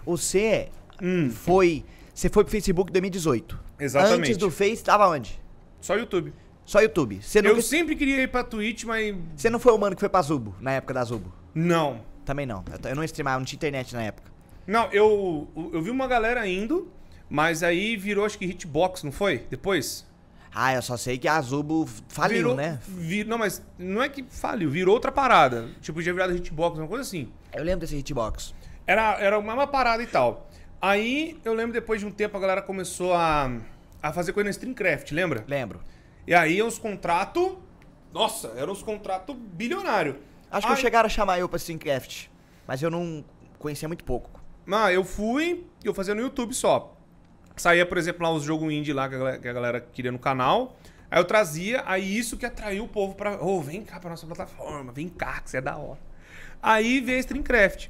você 0.05 0.69
Hum, 1.03 1.31
foi. 1.31 1.85
Você 2.15 2.29
foi 2.29 2.45
pro 2.45 2.51
Facebook 2.51 2.91
em 2.91 2.93
2018. 2.93 3.59
Exatamente. 3.81 4.21
Antes 4.21 4.37
do 4.37 4.51
Face, 4.51 4.83
tava 4.85 5.09
onde? 5.09 5.41
só 5.81 5.97
YouTube. 5.97 6.33
Só 6.65 6.81
YouTube. 6.81 7.21
Você 7.23 7.41
Eu 7.41 7.45
nunca. 7.45 7.63
sempre 7.63 7.97
queria 7.97 8.23
ir 8.23 8.29
pra 8.29 8.45
Twitch, 8.45 8.85
mas. 8.85 9.15
Você 9.37 9.51
não 9.51 9.59
foi 9.59 9.73
o 9.73 9.79
mano 9.79 9.97
que 9.97 10.01
foi 10.01 10.09
pra 10.09 10.23
Zubo, 10.23 10.55
na 10.61 10.73
época 10.73 10.95
da 10.95 11.05
Zubo? 11.05 11.33
Não. 11.55 12.01
Também 12.25 12.47
não. 12.47 12.65
Eu, 12.85 12.91
eu 12.91 12.97
não 12.97 13.05
streamava, 13.05 13.39
não 13.39 13.45
tinha 13.45 13.57
internet 13.57 13.93
na 13.95 14.03
época. 14.03 14.31
Não, 14.67 14.89
eu, 14.93 15.49
eu 15.73 15.83
vi 15.83 15.91
uma 15.91 16.07
galera 16.07 16.47
indo, 16.47 16.89
mas 17.29 17.63
aí 17.65 17.97
virou 17.97 18.25
acho 18.25 18.39
que 18.39 18.45
hitbox, 18.45 19.03
não 19.03 19.11
foi? 19.11 19.45
Depois? 19.51 20.07
Ah, 20.55 20.75
eu 20.75 20.83
só 20.83 20.97
sei 20.97 21.19
que 21.19 21.27
a 21.27 21.37
Azubo 21.37 21.89
faliu, 22.09 22.37
virou, 22.37 22.55
né? 22.55 22.79
vi- 22.87 23.25
não, 23.25 23.39
mas 23.39 23.61
não 23.79 24.03
é 24.03 24.09
que 24.09 24.23
faliu, 24.23 24.71
virou 24.71 24.95
outra 24.95 25.11
parada. 25.11 25.69
Tipo, 25.81 26.01
já 26.03 26.13
virado 26.13 26.37
hitbox, 26.37 26.79
uma 26.79 26.87
coisa 26.87 27.03
assim. 27.03 27.29
Eu 27.53 27.65
lembro 27.65 27.81
desse 27.81 27.97
hitbox. 27.97 28.55
Era, 28.87 29.19
era 29.19 29.39
uma, 29.39 29.55
uma 29.55 29.67
parada 29.67 30.03
e 30.03 30.07
tal. 30.07 30.49
Aí 30.81 31.39
eu 31.45 31.55
lembro 31.55 31.73
depois 31.73 32.01
de 32.01 32.07
um 32.07 32.11
tempo 32.11 32.37
a 32.37 32.41
galera 32.41 32.61
começou 32.63 33.15
a, 33.15 33.51
a 34.03 34.13
fazer 34.13 34.33
coisa 34.33 34.45
na 34.45 34.51
Streamcraft, 34.51 35.11
lembra? 35.13 35.45
Lembro. 35.49 35.81
E 36.27 36.35
aí 36.35 36.63
os 36.63 36.79
contratos. 36.79 37.53
Nossa, 38.13 38.49
eram 38.57 38.73
os 38.73 38.83
contratos 38.83 39.35
bilionários. 39.37 40.17
Acho 40.51 40.67
que 40.67 40.73
Aí- 40.75 40.79
chegaram 40.81 41.07
a 41.07 41.11
chamar 41.11 41.39
eu 41.39 41.49
pra 41.49 41.57
Streamcraft, 41.57 42.27
mas 42.67 42.83
eu 42.83 42.91
não 42.91 43.25
conhecia 43.59 43.89
muito 43.89 44.05
pouco. 44.05 44.31
Ah, 44.71 44.93
eu 44.93 45.03
fui, 45.05 45.67
eu 45.83 45.95
fazia 45.95 46.15
no 46.15 46.21
YouTube 46.21 46.53
só. 46.55 46.95
Saía, 47.57 47.85
por 47.87 47.99
exemplo, 47.99 48.23
lá 48.23 48.31
os 48.31 48.43
jogos 48.45 48.73
indie 48.73 48.93
lá 48.93 49.09
que 49.09 49.15
a, 49.15 49.19
galera, 49.19 49.39
que 49.39 49.49
a 49.49 49.53
galera 49.53 49.81
queria 49.81 50.13
no 50.13 50.19
canal. 50.19 50.77
Aí 51.11 51.19
eu 51.21 51.25
trazia, 51.25 51.83
aí 51.87 52.17
isso 52.17 52.37
que 52.37 52.47
atraiu 52.47 52.85
o 52.85 52.89
povo 52.89 53.15
pra. 53.15 53.43
Ô, 53.43 53.61
vem 53.61 53.83
cá 53.83 53.99
pra 53.99 54.11
nossa 54.11 54.27
plataforma, 54.27 54.93
vem 54.93 55.09
cá, 55.09 55.41
que 55.41 55.51
você 55.51 55.59
é 55.59 55.61
da 55.61 55.77
hora. 55.77 55.99
Aí 56.63 57.01
veio 57.01 57.17
a 57.19 57.21
Streamcraft. 57.21 57.89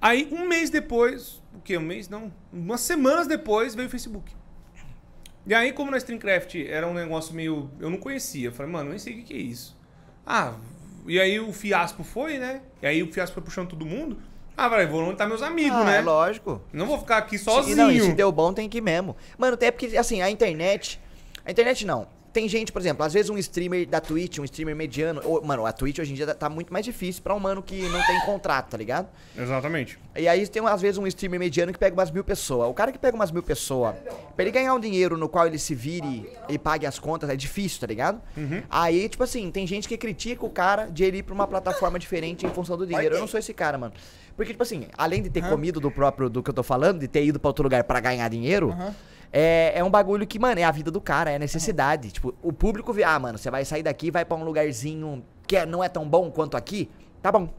Aí 0.00 0.28
um 0.32 0.48
mês 0.48 0.70
depois, 0.70 1.42
o 1.54 1.60
quê? 1.60 1.76
Um 1.78 1.82
mês? 1.82 2.08
Não. 2.08 2.32
Umas 2.52 2.80
semanas 2.80 3.26
depois 3.26 3.74
veio 3.74 3.88
o 3.88 3.90
Facebook. 3.90 4.34
E 5.46 5.54
aí, 5.54 5.72
como 5.72 5.90
na 5.90 5.98
Streamcraft 5.98 6.54
era 6.54 6.86
um 6.86 6.94
negócio 6.94 7.34
meio. 7.34 7.70
Eu 7.78 7.90
não 7.90 7.98
conhecia. 7.98 8.48
Eu 8.48 8.52
falei, 8.52 8.72
mano, 8.72 8.86
eu 8.86 8.90
nem 8.90 8.98
sei 8.98 9.20
o 9.20 9.22
que, 9.22 9.34
é 9.34 9.36
isso. 9.36 9.76
Ah, 10.26 10.54
e 11.06 11.20
aí 11.20 11.38
o 11.38 11.52
fiasco 11.52 12.02
foi, 12.02 12.38
né? 12.38 12.62
E 12.80 12.86
aí 12.86 13.02
o 13.02 13.12
fiasco 13.12 13.34
foi 13.34 13.42
puxando 13.42 13.68
todo 13.68 13.84
mundo. 13.84 14.16
Ah, 14.56 14.68
vai, 14.68 14.86
vou 14.86 15.14
tá 15.14 15.26
meus 15.26 15.42
amigos, 15.42 15.76
ah, 15.76 15.84
né? 15.84 15.98
é 15.98 16.00
lógico. 16.00 16.62
Não 16.72 16.86
vou 16.86 16.98
ficar 16.98 17.18
aqui 17.18 17.36
Se- 17.36 17.44
sozinho. 17.44 17.76
Não, 17.76 17.90
e 17.90 18.00
se 18.00 18.12
deu 18.12 18.30
bom, 18.30 18.52
tem 18.52 18.68
que 18.68 18.78
ir 18.78 18.80
mesmo. 18.80 19.16
Mano, 19.36 19.54
até 19.54 19.70
porque, 19.70 19.96
assim, 19.96 20.22
a 20.22 20.30
internet. 20.30 21.00
A 21.44 21.50
internet 21.50 21.84
não. 21.84 22.06
Tem 22.34 22.48
gente, 22.48 22.72
por 22.72 22.80
exemplo, 22.82 23.04
às 23.04 23.12
vezes 23.12 23.30
um 23.30 23.38
streamer 23.38 23.86
da 23.86 24.00
Twitch, 24.00 24.40
um 24.40 24.44
streamer 24.44 24.74
mediano. 24.74 25.20
Ou, 25.24 25.40
mano, 25.44 25.64
a 25.64 25.72
Twitch 25.72 26.00
hoje 26.00 26.10
em 26.10 26.16
dia 26.16 26.34
tá 26.34 26.48
muito 26.48 26.72
mais 26.72 26.84
difícil 26.84 27.22
pra 27.22 27.32
um 27.32 27.38
mano 27.38 27.62
que 27.62 27.88
não 27.88 28.04
tem 28.04 28.20
contrato, 28.22 28.70
tá 28.70 28.76
ligado? 28.76 29.06
Exatamente. 29.38 30.00
E 30.16 30.26
aí 30.26 30.44
tem, 30.48 30.66
às 30.66 30.82
vezes, 30.82 30.98
um 30.98 31.06
streamer 31.06 31.38
mediano 31.38 31.72
que 31.72 31.78
pega 31.78 31.94
umas 31.94 32.10
mil 32.10 32.24
pessoas. 32.24 32.68
O 32.68 32.74
cara 32.74 32.90
que 32.90 32.98
pega 32.98 33.14
umas 33.14 33.30
mil 33.30 33.40
pessoas, 33.42 33.94
pra 34.34 34.44
ele 34.44 34.50
ganhar 34.50 34.74
um 34.74 34.80
dinheiro 34.80 35.16
no 35.16 35.28
qual 35.28 35.46
ele 35.46 35.60
se 35.60 35.76
vire 35.76 36.28
e 36.48 36.58
pague 36.58 36.84
as 36.86 36.98
contas, 36.98 37.30
é 37.30 37.36
difícil, 37.36 37.78
tá 37.80 37.86
ligado? 37.86 38.20
Aí, 38.68 39.08
tipo 39.08 39.22
assim, 39.22 39.48
tem 39.52 39.64
gente 39.64 39.86
que 39.86 39.96
critica 39.96 40.44
o 40.44 40.50
cara 40.50 40.86
de 40.86 41.04
ele 41.04 41.18
ir 41.18 41.22
pra 41.22 41.34
uma 41.34 41.46
plataforma 41.46 42.00
diferente 42.00 42.44
em 42.44 42.50
função 42.50 42.76
do 42.76 42.84
dinheiro. 42.84 43.14
Eu 43.14 43.20
não 43.20 43.28
sou 43.28 43.38
esse 43.38 43.54
cara, 43.54 43.78
mano. 43.78 43.94
Porque, 44.36 44.50
tipo 44.50 44.64
assim, 44.64 44.88
além 44.98 45.22
de 45.22 45.30
ter 45.30 45.48
comido 45.48 45.78
do 45.78 45.88
próprio, 45.88 46.28
do 46.28 46.42
que 46.42 46.50
eu 46.50 46.54
tô 46.54 46.64
falando, 46.64 46.98
de 46.98 47.06
ter 47.06 47.24
ido 47.24 47.38
pra 47.38 47.48
outro 47.50 47.62
lugar 47.62 47.84
pra 47.84 48.00
ganhar 48.00 48.28
dinheiro, 48.28 48.74
é, 49.36 49.72
é 49.74 49.82
um 49.82 49.90
bagulho 49.90 50.24
que, 50.28 50.38
mano, 50.38 50.60
é 50.60 50.62
a 50.62 50.70
vida 50.70 50.92
do 50.92 51.00
cara, 51.00 51.28
é 51.28 51.34
a 51.34 51.38
necessidade. 51.40 52.12
Tipo, 52.12 52.32
o 52.40 52.52
público 52.52 52.92
vê, 52.92 53.02
ah, 53.02 53.18
mano, 53.18 53.36
você 53.36 53.50
vai 53.50 53.64
sair 53.64 53.82
daqui, 53.82 54.08
vai 54.08 54.24
pra 54.24 54.36
um 54.36 54.44
lugarzinho 54.44 55.24
que 55.44 55.56
é- 55.56 55.66
não 55.66 55.82
é 55.82 55.88
tão 55.88 56.08
bom 56.08 56.30
quanto 56.30 56.56
aqui, 56.56 56.88
tá 57.20 57.32
bom. 57.32 57.52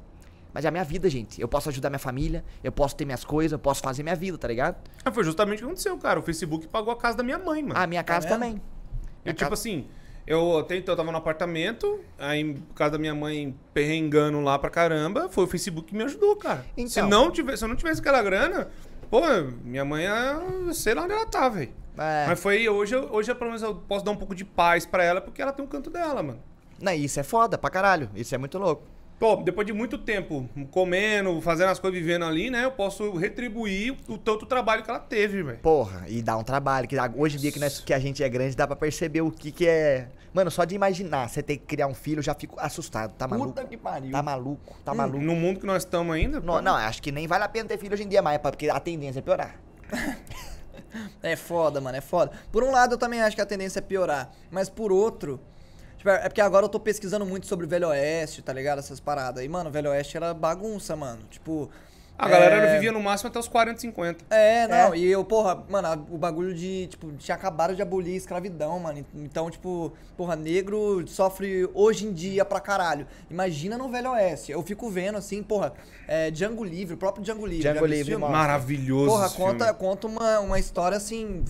Mas 0.53 0.63
é 0.63 0.69
a 0.69 0.71
minha 0.71 0.85
vida, 0.85 1.09
gente. 1.09 1.41
Eu 1.41 1.49
posso 1.49 1.67
ajudar 1.67 1.89
minha 1.89 1.99
família, 1.99 2.41
eu 2.63 2.71
posso 2.71 2.95
ter 2.95 3.03
minhas 3.03 3.25
coisas, 3.25 3.51
eu 3.51 3.59
posso 3.59 3.81
fazer 3.81 4.03
minha 4.03 4.15
vida, 4.15 4.37
tá 4.37 4.47
ligado? 4.47 4.77
Ah, 5.03 5.11
foi 5.11 5.25
justamente 5.25 5.57
o 5.57 5.59
que 5.59 5.65
aconteceu, 5.65 5.97
cara. 5.97 6.17
O 6.17 6.23
Facebook 6.23 6.65
pagou 6.69 6.93
a 6.93 6.95
casa 6.95 7.17
da 7.17 7.23
minha 7.23 7.37
mãe, 7.37 7.61
mano. 7.61 7.75
Ah, 7.77 7.85
minha 7.85 8.03
casa 8.03 8.25
vendo? 8.25 8.33
também. 8.39 8.51
e 8.51 9.25
minha 9.25 9.33
tipo 9.33 9.39
casa- 9.49 9.53
assim, 9.53 9.85
eu 10.25 10.59
até 10.59 10.77
então 10.77 10.93
eu 10.93 10.97
tava 10.97 11.11
no 11.11 11.17
apartamento, 11.17 11.99
aí 12.17 12.53
por 12.53 12.73
causa 12.75 12.91
da 12.93 12.97
minha 12.97 13.13
mãe 13.13 13.53
perrengando 13.73 14.39
lá 14.39 14.57
pra 14.57 14.69
caramba, 14.69 15.27
foi 15.29 15.43
o 15.43 15.47
Facebook 15.47 15.89
que 15.89 15.95
me 15.95 16.03
ajudou, 16.05 16.35
cara. 16.37 16.65
Então. 16.77 16.87
Se, 16.89 17.01
não 17.01 17.29
tivesse, 17.31 17.57
se 17.57 17.65
eu 17.65 17.67
não 17.67 17.75
tivesse 17.75 17.99
aquela 17.99 18.23
grana, 18.23 18.69
pô, 19.09 19.21
minha 19.63 19.85
mãe, 19.85 20.05
eu 20.05 20.73
sei 20.73 20.93
lá 20.93 21.03
onde 21.03 21.13
ela 21.13 21.25
tá, 21.25 21.49
velho. 21.49 21.71
É. 21.97 22.25
Mas 22.27 22.39
foi 22.39 22.67
hoje, 22.67 22.95
hoje 22.95 23.33
pelo 23.33 23.51
menos 23.51 23.61
eu 23.61 23.75
posso 23.75 24.03
dar 24.03 24.11
um 24.11 24.17
pouco 24.17 24.35
de 24.35 24.43
paz 24.43 24.85
pra 24.85 25.03
ela, 25.03 25.21
porque 25.21 25.41
ela 25.41 25.51
tem 25.51 25.63
um 25.63 25.67
canto 25.67 25.89
dela, 25.89 26.21
mano. 26.21 26.39
Não, 26.79 26.91
isso 26.91 27.19
é 27.19 27.23
foda 27.23 27.57
pra 27.57 27.69
caralho. 27.69 28.09
Isso 28.15 28.35
é 28.35 28.37
muito 28.37 28.57
louco. 28.57 28.83
Pô, 29.17 29.37
depois 29.37 29.65
de 29.65 29.71
muito 29.71 29.97
tempo 29.97 30.49
comendo, 30.71 31.39
fazendo 31.41 31.69
as 31.69 31.79
coisas, 31.79 31.97
vivendo 31.97 32.25
ali, 32.25 32.49
né? 32.49 32.65
Eu 32.65 32.71
posso 32.71 33.13
retribuir 33.15 33.95
o 34.09 34.17
tanto 34.17 34.45
trabalho 34.45 34.83
que 34.83 34.89
ela 34.89 34.99
teve, 34.99 35.41
velho. 35.41 35.59
Porra, 35.59 36.03
e 36.07 36.21
dá 36.21 36.35
um 36.37 36.43
trabalho. 36.43 36.85
Que 36.87 36.97
hoje 37.15 37.37
em 37.37 37.39
dia 37.39 37.51
que, 37.51 37.59
nós, 37.59 37.79
que 37.79 37.93
a 37.93 37.99
gente 37.99 38.21
é 38.21 38.27
grande, 38.27 38.55
dá 38.55 38.67
pra 38.67 38.75
perceber 38.75 39.21
o 39.21 39.31
que, 39.31 39.51
que 39.51 39.67
é. 39.67 40.09
Mano, 40.33 40.51
só 40.51 40.65
de 40.65 40.75
imaginar 40.75 41.29
você 41.29 41.41
ter 41.41 41.55
que 41.55 41.65
criar 41.65 41.87
um 41.87 41.93
filho, 41.93 42.19
eu 42.19 42.23
já 42.23 42.33
fico 42.33 42.59
assustado. 42.59 43.13
Tá 43.13 43.25
maluco? 43.25 43.53
Puta 43.53 43.65
que 43.65 43.77
pariu. 43.77 44.11
Tá 44.11 44.21
maluco, 44.21 44.75
tá 44.83 44.91
Hum, 44.91 44.95
maluco. 44.95 45.23
No 45.23 45.33
mundo 45.33 45.61
que 45.61 45.65
nós 45.65 45.83
estamos 45.83 46.13
ainda. 46.13 46.41
Não, 46.41 46.61
não, 46.61 46.75
acho 46.75 47.01
que 47.01 47.09
nem 47.11 47.25
vale 47.25 47.45
a 47.45 47.47
pena 47.49 47.69
ter 47.69 47.77
filho 47.77 47.93
hoje 47.93 48.03
em 48.03 48.09
dia 48.09 48.21
mais, 48.21 48.37
porque 48.39 48.69
a 48.69 48.79
tendência 48.81 49.19
é 49.19 49.21
piorar. 49.21 49.55
É 51.21 51.35
foda, 51.35 51.81
mano, 51.81 51.97
é 51.97 52.01
foda. 52.01 52.31
Por 52.51 52.63
um 52.63 52.71
lado, 52.71 52.93
eu 52.93 52.97
também 52.97 53.21
acho 53.21 53.35
que 53.35 53.41
a 53.41 53.45
tendência 53.45 53.79
é 53.79 53.81
piorar. 53.81 54.31
Mas 54.49 54.69
por 54.69 54.91
outro. 54.93 55.39
Tipo, 56.05 56.09
é 56.09 56.29
porque 56.29 56.41
agora 56.41 56.65
eu 56.65 56.69
tô 56.69 56.79
pesquisando 56.79 57.25
muito 57.25 57.47
sobre 57.47 57.65
o 57.65 57.69
Velho 57.69 57.87
Oeste, 57.89 58.41
tá 58.41 58.53
ligado? 58.53 58.79
Essas 58.79 58.99
paradas. 58.99 59.43
E, 59.43 59.47
mano, 59.47 59.69
o 59.69 59.73
Velho 59.73 59.89
Oeste 59.89 60.15
era 60.15 60.33
bagunça, 60.33 60.95
mano. 60.95 61.21
Tipo. 61.29 61.69
A 62.17 62.29
galera 62.29 62.55
é... 62.55 62.73
vivia 62.75 62.93
no 62.93 63.01
máximo 63.01 63.27
até 63.27 63.37
os 63.37 63.47
40, 63.49 63.77
50. 63.81 64.23
É, 64.33 64.69
não, 64.69 64.93
É. 64.93 64.97
e 64.97 65.05
eu, 65.05 65.25
porra, 65.25 65.61
mano, 65.67 66.07
o 66.09 66.17
bagulho 66.17 66.55
de, 66.55 66.87
tipo, 66.87 67.11
tinha 67.17 67.35
acabado 67.35 67.75
de 67.75 67.81
abolir 67.81 68.13
a 68.13 68.17
escravidão, 68.17 68.79
mano. 68.79 69.05
Então, 69.15 69.51
tipo, 69.51 69.91
porra, 70.15 70.33
negro 70.33 71.05
sofre 71.09 71.69
hoje 71.73 72.05
em 72.05 72.13
dia 72.13 72.45
pra 72.45 72.61
caralho. 72.61 73.05
Imagina 73.29 73.77
no 73.77 73.89
Velho 73.89 74.11
Oeste. 74.11 74.49
Eu 74.49 74.63
fico 74.63 74.89
vendo, 74.89 75.17
assim, 75.17 75.43
porra, 75.43 75.73
é, 76.07 76.31
Django 76.31 76.63
Livre, 76.63 76.93
o 76.93 76.97
próprio 76.97 77.21
Django 77.21 77.45
Livre. 77.45 77.63
Django 77.63 77.85
Livre. 77.85 78.15
Maravilhoso. 78.15 79.07
Porra, 79.07 79.25
esse 79.25 79.35
conta, 79.35 79.65
filme. 79.65 79.79
conta 79.79 80.07
uma, 80.07 80.39
uma 80.39 80.57
história 80.57 80.95
assim. 80.95 81.43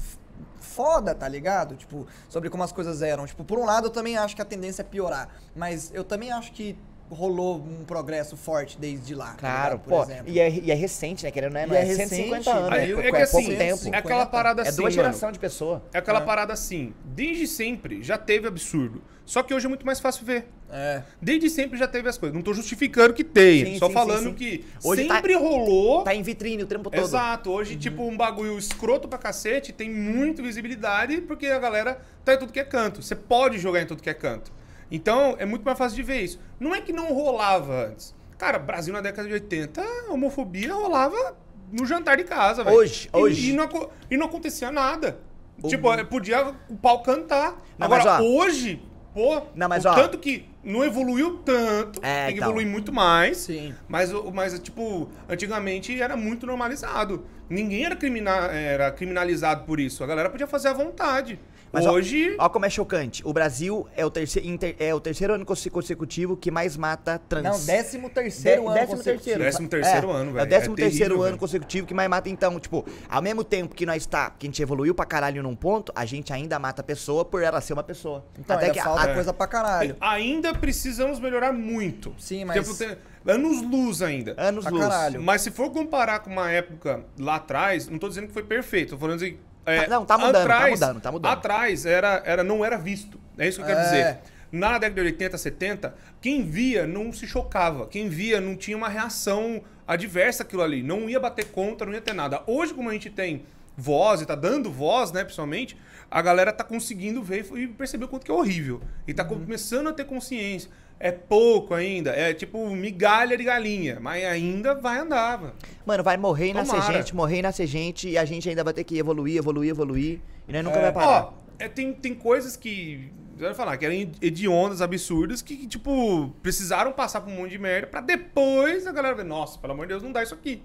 Foda, 0.76 1.16
tá 1.16 1.28
ligado? 1.28 1.76
Tipo, 1.76 2.06
sobre 2.28 2.50
como 2.50 2.62
as 2.64 2.72
coisas 2.74 3.02
eram. 3.02 3.26
Tipo, 3.26 3.46
por 3.46 3.58
um 3.58 3.66
lado 3.66 3.88
eu 3.88 3.92
também 3.92 4.18
acho 4.18 4.36
que 4.36 4.42
a 4.42 4.46
tendência 4.46 4.82
é 4.82 4.86
piorar. 4.86 5.30
Mas 5.56 5.90
eu 5.94 6.04
também 6.04 6.32
acho 6.34 6.52
que 6.52 6.78
rolou 7.10 7.58
um 7.58 7.86
progresso 7.86 8.36
forte 8.36 8.78
desde 8.78 9.16
lá. 9.16 9.28
tá 9.32 9.36
Claro, 9.38 9.64
ligado? 9.76 9.80
Por 9.84 9.90
pô. 9.90 10.04
exemplo. 10.04 10.24
E 10.28 10.40
é, 10.40 10.50
e 10.50 10.72
é 10.72 10.74
recente, 10.74 11.24
né? 11.24 11.32
Querendo, 11.32 11.54
né? 11.54 11.66
Não 11.66 11.76
é 11.76 11.82
é, 11.82 11.84
recente, 11.84 12.10
150 12.10 12.52
anos. 12.52 12.72
Aí, 12.72 12.78
né? 12.78 12.84
é 12.84 12.88
Pouco- 12.88 13.02
que 13.02 13.08
é 13.08 13.26
pouco 13.28 13.38
assim, 13.48 13.56
tempo. 13.58 13.96
é 13.96 13.98
aquela 14.00 14.26
parada 14.26 14.62
É 14.64 14.68
assim, 14.68 14.82
duas 14.82 14.96
mano. 14.96 15.08
gerações 15.08 15.34
de 15.34 15.40
pessoa. 15.40 15.82
É 15.94 15.98
aquela 16.00 16.20
parada 16.22 16.52
assim, 16.52 16.94
desde 17.06 17.48
sempre 17.48 18.04
já 18.04 18.18
teve 18.18 18.48
absurdo. 18.48 19.02
Só 19.26 19.42
que 19.42 19.54
hoje 19.54 19.66
é 19.66 19.70
muito 19.70 19.86
mais 19.86 20.00
fácil 20.00 20.24
ver. 20.26 20.48
É. 20.70 21.02
Desde 21.22 21.50
sempre 21.50 21.78
já 21.80 21.88
teve 21.88 22.08
as 22.08 22.18
coisas. 22.18 22.36
Não 22.36 22.44
tô 22.44 22.54
justificando 22.54 23.14
que 23.14 23.24
tenha, 23.24 23.66
Sim, 23.66 23.80
só 23.80 23.88
sim, 23.88 23.94
falando 23.94 24.24
sim, 24.30 24.34
que 24.34 24.66
Hoje 24.84 25.06
tá- 25.06 25.16
sempre 25.16 25.34
rolou. 25.36 26.04
Tá 26.04 26.14
em 26.14 26.22
vitrine 26.22 26.64
o 26.64 26.68
tempo 26.68 26.90
todo. 26.92 27.02
Exato, 27.04 27.50
hoje, 27.52 27.76
tipo, 27.76 28.04
um 28.04 28.16
bagulho 28.16 28.58
escroto 28.58 29.08
pra 29.08 29.18
cacete 29.18 29.74
tem 29.74 29.90
muito 29.90 30.44
visibilidade 30.44 31.22
porque 31.22 31.48
a 31.48 31.58
galera 31.60 32.00
tá 32.24 32.36
em 32.36 32.38
tudo 32.38 32.54
que 32.54 32.60
é 32.60 32.64
canto. 32.64 33.02
Você 33.02 33.16
pode 33.16 33.58
jogar 33.58 33.82
em 33.82 33.86
tudo 33.88 34.02
que 34.04 34.10
é 34.10 34.14
canto. 34.14 34.52
Então, 34.92 35.36
é 35.40 35.46
muito 35.46 35.64
mais 35.64 35.78
fácil 35.78 35.96
de 35.96 36.04
ver 36.04 36.22
isso. 36.22 36.40
Não 36.60 36.76
é 36.76 36.82
que 36.82 36.94
não 36.94 37.12
rolava 37.12 37.88
antes. 37.88 38.14
Cara, 38.38 38.60
Brasil 38.60 38.94
na 38.94 39.02
década 39.02 39.28
de 39.28 39.34
80, 39.34 39.82
a 39.82 40.14
homofobia 40.14 40.72
rolava 40.74 41.36
no 41.72 41.86
jantar 41.86 42.18
de 42.18 42.26
casa, 42.26 42.64
velho. 42.64 42.76
Hoje, 42.78 43.10
E- 43.12 43.18
hoje. 43.18 43.50
E, 43.50 43.54
não, 43.54 43.68
e 44.12 44.18
não 44.18 44.28
acontecia 44.28 44.72
nada. 44.72 45.18
O- 45.64 45.68
Tipo, 45.68 45.88
podia 46.06 46.54
o 46.70 46.76
pau 46.76 47.02
cantar. 47.02 47.54
Não, 47.78 47.86
Agora, 47.86 48.04
mas, 48.04 48.22
ó. 48.22 48.24
hoje, 48.24 48.82
pô, 49.16 49.42
Não, 49.56 49.68
mas, 49.70 49.84
o 49.86 49.90
ó. 49.90 49.94
tanto 49.96 50.18
que 50.20 50.46
não 50.64 50.84
evoluiu 50.84 51.38
tanto, 51.38 52.00
É, 52.04 52.26
tem 52.26 52.34
que 52.36 52.40
então. 52.40 52.50
evoluir 52.50 52.68
muito 52.68 52.92
mais. 52.92 53.38
Sim. 53.38 53.74
Mas, 53.88 54.14
o- 54.14 54.30
mas, 54.32 54.60
tipo, 54.60 55.10
antigamente 55.30 56.00
era 56.00 56.16
muito 56.18 56.46
normalizado. 56.46 57.26
Ninguém 57.50 57.86
era, 57.86 57.96
crimina- 57.96 58.52
era 58.52 58.92
criminalizado 58.92 59.64
por 59.64 59.80
isso. 59.80 60.04
A 60.04 60.08
galera 60.08 60.30
podia 60.30 60.46
fazer 60.48 60.68
à 60.68 60.74
vontade. 60.74 61.40
Mas 61.76 61.86
Hoje. 61.86 62.36
Ó, 62.40 62.50
como 62.50 62.66
é 62.66 62.70
chocante. 62.70 63.22
O 63.26 63.32
Brasil 63.34 63.88
é 63.96 64.06
o, 64.06 64.10
terceiro, 64.10 64.48
inter- 64.48 64.76
é 64.80 64.94
o 64.94 65.00
terceiro 65.00 65.34
ano 65.34 65.46
conse- 65.46 65.70
consecutivo 65.70 66.36
que 66.38 66.50
mais 66.50 66.76
mata 66.78 67.20
trans. 67.20 67.44
Não, 67.44 67.66
décimo 67.66 68.10
terceiro 68.10 68.62
Dé- 68.62 68.68
ano 68.68 68.74
décimo 68.74 68.98
consecutivo. 68.98 69.24
terceiro. 69.24 69.44
Décimo 69.44 69.68
terceiro 69.70 70.10
É, 70.10 70.14
ano, 70.14 70.30
É 70.30 70.34
velho. 70.34 70.46
o 70.46 70.50
décimo 70.50 70.74
É 70.74 70.78
terceiro 70.78 71.06
terrível, 71.14 71.24
ano 71.24 71.38
consecutivo 71.38 71.88
que 71.88 71.94
mais 71.94 72.10
mata. 72.10 72.30
Então, 72.30 72.60
tipo, 72.60 72.86
ao 73.10 73.22
mesmo 73.22 73.44
tempo 73.44 73.76
que 73.76 73.86
nós 73.86 74.06
tá, 74.06 74.30
que 74.32 74.46
a 74.46 74.50
gente 74.50 74.62
evoluiu 74.62 74.96
pra 74.96 75.06
caralho 75.06 75.44
num 75.44 75.56
ponto, 75.56 75.92
a 75.96 76.06
gente 76.06 76.32
ainda 76.34 76.58
mata 76.60 76.82
a 76.82 76.84
pessoa 76.86 77.24
por 77.26 77.44
ela 77.44 77.60
ser 77.62 77.74
uma 77.74 77.84
pessoa. 77.84 78.26
Então, 78.40 78.56
Até 78.56 78.70
que 78.70 78.82
falta 78.82 79.04
a- 79.12 79.14
coisa 79.14 79.34
pra 79.34 79.48
caralho. 79.48 79.96
Ainda 80.00 80.54
precisamos 80.54 81.20
melhorar 81.20 81.52
muito. 81.54 82.14
Sim, 82.18 82.46
mas- 82.46 82.66
Tempo 82.66 82.78
tem- 82.78 82.98
anos 83.28 83.62
luz 83.62 84.02
ainda. 84.02 84.36
anos 84.38 84.64
pra 84.64 84.72
luz. 84.74 84.84
caralho. 84.84 85.22
Mas 85.22 85.42
se 85.42 85.52
for 85.52 85.72
comparar 85.72 86.20
com 86.20 86.30
uma 86.30 86.50
época 86.52 87.04
lá 87.20 87.36
atrás, 87.36 87.88
não 87.88 87.98
tô 87.98 88.08
dizendo 88.08 88.28
que 88.28 88.34
foi 88.34 88.44
perfeito, 88.44 88.92
tô 88.92 88.98
falando 88.98 89.16
assim. 89.18 89.38
É, 89.66 89.82
Tá- 89.84 89.88
não, 89.90 90.06
tá 90.06 90.18
mudando, 90.18 90.48
tá 90.48 90.68
mudando, 90.70 91.02
tá 91.02 91.12
mudando. 91.12 91.32
Atrás 91.32 91.86
era, 91.86 92.22
era, 92.26 92.44
não 92.44 92.64
era 92.64 92.78
visto. 92.78 93.20
É 93.38 93.48
isso 93.48 93.58
que 93.58 93.64
eu 93.64 93.68
quero 93.68 93.80
É. 93.80 93.84
dizer. 93.84 94.18
Na 94.52 94.78
década 94.78 95.02
de 95.02 95.08
80, 95.08 95.38
70, 95.38 95.96
quem 96.22 96.44
via 96.44 96.88
não 96.88 97.12
se 97.12 97.28
chocava. 97.28 97.88
Quem 97.88 98.08
via 98.08 98.40
não 98.40 98.56
tinha 98.56 98.78
uma 98.78 98.88
reação 98.88 99.62
adversa 99.88 100.44
àquilo 100.44 100.62
ali. 100.62 100.82
Não 100.82 101.10
ia 101.10 101.20
bater 101.20 101.46
contra, 101.52 101.86
não 101.86 101.94
ia 101.94 102.02
ter 102.02 102.14
nada. 102.14 102.42
Hoje, 102.48 102.74
como 102.74 102.90
a 102.90 102.94
gente 102.94 103.10
tem 103.10 103.44
voz 103.76 104.22
e 104.22 104.26
tá 104.26 104.36
dando 104.36 104.72
voz, 104.72 105.12
né, 105.12 105.24
principalmente, 105.24 105.76
a 106.10 106.22
galera 106.22 106.54
tá 106.54 106.64
conseguindo 106.64 107.22
ver 107.22 107.46
e 107.56 107.68
perceber 107.68 108.06
o 108.06 108.08
quanto 108.08 108.24
que 108.26 108.32
é 108.32 108.34
horrível. 108.34 108.82
E 109.06 109.14
tá 109.14 109.24
Uhum. 109.24 109.30
começando 109.42 109.88
a 109.90 109.94
ter 109.94 110.06
consciência. 110.06 110.70
É 111.00 111.12
pouco 111.12 111.74
ainda, 111.74 112.12
é 112.12 112.34
tipo 112.34 112.70
migalha 112.70 113.38
de 113.38 113.44
galinha, 113.44 114.00
mas 114.00 114.24
ainda 114.24 114.74
vai 114.74 114.98
andar, 115.00 115.40
mano. 115.40 115.54
Mano, 115.86 116.04
vai 116.04 116.16
morrer 116.18 116.50
e 116.50 116.54
nascer 116.54 116.82
gente, 116.84 117.14
morrer 117.16 117.40
e 117.40 117.42
nascer 117.42 117.68
gente, 117.68 118.10
e 118.10 118.18
a 118.18 118.24
gente 118.26 118.48
ainda 118.50 118.64
vai 118.64 118.74
ter 118.74 118.84
que 118.86 118.98
evoluir, 118.98 119.38
evoluir, 119.38 119.70
evoluir. 119.70 120.20
E 120.48 120.54
nós 120.54 120.64
nunca 120.64 120.78
É. 120.78 120.82
vai 120.84 120.94
parar. 120.94 121.26
Ó, 121.26 121.34
é, 121.60 121.68
tem, 121.68 121.94
tem 121.94 122.14
coisas 122.16 122.56
que. 122.56 123.12
Eu 123.38 123.50
ia 123.50 123.54
falar, 123.54 123.76
que 123.76 123.86
eram 123.86 123.96
hediondas, 124.22 124.82
absurdas, 124.82 125.42
que, 125.42 125.58
que, 125.58 125.68
tipo, 125.68 126.30
precisaram 126.42 126.94
passar 126.94 127.20
por 127.20 127.30
um 127.30 127.36
monte 127.36 127.52
de 127.52 127.58
merda 127.58 127.88
pra 127.88 128.00
depois 128.00 128.88
a 128.88 128.94
galera 128.94 129.14
ver, 129.14 129.26
nossa, 129.26 129.60
pelo 129.60 129.74
amor 129.74 129.86
de 129.86 129.90
Deus, 129.90 130.02
não 130.02 130.14
dá 130.14 130.24
isso 130.24 130.34
aqui. 130.34 130.64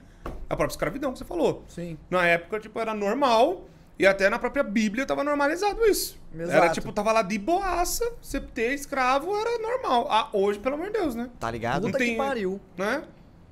A 0.48 0.55
própria 0.55 0.73
escravidão 0.73 1.12
que 1.12 1.19
você 1.19 1.24
falou. 1.24 1.65
Sim. 1.66 1.98
Na 2.09 2.24
época, 2.24 2.61
tipo, 2.61 2.78
era 2.78 2.94
normal. 2.94 3.66
E 4.01 4.07
até 4.07 4.31
na 4.31 4.39
própria 4.39 4.63
Bíblia 4.63 5.05
tava 5.05 5.23
normalizado 5.23 5.85
isso. 5.85 6.19
Exato. 6.35 6.57
Era 6.57 6.69
tipo, 6.71 6.91
tava 6.91 7.13
lá 7.13 7.21
de 7.21 7.37
boaça, 7.37 8.11
você 8.23 8.41
ter 8.41 8.73
escravo 8.73 9.37
era 9.39 9.59
normal. 9.59 10.07
Ah, 10.11 10.31
hoje, 10.33 10.59
pelo 10.59 10.77
amor 10.77 10.87
de 10.87 10.95
Deus, 10.95 11.15
né? 11.15 11.29
Tá 11.39 11.51
ligado? 11.51 11.83
Puta 11.83 11.99
tem- 11.99 12.13
que 12.13 12.17
pariu. 12.17 12.59
né? 12.79 13.03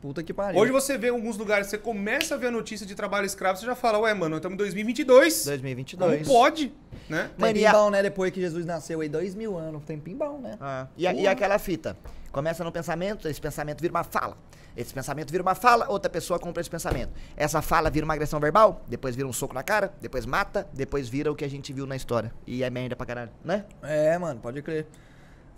Puta 0.00 0.22
que 0.22 0.32
pariu. 0.32 0.58
Hoje 0.58 0.72
você 0.72 0.96
vê 0.96 1.08
em 1.08 1.10
alguns 1.10 1.36
lugares, 1.36 1.66
você 1.66 1.76
começa 1.76 2.34
a 2.34 2.38
ver 2.38 2.46
a 2.46 2.50
notícia 2.50 2.86
de 2.86 2.94
trabalho 2.94 3.26
escravo, 3.26 3.58
você 3.58 3.66
já 3.66 3.74
fala, 3.74 3.98
ué, 3.98 4.14
mano, 4.14 4.30
nós 4.30 4.38
estamos 4.38 4.54
em 4.54 4.56
2022. 4.58 5.44
2022. 5.44 6.26
Como 6.26 6.38
pode? 6.38 6.72
Né? 7.10 7.30
Tem 7.36 7.54
Mano, 7.64 7.68
a- 7.68 7.72
bom, 7.72 7.90
né? 7.90 8.02
Depois 8.02 8.32
que 8.32 8.40
Jesus 8.40 8.64
nasceu 8.64 9.00
aí, 9.02 9.08
dois 9.08 9.34
mil 9.34 9.58
anos. 9.58 9.82
Tem 9.84 9.98
bom, 9.98 10.38
né? 10.38 10.56
Ah, 10.60 10.86
e, 10.96 11.06
a- 11.06 11.12
e 11.12 11.26
aquela 11.26 11.58
fita? 11.58 11.94
Começa 12.32 12.62
no 12.62 12.70
pensamento, 12.70 13.28
esse 13.28 13.40
pensamento 13.40 13.80
vira 13.80 13.92
uma 13.92 14.04
fala. 14.04 14.36
Esse 14.76 14.94
pensamento 14.94 15.30
vira 15.30 15.42
uma 15.42 15.54
fala, 15.54 15.88
outra 15.88 16.08
pessoa 16.08 16.38
compra 16.38 16.60
esse 16.60 16.70
pensamento. 16.70 17.10
Essa 17.36 17.60
fala 17.60 17.90
vira 17.90 18.04
uma 18.04 18.14
agressão 18.14 18.38
verbal, 18.38 18.82
depois 18.86 19.16
vira 19.16 19.26
um 19.26 19.32
soco 19.32 19.54
na 19.54 19.62
cara, 19.62 19.92
depois 20.00 20.24
mata, 20.24 20.68
depois 20.72 21.08
vira 21.08 21.32
o 21.32 21.34
que 21.34 21.44
a 21.44 21.50
gente 21.50 21.72
viu 21.72 21.86
na 21.86 21.96
história. 21.96 22.32
E 22.46 22.62
é 22.62 22.70
merda 22.70 22.94
pra 22.94 23.04
caralho, 23.06 23.30
né? 23.44 23.64
É, 23.82 24.16
mano, 24.18 24.40
pode 24.40 24.62
crer. 24.62 24.86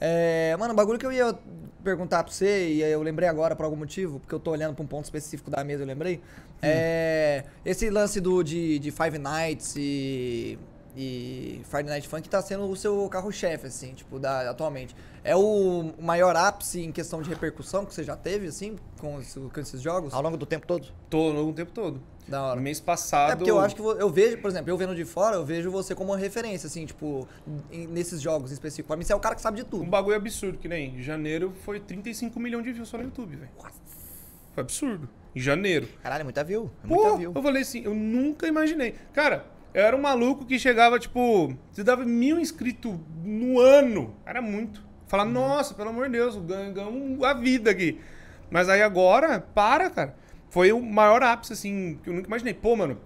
É, 0.01 0.57
mano, 0.59 0.73
o 0.73 0.77
bagulho 0.77 0.99
que 0.99 1.05
eu 1.05 1.13
ia 1.13 1.39
perguntar 1.85 2.25
pra 2.25 2.33
você, 2.33 2.71
e 2.71 2.83
eu 2.83 3.03
lembrei 3.03 3.29
agora 3.29 3.55
por 3.55 3.65
algum 3.65 3.77
motivo, 3.77 4.19
porque 4.19 4.35
eu 4.35 4.41
tô 4.41 4.51
olhando 4.51 4.75
pra 4.75 4.83
um 4.83 4.87
ponto 4.87 5.05
específico 5.05 5.51
da 5.51 5.63
mesa, 5.63 5.83
eu 5.83 5.87
lembrei. 5.87 6.23
É. 6.63 7.45
Esse 7.65 7.91
lance 7.91 8.19
do, 8.21 8.43
de, 8.43 8.79
de 8.79 8.91
Five 8.91 9.19
Nights 9.19 9.75
e. 9.77 10.59
E 10.97 11.61
Friday 11.65 11.91
Night 11.91 12.09
Funk 12.09 12.29
tá 12.29 12.43
sendo 12.43 12.69
o 12.69 12.75
seu 12.77 13.09
carro-chefe, 13.09 13.67
assim, 13.69 13.95
tipo, 13.95 14.19
da, 14.19 14.51
atualmente. 14.51 14.95
É 15.23 15.37
o 15.37 15.93
maior 16.01 16.35
ápice 16.35 16.81
em 16.81 16.91
questão 16.93 17.23
de 17.23 17.29
repercussão 17.29 17.85
que 17.87 17.95
você 17.95 18.03
já 18.03 18.17
teve, 18.17 18.47
assim, 18.49 18.77
com, 18.99 19.21
esse- 19.21 19.39
com 19.39 19.61
esses 19.61 19.81
jogos? 19.81 20.13
Ao 20.13 20.21
longo 20.23 20.37
do 20.37 20.47
tempo 20.47 20.67
todo. 20.67 20.89
Tô 21.09 21.33
no 21.33 21.53
tempo 21.53 21.71
todo. 21.73 22.01
Da 22.27 22.43
hora. 22.43 22.57
No 22.57 22.63
mês 22.63 22.81
passado. 22.81 23.33
É 23.33 23.37
porque 23.37 23.51
eu 23.51 23.59
acho 23.61 23.75
que 23.75 23.83
eu 23.83 24.09
vejo, 24.11 24.39
por 24.39 24.49
exemplo, 24.51 24.71
eu 24.71 24.77
vendo 24.77 24.95
de 24.95 25.05
fora, 25.05 25.37
eu 25.37 25.45
vejo 25.45 25.71
você 25.71 25.95
como 25.95 26.13
uma 26.13 26.19
referência, 26.19 26.67
assim, 26.67 26.87
tipo, 26.87 27.27
nesses 27.71 28.21
jogos 28.21 28.51
em 28.51 28.55
específico. 28.55 28.87
Pra 28.89 28.97
mim, 28.97 29.05
você 29.05 29.13
é 29.13 29.17
o 29.17 29.21
cara 29.21 29.35
que 29.35 29.41
sabe 29.43 29.57
de 29.59 29.63
Um 29.65 29.69
tudo. 29.69 29.85
bagulho 29.87 30.17
absurdo, 30.17 30.59
que 30.59 30.69
nem 30.69 30.97
em 30.99 31.03
janeiro 31.03 31.53
foi 31.65 31.81
35 31.81 32.39
milhões 32.41 32.65
de 32.65 32.73
views 32.73 32.89
só 32.89 32.99
no 32.99 33.05
YouTube, 33.05 33.37
velho. 33.37 33.51
Foi 34.55 34.61
absurdo. 34.63 35.09
Em 35.35 35.41
janeiro. 35.41 35.89
Caralho, 36.03 36.23
é 36.23 36.25
muita 36.25 36.43
view. 36.43 36.71
É 36.85 36.89
Pô, 36.89 36.95
muita 36.97 37.17
view. 37.17 37.33
eu 37.35 37.43
falei 37.43 37.63
assim, 37.63 37.83
eu 37.85 37.95
nunca 37.95 38.47
imaginei. 38.49 38.95
Cara, 39.13 39.45
eu 39.75 39.85
era 39.85 39.97
um 39.97 40.01
maluco 40.01 40.45
que 40.45 40.59
chegava, 40.59 40.99
tipo, 40.99 41.55
você 41.71 41.83
dava 41.85 42.05
mil 42.05 42.39
inscritos 42.39 42.95
no 43.25 43.61
ano. 43.61 44.15
Era 44.27 44.41
muito. 44.43 44.83
Falar, 45.07 45.25
Uhum. 45.25 45.33
nossa, 45.33 45.75
pelo 45.75 45.91
amor 45.91 46.07
de 46.07 46.13
Deus, 46.13 46.37
ganhamos 46.37 47.23
a 47.25 47.33
vida 47.35 47.71
aqui. 47.71 47.99
Mas 48.51 48.69
aí 48.69 48.83
agora, 48.83 49.41
para, 49.55 49.91
cara. 49.91 50.15
Foi 50.51 50.73
o 50.73 50.81
maior 50.81 51.23
ápice, 51.23 51.53
assim, 51.53 51.99
que 52.03 52.11
eu 52.11 52.15
nunca 52.15 52.27
imaginei. 52.27 52.53
Pô, 52.55 52.75
mano, 52.75 52.99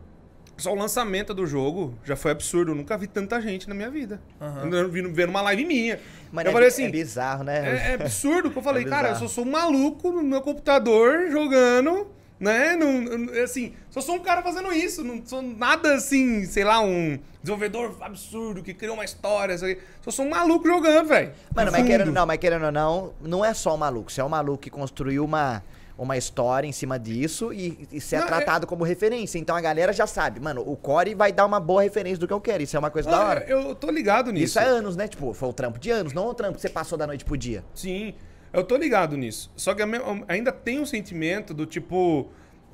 só 0.57 0.73
o 0.73 0.75
lançamento 0.75 1.35
do 1.35 1.47
jogo 1.47 1.95
já 2.05 2.17
foi 2.17 2.31
absurdo. 2.31 2.71
Eu 2.73 2.75
nunca 2.75 2.97
vi 2.97 3.07
tanta 3.07 3.39
gente 3.41 3.69
na 3.69 3.75
minha 3.75 3.91
vida. 3.91 4.21
Eu 4.73 4.89
vi 4.91 5.03
vendo 5.03 5.29
uma 5.29 5.43
live 5.43 5.67
minha. 5.67 6.01
Mano, 6.33 6.47
eu 6.49 6.51
é, 6.51 6.53
falei 6.53 6.69
assim, 6.69 6.85
é 6.85 6.91
bizarro, 6.91 7.45
né? 7.45 7.59
é, 7.59 7.91
é 7.91 7.95
absurdo 7.95 8.51
que 8.51 8.57
eu 8.59 8.63
falei, 8.65 8.85
É 8.85 8.89
cara, 8.89 9.09
eu 9.11 9.17
só 9.17 9.29
sou 9.29 9.45
um 9.45 9.51
maluco 9.51 10.11
no 10.11 10.23
meu 10.23 10.41
computador 10.41 11.31
jogando, 11.31 12.07
né? 12.45 12.77
Não, 12.77 13.01
não- 13.01 13.43
assim, 13.43 13.73
só 13.91 14.01
sou 14.01 14.15
um 14.17 14.21
cara 14.21 14.43
fazendo 14.43 14.73
isso. 14.73 15.03
Não 15.03 15.21
sou 15.27 15.43
nada 15.43 15.95
assim, 15.95 16.45
sei 16.45 16.63
lá, 16.63 16.81
um 16.81 17.19
desenvolvedor 17.43 17.97
absurdo 18.01 18.63
que 18.63 18.73
criou 18.73 18.95
uma 18.95 19.05
história. 19.05 19.59
Sei, 19.59 19.79
só 20.03 20.11
sou 20.11 20.25
um 20.25 20.31
maluco 20.31 20.67
jogando, 20.67 21.09
velho. 21.09 21.33
Mano, 21.55 21.71
No 21.71 21.77
mas 21.77 21.87
querendo, 21.87 22.13
não, 22.13 22.27
mas 22.27 22.39
querendo 22.39 22.67
ou 22.67 22.73
não, 22.73 23.13
não 23.21 23.45
é 23.45 23.53
só 23.53 23.75
um 23.75 23.79
maluco. 23.79 24.13
Você 24.13 24.21
é 24.21 24.25
um 24.25 24.29
maluco 24.29 24.59
que 24.63 24.71
construiu 24.71 25.25
uma, 25.25 25.63
uma 25.99 26.17
história 26.17 26.67
em 26.67 26.73
cima 26.73 26.99
disso 26.99 27.53
e, 27.53 27.87
e 27.93 28.01
você 28.01 28.17
é 28.17 28.19
Não, 28.21 28.25
é- 28.27 28.29
tratado 28.29 28.67
como 28.67 28.85
referência. 28.85 29.39
Então 29.39 29.55
a 29.57 29.61
galera 29.61 29.93
já 29.93 30.07
sabe, 30.07 30.41
mano, 30.41 30.63
o 30.67 30.77
Core 30.77 31.15
vai 31.15 31.33
dar 31.33 31.45
uma 31.47 31.59
boa 31.61 31.83
referência 31.83 32.19
do 32.19 32.27
que 32.27 32.33
eu 32.33 32.41
quero. 32.41 32.63
Isso 32.63 32.77
é 32.77 32.79
uma 32.79 32.91
coisa 32.91 33.11
da 33.11 33.17
Ah, 33.17 33.29
hora. 33.29 33.45
eu 33.49 33.75
tô 33.75 33.91
ligado 33.91 34.31
nisso. 34.33 34.45
Isso 34.47 34.59
é 34.59 34.65
anos, 34.65 34.97
né? 34.97 35.09
Tipo, 35.09 35.33
foi 35.35 35.49
o 35.49 35.53
trampo 35.53 35.79
de 35.79 35.91
anos, 35.91 36.13
não 36.13 36.27
o 36.29 36.35
trampo 36.35 36.55
que 36.57 36.61
você 36.61 36.69
passou 36.69 36.97
da 36.99 37.07
noite 37.07 37.25
pro 37.25 37.37
dia. 37.37 37.65
Sim, 37.75 38.15
eu 38.55 38.65
tô 38.65 38.77
ligado 38.77 39.17
nisso. 39.17 39.51
Só 39.57 39.75
que 39.75 39.83
ainda 40.29 40.53
tem 40.53 40.81
um 40.81 40.87
sentimento 40.87 41.53
do 41.53 41.67
tipo. 41.67 42.29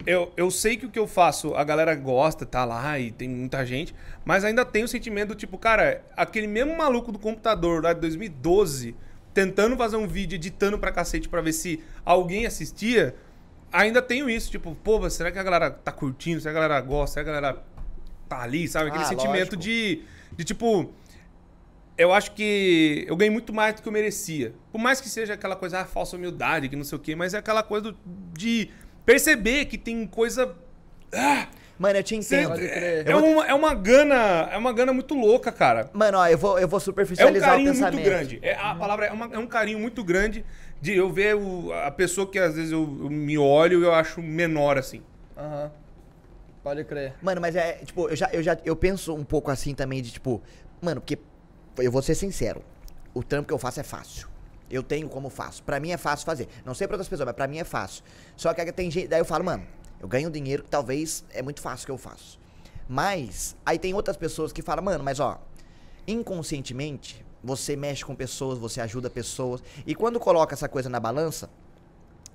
Eu, 0.06 0.32
eu 0.36 0.50
sei 0.50 0.76
que 0.78 0.86
o 0.86 0.90
que 0.90 0.98
eu 0.98 1.06
faço, 1.06 1.54
a 1.54 1.62
galera 1.62 1.94
gosta, 1.94 2.46
tá 2.46 2.64
lá 2.64 2.98
e 2.98 3.10
tem 3.10 3.28
muita 3.28 3.66
gente, 3.66 3.94
mas 4.24 4.44
ainda 4.44 4.64
tem 4.64 4.82
o 4.82 4.88
sentimento 4.88 5.28
do 5.28 5.34
tipo, 5.34 5.58
cara, 5.58 6.02
aquele 6.16 6.46
mesmo 6.46 6.74
maluco 6.74 7.12
do 7.12 7.18
computador 7.18 7.84
lá 7.84 7.92
de 7.92 8.00
2012, 8.00 8.96
tentando 9.34 9.76
fazer 9.76 9.96
um 9.96 10.06
vídeo, 10.06 10.36
editando 10.36 10.78
pra 10.78 10.90
cacete 10.90 11.28
pra 11.28 11.42
ver 11.42 11.52
se 11.52 11.84
alguém 12.02 12.46
assistia, 12.46 13.14
ainda 13.70 14.00
tenho 14.00 14.30
isso, 14.30 14.50
tipo, 14.50 14.74
pô, 14.76 15.08
será 15.10 15.30
que 15.30 15.38
a 15.38 15.42
galera 15.42 15.70
tá 15.70 15.92
curtindo? 15.92 16.40
Será 16.40 16.54
que 16.54 16.58
a 16.58 16.62
galera 16.62 16.80
gosta? 16.80 17.14
Será 17.14 17.24
que 17.24 17.30
a 17.30 17.34
galera 17.40 17.62
tá 18.26 18.40
ali, 18.40 18.66
sabe? 18.68 18.88
Aquele 18.88 19.04
Ah, 19.04 19.06
sentimento 19.06 19.54
lógico. 19.54 19.56
de, 19.58 20.02
de 20.34 20.44
tipo, 20.44 20.90
eu 22.00 22.12
acho 22.12 22.32
que 22.32 23.04
eu 23.08 23.16
ganhei 23.16 23.30
muito 23.30 23.52
mais 23.52 23.74
do 23.74 23.82
que 23.82 23.88
eu 23.88 23.92
merecia. 23.92 24.54
Por 24.72 24.78
mais 24.80 25.00
que 25.00 25.08
seja 25.08 25.34
aquela 25.34 25.54
coisa, 25.56 25.80
ah, 25.80 25.84
falsa 25.84 26.16
humildade, 26.16 26.68
que 26.68 26.76
não 26.76 26.84
sei 26.84 26.96
o 26.96 27.00
quê, 27.00 27.14
mas 27.14 27.34
é 27.34 27.38
aquela 27.38 27.62
coisa 27.62 27.92
do- 27.92 27.98
de 28.32 28.70
perceber 29.04 29.66
que 29.66 29.76
tem 29.78 30.06
coisa. 30.06 30.54
Ah, 31.12 31.48
Mano, 31.78 31.98
eu 31.98 32.02
te 32.02 32.14
entendo. 32.14 32.54
Crer. 32.54 33.08
é, 33.08 33.16
uma, 33.16 33.46
é 33.46 33.54
uma 33.54 33.74
gana. 33.74 34.48
É 34.52 34.56
uma 34.58 34.72
gana 34.72 34.92
muito 34.92 35.14
louca, 35.14 35.50
cara. 35.50 35.88
Mano, 35.94 36.18
ó, 36.18 36.26
eu 36.28 36.36
vou, 36.36 36.58
eu 36.58 36.68
vou 36.68 36.76
É 36.76 36.80
um 36.80 36.84
superficializar 36.84 37.48
o 37.48 37.52
carinho 37.52 37.72
pensamento. 37.72 37.94
muito 37.94 38.04
grande. 38.06 38.38
É, 38.42 38.54
a 38.54 38.74
palavra 38.74 39.06
é, 39.06 39.12
uma- 39.12 39.30
é 39.32 39.38
um 39.38 39.46
carinho 39.46 39.78
muito 39.78 40.04
grande 40.04 40.44
de 40.80 40.94
eu 40.94 41.10
ver 41.10 41.36
o- 41.36 41.72
a 41.72 41.90
pessoa 41.90 42.26
que 42.30 42.38
às 42.38 42.54
vezes 42.54 42.70
eu, 42.72 42.80
eu 43.00 43.08
me 43.10 43.38
olho 43.38 43.80
e 43.80 43.84
eu 43.84 43.94
acho 43.94 44.20
menor 44.20 44.76
assim. 44.78 45.02
Aham. 45.36 45.70
Pode 46.62 46.84
crer. 46.84 47.14
Mano, 47.22 47.40
mas 47.40 47.56
é, 47.56 47.72
tipo, 47.84 48.08
eu 48.10 48.14
já, 48.16 48.28
eu 48.32 48.42
já 48.42 48.58
eu 48.64 48.76
penso 48.76 49.14
um 49.14 49.24
pouco 49.24 49.50
assim 49.50 49.74
também 49.74 50.02
de, 50.02 50.10
tipo, 50.12 50.42
mano, 50.82 51.00
porque 51.00 51.18
eu 51.78 51.90
vou 51.90 52.02
ser 52.02 52.14
sincero, 52.14 52.62
o 53.14 53.22
trampo 53.22 53.48
que 53.48 53.54
eu 53.54 53.58
faço 53.58 53.80
é 53.80 53.82
fácil. 53.82 54.28
Eu 54.70 54.82
tenho 54.82 55.08
como 55.08 55.28
faço. 55.28 55.62
Pra 55.64 55.80
mim 55.80 55.90
é 55.90 55.96
fácil 55.96 56.24
fazer. 56.24 56.48
Não 56.64 56.74
sei 56.74 56.86
pra 56.86 56.94
outras 56.94 57.08
pessoas, 57.08 57.26
mas 57.26 57.34
pra 57.34 57.48
mim 57.48 57.58
é 57.58 57.64
fácil. 57.64 58.04
Só 58.36 58.54
que 58.54 58.72
tem 58.72 58.90
gente, 58.90 59.08
daí 59.08 59.20
eu 59.20 59.24
falo, 59.24 59.44
mano, 59.44 59.66
eu 60.00 60.06
ganho 60.06 60.30
dinheiro 60.30 60.62
que 60.62 60.70
talvez 60.70 61.24
é 61.32 61.42
muito 61.42 61.60
fácil 61.60 61.86
que 61.86 61.92
eu 61.92 61.98
faço. 61.98 62.38
Mas 62.88 63.56
aí 63.66 63.78
tem 63.78 63.94
outras 63.94 64.16
pessoas 64.16 64.52
que 64.52 64.62
falam, 64.62 64.84
mano, 64.84 65.02
mas 65.02 65.18
ó, 65.20 65.40
inconscientemente 66.06 67.24
você 67.42 67.74
mexe 67.74 68.04
com 68.04 68.14
pessoas, 68.14 68.58
você 68.58 68.80
ajuda 68.80 69.10
pessoas. 69.10 69.62
E 69.86 69.94
quando 69.94 70.20
coloca 70.20 70.54
essa 70.54 70.68
coisa 70.68 70.88
na 70.88 71.00
balança, 71.00 71.50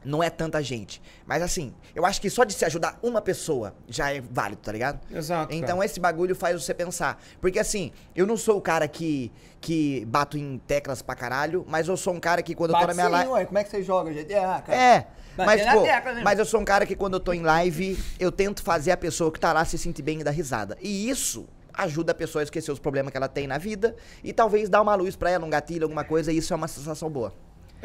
não 0.05 0.23
é 0.23 0.29
tanta 0.29 0.61
gente. 0.61 1.01
Mas 1.25 1.41
assim, 1.41 1.73
eu 1.93 2.05
acho 2.05 2.21
que 2.21 2.29
só 2.29 2.43
de 2.43 2.53
se 2.53 2.63
ajudar 2.65 2.97
uma 3.01 3.21
pessoa 3.21 3.75
já 3.87 4.13
é 4.13 4.21
válido, 4.21 4.61
tá 4.61 4.71
ligado? 4.71 4.99
Exato, 5.11 5.53
Então 5.53 5.77
cara. 5.77 5.85
esse 5.85 5.99
bagulho 5.99 6.35
faz 6.35 6.61
você 6.61 6.73
pensar. 6.73 7.21
Porque 7.41 7.59
assim, 7.59 7.91
eu 8.15 8.25
não 8.25 8.37
sou 8.37 8.57
o 8.57 8.61
cara 8.61 8.87
que, 8.87 9.31
que 9.59 10.05
bato 10.05 10.37
em 10.37 10.57
teclas 10.59 11.01
pra 11.01 11.15
caralho, 11.15 11.65
mas 11.67 11.87
eu 11.87 11.97
sou 11.97 12.13
um 12.13 12.19
cara 12.19 12.41
que 12.41 12.53
quando 12.55 12.73
eu 12.73 12.79
tô 12.79 12.87
na 12.87 12.93
minha 12.93 13.07
live. 13.07 13.31
ué. 13.31 13.45
Como 13.45 13.57
é 13.57 13.63
que 13.63 13.69
você 13.69 13.83
joga, 13.83 14.11
GTA, 14.11 14.61
cara? 14.65 14.75
É, 14.75 15.07
mas, 15.37 15.61
pô, 15.65 15.81
né? 15.81 16.21
mas 16.23 16.39
eu 16.39 16.45
sou 16.45 16.59
um 16.61 16.65
cara 16.65 16.85
que 16.85 16.95
quando 16.95 17.15
eu 17.15 17.19
tô 17.19 17.33
em 17.33 17.41
live, 17.41 18.01
eu 18.19 18.31
tento 18.31 18.63
fazer 18.63 18.91
a 18.91 18.97
pessoa 18.97 19.31
que 19.31 19.39
tá 19.39 19.51
lá 19.51 19.65
se 19.65 19.77
sentir 19.77 20.01
bem 20.01 20.21
e 20.21 20.23
dar 20.23 20.31
risada. 20.31 20.77
E 20.81 21.09
isso 21.09 21.47
ajuda 21.73 22.13
a 22.13 22.15
pessoa 22.15 22.41
a 22.41 22.43
esquecer 22.43 22.71
os 22.71 22.79
problemas 22.79 23.11
que 23.11 23.17
ela 23.17 23.27
tem 23.27 23.47
na 23.47 23.57
vida 23.57 23.95
e 24.23 24.31
talvez 24.31 24.69
dar 24.69 24.81
uma 24.81 24.95
luz 24.95 25.15
pra 25.15 25.29
ela, 25.29 25.45
um 25.45 25.49
gatilho, 25.49 25.83
alguma 25.83 26.05
coisa, 26.05 26.31
e 26.31 26.37
isso 26.37 26.53
é 26.53 26.55
uma 26.55 26.69
sensação 26.69 27.09
boa. 27.09 27.33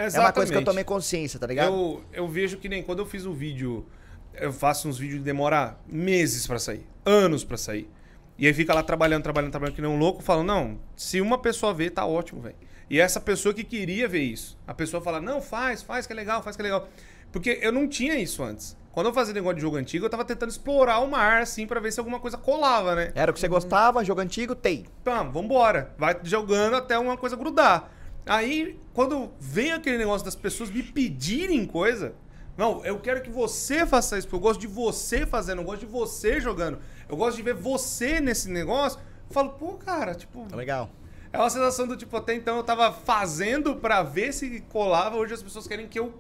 É 0.04 0.20
uma 0.20 0.32
coisa 0.32 0.50
que 0.50 0.56
eu 0.56 0.60
Exatamente. 0.60 0.64
tomei 0.64 0.84
consciência, 0.84 1.38
tá 1.38 1.46
ligado? 1.46 1.72
Eu, 1.72 2.04
eu 2.12 2.28
vejo 2.28 2.56
que 2.58 2.68
nem 2.68 2.82
quando 2.82 3.00
eu 3.00 3.06
fiz 3.06 3.26
um 3.26 3.32
vídeo, 3.32 3.86
eu 4.34 4.52
faço 4.52 4.88
uns 4.88 4.98
vídeos 4.98 5.18
que 5.18 5.24
demoram 5.24 5.76
meses 5.86 6.46
pra 6.46 6.58
sair, 6.58 6.86
anos 7.04 7.44
pra 7.44 7.56
sair. 7.56 7.88
E 8.38 8.46
aí 8.46 8.54
fica 8.54 8.72
lá 8.72 8.82
trabalhando, 8.82 9.22
trabalhando, 9.22 9.50
trabalhando 9.50 9.74
que 9.74 9.82
nem 9.82 9.90
um 9.90 9.98
louco, 9.98 10.22
falo, 10.22 10.42
não, 10.42 10.78
se 10.96 11.20
uma 11.20 11.36
pessoa 11.38 11.74
ver, 11.74 11.90
tá 11.90 12.06
ótimo, 12.06 12.40
velho. 12.40 12.56
E 12.88 12.98
essa 12.98 13.20
pessoa 13.20 13.54
que 13.54 13.62
queria 13.62 14.08
ver 14.08 14.22
isso, 14.22 14.58
a 14.66 14.74
pessoa 14.74 15.02
fala, 15.02 15.20
não, 15.20 15.40
faz, 15.40 15.82
faz 15.82 16.06
que 16.06 16.12
é 16.12 16.16
legal, 16.16 16.42
faz 16.42 16.56
que 16.56 16.62
é 16.62 16.64
legal. 16.64 16.88
Porque 17.30 17.58
eu 17.62 17.70
não 17.70 17.86
tinha 17.86 18.16
isso 18.16 18.42
antes. 18.42 18.76
Quando 18.92 19.06
eu 19.06 19.12
fazia 19.12 19.32
negócio 19.32 19.56
de 19.56 19.62
jogo 19.62 19.76
antigo, 19.76 20.06
eu 20.06 20.10
tava 20.10 20.24
tentando 20.24 20.50
explorar 20.50 20.98
o 20.98 21.08
mar, 21.08 21.42
assim, 21.42 21.66
pra 21.66 21.78
ver 21.78 21.92
se 21.92 22.00
alguma 22.00 22.18
coisa 22.18 22.36
colava, 22.36 22.96
né? 22.96 23.12
Era 23.14 23.30
o 23.30 23.34
que 23.34 23.38
você 23.38 23.46
gostava, 23.46 24.04
jogo 24.04 24.20
antigo, 24.20 24.54
tem. 24.54 24.86
Pam, 25.04 25.30
vambora. 25.30 25.94
Vai 25.96 26.18
jogando 26.24 26.74
até 26.74 26.98
uma 26.98 27.16
coisa 27.16 27.36
grudar. 27.36 27.88
Aí, 28.26 28.78
quando 28.92 29.30
vem 29.40 29.72
aquele 29.72 29.98
negócio 29.98 30.24
das 30.24 30.34
pessoas 30.34 30.70
me 30.70 30.82
pedirem 30.82 31.64
coisa, 31.66 32.14
não, 32.56 32.84
eu 32.84 32.98
quero 33.00 33.22
que 33.22 33.30
você 33.30 33.86
faça 33.86 34.18
isso, 34.18 34.26
porque 34.28 34.36
eu 34.36 34.48
gosto 34.48 34.60
de 34.60 34.66
você 34.66 35.24
fazendo, 35.24 35.62
eu 35.62 35.64
gosto 35.64 35.80
de 35.80 35.86
você 35.86 36.40
jogando, 36.40 36.78
eu 37.08 37.16
gosto 37.16 37.36
de 37.36 37.42
ver 37.42 37.54
você 37.54 38.20
nesse 38.20 38.50
negócio. 38.50 39.00
Eu 39.28 39.34
falo, 39.34 39.50
pô, 39.50 39.74
cara, 39.74 40.14
tipo, 40.14 40.46
Legal. 40.54 40.90
é 41.32 41.38
uma 41.38 41.48
sensação 41.48 41.86
do 41.86 41.96
tipo, 41.96 42.16
até 42.16 42.34
então 42.34 42.56
eu 42.56 42.62
tava 42.62 42.92
fazendo 42.92 43.76
pra 43.76 44.02
ver 44.02 44.32
se 44.34 44.60
colava, 44.68 45.16
hoje 45.16 45.34
as 45.34 45.42
pessoas 45.42 45.66
querem 45.66 45.88
que 45.88 45.98
eu 45.98 46.12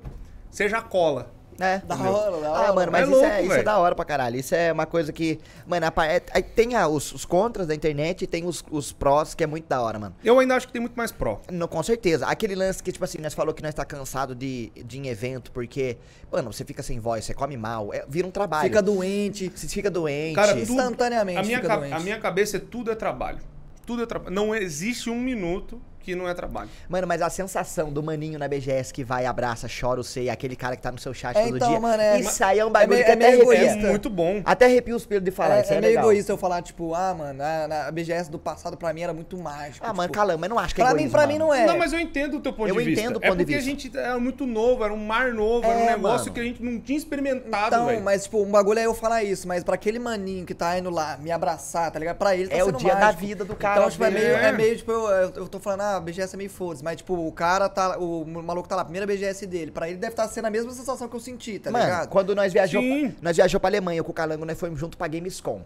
seja 0.50 0.78
a 0.78 0.82
cola. 0.82 1.30
É. 1.60 1.78
Da 1.78 1.94
hora, 1.96 2.40
da 2.40 2.50
hora. 2.52 2.68
Ah, 2.68 2.72
mano, 2.72 2.90
mas 2.92 3.02
É 3.02 3.04
isso, 3.04 3.12
louco, 3.12 3.26
é, 3.26 3.42
isso 3.42 3.52
é 3.54 3.62
da 3.62 3.78
hora 3.78 3.94
pra 3.94 4.04
caralho. 4.04 4.36
Isso 4.36 4.54
é 4.54 4.72
uma 4.72 4.86
coisa 4.86 5.12
que. 5.12 5.38
Mano, 5.66 5.86
a, 5.94 6.06
é- 6.06 6.20
tem 6.20 6.74
a- 6.74 6.88
os, 6.88 7.12
os 7.12 7.24
contras 7.24 7.66
da 7.66 7.74
internet 7.74 8.22
e 8.22 8.26
tem 8.26 8.46
os, 8.46 8.64
os 8.70 8.92
prós, 8.92 9.34
que 9.34 9.44
é 9.44 9.46
muito 9.46 9.66
da 9.68 9.80
hora, 9.82 9.98
mano. 9.98 10.14
Eu 10.24 10.38
ainda 10.38 10.56
acho 10.56 10.66
que 10.66 10.72
tem 10.72 10.80
muito 10.80 10.94
mais 10.96 11.12
pró. 11.12 11.40
Não, 11.52 11.68
com 11.68 11.82
certeza. 11.82 12.26
Aquele 12.26 12.54
lance 12.54 12.82
que, 12.82 12.90
tipo 12.90 13.04
assim, 13.04 13.18
nós 13.18 13.34
falou 13.34 13.52
que 13.54 13.62
nós 13.62 13.74
tá 13.74 13.84
cansado 13.84 14.34
de, 14.34 14.70
de 14.84 14.96
ir 14.96 15.00
em 15.00 15.08
evento, 15.08 15.52
porque, 15.52 15.98
mano, 16.32 16.52
você 16.52 16.64
fica 16.64 16.82
sem 16.82 16.98
voz, 16.98 17.24
você 17.24 17.34
come 17.34 17.56
mal, 17.56 17.92
é- 17.92 18.04
vira 18.08 18.26
um 18.26 18.30
trabalho. 18.30 18.64
Fica 18.68 18.80
doente. 18.82 19.52
Você 19.54 19.68
fica 19.68 19.90
doente. 19.90 20.34
Cara, 20.34 20.52
tudo- 20.52 20.62
Instantaneamente 20.62 21.38
A 21.38 21.42
minha, 21.42 21.56
fica 21.58 21.68
ca- 21.68 21.76
doente. 21.76 21.92
a 21.94 22.00
minha 22.00 22.18
cabeça 22.18 22.56
é 22.56 22.60
tudo 22.60 22.90
é 22.90 22.94
trabalho. 22.94 23.38
Tudo 23.86 24.02
é 24.02 24.06
trabalho. 24.06 24.34
Não 24.34 24.54
existe 24.54 25.10
um 25.10 25.18
minuto 25.20 25.80
que 26.02 26.14
não 26.14 26.28
é 26.28 26.34
trabalho. 26.34 26.68
Mano, 26.88 27.06
mas 27.06 27.22
a 27.22 27.30
sensação 27.30 27.92
do 27.92 28.02
maninho 28.02 28.38
na 28.38 28.48
BGS 28.48 28.92
que 28.92 29.04
vai, 29.04 29.26
abraça, 29.26 29.66
chora 29.68 30.00
o 30.00 30.04
sei, 30.04 30.28
aquele 30.30 30.56
cara 30.56 30.76
que 30.76 30.82
tá 30.82 30.90
no 30.90 30.98
seu 30.98 31.12
chat 31.14 31.36
É, 31.36 31.44
todo 31.44 31.56
então, 31.56 31.68
dia. 31.68 31.80
mano, 31.80 32.02
é- 32.02 32.20
Isso 32.20 32.42
aí 32.44 32.58
é 32.58 32.64
um 32.64 32.68
é 32.68 32.72
bagulho 32.72 32.90
meio- 32.94 33.04
que 33.04 33.10
é 33.10 33.14
até 33.14 33.30
meio 33.30 33.42
arrepia. 33.42 33.58
É 33.58 33.70
egoísta. 33.72 33.88
muito 33.88 34.10
bom. 34.10 34.42
Até 34.44 34.64
arrepia 34.66 34.96
os 34.96 35.06
pelos 35.06 35.24
de 35.24 35.30
falar, 35.30 35.58
É, 35.58 35.60
isso 35.62 35.72
é 35.72 35.76
é, 35.76 35.80
meio 35.80 35.90
legal. 35.92 36.10
egoísta 36.10 36.32
eu 36.32 36.36
falar, 36.38 36.62
tipo, 36.62 36.94
ah, 36.94 37.14
mano, 37.14 37.34
na, 37.34 37.68
na 37.68 37.86
a 37.86 37.90
BGS 37.90 38.30
do 38.30 38.38
passado 38.38 38.76
pra 38.76 38.92
mim 38.92 39.02
era 39.02 39.12
muito 39.12 39.36
mágico. 39.38 39.84
Ah, 39.86 39.92
mano, 39.92 40.08
tipo, 40.08 40.14
calma, 40.14 40.36
mas 40.36 40.50
não 40.50 40.58
acho 40.58 40.74
que 40.74 40.80
é 40.80 40.84
Pra 40.84 40.94
mim, 40.94 41.08
pra 41.10 41.26
mim 41.26 41.34
mano. 41.34 41.46
não 41.46 41.54
é. 41.54 41.66
Não, 41.66 41.76
mas 41.78 41.92
eu 41.92 41.98
entendo 42.00 42.36
o 42.36 42.40
teu 42.40 42.52
ponto 42.52 42.68
Eu 42.68 42.76
de 42.76 42.84
vista. 42.84 43.00
entendo 43.00 43.16
o 43.16 43.24
é 43.24 43.28
ponto 43.28 43.38
de 43.38 43.44
porque 43.44 43.54
a 43.54 43.58
vista. 43.58 43.70
gente 43.70 43.96
era 43.96 44.18
muito 44.18 44.46
novo, 44.46 44.82
era 44.84 44.92
um 44.92 44.96
mar 45.04 45.32
novo, 45.32 45.66
era 45.66 45.78
um 45.78 45.82
É, 45.82 45.86
negócio 45.96 46.18
mano. 46.20 46.32
que 46.32 46.40
a 46.40 46.44
gente 46.44 46.62
não 46.62 46.80
tinha 46.80 46.96
experimentado, 46.98 47.66
Então, 47.76 47.86
velho. 47.86 48.02
mas, 48.02 48.24
tipo, 48.24 48.42
um 48.42 48.50
bagulho 48.50 48.78
é 48.78 48.86
eu 48.86 48.94
falar 48.94 49.22
isso, 49.22 49.46
mas 49.46 49.62
pra 49.64 49.74
aquele 49.74 49.98
maninho 49.98 50.46
que 50.46 50.54
tá 50.54 50.78
indo 50.78 50.90
lá 50.90 51.16
me 51.18 51.30
abraçar, 51.30 51.90
tá 51.90 51.98
ligado? 51.98 52.16
Pra 52.16 52.34
ele 52.36 52.48
tá 52.48 52.56
É 52.56 52.64
o 52.64 52.72
dia 52.72 52.94
da 52.94 53.10
vida 53.10 53.44
do 53.44 53.54
cara, 53.54 53.80
Então, 53.80 53.90
tipo, 53.90 54.04
é 54.04 54.10
meio, 54.10 54.26
é 54.26 54.48
É. 54.48 54.52
meio 54.52 54.76
tipo, 54.76 54.90
eu, 54.92 55.32
eu 55.36 55.48
tô 55.48 55.58
falando, 55.58 55.80
ah, 55.92 55.96
a 55.96 56.00
BGS 56.00 56.34
é 56.34 56.38
meio 56.38 56.50
foda 56.50 56.80
mas, 56.82 56.96
tipo, 56.96 57.14
o 57.14 57.32
cara 57.32 57.68
tá, 57.68 57.98
o 57.98 58.24
maluco 58.24 58.68
tá 58.68 58.76
lá, 58.76 58.84
primeira 58.84 59.06
BGS 59.06 59.46
dele, 59.46 59.70
pra 59.70 59.88
ele 59.88 59.98
deve 59.98 60.12
estar 60.12 60.26
sendo 60.28 60.46
a 60.46 60.50
mesma 60.50 60.70
sensação 60.72 61.08
que 61.08 61.16
eu 61.16 61.20
senti, 61.20 61.58
tá 61.58 61.70
Mano, 61.70 61.84
ligado? 61.84 62.08
quando 62.08 62.34
nós 62.34 62.52
viajamos, 62.52 62.88
Sim. 62.88 63.14
nós 63.20 63.36
viajamos 63.36 63.60
pra 63.60 63.68
Alemanha 63.70 64.02
com 64.02 64.10
o 64.10 64.14
Calango, 64.14 64.44
nós 64.44 64.58
fomos 64.58 64.78
junto 64.78 64.96
pra 64.96 65.08
Gamescom. 65.08 65.62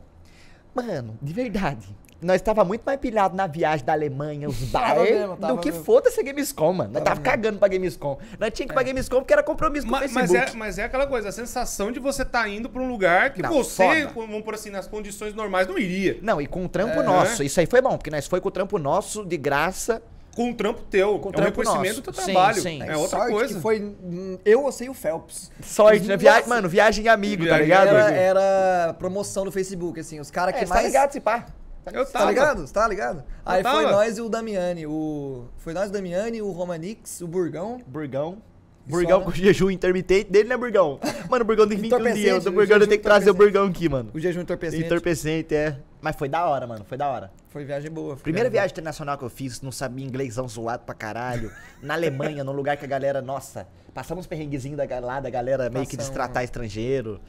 Mano, 0.75 1.17
de 1.23 1.33
verdade. 1.33 1.97
Nós 2.23 2.41
tava 2.41 2.65
muito 2.65 2.83
mais 2.85 2.99
pilhado 2.99 3.37
na 3.37 3.47
viagem 3.47 3.85
da 3.85 3.93
Alemanha, 3.93 4.49
os 4.49 4.57
Tava 4.73 4.95
bar, 4.95 5.03
mesmo, 5.03 5.37
tava 5.37 5.55
do 5.57 5.61
que 5.61 5.71
foda-se 5.73 6.19
a 6.19 6.23
Gamescom, 6.23 6.73
mano. 6.73 6.93
Nós 6.95 7.03
Tava 7.03 7.17
tava 7.17 7.21
cagando 7.21 7.59
pra 7.59 7.69
Gamescom. 7.69 8.19
Nós 8.41 8.51
tinha 8.53 8.67
que 8.67 8.73
ir 8.73 8.75
pra 8.75 8.83
Gamescom 8.83 9.17
porque 9.19 9.33
era 9.35 9.43
compromisso 9.43 9.85
com 9.87 9.93
Ma- 9.93 9.99
o 9.99 10.01
Mas, 10.03 10.13
Facebook. 10.13 10.51
é, 10.53 10.55
mas 10.57 10.79
é 10.79 10.85
aquela 10.85 11.07
coisa, 11.07 11.29
a 11.29 11.33
sensação 11.33 11.93
de 11.93 12.01
você 12.01 12.25
tá 12.25 12.49
indo 12.49 12.71
pra 12.71 12.81
um 12.81 12.89
lugar 12.89 13.35
que 13.35 13.43
Não, 13.43 13.51
você, 13.53 14.07
foda. 14.07 14.27
vamos 14.27 14.43
por 14.43 14.55
assim, 14.55 14.71
nas 14.71 14.87
condições 14.87 15.35
normais, 15.35 15.69
não 15.69 15.77
iria. 15.79 16.19
Não, 16.23 16.41
e 16.41 16.47
com 16.47 16.65
o 16.65 16.69
trampo 16.69 17.01
É. 17.01 17.03
nosso. 17.03 17.43
Isso 17.43 17.61
aí 17.61 17.67
foi 17.67 17.83
bom, 17.83 17.99
porque 17.99 18.11
nós 18.11 18.27
foi 18.27 18.41
com 18.41 18.49
o 18.49 18.51
trampo 18.53 18.79
nosso 18.79 19.23
de 19.25 19.37
graça. 19.37 20.03
Com 20.35 20.47
um 20.49 20.55
trampo 20.55 20.83
teu. 20.91 21.19
Com 21.19 21.29
é 21.29 21.31
um 21.31 21.33
trampo 21.33 21.61
reconhecimento 21.61 21.89
nosso. 21.97 22.01
do 22.03 22.13
teu 22.13 22.15
Sim, 22.25 22.33
trabalho. 22.33 22.61
sim. 22.63 22.83
É 22.83 22.97
outra 22.97 23.19
Sorte 23.19 23.33
coisa. 23.33 23.55
que 23.55 23.61
foi 23.61 23.81
hum, 23.83 24.39
eu, 24.45 24.63
você 24.63 24.85
e 24.87 24.89
o 24.89 24.95
Phelps. 24.95 25.51
Sorte, 25.63 26.07
né? 26.07 26.17
Via... 26.17 26.35
Nossa. 26.37 26.49
Mano, 26.49 26.69
viagem 26.69 27.09
amigo, 27.09 27.43
tá 27.45 27.59
Viagem 27.59 27.65
ligado? 27.65 27.89
Era, 27.89 28.11
era 28.11 28.95
promoção 28.99 29.45
do 29.45 29.53
Facebook, 29.53 30.01
assim, 30.01 30.19
os 30.21 30.31
caras 30.31 30.55
É, 30.55 30.59
que 30.59 30.67
você 30.67 30.71
mais... 30.71 30.83
tá 30.83 30.89
ligado, 30.89 31.13
se 31.13 31.21
pá. 31.21 31.47
Eu 31.93 32.05
Tá 32.07 32.19
tava. 32.21 32.31
ligado? 32.31 32.73
Tá 32.73 32.89
ligado? 32.89 33.25
Aí 33.45 33.63
foi 33.63 33.85
tava. 33.85 33.93
nós 33.93 34.17
e 34.17 34.21
o 34.23 34.29
Damiani, 34.29 34.87
o... 34.87 35.45
Foi 35.59 35.73
nós, 35.75 35.91
o 35.91 35.93
Damiani, 35.93 36.41
o 36.41 36.51
Romanix, 36.51 37.21
o 37.21 37.29
Burgão. 37.29 37.79
Burgão. 37.87 38.39
Burgão 38.87 39.19
só, 39.21 39.25
com 39.25 39.31
né? 39.31 39.37
jejum 39.37 39.71
intermitente 39.71 40.31
dele, 40.31 40.49
né, 40.49 40.57
Burgão? 40.57 40.99
Mano, 41.31 41.43
o 41.43 41.47
Burgão 41.47 41.67
tem 41.69 41.77
21 41.79 41.87
Entorpecente, 41.87 42.21
dias. 42.21 42.47
O 42.47 42.49
o 42.49 42.53
Burgão 42.53 42.79
tem 42.81 42.89
que 42.99 43.05
trazer 43.05 43.31
o. 43.31 43.35
Burgão 43.35 43.67
aqui, 43.67 43.89
mano. 43.89 44.11
O 44.13 44.19
jejum 44.21 44.41
entorpecente. 44.43 44.85
Entorpecente, 44.85 45.55
é. 45.55 45.77
Mas 46.05 46.17
foi 46.17 46.29
da 46.29 46.45
hora, 46.45 46.67
mano. 46.67 46.85
Foi 46.85 46.99
da 46.99 47.09
hora. 47.09 47.33
Foi 47.49 47.65
viagem 47.65 47.91
boa. 47.91 48.15
foi 48.15 48.25
Primeira 48.25 48.51
boa. 48.51 48.61
viagem 48.61 48.73
internacional 48.75 49.17
que 49.17 49.25
eu 49.25 49.31
fiz, 49.31 49.63
não 49.63 49.73
sabia 49.73 50.05
inglêsão 50.05 50.47
zoado 50.47 50.83
pra 50.85 50.95
caralho. 50.95 51.51
Na 51.81 51.95
Alemanha, 51.95 52.45
num 52.45 52.53
lugar 52.53 52.77
que 52.77 52.85
a 52.85 52.89
galera, 52.89 53.23
nossa, 53.23 53.67
passamos 53.95 54.25
uns 54.25 54.27
perrenguezinhos 54.27 54.77
da, 54.77 54.99
lá 55.01 55.19
da 55.19 55.31
galera 55.31 55.71
meio 55.71 55.87
que 55.87 55.97
destratar 55.97 56.45
estrangeiro. 56.45 57.23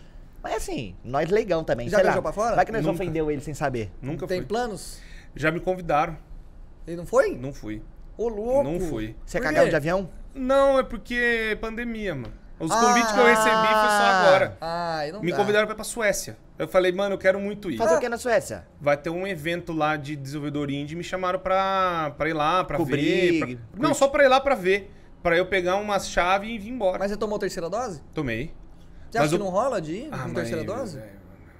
Mas 0.43 0.55
assim, 0.57 0.93
nós 1.05 1.29
leigão 1.29 1.63
também. 1.63 1.87
Já 1.87 1.97
lá. 1.99 2.03
viajou 2.03 2.21
pra 2.21 2.33
fora? 2.33 2.53
Vai 2.57 2.65
que 2.65 2.73
nós 2.73 2.81
Nunca. 2.83 2.95
ofendeu 3.01 3.31
ele 3.31 3.39
sem 3.39 3.53
saber. 3.53 3.89
Nunca 4.01 4.27
Tem 4.27 4.39
fui. 4.39 4.45
planos? 4.47 4.99
Já 5.33 5.51
me 5.51 5.61
convidaram. 5.61 6.17
Ele 6.85 6.97
não 6.97 7.05
foi? 7.05 7.33
Não 7.37 7.53
fui. 7.53 7.81
Ô, 8.17 8.27
louco. 8.27 8.63
Não 8.69 8.77
fui. 8.81 9.15
Você 9.25 9.37
é 9.37 9.41
cagado 9.41 9.69
de 9.69 9.75
avião? 9.77 10.09
Não, 10.33 10.77
é 10.77 10.83
porque 10.83 11.15
é 11.51 11.55
pandemia, 11.55 12.13
mano. 12.13 12.33
Os 12.59 12.71
Ah, 12.71 12.79
convites 12.79 13.11
que 13.11 13.19
eu 13.19 13.25
recebi 13.25 13.49
foi 13.49 13.89
só 13.89 14.03
agora. 14.05 14.57
Ai, 14.61 15.11
não 15.11 15.21
Me 15.21 15.31
dá. 15.31 15.37
convidaram 15.37 15.65
pra 15.67 15.73
ir 15.73 15.75
pra 15.75 15.83
Suécia. 15.83 16.37
Eu 16.57 16.67
falei, 16.69 16.91
mano, 16.93 17.15
eu 17.15 17.17
quero 17.17 17.37
muito 17.39 17.69
ir. 17.69 17.77
Fazer 17.77 17.95
o 17.95 17.99
que 17.99 18.07
na 18.07 18.17
Suécia? 18.17 18.65
Vai 18.79 18.95
ter 18.95 19.09
um 19.09 19.27
evento 19.27 19.73
lá 19.73 19.97
de 19.97 20.15
desenvolvedor 20.15 20.69
indie, 20.71 20.95
me 20.95 21.03
chamaram 21.03 21.37
pra, 21.37 22.13
pra 22.17 22.29
ir 22.29 22.33
lá, 22.33 22.63
pra 22.63 22.77
Cobrir, 22.77 23.45
ver. 23.45 23.57
pra- 23.57 23.87
Não, 23.87 23.93
só 23.93 24.07
pra 24.07 24.23
ir 24.23 24.29
lá 24.29 24.39
pra 24.39 24.55
ver. 24.55 24.89
Pra 25.21 25.35
eu 25.35 25.45
pegar 25.47 25.75
umas 25.77 26.07
chaves 26.07 26.49
e 26.49 26.57
vir 26.57 26.69
embora. 26.69 26.97
Mas 26.99 27.11
você 27.11 27.17
tomou 27.17 27.37
terceira 27.39 27.69
dose? 27.69 28.01
Tomei. 28.13 28.53
Você 29.09 29.17
acha 29.17 29.23
Mas 29.25 29.29
que 29.31 29.35
o- 29.35 29.39
não 29.39 29.49
rola 29.49 29.81
de 29.81 29.91
ir 29.93 30.07
Ah, 30.11 30.19
com 30.19 30.23
mas, 30.25 30.33
terceira 30.33 30.63
dose? 30.63 30.97
é, 30.99 31.09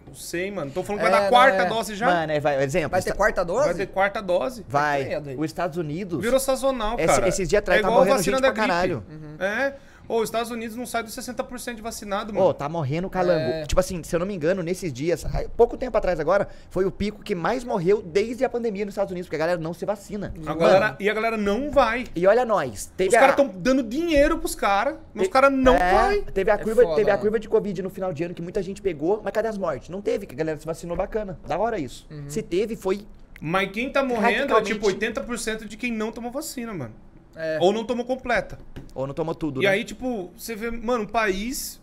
Não 0.07 0.13
sei, 0.13 0.51
mano. 0.51 0.69
Tô 0.71 0.83
falando 0.83 1.01
que 1.01 1.07
É, 1.07 1.09
vai 1.11 1.19
dar 1.23 1.29
quarta 1.29 1.63
é. 1.63 1.65
dose 1.65 1.95
já. 1.95 2.05
Mano, 2.05 2.31
é, 2.31 2.39
vai, 2.39 2.63
exemplo. 2.63 2.89
Vai 2.91 3.01
ter 3.01 3.09
esta- 3.09 3.17
quarta 3.17 3.43
dose? 3.43 3.65
Vai 3.65 3.73
ter 3.73 3.87
quarta 3.87 4.21
dose. 4.21 4.63
Vai. 4.69 5.09
Os 5.35 5.45
Estados 5.45 5.77
Unidos. 5.77 6.21
Virou 6.21 6.39
sazonal, 6.39 6.95
Esse- 6.97 7.07
cara. 7.07 7.27
esses 7.27 7.49
dias 7.49 7.59
atrás 7.59 7.79
é 7.79 7.81
tá 7.81 7.87
a 7.87 7.91
morrendo 7.91 8.15
vacina 8.17 8.37
gente 8.37 8.41
da 8.47 8.53
pra 8.53 8.61
gripe. 8.63 8.67
caralho. 8.77 9.03
É. 9.39 9.73
Ô, 10.07 10.17
os 10.17 10.23
Estados 10.25 10.51
Unidos 10.51 10.75
não 10.75 10.85
sai 10.85 11.03
dos 11.03 11.15
60% 11.15 11.75
de 11.75 11.81
vacinado, 11.81 12.31
Ô, 12.31 12.35
mano. 12.39 12.53
tá 12.53 12.67
morrendo 12.69 13.09
calango. 13.09 13.39
É. 13.51 13.65
Tipo 13.65 13.79
assim, 13.79 14.03
se 14.03 14.15
eu 14.15 14.19
não 14.19 14.25
me 14.27 14.35
engano, 14.35 14.61
nesses 14.63 14.91
dias, 14.93 15.25
pouco 15.57 15.77
tempo 15.77 15.97
atrás 15.97 16.19
agora, 16.19 16.47
foi 16.69 16.85
o 16.85 16.91
pico 16.91 17.23
que 17.23 17.33
mais 17.35 17.63
morreu 17.63 18.01
desde 18.01 18.45
a 18.45 18.49
pandemia 18.49 18.85
nos 18.85 18.93
Estados 18.93 19.11
Unidos, 19.11 19.27
porque 19.27 19.35
a 19.35 19.39
galera 19.39 19.59
não 19.59 19.73
se 19.73 19.85
vacina. 19.85 20.33
A 20.37 20.39
Mano, 20.49 20.59
galera, 20.59 20.95
e 20.99 21.09
a 21.09 21.13
galera 21.13 21.37
não 21.37 21.71
vai. 21.71 22.05
e 22.15 22.25
olha 22.27 22.45
nós, 22.45 22.91
teve 22.95 23.09
Os 23.09 23.15
a, 23.15 23.19
caras 23.19 23.33
estão 23.39 23.47
dando 23.57 23.81
dinheiro 23.83 24.37
pros 24.39 24.55
caras, 24.55 24.95
mas 25.13 25.27
os 25.27 25.33
caras 25.33 25.51
não 25.51 25.75
é, 25.75 25.91
vai. 25.93 26.21
Teve 26.33 26.51
a 26.51 26.55
É 26.55 26.57
curva, 26.57 26.83
foda, 26.83 26.95
teve 26.95 27.09
a 27.09 27.13
mano. 27.13 27.21
curva 27.23 27.39
de 27.39 27.49
Covid 27.49 27.81
no 27.81 27.89
final 27.89 28.13
de 28.13 28.23
ano 28.23 28.33
que 28.33 28.41
muita 28.41 28.61
gente 28.61 28.81
pegou, 28.81 29.21
mas 29.23 29.33
cadê 29.33 29.47
as 29.47 29.57
mortes? 29.57 29.89
Não 29.89 30.01
teve, 30.01 30.25
que 30.25 30.35
a 30.35 30.37
galera 30.37 30.57
se 30.57 30.65
vacinou 30.65 30.95
bacana. 30.95 31.39
Da 31.47 31.57
hora 31.57 31.79
isso. 31.79 32.07
Uhum. 32.11 32.25
Se 32.29 32.41
teve, 32.41 32.75
foi. 32.75 33.05
Mas 33.41 33.69
quem 33.71 33.89
tá 33.91 34.01
morrendo 34.03 34.55
é 34.55 34.61
tipo 34.61 34.87
80% 34.87 35.65
de 35.65 35.75
quem 35.77 35.91
não 35.91 36.11
tomou 36.11 36.31
vacina, 36.31 36.73
mano. 36.73 36.93
É. 37.35 37.57
Ou 37.61 37.73
não 37.73 37.83
tomou 37.83 38.05
completa. 38.05 38.57
Ou 38.93 39.05
não 39.05 39.13
tomou 39.13 39.35
tudo, 39.35 39.61
E 39.61 39.65
né? 39.65 39.71
aí, 39.71 39.83
tipo, 39.83 40.31
você 40.37 40.55
vê, 40.55 40.71
mano, 40.71 41.03
um 41.03 41.07
país 41.07 41.81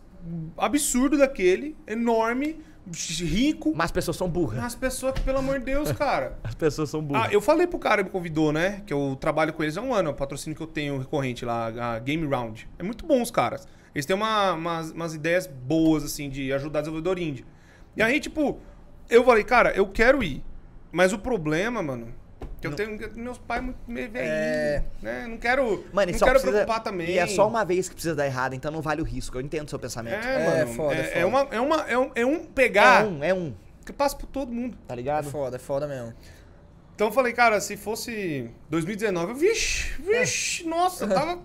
absurdo 0.56 1.18
daquele, 1.18 1.76
enorme, 1.86 2.60
rico, 3.20 3.72
Mas 3.76 3.86
as 3.86 3.90
pessoas 3.92 4.16
são 4.16 4.28
burras. 4.28 4.62
as 4.64 4.74
pessoas 4.74 5.12
que, 5.14 5.20
pelo 5.20 5.38
amor 5.38 5.58
de 5.58 5.66
Deus, 5.66 5.92
cara. 5.92 6.36
As 6.42 6.54
pessoas 6.54 6.90
são 6.90 7.00
burras. 7.02 7.26
Ah, 7.28 7.32
eu 7.32 7.40
falei 7.40 7.66
pro 7.66 7.78
cara 7.78 8.02
que 8.02 8.08
me 8.08 8.10
convidou, 8.12 8.52
né? 8.52 8.82
Que 8.86 8.92
eu 8.92 9.16
trabalho 9.20 9.52
com 9.52 9.62
eles 9.62 9.76
há 9.76 9.82
um 9.82 9.94
ano, 9.94 10.08
é 10.08 10.12
o 10.12 10.14
patrocínio 10.16 10.56
que 10.56 10.62
eu 10.62 10.66
tenho 10.66 10.98
recorrente 10.98 11.44
lá, 11.44 11.94
a 11.94 11.98
Game 12.00 12.26
Round. 12.26 12.68
É 12.78 12.82
muito 12.82 13.06
bom 13.06 13.22
os 13.22 13.30
caras. 13.30 13.68
Eles 13.94 14.04
têm 14.06 14.16
uma- 14.16 14.54
umas, 14.54 14.90
umas 14.90 15.14
ideias 15.14 15.46
boas, 15.46 16.02
assim, 16.02 16.28
de 16.28 16.52
ajudar 16.52 16.80
desenvolvedor 16.80 17.18
indie. 17.20 17.44
E 17.96 18.02
aí, 18.02 18.18
tipo, 18.18 18.58
eu 19.08 19.24
falei, 19.24 19.44
cara, 19.44 19.70
eu 19.76 19.86
quero 19.86 20.22
ir. 20.22 20.42
Mas 20.90 21.12
o 21.12 21.18
problema, 21.18 21.82
mano, 21.82 22.08
que 22.62 22.66
eu 22.68 22.76
tenho 22.76 22.98
meus 23.16 23.38
pais 23.38 23.62
muito 23.62 23.78
meio 23.86 24.10
velhinhos, 24.10 24.34
É. 24.34 24.82
né? 25.02 25.26
Não 25.28 25.36
quero, 25.36 25.84
Mano, 25.92 26.12
não 26.12 26.18
só 26.18 26.24
quero 26.26 26.38
precisa- 26.38 26.52
preocupar 26.64 26.82
também. 26.82 27.10
E 27.10 27.18
é 27.18 27.26
só 27.26 27.46
uma 27.46 27.64
vez 27.64 27.88
que 27.88 27.94
precisa 27.94 28.14
dar 28.14 28.24
errado, 28.26 28.54
então 28.54 28.70
não 28.70 28.80
vale 28.80 29.02
o 29.02 29.04
risco. 29.04 29.36
Eu 29.36 29.40
entendo 29.42 29.66
o 29.66 29.70
seu 29.70 29.78
pensamento. 29.78 30.24
É, 30.26 30.60
É, 30.60 30.64
mano. 30.64 30.74
foda, 30.74 30.94
é, 30.94 31.04
foda. 31.04 31.18
é 31.18 31.24
uma, 31.26 31.40
é, 31.50 31.60
uma, 31.60 31.76
é, 31.90 31.98
um, 31.98 32.10
é 32.14 32.26
um 32.26 32.44
pegar 32.44 33.04
É 33.04 33.06
um, 33.06 33.24
é 33.24 33.34
um, 33.34 33.54
que 33.84 33.92
passa 33.92 34.16
por 34.16 34.26
todo 34.26 34.52
mundo. 34.52 34.76
tá 34.86 34.94
É 34.94 34.96
ligado? 34.96 35.28
foda, 35.30 35.56
é 35.56 35.58
foda 35.58 35.86
mesmo. 35.86 36.14
Então 36.94 37.08
eu 37.08 37.12
falei, 37.12 37.32
cara, 37.32 37.60
se 37.60 37.76
fosse 37.76 38.48
2019, 38.70 39.32
eu, 39.32 39.36
vixe, 39.36 39.92
vixe, 40.00 40.64
nossa, 40.66 41.04
eu 41.04 41.08
tava 41.08 41.38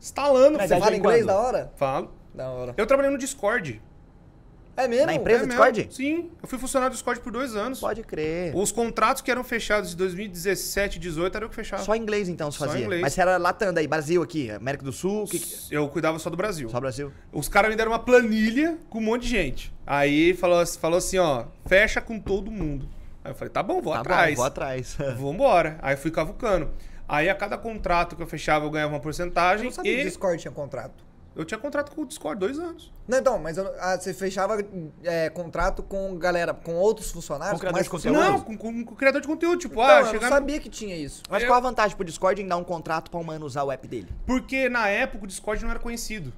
estalando. 0.00 0.56
Mas 0.58 0.68
Você 0.70 0.78
fala 0.78 0.96
inglês 0.96 1.22
quando? 1.22 1.26
da 1.28 1.38
hora? 1.40 1.72
Falo. 1.76 2.14
Da 2.34 2.48
hora. 2.50 2.74
Eu 2.76 2.86
trabalhei 2.86 3.10
no 3.10 3.18
Discord. 3.18 3.82
É 4.76 4.86
mesmo? 4.86 5.06
Na 5.06 5.14
empresa? 5.14 5.44
É. 5.44 5.46
Discord? 5.46 5.88
Sim, 5.90 6.30
eu 6.42 6.48
fui 6.48 6.58
funcionário 6.58 6.92
do 6.92 6.94
Discord 6.96 7.20
por 7.20 7.32
dois 7.32 7.56
anos. 7.56 7.80
Pode 7.80 8.02
crer. 8.02 8.54
Os 8.54 8.70
contratos 8.70 9.22
que 9.22 9.30
eram 9.30 9.42
fechados 9.42 9.90
de 9.90 9.96
2017 9.96 10.96
e 10.96 11.00
2018 11.00 11.36
era 11.36 11.44
eu 11.44 11.48
que 11.48 11.54
fechava. 11.54 11.82
Só 11.82 11.96
inglês 11.96 12.28
então 12.28 12.50
Só 12.50 12.66
fazia. 12.66 12.82
inglês. 12.84 13.00
Mas 13.02 13.14
você 13.14 13.20
era 13.22 13.36
latando 13.38 13.78
aí, 13.80 13.86
Brasil 13.86 14.22
aqui, 14.22 14.50
América 14.50 14.84
do 14.84 14.92
Sul, 14.92 15.24
que... 15.26 15.38
que- 15.38 15.74
Eu 15.74 15.88
cuidava 15.88 16.18
só 16.18 16.28
do 16.28 16.36
Brasil. 16.36 16.68
só 16.68 16.78
Brasil. 16.78 17.10
Os 17.32 17.48
caras 17.48 17.70
me 17.70 17.76
deram 17.76 17.90
uma 17.92 17.98
planilha 17.98 18.76
com 18.90 18.98
um 18.98 19.02
monte 19.02 19.22
de 19.22 19.28
gente. 19.28 19.74
Aí 19.86 20.34
falou, 20.34 20.64
falou 20.66 20.98
assim, 20.98 21.18
ó, 21.18 21.44
fecha 21.66 22.00
com 22.00 22.18
todo 22.20 22.50
mundo. 22.50 22.88
Aí 23.24 23.30
eu 23.30 23.34
falei, 23.34 23.50
tá 23.52 23.62
bom, 23.62 23.80
vou 23.80 23.92
Tá 23.94 24.00
atrás. 24.00 24.30
bom, 24.30 24.36
vou 24.36 24.44
atrás. 24.44 24.96
Vambora. 25.16 25.78
Aí 25.80 25.96
fui 25.96 26.10
cavucando. 26.10 26.70
Aí 27.08 27.28
a 27.28 27.34
cada 27.34 27.56
contrato 27.56 28.14
que 28.16 28.22
eu 28.22 28.26
fechava, 28.26 28.66
eu 28.66 28.70
ganhava 28.70 28.92
uma 28.92 28.98
Eu 28.98 29.02
porcentagem. 29.02 29.66
não 29.66 29.72
sabia 29.72 29.92
que 29.94 29.98
E 30.00 30.02
o 30.02 30.06
Discord 30.06 30.40
tinha 30.42 30.52
contrato. 30.52 31.05
Eu 31.36 31.44
tinha 31.44 31.58
contrato 31.58 31.94
com 31.94 32.02
o 32.02 32.06
Discord 32.06 32.40
dois 32.40 32.58
anos. 32.58 32.90
Não, 33.06 33.18
então, 33.18 33.38
mas 33.38 33.56
eu- 33.58 33.72
ah, 33.78 33.96
você 33.98 34.12
fechava 34.12 34.56
é, 35.04 35.28
contrato 35.30 35.82
com 35.82 36.16
galera, 36.18 36.52
com 36.52 36.74
outros 36.74 37.10
funcionários? 37.12 37.52
Com 37.54 37.60
criador 37.60 37.74
mais 37.76 37.84
de 37.84 37.90
conteúdo? 37.90 38.14
funcionários? 38.16 38.40
Não, 38.48 38.56
com, 38.56 38.58
com, 38.58 38.84
com 38.84 38.94
criador 38.96 39.20
de 39.20 39.28
conteúdo. 39.28 39.58
Tipo, 39.58 39.74
Então, 39.74 39.84
ah, 39.84 39.98
eu 40.00 40.04
não 40.06 40.10
chegar. 40.12 40.28
sabia 40.28 40.58
que 40.58 40.68
tinha 40.68 40.96
isso. 40.96 41.22
Mas 41.30 41.42
Eu- 41.42 41.48
qual 41.48 41.58
a 41.58 41.60
vantagem 41.60 41.96
pro 41.96 42.04
Discord 42.04 42.42
em 42.42 42.48
dar 42.48 42.56
um 42.56 42.64
contrato 42.64 43.10
pra 43.10 43.20
um 43.20 43.24
mano 43.24 43.46
usar 43.46 43.62
o 43.62 43.70
app 43.70 43.86
dele? 43.86 44.08
Porque 44.26 44.68
na 44.68 44.88
época 44.88 45.24
o 45.24 45.26
Discord 45.28 45.62
não 45.62 45.70
era 45.70 45.78
conhecido. 45.78 46.32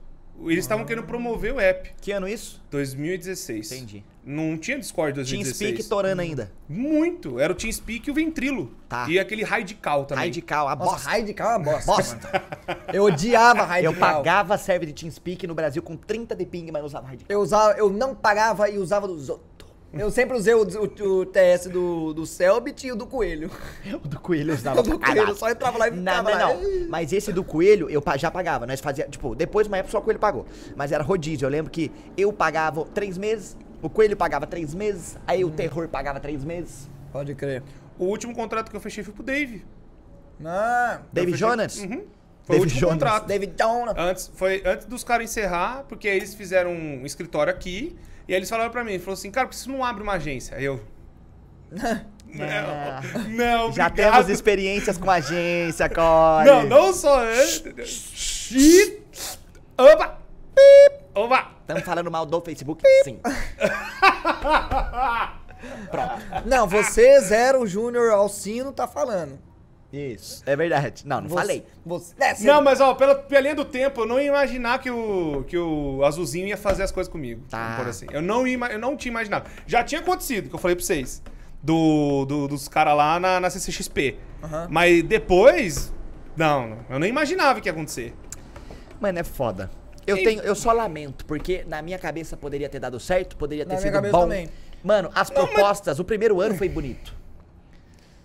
Eles 0.44 0.64
estavam 0.64 0.84
querendo 0.84 1.04
promover 1.06 1.52
o 1.52 1.60
app. 1.60 1.92
Que 2.00 2.12
ano 2.12 2.28
isso? 2.28 2.62
2016. 2.70 3.72
Entendi. 3.72 4.04
Não 4.24 4.58
tinha 4.58 4.78
Discord 4.78 5.14
2016. 5.14 5.58
TeamSpeak 5.58 5.88
torando 5.88 6.20
ainda. 6.20 6.52
Muito. 6.68 7.40
Era 7.40 7.52
o 7.52 7.56
TeamSpeak 7.56 8.08
e 8.08 8.10
o 8.10 8.14
Ventrilo. 8.14 8.70
Tá. 8.88 9.06
E 9.08 9.18
aquele 9.18 9.42
Radical 9.42 10.04
também. 10.04 10.26
Radical, 10.26 10.68
a 10.68 10.76
Nossa, 10.76 10.90
bosta. 10.90 11.10
Radical 11.10 11.50
é 11.50 11.56
uma 11.56 11.64
bosta. 11.64 11.92
Bosta. 11.92 12.44
Eu 12.92 13.04
odiava 13.04 13.64
Radical. 13.64 13.94
Eu 13.94 13.98
pagava 13.98 14.54
a 14.54 14.58
server 14.58 14.86
de 14.86 14.92
TeamSpeak 14.92 15.46
no 15.46 15.54
Brasil 15.54 15.82
com 15.82 15.96
30 15.96 16.36
de 16.36 16.44
ping, 16.44 16.70
mas 16.70 16.80
não 16.80 16.86
usava 16.86 17.06
Radical. 17.06 17.26
Eu, 17.34 17.40
usava, 17.40 17.78
eu 17.78 17.90
não 17.90 18.14
pagava 18.14 18.68
e 18.68 18.78
usava 18.78 19.08
dos 19.08 19.28
outros. 19.28 19.57
Eu 19.92 20.10
sempre 20.10 20.36
usei 20.36 20.52
o, 20.54 20.62
o- 20.64 21.18
o 21.20 21.26
TS 21.26 21.66
do, 21.68 22.12
do 22.12 22.26
Selbit 22.26 22.86
e 22.86 22.92
o 22.92 22.96
do 22.96 23.06
Coelho. 23.06 23.50
O 24.04 24.06
do 24.06 24.20
Coelho 24.20 24.50
eu 24.50 24.54
usava 24.54 24.80
O 24.80 24.82
do 24.82 24.98
Coelho, 24.98 25.34
só 25.34 25.48
entrava 25.48 25.78
lá 25.78 25.88
e 25.88 25.90
Não, 25.92 26.12
ficava 26.12 26.30
não, 26.30 26.38
lá. 26.38 26.54
não. 26.54 26.88
Mas 26.90 27.12
esse 27.12 27.32
do 27.32 27.42
Coelho 27.42 27.88
eu 27.88 28.02
já 28.18 28.30
pagava. 28.30 28.66
Nós 28.66 28.80
fazia, 28.80 29.08
tipo, 29.08 29.34
depois 29.34 29.66
de 29.66 29.72
uma 29.72 29.78
época 29.78 29.92
só 29.92 29.98
o 29.98 30.02
Coelho 30.02 30.18
pagou. 30.18 30.46
Mas 30.76 30.92
era 30.92 31.02
rodízio. 31.02 31.46
Eu 31.46 31.50
lembro 31.50 31.70
que 31.70 31.90
eu 32.18 32.30
pagava 32.32 32.84
três 32.84 33.16
meses, 33.16 33.56
o 33.80 33.88
Coelho 33.88 34.16
pagava 34.16 34.46
três 34.46 34.74
meses, 34.74 35.16
aí 35.26 35.42
Hum. 35.42 35.48
o 35.48 35.50
Terror 35.52 35.88
pagava 35.88 36.20
três 36.20 36.44
meses. 36.44 36.88
Pode 37.10 37.34
crer. 37.34 37.62
O 37.98 38.04
último 38.04 38.34
contrato 38.34 38.70
que 38.70 38.76
eu 38.76 38.80
fechei 38.80 39.02
foi 39.02 39.14
pro 39.14 39.22
Dave. 39.22 39.64
Ah, 40.44 41.00
David 41.12 41.32
fechei- 41.32 41.48
Jonas? 41.48 41.78
Uhum. 41.78 42.04
Foi 42.44 42.56
o 42.56 42.60
David 42.60 42.62
último 42.74 42.80
Jonas. 42.80 42.94
contrato. 42.94 43.26
David 43.26 43.52
Jonas. 43.58 43.94
Antes, 43.98 44.30
foi 44.34 44.62
antes 44.64 44.86
dos 44.86 45.02
caras 45.02 45.30
encerrar, 45.30 45.84
porque 45.88 46.06
eles 46.08 46.34
fizeram 46.34 46.70
um 46.72 47.04
escritório 47.04 47.50
aqui, 47.52 47.96
e 48.28 48.32
aí 48.34 48.38
eles 48.38 48.48
falaram 48.48 48.70
pra 48.70 48.84
mim, 48.84 48.98
falou 48.98 49.14
assim, 49.14 49.30
cara, 49.30 49.46
por 49.46 49.54
que 49.54 49.56
você 49.56 49.70
não 49.70 49.82
abre 49.84 50.02
uma 50.02 50.12
agência? 50.12 50.56
Aí 50.56 50.64
eu... 50.64 50.80
É. 52.30 53.00
Não, 53.26 53.30
não, 53.30 53.72
Já 53.72 53.86
obrigado. 53.86 53.94
temos 53.94 54.28
experiências 54.28 54.98
com 54.98 55.10
agência, 55.10 55.88
Core. 55.88 56.44
Não, 56.44 56.62
não 56.64 56.92
só... 56.92 57.24
é, 57.24 57.46
Shit. 57.86 59.02
Opa! 59.78 60.18
Opa! 61.14 61.52
Estamos 61.62 61.84
falando 61.84 62.10
mal 62.10 62.26
do 62.26 62.38
Facebook? 62.42 62.82
Sim. 63.02 63.18
Não, 66.44 66.68
você, 66.68 67.20
Zero, 67.20 67.66
Júnior, 67.66 68.10
Alcino, 68.10 68.72
tá 68.72 68.86
falando. 68.86 69.38
Isso. 69.92 70.42
É 70.44 70.54
verdade. 70.54 71.06
Não, 71.06 71.22
não 71.22 71.28
Você- 71.30 71.34
falei. 71.34 71.66
Você, 71.86 72.14
é, 72.20 72.34
você- 72.34 72.46
Não, 72.46 72.60
mas 72.60 72.78
ó, 72.80 72.94
pela, 72.94 73.14
pela 73.14 73.40
linha 73.40 73.54
do 73.54 73.64
tempo, 73.64 74.02
eu 74.02 74.06
não 74.06 74.20
ia 74.20 74.26
imaginar 74.28 74.78
que 74.80 74.90
o, 74.90 75.44
que 75.46 75.56
o 75.56 76.04
Azulzinho 76.04 76.46
ia 76.46 76.56
fazer 76.58 76.82
as 76.82 76.92
coisas 76.92 77.10
comigo. 77.10 77.42
Tá. 77.48 77.74
pôr 77.78 77.88
assim. 77.88 78.06
Eu 78.10 78.20
não, 78.20 78.46
ia, 78.46 78.58
eu 78.70 78.78
não 78.78 78.96
tinha 78.96 79.10
imaginado. 79.10 79.48
Já 79.66 79.82
tinha 79.82 80.00
acontecido, 80.02 80.48
que 80.50 80.54
eu 80.54 80.58
falei 80.58 80.76
pra 80.76 80.84
vocês. 80.84 81.22
Do, 81.62 82.24
do- 82.26 82.46
dos 82.48 82.68
caras 82.68 82.96
lá 82.96 83.18
na, 83.18 83.40
na 83.40 83.50
CCXP. 83.50 84.16
Aham. 84.42 84.68
Mas 84.70 85.02
depois. 85.02 85.92
Não, 86.36 86.68
não, 86.68 86.78
eu 86.90 86.98
nem 86.98 87.08
imaginava 87.10 87.60
que 87.60 87.68
ia 87.68 87.72
acontecer. 87.72 88.14
Mano, 89.00 89.18
é 89.18 89.24
foda. 89.24 89.70
Eu 90.06 90.16
E- 90.18 90.22
tenho, 90.22 90.42
eu 90.42 90.54
só 90.54 90.70
lamento, 90.72 91.24
porque 91.24 91.64
na 91.66 91.82
minha 91.82 91.98
cabeça 91.98 92.36
poderia 92.36 92.68
ter 92.68 92.78
dado 92.78 93.00
certo, 93.00 93.36
poderia 93.36 93.64
ter 93.66 93.74
Na 93.74 93.80
sido 93.80 94.00
bom. 94.12 94.20
também. 94.20 94.48
Mano, 94.84 95.10
as 95.14 95.28
propostas, 95.30 95.98
o 95.98 96.04
primeiro 96.04 96.40
ano 96.40 96.54
foi 96.54 96.68
bonito. 96.68 97.12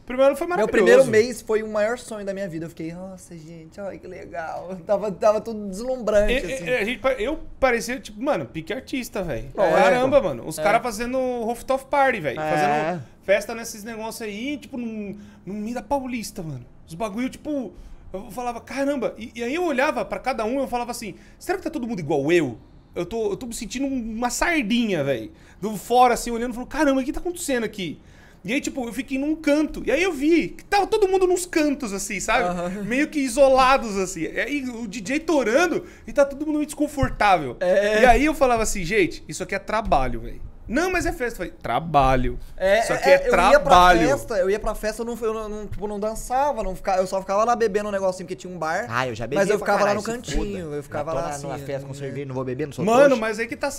Primeiro 0.06 0.36
foi 0.36 0.48
Meu 0.48 0.58
maravilhoso. 0.58 0.72
primeiro 0.86 1.06
mês 1.06 1.42
foi 1.42 1.64
o 1.64 1.70
maior 1.70 1.98
sonho 1.98 2.26
da 2.26 2.34
minha 2.34 2.48
vida. 2.48 2.66
Eu 2.66 2.70
fiquei, 2.70 2.92
nossa, 2.94 3.38
gente, 3.38 3.80
olha 3.80 3.98
que 3.98 4.06
legal. 4.06 4.78
Tava, 4.86 5.12
tava 5.12 5.40
tudo 5.40 5.70
deslumbrante, 5.70 6.34
E- 6.34 6.54
assim. 6.54 6.66
e- 6.66 6.76
a 6.76 6.84
gente 6.84 7.02
eu 7.20 7.40
parecia, 7.60 8.00
tipo, 8.00 8.22
mano, 8.22 8.46
pique 8.46 8.74
artista, 8.74 9.24
velho. 9.24 9.50
Lógico. 9.56 9.78
Caramba, 9.78 10.22
mano. 10.22 10.46
Os 10.46 10.60
É. 10.60 10.64
caras 10.64 10.82
fazendo 10.84 11.18
rooftop 11.44 11.86
party, 11.86 12.20
velho. 12.20 12.40
É. 12.40 12.52
Fazendo 12.52 13.04
festa 13.24 13.56
nesses 13.56 13.84
negócios 13.84 14.22
aí, 14.22 14.58
tipo, 14.58 14.78
no, 14.78 15.16
no 15.46 15.54
meio 15.54 15.76
da 15.76 15.82
Paulista, 15.82 16.44
mano. 16.44 16.66
Os 16.86 16.94
bagulho, 16.96 17.30
tipo, 17.30 17.72
eu 18.12 18.30
falava, 18.30 18.60
caramba. 18.60 19.16
E, 19.18 19.32
e 19.36 19.42
aí 19.44 19.56
eu 19.56 19.64
olhava 19.64 20.04
pra 20.04 20.20
cada 20.20 20.44
um 20.44 20.56
e 20.56 20.64
eu 20.64 20.68
falava 20.68 20.92
assim, 20.92 21.16
será 21.40 21.58
que 21.58 21.64
tá 21.64 21.70
todo 21.70 21.88
mundo 21.88 22.00
igual 22.00 22.30
eu? 22.30 22.58
Eu 22.94 23.06
tô, 23.06 23.32
eu 23.32 23.38
tô 23.38 23.46
me 23.48 23.54
sentindo 23.54 23.88
uma 23.88 24.30
sardinha, 24.30 25.02
velho. 25.04 25.32
Do 25.62 25.78
fora, 25.78 26.14
assim, 26.14 26.30
olhando, 26.30 26.54
falando, 26.54 26.68
caramba, 26.70 27.00
o 27.02 27.04
que 27.06 27.14
tá 27.14 27.22
acontecendo 27.22 27.64
aqui? 27.64 28.00
E 28.44 28.54
aí, 28.54 28.60
tipo, 28.60 28.86
eu 28.86 28.92
fiquei 28.92 29.18
num 29.18 29.36
canto. 29.36 29.82
E 29.86 29.92
aí 29.92 30.04
eu 30.04 30.12
vi 30.12 30.50
que 30.50 30.66
tava 30.66 30.86
todo 30.86 31.08
mundo 31.08 31.26
nos 31.26 31.46
cantos, 31.46 31.94
assim, 31.94 32.20
sabe? 32.20 32.44
Aham. 32.44 32.84
Meio 32.84 33.08
que 33.08 33.20
isolados, 33.20 33.98
assim. 33.98 34.22
E 34.22 34.40
aí 34.40 34.70
o 34.70 34.88
DJ 34.88 35.22
torando 35.22 35.86
e 36.06 36.12
tá 36.12 36.26
todo 36.26 36.46
mundo 36.46 36.56
meio 36.56 36.66
desconfortável. 36.66 37.56
É. 37.60 38.02
E 38.02 38.06
aí 38.06 38.26
eu 38.26 38.34
falava 38.34 38.64
assim, 38.64 38.84
gente, 38.84 39.24
isso 39.28 39.44
aqui 39.44 39.56
é 39.56 39.60
trabalho, 39.60 40.20
velho. 40.20 40.53
Não, 40.68 40.92
mas 40.92 41.06
é 41.06 41.12
festa. 41.12 41.34
Eu 41.34 41.38
falei, 41.48 41.54
trabalho. 41.62 42.40
isso 42.82 42.94
aqui 42.94 43.10
é, 43.10 43.16
eu 43.16 43.24
ia 43.24 43.30
pra 43.30 43.50
trabalho. 43.52 44.08
festa, 44.10 44.34
eu 44.38 44.50
ia 44.50 44.60
pra 44.60 44.76
festa, 44.76 45.02
eu 45.02 45.06
não, 45.06 45.18
eu 45.22 45.50
não, 45.50 45.68
tipo, 45.68 45.88
não 45.88 46.00
dançava, 46.00 46.64
não 46.64 46.76
ficava, 46.76 47.00
eu 47.00 47.08
só 47.08 47.20
ficava 47.20 47.44
lá 47.44 47.56
bebendo 47.56 47.90
um 47.90 47.92
negocinho, 47.92 48.26
porque 48.26 48.36
tinha 48.36 48.54
um 48.54 48.58
bar. 48.58 48.86
Ah, 48.90 49.08
eu 49.08 49.16
já 49.16 49.26
bebi 49.28 49.36
Mas 49.42 49.50
eu 49.50 49.60
ficava 49.60 49.80
lá 49.80 49.88
caralho, 49.88 50.00
no 50.00 50.06
se 50.06 50.12
cantinho, 50.12 50.64
foda. 50.66 50.76
eu 50.78 50.84
ficava 50.84 51.12
tô 51.12 51.18
lá 51.18 51.24
na- 51.24 51.30
assim, 51.30 51.44
numa 51.48 51.58
festa 51.60 51.82
com 51.88 51.94
né? 51.94 52.00
cerveja, 52.00 52.26
não 52.26 52.36
vou 52.36 52.44
beber, 52.46 52.66
não 52.68 52.74
sou 52.74 52.86
Mano, 52.86 53.00
trouxa. 53.06 53.22
mas 53.22 53.40
aí 53.40 53.48
que 53.48 53.56
tá. 53.56 53.70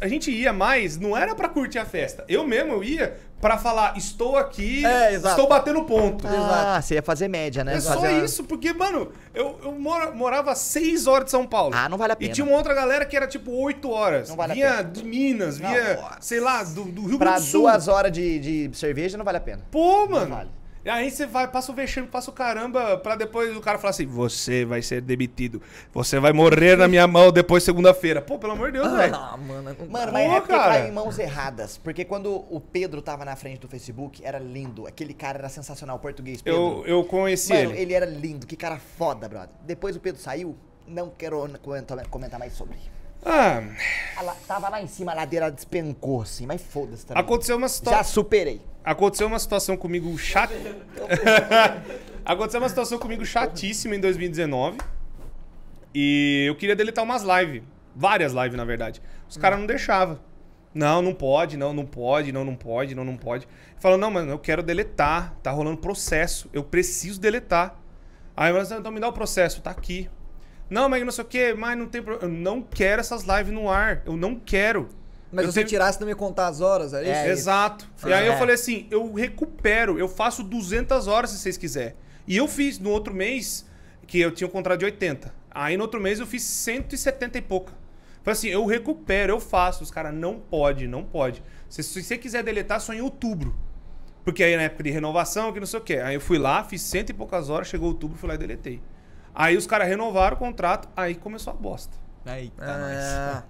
A 0.00 0.08
gente 0.08 0.30
ia 0.30 0.52
mais, 0.52 0.96
não 0.98 1.16
era 1.16 1.34
pra 1.34 1.48
curtir 1.48 1.78
a 1.78 1.84
festa. 1.86 2.24
Eu 2.28 2.46
mesmo 2.46 2.72
eu 2.74 2.84
ia 2.84 3.16
pra 3.40 3.58
falar, 3.58 3.96
estou 3.96 4.36
aqui, 4.36 4.84
É, 4.84 5.12
exato. 5.14 5.34
estou 5.34 5.48
batendo 5.48 5.84
ponto. 5.84 6.26
Ah, 6.26 6.80
você 6.82 6.94
ia 6.94 7.02
fazer 7.02 7.28
média, 7.28 7.62
né? 7.64 7.76
É 7.76 7.80
só 7.80 7.94
Fazer 8.00 8.24
isso, 8.24 8.44
porque, 8.44 8.72
mano, 8.72 9.10
eu, 9.34 9.58
eu 9.62 9.72
mora- 9.72 10.10
morava 10.12 10.54
6 10.54 11.06
horas 11.06 11.26
de 11.26 11.30
São 11.30 11.46
Paulo. 11.46 11.74
Ah, 11.74 11.88
não 11.88 11.96
vale 11.98 12.12
a 12.12 12.14
E 12.14 12.18
pena. 12.18 12.32
tinha 12.34 12.46
uma 12.46 12.56
outra 12.56 12.74
galera 12.74 13.04
que 13.06 13.16
era 13.16 13.26
tipo 13.26 13.50
8 13.52 13.90
horas. 13.90 14.28
Não 14.28 14.36
vale 14.36 14.52
a 14.52 14.54
vinha 14.54 14.70
pena. 14.78 14.84
de 14.84 15.04
Minas, 15.04 15.58
Não, 15.60 15.68
vinha, 15.68 15.94
nossa. 15.96 16.16
Sei 16.26 16.40
lá, 16.40 16.62
do, 16.64 16.84
do 16.84 17.06
Rio 17.06 17.18
Pra 17.18 17.32
Grande 17.32 17.46
do 17.46 17.50
Sul. 17.50 17.60
duas 17.62 17.86
horas 17.88 18.10
de, 18.10 18.38
de 18.68 18.76
cerveja 18.76 19.16
não 19.16 19.24
vale 19.24 19.38
a 19.38 19.40
pena. 19.40 19.62
Pô, 19.70 20.06
mano. 20.08 20.34
vale. 20.34 20.50
E 20.84 20.88
aí 20.88 21.10
você 21.10 21.26
vai, 21.26 21.48
passa 21.50 21.72
o 21.72 21.74
vexame, 21.74 22.06
passa 22.06 22.30
o 22.30 22.32
caramba, 22.32 22.96
pra 22.98 23.16
depois 23.16 23.56
o 23.56 23.60
cara 23.60 23.76
falar 23.76 23.90
assim: 23.90 24.06
você 24.06 24.64
vai 24.64 24.80
ser 24.82 25.00
demitido. 25.00 25.60
Você 25.92 26.20
vai 26.20 26.32
morrer 26.32 26.76
na 26.76 26.86
minha 26.86 27.06
mão 27.08 27.32
depois 27.32 27.64
segunda-feira. 27.64 28.22
Pô, 28.22 28.38
pelo 28.38 28.52
amor 28.52 28.70
de 28.70 28.78
Deus, 28.78 28.92
velho. 28.92 29.14
Ah, 29.14 29.36
mano. 29.36 29.62
não- 29.78 29.86
Mano, 29.88 30.06
Pô, 30.06 30.12
mas 30.12 30.30
é 30.30 30.40
porque 30.40 30.52
cara. 30.52 30.72
caiu 30.74 30.86
em 30.88 30.92
mãos 30.92 31.18
erradas. 31.18 31.76
Porque 31.78 32.04
quando 32.04 32.32
o 32.50 32.60
Pedro 32.60 33.02
tava 33.02 33.24
na 33.24 33.34
frente 33.34 33.58
do 33.60 33.66
Facebook, 33.68 34.24
era 34.24 34.38
lindo. 34.38 34.86
Aquele 34.86 35.12
cara 35.12 35.38
era 35.40 35.48
sensacional, 35.48 35.98
português, 35.98 36.40
Pedro. 36.40 36.84
Eu, 36.86 36.98
eu 36.98 37.04
conheci 37.04 37.52
Mano, 37.52 37.70
ele. 37.72 37.80
ele 37.82 37.92
era 37.92 38.06
lindo. 38.06 38.46
Que 38.46 38.54
cara 38.54 38.78
foda, 38.78 39.28
brother. 39.28 39.50
Depois 39.64 39.96
o 39.96 40.00
Pedro 40.00 40.20
saiu, 40.20 40.56
não 40.86 41.10
quero 41.10 41.48
comentar, 41.62 42.06
comentar 42.08 42.38
mais 42.38 42.52
sobre. 42.52 42.76
Ah, 43.28 43.60
lá- 44.22 44.36
tava 44.46 44.68
lá 44.68 44.80
em 44.80 44.86
cima, 44.86 45.10
a 45.10 45.14
ladeira 45.16 45.50
despencou, 45.50 46.22
assim, 46.22 46.46
mas 46.46 46.62
foda-se 46.62 47.04
também. 47.04 47.20
aconteceu 47.20 47.56
uma 47.56 47.66
Já 47.66 47.74
situação. 47.74 48.04
superei. 48.04 48.60
Aconteceu 48.84 49.26
uma 49.26 49.38
situação 49.40 49.76
comigo 49.76 50.16
chata. 50.16 50.54
aconteceu 52.24 52.60
uma 52.60 52.68
situação 52.68 52.98
comigo 52.98 53.24
chatíssima 53.24 53.96
em 53.96 54.00
2019. 54.00 54.78
E 55.94 56.44
eu 56.46 56.54
queria 56.54 56.76
deletar 56.76 57.02
umas 57.04 57.22
lives. 57.22 57.62
Várias 57.94 58.32
lives, 58.32 58.54
na 58.54 58.64
verdade. 58.64 59.02
Os 59.28 59.36
caras 59.36 59.58
não 59.58 59.66
deixavam. 59.66 60.20
Não, 60.72 61.00
não 61.00 61.14
pode, 61.14 61.56
não, 61.56 61.72
não 61.72 61.86
pode, 61.86 62.30
não, 62.30 62.44
não 62.44 62.54
pode, 62.54 62.94
não, 62.94 63.04
não 63.04 63.16
pode. 63.16 63.48
Falou, 63.78 63.96
não, 63.96 64.10
mano, 64.10 64.30
eu 64.30 64.38
quero 64.38 64.62
deletar. 64.62 65.34
Tá 65.42 65.50
rolando 65.50 65.78
processo. 65.78 66.48
Eu 66.52 66.62
preciso 66.62 67.18
deletar. 67.20 67.74
Aí 68.36 68.52
eu 68.54 68.62
falei, 68.64 68.78
então 68.78 68.92
me 68.92 69.00
dá 69.00 69.08
o 69.08 69.12
processo, 69.12 69.62
tá 69.62 69.70
aqui. 69.70 70.08
Não, 70.68 70.88
mas 70.88 71.04
não 71.04 71.12
sei 71.12 71.22
o 71.24 71.26
que, 71.26 71.54
mas 71.54 71.78
não 71.78 71.86
tem 71.86 72.02
problema. 72.02 72.32
Eu 72.32 72.38
não 72.38 72.60
quero 72.62 73.00
essas 73.00 73.22
lives 73.22 73.52
no 73.52 73.70
ar. 73.70 74.02
Eu 74.04 74.16
não 74.16 74.34
quero. 74.34 74.88
Mas 75.32 75.44
eu 75.44 75.50
se 75.50 75.54
você 75.54 75.60
tenho- 75.60 75.68
tirasse 75.68 76.00
não 76.00 76.06
me 76.06 76.14
contar 76.14 76.48
as 76.48 76.60
horas, 76.60 76.92
é 76.92 77.02
isso? 77.02 77.10
É, 77.10 77.28
Exato. 77.30 77.88
Foi 77.96 78.10
E 78.10 78.14
aí 78.14 78.26
eu 78.26 78.32
é. 78.32 78.36
falei 78.38 78.54
assim, 78.54 78.86
eu 78.90 79.12
recupero, 79.12 79.98
eu 79.98 80.08
faço 80.08 80.42
200 80.42 81.06
horas 81.06 81.30
se 81.30 81.38
vocês 81.38 81.56
quiserem. 81.56 81.94
E 82.26 82.36
eu 82.36 82.48
fiz 82.48 82.78
no 82.78 82.90
outro 82.90 83.14
mês, 83.14 83.66
que 84.06 84.18
eu 84.20 84.30
tinha 84.30 84.46
um 84.46 84.50
contrato 84.50 84.78
de 84.80 84.84
80. 84.86 85.32
Aí 85.50 85.76
no 85.76 85.82
outro 85.84 86.00
mês 86.00 86.18
eu 86.20 86.26
fiz 86.26 86.42
170 86.42 87.38
e 87.38 87.42
pouca. 87.42 87.72
Falei 88.22 88.32
assim, 88.38 88.48
eu 88.48 88.64
recupero, 88.66 89.32
eu 89.32 89.40
faço. 89.40 89.84
Os 89.84 89.90
caras, 89.90 90.12
não 90.12 90.38
pode, 90.40 90.86
não 90.88 91.04
pode. 91.04 91.42
Se, 91.68 91.82
se 91.82 92.02
você 92.02 92.18
quiser 92.18 92.42
deletar, 92.42 92.80
só 92.80 92.92
em 92.92 93.00
outubro. 93.00 93.54
Porque 94.24 94.42
aí 94.42 94.56
na 94.56 94.62
época 94.62 94.82
de 94.82 94.90
renovação, 94.90 95.52
que 95.52 95.60
não 95.60 95.66
sei 95.66 95.78
o 95.78 95.82
quê. 95.82 95.98
Aí 95.98 96.14
eu 96.16 96.20
fui 96.20 96.36
lá, 96.38 96.64
fiz 96.64 96.82
cento 96.82 97.10
e 97.10 97.12
poucas 97.12 97.48
horas, 97.48 97.68
chegou 97.68 97.88
outubro, 97.88 98.18
fui 98.18 98.28
lá 98.28 98.34
e 98.34 98.38
deletei. 98.38 98.80
Aí 99.38 99.54
os 99.56 99.66
caras 99.66 99.86
renovaram 99.86 100.34
o 100.34 100.38
contrato, 100.38 100.88
aí 100.96 101.14
começou 101.14 101.52
a 101.52 101.56
bosta. 101.56 101.94
Eita, 102.26 102.64
Ah, 102.64 103.42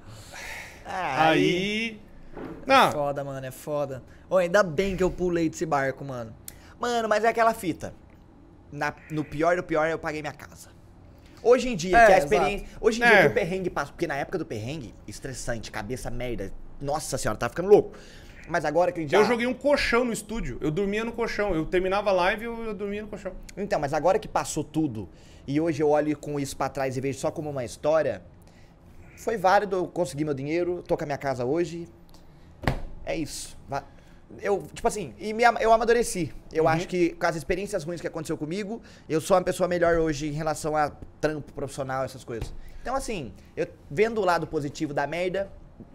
Ah, 0.84 1.28
Aí... 1.28 2.00
Não, 2.66 2.92
foda, 2.92 3.22
mano, 3.24 3.46
é 3.46 3.50
foda. 3.52 4.02
Ô, 4.28 4.36
ainda 4.36 4.62
bem 4.62 4.96
que 4.96 5.02
eu 5.02 5.10
pulei 5.10 5.48
desse 5.48 5.64
barco, 5.64 6.04
mano. 6.04 6.34
Mano, 6.78 7.08
mas 7.08 7.24
é 7.24 7.28
aquela 7.28 7.54
fita. 7.54 7.94
Na- 8.70 8.92
no 9.10 9.24
pior 9.24 9.56
do 9.56 9.62
pior, 9.62 9.88
eu 9.88 9.98
paguei 9.98 10.20
minha 10.20 10.34
casa. 10.34 10.68
Hoje 11.42 11.68
em 11.68 11.76
dia, 11.76 11.96
É, 11.96 12.06
que 12.06 12.12
a 12.12 12.16
exato. 12.18 12.34
experiência. 12.34 12.66
Hoje 12.80 13.00
em 13.00 13.04
É. 13.04 13.08
dia 13.08 13.20
que 13.22 13.26
o 13.28 13.34
perrengue 13.34 13.70
passa. 13.70 13.92
Porque 13.92 14.06
na 14.06 14.16
época 14.16 14.36
do 14.38 14.44
perrengue, 14.44 14.92
estressante, 15.06 15.70
cabeça 15.70 16.10
merda. 16.10 16.52
Nossa 16.80 17.16
senhora, 17.16 17.38
tava 17.38 17.50
ficando 17.50 17.68
louco. 17.68 17.96
Mas 18.48 18.64
agora 18.64 18.92
que 18.92 18.98
a 18.98 19.02
gente 19.02 19.10
já. 19.12 19.18
Eu 19.18 19.24
joguei 19.24 19.46
um 19.46 19.54
colchão 19.54 20.04
no 20.04 20.12
estúdio. 20.12 20.58
Eu 20.60 20.70
dormia 20.70 21.04
no 21.04 21.12
colchão. 21.12 21.54
Eu 21.54 21.64
terminava 21.64 22.10
a 22.10 22.12
live 22.12 22.42
e 22.42 22.44
eu, 22.46 22.64
eu 22.64 22.74
dormia 22.74 23.02
no 23.02 23.08
colchão. 23.08 23.32
Então, 23.56 23.80
mas 23.80 23.94
agora 23.94 24.18
que 24.18 24.28
passou 24.28 24.62
tudo, 24.62 25.08
e 25.46 25.60
hoje 25.60 25.82
eu 25.82 25.88
olho 25.90 26.16
com 26.18 26.38
isso 26.40 26.56
pra 26.56 26.68
trás 26.68 26.96
e 26.96 27.00
vejo 27.00 27.18
só 27.18 27.30
como 27.30 27.50
uma 27.50 27.64
história, 27.64 28.22
foi 29.16 29.36
válido, 29.36 29.76
eu 29.76 29.86
consegui 29.88 30.24
meu 30.24 30.34
dinheiro, 30.34 30.82
tô 30.86 30.96
com 30.96 31.04
a 31.04 31.06
minha 31.06 31.18
casa 31.18 31.44
hoje. 31.44 31.88
É 33.04 33.14
isso. 33.16 33.56
Eu, 34.40 34.66
tipo 34.74 34.86
assim, 34.88 35.14
e 35.18 35.32
me, 35.32 35.44
eu 35.60 35.72
amadureci. 35.72 36.32
Eu 36.52 36.64
Uhum. 36.64 36.70
acho 36.70 36.88
que 36.88 37.10
com 37.10 37.26
as 37.26 37.36
experiências 37.36 37.84
ruins 37.84 38.00
que 38.00 38.06
aconteceu 38.08 38.36
comigo, 38.36 38.82
eu 39.08 39.20
sou 39.20 39.36
uma 39.36 39.42
pessoa 39.44 39.68
melhor 39.68 39.98
hoje 39.98 40.26
em 40.26 40.32
relação 40.32 40.76
a 40.76 40.90
trampo 41.20 41.52
profissional, 41.52 42.04
essas 42.04 42.24
coisas. 42.24 42.52
Então, 42.82 42.94
assim, 42.96 43.32
eu 43.56 43.66
vendo 43.90 44.20
o 44.20 44.24
lado 44.24 44.46
positivo 44.46 44.92
da 44.92 45.06
merda, 45.06 45.48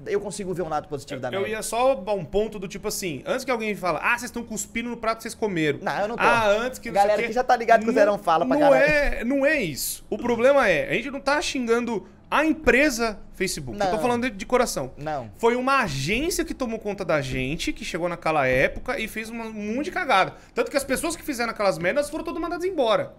eu 0.05 0.19
consigo 0.19 0.53
ver 0.53 0.61
um 0.61 0.69
lado 0.69 0.87
positivo 0.87 1.19
da 1.21 1.27
Eu 1.29 1.41
merda. 1.41 1.47
ia 1.49 1.61
só 1.61 1.93
um 2.15 2.25
ponto 2.25 2.57
do 2.59 2.67
tipo 2.67 2.87
assim, 2.87 3.23
antes 3.25 3.43
que 3.45 3.51
alguém 3.51 3.75
fala, 3.75 3.99
ah, 4.03 4.09
vocês 4.17 4.23
estão 4.29 4.43
cuspindo 4.43 4.89
no 4.89 4.97
prato 4.97 5.17
que 5.17 5.23
vocês 5.23 5.35
comeram. 5.35 5.79
Não, 5.81 5.99
eu 5.99 6.07
não 6.07 6.15
tô. 6.17 6.23
Ah, 6.23 6.47
antes 6.47 6.79
que 6.79 6.89
não 6.89 6.95
Galera 6.95 7.17
o 7.17 7.21
quê. 7.21 7.27
que 7.27 7.33
já 7.33 7.43
tá 7.43 7.55
ligado 7.55 7.79
que 7.81 7.85
o 7.85 7.87
Não- 7.87 7.93
Zerão 7.93 8.17
fala 8.17 8.45
pra 8.45 8.55
não 8.57 8.69
caralho. 8.69 8.83
é, 8.91 9.23
não 9.23 9.45
é 9.45 9.61
isso. 9.61 10.05
O 10.09 10.17
problema 10.17 10.67
é, 10.67 10.89
a 10.89 10.93
gente 10.93 11.09
não 11.11 11.19
tá 11.19 11.41
xingando 11.41 12.07
a 12.29 12.45
empresa 12.45 13.19
Facebook. 13.33 13.77
Eu 13.79 13.85
tô 13.87 13.91
Não. 13.95 14.01
falando 14.01 14.23
de, 14.23 14.37
de 14.37 14.45
coração. 14.45 14.91
Não. 14.97 15.29
Foi 15.35 15.55
uma 15.55 15.79
agência 15.81 16.45
que 16.45 16.53
tomou 16.53 16.79
conta 16.79 17.03
da 17.03 17.19
gente, 17.21 17.73
que 17.73 17.83
chegou 17.83 18.07
naquela 18.07 18.47
época 18.47 18.99
e 18.99 19.07
fez 19.07 19.29
uma- 19.29 19.45
um 19.45 19.75
monte 19.75 19.85
de 19.85 19.91
cagada. 19.91 20.33
Tanto 20.53 20.71
que 20.71 20.77
as 20.77 20.83
pessoas 20.83 21.15
que 21.15 21.23
fizeram 21.23 21.51
aquelas 21.51 21.77
merdas 21.77 22.09
foram 22.09 22.23
todas 22.23 22.41
mandadas 22.41 22.63
embora. 22.65 23.13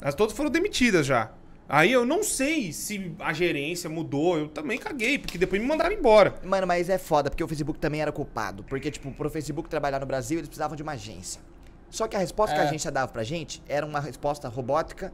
Elas 0.00 0.14
todas 0.14 0.36
foram 0.36 0.50
demitidas 0.50 1.06
já. 1.06 1.30
Aí 1.68 1.90
eu 1.90 2.04
não 2.06 2.22
sei 2.22 2.72
se 2.72 3.12
a 3.18 3.32
gerência 3.32 3.90
mudou, 3.90 4.38
eu 4.38 4.48
também 4.48 4.78
caguei, 4.78 5.18
porque 5.18 5.36
depois 5.36 5.60
me 5.60 5.66
mandaram 5.66 5.94
embora. 5.94 6.36
Mano, 6.44 6.66
mas 6.66 6.88
é 6.88 6.96
foda, 6.98 7.28
porque 7.28 7.42
o 7.42 7.48
Facebook 7.48 7.78
também 7.80 8.00
era 8.00 8.12
culpado. 8.12 8.62
Porque, 8.64 8.90
tipo, 8.90 9.10
pro 9.12 9.28
Facebook 9.28 9.68
trabalhar 9.68 9.98
no 9.98 10.06
Brasil, 10.06 10.38
eles 10.38 10.48
precisavam 10.48 10.76
de 10.76 10.82
uma 10.82 10.92
agência. 10.92 11.40
Só 11.90 12.06
que 12.06 12.14
a 12.14 12.18
resposta 12.20 12.54
que 12.54 12.60
a 12.60 12.64
É. 12.64 12.68
agência 12.68 12.90
dava 12.90 13.10
pra 13.10 13.22
gente 13.24 13.62
era 13.68 13.84
uma 13.84 14.00
resposta 14.00 14.48
robótica 14.48 15.12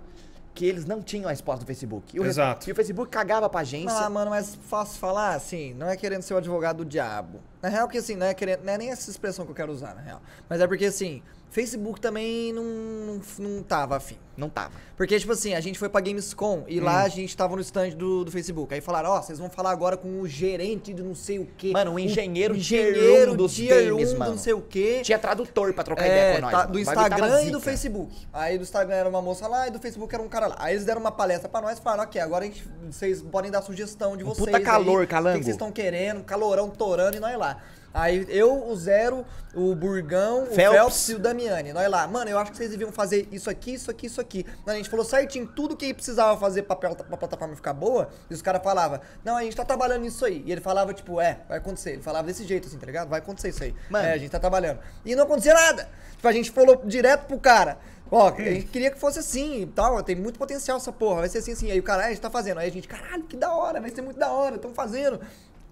que 0.55 0.67
eles 0.67 0.85
não 0.85 1.01
tinham 1.01 1.27
a 1.29 1.31
resposta 1.31 1.65
do 1.65 1.67
Facebook. 1.67 2.15
E 2.15 2.21
o, 2.21 2.27
Exato. 2.27 2.69
E 2.69 2.73
o 2.73 2.75
Facebook 2.75 3.11
cagava 3.11 3.49
pra 3.49 3.61
agência. 3.61 3.97
Ah, 3.97 4.11
mano, 4.11 4.31
mas 4.31 4.55
fácil 4.69 4.99
falar, 4.99 5.35
assim, 5.35 5.73
não 5.75 5.89
é 5.89 5.97
querendo 5.97 6.21
ser 6.21 6.35
o 6.35 6.37
advogado 6.37 6.79
do 6.79 6.85
diabo. 6.85 7.41
Na 7.63 7.71
real 7.71 7.89
que 7.89 7.97
assim, 7.97 8.15
não 8.17 8.27
é 8.27 8.35
querendo, 8.35 8.63
não 8.63 8.73
é 8.75 8.77
nem 8.77 8.91
essa 8.91 9.11
expressão 9.11 9.47
que 9.47 9.51
eu 9.51 9.55
quero 9.55 9.73
usar, 9.73 9.95
na 9.95 10.03
real. 10.03 10.21
Mas 10.51 10.61
é 10.61 10.67
porque 10.67 10.85
assim, 10.85 11.23
Facebook 11.53 12.01
também 12.01 12.53
não, 12.53 12.65
não, 12.65 13.21
não 13.39 13.63
tava 13.63 13.97
afim. 13.97 14.17
Não 14.35 14.49
tava. 14.49 14.73
Porque, 14.97 15.19
tipo 15.21 15.33
assim, 15.33 15.53
a 15.53 15.61
gente 15.61 15.79
foi 15.79 15.91
pra 15.91 16.01
Gamescom 16.01 16.65
e 16.67 16.81
Hum. 16.81 16.85
lá 16.85 17.03
a 17.03 17.09
gente 17.11 17.37
tava 17.37 17.55
no 17.55 17.61
stand 17.61 17.91
do, 17.91 18.25
do 18.25 18.31
Facebook. 18.31 18.73
Aí 18.73 18.81
falaram, 18.81 19.11
ó, 19.11 19.21
vocês 19.21 19.39
vão 19.39 19.51
falar 19.51 19.71
agora 19.71 19.95
com 19.95 20.21
o 20.23 20.27
gerente 20.27 20.95
de 20.95 21.03
não 21.03 21.15
sei 21.15 21.39
o 21.39 21.47
quê. 21.59 21.71
Mano, 21.73 21.93
o 21.93 21.99
engenheiro 21.99 22.55
o 22.55 22.57
engenheiro 22.57 23.37
dos 23.37 23.53
tier 23.55 23.85
games, 23.91 24.09
um 24.11 24.13
do 24.15 24.19
mano. 24.19 24.31
não 24.31 24.39
sei 24.39 24.55
o 24.55 24.63
quê. 24.63 25.01
Tinha 25.05 25.19
tradutor 25.19 25.75
pra 25.75 25.85
trocar 25.85 26.07
ideia 26.07 26.21
É, 26.21 26.35
com 26.37 26.41
nós. 26.41 26.51
tá, 26.51 26.65
do 26.65 26.79
O 26.79 26.81
Instagram 26.81 27.43
e 27.45 27.51
do. 27.51 27.61
Facebook. 27.61 28.27
Aí 28.33 28.57
do 28.57 28.63
Instagram 28.63 28.95
era 28.95 29.09
uma 29.11 29.21
moça 29.21 29.47
lá 29.47 29.69
e 29.69 29.71
do 29.71 29.79
Facebook 29.79 30.13
era 30.15 30.25
um 30.25 30.29
cara 30.29 30.47
lá. 30.47 30.57
Aí 30.59 30.73
eles 30.75 30.87
deram 30.87 31.03
uma 31.03 31.13
palestra 31.13 31.51
pra 31.51 31.61
nós 31.61 31.79
e 31.79 31.83
falaram, 31.83 32.05
ok, 32.05 32.19
agora 32.19 32.45
a 32.45 32.47
gente, 32.49 32.65
vocês 32.91 33.21
podem 33.21 33.51
dar 33.51 33.61
sugestão 33.61 34.17
de 34.17 34.25
vocês 34.25 34.47
puta 34.47 34.57
aí, 34.57 34.65
calor, 34.65 35.03
O 35.03 35.07
que 35.07 35.09
calango. 35.09 35.39
que 35.39 35.45
vocês 35.45 35.57
estão 35.57 35.71
querendo, 35.71 36.25
calorão 36.25 36.71
torando 36.71 37.19
e 37.19 37.21
nós 37.21 37.37
lá. 37.39 37.59
Aí 37.95 38.27
eu, 38.29 38.69
o 38.69 38.75
Zero, 38.75 39.25
o 39.55 39.75
Burgão, 39.75 40.45
o 40.45 40.47
Phelps. 40.47 40.79
Phelps 40.79 41.09
e 41.11 41.15
o 41.15 41.19
Damiani. 41.19 41.73
Nós 41.73 41.91
lá, 41.91 42.07
mano, 42.07 42.31
eu 42.31 42.39
acho 42.39 42.51
que 42.51 42.57
vocês 42.57 42.71
deviam 42.71 42.91
fazer 42.91 43.29
isso 43.31 43.51
aqui, 43.51 43.75
isso 43.75 43.91
aqui, 43.91 44.07
isso 44.07 44.21
aqui. 44.21 44.47
A 44.67 44.75
gente 44.75 44.89
falou 44.89 45.05
certinho 45.05 45.47
tudo 45.47 45.77
que 45.77 45.93
precisava 45.93 46.39
fazer 46.39 46.63
pra, 46.63 46.75
pra, 46.75 46.95
plataforma 46.95 47.55
ficar 47.55 47.75
boa. 47.75 48.09
E 48.31 48.35
os 48.35 48.41
caras 48.41 48.63
falavam, 48.63 49.01
não, 49.25 49.37
a 49.37 49.43
gente 49.43 49.57
tá 49.57 49.65
trabalhando 49.65 50.03
nisso 50.03 50.25
aí. 50.25 50.43
E 50.47 50.53
ele 50.53 50.61
falava, 50.61 50.95
tipo, 50.95 51.21
é, 51.21 51.41
vai 51.49 51.59
acontecer. 51.59 51.93
Ele 51.93 52.03
falava 52.03 52.27
desse 52.27 52.45
jeito, 52.45 52.67
assim, 52.67 52.79
tá 52.79 52.87
ligado? 52.87 53.09
Vai 53.09 53.19
acontecer 53.19 53.51
isso 53.51 53.63
aí. 53.63 53.75
Mano. 53.91 54.07
É, 54.07 54.13
a 54.13 54.19
gente 54.19 54.31
tá 54.31 54.41
trabalhando. 54.41 54.79
E 55.05 55.15
não 55.15 55.25
acontecia 55.25 55.55
nada. 55.55 55.89
Tipo, 56.17 56.29
a 56.29 56.33
gente 56.33 56.51
falou 56.51 56.83
direto 56.87 57.27
pro 57.27 57.39
cara. 57.39 57.79
Ó, 58.11 58.29
a 58.29 58.43
gente 58.43 58.67
queria 58.67 58.91
que 58.91 58.99
fosse 58.99 59.19
assim 59.19 59.63
e 59.63 59.67
tal. 59.67 60.03
Tem 60.03 60.15
muito 60.15 60.39
potencial 60.39 60.77
essa 60.77 60.93
porra. 60.93 61.21
Vai 61.21 61.29
ser 61.29 61.39
assim, 61.39 61.53
assim. 61.53 61.71
Aí 61.71 61.79
o 61.79 61.83
cara, 61.83 62.05
é, 62.05 62.07
a 62.07 62.09
gente 62.11 62.21
tá 62.21 62.31
fazendo. 62.31 62.59
Aí 62.59 62.69
a 62.69 62.73
gente, 62.73 62.87
caralho, 62.87 63.23
que 63.25 63.37
da 63.37 63.53
hora, 63.55 63.81
vai 63.81 63.91
ser 63.91 64.03
muito 64.03 64.19
da 64.19 64.31
hora. 64.31 64.57
Estão 64.57 64.73
fazendo. 64.75 65.19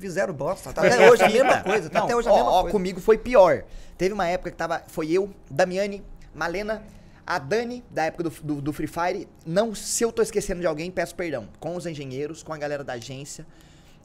Fizeram 0.00 0.32
bosta. 0.32 0.72
Tá 0.72 0.80
até 0.80 1.10
hoje 1.10 1.22
a 1.22 1.28
mesma 1.28 1.60
coisa. 1.62 1.90
Tá 1.90 1.98
Não, 1.98 2.06
até 2.06 2.16
hoje 2.16 2.26
a 2.28 2.32
ó, 2.32 2.34
mesma 2.36 2.50
ó, 2.50 2.60
coisa. 2.62 2.72
comigo 2.72 3.00
foi 3.00 3.18
pior. 3.18 3.64
Teve 3.98 4.14
uma 4.14 4.26
época 4.26 4.50
que 4.50 4.56
tava. 4.56 4.82
Foi 4.88 5.12
eu, 5.12 5.30
Damiani, 5.50 6.02
Malena, 6.34 6.82
a 7.26 7.38
Dani, 7.38 7.84
da 7.90 8.04
época 8.06 8.24
do, 8.24 8.30
do, 8.42 8.60
do 8.62 8.72
Free 8.72 8.86
Fire. 8.86 9.28
Não, 9.44 9.74
se 9.74 10.02
eu 10.02 10.10
tô 10.10 10.22
esquecendo 10.22 10.62
de 10.62 10.66
alguém, 10.66 10.90
peço 10.90 11.14
perdão. 11.14 11.48
Com 11.60 11.76
os 11.76 11.84
engenheiros, 11.84 12.42
com 12.42 12.52
a 12.52 12.56
galera 12.56 12.82
da 12.82 12.94
agência. 12.94 13.46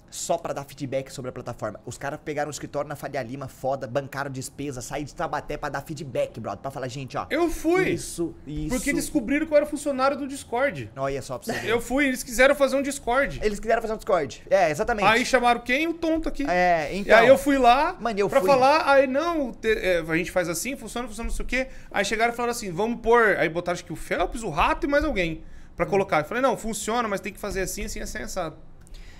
Só 0.09 0.37
pra 0.37 0.53
dar 0.53 0.63
feedback 0.63 1.09
sobre 1.11 1.29
a 1.29 1.31
plataforma. 1.31 1.79
Os 1.85 1.97
caras 1.97 2.19
pegaram 2.23 2.47
o 2.47 2.51
escritório 2.51 2.87
na 2.87 2.95
Faria 2.95 3.21
Lima, 3.21 3.47
foda, 3.47 3.85
bancaram 3.85 4.31
despesa, 4.31 4.81
saí 4.81 5.03
de 5.03 5.13
Tabaté 5.13 5.57
pra 5.57 5.67
dar 5.69 5.81
feedback, 5.81 6.39
brother. 6.39 6.59
Pra 6.61 6.71
falar, 6.71 6.87
gente, 6.87 7.17
ó. 7.17 7.25
Eu 7.29 7.49
fui. 7.49 7.89
Isso, 7.89 8.33
isso. 8.47 8.69
Porque 8.69 8.93
descobriram 8.93 9.45
que 9.45 9.51
eu 9.53 9.57
era 9.57 9.65
funcionário 9.65 10.17
do 10.17 10.27
Discord. 10.27 10.89
Olha 10.95 11.21
só 11.21 11.37
pra 11.37 11.53
você 11.53 11.59
ver. 11.59 11.69
Eu 11.69 11.81
fui, 11.81 12.05
eles 12.07 12.23
quiseram 12.23 12.55
fazer 12.55 12.75
um 12.77 12.81
Discord. 12.81 13.39
Eles 13.43 13.59
quiseram 13.59 13.81
fazer 13.81 13.93
um 13.93 13.97
Discord. 13.97 14.43
É, 14.49 14.69
exatamente. 14.71 15.05
Aí 15.07 15.25
chamaram 15.25 15.59
quem? 15.59 15.87
O 15.87 15.93
tonto 15.93 16.29
aqui. 16.29 16.45
É, 16.49 16.89
E 16.93 16.99
então. 16.99 17.17
aí 17.17 17.27
eu 17.27 17.37
fui 17.37 17.57
lá 17.57 17.97
Mano, 17.99 18.17
eu 18.19 18.29
pra 18.29 18.39
fui. 18.39 18.49
falar, 18.49 18.89
aí 18.89 19.07
não, 19.07 19.51
te- 19.51 19.67
é, 19.77 19.99
a 19.99 20.15
gente 20.17 20.31
faz 20.31 20.47
assim, 20.47 20.75
funciona, 20.77 21.07
funciona, 21.07 21.27
não 21.29 21.35
sei 21.35 21.43
o 21.43 21.47
quê. 21.47 21.67
Aí 21.91 22.05
chegaram 22.05 22.31
e 22.31 22.35
falaram 22.35 22.51
assim, 22.51 22.71
vamos 22.71 23.01
pôr. 23.01 23.35
Aí 23.37 23.49
botaram 23.49 23.73
acho 23.73 23.83
que 23.83 23.91
o 23.93 23.95
Phelps, 23.95 24.43
o 24.43 24.49
Rato 24.49 24.85
e 24.85 24.89
mais 24.89 25.03
alguém 25.03 25.43
pra 25.75 25.85
colocar. 25.85 26.19
Eu 26.21 26.25
falei, 26.25 26.41
não, 26.41 26.55
funciona, 26.55 27.05
mas 27.07 27.19
tem 27.19 27.33
que 27.33 27.39
fazer 27.39 27.61
assim, 27.61 27.83
assim, 27.85 27.99
assim, 27.99 28.19
assado. 28.19 28.55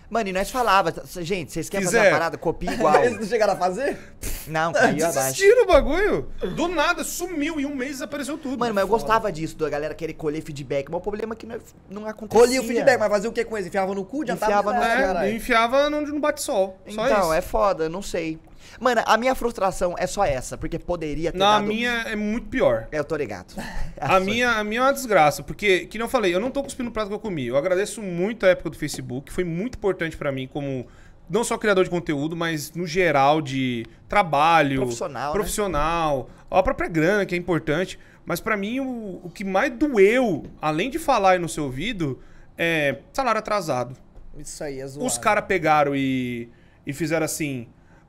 Mano, 0.10 0.30
e 0.30 0.34
nós 0.34 0.50
falava, 0.52 0.94
gente, 1.22 1.52
vocês 1.52 1.70
querem 1.70 1.86
fazer 1.86 1.98
Quiser. 1.98 2.10
uma 2.12 2.18
parada? 2.18 2.38
Copia 2.38 2.72
igual. 2.74 2.96
Eles 3.04 3.20
não 3.20 3.26
chegaram 3.28 3.54
a 3.54 3.56
fazer? 3.56 3.98
Não, 4.48 4.72
caiu 4.72 5.06
abaixo. 5.06 5.20
Desistiram 5.34 5.64
o 5.64 5.66
bagulho. 5.68 6.28
Do 6.56 6.68
nada, 6.68 7.04
sumiu. 7.04 7.60
Em 7.60 7.66
um 7.66 7.76
mês 7.76 7.94
desapareceu 7.94 8.38
tudo. 8.38 8.58
Mano, 8.60 8.74
mas 8.74 8.84
eu 8.84 8.88
gostava 8.88 9.32
disso, 9.32 9.56
da 9.58 9.70
galera 9.70 9.94
querer 9.96 10.14
colher 10.14 10.42
feedback. 10.42 10.90
Mas 10.90 10.98
o 11.00 11.02
problema 11.02 11.34
é 11.34 11.38
que 11.38 11.46
não, 11.46 11.58
não 11.90 12.06
acontecia. 12.08 12.40
Colhia 12.40 12.62
o 12.62 12.64
feedback, 12.64 13.00
mas 13.00 13.10
fazia 13.10 13.30
o 13.30 13.34
que 13.34 13.44
com 13.44 13.56
eles? 13.58 13.68
Enfiava 13.68 13.94
no 13.96 14.06
cu? 14.06 14.22
Adiantava 14.22 14.52
Enfiava 14.52 14.74
no- 14.74 14.84
É, 14.84 15.08
caralho. 15.08 15.32
enfiava 15.36 15.90
no, 15.90 16.02
no 16.02 16.20
bate-sol. 16.20 16.80
Só 16.90 17.06
Então, 17.08 17.20
isso. 17.22 17.34
é 17.34 17.42
foda, 17.42 17.90
não 17.90 18.02
sei. 18.02 18.40
Mano, 18.80 19.02
a 19.06 19.18
minha 19.18 19.34
frustração 19.36 19.96
é 19.98 20.08
só 20.08 20.24
essa, 20.24 20.58
porque 20.58 20.78
poderia 20.80 21.32
ter 21.32 21.38
Na 21.38 21.54
dado... 21.54 21.68
minha 21.68 21.92
é 22.08 22.16
muito 22.16 22.48
pior. 22.48 22.88
Eu 22.92 23.04
tô 23.04 23.16
ligado. 23.16 23.54
A 24.00 24.20
minha, 24.20 24.52
a 24.52 24.64
minha 24.64 24.82
é 24.82 24.84
uma 24.84 24.94
desgraça, 24.94 25.42
porque, 25.42 25.86
que 25.86 25.98
não 25.98 26.10
falei, 26.10 26.36
eu 26.36 26.40
não 26.40 26.52
tô 26.52 26.62
cuspindo 26.62 26.90
o 26.90 26.92
prato 26.92 27.08
que 27.08 27.14
eu 27.14 27.20
comi. 27.20 27.48
Eu 27.48 27.56
agradeço 27.56 28.02
muito 28.02 28.46
a 28.46 28.50
época 28.50 28.70
do 28.70 28.78
Facebook, 28.78 29.32
foi 29.32 29.46
muito 29.46 29.78
importante 29.78 30.18
pra 30.18 30.34
mim 30.34 30.48
como 30.48 30.86
não 31.30 31.44
só 31.44 31.58
criador 31.58 31.86
de 31.86 31.90
conteúdo, 31.90 32.36
mas 32.36 32.74
no 32.74 32.86
geral 32.86 33.42
de 33.42 33.86
trabalho, 34.10 34.82
Profissional, 34.82 35.28
né? 35.28 35.34
profissional, 35.34 36.30
a 36.52 36.62
própria 36.62 36.90
grana 36.90 37.26
que 37.26 37.34
é 37.34 37.38
importante. 37.38 37.98
Mas 38.26 38.40
pra 38.40 38.58
mim 38.58 38.80
o, 38.80 39.22
o 39.24 39.30
que 39.34 39.44
mais 39.44 39.72
doeu, 39.72 40.46
além 40.62 40.90
de 40.90 40.98
falar 40.98 41.32
aí 41.32 41.40
no 41.40 41.48
seu 41.48 41.66
ouvido, 41.66 42.20
é 42.58 42.98
salário 43.14 43.40
atrasado. 43.40 43.96
Isso 44.38 44.64
aí, 44.64 44.80
é 44.80 44.88
zoado. 44.88 45.06
Os 45.06 45.18
caras 45.18 45.46
pegaram 45.46 45.96
e, 45.96 46.50
e 46.86 46.92
fizeram 46.92 47.24
assim. 47.24 47.68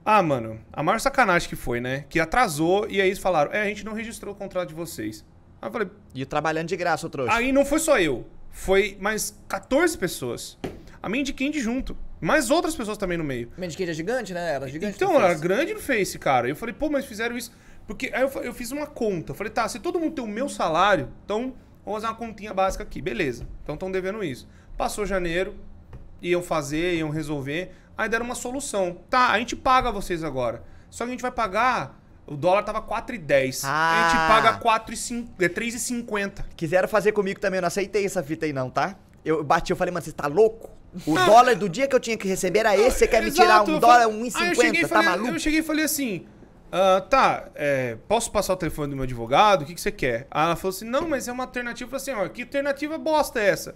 Ah, 0.09 0.23
mano, 0.23 0.61
a 0.73 0.85
maior 0.85 1.01
sacanagem 1.01 1.49
que 1.49 1.57
foi, 1.57 1.81
né? 1.81 2.05
Que 2.09 2.20
atrasou 2.20 2.87
e 2.89 3.01
aí 3.01 3.09
eles 3.09 3.19
falaram: 3.19 3.53
é, 3.53 3.62
a 3.62 3.65
gente 3.66 3.85
não 3.85 3.93
registrou 3.93 4.33
o 4.33 4.37
contrato 4.37 4.69
de 4.69 4.74
vocês. 4.74 5.24
Aí 5.61 5.69
eu 5.69 5.73
falei: 5.73 5.89
E 6.15 6.24
trabalhando 6.24 6.69
de 6.69 6.77
graça, 6.77 7.09
o 7.09 7.11
trouxa. 7.11 7.35
Aí 7.35 7.51
não 7.51 7.65
foi 7.65 7.81
só 7.81 7.99
eu. 7.99 8.24
Foi 8.53 8.97
mais 9.01 9.37
14 9.49 9.99
pessoas. 9.99 10.57
A 11.03 11.09
Mandy 11.09 11.33
Candy 11.33 11.61
junto. 11.61 11.97
Mais 12.20 12.51
outras 12.51 12.74
pessoas 12.74 12.97
também 12.97 13.19
no 13.19 13.24
meio. 13.24 13.51
Medicaid 13.59 13.91
é 13.91 13.95
gigante, 13.95 14.33
né? 14.33 14.55
Era 14.55 14.69
gigante. 14.69 14.97
Então, 14.97 15.15
era 15.16 15.35
grande 15.35 15.74
no 15.74 15.81
Face, 15.81 16.19
cara. 16.19 16.49
Eu 16.49 16.57
falei, 16.57 16.74
pô, 16.74 16.89
mas 16.89 17.05
fizeram 17.05 17.37
isso. 17.37 17.53
Porque 17.87 18.11
aí 18.12 18.23
eu, 18.23 18.31
eu 18.43 18.55
fiz 18.55 18.73
uma 18.73 18.87
conta. 18.87 19.33
Eu 19.33 19.37
falei, 19.37 19.53
tá, 19.53 19.69
se 19.69 19.78
todo 19.78 20.01
mundo 20.01 20.15
tem 20.15 20.24
o 20.24 20.28
meu 20.28 20.49
salário, 20.49 21.12
então 21.24 21.55
vamos 21.85 22.01
fazer 22.01 22.07
uma 22.07 22.15
continha 22.15 22.55
básica 22.55 22.83
aqui. 22.83 23.03
Beleza. 23.03 23.47
Então 23.62 23.74
estão 23.74 23.91
devendo 23.91 24.24
isso. 24.24 24.49
Passou 24.77 25.05
janeiro, 25.05 25.55
iam 26.23 26.43
fazer, 26.43 26.95
iam 26.95 27.11
resolver. 27.11 27.73
Aí 27.97 28.09
deram 28.09 28.24
uma 28.27 28.35
solução. 28.35 28.98
Tá, 29.09 29.31
a 29.31 29.39
gente 29.39 29.56
paga 29.56 29.90
vocês 29.90 30.23
agora. 30.24 30.62
Só 30.90 31.05
que 31.05 31.10
a 31.10 31.12
gente 31.12 31.23
vai 31.23 31.31
pagar. 31.31 31.98
O 32.27 32.36
dólar 32.36 32.62
tava 32.64 32.82
4,10. 32.82 33.64
A 33.64 34.09
gente 34.09 34.16
Ah. 34.20 34.27
paga 34.28 34.59
4,5 34.59 35.28
é 35.44 35.48
3,50. 35.48 36.44
Quiseram 36.56 36.89
fazer 36.89 37.12
comigo 37.12 37.39
também, 37.40 37.59
eu 37.59 37.62
não 37.62 37.68
aceitei 37.68 38.05
essa 38.05 38.23
fita 38.23 38.47
aí 38.47 38.52
não, 38.52 38.68
tá? 38.68 38.97
Eu 39.24 39.43
bati, 39.44 39.70
eu 39.70 39.77
falei, 39.77 39.93
mano, 39.94 40.05
você 40.05 40.12
tá 40.12 40.27
louco? 40.27 40.70
O 41.06 41.14
dólar 41.14 41.55
do 41.56 41.68
dia 41.68 41.86
que 41.86 41.94
eu 41.94 42.01
tinha 42.01 42.16
que 42.16 42.27
receber 42.27 42.60
era 42.60 42.77
esse, 42.77 42.98
você 42.98 43.06
quer 43.06 43.23
me 43.23 43.31
tirar 43.31 43.56
Exato, 43.56 43.70
um 43.70 43.78
dólar, 43.78 44.02
falei- 44.09 44.20
Aí 44.35 44.48
eu 44.48 44.55
cheguei 44.55 44.70
1,50, 44.70 44.78
e 44.78 44.82
tá 44.82 44.89
falei- 44.89 45.09
maluco? 45.10 45.28
Eu 45.35 45.39
cheguei 45.39 45.59
e 45.60 45.62
falei 45.62 45.85
assim: 45.85 46.27
ah, 46.73 47.01
tá, 47.09 47.48
é, 47.55 47.97
posso 48.09 48.31
passar 48.32 48.55
o 48.55 48.56
telefone 48.56 48.90
do 48.90 48.97
meu 48.97 49.02
advogado? 49.05 49.62
O 49.62 49.66
que, 49.66 49.74
que 49.74 49.81
você 49.81 49.93
quer? 49.93 50.27
Aí 50.31 50.44
ela 50.47 50.56
falou 50.56 50.74
assim: 50.74 50.85
não, 50.86 51.09
mas 51.09 51.28
é 51.28 51.32
uma 51.32 51.44
alternativa. 51.44 51.86
Eu 51.94 52.01
falei 52.01 52.14
assim: 52.16 52.24
ó, 52.27 52.28
que 52.28 52.43
alternativa 52.43 52.97
bosta 52.98 53.39
é 53.40 53.48
essa? 53.48 53.74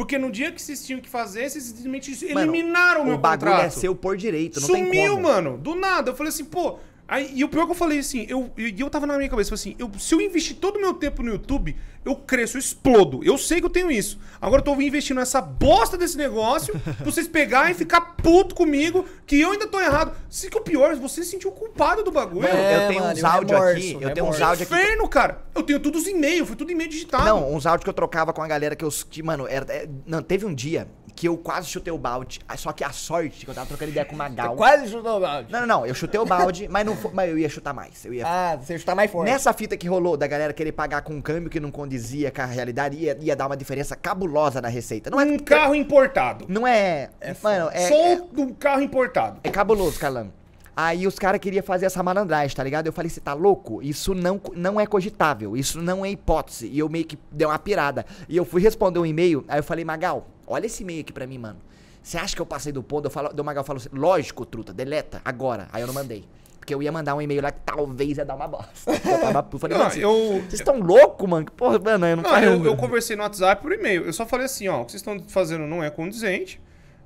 Porque 0.00 0.16
no 0.16 0.30
dia 0.32 0.50
que 0.50 0.62
vocês 0.62 0.82
tinham 0.82 0.98
que 0.98 1.10
fazer, 1.10 1.50
vocês 1.50 1.62
simplesmente 1.64 2.10
Mano, 2.32 2.54
eliminaram 2.54 3.02
o 3.02 3.04
meu 3.04 3.16
o 3.16 3.18
bagulho 3.18 3.50
contrato. 3.50 3.66
é 3.66 3.68
seu 3.68 3.94
por 3.94 4.16
direito, 4.16 4.58
não 4.58 4.68
tem 4.68 4.86
Sumiu, 4.86 5.10
como. 5.16 5.22
mano. 5.24 5.58
Do 5.58 5.74
nada. 5.74 6.10
Eu 6.10 6.16
falei 6.16 6.30
assim, 6.30 6.46
pô. 6.46 6.78
Aí, 7.10 7.32
e 7.34 7.42
o 7.42 7.48
pior 7.48 7.66
que 7.66 7.72
eu 7.72 7.76
falei 7.76 7.98
assim, 7.98 8.24
eu, 8.28 8.52
e 8.56 8.80
eu 8.80 8.88
tava 8.88 9.04
na 9.04 9.16
minha 9.16 9.28
cabeça, 9.28 9.52
eu 9.52 9.58
falei 9.58 9.74
assim, 9.74 9.82
eu, 9.82 9.90
se 9.98 10.14
eu 10.14 10.20
investir 10.20 10.56
todo 10.58 10.76
o 10.76 10.80
meu 10.80 10.94
tempo 10.94 11.24
no 11.24 11.32
YouTube, 11.32 11.76
eu 12.04 12.14
cresço, 12.14 12.56
eu 12.56 12.60
explodo. 12.60 13.20
Eu 13.24 13.36
sei 13.36 13.58
que 13.58 13.66
eu 13.66 13.70
tenho 13.70 13.90
isso. 13.90 14.16
Agora 14.40 14.60
eu 14.60 14.64
tô 14.64 14.80
investindo 14.80 15.18
nessa 15.18 15.40
bosta 15.40 15.98
desse 15.98 16.16
negócio, 16.16 16.72
pra 16.78 17.04
vocês 17.04 17.26
pegarem 17.26 17.72
e 17.72 17.74
ficar 17.74 18.00
puto 18.00 18.54
comigo, 18.54 19.04
que 19.26 19.40
eu 19.40 19.50
ainda 19.50 19.66
tô 19.66 19.80
errado. 19.80 20.12
Se 20.28 20.48
que 20.48 20.56
o 20.56 20.60
pior, 20.60 20.94
você 20.94 21.24
se 21.24 21.32
sentiu 21.32 21.50
culpado 21.50 22.04
do 22.04 22.12
bagulho. 22.12 22.42
Mano, 22.42 22.54
É, 22.54 22.84
eu 22.84 22.88
tenho 22.88 23.00
mano, 23.00 23.12
uns 23.12 23.22
o 23.22 23.26
áudios 23.26 23.50
remorso, 23.58 23.76
aqui, 23.76 23.98
eu 24.00 24.14
tenho 24.14 24.26
uns 24.28 24.40
áudios 24.40 24.72
aqui. 24.72 24.80
Inferno, 24.80 25.08
cara. 25.08 25.42
Eu 25.52 25.62
tenho 25.64 25.80
todos 25.80 26.02
os 26.02 26.06
e-mails, 26.06 26.46
foi 26.46 26.56
tudo 26.56 26.70
e-mail 26.70 26.88
digitado. 26.88 27.24
Não, 27.24 27.52
uns 27.52 27.66
áudios 27.66 27.82
que 27.82 27.90
eu 27.90 27.94
trocava 27.94 28.32
com 28.32 28.40
a 28.40 28.46
galera 28.46 28.76
que 28.76 28.84
eu. 28.84 28.88
Que, 29.10 29.20
mano, 29.20 29.48
era, 29.48 29.66
é, 29.72 29.88
não, 30.06 30.22
teve 30.22 30.46
um 30.46 30.54
dia 30.54 30.86
que 31.20 31.28
eu 31.28 31.36
quase 31.36 31.68
chutei 31.68 31.92
o 31.92 31.98
balde. 31.98 32.40
Ah, 32.48 32.56
Só 32.56 32.72
que 32.72 32.82
a 32.82 32.88
sorte 32.92 33.44
que 33.44 33.50
eu 33.50 33.54
tava 33.54 33.66
trocando 33.66 33.90
ideia 33.90 34.06
com 34.06 34.14
o 34.14 34.16
Magal. 34.18 34.56
Quase 34.56 34.88
chutou 34.88 35.18
o 35.18 35.20
balde. 35.20 35.52
Não, 35.52 35.60
não, 35.60 35.66
não. 35.66 35.86
Eu 35.86 35.94
chutei 35.94 36.18
o 36.18 36.24
balde, 36.24 36.66
mas, 36.66 36.86
não, 36.86 36.96
mas 37.12 37.28
eu 37.28 37.36
ia 37.36 37.46
chutar 37.46 37.74
mais. 37.74 38.02
Eu 38.06 38.14
ia 38.14 38.24
Ah, 38.26 38.56
você 38.56 38.78
chutar 38.78 38.94
mais 38.94 39.10
forte. 39.10 39.28
Nessa 39.30 39.52
fita 39.52 39.76
que 39.76 39.86
rolou 39.86 40.16
da 40.16 40.26
galera 40.26 40.54
querer 40.54 40.72
pagar 40.72 41.02
com 41.02 41.12
um 41.12 41.20
câmbio 41.20 41.50
que 41.50 41.60
não 41.60 41.70
condizia 41.70 42.30
com 42.30 42.40
a 42.40 42.46
realidade, 42.46 42.96
ia, 42.96 43.18
ia 43.20 43.36
dar 43.36 43.48
uma 43.48 43.56
diferença 43.56 43.94
cabulosa 43.94 44.62
na 44.62 44.68
receita. 44.68 45.10
Não 45.10 45.20
é. 45.20 45.24
Um 45.26 45.38
carro 45.38 45.74
importado. 45.74 46.46
Não 46.48 46.66
é. 46.66 47.10
mano, 47.42 47.68
é. 47.70 47.88
Só 47.88 47.94
é- 47.94 48.22
um 48.38 48.54
carro 48.54 48.80
importado. 48.80 49.40
é 49.44 49.50
cabuloso, 49.50 50.00
Carlão. 50.00 50.32
Aí 50.74 51.06
os 51.06 51.18
caras 51.18 51.38
queriam 51.38 51.62
fazer 51.62 51.84
essa 51.84 52.02
malandragem, 52.02 52.56
tá 52.56 52.64
ligado? 52.64 52.86
Eu 52.86 52.94
falei, 52.94 53.10
você 53.10 53.20
tá 53.20 53.34
louco? 53.34 53.82
Isso 53.82 54.14
não, 54.14 54.40
não 54.56 54.80
é 54.80 54.86
cogitável, 54.86 55.54
isso 55.54 55.82
não 55.82 56.02
é 56.02 56.10
hipótese. 56.12 56.66
E 56.68 56.78
eu 56.78 56.88
meio 56.88 57.04
que 57.04 57.18
dei 57.30 57.46
uma 57.46 57.58
pirada. 57.58 58.06
E 58.26 58.38
eu 58.38 58.46
fui 58.46 58.62
responder 58.62 58.98
um 58.98 59.04
e-mail, 59.04 59.44
aí 59.46 59.58
eu 59.58 59.62
falei, 59.62 59.84
Magal, 59.84 60.26
olha 60.50 60.66
esse 60.66 60.82
e-mail 60.82 61.00
aqui 61.00 61.12
pra 61.12 61.26
mim, 61.26 61.38
mano. 61.38 61.58
Você 62.02 62.16
acha 62.18 62.34
que 62.34 62.40
eu 62.42 62.46
passei 62.46 62.72
do 62.72 62.82
ponto? 62.82 63.06
Eu 63.06 63.10
falo, 63.10 63.30
o 63.38 63.44
Magal 63.44 63.62
falou 63.64 63.78
assim, 63.78 63.88
lógico, 63.92 64.44
truta, 64.46 64.72
deleta, 64.72 65.20
agora. 65.24 65.68
Aí 65.72 65.82
eu 65.82 65.86
não 65.86 65.94
mandei. 65.94 66.24
Porque 66.58 66.74
eu 66.74 66.82
ia 66.82 66.92
mandar 66.92 67.14
um 67.14 67.22
e-mail 67.22 67.42
lá 67.42 67.50
que 67.50 67.60
talvez 67.64 68.18
ia 68.18 68.24
dar 68.24 68.34
uma 68.36 68.46
bosta. 68.48 68.90
Eu 68.90 69.20
tava 69.20 69.42
puto. 69.42 69.58
Falei, 69.58 69.76
Não, 69.78 69.84
mano, 69.86 70.00
eu- 70.00 70.40
vocês 70.42 70.54
estão 70.60 70.78
loucos, 70.78 71.28
mano? 71.28 71.46
Que 71.46 71.52
Porra, 71.52 71.78
mano, 71.78 72.06
eu 72.06 72.16
não, 72.16 72.22
Não, 72.22 72.38
eu, 72.38 72.64
eu 72.64 72.76
conversei 72.76 73.16
no 73.16 73.22
WhatsApp 73.22 73.60
por 73.62 73.72
e-mail. 73.72 74.04
Eu 74.04 74.12
só 74.12 74.26
falei 74.26 74.46
assim, 74.46 74.68
ó, 74.68 74.82
o 74.82 74.84
que 74.84 74.92
vocês 74.92 75.00
estão 75.00 75.18
fazendo 75.28 75.66
não 75.66 75.82
é 75.82 75.90
condizente. 75.90 76.60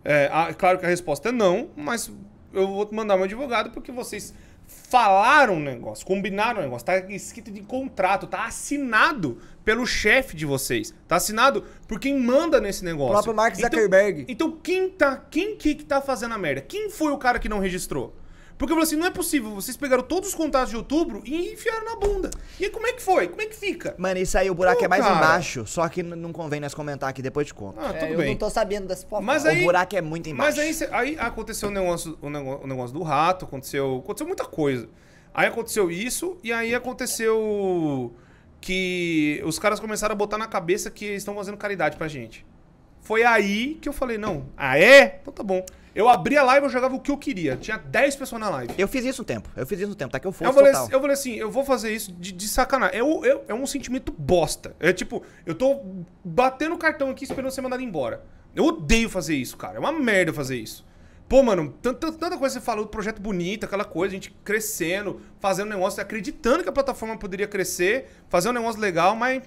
É, 0.04 0.28
ah, 0.32 0.52
claro 0.52 0.78
que 0.78 0.84
a 0.84 0.88
resposta 0.88 1.30
é 1.30 1.32
não, 1.32 1.70
mas 1.76 2.10
eu 2.52 2.66
vou 2.68 2.88
mandar 2.92 3.16
meu 3.16 3.24
advogado 3.24 3.70
porque 3.70 3.90
vocês 3.90 4.34
falaram 4.66 5.54
um 5.54 5.60
negócio, 5.60 6.06
combinaram 6.06 6.60
um 6.60 6.64
negócio, 6.64 6.84
tá 6.86 6.98
escrito 7.10 7.50
de 7.50 7.62
contrato, 7.62 8.26
tá 8.26 8.46
assinado 8.46 9.38
pelo 9.64 9.86
chefe 9.86 10.36
de 10.36 10.44
vocês, 10.44 10.92
tá 11.08 11.16
assinado 11.16 11.64
por 11.88 11.98
quem 11.98 12.18
manda 12.20 12.60
nesse 12.60 12.84
negócio. 12.84 13.10
O 13.10 13.12
próprio 13.14 13.34
Mark 13.34 13.54
Então- 13.56 13.70
Zuckerberg. 13.70 14.26
Então, 14.28 14.52
quem 14.62 14.90
tá, 14.90 15.16
quem 15.30 15.56
que, 15.56 15.74
que 15.74 15.84
tá 15.84 16.00
fazendo 16.00 16.34
a 16.34 16.38
merda? 16.38 16.60
Quem 16.60 16.90
foi 16.90 17.12
o 17.12 17.18
cara 17.18 17.38
que 17.38 17.48
não 17.48 17.58
registrou? 17.58 18.14
Porque 18.56 18.72
eu 18.72 18.76
falei 18.76 18.86
assim, 18.86 18.94
não 18.96 19.06
é 19.06 19.10
possível, 19.10 19.50
vocês 19.52 19.76
pegaram 19.76 20.04
todos 20.04 20.28
os 20.28 20.34
contratos 20.34 20.70
de 20.70 20.76
outubro 20.76 21.22
e 21.24 21.52
enfiaram 21.54 21.84
na 21.86 21.96
bunda. 21.96 22.30
E 22.60 22.64
aí, 22.66 22.70
como 22.70 22.86
é 22.86 22.92
que 22.92 23.02
foi? 23.02 23.26
Como 23.26 23.42
é 23.42 23.46
que 23.46 23.56
fica? 23.56 23.96
Mano, 23.98 24.20
isso 24.20 24.38
aí 24.38 24.48
o 24.48 24.54
buraco 24.54 24.78
Pô, 24.78 24.84
é 24.84 24.88
mais 24.88 25.02
cara. 25.02 25.16
embaixo. 25.16 25.66
Só 25.66 25.88
que 25.88 26.04
não 26.04 26.32
convém 26.32 26.60
nós 26.60 26.72
comentar 26.72 27.08
aqui, 27.10 27.20
depois 27.20 27.48
de 27.48 27.52
conta. 27.54 27.80
Ah, 27.82 27.88
É, 27.90 27.92
tudo 27.94 28.12
eu 28.12 28.18
bem. 28.18 28.28
não 28.30 28.36
tô 28.36 28.48
sabendo 28.48 28.86
dessa 28.86 29.02
fofoca. 29.02 29.22
Mas 29.22 29.44
o 29.44 29.48
aí- 29.48 29.64
buraco 29.64 29.96
é 29.96 30.00
muito 30.00 30.28
embaixo. 30.28 30.56
Mas 30.56 30.64
aí, 30.66 30.72
cê- 30.72 30.88
aí 30.92 31.16
aconteceu 31.18 31.68
o 31.68 31.72
negócio, 31.72 32.16
o, 32.22 32.30
nego- 32.30 32.60
o 32.62 32.66
negócio 32.68 32.94
do 32.96 33.02
rato, 33.02 33.44
aconteceu, 33.44 34.00
aconteceu 34.04 34.26
muita 34.26 34.44
coisa. 34.44 34.88
Aí 35.34 35.48
aconteceu 35.48 35.90
isso, 35.90 36.38
e 36.44 36.52
aí 36.52 36.72
aconteceu 36.76 38.14
que 38.64 39.42
os 39.44 39.58
caras 39.58 39.78
começaram 39.78 40.14
a 40.14 40.16
botar 40.16 40.38
na 40.38 40.46
cabeça 40.46 40.90
que 40.90 41.04
eles 41.04 41.18
estão 41.18 41.34
fazendo 41.34 41.58
caridade 41.58 41.98
pra 41.98 42.08
gente. 42.08 42.46
Foi 43.02 43.22
aí 43.22 43.74
que 43.74 43.86
eu 43.86 43.92
falei, 43.92 44.16
não, 44.16 44.46
ah 44.56 44.78
é? 44.78 45.18
Então 45.20 45.34
tá 45.34 45.42
bom. 45.42 45.62
Eu 45.94 46.08
abri 46.08 46.34
a 46.38 46.42
live, 46.42 46.64
eu 46.64 46.70
jogava 46.70 46.94
o 46.94 46.98
que 47.00 47.10
eu 47.10 47.18
queria. 47.18 47.56
Tinha 47.58 47.76
10 47.76 48.16
pessoas 48.16 48.40
na 48.40 48.48
live. 48.48 48.72
Eu 48.78 48.88
fiz 48.88 49.04
isso 49.04 49.20
um 49.20 49.24
tempo. 49.24 49.50
Eu 49.54 49.66
fiz 49.66 49.78
isso 49.78 49.90
um 49.92 49.94
tempo, 49.94 50.10
tá 50.10 50.18
que 50.18 50.26
eu 50.26 50.32
fosse 50.32 50.48
Eu 50.48 50.54
falei, 50.54 50.72
total. 50.72 50.88
eu 50.90 50.98
falei 51.00 51.12
assim, 51.12 51.34
eu 51.34 51.50
vou 51.50 51.62
fazer 51.62 51.92
isso 51.94 52.10
de, 52.12 52.32
de 52.32 52.48
sacanagem. 52.48 52.98
É, 52.98 53.02
o- 53.04 53.22
é- 53.22 53.40
é 53.48 53.54
um 53.54 53.66
sentimento 53.66 54.10
bosta. 54.16 54.74
É 54.80 54.94
tipo, 54.94 55.22
eu 55.44 55.54
tô 55.54 55.82
batendo 56.24 56.74
o 56.74 56.78
cartão 56.78 57.10
aqui 57.10 57.24
esperando 57.24 57.50
ser 57.52 57.60
mandado 57.60 57.82
embora. 57.82 58.24
Eu 58.56 58.64
odeio 58.64 59.10
fazer 59.10 59.36
isso, 59.36 59.58
cara. 59.58 59.76
É 59.76 59.78
uma 59.78 59.92
merda 59.92 60.32
fazer 60.32 60.56
isso. 60.56 60.82
Pô, 61.28 61.42
mano, 61.42 61.74
tanta, 61.80 62.12
tanta 62.12 62.36
coisa 62.36 62.58
que 62.58 62.60
você 62.60 62.64
falou, 62.64 62.86
projeto 62.86 63.20
bonito, 63.20 63.64
aquela 63.64 63.84
coisa, 63.84 64.12
a 64.12 64.16
gente 64.16 64.30
crescendo, 64.44 65.20
fazendo 65.40 65.70
negócio, 65.70 66.00
acreditando 66.00 66.62
que 66.62 66.68
a 66.68 66.72
plataforma 66.72 67.16
poderia 67.16 67.46
crescer, 67.46 68.10
fazer 68.28 68.50
um 68.50 68.52
negócio 68.52 68.80
legal, 68.80 69.16
mas 69.16 69.42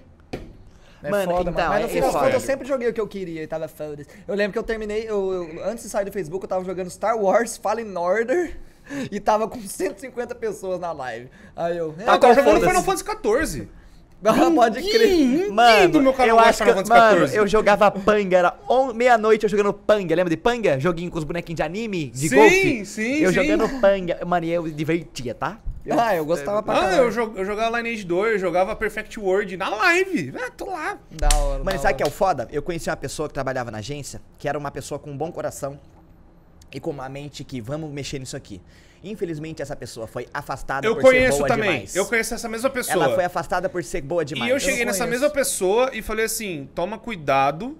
é 1.03 1.09
mano, 1.11 1.31
foda, 1.31 1.51
então, 1.51 1.69
mano. 1.69 1.81
Mas 1.83 1.93
no 1.93 2.01
das 2.01 2.11
contas 2.11 2.33
eu 2.33 2.39
sempre 2.39 2.67
joguei 2.67 2.89
o 2.89 2.93
que 2.93 2.99
eu 2.99 3.07
queria 3.07 3.43
e 3.43 3.47
tava 3.47 3.67
foda. 3.67 4.03
Eu 4.27 4.35
lembro 4.35 4.53
que 4.53 4.59
eu 4.59 4.63
terminei, 4.63 5.07
eu, 5.07 5.33
eu, 5.33 5.65
antes 5.65 5.83
de 5.83 5.89
sair 5.89 6.05
do 6.05 6.11
Facebook, 6.11 6.43
eu 6.43 6.49
tava 6.49 6.65
jogando 6.65 6.89
Star 6.89 7.17
Wars 7.17 7.57
Fallen 7.57 7.95
Order 7.95 8.57
e 9.11 9.19
tava 9.19 9.47
com 9.47 9.61
150 9.61 10.33
pessoas 10.35 10.79
na 10.79 10.91
live. 10.91 11.29
Aí 11.55 11.77
eu. 11.77 11.93
Tá, 11.93 12.13
ah, 12.13 12.15
eu 12.15 12.19
tava 12.19 12.33
jogando 12.33 12.59
Final 12.59 12.83
Fantasy 12.83 13.03
14 13.03 13.69
Pode 14.21 14.81
crer. 14.81 15.51
Mano, 15.51 16.01
meu 16.01 16.13
eu 16.25 16.39
acho 16.39 16.63
que, 16.63 16.89
mano, 16.89 17.25
eu 17.27 17.47
jogava 17.47 17.91
panga, 17.91 18.37
era 18.37 18.59
meia-noite 18.95 19.43
eu 19.43 19.49
jogando 19.49 19.71
panga. 19.71 20.15
Lembra 20.15 20.29
de 20.29 20.37
panga? 20.37 20.79
Joguinho 20.79 21.11
com 21.11 21.19
os 21.19 21.23
bonequinhos 21.23 21.57
de 21.57 21.63
anime, 21.63 22.09
de 22.09 22.29
sim, 22.29 22.35
golfe? 22.35 22.61
Sim, 22.61 22.85
sim, 22.85 23.19
Eu 23.19 23.31
jogando 23.31 23.69
panga. 23.79 24.19
Mano, 24.25 24.45
e 24.45 24.49
eu 24.51 24.67
divertia, 24.69 25.35
tá? 25.35 25.59
Eu, 25.85 25.97
ah, 25.97 26.15
eu 26.15 26.25
gostava 26.25 26.59
eu, 26.59 26.63
pra 26.63 26.73
ah, 26.73 26.81
caralho. 26.81 27.03
Eu, 27.03 27.35
eu 27.37 27.45
jogava 27.45 27.77
Lineage 27.77 28.03
2, 28.03 28.33
eu 28.33 28.39
jogava 28.39 28.75
Perfect 28.75 29.17
World 29.19 29.55
na 29.55 29.69
live. 29.69 30.33
Ah, 30.35 30.51
tô 30.51 30.65
lá. 30.65 30.97
Da 31.09 31.29
hora, 31.37 31.63
Mano, 31.63 31.77
da 31.77 31.77
sabe 31.77 31.93
o 31.93 31.97
que 31.97 32.03
é 32.03 32.07
o 32.07 32.11
foda? 32.11 32.47
Eu 32.51 32.61
conheci 32.61 32.89
uma 32.89 32.97
pessoa 32.97 33.29
que 33.29 33.33
trabalhava 33.33 33.71
na 33.71 33.77
agência, 33.77 34.19
que 34.37 34.49
era 34.49 34.57
uma 34.57 34.69
pessoa 34.69 34.99
com 34.99 35.11
um 35.11 35.17
bom 35.17 35.31
coração 35.31 35.79
e 36.73 36.79
com 36.79 36.89
uma 36.89 37.07
mente 37.07 37.43
que 37.45 37.61
vamos 37.61 37.89
mexer 37.89 38.19
nisso 38.19 38.35
aqui. 38.35 38.61
Infelizmente, 39.03 39.61
essa 39.61 39.75
pessoa 39.75 40.07
foi 40.07 40.27
afastada 40.33 40.87
Eu 40.87 40.95
por 40.95 41.03
conheço 41.03 41.33
ser 41.33 41.37
boa 41.37 41.47
também. 41.47 41.71
demais. 41.71 41.95
Eu 41.95 42.05
conheço 42.05 42.33
essa 42.33 42.49
mesma 42.49 42.69
pessoa. 42.69 43.05
Ela 43.05 43.15
foi 43.15 43.25
afastada 43.25 43.69
por 43.69 43.83
ser 43.83 44.01
boa 44.01 44.23
demais. 44.25 44.49
E 44.49 44.53
eu 44.53 44.59
cheguei 44.59 44.79
não 44.79 44.87
nessa 44.87 45.05
mesma 45.05 45.29
pessoa 45.29 45.91
e 45.93 46.01
falei 46.01 46.25
assim: 46.25 46.69
toma 46.73 46.97
cuidado, 46.97 47.77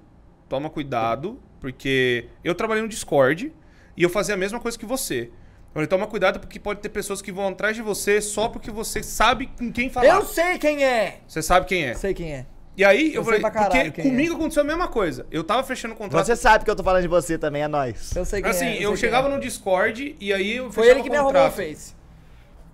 toma 0.48 0.70
cuidado, 0.70 1.40
porque 1.60 2.28
eu 2.44 2.54
trabalhei 2.56 2.84
no 2.84 2.90
Discord 2.90 3.54
e 3.96 4.04
eu 4.04 4.10
fazia 4.10 4.36
a 4.36 4.38
mesma 4.38 4.60
coisa 4.60 4.78
que 4.78 4.86
você. 4.86 5.24
Eu 5.24 5.74
falei, 5.74 5.88
toma 5.88 6.08
cuidado 6.08 6.40
porque 6.40 6.60
pode 6.60 6.80
ter 6.80 6.90
pessoas 6.90 7.22
que 7.22 7.32
vão 7.32 7.50
atrás 7.50 7.76
de 7.76 7.82
você 7.82 8.20
só 8.22 8.50
porque 8.50 8.72
você 8.72 9.04
sabe 9.04 9.48
com 9.58 9.72
quem 9.72 9.90
falar. 9.90 10.08
Eu 10.08 10.26
sei 10.26 10.58
quem 10.58 10.84
é! 10.84 11.20
Você 11.28 11.42
sabe 11.42 11.68
quem 11.68 11.86
é. 11.86 11.94
Sei 11.94 12.14
quem 12.14 12.34
é. 12.34 12.46
E 12.78 12.86
aí 12.86 13.08
eu, 13.08 13.16
Eu 13.22 13.24
falei, 13.24 13.40
sei 13.42 13.50
pra 13.50 13.60
caralho 13.60 13.86
porque 13.92 14.02
é. 14.02 14.04
comigo 14.04 14.36
aconteceu 14.36 14.62
a 14.62 14.66
mesma 14.66 14.88
coisa. 14.88 15.26
Eu 15.32 15.44
tava 15.44 15.64
fechando 15.64 15.96
o 15.96 15.98
contrato. 15.98 16.24
Você 16.26 16.36
sabe 16.36 16.64
que 16.64 16.70
eu 16.70 16.76
tô 16.76 16.84
falando 16.84 17.02
de 17.02 17.08
você 17.08 17.36
também, 17.38 17.64
é 17.64 17.68
nóis. 17.68 18.16
Eu 18.16 18.24
sei 18.24 18.40
quem 18.42 18.52
assim, 18.52 18.66
é. 18.68 18.78
eu 18.86 18.90
quem 18.92 18.98
chegava 18.98 19.28
é. 19.28 19.32
no 19.32 19.40
Discord 19.40 20.16
e 20.20 20.32
aí 20.32 20.58
eu 20.58 20.66
Foi 20.72 20.84
fechava 20.84 20.92
ele 21.00 21.04
que 21.04 21.10
me 21.10 21.18
arrumou 21.18 21.48
o. 21.48 21.52
Face. 21.52 21.96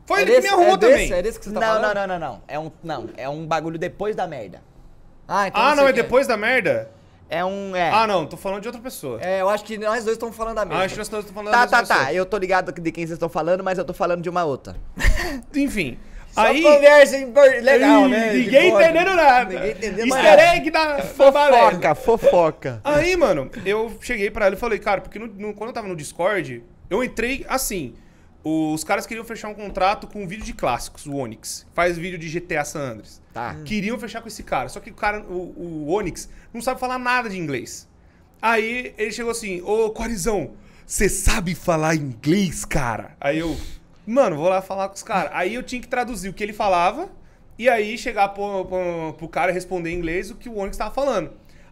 Foi 0.05 0.19
É 0.19 0.21
ele 0.23 0.31
desse- 0.31 0.41
que 0.41 0.47
me 0.49 0.53
arrumou 0.53 0.73
é 0.73 0.77
desse- 0.77 0.91
também. 0.91 1.13
É 1.13 1.21
desse 1.21 1.39
que 1.39 1.45
você 1.45 1.53
tá 1.53 1.59
não, 1.61 1.67
falando? 1.67 1.95
não, 1.95 2.07
não, 2.07 2.19
não, 2.19 2.27
não. 2.33 2.41
É 2.45 2.59
um, 2.59 2.71
não, 2.83 3.09
é 3.15 3.29
um 3.29 3.47
bagulho 3.47 3.79
depois 3.79 4.13
da 4.13 4.27
merda. 4.27 4.61
Ah, 5.25 5.47
então 5.47 5.61
Ah, 5.61 5.69
eu 5.71 5.75
não, 5.77 5.83
é 5.87 5.93
quem 5.93 6.03
depois 6.03 6.27
da 6.27 6.35
merda? 6.35 6.91
É 7.29 7.43
um, 7.45 7.73
é. 7.73 7.89
Ah, 7.89 8.05
não, 8.05 8.25
tô 8.25 8.35
falando 8.35 8.61
de 8.61 8.67
outra 8.67 8.81
pessoa. 8.81 9.19
É, 9.21 9.39
eu 9.41 9.47
acho 9.49 9.63
que 9.63 9.77
nós 9.77 10.03
dois 10.03 10.17
estamos 10.17 10.35
falando 10.35 10.55
da 10.55 10.65
mesma. 10.65 10.81
Ah, 10.81 10.85
acho 10.85 10.95
que 10.95 10.99
nós 10.99 11.07
estamos 11.07 11.31
falando 11.31 11.51
Tá, 11.53 11.65
da 11.65 11.71
mesma 11.71 11.77
tá, 11.77 11.85
tá. 11.87 11.95
pessoa. 12.01 12.13
Eu 12.13 12.25
tô 12.25 12.37
ligado 12.37 12.73
de 12.73 12.91
quem 12.91 13.05
vocês 13.07 13.15
estão 13.15 13.29
falando, 13.29 13.63
mas 13.63 13.77
eu 13.77 13.85
tô 13.85 13.93
falando 13.93 14.21
de 14.21 14.29
uma 14.29 14.43
outra. 14.43 14.75
Enfim. 15.55 15.97
Só 16.33 16.41
aí. 16.41 16.61
conversa 16.61 17.17
legal, 17.61 18.07
né? 18.09 18.33
Ninguém 18.33 18.69
boa. 18.71 18.83
entendendo 18.83 19.15
nada. 19.15 19.53
Ninguém 19.53 19.71
entendeu 19.71 20.05
Easter 20.07 20.23
nada. 20.23 20.55
egg 20.55 20.71
da. 20.71 21.01
Fofoca, 21.03 21.95
fofoca. 21.95 22.81
Aí, 22.83 23.15
mano, 23.15 23.49
eu 23.65 23.95
cheguei 24.01 24.31
pra 24.31 24.47
ela 24.47 24.55
e 24.55 24.57
falei, 24.57 24.79
cara, 24.79 25.01
porque 25.01 25.19
no- 25.19 25.27
no- 25.27 25.53
quando 25.53 25.69
eu 25.69 25.73
tava 25.73 25.87
no 25.87 25.95
Discord, 25.95 26.63
eu 26.89 27.03
entrei 27.03 27.45
assim. 27.47 27.93
Os 28.45 28.83
caras 28.83 29.05
queriam 29.05 29.23
fechar 29.23 29.47
um 29.47 29.53
contrato 29.53 30.05
com 30.05 30.21
um 30.23 30.27
vídeo 30.27 30.43
de 30.43 30.51
clássicos, 30.53 31.05
o 31.05 31.15
Onyx. 31.15 31.65
Faz 31.73 31.97
vídeo 31.97 32.17
de 32.19 32.27
GTA 32.27 32.65
San 32.65 32.81
Andreas. 32.81 33.21
Tá. 33.33 33.55
Queriam 33.63 33.97
fechar 33.97 34.21
com 34.21 34.27
esse 34.27 34.43
cara. 34.43 34.67
Só 34.67 34.81
que 34.81 34.89
o 34.91 34.93
cara, 34.93 35.21
o, 35.21 35.85
o 35.87 35.93
Onyx, 35.93 36.27
não 36.53 36.61
sabe 36.61 36.77
falar 36.77 36.99
nada 36.99 37.29
de 37.29 37.37
inglês. 37.39 37.87
Aí 38.41 38.93
ele 38.97 39.11
chegou 39.13 39.31
assim, 39.31 39.61
ô 39.61 39.89
Corizão, 39.91 40.55
você 40.85 41.07
sabe 41.07 41.55
falar 41.55 41.95
inglês, 41.95 42.65
cara? 42.65 43.15
Aí 43.21 43.39
eu, 43.39 43.55
mano, 44.05 44.35
vou 44.35 44.49
lá 44.49 44.61
falar 44.61 44.89
com 44.89 44.95
os 44.95 45.03
caras. 45.03 45.31
Aí 45.33 45.53
eu 45.53 45.63
tinha 45.63 45.81
que 45.81 45.87
traduzir 45.87 46.29
o 46.29 46.33
que 46.33 46.43
ele 46.43 46.53
falava 46.53 47.09
e 47.57 47.69
aí 47.69 47.97
chegar 47.97 48.29
pro, 48.29 48.65
pro, 48.65 49.13
pro 49.17 49.27
cara 49.27 49.51
responder 49.51 49.91
em 49.91 49.97
inglês 49.97 50.31
o 50.31 50.35
que 50.35 50.49
o 50.49 50.57
Onyx 50.57 50.77
tava 50.77 50.93
falando. 50.93 51.31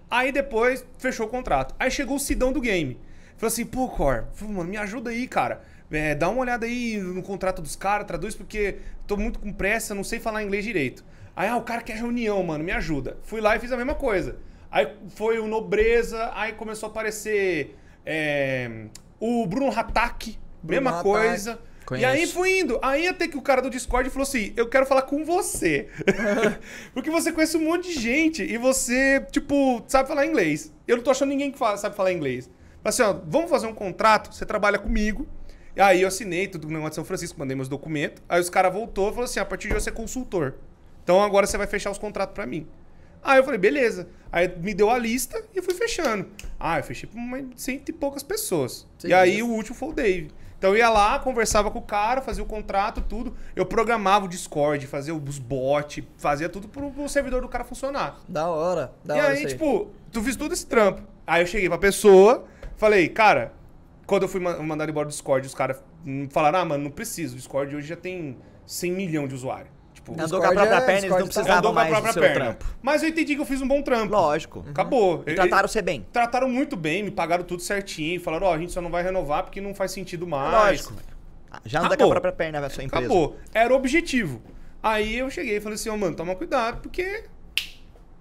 Aí 0.10 0.32
depois 0.32 0.86
fechou 0.98 1.26
o 1.26 1.30
contrato. 1.30 1.74
Aí 1.80 1.90
chegou 1.90 2.18
o 2.18 2.20
Sidão 2.20 2.52
do 2.52 2.60
game. 2.60 3.00
Falou 3.38 3.48
assim, 3.48 3.66
pô, 3.66 3.88
Cor, 3.88 4.26
mano, 4.42 4.70
me 4.70 4.78
ajuda 4.78 5.10
aí, 5.10 5.28
cara. 5.28 5.62
É, 5.90 6.16
dá 6.16 6.30
uma 6.30 6.42
olhada 6.42 6.66
aí 6.66 6.98
no 6.98 7.22
contrato 7.24 7.62
dos 7.62 7.76
caras, 7.76 8.08
traduz 8.08 8.36
porque 8.36 8.78
tô 9.08 9.18
muito 9.18 9.40
com 9.40 9.52
pressa, 9.52 9.96
não 9.96 10.04
sei 10.04 10.20
falar 10.20 10.44
inglês 10.44 10.64
direito. 10.64 11.04
Aí, 11.36 11.50
ah, 11.50 11.58
o 11.58 11.64
cara 11.64 11.82
quer 11.82 11.98
reunião, 11.98 12.42
mano, 12.44 12.64
me 12.64 12.72
ajuda. 12.72 13.18
Fui 13.24 13.42
lá 13.42 13.56
e 13.56 13.60
fiz 13.60 13.72
a 13.72 13.78
mesma 13.78 13.96
coisa. 13.96 14.38
Aí 14.70 14.88
foi 15.16 15.40
o 15.40 15.48
Nobreza, 15.48 16.32
aí 16.34 16.54
começou 16.54 16.88
a 16.88 16.92
aparecer 16.92 17.76
é, 18.06 18.86
o 19.20 19.46
Bruno 19.46 19.72
Hatak, 19.72 20.38
Bruno 20.62 20.82
mesma 20.82 21.00
Hatak. 21.00 21.60
Conheço. 21.86 22.06
E 22.06 22.06
aí 22.06 22.28
fui 22.28 22.60
indo. 22.60 22.80
Aí 22.82 23.08
até 23.08 23.28
que 23.28 23.38
o 23.38 23.42
cara 23.42 23.62
do 23.62 23.70
Discord 23.70 24.10
falou 24.10 24.24
assim: 24.24 24.54
Eu 24.56 24.68
quero 24.70 24.86
falar 24.86 25.02
com 25.04 25.24
você. 25.26 25.88
Porque 26.94 27.10
você 27.10 27.32
conhece 27.32 27.58
um 27.58 27.64
monte 27.64 27.94
de 27.94 28.00
gente 28.00 28.44
e 28.44 28.58
você, 28.58 29.26
tipo, 29.32 29.84
sabe 29.88 30.08
falar 30.08 30.26
inglês. 30.26 30.72
Eu 30.88 30.98
não 30.98 31.04
tô 31.04 31.12
achando 31.12 31.30
ninguém 31.30 31.52
que 31.52 31.58
fala- 31.58 31.78
sabe 31.78 31.96
falar 31.96 32.12
inglês. 32.12 32.50
Mas 32.84 33.00
assim, 33.00 33.10
ó, 33.10 33.20
vamos 33.26 33.50
fazer 33.50 33.68
um 33.68 33.74
contrato, 33.74 34.34
você 34.34 34.46
trabalha 34.46 34.80
comigo. 34.80 35.28
E 35.76 35.82
aí 35.82 36.02
eu 36.02 36.08
assinei 36.08 36.48
tudo 36.48 36.68
no 36.68 36.74
negócio 36.74 36.90
de 36.92 36.96
São 36.96 37.06
Francisco, 37.06 37.40
mandei 37.40 37.56
meus 37.56 37.70
documentos. 37.70 38.22
Aí 38.28 38.40
os 38.42 38.50
caras 38.50 38.74
voltou 38.74 39.10
e 39.10 39.12
falou 39.12 39.26
assim: 39.26 39.40
a 39.40 39.46
partir 39.46 39.68
de 39.68 39.74
hoje 39.76 39.84
você 39.84 39.90
é 39.90 39.94
consultor. 39.94 40.56
Então 41.04 41.22
agora 41.22 41.48
você 41.48 41.58
vai 41.58 41.68
fechar 41.68 41.92
os 41.92 41.98
contratos 41.98 42.34
pra 42.34 42.46
mim. 42.46 42.68
Aí 43.24 43.38
eu 43.38 43.44
falei, 43.44 43.60
beleza. 43.60 44.08
Aí 44.32 44.52
me 44.58 44.74
deu 44.74 44.90
a 44.90 44.98
lista 44.98 45.44
e 45.54 45.58
eu 45.58 45.64
fui 45.64 45.76
fechando. 45.76 46.28
Ah, 46.60 46.80
eu 46.80 46.84
fechei 46.84 47.08
pra 47.08 47.20
umas 47.20 47.46
cento 47.56 47.90
e 47.90 47.94
poucas 47.94 48.24
pessoas. 48.24 48.88
Sim, 48.98 49.10
e 49.10 49.14
aí 49.14 49.38
isso. 49.38 49.48
o 49.48 49.52
último 49.52 49.76
foi 49.76 49.90
o 49.90 49.94
Dave. 49.94 50.32
Então 50.62 50.70
eu 50.70 50.78
ia 50.78 50.92
lá, 50.92 51.18
conversava 51.18 51.72
com 51.72 51.80
o 51.80 51.82
cara, 51.82 52.22
fazia 52.22 52.44
o 52.44 52.46
contrato, 52.46 53.02
tudo. 53.02 53.36
Eu 53.56 53.66
programava 53.66 54.26
o 54.26 54.28
Discord, 54.28 54.86
fazia 54.86 55.16
os 55.16 55.40
bots, 55.40 56.04
fazia 56.18 56.48
tudo 56.48 56.68
pro, 56.68 56.92
pro 56.92 57.10
servidor 57.10 57.42
do 57.42 57.48
cara 57.48 57.64
funcionar. 57.64 58.20
Da 58.30 58.48
hora, 58.48 58.94
da 59.04 59.18
e 59.18 59.20
hora 59.20 59.30
aí, 59.30 59.38
isso 59.38 59.48
aí. 59.48 59.54
tipo, 59.54 59.90
tu 60.12 60.22
fiz 60.22 60.36
todo 60.36 60.54
esse 60.54 60.68
trampo. 60.68 61.02
Aí 61.26 61.42
eu 61.42 61.48
cheguei 61.48 61.68
pra 61.68 61.80
pessoa, 61.80 62.44
falei, 62.78 63.10
cara, 63.10 63.54
quando 64.06 64.22
eu 64.22 64.28
fui 64.30 64.40
ma- 64.40 64.56
mandar 64.58 64.88
embora 64.88 65.08
do 65.08 65.10
Discord, 65.10 65.48
os 65.48 65.56
caras 65.56 65.82
hum, 66.06 66.28
falaram, 66.30 66.60
ah, 66.60 66.66
mano, 66.66 66.84
não 66.84 66.92
precisa. 66.92 67.34
O 67.34 67.38
Discord 67.38 67.76
hoje 67.76 67.88
já 67.88 67.96
tem 67.96 68.38
100 68.64 68.92
milhões 68.92 69.30
de 69.30 69.34
usuários. 69.34 69.72
Tipo, 70.04 70.20
Andou 70.20 70.40
com 70.42 70.48
a 70.48 70.52
própria 70.52 70.76
é- 70.76 70.82
perna, 70.82 70.92
eles 71.08 71.10
não 71.10 71.18
Discord 71.28 71.34
precisavam 71.34 71.58
andou 71.60 71.74
com 71.74 71.80
a 71.80 71.82
mais 71.84 71.88
do 71.90 72.02
própria 72.02 72.14
seu 72.14 72.22
perna. 72.22 72.46
trampo. 72.56 72.66
Mas 72.82 73.04
eu 73.04 73.10
entendi 73.10 73.36
que 73.36 73.42
eu 73.42 73.46
fiz 73.46 73.62
um 73.62 73.68
bom 73.68 73.82
trampo. 73.84 74.12
Lógico. 74.14 74.66
Acabou. 74.70 75.24
E 75.28 75.36
trataram 75.36 75.68
você 75.68 75.82
bem. 75.82 76.06
Trataram 76.12 76.50
muito 76.50 76.76
bem, 76.76 77.04
me 77.04 77.12
pagaram 77.12 77.44
tudo 77.44 77.62
certinho. 77.62 78.20
Falaram, 78.20 78.48
ó, 78.48 78.54
a 78.54 78.58
gente 78.58 78.72
só 78.72 78.82
não 78.82 78.90
vai 78.90 79.04
renovar 79.04 79.44
porque 79.44 79.62
não 79.62 79.76
faz 79.76 79.92
sentido 79.92 80.26
mais. 80.26 80.52
Lógico. 80.88 80.94
Ah, 81.52 81.60
Já 81.66 81.80
anda 81.80 81.90
com 81.90 81.94
a 81.94 81.96
Acabou. 81.96 82.12
própria 82.12 82.32
perna 82.32 82.66
a 82.66 82.70
sua 82.70 82.84
empresa. 82.84 83.06
Acabou. 83.06 83.38
Era 83.54 83.72
o 83.72 83.76
objetivo. 83.78 84.42
Aí 84.82 85.18
eu 85.20 85.30
cheguei 85.30 85.58
e 85.58 85.62
falei 85.62 85.76
assim, 85.76 85.90
ó, 85.90 85.98
mano, 85.98 86.16
toma 86.16 86.36
cuidado, 86.36 86.82
porque 86.82 87.26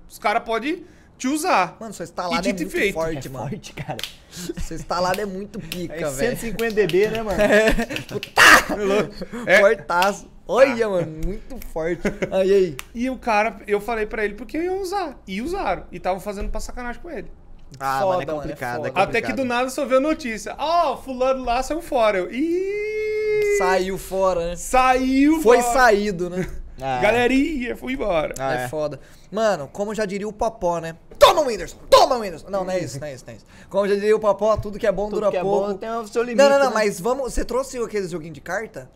os 0.09 0.19
caras 0.19 0.43
podem 0.43 0.85
te 1.21 1.29
usar. 1.29 1.77
Mano, 1.79 1.93
sua 1.93 2.05
instalada 2.05 2.49
é 2.49 2.53
muito 2.53 2.71
feito. 2.71 2.95
forte, 2.95 3.29
É 3.29 3.31
mano. 3.31 3.49
forte, 3.51 3.73
cara. 3.75 3.99
Sua 4.31 4.75
instalada 4.77 5.21
é 5.23 5.27
muito 5.27 5.61
pica, 5.61 5.95
É 5.95 5.99
velho. 6.11 6.11
150 6.37 6.75
dB, 6.75 7.09
né, 7.09 7.23
mano? 7.23 7.41
É. 7.41 7.71
Fortaço. 9.61 10.29
Olha, 10.47 10.89
mano, 10.89 11.21
muito 11.25 11.67
forte. 11.69 12.01
Aí, 12.33 12.53
aí. 12.53 12.77
E 12.95 13.09
o 13.09 13.17
cara, 13.17 13.57
eu 13.67 13.81
falei 13.81 14.07
pra 14.07 14.25
ele 14.25 14.35
porque 14.35 14.57
eu 14.57 14.63
ia 14.63 14.73
usar. 14.73 15.21
E 15.27 15.41
usaram. 15.41 15.85
E 15.93 15.97
estavam 15.99 16.19
fazendo 16.21 16.49
pra 16.51 16.59
sacanagem 16.61 17.01
com 17.01 17.09
ele. 17.11 17.31
Ah, 17.79 18.01
Foda, 18.01 18.07
mano, 18.19 18.23
é 18.23 18.27
mano, 18.27 18.39
é 18.39 18.43
complicado. 18.43 18.77
foda. 18.79 18.89
é 18.89 18.91
complicado. 18.91 19.09
Até 19.11 19.23
que 19.23 19.33
do 19.33 19.45
nada 19.45 19.71
só 19.71 19.85
veio 19.85 19.99
a 19.99 20.01
notícia. 20.03 20.57
Ó, 20.59 20.97
fulano 20.97 21.45
lá 21.45 21.63
saiu 21.63 21.81
fora. 21.81 22.19
Eu, 22.19 22.33
Ih! 22.33 23.59
Saiu 23.59 23.97
fora, 23.97 24.49
né? 24.49 24.57
Saiu 24.57 25.41
Foi 25.41 25.61
fora. 25.63 25.73
saído, 25.75 26.29
né? 26.29 26.49
Ah, 26.83 26.99
Galerinha, 27.03 27.77
fui 27.77 27.93
embora. 27.93 28.35
Ah, 28.41 28.63
é. 28.63 28.65
é. 28.65 28.69
foda. 28.69 28.99
Mano, 29.31 29.69
como 29.73 29.95
já 29.95 30.05
diria 30.05 30.27
o 30.27 30.33
Popó, 30.33 30.81
né? 30.81 30.97
Toma, 31.21 31.43
Whindersson! 31.43 31.77
Toma, 31.89 32.17
Whindersson! 32.17 32.51
Não, 32.51 32.65
não 32.65 32.73
é 32.73 32.81
isso, 32.81 32.99
não 32.99 33.07
é 33.07 33.15
isso, 33.15 33.25
não 33.27 33.33
é 33.33 33.37
isso. 33.37 33.47
Como 33.69 33.87
já 33.87 33.95
diria 33.95 34.17
o 34.17 34.19
Popó, 34.19 34.57
tudo 34.57 34.79
que 34.79 34.87
é 34.87 34.91
bom 34.93 35.05
Tudo 35.05 35.17
dura 35.21 35.31
que 35.31 35.37
é 35.37 35.43
pouco. 35.43 35.69
bom 35.69 35.75
tem 35.77 35.89
o 35.91 36.07
seu 36.09 36.23
limite. 36.23 36.39
não, 36.43 36.49
não, 36.51 36.59
não, 36.59 36.69
né? 36.69 36.75
mas 36.75 36.99
vamos. 36.99 37.33
Você 37.33 37.45
trouxe 37.45 37.79
aquele 37.79 38.09
joguinho 38.09 38.33
de 38.33 38.41
carta? 38.41 38.91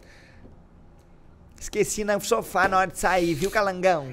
Esqueci 1.60 2.02
no 2.04 2.20
sofá 2.20 2.66
na 2.68 2.78
hora 2.78 2.90
de 2.90 2.98
sair, 2.98 3.34
viu, 3.34 3.50
calangão? 3.50 4.12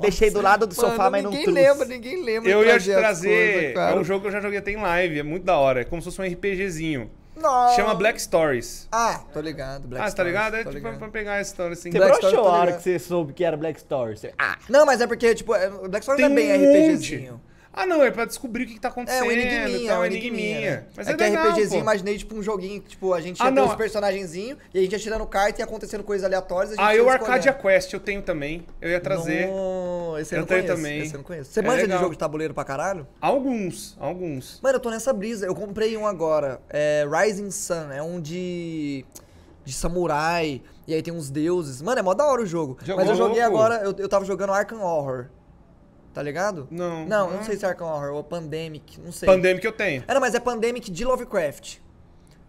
Deixei 0.00 0.30
do 0.30 0.40
lado 0.40 0.66
do 0.66 0.74
sofá, 0.74 1.08
Mano, 1.08 1.10
mas 1.12 1.22
não 1.24 1.30
ninguém 1.30 1.44
trouxe. 1.44 1.62
lembra, 1.62 1.86
ninguém 1.86 2.24
lembra. 2.24 2.50
Eu 2.50 2.64
ia 2.64 2.78
te 2.78 2.92
trazer. 2.92 3.72
coisas, 3.74 3.92
é 3.92 3.98
um 3.98 4.04
jogo 4.04 4.22
que 4.22 4.26
eu 4.28 4.32
já 4.32 4.40
joguei 4.40 4.58
até 4.58 4.72
em 4.72 4.76
live. 4.76 5.18
É 5.20 5.22
muito 5.22 5.44
da 5.44 5.56
hora. 5.56 5.80
É 5.80 5.84
como 5.84 6.02
se 6.02 6.06
fosse 6.06 6.20
um 6.20 6.24
RPGzinho. 6.24 7.10
Nossa. 7.40 7.76
Chama 7.76 7.94
Black 7.94 8.20
Stories. 8.20 8.88
Ah, 8.90 9.20
tô 9.32 9.40
ligado. 9.40 9.86
Black 9.88 10.02
ah, 10.02 10.04
tá 10.06 10.10
Stories, 10.10 10.32
ligado? 10.32 10.54
É 10.54 10.58
tô 10.64 10.70
tipo 10.70 10.74
ligado. 10.74 10.98
pra 10.98 11.08
pegar 11.08 11.32
a 11.34 11.40
história 11.40 11.72
assim. 11.72 11.90
Você 11.90 11.98
broxou 11.98 12.48
a 12.48 12.52
hora 12.52 12.72
que 12.72 12.82
você 12.82 12.98
soube 12.98 13.32
que 13.32 13.44
era 13.44 13.56
Black. 13.56 13.80
Você- 13.80 14.34
Ah, 14.38 14.56
Não, 14.68 14.84
mas 14.84 15.00
é 15.00 15.06
porque, 15.06 15.34
tipo, 15.34 15.54
é, 15.54 15.68
o 15.68 15.88
Black 15.88 16.04
Stories 16.04 16.24
Tem 16.24 16.32
é 16.32 16.34
bem 16.34 16.52
um 16.52 16.92
RPGzinho. 16.92 17.40
Ah, 17.80 17.86
não, 17.86 18.02
é 18.02 18.10
pra 18.10 18.24
descobrir 18.24 18.64
o 18.64 18.66
que, 18.66 18.74
que 18.74 18.80
tá 18.80 18.88
É 18.88 18.90
acontecendo. 18.90 19.26
um 19.26 19.30
enigminha, 19.30 19.88
tá, 19.88 19.94
é 19.94 19.98
um 19.98 20.04
enigminha. 20.04 20.60
né? 20.70 20.84
Mas 20.96 21.06
é 21.06 21.12
é, 21.12 21.14
que 21.14 21.22
legal, 21.22 21.46
RPGzinho, 21.50 21.70
pô. 21.70 21.78
imaginei, 21.78 22.18
tipo, 22.18 22.34
um 22.36 22.42
joguinho 22.42 22.80
que, 22.82 22.88
tipo, 22.88 23.14
a 23.14 23.20
gente 23.20 23.40
Ah, 23.40 23.46
ia 23.46 23.52
ter 23.52 23.60
não. 23.60 23.68
os 23.68 23.74
personagenzinhos 23.76 24.58
e 24.74 24.78
a 24.78 24.82
gente 24.82 24.92
ia 24.92 24.98
tirando 24.98 25.24
carta 25.26 25.60
e 25.60 25.62
acontecendo 25.62 26.02
coisas 26.02 26.24
aleatórias. 26.24 26.74
Ah, 26.76 26.94
eu. 26.96 27.08
Arcadia 27.08 27.52
Quest 27.52 27.92
eu 27.92 28.00
tenho 28.00 28.20
também. 28.22 28.66
Eu 28.80 28.90
ia 28.90 29.00
trazer 29.00 29.46
Não, 29.46 30.18
esse 30.18 30.34
eu, 30.34 30.38
Eu 30.38 30.40
não 30.40 30.46
tenho 30.48 30.62
conheço. 30.62 30.76
também. 30.76 30.98
Esse 31.02 31.14
eu 31.14 31.18
não 31.18 31.24
conheço. 31.24 31.50
Você 31.52 31.60
É 31.60 31.62
manja 31.62 31.76
de 31.76 31.82
legal. 31.84 32.00
jogo 32.00 32.12
de 32.12 32.18
tabuleiro 32.18 32.52
pra 32.52 32.64
caralho? 32.64 33.06
alguns, 33.20 33.96
alguns. 34.00 34.60
Mano, 34.60 34.76
eu 34.76 34.80
tô 34.80 34.90
nessa 34.90 35.12
brisa. 35.12 35.46
Eu 35.46 35.54
comprei 35.54 35.96
um 35.96 36.06
agora. 36.06 36.60
É 36.68 37.06
Rising 37.08 37.50
Sun. 37.52 37.92
É 37.92 38.02
um 38.02 38.20
de. 38.20 39.04
de 39.64 39.72
samurai. 39.72 40.60
E 40.86 40.94
aí 40.94 41.02
tem 41.02 41.12
uns 41.12 41.30
deuses. 41.30 41.80
Mano, 41.82 41.98
é 42.00 42.02
mó 42.02 42.14
da 42.14 42.24
hora 42.26 42.42
o 42.42 42.46
jogo. 42.46 42.78
Jogou 42.82 43.04
Mas 43.04 43.10
eu 43.10 43.14
joguei 43.16 43.40
louco? 43.42 43.56
agora. 43.56 43.74
Eu, 43.84 43.94
eu 43.98 44.08
tava 44.08 44.24
jogando 44.24 44.52
Arkham 44.52 44.80
Horror. 44.82 45.26
Tá 46.14 46.22
ligado? 46.22 46.66
Não. 46.70 47.06
Não, 47.06 47.30
eu 47.30 47.36
não 47.36 47.44
sei 47.44 47.56
se 47.56 47.64
é 47.64 47.68
Arkham 47.68 47.86
Horror 47.86 48.12
ou 48.14 48.24
Pandemic. 48.24 49.00
Não 49.00 49.12
sei. 49.12 49.26
Pandemic 49.26 49.64
eu 49.64 49.72
tenho. 49.72 50.02
Não, 50.08 50.20
mas 50.20 50.34
é 50.34 50.40
Pandemic 50.40 50.90
de 50.90 51.04
Lovecraft. 51.04 51.76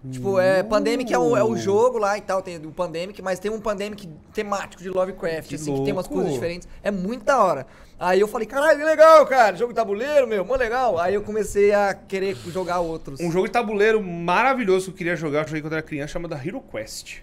Tipo, 0.10 0.40
é. 0.40 0.64
Pandemic 0.64 1.14
é 1.14 1.20
o, 1.20 1.36
é 1.36 1.44
o 1.44 1.58
jogo 1.58 1.98
lá 1.98 2.18
e 2.18 2.22
tal, 2.22 2.42
tem 2.42 2.56
o 2.56 2.72
Pandemic, 2.72 3.22
mas 3.22 3.38
tem 3.38 3.52
um 3.52 3.60
Pandemic 3.60 4.08
temático 4.34 4.82
de 4.82 4.90
Lovecraft, 4.90 5.50
Que 5.50 5.56
assim, 5.56 5.76
que 5.76 5.84
tem 5.84 5.92
umas 5.92 6.06
louco. 6.06 6.14
coisas 6.16 6.34
diferentes. 6.34 6.70
É 6.82 6.90
muito 6.90 7.26
da 7.26 7.44
hora. 7.44 7.68
Aí 8.00 8.22
eu 8.22 8.28
falei, 8.30 8.48
caralho, 8.48 8.80
que 8.80 8.86
legal, 8.86 9.26
cara. 9.26 9.58
Jogo 9.58 9.74
de 9.74 9.76
tabuleiro, 9.76 10.26
meu, 10.26 10.46
mó 10.46 10.56
legal. 10.56 10.98
Aí 10.98 11.14
eu 11.14 11.22
comecei 11.22 11.74
a 11.74 11.94
querer 11.94 12.34
jogar 12.48 12.80
outros. 12.80 13.20
Um 13.20 13.30
jogo 13.30 13.48
de 13.48 13.52
tabuleiro 13.52 14.02
maravilhoso 14.02 14.86
que 14.86 14.92
eu 14.92 14.96
queria 15.00 15.16
jogar, 15.18 15.42
eu 15.42 15.48
joguei 15.50 15.62
quando 15.62 15.74
era 15.74 15.82
criança, 15.82 16.14
chamado 16.14 16.34
Hero 16.34 16.62
Quest. 16.62 17.18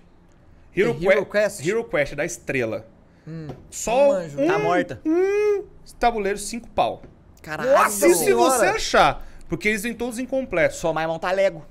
Hero, 0.76 0.90
É 1.00 1.12
Hero 1.12 1.24
Que- 1.24 1.32
Quest? 1.32 1.66
Hero 1.66 1.82
Quest, 1.82 2.14
da 2.14 2.26
estrela. 2.26 2.86
Não 3.27 3.57
Só 3.70 4.09
manjo. 4.09 4.40
um, 4.40 4.47
tá 4.47 4.59
morta. 4.59 5.01
um 5.05 5.65
tabuleiro, 5.98 6.39
cinco 6.39 6.69
pau. 6.70 7.03
Caralho. 7.43 7.70
Nossa 7.73 7.90
se 8.09 8.15
senhora. 8.15 8.51
você 8.59 8.66
achar. 8.66 9.27
Porque 9.48 9.69
eles 9.69 9.82
vêm 9.82 9.94
todos 9.94 10.19
incompletos. 10.19 10.78
Só 10.78 10.93
mais 10.93 11.07
montar 11.09 11.31
Lego. 11.32 11.65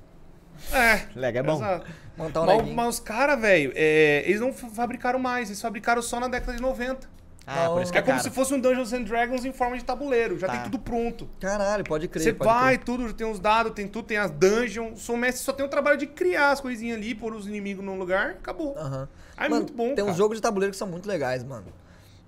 É. 0.72 1.02
Lego 1.14 1.38
é 1.38 1.42
bom. 1.42 1.56
Exato. 1.56 1.86
Montar 2.16 2.40
um 2.42 2.46
mas, 2.46 2.68
mas 2.72 2.88
os 2.94 3.00
caras, 3.00 3.38
velho, 3.38 3.72
é, 3.76 4.22
eles 4.24 4.40
não 4.40 4.50
fa- 4.52 4.68
fabricaram 4.68 5.18
mais, 5.18 5.50
eles 5.50 5.60
fabricaram 5.60 6.00
só 6.00 6.18
na 6.18 6.28
década 6.28 6.54
de 6.54 6.62
90. 6.62 7.06
Ah, 7.46 7.68
por 7.70 7.80
isso 7.80 7.92
que 7.92 7.98
É 7.98 8.00
é, 8.00 8.02
como 8.02 8.16
caro. 8.18 8.28
se 8.28 8.34
fosse 8.34 8.52
um 8.52 8.60
Dungeons 8.60 8.92
and 8.92 9.02
Dragons 9.04 9.44
em 9.44 9.52
forma 9.52 9.78
de 9.78 9.84
tabuleiro, 9.84 10.36
já 10.36 10.48
Tá. 10.48 10.54
tem 10.54 10.62
tudo 10.64 10.80
pronto. 10.80 11.28
Caralho, 11.40 11.84
pode 11.84 12.08
crer. 12.08 12.22
Você 12.24 12.32
pode 12.32 12.50
vai, 12.50 12.74
crer. 12.74 12.84
tudo, 12.84 13.12
tem 13.14 13.30
os 13.30 13.38
dados, 13.38 13.72
tem 13.72 13.86
tudo, 13.86 14.04
tem 14.06 14.16
as 14.16 14.32
dungeons. 14.32 15.00
Sou 15.02 15.16
mestre, 15.16 15.44
só 15.44 15.52
tem 15.52 15.64
o 15.64 15.68
trabalho 15.68 15.96
de 15.96 16.06
criar 16.08 16.50
as 16.50 16.60
coisinhas 16.60 16.96
ali, 16.98 17.14
pôr 17.14 17.32
os 17.34 17.46
inimigos 17.46 17.84
num 17.84 17.96
lugar, 17.98 18.30
acabou. 18.30 18.76
Aham. 18.76 19.08
Ah, 19.36 19.46
é 19.46 19.48
Mano, 19.48 19.60
muito 19.62 19.72
bom, 19.74 19.86
Tem 19.88 19.96
cara. 19.96 20.10
uns 20.10 20.16
jogos 20.16 20.36
de 20.38 20.42
tabuleiro 20.42 20.72
que 20.72 20.76
são 20.78 20.88
muito 20.88 21.06
legais, 21.08 21.44
mano. 21.44 21.66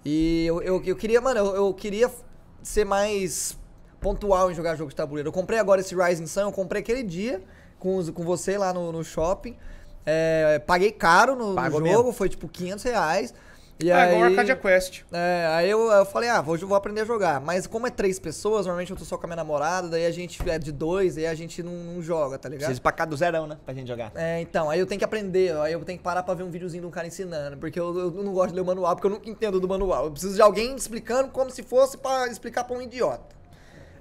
E 0.05 0.47
eu, 0.47 0.63
eu, 0.63 0.83
eu 0.85 0.95
queria, 0.97 1.21
mano, 1.21 1.41
eu, 1.41 1.55
eu 1.57 1.75
queria 1.75 2.09
ser 2.63 2.85
mais 2.85 3.59
pontual 4.01 4.51
em 4.53 4.55
jogar 4.55 4.77
jogo 4.77 4.91
de 4.91 4.97
tabuleiro. 4.97 5.29
Eu 5.29 5.33
comprei 5.33 5.59
agora 5.59 5.81
esse 5.81 5.95
Rising 5.97 6.27
Sun, 6.29 6.43
eu 6.43 6.53
comprei 6.53 6.81
aquele 6.81 7.03
dia 7.03 7.43
com, 7.81 7.97
os- 7.97 8.11
com 8.11 8.23
você 8.23 8.57
lá 8.57 8.73
no, 8.73 8.93
no 8.93 9.03
shopping. 9.03 9.57
É, 10.07 10.61
paguei 10.61 10.93
caro 10.93 11.35
no, 11.35 11.55
no 11.55 11.63
jogo, 11.65 11.81
mesmo. 11.81 12.13
foi 12.13 12.29
tipo 12.29 12.47
500 12.49 12.85
reais. 12.85 13.35
E 13.81 13.93
Ah, 13.93 14.03
aí, 14.03 14.15
igual 14.15 14.25
Arcadia 14.31 14.57
Quest. 14.57 15.03
é, 15.13 15.47
aí 15.53 15.71
eu, 15.71 15.81
eu 15.91 16.05
falei, 16.05 16.29
ah, 16.29 16.41
vou, 16.41 16.59
vou 16.59 16.77
aprender 16.77 17.03
a 17.03 17.05
jogar. 17.05 17.41
Mas 17.41 17.65
como 17.65 17.87
é 17.87 17.91
três 17.91 18.19
pessoas, 18.19 18.67
normalmente 18.67 18.91
eu 18.91 18.97
tô 18.97 19.05
só 19.05 19.17
com 19.17 19.27
a 19.27 19.29
minha 19.29 19.37
namorada, 19.37 19.89
daí 19.89 20.05
a 20.05 20.11
gente 20.11 20.39
é 20.51 20.59
de 20.59 20.73
dois, 20.73 21.17
aí 21.17 21.27
a 21.29 21.35
gente 21.35 21.63
não, 21.63 21.73
não 21.73 22.03
joga, 22.03 22.37
tá 22.39 22.49
ligado? 22.49 22.67
Precisa 22.67 22.81
ir 22.81 22.83
pra 22.83 22.91
cá 22.91 23.05
do 23.05 23.17
zerão, 23.17 23.47
né? 23.47 23.57
Pra 23.65 23.73
gente 23.73 23.87
jogar. 23.87 24.11
É, 24.17 24.41
então, 24.41 24.69
aí 24.69 24.81
eu 24.81 24.87
tenho 24.87 24.99
que 24.99 25.05
aprender, 25.05 25.57
aí 25.59 25.73
eu 25.73 25.85
tenho 25.85 25.97
que 25.97 26.03
parar 26.03 26.25
pra 26.25 26.35
ver 26.35 26.43
um 26.43 26.51
videozinho 26.51 26.81
de 26.83 26.87
um 26.89 26.91
cara 26.91 27.07
ensinando, 27.07 27.57
porque 27.57 27.79
eu, 27.79 27.97
eu 27.97 28.11
não 28.11 28.33
gosto 28.33 28.49
de 28.51 28.57
ler 28.57 28.63
o 28.63 28.67
manual, 28.67 28.97
porque 28.97 29.07
eu 29.07 29.13
nunca 29.13 29.31
entendo 29.31 29.61
do 29.61 29.69
manual. 29.69 30.07
Eu 30.07 30.11
preciso 30.11 30.35
de 30.35 30.43
alguém 30.43 30.75
explicando 30.75 31.29
como 31.29 31.49
se 31.51 31.63
fosse 31.63 31.97
pra 31.99 32.27
explicar 32.27 32.65
pra 32.65 32.77
um 32.77 32.83
idiota. 32.83 33.37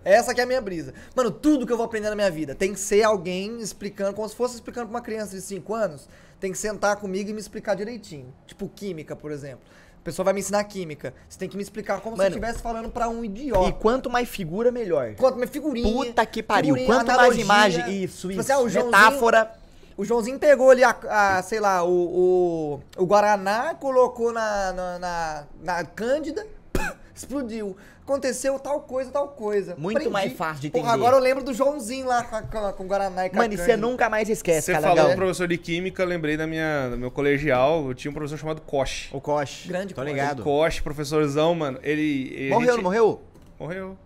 Essa 0.03 0.33
que 0.33 0.39
é 0.39 0.43
a 0.43 0.47
minha 0.47 0.61
brisa. 0.61 0.93
Mano, 1.15 1.29
tudo 1.29 1.67
que 1.67 1.71
eu 1.73 1.77
vou 1.77 1.85
aprender 1.85 2.09
na 2.09 2.15
minha 2.15 2.31
vida 2.31 2.55
tem 2.55 2.73
que 2.73 2.79
ser 2.79 3.03
alguém 3.03 3.59
explicando, 3.59 4.13
como 4.15 4.27
se 4.27 4.35
fosse 4.35 4.55
explicando 4.55 4.87
pra 4.87 4.95
uma 4.95 5.01
criança 5.03 5.35
de 5.35 5.41
5 5.41 5.75
anos, 5.75 6.07
tem 6.39 6.51
que 6.51 6.57
sentar 6.57 6.95
comigo 6.97 7.29
e 7.29 7.33
me 7.33 7.39
explicar 7.39 7.75
direitinho. 7.75 8.33
Tipo, 8.45 8.69
química, 8.69 9.15
por 9.15 9.31
exemplo. 9.31 9.61
A 9.99 10.03
pessoa 10.07 10.23
vai 10.23 10.33
me 10.33 10.39
ensinar 10.39 10.63
química. 10.63 11.13
Você 11.27 11.37
tem 11.37 11.49
que 11.49 11.57
me 11.57 11.63
explicar 11.63 11.99
como 11.99 12.15
se 12.15 12.21
Mano, 12.21 12.35
eu 12.35 12.39
estivesse 12.39 12.61
falando 12.61 12.89
pra 12.89 13.09
um 13.09 13.23
E 13.23 13.27
idiota. 13.27 13.71
quanto 13.73 14.09
mais 14.09 14.29
figura, 14.29 14.71
melhor. 14.71 15.15
Quanto 15.15 15.37
mais 15.37 15.49
figurinha. 15.49 15.91
Puta 15.91 16.25
que 16.25 16.41
pariu. 16.41 16.75
Quanto 16.85 17.07
mais 17.07 17.37
imagem. 17.37 18.03
Isso, 18.03 18.29
Tipo 18.29 18.41
isso. 18.41 18.53
assim, 18.53 18.77
ah, 18.77 18.83
Metáfora. 18.85 19.51
O 19.97 20.05
Joãozinho 20.05 20.37
pegou 20.37 20.69
ali 20.69 20.83
a, 20.83 20.95
a, 21.09 21.41
sei 21.41 21.59
lá, 21.59 21.83
o, 21.83 21.89
o, 21.89 23.01
o 23.01 23.05
Guaraná, 23.05 23.73
colocou 23.73 24.31
na, 24.31 24.71
na, 24.71 24.99
na, 24.99 25.43
na 25.63 25.83
Cândida, 25.85 26.45
explodiu. 27.15 27.75
Aconteceu 28.07 28.57
tal 28.57 28.79
coisa, 28.79 29.11
tal 29.11 29.27
coisa. 29.27 29.75
Muito 29.77 30.09
mais 30.09 30.31
fácil 30.31 30.61
de 30.61 30.69
Porra, 30.69 30.91
entender. 30.91 31.03
agora 31.05 31.17
eu 31.17 31.21
lembro 31.21 31.43
do 31.43 31.53
Joãozinho 31.53 32.07
lá 32.07 32.23
com, 32.23 32.41
com, 32.47 32.57
a- 32.65 32.71
com 32.71 32.83
o 32.85 32.87
Guaraná 32.87 33.25
e 33.25 33.29
com 33.29 33.35
a 33.35 33.39
Mano, 33.39 33.53
e 33.53 33.57
você 33.57 33.75
nunca 33.75 34.09
mais 34.09 34.29
esquece, 34.29 34.73
Você 34.73 34.79
falou 34.79 35.09
do 35.09 35.15
professor 35.17 35.45
de 35.45 35.57
química, 35.57 36.03
eu 36.03 36.07
lembrei 36.07 36.37
da 36.37 36.47
minha, 36.47 36.87
do 36.91 36.97
meu 36.97 37.11
colegial, 37.11 37.85
eu 37.85 37.93
tinha 37.93 38.09
um 38.09 38.13
professor 38.13 38.37
chamado 38.37 38.61
Koch. 38.61 39.09
O 39.11 39.19
Koch. 39.19 39.67
Grande 39.67 39.93
Tô 39.93 39.99
Koch. 40.01 40.09
ligado. 40.09 40.41
Koch, 40.41 40.81
professorzão, 40.81 41.53
mano, 41.53 41.79
ele... 41.83 42.31
ele- 42.33 42.49
Morreu, 42.51 42.67
gente- 42.67 42.75
não 42.77 42.83
morreu? 42.83 43.21
Morreu. 43.59 43.97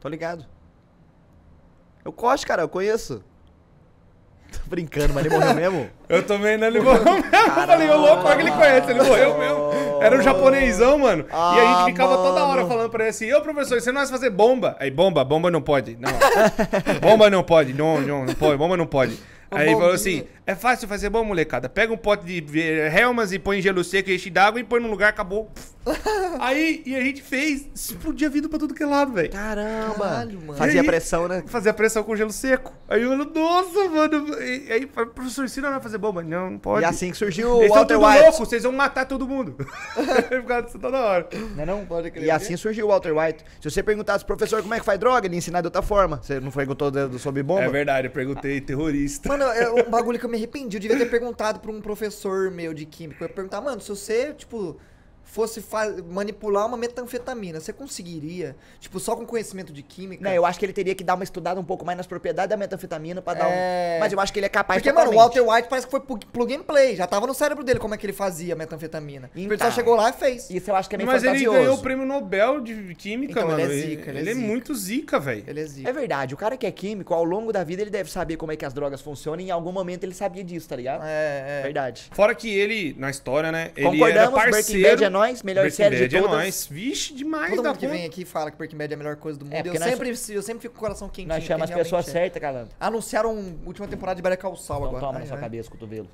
Tô 0.00 0.08
ligado. 0.08 0.46
O 2.02 2.10
Koch, 2.10 2.46
cara, 2.46 2.62
eu 2.62 2.68
conheço. 2.70 3.22
Tô 4.52 4.60
brincando, 4.70 5.12
mas 5.12 5.26
ele 5.26 5.34
morreu 5.36 5.54
mesmo? 5.54 5.90
Eu 6.08 6.26
também, 6.26 6.56
né? 6.56 6.68
Ele 6.68 6.80
morreu 6.80 7.04
mesmo. 7.04 7.26
Eu 7.30 7.50
falei, 7.66 7.90
ô 7.90 7.96
louco, 7.98 8.22
como 8.22 8.28
é 8.28 8.36
que 8.36 8.42
ele 8.42 8.50
conhece? 8.52 8.90
Ele 8.90 9.02
morreu 9.02 9.38
mesmo. 9.38 9.70
Era 10.00 10.16
um 10.18 10.22
japonesão, 10.22 10.98
mano. 10.98 11.24
e 11.28 11.32
a 11.32 11.36
Ah, 11.36 11.84
gente 11.84 11.92
ficava 11.92 12.16
toda 12.16 12.44
hora 12.44 12.56
mano. 12.62 12.68
falando 12.68 12.90
pra 12.90 13.04
ele 13.04 13.10
assim, 13.10 13.32
ô 13.32 13.40
professor, 13.40 13.80
você 13.80 13.92
não 13.92 14.00
vai 14.00 14.08
fazer 14.10 14.30
bomba? 14.30 14.76
Aí, 14.80 14.90
bomba, 14.90 15.24
bomba 15.24 15.50
não 15.50 15.60
pode. 15.62 15.96
Não. 16.00 16.10
bomba 17.00 17.28
não 17.30 17.42
pode. 17.42 17.72
Não, 17.72 18.00
não, 18.00 18.24
não 18.24 18.34
pode, 18.34 18.56
bomba 18.56 18.76
não 18.76 18.86
pode. 18.86 19.18
Aí 19.50 19.66
ele 19.68 19.76
falou 19.76 19.92
assim. 19.92 20.24
É 20.50 20.54
fácil 20.56 20.88
fazer 20.88 21.08
bom, 21.08 21.22
molecada. 21.22 21.68
Pega 21.68 21.92
um 21.92 21.96
pote 21.96 22.24
de 22.24 22.58
Helmas 22.60 23.30
e 23.30 23.38
põe 23.38 23.58
em 23.60 23.62
gelo 23.62 23.84
seco 23.84 24.10
e 24.10 24.16
enche 24.16 24.28
d'água 24.28 24.58
e 24.60 24.64
põe 24.64 24.80
num 24.80 24.90
lugar, 24.90 25.08
acabou. 25.08 25.48
Aí, 26.40 26.82
e 26.84 26.94
a 26.96 27.00
gente 27.00 27.22
fez, 27.22 27.68
explodia 27.74 28.28
vidro 28.28 28.50
pra 28.50 28.58
tudo 28.58 28.74
que 28.74 28.82
é 28.82 28.86
lado, 28.86 29.12
velho. 29.12 29.30
Caramba. 29.30 29.94
Caralho, 29.98 30.40
mano. 30.40 30.54
Fazia 30.54 30.80
aí- 30.80 30.86
pressão, 30.86 31.26
né? 31.26 31.42
Fazia 31.46 31.72
pressão 31.72 32.02
com 32.02 32.14
gelo 32.14 32.32
seco. 32.32 32.72
Aí 32.88 33.02
eu, 33.02 33.16
nossa, 33.16 33.88
mano. 33.88 34.28
E 34.42 34.70
aí, 34.72 34.86
professor, 34.86 35.44
ensina 35.44 35.68
não 35.68 35.74
vai 35.74 35.82
fazer 35.82 35.98
bomba. 35.98 36.22
Não, 36.22 36.50
não 36.50 36.58
pode. 36.58 36.82
E 36.82 36.84
assim 36.84 37.10
que 37.10 37.16
surgiu 37.16 37.50
o 37.50 37.68
Walter 37.68 37.94
tudo 37.94 38.06
White. 38.06 38.22
louco, 38.22 38.38
vocês 38.38 38.62
vão 38.62 38.72
matar 38.72 39.06
todo 39.06 39.26
mundo. 39.26 39.52
Por 40.28 40.42
causa 40.44 40.66
disso 40.66 40.78
toda 40.78 40.98
hora. 40.98 41.28
Não 41.56 41.62
é 41.62 41.66
não? 41.66 41.84
Pode 41.86 42.10
crer. 42.10 42.24
E 42.24 42.30
assim 42.30 42.56
surgiu 42.56 42.86
o 42.86 42.88
Walter 42.88 43.16
White. 43.16 43.44
Se 43.60 43.70
você 43.70 43.82
perguntasse, 43.82 44.24
professor, 44.24 44.60
como 44.62 44.74
é 44.74 44.80
que 44.80 44.84
faz 44.84 44.98
droga, 44.98 45.26
ele 45.26 45.34
ia 45.34 45.38
ensinar 45.38 45.60
de 45.62 45.68
outra 45.68 45.82
forma. 45.82 46.20
Você 46.22 46.40
não 46.40 46.50
perguntou 46.50 46.92
sobre 47.18 47.42
bomba? 47.42 47.62
É 47.62 47.68
verdade, 47.68 48.08
eu 48.08 48.12
perguntei 48.12 48.60
terrorista. 48.60 49.28
Mano, 49.28 49.44
é 49.44 49.70
um 49.70 49.90
bagulho 49.90 50.18
que 50.18 50.26
eu 50.26 50.30
me 50.30 50.38
arrependi. 50.40 50.76
Eu 50.76 50.80
devia 50.80 50.98
ter 50.98 51.10
perguntado 51.10 51.60
pra 51.60 51.70
um 51.70 51.80
professor 51.80 52.50
meu 52.50 52.74
de 52.74 52.84
química. 52.84 53.24
Eu 53.24 53.28
ia 53.28 53.34
perguntar, 53.34 53.60
mano, 53.60 53.80
se 53.80 53.88
você, 53.88 54.32
tipo, 54.34 54.76
fosse 55.30 55.62
manipular 56.08 56.66
uma 56.66 56.76
metanfetamina, 56.76 57.60
você 57.60 57.72
conseguiria? 57.72 58.56
Tipo, 58.80 58.98
só 59.00 59.14
com 59.16 59.24
conhecimento 59.26 59.72
de 59.72 59.82
química? 59.82 60.22
Não, 60.24 60.30
eu 60.32 60.44
acho 60.44 60.58
que 60.58 60.64
ele 60.64 60.72
teria 60.72 60.94
que 60.94 61.04
dar 61.04 61.14
uma 61.14 61.24
estudada 61.24 61.60
um 61.60 61.64
pouco 61.64 61.84
mais 61.84 61.96
nas 61.96 62.06
propriedades 62.06 62.50
da 62.50 62.56
metanfetamina 62.56 63.20
pra 63.22 63.34
dar 63.34 63.48
É. 63.50 63.96
um... 63.96 64.00
Mas 64.00 64.12
eu 64.12 64.20
acho 64.20 64.32
que 64.32 64.38
ele 64.38 64.46
é 64.46 64.48
capaz 64.48 64.80
Porque, 64.80 64.92
mano, 64.92 65.10
o 65.10 65.12
totalmente. 65.12 65.38
Walter 65.38 65.54
White 65.56 65.68
parece 65.68 65.86
que 65.86 65.90
foi 65.90 66.00
plug 66.00 66.26
plug 66.26 66.54
and 66.54 66.62
play. 66.62 66.96
Já 66.96 67.06
tava 67.06 67.26
no 67.26 67.34
cérebro 67.34 67.62
dele 67.64 67.78
como 67.78 67.94
é 67.94 67.98
que 67.98 68.06
ele 68.06 68.12
fazia 68.12 68.54
metanfetamina. 68.56 69.30
Então. 69.34 69.52
Ele 69.54 69.58
só 69.62 69.70
chegou 69.70 69.94
lá 69.94 70.10
e 70.10 70.12
fez. 70.12 70.50
Isso 70.50 70.70
eu 70.70 70.76
acho 70.76 70.88
que 70.88 70.94
é 70.94 70.98
meio 70.98 71.10
Mas 71.10 71.22
ele 71.24 71.44
ganhou 71.44 71.74
o 71.76 71.78
prêmio 71.78 72.04
Nobel 72.06 72.60
de 72.60 72.94
Química, 72.94 73.32
Então, 73.32 73.48
mano. 73.48 73.60
ele 73.60 73.72
é 73.72 73.82
zica, 73.88 74.10
ele 74.10 74.30
é 74.30 74.34
zica. 74.34 74.46
muito 74.46 74.74
zica, 74.74 75.18
velho. 75.20 75.44
Ele 75.46 75.60
existe. 75.60 75.88
É 75.88 75.92
verdade, 75.92 76.34
o 76.34 76.36
cara 76.36 76.56
que 76.56 76.66
é 76.66 76.70
químico, 76.70 77.14
ao 77.14 77.24
longo 77.24 77.52
da 77.52 77.62
vida, 77.64 77.82
ele 77.82 77.90
deve 77.90 78.10
saber 78.10 78.36
como 78.36 78.52
é 78.52 78.56
que 78.56 78.64
as 78.64 78.72
drogas 78.72 79.00
funcionam 79.00 79.40
e 79.40 79.48
em 79.48 79.50
algum 79.50 79.72
momento 79.72 80.04
ele 80.04 80.14
sabia 80.14 80.42
disso, 80.44 80.68
tá 80.68 80.76
ligado? 80.76 81.02
É, 81.04 81.60
é. 81.60 81.62
Verdade. 81.62 82.08
Fora 82.12 82.34
que 82.34 82.48
ele, 82.52 82.94
na 82.98 83.10
história, 83.10 83.50
né? 83.52 83.70
Ele 83.76 83.86
era 83.86 83.90
Concordamos, 84.26 84.34
parceiro. 84.34 84.52
Breaking 84.64 84.82
Bad 84.82 85.04
é 85.04 85.10
nóis, 85.20 85.42
melhor 85.42 85.62
Breaking 85.62 85.76
série 85.76 85.96
de 85.96 86.02
Bad 86.02 86.16
é 86.16 86.20
todas. 86.20 86.36
nóis. 86.36 86.66
Vixe, 86.70 87.14
demais 87.14 87.50
Todo 87.54 87.62
da 87.62 87.68
mundo 87.70 87.78
que 87.78 87.86
conta. 87.86 87.98
vem 87.98 88.06
aqui 88.06 88.24
fala 88.24 88.50
que 88.50 88.56
Breaking 88.56 88.76
Bad 88.76 88.92
é 88.92 88.94
a 88.94 88.98
melhor 88.98 89.16
coisa 89.16 89.38
do 89.38 89.44
mundo. 89.44 89.54
É, 89.54 89.60
eu, 89.60 89.74
nós- 89.74 89.82
sempre, 89.84 90.08
eu 90.10 90.42
sempre 90.42 90.62
fico 90.62 90.74
com 90.74 90.78
o 90.78 90.80
coração 90.80 91.08
quentinho. 91.08 91.28
Nós 91.34 91.44
chamamos 91.44 91.70
as 91.70 91.76
pessoas 91.76 92.08
é. 92.08 92.12
certas. 92.12 92.68
Anunciaram 92.78 93.30
a 93.30 93.66
última 93.66 93.86
temporada 93.88 94.16
de 94.16 94.22
Better 94.22 94.38
Call 94.38 94.56
Saul 94.56 94.78
Então 94.86 94.88
agora. 94.96 95.00
toma 95.06 95.14
Ai, 95.18 95.20
na 95.22 95.26
sua 95.26 95.36
ai. 95.36 95.42
cabeça, 95.42 95.70
cotovelo. 95.70 96.08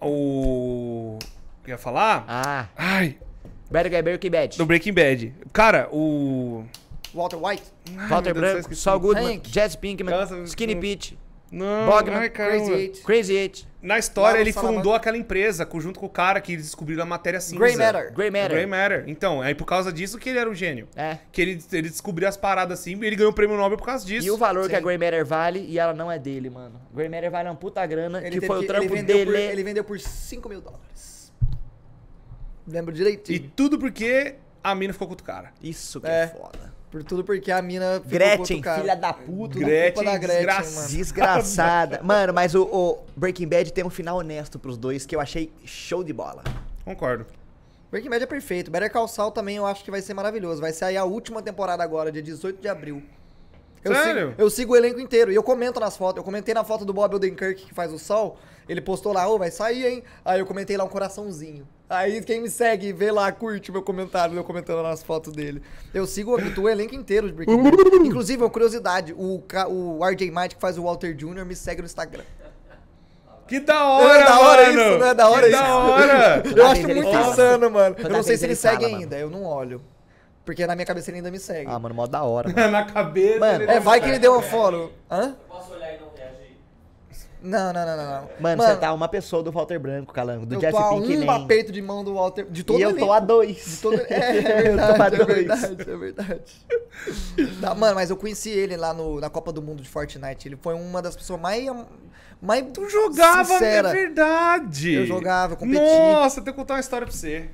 O. 0.00 1.18
ia 1.66 1.78
falar? 1.78 2.24
Ah, 2.26 2.66
Ai, 2.76 3.16
Better 3.70 3.90
Get 3.92 4.02
Breaking 4.04 4.30
Bad. 4.30 4.58
do 4.58 4.66
Breaking 4.66 4.92
Bad. 4.92 5.34
Cara, 5.52 5.88
o. 5.92 6.64
Walter 7.14 7.36
White? 7.36 7.62
Ai, 7.96 8.08
Walter 8.08 8.34
Branco. 8.34 8.74
Saul 8.74 8.98
Goodman, 9.00 9.34
Hank. 9.36 9.48
Jesse 9.50 9.76
Pinkman, 9.78 10.14
Skinny 10.46 10.74
não- 10.74 10.80
Pete, 10.80 11.18
Não, 11.50 11.86
Bogman. 11.86 12.30
Crazy 12.30 12.72
Eight. 12.72 13.00
Crazy 13.02 13.34
Eight, 13.34 13.68
Na 13.82 13.98
história, 13.98 14.38
ele 14.40 14.52
Salamanca. 14.52 14.78
fundou 14.78 14.94
aquela 14.94 15.16
empresa 15.16 15.68
junto 15.80 15.98
com 15.98 16.06
o 16.06 16.08
cara 16.08 16.40
que 16.40 16.52
eles 16.52 16.66
descobriram 16.66 17.02
a 17.02 17.06
matéria 17.06 17.40
cinza. 17.40 17.58
Grey 17.58 17.76
Matter. 17.76 18.12
Grey 18.14 18.30
Matter. 18.30 18.50
Grey 18.50 18.66
Matter. 18.66 19.04
Então, 19.08 19.42
é 19.42 19.52
por 19.54 19.64
causa 19.64 19.92
disso 19.92 20.18
que 20.18 20.28
ele 20.30 20.38
era 20.38 20.48
um 20.48 20.54
gênio. 20.54 20.86
É. 20.94 21.18
Que 21.32 21.42
ele, 21.42 21.64
ele 21.72 21.88
descobriu 21.90 22.28
as 22.28 22.36
paradas 22.36 22.78
assim 22.78 22.96
e 22.96 23.04
ele 23.06 23.16
ganhou 23.16 23.32
o 23.32 23.34
prêmio 23.34 23.56
Nobel 23.56 23.76
por 23.76 23.84
causa 23.86 24.06
disso. 24.06 24.24
E 24.24 24.30
o 24.30 24.36
valor 24.36 24.68
que 24.68 24.74
a 24.76 24.78
Sim. 24.78 24.84
Grey 24.84 24.96
Matter 24.98 25.26
vale 25.26 25.58
e 25.68 25.80
ela 25.80 25.92
não 25.92 26.12
é 26.12 26.16
dele, 26.18 26.48
mano. 26.48 26.80
Grey 26.94 27.08
Matter 27.08 27.30
vale 27.30 27.48
uma 27.48 27.56
puta 27.56 27.84
grana, 27.84 28.24
Ele 28.24 28.38
que 28.38 28.46
foi 28.46 28.58
o 28.58 28.60
que- 28.60 28.66
trampo 28.68 28.84
ele 28.84 28.94
vendeu 28.94 29.16
dele. 29.16 29.30
Por, 29.32 29.36
ele 29.38 29.62
vendeu 29.64 29.82
por 29.84 29.98
5 29.98 30.48
mil 30.48 30.60
dólares. 30.60 31.32
Lembro 32.66 32.92
direitinho. 32.94 33.36
E 33.36 33.40
tudo 33.40 33.78
porque 33.78 34.36
a 34.62 34.74
mina 34.74 34.92
ficou 34.92 35.08
com 35.08 35.14
o 35.14 35.22
cara. 35.22 35.52
Isso 35.60 36.00
que 36.00 36.06
É. 36.06 36.22
é, 36.22 36.26
foda. 36.28 36.71
Por 36.92 37.02
tudo 37.02 37.24
porque 37.24 37.50
a 37.50 37.62
mina 37.62 37.94
ficou 37.94 38.02
com 38.02 38.08
Gretchen, 38.10 38.38
outro 38.40 38.60
cara. 38.60 38.80
filha 38.82 38.94
da 38.94 39.14
puta. 39.14 39.58
Gretchen, 39.58 39.94
culpa 39.94 40.10
da 40.10 40.18
Gretchen, 40.18 40.36
desgraçada. 40.36 40.76
mano. 40.76 40.88
Desgraçada. 40.88 42.00
Mano, 42.02 42.34
mas 42.34 42.54
o, 42.54 42.64
o 42.64 42.98
Breaking 43.16 43.48
Bad 43.48 43.72
tem 43.72 43.82
um 43.82 43.88
final 43.88 44.18
honesto 44.18 44.58
pros 44.58 44.76
dois 44.76 45.06
que 45.06 45.16
eu 45.16 45.20
achei 45.20 45.50
show 45.64 46.04
de 46.04 46.12
bola. 46.12 46.44
Concordo. 46.84 47.24
Breaking 47.90 48.10
Bad 48.10 48.24
é 48.24 48.26
perfeito. 48.26 48.70
Better 48.70 48.92
Call 48.92 49.08
Saul 49.08 49.30
também 49.30 49.56
eu 49.56 49.64
acho 49.64 49.82
que 49.82 49.90
vai 49.90 50.02
ser 50.02 50.12
maravilhoso. 50.12 50.60
Vai 50.60 50.74
ser 50.74 50.84
aí 50.84 50.96
a 50.98 51.04
última 51.04 51.40
temporada 51.40 51.82
agora, 51.82 52.12
dia 52.12 52.22
18 52.22 52.60
de 52.60 52.68
abril. 52.68 53.02
Eu 53.82 53.94
Sério? 53.94 54.28
Sigo, 54.28 54.42
eu 54.42 54.50
sigo 54.50 54.72
o 54.74 54.76
elenco 54.76 55.00
inteiro 55.00 55.32
e 55.32 55.34
eu 55.34 55.42
comento 55.42 55.80
nas 55.80 55.96
fotos. 55.96 56.18
Eu 56.18 56.24
comentei 56.24 56.52
na 56.52 56.62
foto 56.62 56.84
do 56.84 56.92
Bob 56.92 57.16
Odenkirk 57.16 57.64
que 57.64 57.74
faz 57.74 57.90
o 57.90 57.98
Sol. 57.98 58.38
Ele 58.68 58.82
postou 58.82 59.14
lá, 59.14 59.26
ô, 59.26 59.38
vai 59.38 59.50
sair, 59.50 59.86
hein? 59.86 60.04
Aí 60.22 60.40
eu 60.40 60.46
comentei 60.46 60.76
lá 60.76 60.84
um 60.84 60.88
coraçãozinho. 60.88 61.66
Aí 61.92 62.22
quem 62.22 62.40
me 62.40 62.48
segue, 62.48 62.90
vê 62.90 63.12
lá, 63.12 63.30
curte 63.30 63.68
o 63.68 63.72
meu 63.72 63.82
comentário, 63.82 64.34
eu 64.34 64.42
comentando 64.42 64.82
nas 64.82 65.02
fotos 65.02 65.32
dele. 65.32 65.62
Eu 65.92 66.06
sigo 66.06 66.34
o 66.36 66.68
elenco 66.68 66.94
inteiro 66.94 67.26
de 67.26 67.34
Breaking 67.34 67.62
Bad. 67.62 67.76
Inclusive, 68.08 68.42
uma 68.42 68.48
curiosidade, 68.48 69.12
o, 69.12 69.42
o 69.68 70.04
RJ 70.04 70.30
Might 70.30 70.54
que 70.54 70.60
faz 70.60 70.78
o 70.78 70.84
Walter 70.84 71.14
Jr. 71.14 71.44
me 71.44 71.54
segue 71.54 71.82
no 71.82 71.86
Instagram. 71.86 72.24
Que 73.46 73.60
da 73.60 73.84
hora, 73.86 74.18
é 74.18 74.24
da 74.24 74.40
hora 74.40 74.62
mano. 74.62 74.80
isso, 74.80 74.98
não 74.98 75.06
é 75.06 75.14
da 75.14 75.28
hora 75.28 75.42
que 75.42 75.52
isso? 75.52 75.62
da 75.62 75.76
hora. 75.76 76.42
Eu 76.56 76.66
acho 76.66 76.88
muito 76.88 77.10
fala. 77.12 77.32
insano, 77.32 77.70
mano. 77.70 77.96
Eu 77.98 78.08
não 78.08 78.22
sei 78.22 78.38
se 78.38 78.44
ele 78.44 78.52
ele 78.52 78.58
segue 78.58 78.84
fala, 78.84 78.96
ainda, 78.96 79.18
eu 79.18 79.28
não 79.28 79.44
olho. 79.44 79.82
Porque 80.44 80.66
na 80.66 80.74
minha 80.74 80.86
cabeça 80.86 81.10
ele 81.10 81.18
ainda 81.18 81.30
me 81.30 81.38
segue. 81.38 81.70
Ah, 81.70 81.78
mano, 81.78 81.94
mó 81.94 82.06
da 82.06 82.22
hora. 82.22 82.48
Mano. 82.48 82.70
Na 82.70 82.84
cabeça. 82.86 83.38
Mano, 83.38 83.64
ele 83.64 83.70
é, 83.70 83.78
vai 83.78 84.00
que 84.00 84.08
ele 84.08 84.18
deu 84.18 84.32
uma 84.32 84.42
follow. 84.42 84.90
Hã? 85.10 85.28
Eu 85.28 85.34
posso 85.48 85.72
olhar 85.74 85.94
e 85.94 86.00
não 86.00 86.08
reagir? 86.16 86.56
Não, 87.42 87.72
não, 87.72 87.84
não, 87.84 87.96
não. 87.96 88.20
não. 88.20 88.28
Mano, 88.38 88.62
você 88.62 88.76
tá 88.76 88.92
uma 88.92 89.08
pessoa 89.08 89.42
do 89.42 89.50
Walter 89.50 89.78
Branco, 89.78 90.12
Calango. 90.12 90.46
Do 90.46 90.54
eu 90.54 90.60
Jesse 90.60 90.72
tô 90.72 90.78
a 90.78 90.94
um 90.94 91.30
aperto 91.30 91.72
de 91.72 91.82
mão 91.82 92.04
do 92.04 92.14
Walter. 92.14 92.46
De 92.48 92.62
todo 92.62 92.78
E 92.78 92.82
eu 92.82 92.96
tô 92.96 93.12
a 93.12 93.18
dois. 93.18 93.64
De 93.64 93.76
todo... 93.78 94.00
É, 94.08 94.38
é 94.62 94.68
Eu 94.70 94.76
tô 94.76 95.02
a 95.02 95.08
verdade, 95.08 95.22
é 95.22 95.24
verdade, 95.24 95.90
é 95.90 95.96
verdade. 95.96 96.66
Não, 97.60 97.74
mano, 97.74 97.94
mas 97.96 98.10
eu 98.10 98.16
conheci 98.16 98.50
ele 98.50 98.76
lá 98.76 98.94
no, 98.94 99.20
na 99.20 99.28
Copa 99.28 99.52
do 99.52 99.60
Mundo 99.60 99.82
de 99.82 99.88
Fortnite. 99.88 100.46
Ele 100.46 100.56
foi 100.60 100.74
uma 100.74 101.02
das 101.02 101.16
pessoas 101.16 101.40
mais. 101.40 101.68
mais 102.40 102.64
Tu 102.72 102.88
jogava, 102.88 103.44
sincera. 103.44 103.88
é 103.88 103.92
verdade. 103.92 104.94
Eu 104.94 105.06
jogava, 105.06 105.54
eu 105.54 105.56
competi. 105.56 105.80
Nossa, 105.80 106.38
eu 106.38 106.44
tenho 106.44 106.54
que 106.54 106.60
contar 106.60 106.74
uma 106.74 106.80
história 106.80 107.06
pra 107.06 107.14
você. 107.14 107.48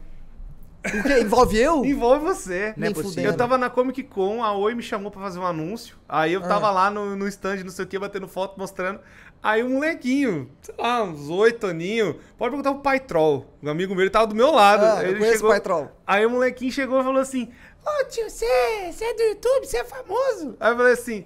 O 0.98 1.02
quê? 1.02 1.20
Envolve 1.20 1.58
eu? 1.58 1.84
Envolve 1.84 2.24
você. 2.24 2.74
É 2.80 2.94
fudendo. 2.94 3.28
Eu 3.28 3.36
tava 3.36 3.56
na 3.58 3.68
Comic 3.70 4.02
Con, 4.04 4.42
a 4.42 4.52
Oi 4.54 4.74
me 4.74 4.82
chamou 4.82 5.10
pra 5.10 5.20
fazer 5.22 5.38
um 5.38 5.46
anúncio. 5.46 5.96
Aí 6.08 6.32
eu 6.32 6.42
Ah. 6.44 6.48
tava 6.48 6.70
lá 6.70 6.90
no, 6.90 7.14
no 7.16 7.26
stand, 7.28 7.62
não 7.64 7.70
sei 7.70 7.84
o 7.84 7.88
que, 7.88 7.98
batendo 7.98 8.26
foto, 8.28 8.58
mostrando. 8.58 9.00
Aí 9.42 9.62
um 9.62 9.70
molequinho, 9.74 10.50
sei 10.60 10.74
lá, 10.78 11.02
uns 11.02 11.28
oito 11.28 11.66
aninhos, 11.66 12.16
pode 12.36 12.50
perguntar 12.50 12.72
pro 12.72 12.82
Pai 12.82 12.98
Troll. 12.98 13.46
Um 13.62 13.70
amigo 13.70 13.94
meu, 13.94 14.02
ele 14.02 14.10
tava 14.10 14.26
do 14.26 14.34
meu 14.34 14.50
lado. 14.50 14.84
Ah, 14.84 15.02
eu 15.02 15.10
ele 15.10 15.18
conheço 15.18 15.36
chegou, 15.36 15.50
o 15.50 15.52
Pai 15.52 15.60
Troll. 15.60 15.90
Aí 16.06 16.26
o 16.26 16.30
molequinho 16.30 16.72
chegou 16.72 17.00
e 17.00 17.04
falou 17.04 17.20
assim: 17.20 17.48
Ô 17.86 18.04
tio, 18.06 18.28
você, 18.28 18.46
você 18.92 19.04
é 19.04 19.14
do 19.14 19.22
YouTube, 19.22 19.66
você 19.66 19.78
é 19.78 19.84
famoso? 19.84 20.56
Aí 20.58 20.72
eu 20.72 20.76
falei 20.76 20.92
assim. 20.92 21.24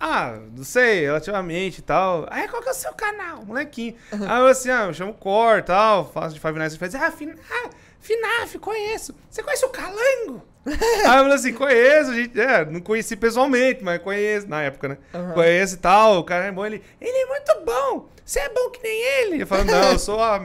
Ah, 0.00 0.38
não 0.54 0.64
sei, 0.64 1.02
relativamente 1.02 1.78
e 1.78 1.82
tal. 1.82 2.26
Aí 2.28 2.48
qual 2.48 2.60
que 2.60 2.68
é 2.68 2.72
o 2.72 2.74
seu 2.74 2.92
canal, 2.92 3.44
molequinho? 3.46 3.94
Aí 4.10 4.18
eu 4.20 4.26
falei 4.26 4.50
assim, 4.50 4.68
ah, 4.68 4.84
eu 4.86 4.92
chamo 4.92 5.14
Cor 5.14 5.58
e 5.58 5.62
tal, 5.62 6.10
faço 6.12 6.34
de 6.34 6.40
Five 6.40 6.58
Nights 6.58 6.74
at 6.74 6.78
Freddy's. 6.78 7.00
Ah, 7.00 7.10
Fin 7.12 7.32
ah, 7.50 7.70
FNAF, 8.04 8.58
conheço. 8.58 9.14
Você 9.30 9.42
conhece 9.42 9.64
o 9.64 9.70
Calango? 9.70 10.42
Aí 11.04 11.18
eu 11.18 11.22
falei 11.22 11.34
assim, 11.34 11.52
conheço, 11.52 12.10
a 12.10 12.14
gente, 12.14 12.40
é, 12.40 12.64
não 12.64 12.80
conheci 12.80 13.16
pessoalmente, 13.16 13.84
mas 13.84 14.00
conheço, 14.02 14.48
na 14.48 14.62
época, 14.62 14.88
né? 14.88 14.98
Conheço 15.34 15.74
e 15.74 15.78
tal, 15.78 16.18
o 16.18 16.24
cara 16.24 16.44
é 16.44 16.52
bom, 16.52 16.64
ele, 16.64 16.82
ele 17.00 17.16
é 17.16 17.26
muito 17.26 17.64
bom, 17.64 18.08
você 18.24 18.40
é 18.40 18.48
bom 18.48 18.70
que 18.70 18.82
nem 18.82 19.02
ele. 19.02 19.42
Eu 19.42 19.46
falo, 19.46 19.64
não, 19.64 19.92
eu 19.92 19.98
sou 19.98 20.18
ah, 20.18 20.40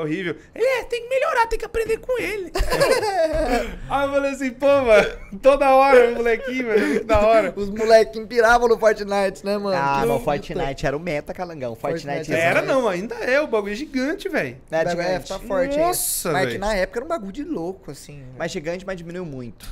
horrível. 0.00 0.36
Ele 0.54 0.64
é, 0.64 0.84
tem 0.84 1.02
que 1.02 1.08
melhorar, 1.08 1.48
tem 1.48 1.58
que 1.58 1.64
aprender 1.64 1.96
com 1.98 2.16
ele. 2.20 2.52
Aí 3.90 4.06
eu 4.06 4.12
falei 4.12 4.30
assim, 4.30 4.50
pô, 4.52 4.66
mano, 4.66 5.08
toda 5.42 5.74
hora, 5.74 6.12
o 6.12 6.14
molequinho, 6.14 6.66
velho, 6.66 7.04
da 7.04 7.20
hora. 7.20 7.52
Os 7.56 7.70
moleques 7.70 8.24
piravam 8.26 8.68
no 8.68 8.78
Fortnite, 8.78 9.44
né, 9.44 9.58
mano? 9.58 9.76
Ah, 9.76 10.04
mas 10.06 10.10
o. 10.10 10.20
Fortnite 10.20 10.86
era 10.86 10.96
o 10.96 11.00
meta, 11.00 11.34
Calangão. 11.34 11.74
Fortnite, 11.74 12.18
Fortnite 12.18 12.40
Era 12.40 12.62
não, 12.62 12.88
ainda 12.88 13.16
é, 13.16 13.40
o 13.40 13.48
bagulho 13.48 13.72
é 13.72 13.76
gigante, 13.76 14.28
velho. 14.28 14.56
É, 14.70 14.76
É, 14.76 14.90
gigante. 14.90 15.28
tá 15.28 15.38
forte 15.40 15.76
Nossa, 15.76 16.28
aí. 16.28 16.32
Mas 16.34 16.42
que 16.44 16.48
velho. 16.50 16.60
na 16.60 16.74
época 16.74 16.98
era 17.00 17.04
um 17.04 17.08
bagulho 17.08 17.32
de 17.32 17.42
louco, 17.42 17.90
assim. 17.90 18.22
Mas 18.38 18.52
gigante, 18.52 18.86
mas 18.86 18.96
diminuiu 18.96 19.24
muito. 19.24 19.63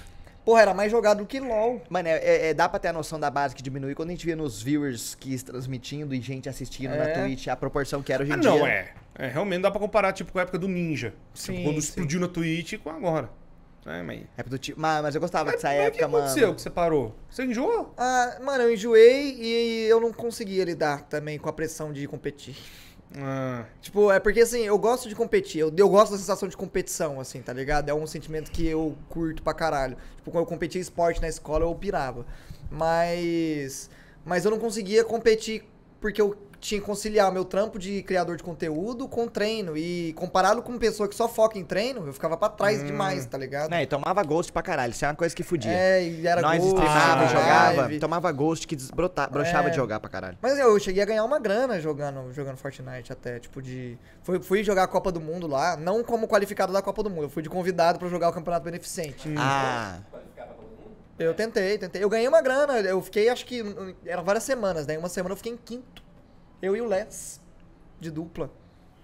Porra, 0.45 0.63
era 0.63 0.75
mais 0.75 0.91
jogado 0.91 1.19
do 1.19 1.27
que 1.27 1.39
LOL. 1.39 1.81
Mano, 1.89 2.09
é, 2.09 2.17
é- 2.19 2.47
é- 2.49 2.55
dá 2.55 2.69
pra 2.69 2.79
ter 2.79 2.89
a 2.89 2.93
noção 2.93 3.19
da 3.21 3.31
base 3.31 3.55
que 3.55 3.63
diminui 3.63 3.95
quando 3.95 4.09
a 4.09 4.13
gente 4.13 4.27
via 4.27 4.35
nos 4.35 4.61
viewers 4.61 5.15
que 5.15 5.41
transmitindo 5.43 6.15
e 6.15 6.21
gente 6.21 6.49
assistindo 6.49 6.91
na 6.97 7.05
É. 7.09 7.23
Twitch 7.23 7.47
a 7.49 7.55
proporção 7.57 8.03
que 8.03 8.13
era 8.13 8.23
hoje 8.23 8.33
em 8.33 8.35
Ah, 8.35 8.39
dia. 8.39 8.51
não, 8.51 8.67
é. 8.67 8.93
É, 9.15 9.29
realmente 9.29 9.63
dá 9.63 9.71
pra 9.71 9.79
comparar, 9.79 10.13
tipo, 10.13 10.33
com 10.33 10.39
a 10.39 10.43
época 10.43 10.59
do 10.59 10.67
Ninja. 10.67 11.15
Sim, 11.35 11.53
tipo, 11.53 11.65
quando 11.65 11.81
sim. 11.81 11.89
explodiu 11.89 12.19
na 12.21 12.27
Twitch 12.29 12.79
com 12.83 12.91
agora. 12.91 13.31
É, 13.85 14.01
mas... 14.03 14.23
É 14.37 14.43
do 14.45 14.59
tipo, 14.59 14.81
mas, 14.81 15.03
mas 15.03 15.15
eu 15.15 15.21
gostava 15.21 15.45
Mas, 15.47 15.55
dessa 15.57 15.69
mas 15.69 15.77
o 15.77 15.81
que 15.81 15.87
época, 15.89 16.09
mano. 16.09 16.25
aconteceu 16.25 16.55
que 16.55 16.63
você 16.63 16.71
parou? 16.71 17.15
Você 17.29 17.45
enjoou? 17.45 17.93
Ah, 17.99 18.39
mano, 18.43 18.63
eu 18.65 18.73
enjoei 18.73 19.37
e 19.41 19.85
eu 19.89 20.01
não 20.01 20.13
conseguia 20.13 20.65
lidar 20.65 21.03
também 21.03 21.37
com 21.39 21.49
a 21.49 21.53
pressão 21.53 21.93
de 21.93 22.07
competir. 22.07 22.57
Ah, 23.19 23.67
Tipo, 23.81 24.11
é 24.11 24.19
porque 24.19 24.41
assim, 24.41 24.63
eu 24.63 24.79
gosto 24.79 25.09
de 25.09 25.15
competir, 25.15 25.61
eu, 25.61 25.73
eu 25.77 25.89
gosto 25.89 26.13
da 26.13 26.19
sensação 26.19 26.49
de 26.49 26.57
competição, 26.57 27.21
assim, 27.21 27.43
tá 27.43 27.53
ligado? 27.53 27.89
É 27.89 27.95
um 27.95 28.07
sentimento 28.07 28.51
que 28.51 28.67
eu 28.67 28.97
curto 29.09 29.43
pra 29.43 29.53
caralho. 29.53 29.97
Tipo, 30.17 30.31
quando 30.31 30.45
eu 30.45 30.47
competia 30.47 30.81
esporte 30.81 31.21
na 31.21 31.29
escola, 31.29 31.65
eu 31.65 31.75
pirava. 31.75 32.25
Mas. 32.71 33.91
Mas 34.25 34.45
eu 34.45 34.51
não 34.51 34.59
conseguia 34.59 35.05
competir 35.05 35.65
porque 36.01 36.21
eu 36.23 36.37
tinha 36.63 36.81
que 36.81 36.87
conciliar 36.87 37.29
o 37.29 37.33
meu 37.35 37.45
trampo 37.45 37.77
de 37.77 38.05
criador 38.05 38.37
de 38.37 38.43
conteúdo 38.45 39.09
com 39.09 39.27
treino. 39.27 39.77
E 39.77 40.13
comparado 40.15 40.63
com 40.63 40.71
uma 40.71 40.79
pessoa 40.79 41.09
que 41.09 41.15
só 41.17 41.29
foca 41.29 41.59
em 41.59 41.65
treino, 41.65 42.07
eu 42.07 42.13
ficava 42.13 42.37
pra 42.37 42.49
trás 42.49 42.81
Hum. 42.83 42.87
demais, 42.87 43.27
tá 43.27 43.37
ligado? 43.37 43.69
Né, 43.69 43.83
e 43.83 43.87
tomava 43.87 44.23
ghost 44.23 44.53
pra 44.53 44.63
caralho. 44.63 44.93
Isso 44.93 45.05
é 45.05 45.09
uma 45.09 45.15
coisa 45.17 45.35
que 45.35 45.43
fudia. 45.43 45.73
É, 45.73 46.05
e 46.05 46.25
era 46.27 46.41
Nós 46.41 46.59
ghost, 46.61 46.75
streamava, 46.81 47.23
na 47.23 47.27
jogava, 47.27 47.81
live. 47.83 47.99
tomava 47.99 48.31
ghost 48.31 48.67
que 48.67 48.77
desbrota, 48.77 49.27
broxava 49.27 49.67
É. 49.67 49.71
de 49.71 49.77
jogar 49.77 49.99
pra 49.99 50.09
caralho. 50.09 50.39
Mas 50.41 50.57
eu 50.57 50.79
cheguei 50.79 51.03
a 51.03 51.07
ganhar 51.07 51.25
uma 51.25 51.41
grana 51.41 51.81
jogando, 51.81 52.33
jogando 52.33 52.57
Fortnite 52.57 53.13
até, 53.13 53.41
tipo 53.41 53.61
de... 53.61 53.99
Fui, 54.23 54.41
fui 54.41 54.63
jogar 54.63 54.85
a 54.85 54.87
Copa 54.89 55.11
do 55.11 55.21
Mundo 55.21 55.49
lá, 55.49 55.77
não 55.77 56.05
como 56.05 56.29
qualificado 56.29 56.73
da 56.73 56.81
Copa 56.81 57.03
do 57.03 57.11
Mundo, 57.11 57.25
eu 57.25 57.31
fui 57.31 57.43
de 57.43 57.51
convidado 57.51 57.99
pra 57.99 58.07
jogar 58.09 58.29
o 58.29 58.33
Campeonato 58.33 58.65
Beneficente. 58.65 59.29
Ah, 59.37 59.99
Qualificava 60.13 60.51
todo 60.55 60.63
mundo? 60.69 60.97
Eu 61.19 61.35
tentei, 61.35 61.77
tentei. 61.77 62.05
Eu 62.05 62.09
ganhei 62.09 62.29
uma 62.29 62.41
grana, 62.41 62.79
eu 62.81 63.03
fiquei, 63.03 63.29
acho 63.29 63.45
que, 63.45 63.63
hum, 63.65 63.95
eram 64.07 64.23
várias 64.23 64.45
semanas, 64.45 64.87
né? 64.87 64.97
Uma 64.97 65.09
semana 65.09 65.33
eu 65.33 65.37
fiquei 65.37 65.53
em 65.53 65.57
quinto. 65.57 66.02
Eu 66.63 66.77
e 66.77 66.81
o 66.81 66.87
Les, 66.87 67.41
de 68.01 68.09
dupla. 68.09 68.49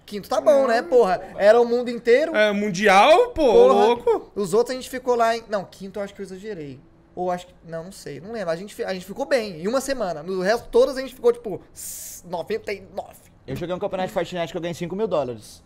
Quinto 0.05 0.29
tá 0.29 0.39
bom, 0.39 0.65
né, 0.65 0.81
porra? 0.81 1.21
Era 1.37 1.59
o 1.59 1.65
mundo 1.65 1.89
inteiro. 1.89 2.33
É, 2.35 2.51
mundial, 2.53 3.31
pô, 3.31 3.43
Porra. 3.43 3.73
louco. 3.73 4.31
Os 4.33 4.53
outros 4.53 4.71
a 4.71 4.79
gente 4.79 4.89
ficou 4.89 5.13
lá 5.13 5.35
em... 5.35 5.43
Não, 5.49 5.65
quinto 5.65 5.99
eu 5.99 6.03
acho 6.03 6.13
que 6.15 6.21
eu 6.21 6.23
exagerei. 6.23 6.79
Ou 7.13 7.29
acho 7.29 7.47
que... 7.47 7.53
Não, 7.65 7.83
não 7.83 7.91
sei, 7.91 8.21
não 8.21 8.31
lembro. 8.31 8.49
A 8.49 8.55
gente, 8.55 8.81
a 8.83 8.93
gente 8.93 9.05
ficou 9.05 9.25
bem, 9.25 9.61
em 9.61 9.67
uma 9.67 9.81
semana. 9.81 10.23
No 10.23 10.41
resto, 10.41 10.69
todas 10.69 10.97
a 10.97 11.01
gente 11.01 11.13
ficou, 11.13 11.33
tipo, 11.33 11.61
99. 12.25 13.13
eu 13.45 13.55
joguei 13.55 13.75
um 13.75 13.79
campeonato 13.79 14.07
de 14.07 14.13
Fortnite 14.13 14.51
que 14.51 14.57
eu 14.57 14.61
ganhei 14.61 14.73
5 14.73 14.95
mil 14.95 15.07
dólares. 15.07 15.61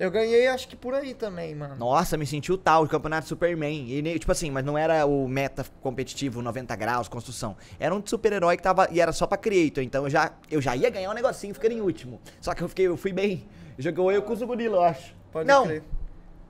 Eu 0.00 0.10
ganhei, 0.10 0.46
acho 0.46 0.66
que 0.66 0.74
por 0.74 0.94
aí 0.94 1.12
também, 1.12 1.54
mano. 1.54 1.76
Nossa, 1.76 2.16
me 2.16 2.26
senti 2.26 2.50
o 2.50 2.56
tal, 2.56 2.84
o 2.84 2.88
campeonato 2.88 3.28
Superman. 3.28 3.84
E, 3.86 4.18
tipo 4.18 4.32
assim, 4.32 4.50
mas 4.50 4.64
não 4.64 4.78
era 4.78 5.04
o 5.04 5.28
meta 5.28 5.62
competitivo 5.82 6.40
90 6.40 6.74
graus, 6.74 7.06
construção. 7.06 7.54
Era 7.78 7.94
um 7.94 8.02
super-herói 8.04 8.56
que 8.56 8.62
tava. 8.62 8.88
E 8.90 8.98
era 8.98 9.12
só 9.12 9.26
pra 9.26 9.36
creator. 9.36 9.84
Então 9.84 10.04
eu 10.04 10.10
já, 10.10 10.32
eu 10.50 10.58
já 10.62 10.74
ia 10.74 10.88
ganhar 10.88 11.10
um 11.10 11.12
negocinho 11.14 11.52
ficando 11.52 11.72
em 11.74 11.82
último. 11.82 12.18
Só 12.40 12.54
que 12.54 12.62
eu 12.62 12.68
fiquei, 12.70 12.86
eu 12.86 12.96
fui 12.96 13.12
bem. 13.12 13.44
Jogou 13.78 14.10
eu 14.10 14.22
com 14.22 14.32
o 14.32 14.36
Zugurilo, 14.36 14.76
eu 14.76 14.82
acho. 14.84 15.14
Pode 15.30 15.46
não, 15.46 15.66
crer. 15.66 15.82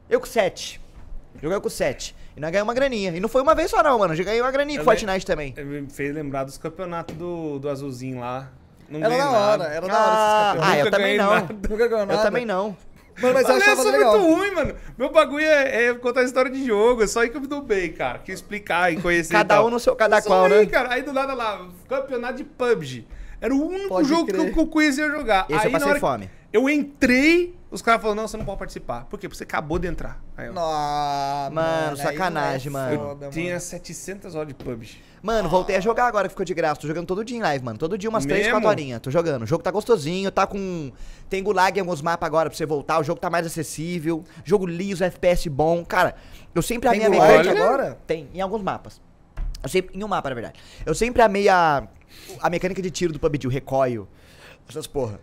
eu 0.08 0.20
com 0.20 0.26
7. 0.26 0.80
Joguei 1.42 1.56
eu 1.56 1.60
com 1.60 1.68
7. 1.68 2.14
E 2.36 2.40
nós 2.40 2.52
ganhamos 2.52 2.68
uma 2.68 2.74
graninha. 2.74 3.10
E 3.10 3.18
não 3.18 3.28
foi 3.28 3.42
uma 3.42 3.54
vez 3.56 3.68
só, 3.68 3.82
não, 3.82 3.98
mano. 3.98 4.12
Eu 4.12 4.16
já 4.16 4.22
ganhei 4.24 4.40
uma 4.40 4.50
graninha 4.52 4.78
com 4.78 4.82
Eu 4.82 4.84
Fortnite 4.84 5.26
também. 5.26 5.52
Me 5.56 5.90
fez 5.90 6.14
lembrar 6.14 6.44
dos 6.44 6.56
campeonatos 6.56 7.16
do, 7.16 7.58
do 7.58 7.68
Azulzinho 7.68 8.20
lá. 8.20 8.48
Não 8.88 9.00
Era 9.00 9.08
ganhei 9.08 9.24
da 9.24 9.30
nada. 9.32 9.64
hora, 9.64 9.64
era 9.74 9.86
da 9.88 9.94
hora 9.94 10.12
esses 10.12 10.20
Ah, 10.20 10.52
campeões. 10.54 10.70
ah, 10.70 10.78
eu 10.78 10.84
nunca 10.84 10.96
também 10.96 11.16
não. 11.18 11.30
nada. 11.30 11.54
Nunca 11.68 11.88
ganhou 11.88 12.06
nada. 12.06 12.14
Eu 12.20 12.22
também 12.22 12.46
não. 12.46 12.76
Mano, 13.20 13.34
mas 13.34 13.48
eu 13.48 13.54
Aliás, 13.54 13.62
achava 13.62 13.82
sou 13.82 13.92
legal. 13.92 14.18
muito 14.18 14.34
ruim, 14.34 14.50
mano. 14.54 14.74
Meu 14.96 15.10
bagulho 15.12 15.44
é, 15.44 15.86
é 15.86 15.94
contar 15.94 16.22
história 16.22 16.50
de 16.50 16.64
jogo. 16.66 17.02
É 17.02 17.06
só 17.06 17.20
aí 17.20 17.28
que 17.30 17.36
eu 17.36 17.40
me 17.40 17.46
dou 17.46 17.62
bem, 17.62 17.92
cara. 17.92 18.18
Que 18.18 18.32
explicar 18.32 18.92
e 18.92 19.00
conhecer. 19.00 19.32
Cada 19.32 19.56
e 19.56 19.60
um 19.60 19.70
no 19.70 19.78
seu 19.80 19.94
cada 19.96 20.18
Eu 20.18 20.22
qual, 20.22 20.48
ruim, 20.48 20.60
né? 20.60 20.66
cara. 20.66 20.92
Aí 20.94 21.02
do 21.02 21.12
nada 21.12 21.34
lá, 21.34 21.66
campeonato 21.88 22.34
de 22.38 22.44
PUBG. 22.44 23.06
Era 23.40 23.54
o 23.54 23.66
único 23.66 23.88
Pode 23.88 24.08
jogo 24.08 24.26
que 24.26 24.32
crer. 24.32 24.48
eu, 24.48 24.52
que 24.52 24.58
eu 24.60 24.66
conhecia 24.66 25.08
jogar. 25.10 25.46
Esse 25.48 25.66
aí, 25.66 25.72
eu 25.72 25.78
passei 25.80 25.98
fome. 26.00 26.30
Eu 26.52 26.68
entrei, 26.68 27.54
os 27.70 27.80
caras 27.80 28.02
falaram, 28.02 28.20
não, 28.22 28.28
você 28.28 28.36
não 28.36 28.44
pode 28.44 28.58
participar. 28.58 29.04
Por 29.04 29.18
quê? 29.18 29.28
Porque 29.28 29.38
você 29.38 29.44
acabou 29.44 29.78
de 29.78 29.86
entrar. 29.88 30.20
Aí 30.36 30.48
eu, 30.48 30.54
Ah, 30.56 31.48
Mano, 31.52 31.90
aí 31.92 31.96
sacanagem, 31.96 32.68
é 32.68 32.70
mano. 32.72 32.98
foda, 32.98 33.28
tinha 33.30 33.58
700 33.60 34.34
horas 34.34 34.48
de 34.48 34.54
PUBG. 34.54 35.00
Mano, 35.22 35.48
voltei 35.50 35.76
a 35.76 35.80
jogar 35.80 36.06
agora 36.06 36.28
que 36.28 36.32
ficou 36.32 36.44
de 36.46 36.54
graça. 36.54 36.80
Tô 36.80 36.86
jogando 36.88 37.06
todo 37.06 37.22
dia 37.24 37.36
em 37.36 37.42
live, 37.42 37.62
mano. 37.64 37.78
Todo 37.78 37.98
dia 37.98 38.08
umas 38.08 38.24
3, 38.24 38.38
Mesmo? 38.46 38.52
4 38.60 38.68
horinhas. 38.68 39.00
Tô 39.00 39.10
jogando. 39.10 39.42
O 39.42 39.46
jogo 39.46 39.62
tá 39.62 39.70
gostosinho, 39.70 40.30
tá 40.30 40.46
com. 40.46 40.90
Tem 41.28 41.42
gulag 41.42 41.76
em 41.76 41.80
alguns 41.80 42.00
mapas 42.00 42.26
agora 42.26 42.48
pra 42.48 42.56
você 42.56 42.64
voltar. 42.64 42.98
O 43.00 43.02
jogo 43.04 43.20
tá 43.20 43.28
mais 43.28 43.44
acessível. 43.46 44.24
Jogo 44.44 44.64
liso, 44.66 45.04
FPS 45.04 45.48
bom. 45.50 45.84
Cara, 45.84 46.14
eu 46.54 46.62
sempre 46.62 46.88
amei 46.88 47.04
a 47.04 47.10
mecânica. 47.10 47.50
agora? 47.64 47.98
Tem, 48.06 48.28
em 48.32 48.40
alguns 48.40 48.62
mapas. 48.62 49.00
Eu 49.62 49.68
sempre, 49.68 49.98
em 49.98 50.02
um 50.02 50.08
mapa, 50.08 50.28
na 50.30 50.34
verdade. 50.34 50.58
Eu 50.86 50.94
sempre 50.94 51.20
amei 51.20 51.48
a. 51.48 51.86
A 52.40 52.48
mecânica 52.50 52.80
de 52.80 52.90
tiro 52.90 53.12
do 53.12 53.20
PUBG, 53.20 53.46
o 53.46 53.50
recoil. 53.50 54.08
Essas 54.68 54.86
porra. 54.86 55.20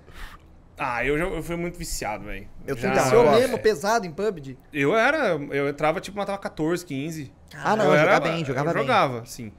Ah, 0.78 1.04
eu, 1.04 1.18
já- 1.18 1.26
eu 1.26 1.42
fui 1.42 1.56
muito 1.56 1.76
viciado, 1.78 2.26
velho. 2.26 2.48
Eu 2.68 2.78
Seu 2.78 2.90
eu 2.92 3.24
gosto. 3.24 3.40
mesmo, 3.40 3.58
pesado 3.58 4.06
em 4.06 4.12
PUBG. 4.12 4.58
Eu 4.72 4.96
era, 4.96 5.30
eu 5.52 5.68
entrava, 5.68 6.00
tipo, 6.00 6.16
matava 6.18 6.38
14, 6.38 6.86
15. 6.86 7.32
Ah, 7.56 7.76
não, 7.76 7.86
eu 7.86 7.94
era- 7.96 8.04
jogava 8.04 8.30
bem, 8.30 8.46
jogava 8.46 8.70
eu 8.70 8.74
bem. 8.76 8.84
jogava, 8.84 9.26
sim. 9.26 9.52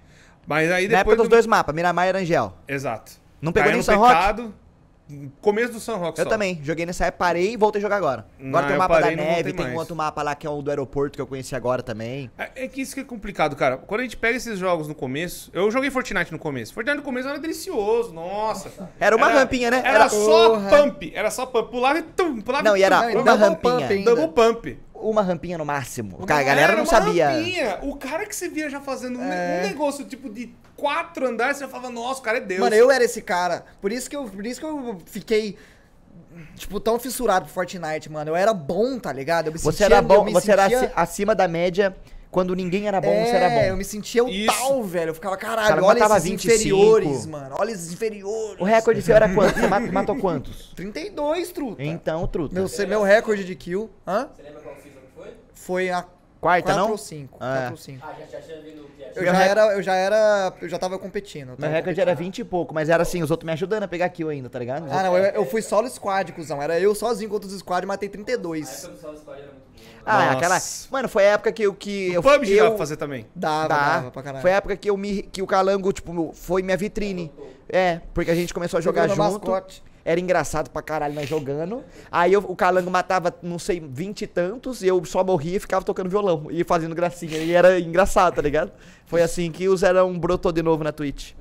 Mas 0.48 0.70
aí 0.72 0.88
Na 0.88 0.98
época 1.00 1.10
depois... 1.14 1.16
dos 1.18 1.28
do- 1.28 1.30
dois 1.30 1.46
mapas, 1.46 1.74
Miramar 1.74 2.06
e 2.06 2.08
Arangel. 2.08 2.54
Exato. 2.66 3.12
Não 3.40 3.52
pegou 3.52 3.66
Caí 3.66 3.72
nem 3.72 3.78
no 3.78 3.84
San 3.84 3.96
Roque? 3.96 4.14
pecado, 4.14 4.54
Começo 5.40 5.72
do 5.72 5.80
San 5.80 5.96
Roque 5.96 6.20
Eu 6.20 6.24
só. 6.24 6.28
também. 6.30 6.60
Joguei 6.62 6.84
nessa 6.84 7.06
época, 7.06 7.24
parei 7.24 7.52
e 7.54 7.56
voltei 7.56 7.78
a 7.78 7.82
jogar 7.82 7.96
agora. 7.96 8.26
Não, 8.38 8.50
Agora 8.50 8.66
tem 8.66 8.76
o 8.76 8.78
mapa 8.78 8.94
da 8.96 9.00
parei 9.00 9.16
não 9.16 9.24
voltei 9.24 9.42
neve, 9.42 9.56
tem 9.56 9.66
um 9.72 9.76
outro 9.76 9.96
mapa 9.96 10.22
lá 10.22 10.34
que 10.34 10.46
é 10.46 10.50
o 10.50 10.60
do 10.60 10.68
aeroporto 10.68 11.16
que 11.16 11.22
eu 11.22 11.26
conheci 11.26 11.56
agora 11.56 11.82
também. 11.82 12.30
É, 12.36 12.64
é 12.64 12.68
que 12.68 12.82
isso 12.82 12.92
que 12.92 13.00
é 13.00 13.04
complicado, 13.04 13.56
cara. 13.56 13.78
Quando 13.78 14.00
a 14.00 14.02
gente 14.02 14.18
pega 14.18 14.36
esses 14.36 14.58
jogos 14.58 14.86
no 14.86 14.94
começo... 14.94 15.50
Eu 15.54 15.70
joguei 15.70 15.90
Fortnite 15.90 16.30
no 16.30 16.38
começo. 16.38 16.74
Fortnite 16.74 16.98
no 16.98 17.02
começo 17.02 17.26
era 17.26 17.38
delicioso, 17.38 18.12
nossa. 18.12 18.70
Era 19.00 19.16
uma 19.16 19.28
rampinha, 19.28 19.70
né? 19.70 19.78
Era, 19.78 19.88
Era- 19.88 20.08
só 20.10 20.60
pump. 20.68 21.10
Era 21.14 21.30
só 21.30 21.46
pump. 21.46 21.70
Pulava 21.70 22.00
e 22.00 22.02
tum, 22.02 22.42
pulava 22.42 22.64
Não, 22.64 22.76
e 22.76 22.80
e 22.80 22.82
era 22.82 22.98
tum, 22.98 23.04
Não, 23.04 23.10
e 23.12 23.22
uma 23.22 23.34
rampinha. 23.34 24.04
Double 24.04 24.28
pump. 24.28 24.78
Uma 25.00 25.22
rampinha 25.22 25.56
no 25.58 25.64
máximo. 25.64 26.18
Cara, 26.26 26.40
a 26.40 26.42
Era 26.42 26.50
galera 26.50 26.72
não 26.72 26.84
uma 26.84 26.86
sabia. 26.90 27.30
rampinha. 27.30 27.78
O 27.82 27.96
cara 27.96 28.26
que 28.26 28.34
você 28.34 28.48
via 28.48 28.68
já 28.68 28.80
fazendo 28.80 29.18
um- 29.18 29.32
É. 29.32 29.62
um 29.64 29.68
negócio 29.68 30.04
tipo 30.04 30.28
de 30.28 30.52
quatro 30.76 31.26
andares, 31.26 31.56
você 31.58 31.64
já 31.64 31.68
falava, 31.70 31.90
nossa, 31.90 32.20
o 32.20 32.22
cara 32.22 32.38
é 32.38 32.40
Deus. 32.40 32.60
Mano, 32.60 32.74
eu 32.74 32.90
era 32.90 33.04
esse 33.04 33.22
cara. 33.22 33.64
Por 33.80 33.92
isso 33.92 34.08
que 34.10 34.16
eu, 34.16 34.24
por 34.24 34.44
isso 34.46 34.60
que 34.60 34.66
eu 34.66 34.98
fiquei, 35.06 35.56
tipo, 36.56 36.78
tão 36.80 36.98
fissurado 36.98 37.44
pro 37.46 37.54
Fortnite, 37.54 38.10
mano. 38.10 38.30
Eu 38.30 38.36
era 38.36 38.52
bom, 38.52 38.98
tá 38.98 39.12
ligado? 39.12 39.46
Eu 39.48 39.52
me 39.52 39.58
Você 39.58 39.70
sentia- 39.72 39.86
era 39.86 39.96
eu 39.96 40.02
bom, 40.02 40.24
me 40.24 40.32
você 40.32 40.50
era 40.52 40.62
sentia- 40.64 40.78
aci- 40.80 40.92
acima 40.94 41.34
da 41.34 41.48
média. 41.48 41.96
Quando 42.30 42.54
ninguém 42.54 42.86
era 42.86 43.00
bom, 43.00 43.08
é, 43.10 43.24
você 43.24 43.36
era 43.36 43.64
eu 43.68 43.70
bom. 43.72 43.78
me 43.78 43.84
sentia 43.86 44.22
o 44.22 44.28
Isso. 44.28 44.54
tal, 44.54 44.82
velho. 44.84 45.08
Eu 45.10 45.14
ficava, 45.14 45.34
caralho, 45.38 45.66
Cara, 45.68 45.82
olha 45.82 45.98
esses 46.04 46.24
25. 46.24 46.54
inferiores, 46.54 47.24
mano. 47.24 47.56
Olha 47.58 47.70
esses 47.72 47.90
inferiores. 47.90 48.60
O 48.60 48.64
recorde 48.64 49.00
seu 49.00 49.16
era 49.16 49.32
quanto? 49.32 49.58
Você 49.58 49.66
ma- 49.66 49.80
matou 49.80 50.14
quantos? 50.16 50.70
32, 50.76 51.50
truta. 51.52 51.82
Então, 51.82 52.26
truta. 52.26 52.54
Meu, 52.54 52.68
meu 52.86 53.02
recorde 53.02 53.44
de 53.44 53.54
kill, 53.54 53.88
hã? 54.06 54.28
Você 54.36 54.42
lembra 54.42 54.60
foi? 55.68 55.90
A 55.90 56.04
Quarta, 56.40 56.66
4 56.72 56.82
não? 56.82 56.90
ou 56.92 56.96
5. 56.98 57.36
Ah. 57.40 57.54
4 57.58 57.70
ou 57.72 57.76
5. 57.76 58.06
Ah, 58.06 58.14
já, 58.20 58.26
já 58.38 58.40
tinha 58.46 58.60
vindo 58.62 58.82
o 58.84 58.88
que 58.90 59.02
Eu 59.18 59.24
já 59.24 59.32
rec- 59.32 59.50
era, 59.50 59.60
eu 59.74 59.82
já 59.82 59.94
era, 59.96 60.52
eu 60.62 60.68
já 60.68 60.78
tava 60.78 60.96
competindo. 60.98 61.48
eu 61.50 61.56
Meu 61.58 61.68
recorde 61.68 62.00
era 62.00 62.14
20 62.14 62.38
e 62.38 62.44
pouco, 62.44 62.72
mas 62.72 62.88
era 62.88 63.02
assim, 63.02 63.22
os 63.22 63.30
outros 63.32 63.44
me 63.44 63.52
ajudando 63.52 63.82
a 63.82 63.88
pegar 63.88 64.08
kill 64.08 64.28
ainda, 64.28 64.48
tá 64.48 64.56
ligado? 64.58 64.86
Os 64.86 64.92
Ah, 64.92 65.02
não, 65.02 65.18
eu, 65.18 65.24
eu 65.24 65.44
fui 65.46 65.60
solo 65.60 65.88
squad, 65.90 66.32
cuzão. 66.32 66.62
Era 66.62 66.78
eu 66.78 66.94
sozinho 66.94 67.28
contra 67.28 67.48
os 67.48 67.58
squad 67.58 67.84
e 67.84 67.88
matei 67.88 68.08
A 68.08 68.12
32. 68.12 68.68
época 68.84 68.88
do 68.94 69.00
Solo 69.00 69.16
Squad 69.18 69.40
era 69.40 69.50
muito 69.50 69.64
boa. 69.64 69.68
Ah, 70.06 70.24
Nossa. 70.26 70.32
aquela. 70.36 70.58
Mano, 70.92 71.08
foi 71.08 71.26
a 71.26 71.30
época 71.32 71.52
que 71.52 71.62
eu. 71.64 71.74
Que 71.74 72.12
eu, 72.12 72.20
O 72.20 72.22
PUBG 72.22 72.52
eu, 72.56 72.64
dá 72.64 72.70
pra 72.70 72.78
fazer 72.78 72.96
também. 72.96 73.26
Dava, 73.34 73.68
Dá. 73.68 73.76
dava 73.96 74.10
pra 74.12 74.22
caralho. 74.22 74.42
Foi 74.42 74.52
a 74.52 74.56
época 74.56 74.76
que 74.76 74.88
eu 74.88 74.96
me. 74.96 75.22
que 75.22 75.42
o 75.42 75.46
Calango, 75.46 75.92
tipo, 75.92 76.32
foi 76.34 76.62
minha 76.62 76.76
vitrine. 76.76 77.32
É, 77.68 78.00
porque 78.14 78.30
a 78.30 78.34
gente 78.34 78.54
começou 78.54 78.78
a 78.78 78.80
jogar 78.80 79.08
junto. 79.08 79.18
mascote. 79.18 79.82
Era 80.04 80.18
engraçado 80.20 80.70
pra 80.70 80.80
caralho 80.82 81.14
nós 81.14 81.28
jogando. 81.28 81.84
Aí 82.10 82.32
eu- 82.32 82.40
o 82.40 82.56
Calango 82.56 82.90
matava, 82.90 83.34
não 83.42 83.58
sei, 83.58 83.80
vinte 83.80 84.22
e 84.22 84.26
tantos, 84.26 84.82
e 84.82 84.88
eu 84.88 85.04
só 85.04 85.22
morria 85.22 85.56
e 85.56 85.60
ficava 85.60 85.84
tocando 85.84 86.08
violão 86.08 86.46
e 86.50 86.64
fazendo 86.64 86.94
gracinha. 86.94 87.38
E 87.38 87.52
era 87.52 87.78
engraçado, 87.78 88.34
tá 88.34 88.42
ligado? 88.42 88.72
Foi 89.06 89.22
assim 89.22 89.50
que 89.50 89.68
o 89.68 89.76
Zerão 89.76 90.18
brotou 90.18 90.52
de 90.52 90.62
novo 90.62 90.82
na 90.82 90.92
Twitch. 90.92 91.32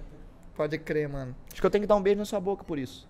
Pode 0.55 0.77
crer, 0.79 1.07
mano. 1.07 1.35
Acho 1.51 1.61
que 1.61 1.65
eu 1.65 1.69
tenho 1.69 1.83
que 1.83 1.87
dar 1.87 1.95
um 1.95 2.01
beijo 2.01 2.19
na 2.19 2.25
sua 2.25 2.39
boca 2.39 2.63
por 2.63 2.79
isso. 2.79 3.07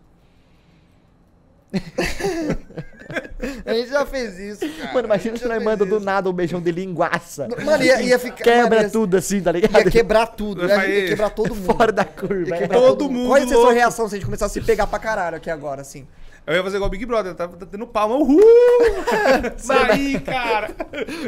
A 3.65 3.73
gente 3.73 3.89
já 3.89 4.05
fez 4.05 4.37
isso, 4.39 4.67
cara. 4.77 4.93
Mano, 4.93 5.07
imagina 5.07 5.37
se 5.37 5.47
nós 5.47 5.63
manda 5.63 5.77
fez 5.77 5.89
do 5.89 5.97
isso. 5.97 6.05
nada 6.05 6.29
um 6.29 6.33
beijão 6.33 6.61
de 6.61 6.71
linguaça. 6.71 7.47
Mano, 7.63 7.83
ia, 7.83 8.01
ia 8.01 8.19
ficar. 8.19 8.43
Quebra 8.43 8.79
mano, 8.79 8.91
tudo 8.91 9.17
assim, 9.17 9.41
tá 9.41 9.51
ligado? 9.51 9.85
Ia 9.85 9.91
quebrar 9.91 10.27
tudo. 10.27 10.65
Ia, 10.65 10.87
ia 10.87 11.07
quebrar 11.09 11.29
todo 11.29 11.53
mundo. 11.55 11.65
Fora 11.65 11.91
da 11.91 12.03
curva. 12.05 12.49
Ia 12.49 12.55
é. 12.55 12.57
quebrar 12.59 12.79
Todo 12.79 13.09
mundo 13.09 13.27
Qual 13.27 13.37
ia 13.37 13.47
ser 13.47 13.53
a 13.53 13.57
sua 13.57 13.73
reação 13.73 14.07
se 14.09 14.15
a 14.15 14.17
gente 14.17 14.25
começasse 14.25 14.59
a 14.59 14.61
se 14.61 14.65
pegar 14.65 14.87
pra 14.87 14.99
caralho 14.99 15.37
aqui 15.37 15.49
agora, 15.49 15.81
assim? 15.81 16.07
Eu 16.47 16.53
ia 16.55 16.63
fazer 16.63 16.77
igual 16.77 16.87
o 16.87 16.91
Big 16.91 17.05
Brother, 17.05 17.33
tava 17.35 17.57
tendo 17.65 17.85
palma. 17.85 18.15
Uhul! 18.15 18.41
Saí, 19.57 20.17
cara! 20.21 20.69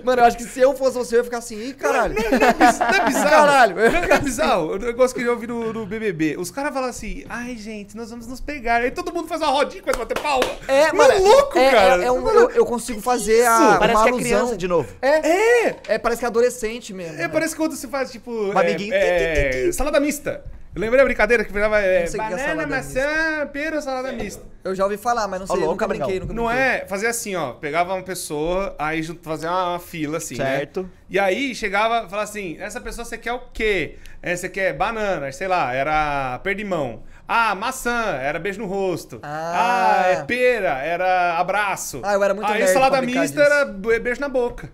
Mano, 0.03 0.21
eu 0.21 0.25
acho 0.25 0.37
que 0.37 0.43
se 0.45 0.61
eu 0.61 0.73
fosse 0.75 0.97
você, 0.97 1.15
eu 1.15 1.19
ia 1.19 1.23
ficar 1.25 1.39
assim, 1.39 1.59
ih, 1.59 1.73
caralho. 1.73 2.15
Não 2.15 2.47
é 2.47 2.53
biz- 2.53 2.79
não 2.79 2.87
é 2.87 3.05
bizarro? 3.05 3.29
Caralho. 3.29 3.75
Não 3.75 3.83
é 4.15 4.19
bizarro? 4.19 4.71
O 4.75 4.77
negócio 4.77 5.15
que 5.15 5.21
eu 5.21 5.31
ouvi 5.33 5.45
no, 5.45 5.73
no 5.73 5.85
BBB. 5.85 6.37
Os 6.37 6.49
caras 6.49 6.73
falam 6.73 6.87
assim, 6.89 7.25
ai, 7.27 7.57
gente, 7.57 7.97
nós 7.97 8.09
vamos 8.09 8.27
nos 8.27 8.39
pegar. 8.39 8.77
Aí 8.81 8.91
todo 8.91 9.13
mundo 9.13 9.27
faz 9.27 9.41
uma 9.41 9.49
rodinha 9.51 9.79
e 9.79 9.81
começa 9.81 10.01
a 10.01 10.05
bater 10.05 10.21
palma. 10.21 10.45
É, 10.67 10.93
mano. 10.93 11.11
É 11.11 11.19
louco, 11.19 11.57
é, 11.59 11.69
cara. 11.71 12.01
É, 12.03 12.05
é 12.07 12.11
um- 12.11 12.27
eu, 12.29 12.49
eu 12.51 12.65
consigo 12.65 13.01
fazer 13.01 13.45
a, 13.45 13.75
Parece 13.77 13.97
uma 13.99 14.03
que 14.05 14.09
é 14.09 14.11
alusão. 14.13 14.21
criança 14.37 14.57
de 14.57 14.67
novo. 14.69 14.87
É, 15.01 15.29
é, 15.67 15.75
é, 15.89 15.97
parece 15.97 16.19
que 16.19 16.25
é 16.25 16.27
adolescente 16.29 16.93
mesmo. 16.93 17.15
É, 17.15 17.23
né? 17.23 17.27
parece 17.27 17.53
que 17.55 17.61
quando 17.61 17.75
você 17.75 17.89
faz, 17.89 18.09
tipo. 18.09 18.31
Um 18.31 18.53
é, 18.57 18.61
amiguinho. 18.61 18.93
é, 18.93 19.69
salada 19.73 19.99
mista. 19.99 20.43
Eu 20.75 20.81
lembrei 20.81 21.01
a 21.01 21.05
brincadeira 21.05 21.43
que 21.43 21.51
virava 21.51 21.79
é, 21.79 22.01
Não 22.01 22.07
sei 22.07 22.19
o 22.19 22.23
que 22.27 22.33
é 22.33 22.35
banana, 22.37 22.47
salada 22.47 22.67
maçã, 22.75 23.47
pera, 23.51 23.81
salada 23.81 24.11
mista. 24.11 24.43
Eu 24.63 24.75
já 24.75 24.83
ouvi 24.83 24.97
falar, 24.97 25.27
mas 25.27 25.39
não 25.39 25.47
sei, 25.47 25.55
louco, 25.55 25.71
nunca 25.71 25.87
brinquei, 25.87 26.19
nunca 26.19 26.33
Não 26.33 26.45
brinquei. 26.45 26.63
é 26.63 26.85
fazer 26.87 27.07
assim, 27.07 27.35
ó. 27.35 27.53
Pegava 27.53 27.93
uma 27.95 28.03
pessoa, 28.03 28.75
aí 28.77 29.01
junto- 29.01 29.23
fazia 29.23 29.49
uma 29.51 29.79
fila, 29.79 30.17
assim, 30.17 30.35
Certo. 30.35 30.83
né? 30.83 30.89
E 31.09 31.17
aí 31.19 31.55
chegava 31.55 32.05
e 32.05 32.09
falava 32.09 32.21
assim: 32.23 32.55
essa 32.59 32.79
pessoa 32.79 33.03
você 33.03 33.17
quer 33.17 33.33
o 33.33 33.39
quê? 33.51 33.95
É, 34.21 34.35
você 34.35 34.47
quer 34.47 34.73
banana, 34.73 35.31
sei 35.31 35.47
lá, 35.47 35.73
era 35.73 36.39
perdimão. 36.43 37.01
Ah, 37.27 37.53
maçã, 37.55 38.17
era 38.21 38.37
beijo 38.39 38.59
no 38.59 38.65
rosto. 38.67 39.19
Ah. 39.23 40.01
Ah, 40.03 40.07
é 40.09 40.23
pera, 40.23 40.79
era 40.79 41.37
abraço. 41.37 42.01
Ah, 42.03 42.13
eu 42.13 42.23
era 42.23 42.33
muito 42.33 42.51
Aí 42.51 42.59
nerd 42.59 42.73
salada 42.73 42.97
brincar 43.01 43.21
mista 43.21 43.41
disso. 43.41 43.53
era 43.53 43.65
be- 43.65 43.99
beijo 43.99 44.19
na 44.21 44.29
boca. 44.29 44.71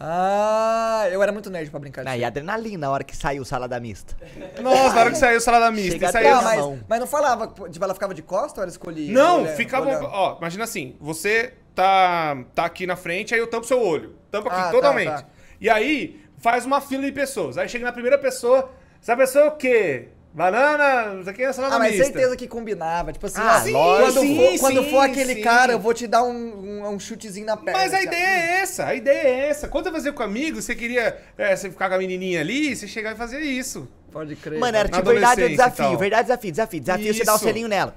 Ah, 0.00 1.08
eu 1.10 1.22
era 1.22 1.32
muito 1.32 1.50
nerd 1.50 1.70
pra 1.70 1.80
brincar 1.80 2.06
Ah, 2.06 2.12
e 2.14 2.18
disso. 2.18 2.26
adrenalina 2.28 2.86
na 2.86 2.92
hora 2.92 3.02
que 3.02 3.16
saiu 3.16 3.44
salada 3.44 3.78
mista. 3.80 4.14
Nossa, 4.62 4.94
na 4.94 5.00
hora 5.00 5.10
que 5.10 5.18
saiu 5.18 5.38
o 5.38 5.40
salada 5.40 5.70
mista. 5.72 6.12
Saiu... 6.12 6.30
Não, 6.30 6.42
mas, 6.42 6.60
mão. 6.60 6.80
mas 6.88 7.00
não 7.00 7.06
falava, 7.06 7.48
tipo, 7.68 7.84
ela 7.84 7.94
ficava 7.94 8.14
de 8.14 8.22
costa 8.22 8.60
ou 8.60 8.62
ela 8.62 8.70
escolhia? 8.70 9.12
Não, 9.12 9.42
Olhando, 9.42 9.56
ficava. 9.56 9.86
olhando. 9.86 10.04
Ó, 10.06 10.36
imagina 10.38 10.64
assim: 10.64 10.96
você 11.00 11.54
tá, 11.74 12.36
tá 12.54 12.64
aqui 12.64 12.86
na 12.86 12.94
frente, 12.96 13.34
aí 13.34 13.40
eu 13.40 13.46
tampo 13.48 13.66
seu 13.66 13.80
olho. 13.82 14.14
Tampo 14.30 14.48
aqui 14.48 14.58
Ah, 14.60 14.64
tá, 14.64 14.70
totalmente. 14.70 15.08
tá. 15.10 15.24
E 15.60 15.68
aí 15.68 16.20
faz 16.38 16.64
uma 16.64 16.80
fila 16.80 17.02
de 17.04 17.12
pessoas. 17.12 17.58
Aí 17.58 17.68
chega 17.68 17.84
na 17.84 17.92
primeira 17.92 18.16
pessoa. 18.18 18.70
Essa 19.02 19.16
pessoa 19.16 19.44
é 19.44 19.48
o 19.48 19.52
quê? 19.52 20.08
Banana, 20.32 21.14
não 21.14 21.24
sei 21.24 21.32
o 21.32 21.36
que, 21.36 21.52
salada 21.52 21.76
Ah, 21.76 21.78
mas 21.78 21.92
mista. 21.92 22.04
certeza 22.04 22.36
que 22.36 22.46
combinava. 22.46 23.12
Tipo 23.12 23.26
assim, 23.26 23.40
Ah, 23.40 23.60
sim, 23.60 23.72
quando, 23.72 24.20
sim, 24.20 24.36
for, 24.36 24.58
quando 24.60 24.84
sim, 24.84 24.90
for 24.90 24.98
aquele 25.00 25.34
sim. 25.34 25.40
cara, 25.42 25.72
eu 25.72 25.78
vou 25.80 25.92
te 25.94 26.06
dar 26.06 26.22
um, 26.22 26.30
um, 26.30 26.88
um 26.90 27.00
chutezinho 27.00 27.46
na 27.46 27.56
perna. 27.56 27.80
Mas 27.80 27.94
a 27.94 28.02
ideia 28.02 28.26
é 28.26 28.60
essa, 28.60 28.86
a 28.86 28.94
ideia 28.94 29.26
é 29.26 29.48
essa. 29.48 29.68
Quando 29.68 29.86
você 29.86 29.92
fazia 29.92 30.12
com 30.12 30.22
amigo, 30.22 30.60
você 30.62 30.74
queria 30.74 31.16
é, 31.36 31.56
você 31.56 31.70
ficar 31.70 31.88
com 31.88 31.94
a 31.94 31.98
menininha 31.98 32.40
ali, 32.40 32.76
você 32.76 32.86
chegar 32.86 33.14
e 33.14 33.16
fazer 33.16 33.40
isso. 33.40 33.88
Pode 34.12 34.36
crer. 34.36 34.58
Mano, 34.58 34.76
era 34.76 34.88
tipo 34.88 35.02
verdade 35.02 35.42
ou 35.42 35.48
desafio, 35.48 35.98
verdade 35.98 36.22
desafio, 36.28 36.50
desafio. 36.50 36.80
Desafio 36.80 37.14
você 37.14 37.24
dá 37.24 37.32
um 37.32 37.36
Isso. 37.36 37.44
selinho 37.44 37.68
nela. 37.68 37.94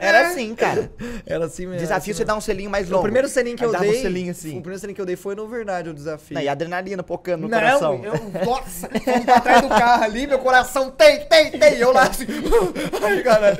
Era 0.00 0.28
assim, 0.28 0.54
cara. 0.54 0.90
Era 1.26 1.44
assim 1.46 1.66
mesmo. 1.66 1.80
Desafio 1.80 2.12
assim 2.12 2.18
você 2.18 2.24
dá 2.24 2.34
um 2.36 2.40
selinho 2.40 2.70
mais 2.70 2.88
longo. 2.88 3.00
O 3.00 3.02
primeiro 3.02 3.28
selinho 3.28 3.56
que 3.56 3.64
eu 3.64 3.72
dei. 3.78 3.90
um 3.98 4.02
selinho 4.02 4.30
assim. 4.30 4.50
O 4.58 4.60
primeiro 4.60 4.78
selinho 4.78 4.94
que 4.94 5.00
eu 5.00 5.06
dei 5.06 5.16
foi 5.16 5.34
no 5.34 5.46
verdade 5.48 5.88
o 5.88 5.94
desafio. 5.94 6.34
Não, 6.34 6.42
e 6.42 6.48
adrenalina 6.48 7.02
pocando 7.02 7.42
no 7.42 7.48
Não, 7.48 7.58
coração. 7.58 8.00
eu, 8.04 8.12
nossa, 8.44 8.88
fomos 8.88 9.24
pra 9.24 9.40
trás 9.40 9.62
do 9.62 9.68
carro 9.68 10.04
ali, 10.04 10.26
meu 10.26 10.38
coração 10.38 10.90
tem, 10.90 11.24
tem, 11.26 11.50
tem. 11.52 11.74
Eu 11.78 11.92
lá 11.92 12.02
assim. 12.04 12.26
Ai, 13.02 13.22
cara. 13.22 13.56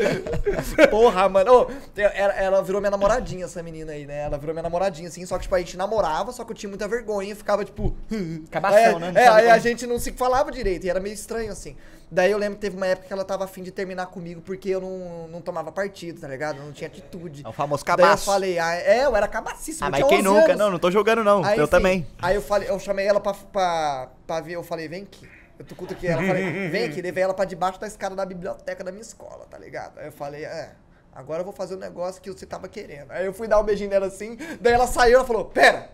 Porra, 0.91 1.29
mano. 1.29 1.51
Eu- 1.97 2.11
ela, 2.15 2.33
ela 2.35 2.63
virou 2.63 2.81
minha 2.81 2.91
namoradinha, 2.91 3.45
essa 3.45 3.63
menina 3.63 3.93
aí, 3.93 4.07
né? 4.07 4.25
Ela 4.25 4.39
virou 4.39 4.55
minha 4.55 4.63
namoradinha, 4.63 5.09
assim. 5.09 5.25
Só 5.27 5.37
que, 5.37 5.43
tipo, 5.43 5.55
a 5.55 5.59
gente 5.59 5.77
namorava, 5.77 6.33
só 6.33 6.45
que 6.45 6.53
eu 6.53 6.57
tinha 6.57 6.69
muita 6.69 6.87
vergonha. 6.89 7.35
Ficava, 7.35 7.65
tipo. 7.65 7.95
Cabação, 8.51 8.79
é, 8.79 8.99
né? 8.99 9.13
Não 9.13 9.21
É, 9.21 9.29
aí 9.29 9.47
a 9.47 9.51
como- 9.53 9.61
gente 9.63 9.87
não 9.87 9.99
se 9.99 10.13
falava 10.13 10.51
direito. 10.53 10.85
E 10.87 10.91
era 10.91 11.01
meio 11.01 11.15
estranho, 11.15 11.51
assim. 11.53 11.77
Daí 12.09 12.31
eu 12.31 12.39
lembro 12.39 12.55
que 12.57 12.61
teve 12.61 12.77
uma 12.77 12.87
época 12.87 13.09
que 13.09 13.13
ela 13.13 13.25
tava 13.25 13.45
afim 13.45 13.63
de 13.65 13.73
terminar 13.73 14.07
comigo 14.07 14.41
porque 14.41 14.69
eu 14.69 14.81
não, 14.81 15.27
não 15.29 15.41
tomava 15.41 15.73
partido, 15.73 16.21
tá 16.21 16.29
ligado? 16.29 16.59
Eu 16.59 16.65
não 16.65 16.73
tinha 16.73 16.87
atitude. 16.87 17.43
É 17.45 17.49
o 17.49 17.53
famoso 17.53 17.85
Daí 17.85 17.95
eu 17.95 17.97
cabaço. 17.97 18.25
falei, 18.27 18.59
ah, 18.61 18.75
é, 18.77 19.05
eu 19.07 19.17
era 19.17 19.27
cabacíssimo. 19.27 19.87
Ah, 19.87 19.91
mas 19.91 20.05
quem 20.05 20.19
11 20.19 20.23
nunca? 20.23 20.45
anos. 20.45 20.57
Não, 20.59 20.71
não 20.71 20.79
tô 20.79 20.89
jogando 20.91 21.25
não. 21.25 21.45
Aí, 21.45 21.59
eu 21.59 21.65
enfim, 21.65 21.71
também. 21.71 22.07
Aí 22.23 22.37
eu 22.37 22.43
falei, 22.43 22.71
eu 22.71 22.79
chamei 22.79 23.07
ela 23.07 23.19
pra, 23.21 23.35
pra, 23.35 24.09
pra 24.25 24.41
ver, 24.41 24.53
eu 24.53 24.63
falei, 24.63 24.87
vem 24.87 25.03
aqui. 25.03 25.29
Eu 25.59 25.65
tô 25.65 25.75
cutuquei 25.75 26.11
ela, 26.11 26.23
falei, 26.25 26.69
vem 26.71 26.85
aqui, 26.85 27.03
levei 27.03 27.25
ela 27.25 27.35
pra 27.35 27.45
debaixo 27.45 27.81
da 27.81 27.87
escada 27.89 28.15
da 28.15 28.25
biblioteca 28.25 28.85
da 28.85 28.93
minha 28.93 29.03
escola, 29.03 29.45
tá 29.51 29.59
ligado? 29.59 29.99
Aí 29.99 30.07
eu 30.07 30.13
falei, 30.13 30.45
é, 30.45 30.73
agora 31.13 31.41
eu 31.41 31.45
vou 31.45 31.53
fazer 31.53 31.75
o 31.75 31.79
negócio 31.79 32.23
que 32.23 32.31
você 32.31 32.47
tava 32.47 32.69
querendo. 32.69 33.11
Aí 33.11 33.27
eu 33.27 33.33
fui 33.33 33.49
dar 33.49 33.59
um 33.59 33.65
beijinho 33.65 33.91
nela 33.91 34.07
assim, 34.07 34.39
daí 34.61 34.75
ela 34.75 34.87
saiu, 34.87 35.17
ela 35.17 35.25
falou, 35.25 35.47
pera! 35.47 35.89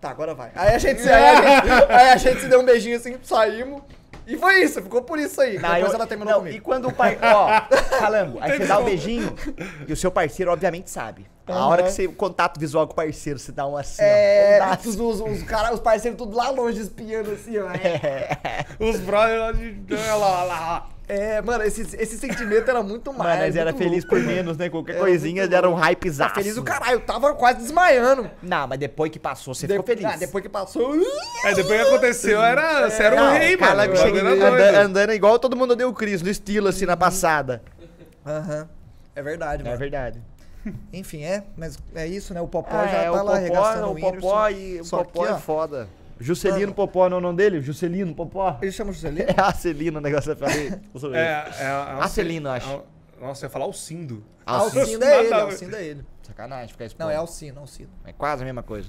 Tá, 0.00 0.10
agora 0.10 0.34
vai. 0.34 0.50
Aí 0.54 0.74
a 0.74 0.78
gente, 0.78 1.00
se- 1.00 1.08
aí 1.10 1.24
a 1.24 1.36
gente, 1.36 1.92
aí 1.92 2.08
a 2.10 2.16
gente 2.16 2.40
se 2.40 2.48
deu 2.48 2.60
um 2.60 2.64
beijinho 2.64 2.96
assim, 2.96 3.16
saímos. 3.22 3.82
E 4.26 4.36
foi 4.36 4.62
isso, 4.62 4.82
ficou 4.82 5.02
por 5.02 5.18
isso 5.18 5.40
aí. 5.40 5.58
Não, 5.58 5.72
Depois 5.74 5.92
eu- 5.92 5.96
ela 5.98 6.06
terminou 6.06 6.32
não, 6.32 6.38
comigo. 6.40 6.56
E 6.56 6.60
quando 6.60 6.88
o 6.88 6.92
pai. 6.92 7.16
Ó, 7.22 7.60
calango, 7.98 8.38
aí 8.40 8.56
você 8.58 8.66
dá 8.66 8.78
o 8.78 8.84
beijinho 8.84 9.34
e 9.86 9.92
o 9.92 9.96
seu 9.96 10.10
parceiro, 10.10 10.50
obviamente, 10.50 10.90
sabe. 10.90 11.26
A 11.46 11.52
Aham. 11.52 11.68
hora 11.68 11.82
que 11.84 11.90
você. 11.92 12.06
O 12.06 12.12
contato 12.12 12.58
visual 12.58 12.86
com 12.88 12.92
o 12.92 12.96
parceiro, 12.96 13.38
você 13.38 13.52
dá 13.52 13.64
um 13.66 13.76
assim. 13.76 14.02
É, 14.02 14.58
ó, 14.62 14.66
um 14.66 14.88
os, 14.88 14.98
os, 14.98 15.20
os, 15.20 15.42
cara, 15.44 15.72
os 15.72 15.78
parceiros 15.78 16.18
tudo 16.18 16.36
lá 16.36 16.50
longe 16.50 16.80
espiando 16.80 17.30
assim, 17.30 17.54
ó. 17.58 17.66
Os 18.84 18.98
brothers 18.98 19.40
lá 19.40 19.52
de. 19.52 19.76
Olha 19.94 20.14
lá, 20.16 20.42
lá. 20.44 20.88
É, 21.08 21.40
mano, 21.40 21.62
esse, 21.62 21.82
esse 21.82 22.18
sentimento 22.18 22.68
era 22.68 22.82
muito 22.82 23.12
mais. 23.12 23.30
Mano, 23.34 23.46
nós 23.46 23.54
era 23.56 23.72
feliz 23.72 24.02
louco, 24.04 24.08
por 24.08 24.18
mano. 24.18 24.28
menos, 24.32 24.56
né? 24.56 24.68
Qualquer 24.68 24.92
Era 24.96 25.00
coisinha 25.04 25.44
era 25.44 25.70
um 25.70 25.74
hypezaço. 25.74 26.34
Tá 26.34 26.40
feliz 26.40 26.56
o 26.56 26.64
caralho, 26.64 26.94
eu 26.94 27.00
tava 27.00 27.32
quase 27.34 27.60
desmaiando. 27.60 28.28
Não, 28.42 28.66
mas 28.66 28.78
depois 28.78 29.12
que 29.12 29.18
passou, 29.20 29.54
você 29.54 29.68
De- 29.68 29.74
ficou 29.74 29.86
feliz. 29.86 30.04
Ah, 30.04 30.16
depois 30.16 30.42
que 30.42 30.48
passou. 30.48 30.92
Aí 31.44 31.54
depois 31.54 31.80
que 31.80 31.86
aconteceu, 31.88 32.42
era. 32.42 32.90
Você 32.90 33.02
era 33.04 33.14
um 33.14 33.24
Não, 33.24 33.32
rei, 33.34 33.54
o 33.54 33.58
cara 33.58 33.74
mano. 33.76 33.92
O 33.92 33.96
era 33.96 34.46
anda- 34.70 34.80
andando 34.82 35.12
igual 35.12 35.38
todo 35.38 35.54
mundo 35.56 35.76
deu 35.76 35.88
o 35.90 35.94
Cris, 35.94 36.22
no 36.22 36.28
estilo 36.28 36.66
assim, 36.68 36.86
na 36.86 36.96
passada. 36.96 37.62
Aham. 38.26 38.68
É 39.14 39.22
verdade, 39.22 39.62
É 39.62 39.64
mano. 39.64 39.78
verdade. 39.78 40.20
Enfim, 40.92 41.22
é, 41.22 41.44
mas 41.56 41.78
é 41.94 42.04
isso, 42.08 42.34
né? 42.34 42.40
O 42.40 42.48
Popó 42.48 42.74
Ah, 42.76 42.86
já 42.88 42.96
é, 42.98 43.04
tá 43.04 43.12
o 43.12 43.14
lá 43.14 43.20
Popó, 43.22 43.32
arregaçando 43.34 43.86
o 43.86 43.92
o 43.92 44.00
Popó 44.00 44.46
Whindersson. 44.46 44.50
e 44.50 44.80
o 44.80 44.84
Popó 44.84 45.22
que, 45.22 45.28
é 45.28 45.32
ó, 45.32 45.38
foda. 45.38 45.88
Juscelino 46.18 46.60
Mano. 46.60 46.74
Popó 46.74 47.08
não 47.08 47.16
é 47.16 47.20
o 47.20 47.22
nome 47.22 47.36
dele? 47.36 47.60
Juscelino 47.60 48.14
Popó? 48.14 48.58
Ele 48.62 48.72
chama 48.72 48.92
Juscelino? 48.92 49.26
É 49.36 49.40
a 49.40 49.52
Celina 49.52 49.98
o 49.98 50.02
negócio 50.02 50.34
que 50.34 50.42
eu 50.42 50.48
falei. 50.48 50.68
É, 51.14 51.18
é, 51.20 51.64
é 51.64 52.02
Acelino, 52.02 52.48
eu 52.48 52.52
acho. 52.52 52.70
é- 52.70 52.82
Nossa, 53.24 53.44
eu 53.44 53.48
ia 53.48 53.50
falar 53.50 53.64
Alcindo. 53.66 54.24
Alcindo 54.44 54.98
Nada 54.98 55.06
é 55.14 55.24
ele. 55.24 55.34
Alcindo 55.34 55.76
é 55.76 55.84
ele. 55.84 56.04
Sacanagem 56.22 56.68
ficar 56.68 56.84
isso. 56.86 56.96
Não, 56.98 57.10
é 57.10 57.16
Alcino, 57.16 57.60
Alcino. 57.60 57.90
É 58.04 58.12
quase 58.12 58.42
a 58.42 58.44
mesma 58.44 58.62
coisa. 58.62 58.88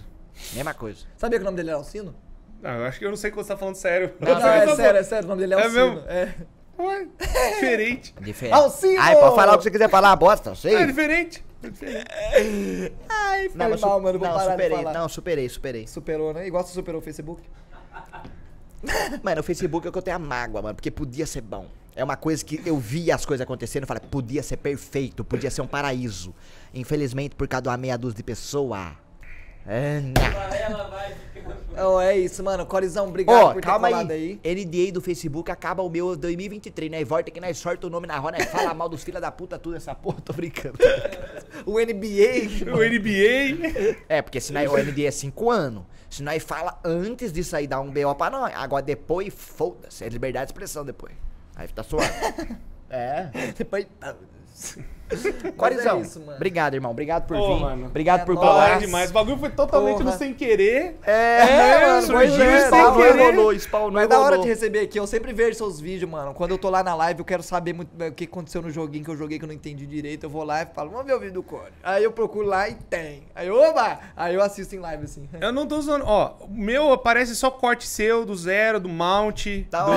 Mesma 0.54 0.74
coisa. 0.74 1.06
Sabia 1.18 1.38
que 1.40 1.44
o 1.44 1.46
nome 1.46 1.58
dele 1.58 1.70
era 1.70 1.78
Alcino? 1.78 2.16
Não, 2.62 2.72
eu 2.72 2.86
acho 2.86 2.98
que 3.00 3.06
eu 3.06 3.10
não 3.10 3.18
sei 3.18 3.30
quando 3.32 3.46
você 3.46 3.54
tá 3.54 3.58
falando 3.58 3.76
sério. 3.76 4.14
Não, 4.20 4.30
é 4.32 4.76
sério, 4.76 5.00
é 5.00 5.04
sério, 5.04 5.26
o 5.26 5.30
nome 5.30 5.42
dele 5.42 5.54
é 5.54 5.58
É 5.60 5.64
Alcino. 5.64 5.86
mesmo? 5.96 6.10
É. 6.10 6.36
Ué, 6.80 7.08
diferente. 7.56 8.14
Diferente. 8.22 8.54
Alcino! 8.54 9.02
Ai, 9.02 9.16
pode 9.16 9.36
falar 9.36 9.54
o 9.56 9.58
que 9.58 9.64
você 9.64 9.72
quiser 9.72 9.90
falar, 9.90 10.16
bosta, 10.16 10.52
eu 10.52 10.56
sei. 10.56 10.76
É 10.76 10.86
diferente. 10.86 11.44
É 11.64 11.70
diferente. 11.70 12.06
Ai, 13.10 13.50
foi 13.50 13.58
Não, 13.58 13.70
mal, 13.70 13.78
su- 13.80 13.88
mano, 14.02 14.20
vou 14.20 14.28
não, 14.28 14.36
parar 14.36 14.52
superei, 14.52 14.70
de 14.78 14.84
falar. 14.84 14.94
não, 15.00 15.10
superei, 15.10 15.50
superei. 15.50 15.88
Superou, 15.88 16.34
né? 16.34 16.48
Igual 16.48 16.64
você 16.64 16.74
superou 16.74 17.02
o 17.02 17.04
Facebook. 17.04 17.42
Mano, 19.24 19.42
o 19.42 19.44
Facebook 19.44 19.88
é 19.88 19.90
o 19.90 19.92
que 19.92 19.98
eu 19.98 20.02
tenho 20.04 20.16
a 20.18 20.20
mágoa, 20.20 20.62
mano, 20.62 20.76
porque 20.76 20.92
podia 20.92 21.26
ser 21.26 21.42
bom. 21.42 21.66
É 21.96 22.04
uma 22.04 22.16
coisa 22.16 22.46
que 22.46 22.62
eu 22.64 22.78
via 22.78 23.16
as 23.16 23.26
coisas 23.26 23.44
acontecendo 23.44 23.84
e 23.84 23.86
falei, 23.88 24.04
podia 24.10 24.44
ser 24.44 24.58
perfeito, 24.58 25.24
podia 25.26 25.50
ser 25.50 25.64
um 25.64 25.68
paraíso. 25.68 26.34
Infelizmente, 26.74 27.36
por 27.36 27.48
causa 27.48 27.64
de 27.64 27.70
uma 27.70 27.78
meia 27.78 27.98
dúzia 27.98 28.18
de 28.18 28.24
pessoa. 28.24 28.92
É. 29.68 30.02
Oh, 31.80 32.00
é 32.00 32.18
isso, 32.18 32.42
mano. 32.42 32.66
Corizão, 32.66 33.08
obrigado 33.08 33.36
Ó, 33.36 33.54
por 33.54 33.62
ter 33.62 33.68
calma 33.68 33.90
colado 33.90 34.12
aí. 34.12 34.40
aí. 34.44 34.66
NDA 34.66 34.92
do 34.92 35.02
Facebook 35.02 35.52
acaba 35.52 35.84
o 35.84 35.90
meu 35.90 36.16
2023, 36.16 36.90
né? 36.90 37.02
E 37.02 37.04
volta 37.04 37.30
que 37.30 37.40
nós 37.40 37.58
sorta 37.58 37.86
o 37.86 37.90
nome 37.90 38.08
na 38.08 38.18
roda, 38.18 38.38
nós 38.38 38.48
fala 38.50 38.74
mal 38.74 38.88
dos 38.88 39.04
filha 39.04 39.20
da 39.20 39.30
puta, 39.30 39.60
tudo 39.60 39.76
essa 39.76 39.94
porra, 39.94 40.22
tô 40.22 40.34
brincando. 40.34 40.78
O 41.66 41.80
NBA. 41.80 42.66
O 42.72 42.78
NBA. 42.78 43.98
É, 44.08 44.22
porque 44.22 44.40
se 44.40 44.54
nós, 44.54 44.72
o 44.72 44.78
NDA 44.78 45.08
é 45.08 45.12
5 45.12 45.52
anos. 45.52 45.84
Se 46.10 46.24
nós 46.24 46.42
fala 46.42 46.80
antes 46.84 47.34
disso 47.34 47.56
aí, 47.56 47.68
dá 47.68 47.80
um 47.82 47.92
BO 47.92 48.16
pra 48.16 48.30
nós. 48.30 48.54
Agora 48.56 48.82
depois, 48.82 49.34
foda-se. 49.34 50.04
É 50.04 50.10
liberdade 50.10 50.46
de 50.46 50.52
expressão 50.52 50.86
depois. 50.86 51.14
Aí 51.56 51.68
tá 51.68 51.84
suave. 51.84 52.10
é. 52.90 53.30
Depois. 53.58 53.86
Corizão, 55.56 55.98
é 55.98 56.02
isso, 56.02 56.20
mano. 56.20 56.34
obrigado, 56.36 56.74
irmão. 56.74 56.92
Obrigado 56.92 57.26
por 57.28 57.38
Ô, 57.38 57.56
vir. 57.56 57.62
mano. 57.62 57.86
Obrigado 57.88 58.22
É 58.22 58.26
por 58.26 58.36
colar. 58.36 58.80
Demais. 58.80 59.10
O 59.10 59.14
bagulho 59.14 59.38
foi 59.38 59.50
totalmente 59.50 59.98
Porra. 60.00 60.12
no 60.12 60.18
sem 60.18 60.34
querer. 60.34 60.98
É, 61.04 61.88
mano, 61.88 62.02
surgiu, 62.08 62.44
é, 62.44 62.70
da 62.70 62.78
e 62.78 62.82
hora. 62.84 63.24
rolou, 63.32 63.54
spawnou 63.60 63.92
Mas 63.92 64.04
é 64.04 64.08
da 64.08 64.20
hora 64.20 64.38
de 64.38 64.48
receber 64.48 64.80
aqui, 64.82 65.00
eu 65.00 65.08
sempre 65.08 65.32
vejo 65.34 65.58
seus 65.58 65.80
vídeos, 65.80 66.10
mano. 66.10 66.34
Quando 66.34 66.52
eu 66.52 66.58
tô 66.58 66.70
lá 66.70 66.84
na 66.84 66.94
live, 66.96 67.20
eu 67.20 67.26
quero 67.26 67.42
saber 67.44 67.74
muito 67.74 67.90
o 68.04 68.12
que 68.12 68.26
aconteceu 68.26 68.62
no 68.62 68.70
joguinho 68.70 69.06
que 69.06 69.12
eu 69.12 69.18
joguei 69.18 69.38
que 69.40 69.46
eu 69.46 69.48
não 69.48 69.56
entendi 69.56 69.86
direito. 69.86 70.26
Eu 70.26 70.30
vou 70.30 70.44
lá 70.44 70.62
e 70.64 70.66
falo, 70.66 70.90
vamos 70.90 71.06
ver 71.06 71.14
o 71.14 71.20
vídeo 71.20 71.36
do 71.36 71.44
Core. 71.44 71.72
Aí 71.84 72.04
eu 72.04 72.12
procuro 72.12 72.48
lá 72.48 72.68
e 72.68 72.76
tem. 72.76 73.24
Aí, 73.36 73.50
oba! 73.50 74.00
Aí 74.16 74.36
eu 74.36 74.42
assisto 74.42 74.76
em 74.76 74.80
live 74.80 75.06
assim. 75.06 75.28
Eu 75.40 75.52
não 75.52 75.66
tô 75.66 75.78
usando. 75.78 76.04
Ó, 76.06 76.34
o 76.42 76.48
meu 76.50 76.92
aparece 76.92 77.36
só 77.36 77.50
corte 77.50 77.88
seu, 77.88 78.26
do 78.26 78.36
zero, 78.36 78.80
do 78.80 78.90
Mount, 78.90 79.46
Da 79.70 79.84
do. 79.84 79.94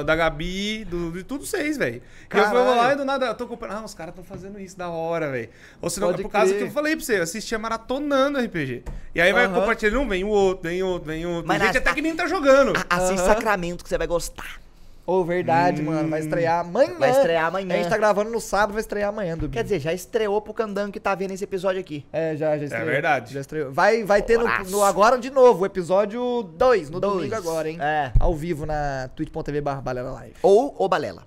É 0.00 0.04
da 0.04 0.16
Gabi, 0.16 0.84
do, 0.84 1.12
de 1.12 1.24
tudo 1.24 1.44
seis, 1.44 1.76
velho. 1.76 2.02
Eu 2.32 2.48
vou 2.50 2.74
lá 2.76 2.92
e 2.92 2.96
do 2.96 3.04
nada, 3.04 3.26
eu 3.26 3.34
tô 3.34 3.46
comprando. 3.46 3.72
Ah, 3.72 3.84
os 3.84 3.94
caras 3.94 4.14
tão 4.14 4.24
fazendo 4.30 4.60
isso 4.60 4.78
da 4.78 4.88
hora, 4.88 5.30
velho. 5.30 5.48
Ou 5.82 5.90
senão, 5.90 6.08
Pode 6.08 6.20
é 6.20 6.22
por 6.22 6.30
causa 6.30 6.54
que 6.54 6.62
eu 6.62 6.70
falei 6.70 6.94
pra 6.94 7.04
você, 7.04 7.18
eu 7.18 7.22
assistia 7.24 7.58
maratonando 7.58 8.38
RPG. 8.38 8.84
E 9.14 9.20
aí 9.20 9.32
vai 9.32 9.48
compartilhando, 9.48 10.00
um 10.00 10.08
vem 10.08 10.22
o 10.24 10.28
outro, 10.28 10.68
vem 10.68 10.82
outro, 10.82 11.08
vem 11.08 11.26
outro. 11.26 11.48
Mas 11.48 11.58
Tem 11.58 11.66
gente 11.66 11.78
até 11.78 11.92
que 11.92 12.00
nem 12.02 12.14
tá 12.14 12.26
jogando. 12.28 12.72
A- 12.76 12.96
Assiste 12.96 13.18
Aham. 13.20 13.26
Sacramento 13.34 13.82
que 13.82 13.88
você 13.90 13.98
vai 13.98 14.06
gostar. 14.06 14.60
Ô, 15.06 15.24
verdade, 15.24 15.82
mano. 15.82 16.08
Vai 16.08 16.20
estrear 16.20 16.60
amanhã. 16.60 16.94
Vai 16.96 17.10
estrear 17.10 17.46
amanhã. 17.46 17.74
A 17.74 17.78
gente 17.78 17.88
tá 17.88 17.96
gravando 17.96 18.30
no 18.30 18.40
sábado, 18.40 18.74
vai 18.74 18.80
estrear 18.80 19.08
amanhã, 19.08 19.34
domingo. 19.34 19.54
Quer 19.54 19.64
dizer, 19.64 19.80
já 19.80 19.92
estreou 19.92 20.40
pro 20.40 20.54
Candango 20.54 20.92
que 20.92 21.00
tá 21.00 21.12
vendo 21.16 21.32
esse 21.32 21.42
episódio 21.42 21.80
aqui. 21.80 22.06
É, 22.12 22.36
já, 22.36 22.56
já 22.56 22.64
estreou. 22.66 22.86
verdade. 22.86 23.34
Já 23.34 23.40
estreou. 23.40 23.72
Vai, 23.72 24.04
vai 24.04 24.22
ter 24.22 24.38
no, 24.38 24.46
no- 24.70 24.84
agora 24.84 25.18
de 25.18 25.30
novo, 25.30 25.62
o 25.62 25.66
episódio 25.66 26.44
2, 26.56 26.90
no 26.90 27.00
Dois. 27.00 27.14
domingo 27.14 27.34
agora, 27.34 27.68
hein? 27.68 27.78
É. 27.80 28.12
Ao 28.20 28.32
vivo 28.36 28.64
na 28.66 29.10
twitch.tv 29.16 29.60
barra 29.60 29.80
Balela 29.80 30.12
Live. 30.12 30.34
Ou 30.42 30.76
o 30.78 30.88
Balela. 30.88 31.24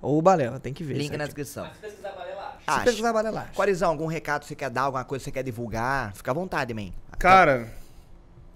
Ou 0.00 0.20
Balela, 0.22 0.60
tem 0.60 0.72
que 0.72 0.84
ver. 0.84 0.94
Link 0.94 1.10
na 1.16 1.24
aqui. 1.24 1.34
descrição. 1.34 1.66
Se 1.74 1.80
pesquisar, 1.80 2.10
vai 2.12 2.34
lá. 2.34 2.52
Se 2.58 2.64
Acha. 2.70 2.84
pesquisar 2.84 3.12
Balela. 3.12 3.40
acha. 3.42 3.52
Corizão, 3.54 3.88
algum 3.90 4.06
recado 4.06 4.42
que 4.42 4.46
você 4.48 4.54
quer 4.54 4.70
dar, 4.70 4.82
alguma 4.82 5.04
coisa 5.04 5.22
que 5.22 5.30
você 5.30 5.32
quer 5.32 5.42
divulgar? 5.42 6.12
Fica 6.14 6.30
à 6.30 6.34
vontade, 6.34 6.72
man. 6.72 6.90
Cara, 7.18 7.66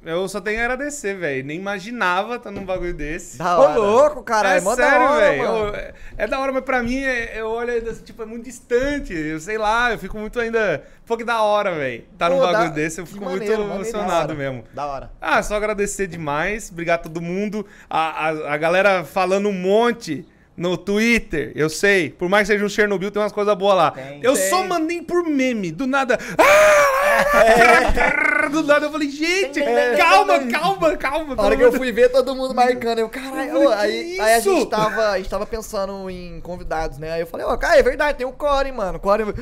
eu 0.05 0.29
só 0.29 0.41
tenho 0.41 0.61
a 0.61 0.65
agradecer, 0.65 1.15
velho. 1.17 1.45
Nem 1.45 1.59
imaginava 1.59 2.37
estar 2.37 2.51
num 2.53 2.65
bagulho 2.65 2.95
desse. 2.95 3.39
Da 3.39 3.59
Ô, 3.59 3.63
hora. 3.63 3.79
louco, 3.79 4.23
caralho. 4.23 4.59
é 4.59 4.61
mó 4.61 4.77
da 4.77 4.89
sério, 4.89 5.09
velho. 5.17 5.75
É, 5.77 5.95
é 6.19 6.27
da 6.29 6.39
hora, 6.39 6.53
mas 6.53 6.63
pra 6.65 6.81
mim, 6.83 6.99
é- 7.03 7.41
eu 7.41 7.49
olho 7.49 7.73
ainda, 7.73 7.91
assim, 7.91 8.03
tipo, 8.05 8.23
é 8.23 8.27
muito 8.27 8.45
distante. 8.45 9.13
Eu 9.13 9.41
sei 9.41 9.59
lá, 9.59 9.91
eu 9.93 9.99
fico 9.99 10.17
muito 10.19 10.39
ainda. 10.39 10.85
Pô, 11.07 11.17
que 11.17 11.25
da 11.25 11.43
hora, 11.43 11.75
velho. 11.75 12.05
Tá 12.17 12.29
num 12.29 12.37
Pô, 12.39 12.43
bagulho 12.47 12.69
dá- 12.69 12.75
desse, 12.75 13.01
eu 13.01 13.07
fico 13.07 13.25
maneiro, 13.25 13.45
muito 13.45 13.59
maneiro, 13.69 13.75
emocionado 13.83 14.29
da 14.29 14.35
mesmo. 14.35 14.65
Da 14.73 14.87
hora. 14.87 15.11
Ah, 15.21 15.43
só 15.43 15.57
agradecer 15.57 16.07
demais. 16.07 16.71
Obrigado 16.71 17.01
a 17.01 17.03
todo 17.05 17.21
mundo. 17.21 17.67
A, 17.91 18.29
a, 18.29 18.55
a 18.55 18.57
galera 18.57 19.05
falando 19.05 19.49
um 19.49 19.53
monte 19.53 20.25
no 20.57 20.77
Twitter, 20.77 21.53
eu 21.55 21.69
sei. 21.71 22.11
Por 22.11 22.29
mais 22.29 22.47
que 22.47 22.53
seja 22.55 22.65
um 22.65 22.69
Chernobyl, 22.69 23.11
tem 23.11 23.23
umas 23.23 23.33
coisas 23.33 23.55
boas 23.57 23.77
lá. 23.77 23.91
Tem. 23.93 24.21
eu 24.23 24.35
Tem. 24.35 24.51
só 24.51 24.65
mandei 24.65 25.01
por 25.03 25.25
meme, 25.25 25.73
do 25.73 25.87
nada. 25.87 26.19
Ah! 26.39 28.49
Do 28.51 28.63
nada 28.63 28.87
eu 28.87 28.93
falei, 28.93 29.11
gente, 29.11 29.61
calma, 29.97 30.39
calma, 30.47 30.97
calma. 30.97 31.35
A 31.39 31.43
hora 31.43 31.57
que 31.57 31.63
eu 31.63 31.73
fui 31.73 31.93
ver 31.93 32.11
todo 32.11 32.35
mundo 32.35 32.55
marcando, 32.55 32.99
eu, 32.99 33.09
caralho, 33.09 33.69
aí, 33.71 34.19
aí 34.21 34.35
a 34.35 34.41
gente 34.41 34.67
tava, 34.67 35.11
a 35.11 35.17
gente 35.19 35.31
tava 35.31 35.47
pensando 35.47 36.11
em 36.11 36.41
convidados, 36.41 36.99
né? 36.99 37.13
Aí 37.13 37.21
eu 37.21 37.27
falei, 37.27 37.47
ó, 37.47 37.57
cara, 37.57 37.79
é 37.79 37.83
verdade, 37.83 38.19
tem 38.19 38.27
o 38.27 38.33
Core, 38.33 38.73
mano. 38.73 38.99
O 38.99 39.01
Core, 39.01 39.35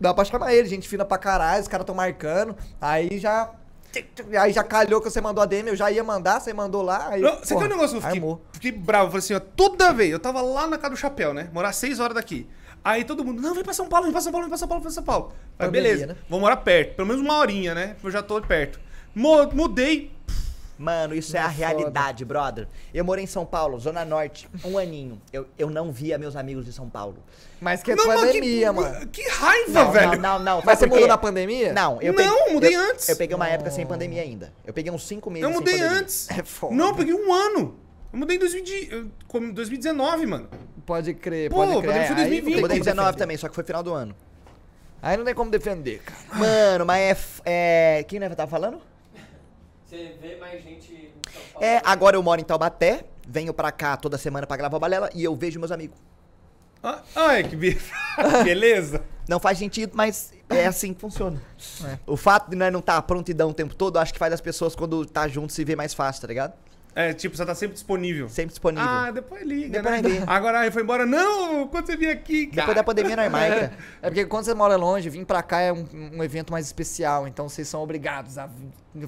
dá 0.00 0.14
pra 0.14 0.24
chamar 0.24 0.54
ele, 0.54 0.68
gente 0.68 0.88
fina 0.88 1.04
pra 1.04 1.18
caralho, 1.18 1.62
os 1.62 1.68
caras 1.68 1.86
tão 1.86 1.94
marcando. 1.94 2.56
Aí 2.80 3.18
já. 3.18 3.50
Aí 4.40 4.52
já 4.52 4.62
calhou 4.64 5.00
que 5.00 5.10
você 5.10 5.20
mandou 5.20 5.42
a 5.42 5.46
DM, 5.46 5.68
eu 5.68 5.76
já 5.76 5.90
ia 5.90 6.02
mandar, 6.02 6.40
você 6.40 6.52
mandou 6.52 6.82
lá. 6.82 7.08
Aí, 7.08 7.20
Não, 7.20 7.36
você 7.38 7.54
porra, 7.54 7.66
um 7.66 7.68
negócio 7.68 7.90
que 7.90 7.96
eu 7.96 8.00
fiquei, 8.02 8.18
armou. 8.18 8.42
fiquei 8.52 8.72
bravo? 8.72 9.06
Eu 9.06 9.10
Falei 9.10 9.18
assim, 9.24 9.34
ó, 9.34 9.40
toda 9.40 9.92
vez, 9.92 10.10
eu 10.10 10.18
tava 10.18 10.40
lá 10.40 10.66
na 10.66 10.78
casa 10.78 10.90
do 10.94 10.96
chapéu, 10.96 11.34
né? 11.34 11.48
Morar 11.52 11.72
seis 11.72 12.00
horas 12.00 12.14
daqui. 12.14 12.48
Aí 12.84 13.04
todo 13.04 13.24
mundo, 13.24 13.40
não, 13.40 13.54
vem 13.54 13.62
pra 13.62 13.72
São 13.72 13.86
Paulo, 13.88 14.04
vem 14.04 14.12
pra 14.12 14.20
São 14.20 14.32
Paulo, 14.32 14.44
vem 14.44 14.50
pra 14.50 14.58
São 14.58 14.66
Paulo, 14.68 14.80
vem 14.82 14.86
pra 14.90 14.94
São 14.94 15.04
Paulo. 15.04 15.32
Aí, 15.58 15.66
Pandemia, 15.66 15.82
beleza, 15.90 16.06
né? 16.06 16.16
vou 16.28 16.40
morar 16.40 16.56
perto, 16.56 16.96
pelo 16.96 17.06
menos 17.06 17.22
uma 17.22 17.36
horinha, 17.38 17.74
né? 17.74 17.96
Eu 18.02 18.10
já 18.10 18.22
tô 18.22 18.40
perto. 18.40 18.80
Mudei, 19.14 20.10
Mano, 20.82 21.14
isso 21.14 21.36
é 21.36 21.38
a 21.38 21.44
Não, 21.44 21.50
foda. 21.50 21.58
realidade, 21.66 22.24
brother. 22.24 22.66
Eu 22.92 23.04
morei 23.04 23.22
em 23.22 23.26
São 23.28 23.46
Paulo, 23.46 23.78
Zona 23.78 24.04
Norte, 24.04 24.48
um 24.64 24.76
aninho. 24.76 25.22
Eu, 25.32 25.46
eu 25.56 25.70
não 25.70 25.92
via 25.92 26.18
meus 26.18 26.34
amigos 26.34 26.64
de 26.64 26.72
São 26.72 26.90
Paulo. 26.90 27.18
Mas 27.60 27.84
que 27.84 27.92
é 27.92 27.94
Não, 27.94 28.04
mas 28.08 28.20
pandemia, 28.20 28.66
que, 28.66 28.72
mano. 28.74 29.06
Que 29.06 29.22
raiva, 29.28 29.84
Não, 29.84 29.92
velho. 29.92 30.20
não, 30.20 30.38
não, 30.38 30.38
não. 30.56 30.62
Mas 30.64 30.80
você 30.80 30.88
por 30.88 30.94
mudou 30.94 31.06
na 31.08 31.16
pandemia? 31.16 31.72
Não, 31.72 32.02
eu 32.02 32.12
Não, 32.12 32.16
peguei. 32.38 32.52
mudei 32.54 32.74
eu- 32.74 32.80
antes. 32.90 33.08
Eu 33.08 33.16
peguei 33.16 33.36
uma 33.36 33.48
época 33.48 33.70
sem 33.70 33.86
pandemia 33.86 34.22
ainda. 34.22 34.52
Eu 34.66 34.72
peguei 34.74 34.90
uns 34.90 35.06
cinco 35.06 35.30
meses 35.30 35.44
Eu 35.48 35.54
mudei 35.54 35.80
antes. 35.80 36.28
É 36.30 36.42
foda. 36.42 36.74
Não, 36.74 36.88
eu 36.88 36.94
peguei 36.96 37.14
um 37.14 37.32
ano. 37.32 37.76
Eu 38.12 38.18
mudei 38.18 38.36
em 38.36 38.40
2000, 38.40 38.88
eu- 38.90 39.06
como 39.28 39.52
2019, 39.52 40.26
mano. 40.26 40.48
Pode 40.84 41.14
crer, 41.14 41.48
Pô, 41.48 41.58
pode 41.58 41.70
crer. 41.86 42.08
não 42.08 42.16
2020. 42.16 42.44
tem 42.44 42.54
Eu 42.54 42.60
mudei 42.60 42.76
em 42.76 42.80
como 42.80 42.84
19 42.84 43.06
defender. 43.06 43.18
também, 43.22 43.36
só 43.36 43.48
que 43.48 43.54
foi 43.54 43.62
final 43.62 43.84
do 43.84 43.94
ano. 43.94 44.16
Aí 45.00 45.16
não 45.16 45.24
tem 45.24 45.32
como 45.34 45.48
defender, 45.50 46.00
cara. 46.02 46.38
Mano, 46.40 46.84
mas 46.86 47.40
é. 47.44 47.98
é... 48.00 48.02
Quem 48.02 48.18
nós 48.18 48.34
tava 48.34 48.50
falando? 48.50 48.80
Você 49.92 50.16
vê 50.22 50.36
mais 50.36 50.62
gente 50.62 50.90
em 50.90 51.12
São 51.30 51.42
Paulo? 51.52 51.66
É, 51.66 51.82
agora 51.84 52.16
eu 52.16 52.22
moro 52.22 52.40
em 52.40 52.44
Taubaté, 52.44 53.04
venho 53.28 53.52
pra 53.52 53.70
cá 53.70 53.94
toda 53.94 54.16
semana 54.16 54.46
pra 54.46 54.56
gravar 54.56 54.78
o 54.78 54.80
balela 54.80 55.10
e 55.14 55.22
eu 55.22 55.36
vejo 55.36 55.58
meus 55.60 55.70
amigos. 55.70 55.98
Ah, 56.82 57.02
Ai, 57.14 57.44
que 57.44 57.54
be- 57.54 57.78
beleza. 58.42 59.04
Não 59.28 59.38
faz 59.38 59.58
sentido, 59.58 59.92
mas 59.94 60.32
é 60.48 60.66
assim 60.66 60.94
que 60.94 61.00
funciona. 61.02 61.42
É. 61.84 61.98
O 62.06 62.16
fato 62.16 62.48
de 62.48 62.56
nós 62.56 62.72
não 62.72 62.80
estar 62.80 62.94
tá 62.94 63.02
prontidão 63.02 63.50
o 63.50 63.54
tempo 63.54 63.74
todo, 63.74 63.98
acho 63.98 64.14
que 64.14 64.18
faz 64.18 64.32
as 64.32 64.40
pessoas, 64.40 64.74
quando 64.74 65.04
tá 65.04 65.28
junto, 65.28 65.52
se 65.52 65.62
ver 65.62 65.76
mais 65.76 65.92
fácil, 65.92 66.22
tá 66.22 66.28
ligado? 66.28 66.54
É, 66.94 67.12
tipo, 67.14 67.34
você 67.36 67.46
tá 67.46 67.54
sempre 67.54 67.74
disponível. 67.74 68.28
Sempre 68.28 68.50
disponível. 68.50 68.86
Ah, 68.86 69.10
depois 69.10 69.42
liga, 69.42 69.80
Depois 69.80 70.02
né? 70.02 70.08
liga. 70.10 70.24
Agora 70.26 70.60
aí 70.60 70.70
foi 70.70 70.82
embora. 70.82 71.06
Não, 71.06 71.66
quando 71.68 71.86
você 71.86 71.96
vir 71.96 72.10
aqui, 72.10 72.46
cara. 72.48 72.56
Depois 72.62 72.76
da 72.76 72.84
pandemia 72.84 73.16
nós 73.16 73.30
marca. 73.32 73.72
É 74.02 74.08
porque 74.08 74.26
quando 74.26 74.44
você 74.44 74.52
mora 74.52 74.76
longe, 74.76 75.08
vir 75.08 75.24
pra 75.24 75.42
cá 75.42 75.60
é 75.60 75.72
um, 75.72 75.86
um 76.14 76.22
evento 76.22 76.52
mais 76.52 76.66
especial, 76.66 77.26
então 77.26 77.48
vocês 77.48 77.66
são 77.66 77.82
obrigados 77.82 78.36
a 78.36 78.48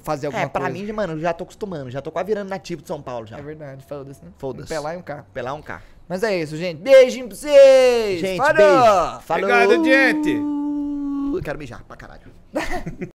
fazer 0.01 0.25
alguma 0.27 0.43
É, 0.45 0.47
pra 0.47 0.61
coisa. 0.69 0.73
mim, 0.83 0.91
mano, 0.91 1.19
já 1.19 1.31
tô 1.31 1.43
acostumando, 1.43 1.91
já 1.91 2.01
tô 2.01 2.11
quase 2.11 2.25
virando 2.27 2.49
nativo 2.49 2.81
de 2.81 2.87
São 2.87 3.01
Paulo 3.01 3.27
já. 3.27 3.37
É 3.37 3.41
verdade, 3.43 3.85
foda-se, 3.87 4.23
né? 4.25 4.31
Foda-se. 4.39 4.67
Pelar 4.67 4.95
e 4.95 4.97
um 4.97 5.01
carro. 5.03 5.25
Pelar 5.31 5.53
um 5.53 5.61
carro. 5.61 5.83
Mas 6.09 6.23
é 6.23 6.35
isso, 6.39 6.57
gente. 6.57 6.81
Beijinho 6.81 7.27
pra 7.27 7.35
vocês! 7.37 8.19
Gente, 8.19 8.37
Falou! 8.37 8.53
beijo. 8.55 9.19
Falou. 9.21 9.43
Obrigado, 9.49 9.83
gente. 9.85 10.31
Eu 11.35 11.41
quero 11.43 11.57
beijar 11.57 11.83
pra 11.83 11.95
caralho. 11.97 12.21